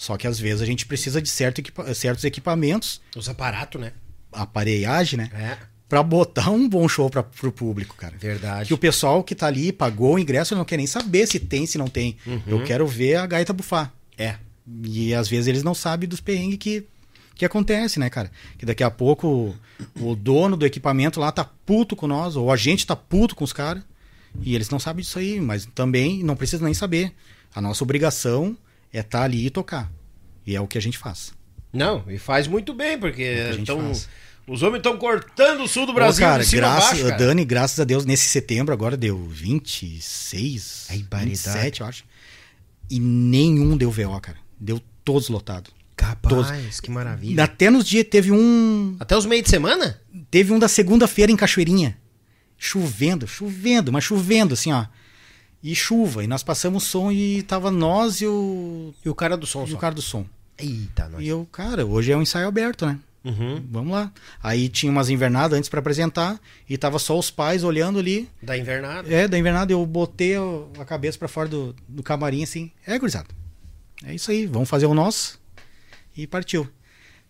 Só 0.00 0.16
que 0.16 0.26
às 0.26 0.38
vezes 0.40 0.62
a 0.62 0.64
gente 0.64 0.86
precisa 0.86 1.20
de 1.20 1.28
certo 1.28 1.58
equipa- 1.58 1.92
certos 1.92 2.24
equipamentos, 2.24 3.02
Os 3.14 3.28
aparatos, 3.28 3.78
né? 3.78 3.92
aparelhagem, 4.32 5.18
né? 5.18 5.28
É, 5.34 5.58
Pra 5.90 6.02
botar 6.02 6.50
um 6.50 6.66
bom 6.66 6.88
show 6.88 7.10
pra, 7.10 7.22
pro 7.22 7.52
público, 7.52 7.94
cara. 7.96 8.14
verdade. 8.16 8.68
Que 8.68 8.72
o 8.72 8.78
pessoal 8.78 9.22
que 9.22 9.34
tá 9.34 9.46
ali 9.48 9.72
pagou 9.72 10.14
o 10.14 10.18
ingresso 10.18 10.54
não 10.54 10.64
quer 10.64 10.76
nem 10.78 10.86
saber 10.86 11.26
se 11.26 11.38
tem, 11.38 11.66
se 11.66 11.76
não 11.76 11.86
tem. 11.88 12.16
Uhum. 12.26 12.40
Eu 12.46 12.64
quero 12.64 12.86
ver 12.86 13.16
a 13.16 13.26
gaita 13.26 13.52
bufar. 13.52 13.92
É. 14.16 14.36
E 14.84 15.12
às 15.12 15.28
vezes 15.28 15.48
eles 15.48 15.62
não 15.64 15.74
sabem 15.74 16.08
dos 16.08 16.20
perrengues 16.20 16.58
que, 16.58 16.86
que 17.34 17.44
acontece, 17.44 17.98
né, 17.98 18.08
cara? 18.08 18.30
Que 18.56 18.64
daqui 18.64 18.82
a 18.84 18.90
pouco 18.90 19.54
o, 19.98 20.10
o 20.12 20.14
dono 20.16 20.56
do 20.56 20.64
equipamento 20.64 21.20
lá 21.20 21.30
tá 21.30 21.44
puto 21.44 21.94
com 21.94 22.06
nós, 22.06 22.36
ou 22.36 22.50
a 22.50 22.56
gente 22.56 22.86
tá 22.86 22.96
puto 22.96 23.34
com 23.36 23.44
os 23.44 23.52
caras, 23.52 23.82
e 24.40 24.54
eles 24.54 24.70
não 24.70 24.78
sabem 24.78 25.02
disso 25.02 25.18
aí, 25.18 25.40
mas 25.40 25.66
também 25.74 26.22
não 26.22 26.36
precisa 26.36 26.64
nem 26.64 26.72
saber. 26.72 27.12
A 27.54 27.60
nossa 27.60 27.82
obrigação 27.84 28.56
é 28.92 29.00
estar 29.00 29.22
ali 29.22 29.46
e 29.46 29.50
tocar. 29.50 29.90
E 30.46 30.54
é 30.56 30.60
o 30.60 30.66
que 30.66 30.78
a 30.78 30.82
gente 30.82 30.98
faz. 30.98 31.32
Não, 31.72 32.04
e 32.08 32.18
faz 32.18 32.46
muito 32.48 32.74
bem, 32.74 32.98
porque 32.98 33.22
É 33.22 33.52
faz. 33.64 34.08
os 34.46 34.62
homens 34.62 34.78
estão 34.78 34.96
cortando 34.98 35.62
o 35.62 35.68
sul 35.68 35.86
do 35.86 35.92
Brasil 35.92 36.24
Ô, 36.24 36.28
cara, 36.28 36.42
de 36.42 36.48
cima 36.48 36.66
a 36.66 36.70
graças, 36.72 36.90
baixo, 36.90 37.04
cara. 37.04 37.16
Dani, 37.16 37.44
graças 37.44 37.78
a 37.78 37.84
Deus, 37.84 38.04
nesse 38.04 38.28
setembro 38.28 38.72
agora 38.74 38.96
deu 38.96 39.16
26, 39.28 40.86
Ai, 40.90 40.98
baridade. 40.98 41.28
27, 41.30 41.80
eu 41.80 41.86
acho. 41.86 42.04
E 42.90 42.98
nenhum 42.98 43.76
deu 43.76 43.90
VO, 43.90 44.20
cara. 44.20 44.38
Deu 44.58 44.80
todos 45.04 45.28
lotados. 45.28 45.72
Capaz, 45.94 46.80
que 46.80 46.90
maravilha. 46.90 47.44
Até 47.44 47.70
nos 47.70 47.86
dias 47.86 48.06
teve 48.10 48.32
um. 48.32 48.96
Até 48.98 49.16
os 49.16 49.26
meios 49.26 49.44
de 49.44 49.50
semana? 49.50 50.00
Teve 50.30 50.52
um 50.52 50.58
da 50.58 50.66
segunda-feira 50.66 51.30
em 51.30 51.36
Cachoeirinha. 51.36 51.96
Chovendo, 52.58 53.26
chovendo, 53.26 53.92
mas 53.92 54.02
chovendo, 54.04 54.54
assim, 54.54 54.72
ó. 54.72 54.86
E 55.62 55.74
chuva. 55.74 56.24
E 56.24 56.26
nós 56.26 56.42
passamos 56.42 56.84
som 56.84 57.10
e 57.12 57.42
tava 57.42 57.70
nós 57.70 58.20
e 58.20 58.26
o. 58.26 58.94
E 59.04 59.08
o 59.08 59.14
cara 59.14 59.36
do 59.36 59.46
som 59.46 59.64
E 59.64 59.70
só. 59.70 59.76
o 59.76 59.78
cara 59.78 59.94
do 59.94 60.02
som. 60.02 60.24
Eita, 60.58 61.08
nós. 61.08 61.22
E 61.22 61.28
eu, 61.28 61.46
cara, 61.50 61.84
hoje 61.86 62.12
é 62.12 62.16
um 62.16 62.22
ensaio 62.22 62.48
aberto, 62.48 62.86
né? 62.86 62.98
Uhum. 63.22 63.62
Vamos 63.70 63.92
lá. 63.92 64.10
Aí 64.42 64.68
tinha 64.70 64.90
umas 64.90 65.10
invernadas 65.10 65.58
antes 65.58 65.68
pra 65.68 65.80
apresentar. 65.80 66.40
E 66.68 66.78
tava 66.78 66.98
só 66.98 67.18
os 67.18 67.30
pais 67.30 67.62
olhando 67.62 67.98
ali. 67.98 68.28
Da 68.42 68.56
invernada. 68.56 69.12
É, 69.12 69.28
da 69.28 69.38
invernada 69.38 69.72
eu 69.72 69.84
botei 69.84 70.34
a- 70.36 70.84
cabeça 70.86 71.18
pra 71.18 71.28
fora 71.28 71.48
do, 71.48 71.74
do 71.86 72.02
camarim 72.02 72.42
assim. 72.42 72.70
É, 72.86 72.98
gurizada. 72.98 73.28
É 74.04 74.14
isso 74.14 74.30
aí, 74.30 74.46
vamos 74.46 74.68
fazer 74.70 74.86
o 74.86 74.94
nosso. 74.94 75.38
E 76.16 76.26
partiu. 76.26 76.66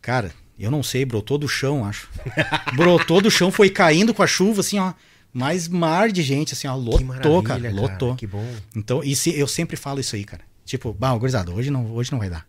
Cara, 0.00 0.32
eu 0.56 0.70
não 0.70 0.82
sei, 0.84 1.04
brotou 1.04 1.36
do 1.36 1.48
chão, 1.48 1.84
acho. 1.84 2.08
brotou 2.76 3.20
do 3.20 3.28
chão, 3.30 3.50
foi 3.50 3.68
caindo 3.68 4.14
com 4.14 4.22
a 4.22 4.26
chuva, 4.28 4.60
assim, 4.60 4.78
ó. 4.78 4.92
Mas 5.32 5.68
mar 5.68 6.10
de 6.10 6.22
gente, 6.22 6.54
assim, 6.54 6.66
ó. 6.66 6.74
Lotou, 6.74 7.42
cara. 7.42 7.60
cara. 7.60 7.74
Lotou. 7.74 8.16
Que 8.16 8.26
bom. 8.26 8.44
Então, 8.74 9.02
e 9.04 9.14
se, 9.14 9.38
eu 9.38 9.46
sempre 9.46 9.76
falo 9.76 10.00
isso 10.00 10.16
aí, 10.16 10.24
cara. 10.24 10.42
Tipo, 10.64 10.92
bah, 10.92 11.16
gurizada, 11.16 11.50
hoje 11.52 11.70
não, 11.70 11.92
hoje 11.92 12.10
não 12.12 12.18
vai 12.18 12.30
dar. 12.30 12.46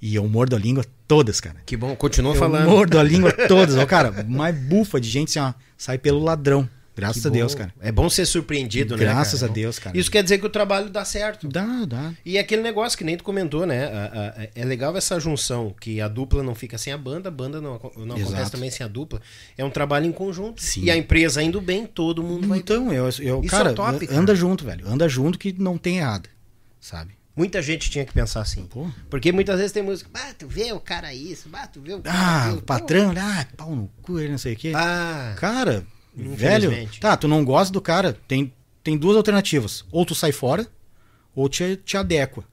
E 0.00 0.14
eu 0.14 0.28
mordo 0.28 0.54
a 0.56 0.58
língua 0.58 0.84
todas, 1.08 1.40
cara. 1.40 1.56
Que 1.64 1.76
bom. 1.76 1.94
Continua 1.96 2.34
Eu 2.34 2.38
falando. 2.38 2.68
mordo 2.68 2.98
a 2.98 3.02
língua 3.02 3.32
todas. 3.48 3.76
Ó, 3.76 3.86
cara, 3.86 4.24
mais 4.28 4.54
bufa 4.56 5.00
de 5.00 5.08
gente, 5.08 5.28
assim, 5.38 5.38
ó. 5.40 5.54
Sai 5.76 5.98
pelo 5.98 6.22
ladrão. 6.22 6.68
Graças 6.96 7.20
Que 7.22 7.28
a 7.28 7.30
Deus, 7.30 7.52
bom. 7.52 7.58
cara. 7.58 7.74
É 7.80 7.92
bom 7.92 8.08
ser 8.08 8.24
surpreendido, 8.24 8.96
né? 8.96 9.04
Graças 9.04 9.42
a 9.44 9.46
Deus, 9.48 9.78
cara. 9.78 9.96
Isso 9.96 10.10
quer 10.10 10.22
dizer 10.22 10.38
que 10.38 10.46
o 10.46 10.48
trabalho 10.50 10.88
dá 10.88 11.04
certo. 11.04 11.46
Dá, 11.46 11.84
dá. 11.86 12.14
E 12.24 12.38
aquele 12.38 12.62
negócio 12.62 12.96
que 12.96 13.04
nem 13.04 13.16
tu 13.18 13.22
comentou, 13.22 13.66
né? 13.66 13.90
É 14.54 14.64
legal 14.64 14.96
essa 14.96 15.20
junção, 15.20 15.74
que 15.78 16.00
a 16.00 16.08
dupla 16.08 16.42
não 16.42 16.54
fica 16.54 16.78
sem 16.78 16.92
a 16.92 16.98
banda, 16.98 17.28
a 17.28 17.32
banda 17.32 17.60
não, 17.60 17.78
não 17.98 18.16
acontece 18.16 18.50
também 18.50 18.70
sem 18.70 18.84
a 18.84 18.88
dupla. 18.88 19.20
É 19.58 19.64
um 19.64 19.70
trabalho 19.70 20.06
em 20.06 20.12
conjunto. 20.12 20.62
Sim. 20.62 20.84
E 20.84 20.90
a 20.90 20.96
empresa 20.96 21.42
indo 21.42 21.60
bem, 21.60 21.84
todo 21.86 22.22
mundo 22.22 22.48
vai. 22.48 22.58
Então, 22.58 22.90
eu, 22.92 23.04
eu 23.20 23.40
Isso 23.42 23.50
cara, 23.50 23.70
é 23.70 23.74
top, 23.74 24.06
cara. 24.06 24.18
anda 24.18 24.34
junto, 24.34 24.64
velho. 24.64 24.88
Anda 24.88 25.06
junto 25.08 25.38
que 25.38 25.52
não 25.58 25.76
tem 25.76 25.98
errado, 25.98 26.28
sabe? 26.80 27.12
Muita 27.36 27.60
gente 27.60 27.90
tinha 27.90 28.06
que 28.06 28.14
pensar 28.14 28.40
assim. 28.40 28.64
Pô. 28.64 28.88
Porque 29.10 29.30
muitas 29.30 29.58
vezes 29.58 29.70
tem 29.70 29.82
música, 29.82 30.08
ah, 30.14 30.32
tu 30.38 30.48
vê 30.48 30.72
o 30.72 30.80
cara 30.80 31.12
isso, 31.12 31.50
ah, 31.52 31.66
tu 31.66 31.82
vê 31.82 31.92
o 31.92 32.00
cara 32.00 32.16
Ah, 32.18 32.42
aquilo." 32.44 32.58
o 32.58 32.62
patrão, 32.62 33.12
ah, 33.18 33.46
pau 33.54 33.76
no 33.76 33.88
cu, 34.00 34.18
ele 34.18 34.30
não 34.30 34.38
sei 34.38 34.54
o 34.54 34.56
quê. 34.56 34.72
Ah, 34.74 35.34
Cara, 35.36 35.84
velho, 36.16 36.88
tá, 37.00 37.16
tu 37.16 37.28
não 37.28 37.44
gosta 37.44 37.72
do 37.72 37.80
cara, 37.80 38.16
tem, 38.26 38.52
tem 38.82 38.96
duas 38.96 39.16
alternativas. 39.16 39.84
Ou 39.92 40.04
tu 40.04 40.14
sai 40.14 40.32
fora, 40.32 40.66
ou 41.34 41.48
te, 41.48 41.76
te 41.76 41.96
adequa. 41.96 42.44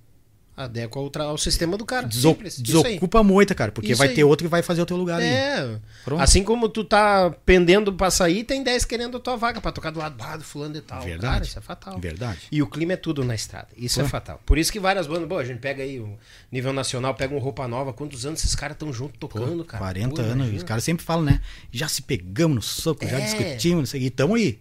Adequa 0.55 0.99
ao, 0.99 1.11
ao 1.29 1.37
sistema 1.37 1.77
do 1.77 1.85
cara. 1.85 2.07
Deso- 2.07 2.29
Simples. 2.29 2.59
Desocupa 2.59 3.19
a 3.19 3.23
moita, 3.23 3.55
cara, 3.55 3.71
porque 3.71 3.91
Isso 3.91 3.99
vai 3.99 4.09
aí. 4.09 4.13
ter 4.15 4.23
outro 4.23 4.45
que 4.45 4.51
vai 4.51 4.61
fazer 4.61 4.81
o 4.81 4.85
teu 4.85 4.95
lugar 4.97 5.17
ali. 5.17 5.25
É. 5.25 5.79
Pronto. 6.05 6.21
Assim 6.21 6.43
como 6.43 6.69
tu 6.69 6.83
tá 6.83 7.33
pendendo 7.45 7.91
pra 7.93 8.11
sair, 8.11 8.43
tem 8.43 8.63
10 8.63 8.85
querendo 8.85 9.17
a 9.17 9.19
tua 9.19 9.35
vaga 9.35 9.59
pra 9.59 9.71
tocar 9.71 9.89
do 9.91 9.99
lado 9.99 10.15
ah, 10.19 10.37
do 10.37 10.43
fulano 10.43 10.75
e 10.77 10.81
tal. 10.81 11.01
Verdade. 11.01 11.33
Cara, 11.33 11.43
isso 11.43 11.57
é 11.59 11.61
fatal. 11.61 11.99
Verdade. 11.99 12.39
E 12.51 12.61
o 12.61 12.67
clima 12.67 12.93
é 12.93 12.97
tudo 12.97 13.23
na 13.23 13.33
estrada. 13.35 13.67
Isso 13.77 13.99
Pô. 13.99 14.05
é 14.05 14.09
fatal. 14.09 14.39
Por 14.45 14.57
isso 14.57 14.71
que 14.71 14.79
várias 14.79 15.07
bandas, 15.07 15.27
pô, 15.27 15.37
a 15.37 15.43
gente 15.45 15.59
pega 15.59 15.81
aí 15.83 15.99
o 15.99 16.17
nível 16.51 16.71
nacional, 16.73 17.15
pega 17.15 17.33
um 17.33 17.39
roupa 17.39 17.67
nova. 17.67 17.91
Quantos 17.93 18.25
anos 18.25 18.39
esses 18.39 18.55
caras 18.55 18.75
estão 18.75 18.91
juntos 18.93 19.17
tocando, 19.19 19.63
cara? 19.65 19.79
40 19.83 20.09
Pô, 20.15 20.21
anos, 20.21 20.33
imagina. 20.35 20.57
os 20.57 20.63
caras 20.63 20.83
sempre 20.83 21.03
falam, 21.05 21.23
né? 21.25 21.41
Já 21.71 21.87
se 21.87 22.01
pegamos 22.01 22.55
no 22.55 22.61
soco, 22.61 23.05
já 23.07 23.17
É. 23.19 23.21
discutimos, 23.25 23.79
não 23.79 23.85
sei. 23.85 24.03
E 24.03 24.09
tamo 24.09 24.35
aí. 24.35 24.59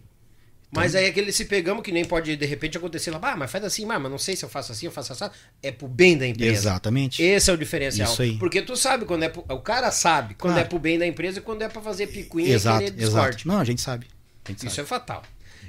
Mas 0.75 0.95
aí 0.95 1.05
aquele 1.05 1.31
se 1.31 1.45
pegamos 1.45 1.83
que 1.83 1.91
nem 1.91 2.03
pode 2.03 2.35
de 2.35 2.45
repente 2.45 2.77
acontecer 2.77 3.11
lá, 3.11 3.19
ah, 3.21 3.37
mas 3.37 3.51
faz 3.51 3.63
assim, 3.63 3.85
mas 3.85 4.01
não 4.01 4.17
sei 4.17 4.35
se 4.35 4.43
eu 4.43 4.49
faço 4.49 4.71
assim, 4.71 4.85
eu 4.87 4.91
faço 4.91 5.13
assim. 5.13 5.25
É 5.61 5.71
pro 5.71 5.87
bem 5.87 6.17
da 6.17 6.25
empresa. 6.27 6.51
Exatamente. 6.51 7.21
Esse 7.21 7.49
é 7.49 7.53
o 7.53 7.57
diferencial. 7.57 8.11
Isso 8.11 8.21
aí. 8.21 8.37
Porque 8.37 8.61
tu 8.61 8.75
sabe 8.75 9.05
quando 9.05 9.23
é 9.23 9.29
pro, 9.29 9.45
o 9.47 9.59
cara 9.59 9.91
sabe 9.91 10.33
quando 10.35 10.53
Claro. 10.53 10.65
é 10.65 10.69
pro 10.69 10.79
bem 10.79 10.97
da 10.97 11.05
empresa 11.05 11.39
e 11.39 11.41
quando 11.41 11.61
é 11.61 11.69
pra 11.69 11.81
fazer 11.81 12.07
picuinha 12.07 12.53
Exato, 12.53 12.81
e 12.83 12.91
querer 12.91 13.03
exato. 13.03 13.47
Não, 13.47 13.59
a 13.59 13.63
gente 13.63 13.81
sabe. 13.81 14.07
A 14.45 14.49
gente 14.51 14.65
Isso 14.65 14.75
sabe. 14.75 14.85
é 14.85 14.89
fatal. 14.89 15.23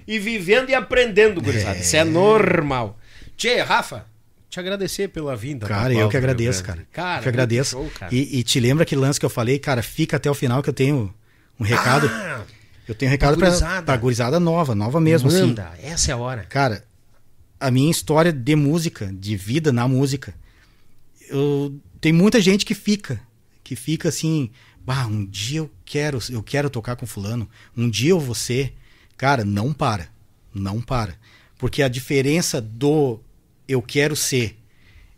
E 0.07 0.19
vivendo 0.19 0.71
e 0.71 0.75
aprendendo, 0.75 1.41
gurizada. 1.41 1.79
Isso 1.79 1.97
é 1.97 2.05
normal. 2.05 2.99
Tchê, 3.37 3.61
Rafa, 3.63 4.07
te 4.51 4.61
agradecer 4.61 5.09
pela 5.09 5.35
vinda. 5.37 5.67
Cara, 5.67 5.93
eu 5.93 6.09
que 6.09 6.17
agradeço, 6.17 6.63
cara. 6.63 6.87
Cara, 6.93 7.19
eu 7.19 7.23
que 7.23 7.29
agradeço. 7.29 7.71
show, 7.73 7.91
cara. 7.99 8.15
E, 8.15 8.39
e 8.39 8.43
te 8.43 8.61
lembra 8.61 8.83
aquele 8.85 9.01
lance 9.01 9.19
que 9.19 9.27
eu 9.27 9.31
falei, 9.31 9.59
cara, 9.59 9.83
fica 9.83 10.17
até 10.17 10.31
o 10.31 10.35
final 10.35 10.63
que 10.63 10.69
eu 10.71 10.75
tenho 10.75 11.13
um 11.59 11.65
recado. 11.65 12.07
Ah, 12.11 12.43
Eu 12.86 12.94
tenho 12.94 13.11
um 13.11 13.12
recado 13.12 13.36
pra, 13.39 13.48
Gurizada. 13.48 13.82
pra 13.82 13.97
gurizada 13.97 14.40
nova, 14.40 14.74
nova 14.74 15.01
mesmo, 15.01 15.28
assim. 15.28 15.48
Manda, 15.48 15.73
essa 15.82 16.11
é 16.11 16.15
a 16.15 16.16
hora. 16.16 16.44
Cara, 16.44 16.85
a 17.59 17.70
minha 17.70 17.90
história 17.90 18.32
de 18.32 18.55
música, 18.55 19.11
de 19.12 19.36
vida 19.36 19.73
na 19.73 19.89
música, 19.89 20.35
eu, 21.28 21.74
tem 22.01 22.12
muita 22.12 22.40
gente 22.40 22.65
que 22.65 22.74
fica, 22.74 23.20
que 23.62 23.74
fica 23.74 24.11
assim, 24.11 24.51
bah, 24.85 25.06
um 25.06 25.24
dia 25.24 25.61
eu 25.61 25.70
quero, 25.85 26.19
eu 26.31 26.43
quero 26.43 26.69
tocar 26.69 26.97
com 26.97 27.06
fulano, 27.06 27.48
um 27.77 27.89
dia 27.89 28.11
eu 28.11 28.20
vou 28.20 28.35
ser. 28.35 28.74
Cara, 29.16 29.44
não 29.44 29.73
para, 29.73 30.09
não 30.52 30.81
para. 30.81 31.15
Porque 31.56 31.82
a 31.82 31.89
diferença 31.89 32.61
do 32.61 33.20
eu 33.66 33.81
quero 33.81 34.15
ser 34.15 34.59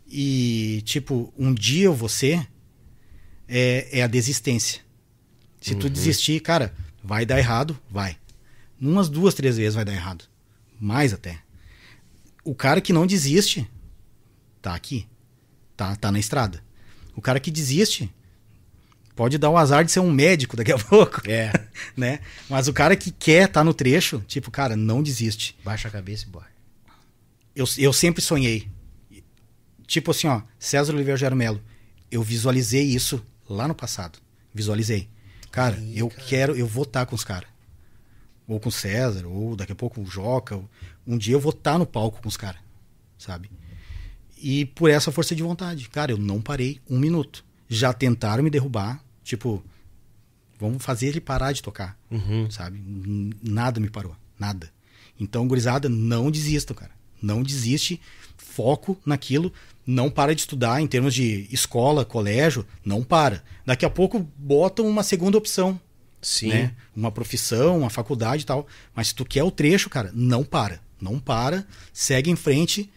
e, 0.09 0.81
tipo, 0.85 1.33
um 1.37 1.53
dia 1.53 1.85
eu 1.85 1.93
vou 1.93 2.07
ser, 2.07 2.47
é, 3.47 3.99
é 3.99 4.03
a 4.03 4.07
desistência. 4.07 4.81
Se 5.59 5.75
tu 5.75 5.89
desistir, 5.89 6.39
cara, 6.39 6.73
vai 7.07 7.25
dar 7.25 7.39
errado, 7.39 7.79
vai. 7.89 8.17
Umas 8.79 9.07
duas, 9.07 9.33
três 9.33 9.55
vezes 9.55 9.75
vai 9.75 9.85
dar 9.85 9.93
errado. 9.93 10.25
Mais 10.77 11.13
até. 11.13 11.39
O 12.43 12.53
cara 12.53 12.81
que 12.81 12.91
não 12.91 13.07
desiste, 13.07 13.67
tá 14.61 14.75
aqui. 14.75 15.07
Tá, 15.75 15.95
tá 15.95 16.11
na 16.11 16.19
estrada. 16.19 16.61
O 17.15 17.21
cara 17.21 17.39
que 17.39 17.49
desiste, 17.49 18.13
pode 19.15 19.37
dar 19.37 19.49
o 19.49 19.57
azar 19.57 19.85
de 19.85 19.91
ser 19.91 20.01
um 20.01 20.11
médico 20.11 20.57
daqui 20.57 20.71
a 20.71 20.77
pouco. 20.77 21.21
É. 21.25 21.51
né? 21.95 22.19
Mas 22.49 22.67
o 22.67 22.73
cara 22.73 22.95
que 22.95 23.09
quer 23.09 23.47
tá 23.47 23.63
no 23.63 23.73
trecho, 23.73 24.21
tipo, 24.27 24.51
cara, 24.51 24.75
não 24.75 25.01
desiste. 25.01 25.57
Baixa 25.63 25.87
a 25.87 25.91
cabeça 25.91 26.25
e 26.25 26.29
bora. 26.29 26.47
Eu, 27.55 27.65
eu 27.77 27.93
sempre 27.93 28.21
sonhei. 28.21 28.69
Tipo 29.87 30.11
assim, 30.11 30.27
ó, 30.27 30.41
César 30.59 30.93
Oliveira 30.93 31.17
Gero 31.17 31.37
Melo. 31.37 31.63
Eu 32.11 32.21
visualizei 32.21 32.83
isso 32.83 33.25
lá 33.49 33.65
no 33.65 33.73
passado. 33.73 34.19
Visualizei. 34.53 35.09
Cara, 35.51 35.77
eu 35.93 36.09
quero, 36.09 36.55
eu 36.55 36.67
vou 36.67 36.83
estar 36.83 37.05
com 37.05 37.15
os 37.15 37.23
caras. 37.23 37.49
Ou 38.47 38.59
com 38.59 38.69
o 38.69 38.71
César, 38.71 39.25
ou 39.27 39.55
daqui 39.55 39.71
a 39.71 39.75
pouco 39.75 40.01
o 40.01 40.05
Joca. 40.05 40.59
Um 41.05 41.17
dia 41.17 41.33
eu 41.35 41.39
vou 41.39 41.51
estar 41.51 41.77
no 41.77 41.85
palco 41.85 42.21
com 42.21 42.27
os 42.29 42.37
caras, 42.37 42.61
sabe? 43.17 43.49
E 44.41 44.65
por 44.65 44.89
essa 44.89 45.11
força 45.11 45.35
de 45.35 45.43
vontade. 45.43 45.89
Cara, 45.89 46.11
eu 46.11 46.17
não 46.17 46.41
parei 46.41 46.79
um 46.89 46.97
minuto. 46.99 47.43
Já 47.67 47.91
tentaram 47.91 48.43
me 48.43 48.49
derrubar, 48.49 49.03
tipo, 49.23 49.63
vamos 50.59 50.81
fazer 50.83 51.07
ele 51.07 51.19
parar 51.19 51.51
de 51.51 51.61
tocar, 51.61 51.97
sabe? 52.51 52.77
N- 52.79 53.35
Nada 53.43 53.79
me 53.79 53.89
parou, 53.89 54.15
nada. 54.39 54.71
Então, 55.19 55.47
gurizada, 55.47 55.89
não 55.89 56.29
desistam, 56.31 56.75
cara. 56.75 56.91
Não 57.21 57.41
desiste, 57.43 57.99
foco 58.37 58.97
naquilo, 59.05 59.51
não 59.87 60.09
para 60.09 60.35
de 60.35 60.41
estudar 60.41 60.81
em 60.81 60.85
termos 60.85 61.13
de 61.13 61.47
escola, 61.49 62.03
colégio, 62.03 62.65
não 62.83 63.01
para. 63.01 63.41
Daqui 63.65 63.85
a 63.85 63.89
pouco 63.89 64.19
botam 64.37 64.85
uma 64.85 65.01
segunda 65.01 65.37
opção, 65.37 65.79
Sim. 66.21 66.49
né? 66.49 66.73
Uma 66.93 67.09
profissão, 67.09 67.79
uma 67.79 67.89
faculdade 67.89 68.43
e 68.43 68.45
tal. 68.45 68.67
Mas 68.93 69.07
se 69.07 69.15
tu 69.15 69.23
quer 69.23 69.43
o 69.43 69.49
trecho, 69.49 69.89
cara, 69.89 70.11
não 70.13 70.43
para. 70.43 70.81
Não 70.99 71.19
para, 71.19 71.65
segue 71.93 72.29
em 72.29 72.35
frente 72.35 72.91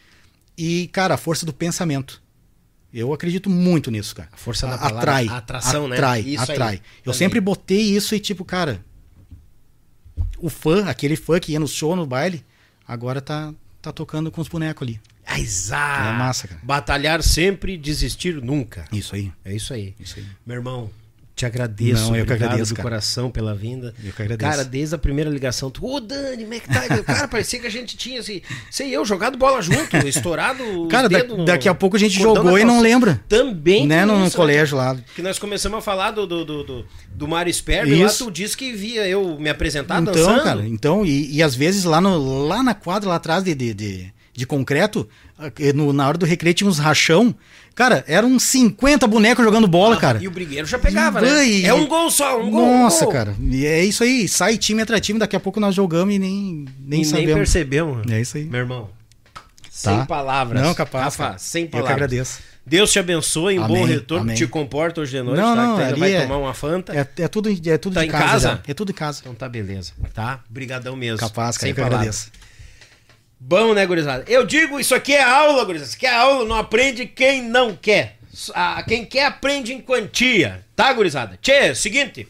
e, 0.58 0.88
cara, 0.88 1.14
a 1.14 1.18
força 1.18 1.46
do 1.46 1.52
pensamento. 1.52 2.20
Eu 2.92 3.12
acredito 3.12 3.48
muito 3.48 3.88
nisso, 3.88 4.16
cara. 4.16 4.28
A 4.32 4.36
força 4.36 4.66
da 4.66 4.76
palavra, 4.76 4.98
atrai, 4.98 5.28
a 5.28 5.36
atração, 5.36 5.86
né? 5.86 5.94
atrai, 5.96 6.20
Isso 6.22 6.42
aí, 6.42 6.50
atrai. 6.50 6.74
Eu 6.74 7.12
também. 7.12 7.18
sempre 7.18 7.40
botei 7.40 7.82
isso 7.82 8.16
e 8.16 8.18
tipo, 8.18 8.44
cara, 8.44 8.84
o 10.38 10.50
fã, 10.50 10.86
aquele 10.86 11.14
fã 11.14 11.38
que 11.38 11.52
ia 11.52 11.60
no 11.60 11.68
show, 11.68 11.94
no 11.94 12.04
baile, 12.04 12.44
agora 12.84 13.20
tá 13.20 13.54
tá 13.80 13.92
tocando 13.92 14.30
com 14.30 14.40
os 14.40 14.48
bonecos 14.48 14.82
ali. 14.86 15.00
Exato. 15.38 16.08
É 16.08 16.12
massa, 16.18 16.48
cara. 16.48 16.60
Batalhar 16.62 17.22
sempre, 17.22 17.76
desistir 17.76 18.34
nunca. 18.42 18.84
Isso 18.92 19.14
aí. 19.14 19.32
É 19.44 19.54
isso 19.54 19.72
aí. 19.72 19.94
Isso 20.00 20.18
aí. 20.18 20.24
Meu 20.46 20.56
irmão, 20.56 20.90
te 21.36 21.46
agradeço. 21.46 22.08
Não, 22.10 22.16
eu 22.16 22.26
que 22.26 22.32
agradeço, 22.34 22.74
do 22.74 22.76
cara. 22.76 22.88
coração 22.90 23.30
pela 23.30 23.54
vinda. 23.54 23.94
Eu 24.04 24.12
que 24.12 24.20
agradeço. 24.20 24.50
Cara, 24.50 24.62
desde 24.64 24.94
a 24.94 24.98
primeira 24.98 25.30
ligação, 25.30 25.70
tu, 25.70 25.86
ô 25.86 25.98
Dani, 25.98 26.42
como 26.42 26.52
é 26.54 26.60
que 26.60 26.68
tá? 26.68 27.02
Cara, 27.02 27.28
parecia 27.28 27.58
que 27.58 27.66
a 27.66 27.70
gente 27.70 27.96
tinha, 27.96 28.20
assim, 28.20 28.42
sei 28.70 28.90
eu, 28.94 29.04
jogado 29.06 29.38
bola 29.38 29.62
junto, 29.62 29.96
estourado. 30.06 30.62
Cara, 30.90 31.08
da- 31.08 31.24
no- 31.24 31.44
daqui 31.46 31.66
a 31.68 31.74
pouco 31.74 31.96
a 31.96 31.98
gente 31.98 32.18
cordão 32.18 32.42
jogou 32.44 32.58
e 32.58 32.64
não 32.64 32.80
lembra. 32.80 33.22
Também. 33.26 33.86
né, 33.86 34.04
no, 34.04 34.26
isso, 34.26 34.36
colégio 34.36 34.76
lá. 34.76 34.94
Que 35.14 35.22
nós 35.22 35.38
começamos 35.38 35.78
a 35.78 35.80
falar 35.80 36.10
do, 36.10 36.26
do, 36.26 36.44
do, 36.44 36.62
do, 36.64 36.86
do 37.14 37.28
Mário 37.28 37.52
Sperber, 37.54 38.04
lá 38.04 38.12
tu 38.12 38.30
disse 38.30 38.54
que 38.56 38.72
via 38.72 39.08
eu 39.08 39.38
me 39.40 39.48
apresentar 39.48 40.02
então, 40.02 40.12
dançando. 40.12 40.42
cara, 40.42 40.66
então, 40.68 41.06
e, 41.06 41.36
e 41.36 41.42
às 41.42 41.54
vezes 41.54 41.84
lá, 41.84 42.02
no, 42.02 42.46
lá 42.48 42.62
na 42.62 42.74
quadra, 42.74 43.08
lá 43.08 43.14
atrás 43.16 43.42
de, 43.42 43.54
de, 43.54 43.72
de, 43.72 44.12
de 44.40 44.46
concreto, 44.46 45.06
ah, 45.38 45.50
no- 45.74 45.92
na 45.92 46.08
hora 46.08 46.16
do 46.18 46.24
recreio 46.26 46.54
tinha 46.54 46.68
uns 46.68 46.78
rachão. 46.78 47.34
Cara, 47.74 48.04
eram 48.08 48.28
uns 48.28 48.42
50 48.44 49.06
bonecos 49.06 49.44
jogando 49.44 49.68
bola, 49.68 49.96
cara. 49.96 50.18
Ah, 50.18 50.22
E 50.22 50.26
o 50.28 50.30
brigueiro 50.30 50.66
já 50.66 50.78
pegava, 50.78 51.20
né? 51.20 51.46
E- 51.46 51.64
É 51.66 51.72
um 51.74 51.86
gol 51.86 52.10
só, 52.10 52.40
um 52.42 52.50
gol. 52.50 52.64
um 52.66 52.82
Nossa, 52.82 53.04
gol. 53.04 53.12
cara. 53.14 53.34
E 53.40 53.64
é 53.66 53.84
isso 53.84 54.02
aí. 54.02 54.26
Sai 54.28 54.56
time 54.58 54.82
atrás 54.82 55.00
time, 55.00 55.18
daqui 55.18 55.36
a 55.36 55.40
pouco 55.40 55.60
nós 55.60 55.74
jogamos 55.74 56.14
e 56.14 56.18
nem, 56.18 56.30
nem 56.30 56.64
Nem, 56.64 56.64
nem 56.88 57.04
sabemos. 57.04 57.34
percebemos. 57.34 58.10
É 58.12 58.20
isso 58.20 58.36
aí. 58.36 58.44
Meu 58.44 58.60
irmão. 58.60 58.90
Sem 59.70 59.96
Tá. 59.98 60.04
palavras. 60.06 60.60
Não, 60.62 60.74
capaz, 60.74 61.04
Rafa, 61.04 61.24
cara. 61.24 61.38
sem 61.38 61.62
Eu 61.62 61.66
que 61.68 61.72
palavras. 61.72 61.94
agradeço. 61.94 62.40
Deus 62.66 62.92
te 62.92 62.98
abençoe, 62.98 63.58
um 63.58 63.66
bom 63.66 63.84
retorno. 63.84 64.24
amém. 64.24 64.36
Te 64.36 64.46
comporta 64.46 65.00
hoje 65.00 65.12
de 65.16 65.22
noite, 65.22 65.40
Não, 65.40 65.56
tá? 65.56 65.62
não, 65.66 65.76
ainda 65.78 65.96
vai 65.96 66.12
é- 66.12 66.20
tomar 66.22 66.36
uma 66.36 66.52
Fanta. 66.54 66.92
É, 66.94 67.22
é 67.22 67.28
tudo, 67.28 67.48
é 67.48 67.78
tudo 67.78 67.94
Tá 67.94 68.00
de 68.02 68.06
em 68.08 68.10
casa. 68.10 68.24
casa? 68.26 68.62
É 68.68 68.74
tudo 68.74 68.90
em 68.90 68.94
casa. 68.94 69.20
Então 69.22 69.34
tá 69.34 69.48
beleza, 69.48 69.92
tá? 70.12 70.40
Brigadão 70.50 70.94
mesmo. 70.94 71.18
Capaz, 71.18 71.56
cara. 71.56 71.60
Sem 71.62 71.70
Eu 71.70 71.74
que 71.74 71.80
palavras. 71.80 72.00
agradeço. 72.00 72.30
Bom, 73.42 73.72
né, 73.72 73.86
gurizada? 73.86 74.24
Eu 74.28 74.44
digo, 74.44 74.78
isso 74.78 74.94
aqui 74.94 75.14
é 75.14 75.22
aula, 75.22 75.64
gurizada. 75.64 75.88
Isso 75.88 75.96
aqui 75.96 76.06
é 76.06 76.14
aula, 76.14 76.44
não 76.44 76.56
aprende 76.56 77.06
quem 77.06 77.42
não 77.42 77.74
quer. 77.74 78.18
Ah, 78.54 78.82
Quem 78.86 79.04
quer 79.04 79.24
aprende 79.24 79.72
em 79.72 79.80
quantia, 79.80 80.64
tá, 80.76 80.92
gurizada? 80.92 81.38
Tchê, 81.40 81.74
seguinte. 81.74 82.28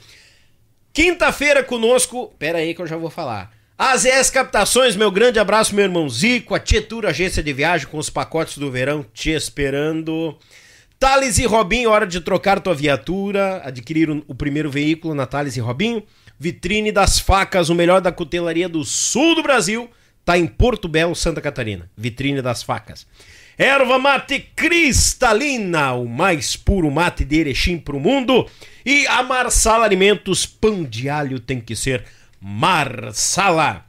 Quinta-feira 0.92 1.62
conosco, 1.62 2.32
pera 2.38 2.58
aí 2.58 2.74
que 2.74 2.80
eu 2.80 2.86
já 2.86 2.96
vou 2.96 3.10
falar. 3.10 3.52
AZS 3.76 4.30
Captações, 4.30 4.94
meu 4.94 5.10
grande 5.10 5.38
abraço, 5.38 5.74
meu 5.74 5.84
irmão 5.84 6.08
Zico, 6.08 6.54
a 6.54 6.60
Tietur 6.60 7.06
Agência 7.06 7.42
de 7.42 7.52
Viagem 7.52 7.86
com 7.86 7.98
os 7.98 8.10
pacotes 8.10 8.58
do 8.58 8.70
verão 8.70 9.04
te 9.12 9.30
esperando. 9.30 10.36
Thales 10.98 11.38
e 11.38 11.46
Robinho, 11.46 11.90
hora 11.90 12.06
de 12.06 12.20
trocar 12.20 12.60
tua 12.60 12.74
viatura, 12.74 13.62
adquirir 13.64 14.10
o, 14.10 14.22
o 14.28 14.34
primeiro 14.34 14.70
veículo 14.70 15.14
na 15.14 15.26
Thales 15.26 15.56
e 15.56 15.60
Robinho. 15.60 16.02
Vitrine 16.38 16.92
das 16.92 17.18
Facas, 17.18 17.68
o 17.68 17.74
melhor 17.74 18.00
da 18.00 18.12
cutelaria 18.12 18.68
do 18.68 18.84
sul 18.84 19.34
do 19.34 19.42
Brasil, 19.42 19.90
tá 20.30 20.38
em 20.38 20.46
Porto 20.46 20.86
Belo, 20.86 21.16
Santa 21.16 21.40
Catarina. 21.40 21.90
Vitrine 21.96 22.40
das 22.40 22.62
Facas. 22.62 23.04
Erva 23.58 23.98
mate 23.98 24.38
cristalina, 24.54 25.92
o 25.94 26.06
mais 26.06 26.54
puro 26.54 26.88
mate 26.88 27.24
de 27.24 27.40
Erechim 27.40 27.78
pro 27.78 27.98
mundo. 27.98 28.48
E 28.86 29.08
a 29.08 29.24
Marsala 29.24 29.84
Alimentos, 29.84 30.46
pão 30.46 30.84
de 30.84 31.08
alho 31.08 31.40
tem 31.40 31.60
que 31.60 31.74
ser 31.74 32.04
Marsala. 32.40 33.84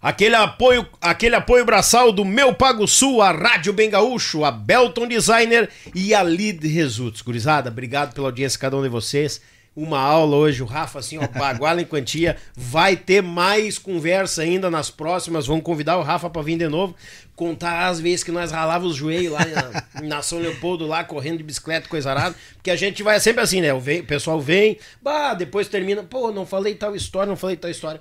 Aquele 0.00 0.36
apoio, 0.36 0.86
aquele 1.00 1.34
apoio 1.34 1.64
braçal 1.64 2.12
do 2.12 2.24
Meu 2.24 2.54
Pago 2.54 2.86
Sul, 2.86 3.20
a 3.20 3.32
Rádio 3.32 3.72
Bem 3.72 3.90
Gaúcho, 3.90 4.44
a 4.44 4.52
Belton 4.52 5.08
Designer 5.08 5.68
e 5.92 6.14
a 6.14 6.22
Lead 6.22 6.64
Results. 6.68 7.20
Gurizada, 7.20 7.68
obrigado 7.68 8.14
pela 8.14 8.28
audiência, 8.28 8.60
cada 8.60 8.76
um 8.76 8.82
de 8.82 8.88
vocês. 8.88 9.40
Uma 9.74 9.98
aula 9.98 10.36
hoje, 10.36 10.62
o 10.62 10.66
Rafa, 10.66 10.98
assim, 10.98 11.16
ó, 11.16 11.26
baguala 11.26 11.80
em 11.80 11.84
quantia. 11.86 12.36
Vai 12.54 12.94
ter 12.94 13.22
mais 13.22 13.78
conversa 13.78 14.42
ainda 14.42 14.70
nas 14.70 14.90
próximas. 14.90 15.46
Vamos 15.46 15.64
convidar 15.64 15.96
o 15.96 16.02
Rafa 16.02 16.28
pra 16.28 16.42
vir 16.42 16.58
de 16.58 16.68
novo. 16.68 16.94
Contar 17.34 17.86
as 17.88 17.98
vezes 17.98 18.22
que 18.22 18.30
nós 18.30 18.50
ralávamos 18.52 18.92
os 18.92 18.98
joelhos 18.98 19.32
lá 19.32 19.40
na, 19.94 20.02
na 20.02 20.22
São 20.22 20.38
Leopoldo, 20.40 20.86
lá 20.86 21.02
correndo 21.04 21.38
de 21.38 21.42
bicicleta, 21.42 21.88
coisa 21.88 22.10
arada. 22.10 22.34
Porque 22.54 22.70
a 22.70 22.76
gente 22.76 23.02
vai 23.02 23.18
sempre 23.18 23.42
assim, 23.42 23.62
né? 23.62 23.72
O, 23.72 23.80
vem- 23.80 24.00
o 24.00 24.04
pessoal 24.04 24.38
vem, 24.38 24.76
bah, 25.00 25.32
depois 25.32 25.66
termina. 25.68 26.02
Pô, 26.02 26.30
não 26.30 26.44
falei 26.44 26.74
tal 26.74 26.94
história, 26.94 27.28
não 27.30 27.36
falei 27.36 27.56
tal 27.56 27.70
história. 27.70 28.00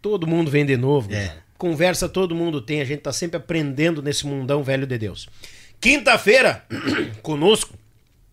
Todo 0.00 0.28
mundo 0.28 0.48
vem 0.48 0.64
de 0.64 0.76
novo. 0.76 1.12
É. 1.12 1.32
Conversa 1.58 2.08
todo 2.08 2.36
mundo 2.36 2.60
tem. 2.62 2.80
A 2.80 2.84
gente 2.84 3.00
tá 3.00 3.12
sempre 3.12 3.36
aprendendo 3.36 4.00
nesse 4.00 4.24
mundão 4.26 4.62
velho 4.62 4.86
de 4.86 4.96
Deus. 4.96 5.28
Quinta-feira, 5.80 6.64
conosco, 7.20 7.74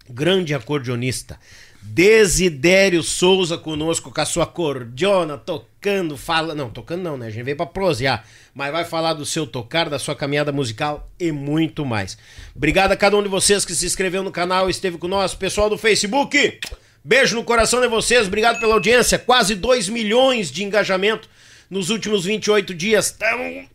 grande 0.07 0.53
acordeonista. 0.53 1.39
Desidério 1.81 3.01
Souza 3.01 3.57
conosco 3.57 4.11
com 4.11 4.21
a 4.21 4.25
sua 4.25 4.45
cordiona, 4.45 5.37
tocando, 5.37 6.17
fala. 6.17 6.53
Não, 6.53 6.69
tocando 6.69 7.01
não, 7.01 7.17
né? 7.17 7.27
A 7.27 7.29
gente 7.29 7.43
veio 7.43 7.57
pra 7.57 7.65
prosear. 7.65 8.25
Mas 8.53 8.71
vai 8.71 8.85
falar 8.85 9.13
do 9.13 9.25
seu 9.25 9.47
tocar, 9.47 9.89
da 9.89 9.97
sua 9.97 10.15
caminhada 10.15 10.51
musical 10.51 11.09
e 11.19 11.31
muito 11.31 11.85
mais. 11.85 12.17
Obrigado 12.55 12.91
a 12.91 12.97
cada 12.97 13.15
um 13.15 13.23
de 13.23 13.29
vocês 13.29 13.65
que 13.65 13.73
se 13.73 13.85
inscreveu 13.85 14.21
no 14.21 14.31
canal 14.31 14.67
e 14.67 14.71
esteve 14.71 14.97
conosco. 14.97 15.39
Pessoal 15.39 15.69
do 15.69 15.77
Facebook, 15.77 16.59
beijo 17.03 17.35
no 17.35 17.43
coração 17.43 17.79
de 17.81 17.87
vocês. 17.87 18.27
Obrigado 18.27 18.59
pela 18.59 18.73
audiência. 18.73 19.17
Quase 19.17 19.55
2 19.55 19.89
milhões 19.89 20.51
de 20.51 20.63
engajamento 20.63 21.29
nos 21.69 21.89
últimos 21.89 22.25
28 22.25 22.73
dias. 22.73 23.07
Estamos 23.07 23.67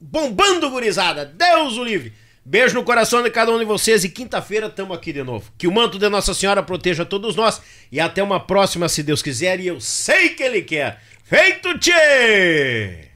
bombando, 0.00 0.70
gurizada. 0.70 1.24
Deus 1.24 1.76
o 1.76 1.84
livre. 1.84 2.12
Beijo 2.46 2.74
no 2.74 2.84
coração 2.84 3.22
de 3.22 3.30
cada 3.30 3.50
um 3.50 3.58
de 3.58 3.64
vocês 3.64 4.04
e 4.04 4.08
quinta-feira 4.10 4.66
estamos 4.66 4.94
aqui 4.94 5.14
de 5.14 5.22
novo. 5.22 5.50
Que 5.56 5.66
o 5.66 5.72
manto 5.72 5.98
de 5.98 6.06
Nossa 6.10 6.34
Senhora 6.34 6.62
proteja 6.62 7.02
todos 7.02 7.34
nós 7.34 7.58
e 7.90 7.98
até 7.98 8.22
uma 8.22 8.38
próxima, 8.38 8.86
se 8.86 9.02
Deus 9.02 9.22
quiser, 9.22 9.60
e 9.60 9.66
eu 9.66 9.80
sei 9.80 10.28
que 10.28 10.42
Ele 10.42 10.60
quer. 10.60 11.00
Feito, 11.24 11.78
tchê! 11.78 13.12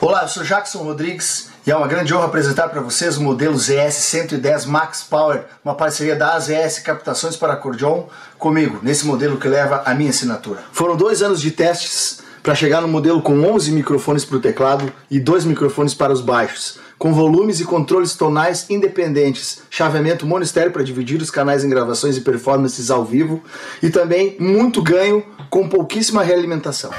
Olá, 0.00 0.22
eu 0.22 0.28
sou 0.28 0.44
Jackson 0.44 0.84
Rodrigues 0.84 1.51
e 1.64 1.70
é 1.70 1.76
uma 1.76 1.86
grande 1.86 2.12
honra 2.12 2.26
apresentar 2.26 2.68
para 2.68 2.80
vocês 2.80 3.16
o 3.16 3.22
modelo 3.22 3.56
ZS 3.56 3.94
110 3.94 4.66
Max 4.66 5.04
Power, 5.08 5.44
uma 5.64 5.74
parceria 5.74 6.16
da 6.16 6.34
AZS 6.34 6.80
Captações 6.80 7.36
para 7.36 7.52
Acordeon, 7.52 8.04
comigo, 8.36 8.80
nesse 8.82 9.06
modelo 9.06 9.36
que 9.36 9.46
leva 9.46 9.82
a 9.86 9.94
minha 9.94 10.10
assinatura. 10.10 10.64
Foram 10.72 10.96
dois 10.96 11.22
anos 11.22 11.40
de 11.40 11.52
testes 11.52 12.20
para 12.42 12.56
chegar 12.56 12.80
no 12.80 12.88
modelo 12.88 13.22
com 13.22 13.40
11 13.40 13.70
microfones 13.70 14.24
para 14.24 14.38
o 14.38 14.40
teclado 14.40 14.92
e 15.08 15.20
dois 15.20 15.44
microfones 15.44 15.94
para 15.94 16.12
os 16.12 16.20
baixos, 16.20 16.80
com 16.98 17.14
volumes 17.14 17.60
e 17.60 17.64
controles 17.64 18.16
tonais 18.16 18.66
independentes, 18.68 19.62
chaveamento 19.70 20.26
monistério 20.26 20.72
para 20.72 20.82
dividir 20.82 21.22
os 21.22 21.30
canais 21.30 21.62
em 21.62 21.68
gravações 21.68 22.16
e 22.16 22.22
performances 22.22 22.90
ao 22.90 23.04
vivo 23.04 23.40
e 23.80 23.88
também 23.88 24.36
muito 24.40 24.82
ganho 24.82 25.24
com 25.48 25.68
pouquíssima 25.68 26.24
realimentação. 26.24 26.90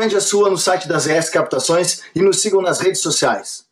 Encomende 0.00 0.16
a 0.16 0.20
sua 0.22 0.48
no 0.48 0.56
site 0.56 0.88
das 0.88 1.06
ES 1.06 1.28
Captações 1.28 2.00
e 2.14 2.22
nos 2.22 2.40
sigam 2.40 2.62
nas 2.62 2.80
redes 2.80 3.02
sociais. 3.02 3.64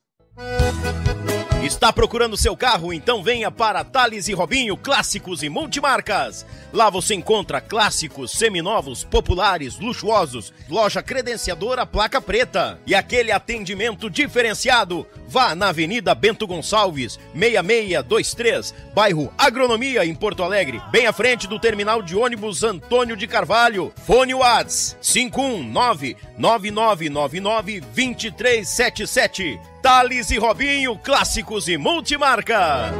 Está 1.68 1.92
procurando 1.92 2.34
seu 2.34 2.56
carro? 2.56 2.94
Então 2.94 3.22
venha 3.22 3.50
para 3.50 3.84
Thales 3.84 4.26
e 4.26 4.32
Robinho 4.32 4.74
Clássicos 4.74 5.42
e 5.42 5.50
Multimarcas. 5.50 6.46
Lá 6.72 6.88
você 6.88 7.14
encontra 7.14 7.60
clássicos, 7.60 8.30
seminovos, 8.32 9.04
populares, 9.04 9.78
luxuosos, 9.78 10.50
loja 10.66 11.02
credenciadora 11.02 11.84
placa 11.84 12.22
preta 12.22 12.80
e 12.86 12.94
aquele 12.94 13.30
atendimento 13.30 14.08
diferenciado. 14.08 15.06
Vá 15.28 15.54
na 15.54 15.68
Avenida 15.68 16.14
Bento 16.14 16.46
Gonçalves, 16.46 17.18
6623, 17.34 18.74
bairro 18.94 19.30
Agronomia, 19.36 20.06
em 20.06 20.14
Porto 20.14 20.42
Alegre, 20.42 20.80
bem 20.90 21.06
à 21.06 21.12
frente 21.12 21.46
do 21.46 21.60
terminal 21.60 22.00
de 22.00 22.16
ônibus 22.16 22.62
Antônio 22.62 23.14
de 23.14 23.26
Carvalho. 23.26 23.92
Fone 24.06 24.32
Whats 24.32 24.96
519 25.02 26.16
9999 26.38 27.80
2377. 27.80 29.60
Thales 29.82 30.30
e 30.30 30.38
Robinho, 30.38 30.96
clássicos 30.98 31.68
e 31.68 31.76
multimarcas. 31.76 32.92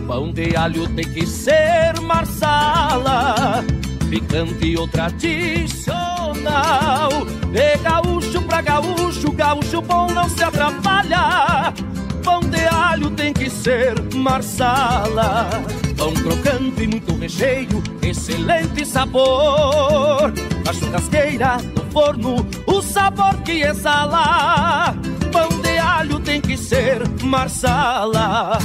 Pão 0.06 0.30
de 0.30 0.54
alho 0.54 0.86
tem 0.94 1.10
que 1.10 1.26
ser 1.26 1.98
marsala, 2.00 3.64
picante 4.10 4.76
ou 4.76 4.86
tradicional. 4.86 7.08
De 7.50 7.78
gaúcho 7.78 8.42
pra 8.42 8.60
gaúcho, 8.60 9.32
gaúcho 9.32 9.80
bom 9.80 10.08
não 10.08 10.28
se 10.28 10.44
atrapalha. 10.44 11.72
Pão 12.22 12.40
de 12.40 12.60
alho 12.66 13.10
tem 13.10 13.32
que 13.32 13.50
ser 13.50 13.94
marsala. 14.14 15.48
Pão 15.96 16.12
crocante 16.14 16.82
e 16.82 16.86
muito 16.86 17.16
recheio, 17.16 17.82
excelente 18.02 18.86
sabor. 18.86 20.32
Na 20.64 20.72
churrasqueira, 20.72 21.56
no 21.74 21.90
forno, 21.90 22.46
o 22.66 22.82
sabor 22.82 23.36
que 23.42 23.62
exala. 23.62 24.94
Pão 25.32 25.48
de 25.60 25.78
alho 25.78 26.20
tem 26.20 26.40
que 26.40 26.56
ser 26.56 27.02
marsala. 27.22 28.58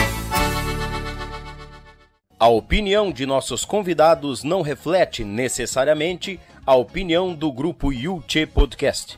A 2.42 2.48
opinião 2.48 3.12
de 3.12 3.24
nossos 3.24 3.64
convidados 3.64 4.42
não 4.42 4.62
reflete 4.62 5.22
necessariamente 5.22 6.40
a 6.66 6.74
opinião 6.74 7.32
do 7.32 7.52
grupo 7.52 7.92
Yulche 7.92 8.46
Podcast. 8.46 9.16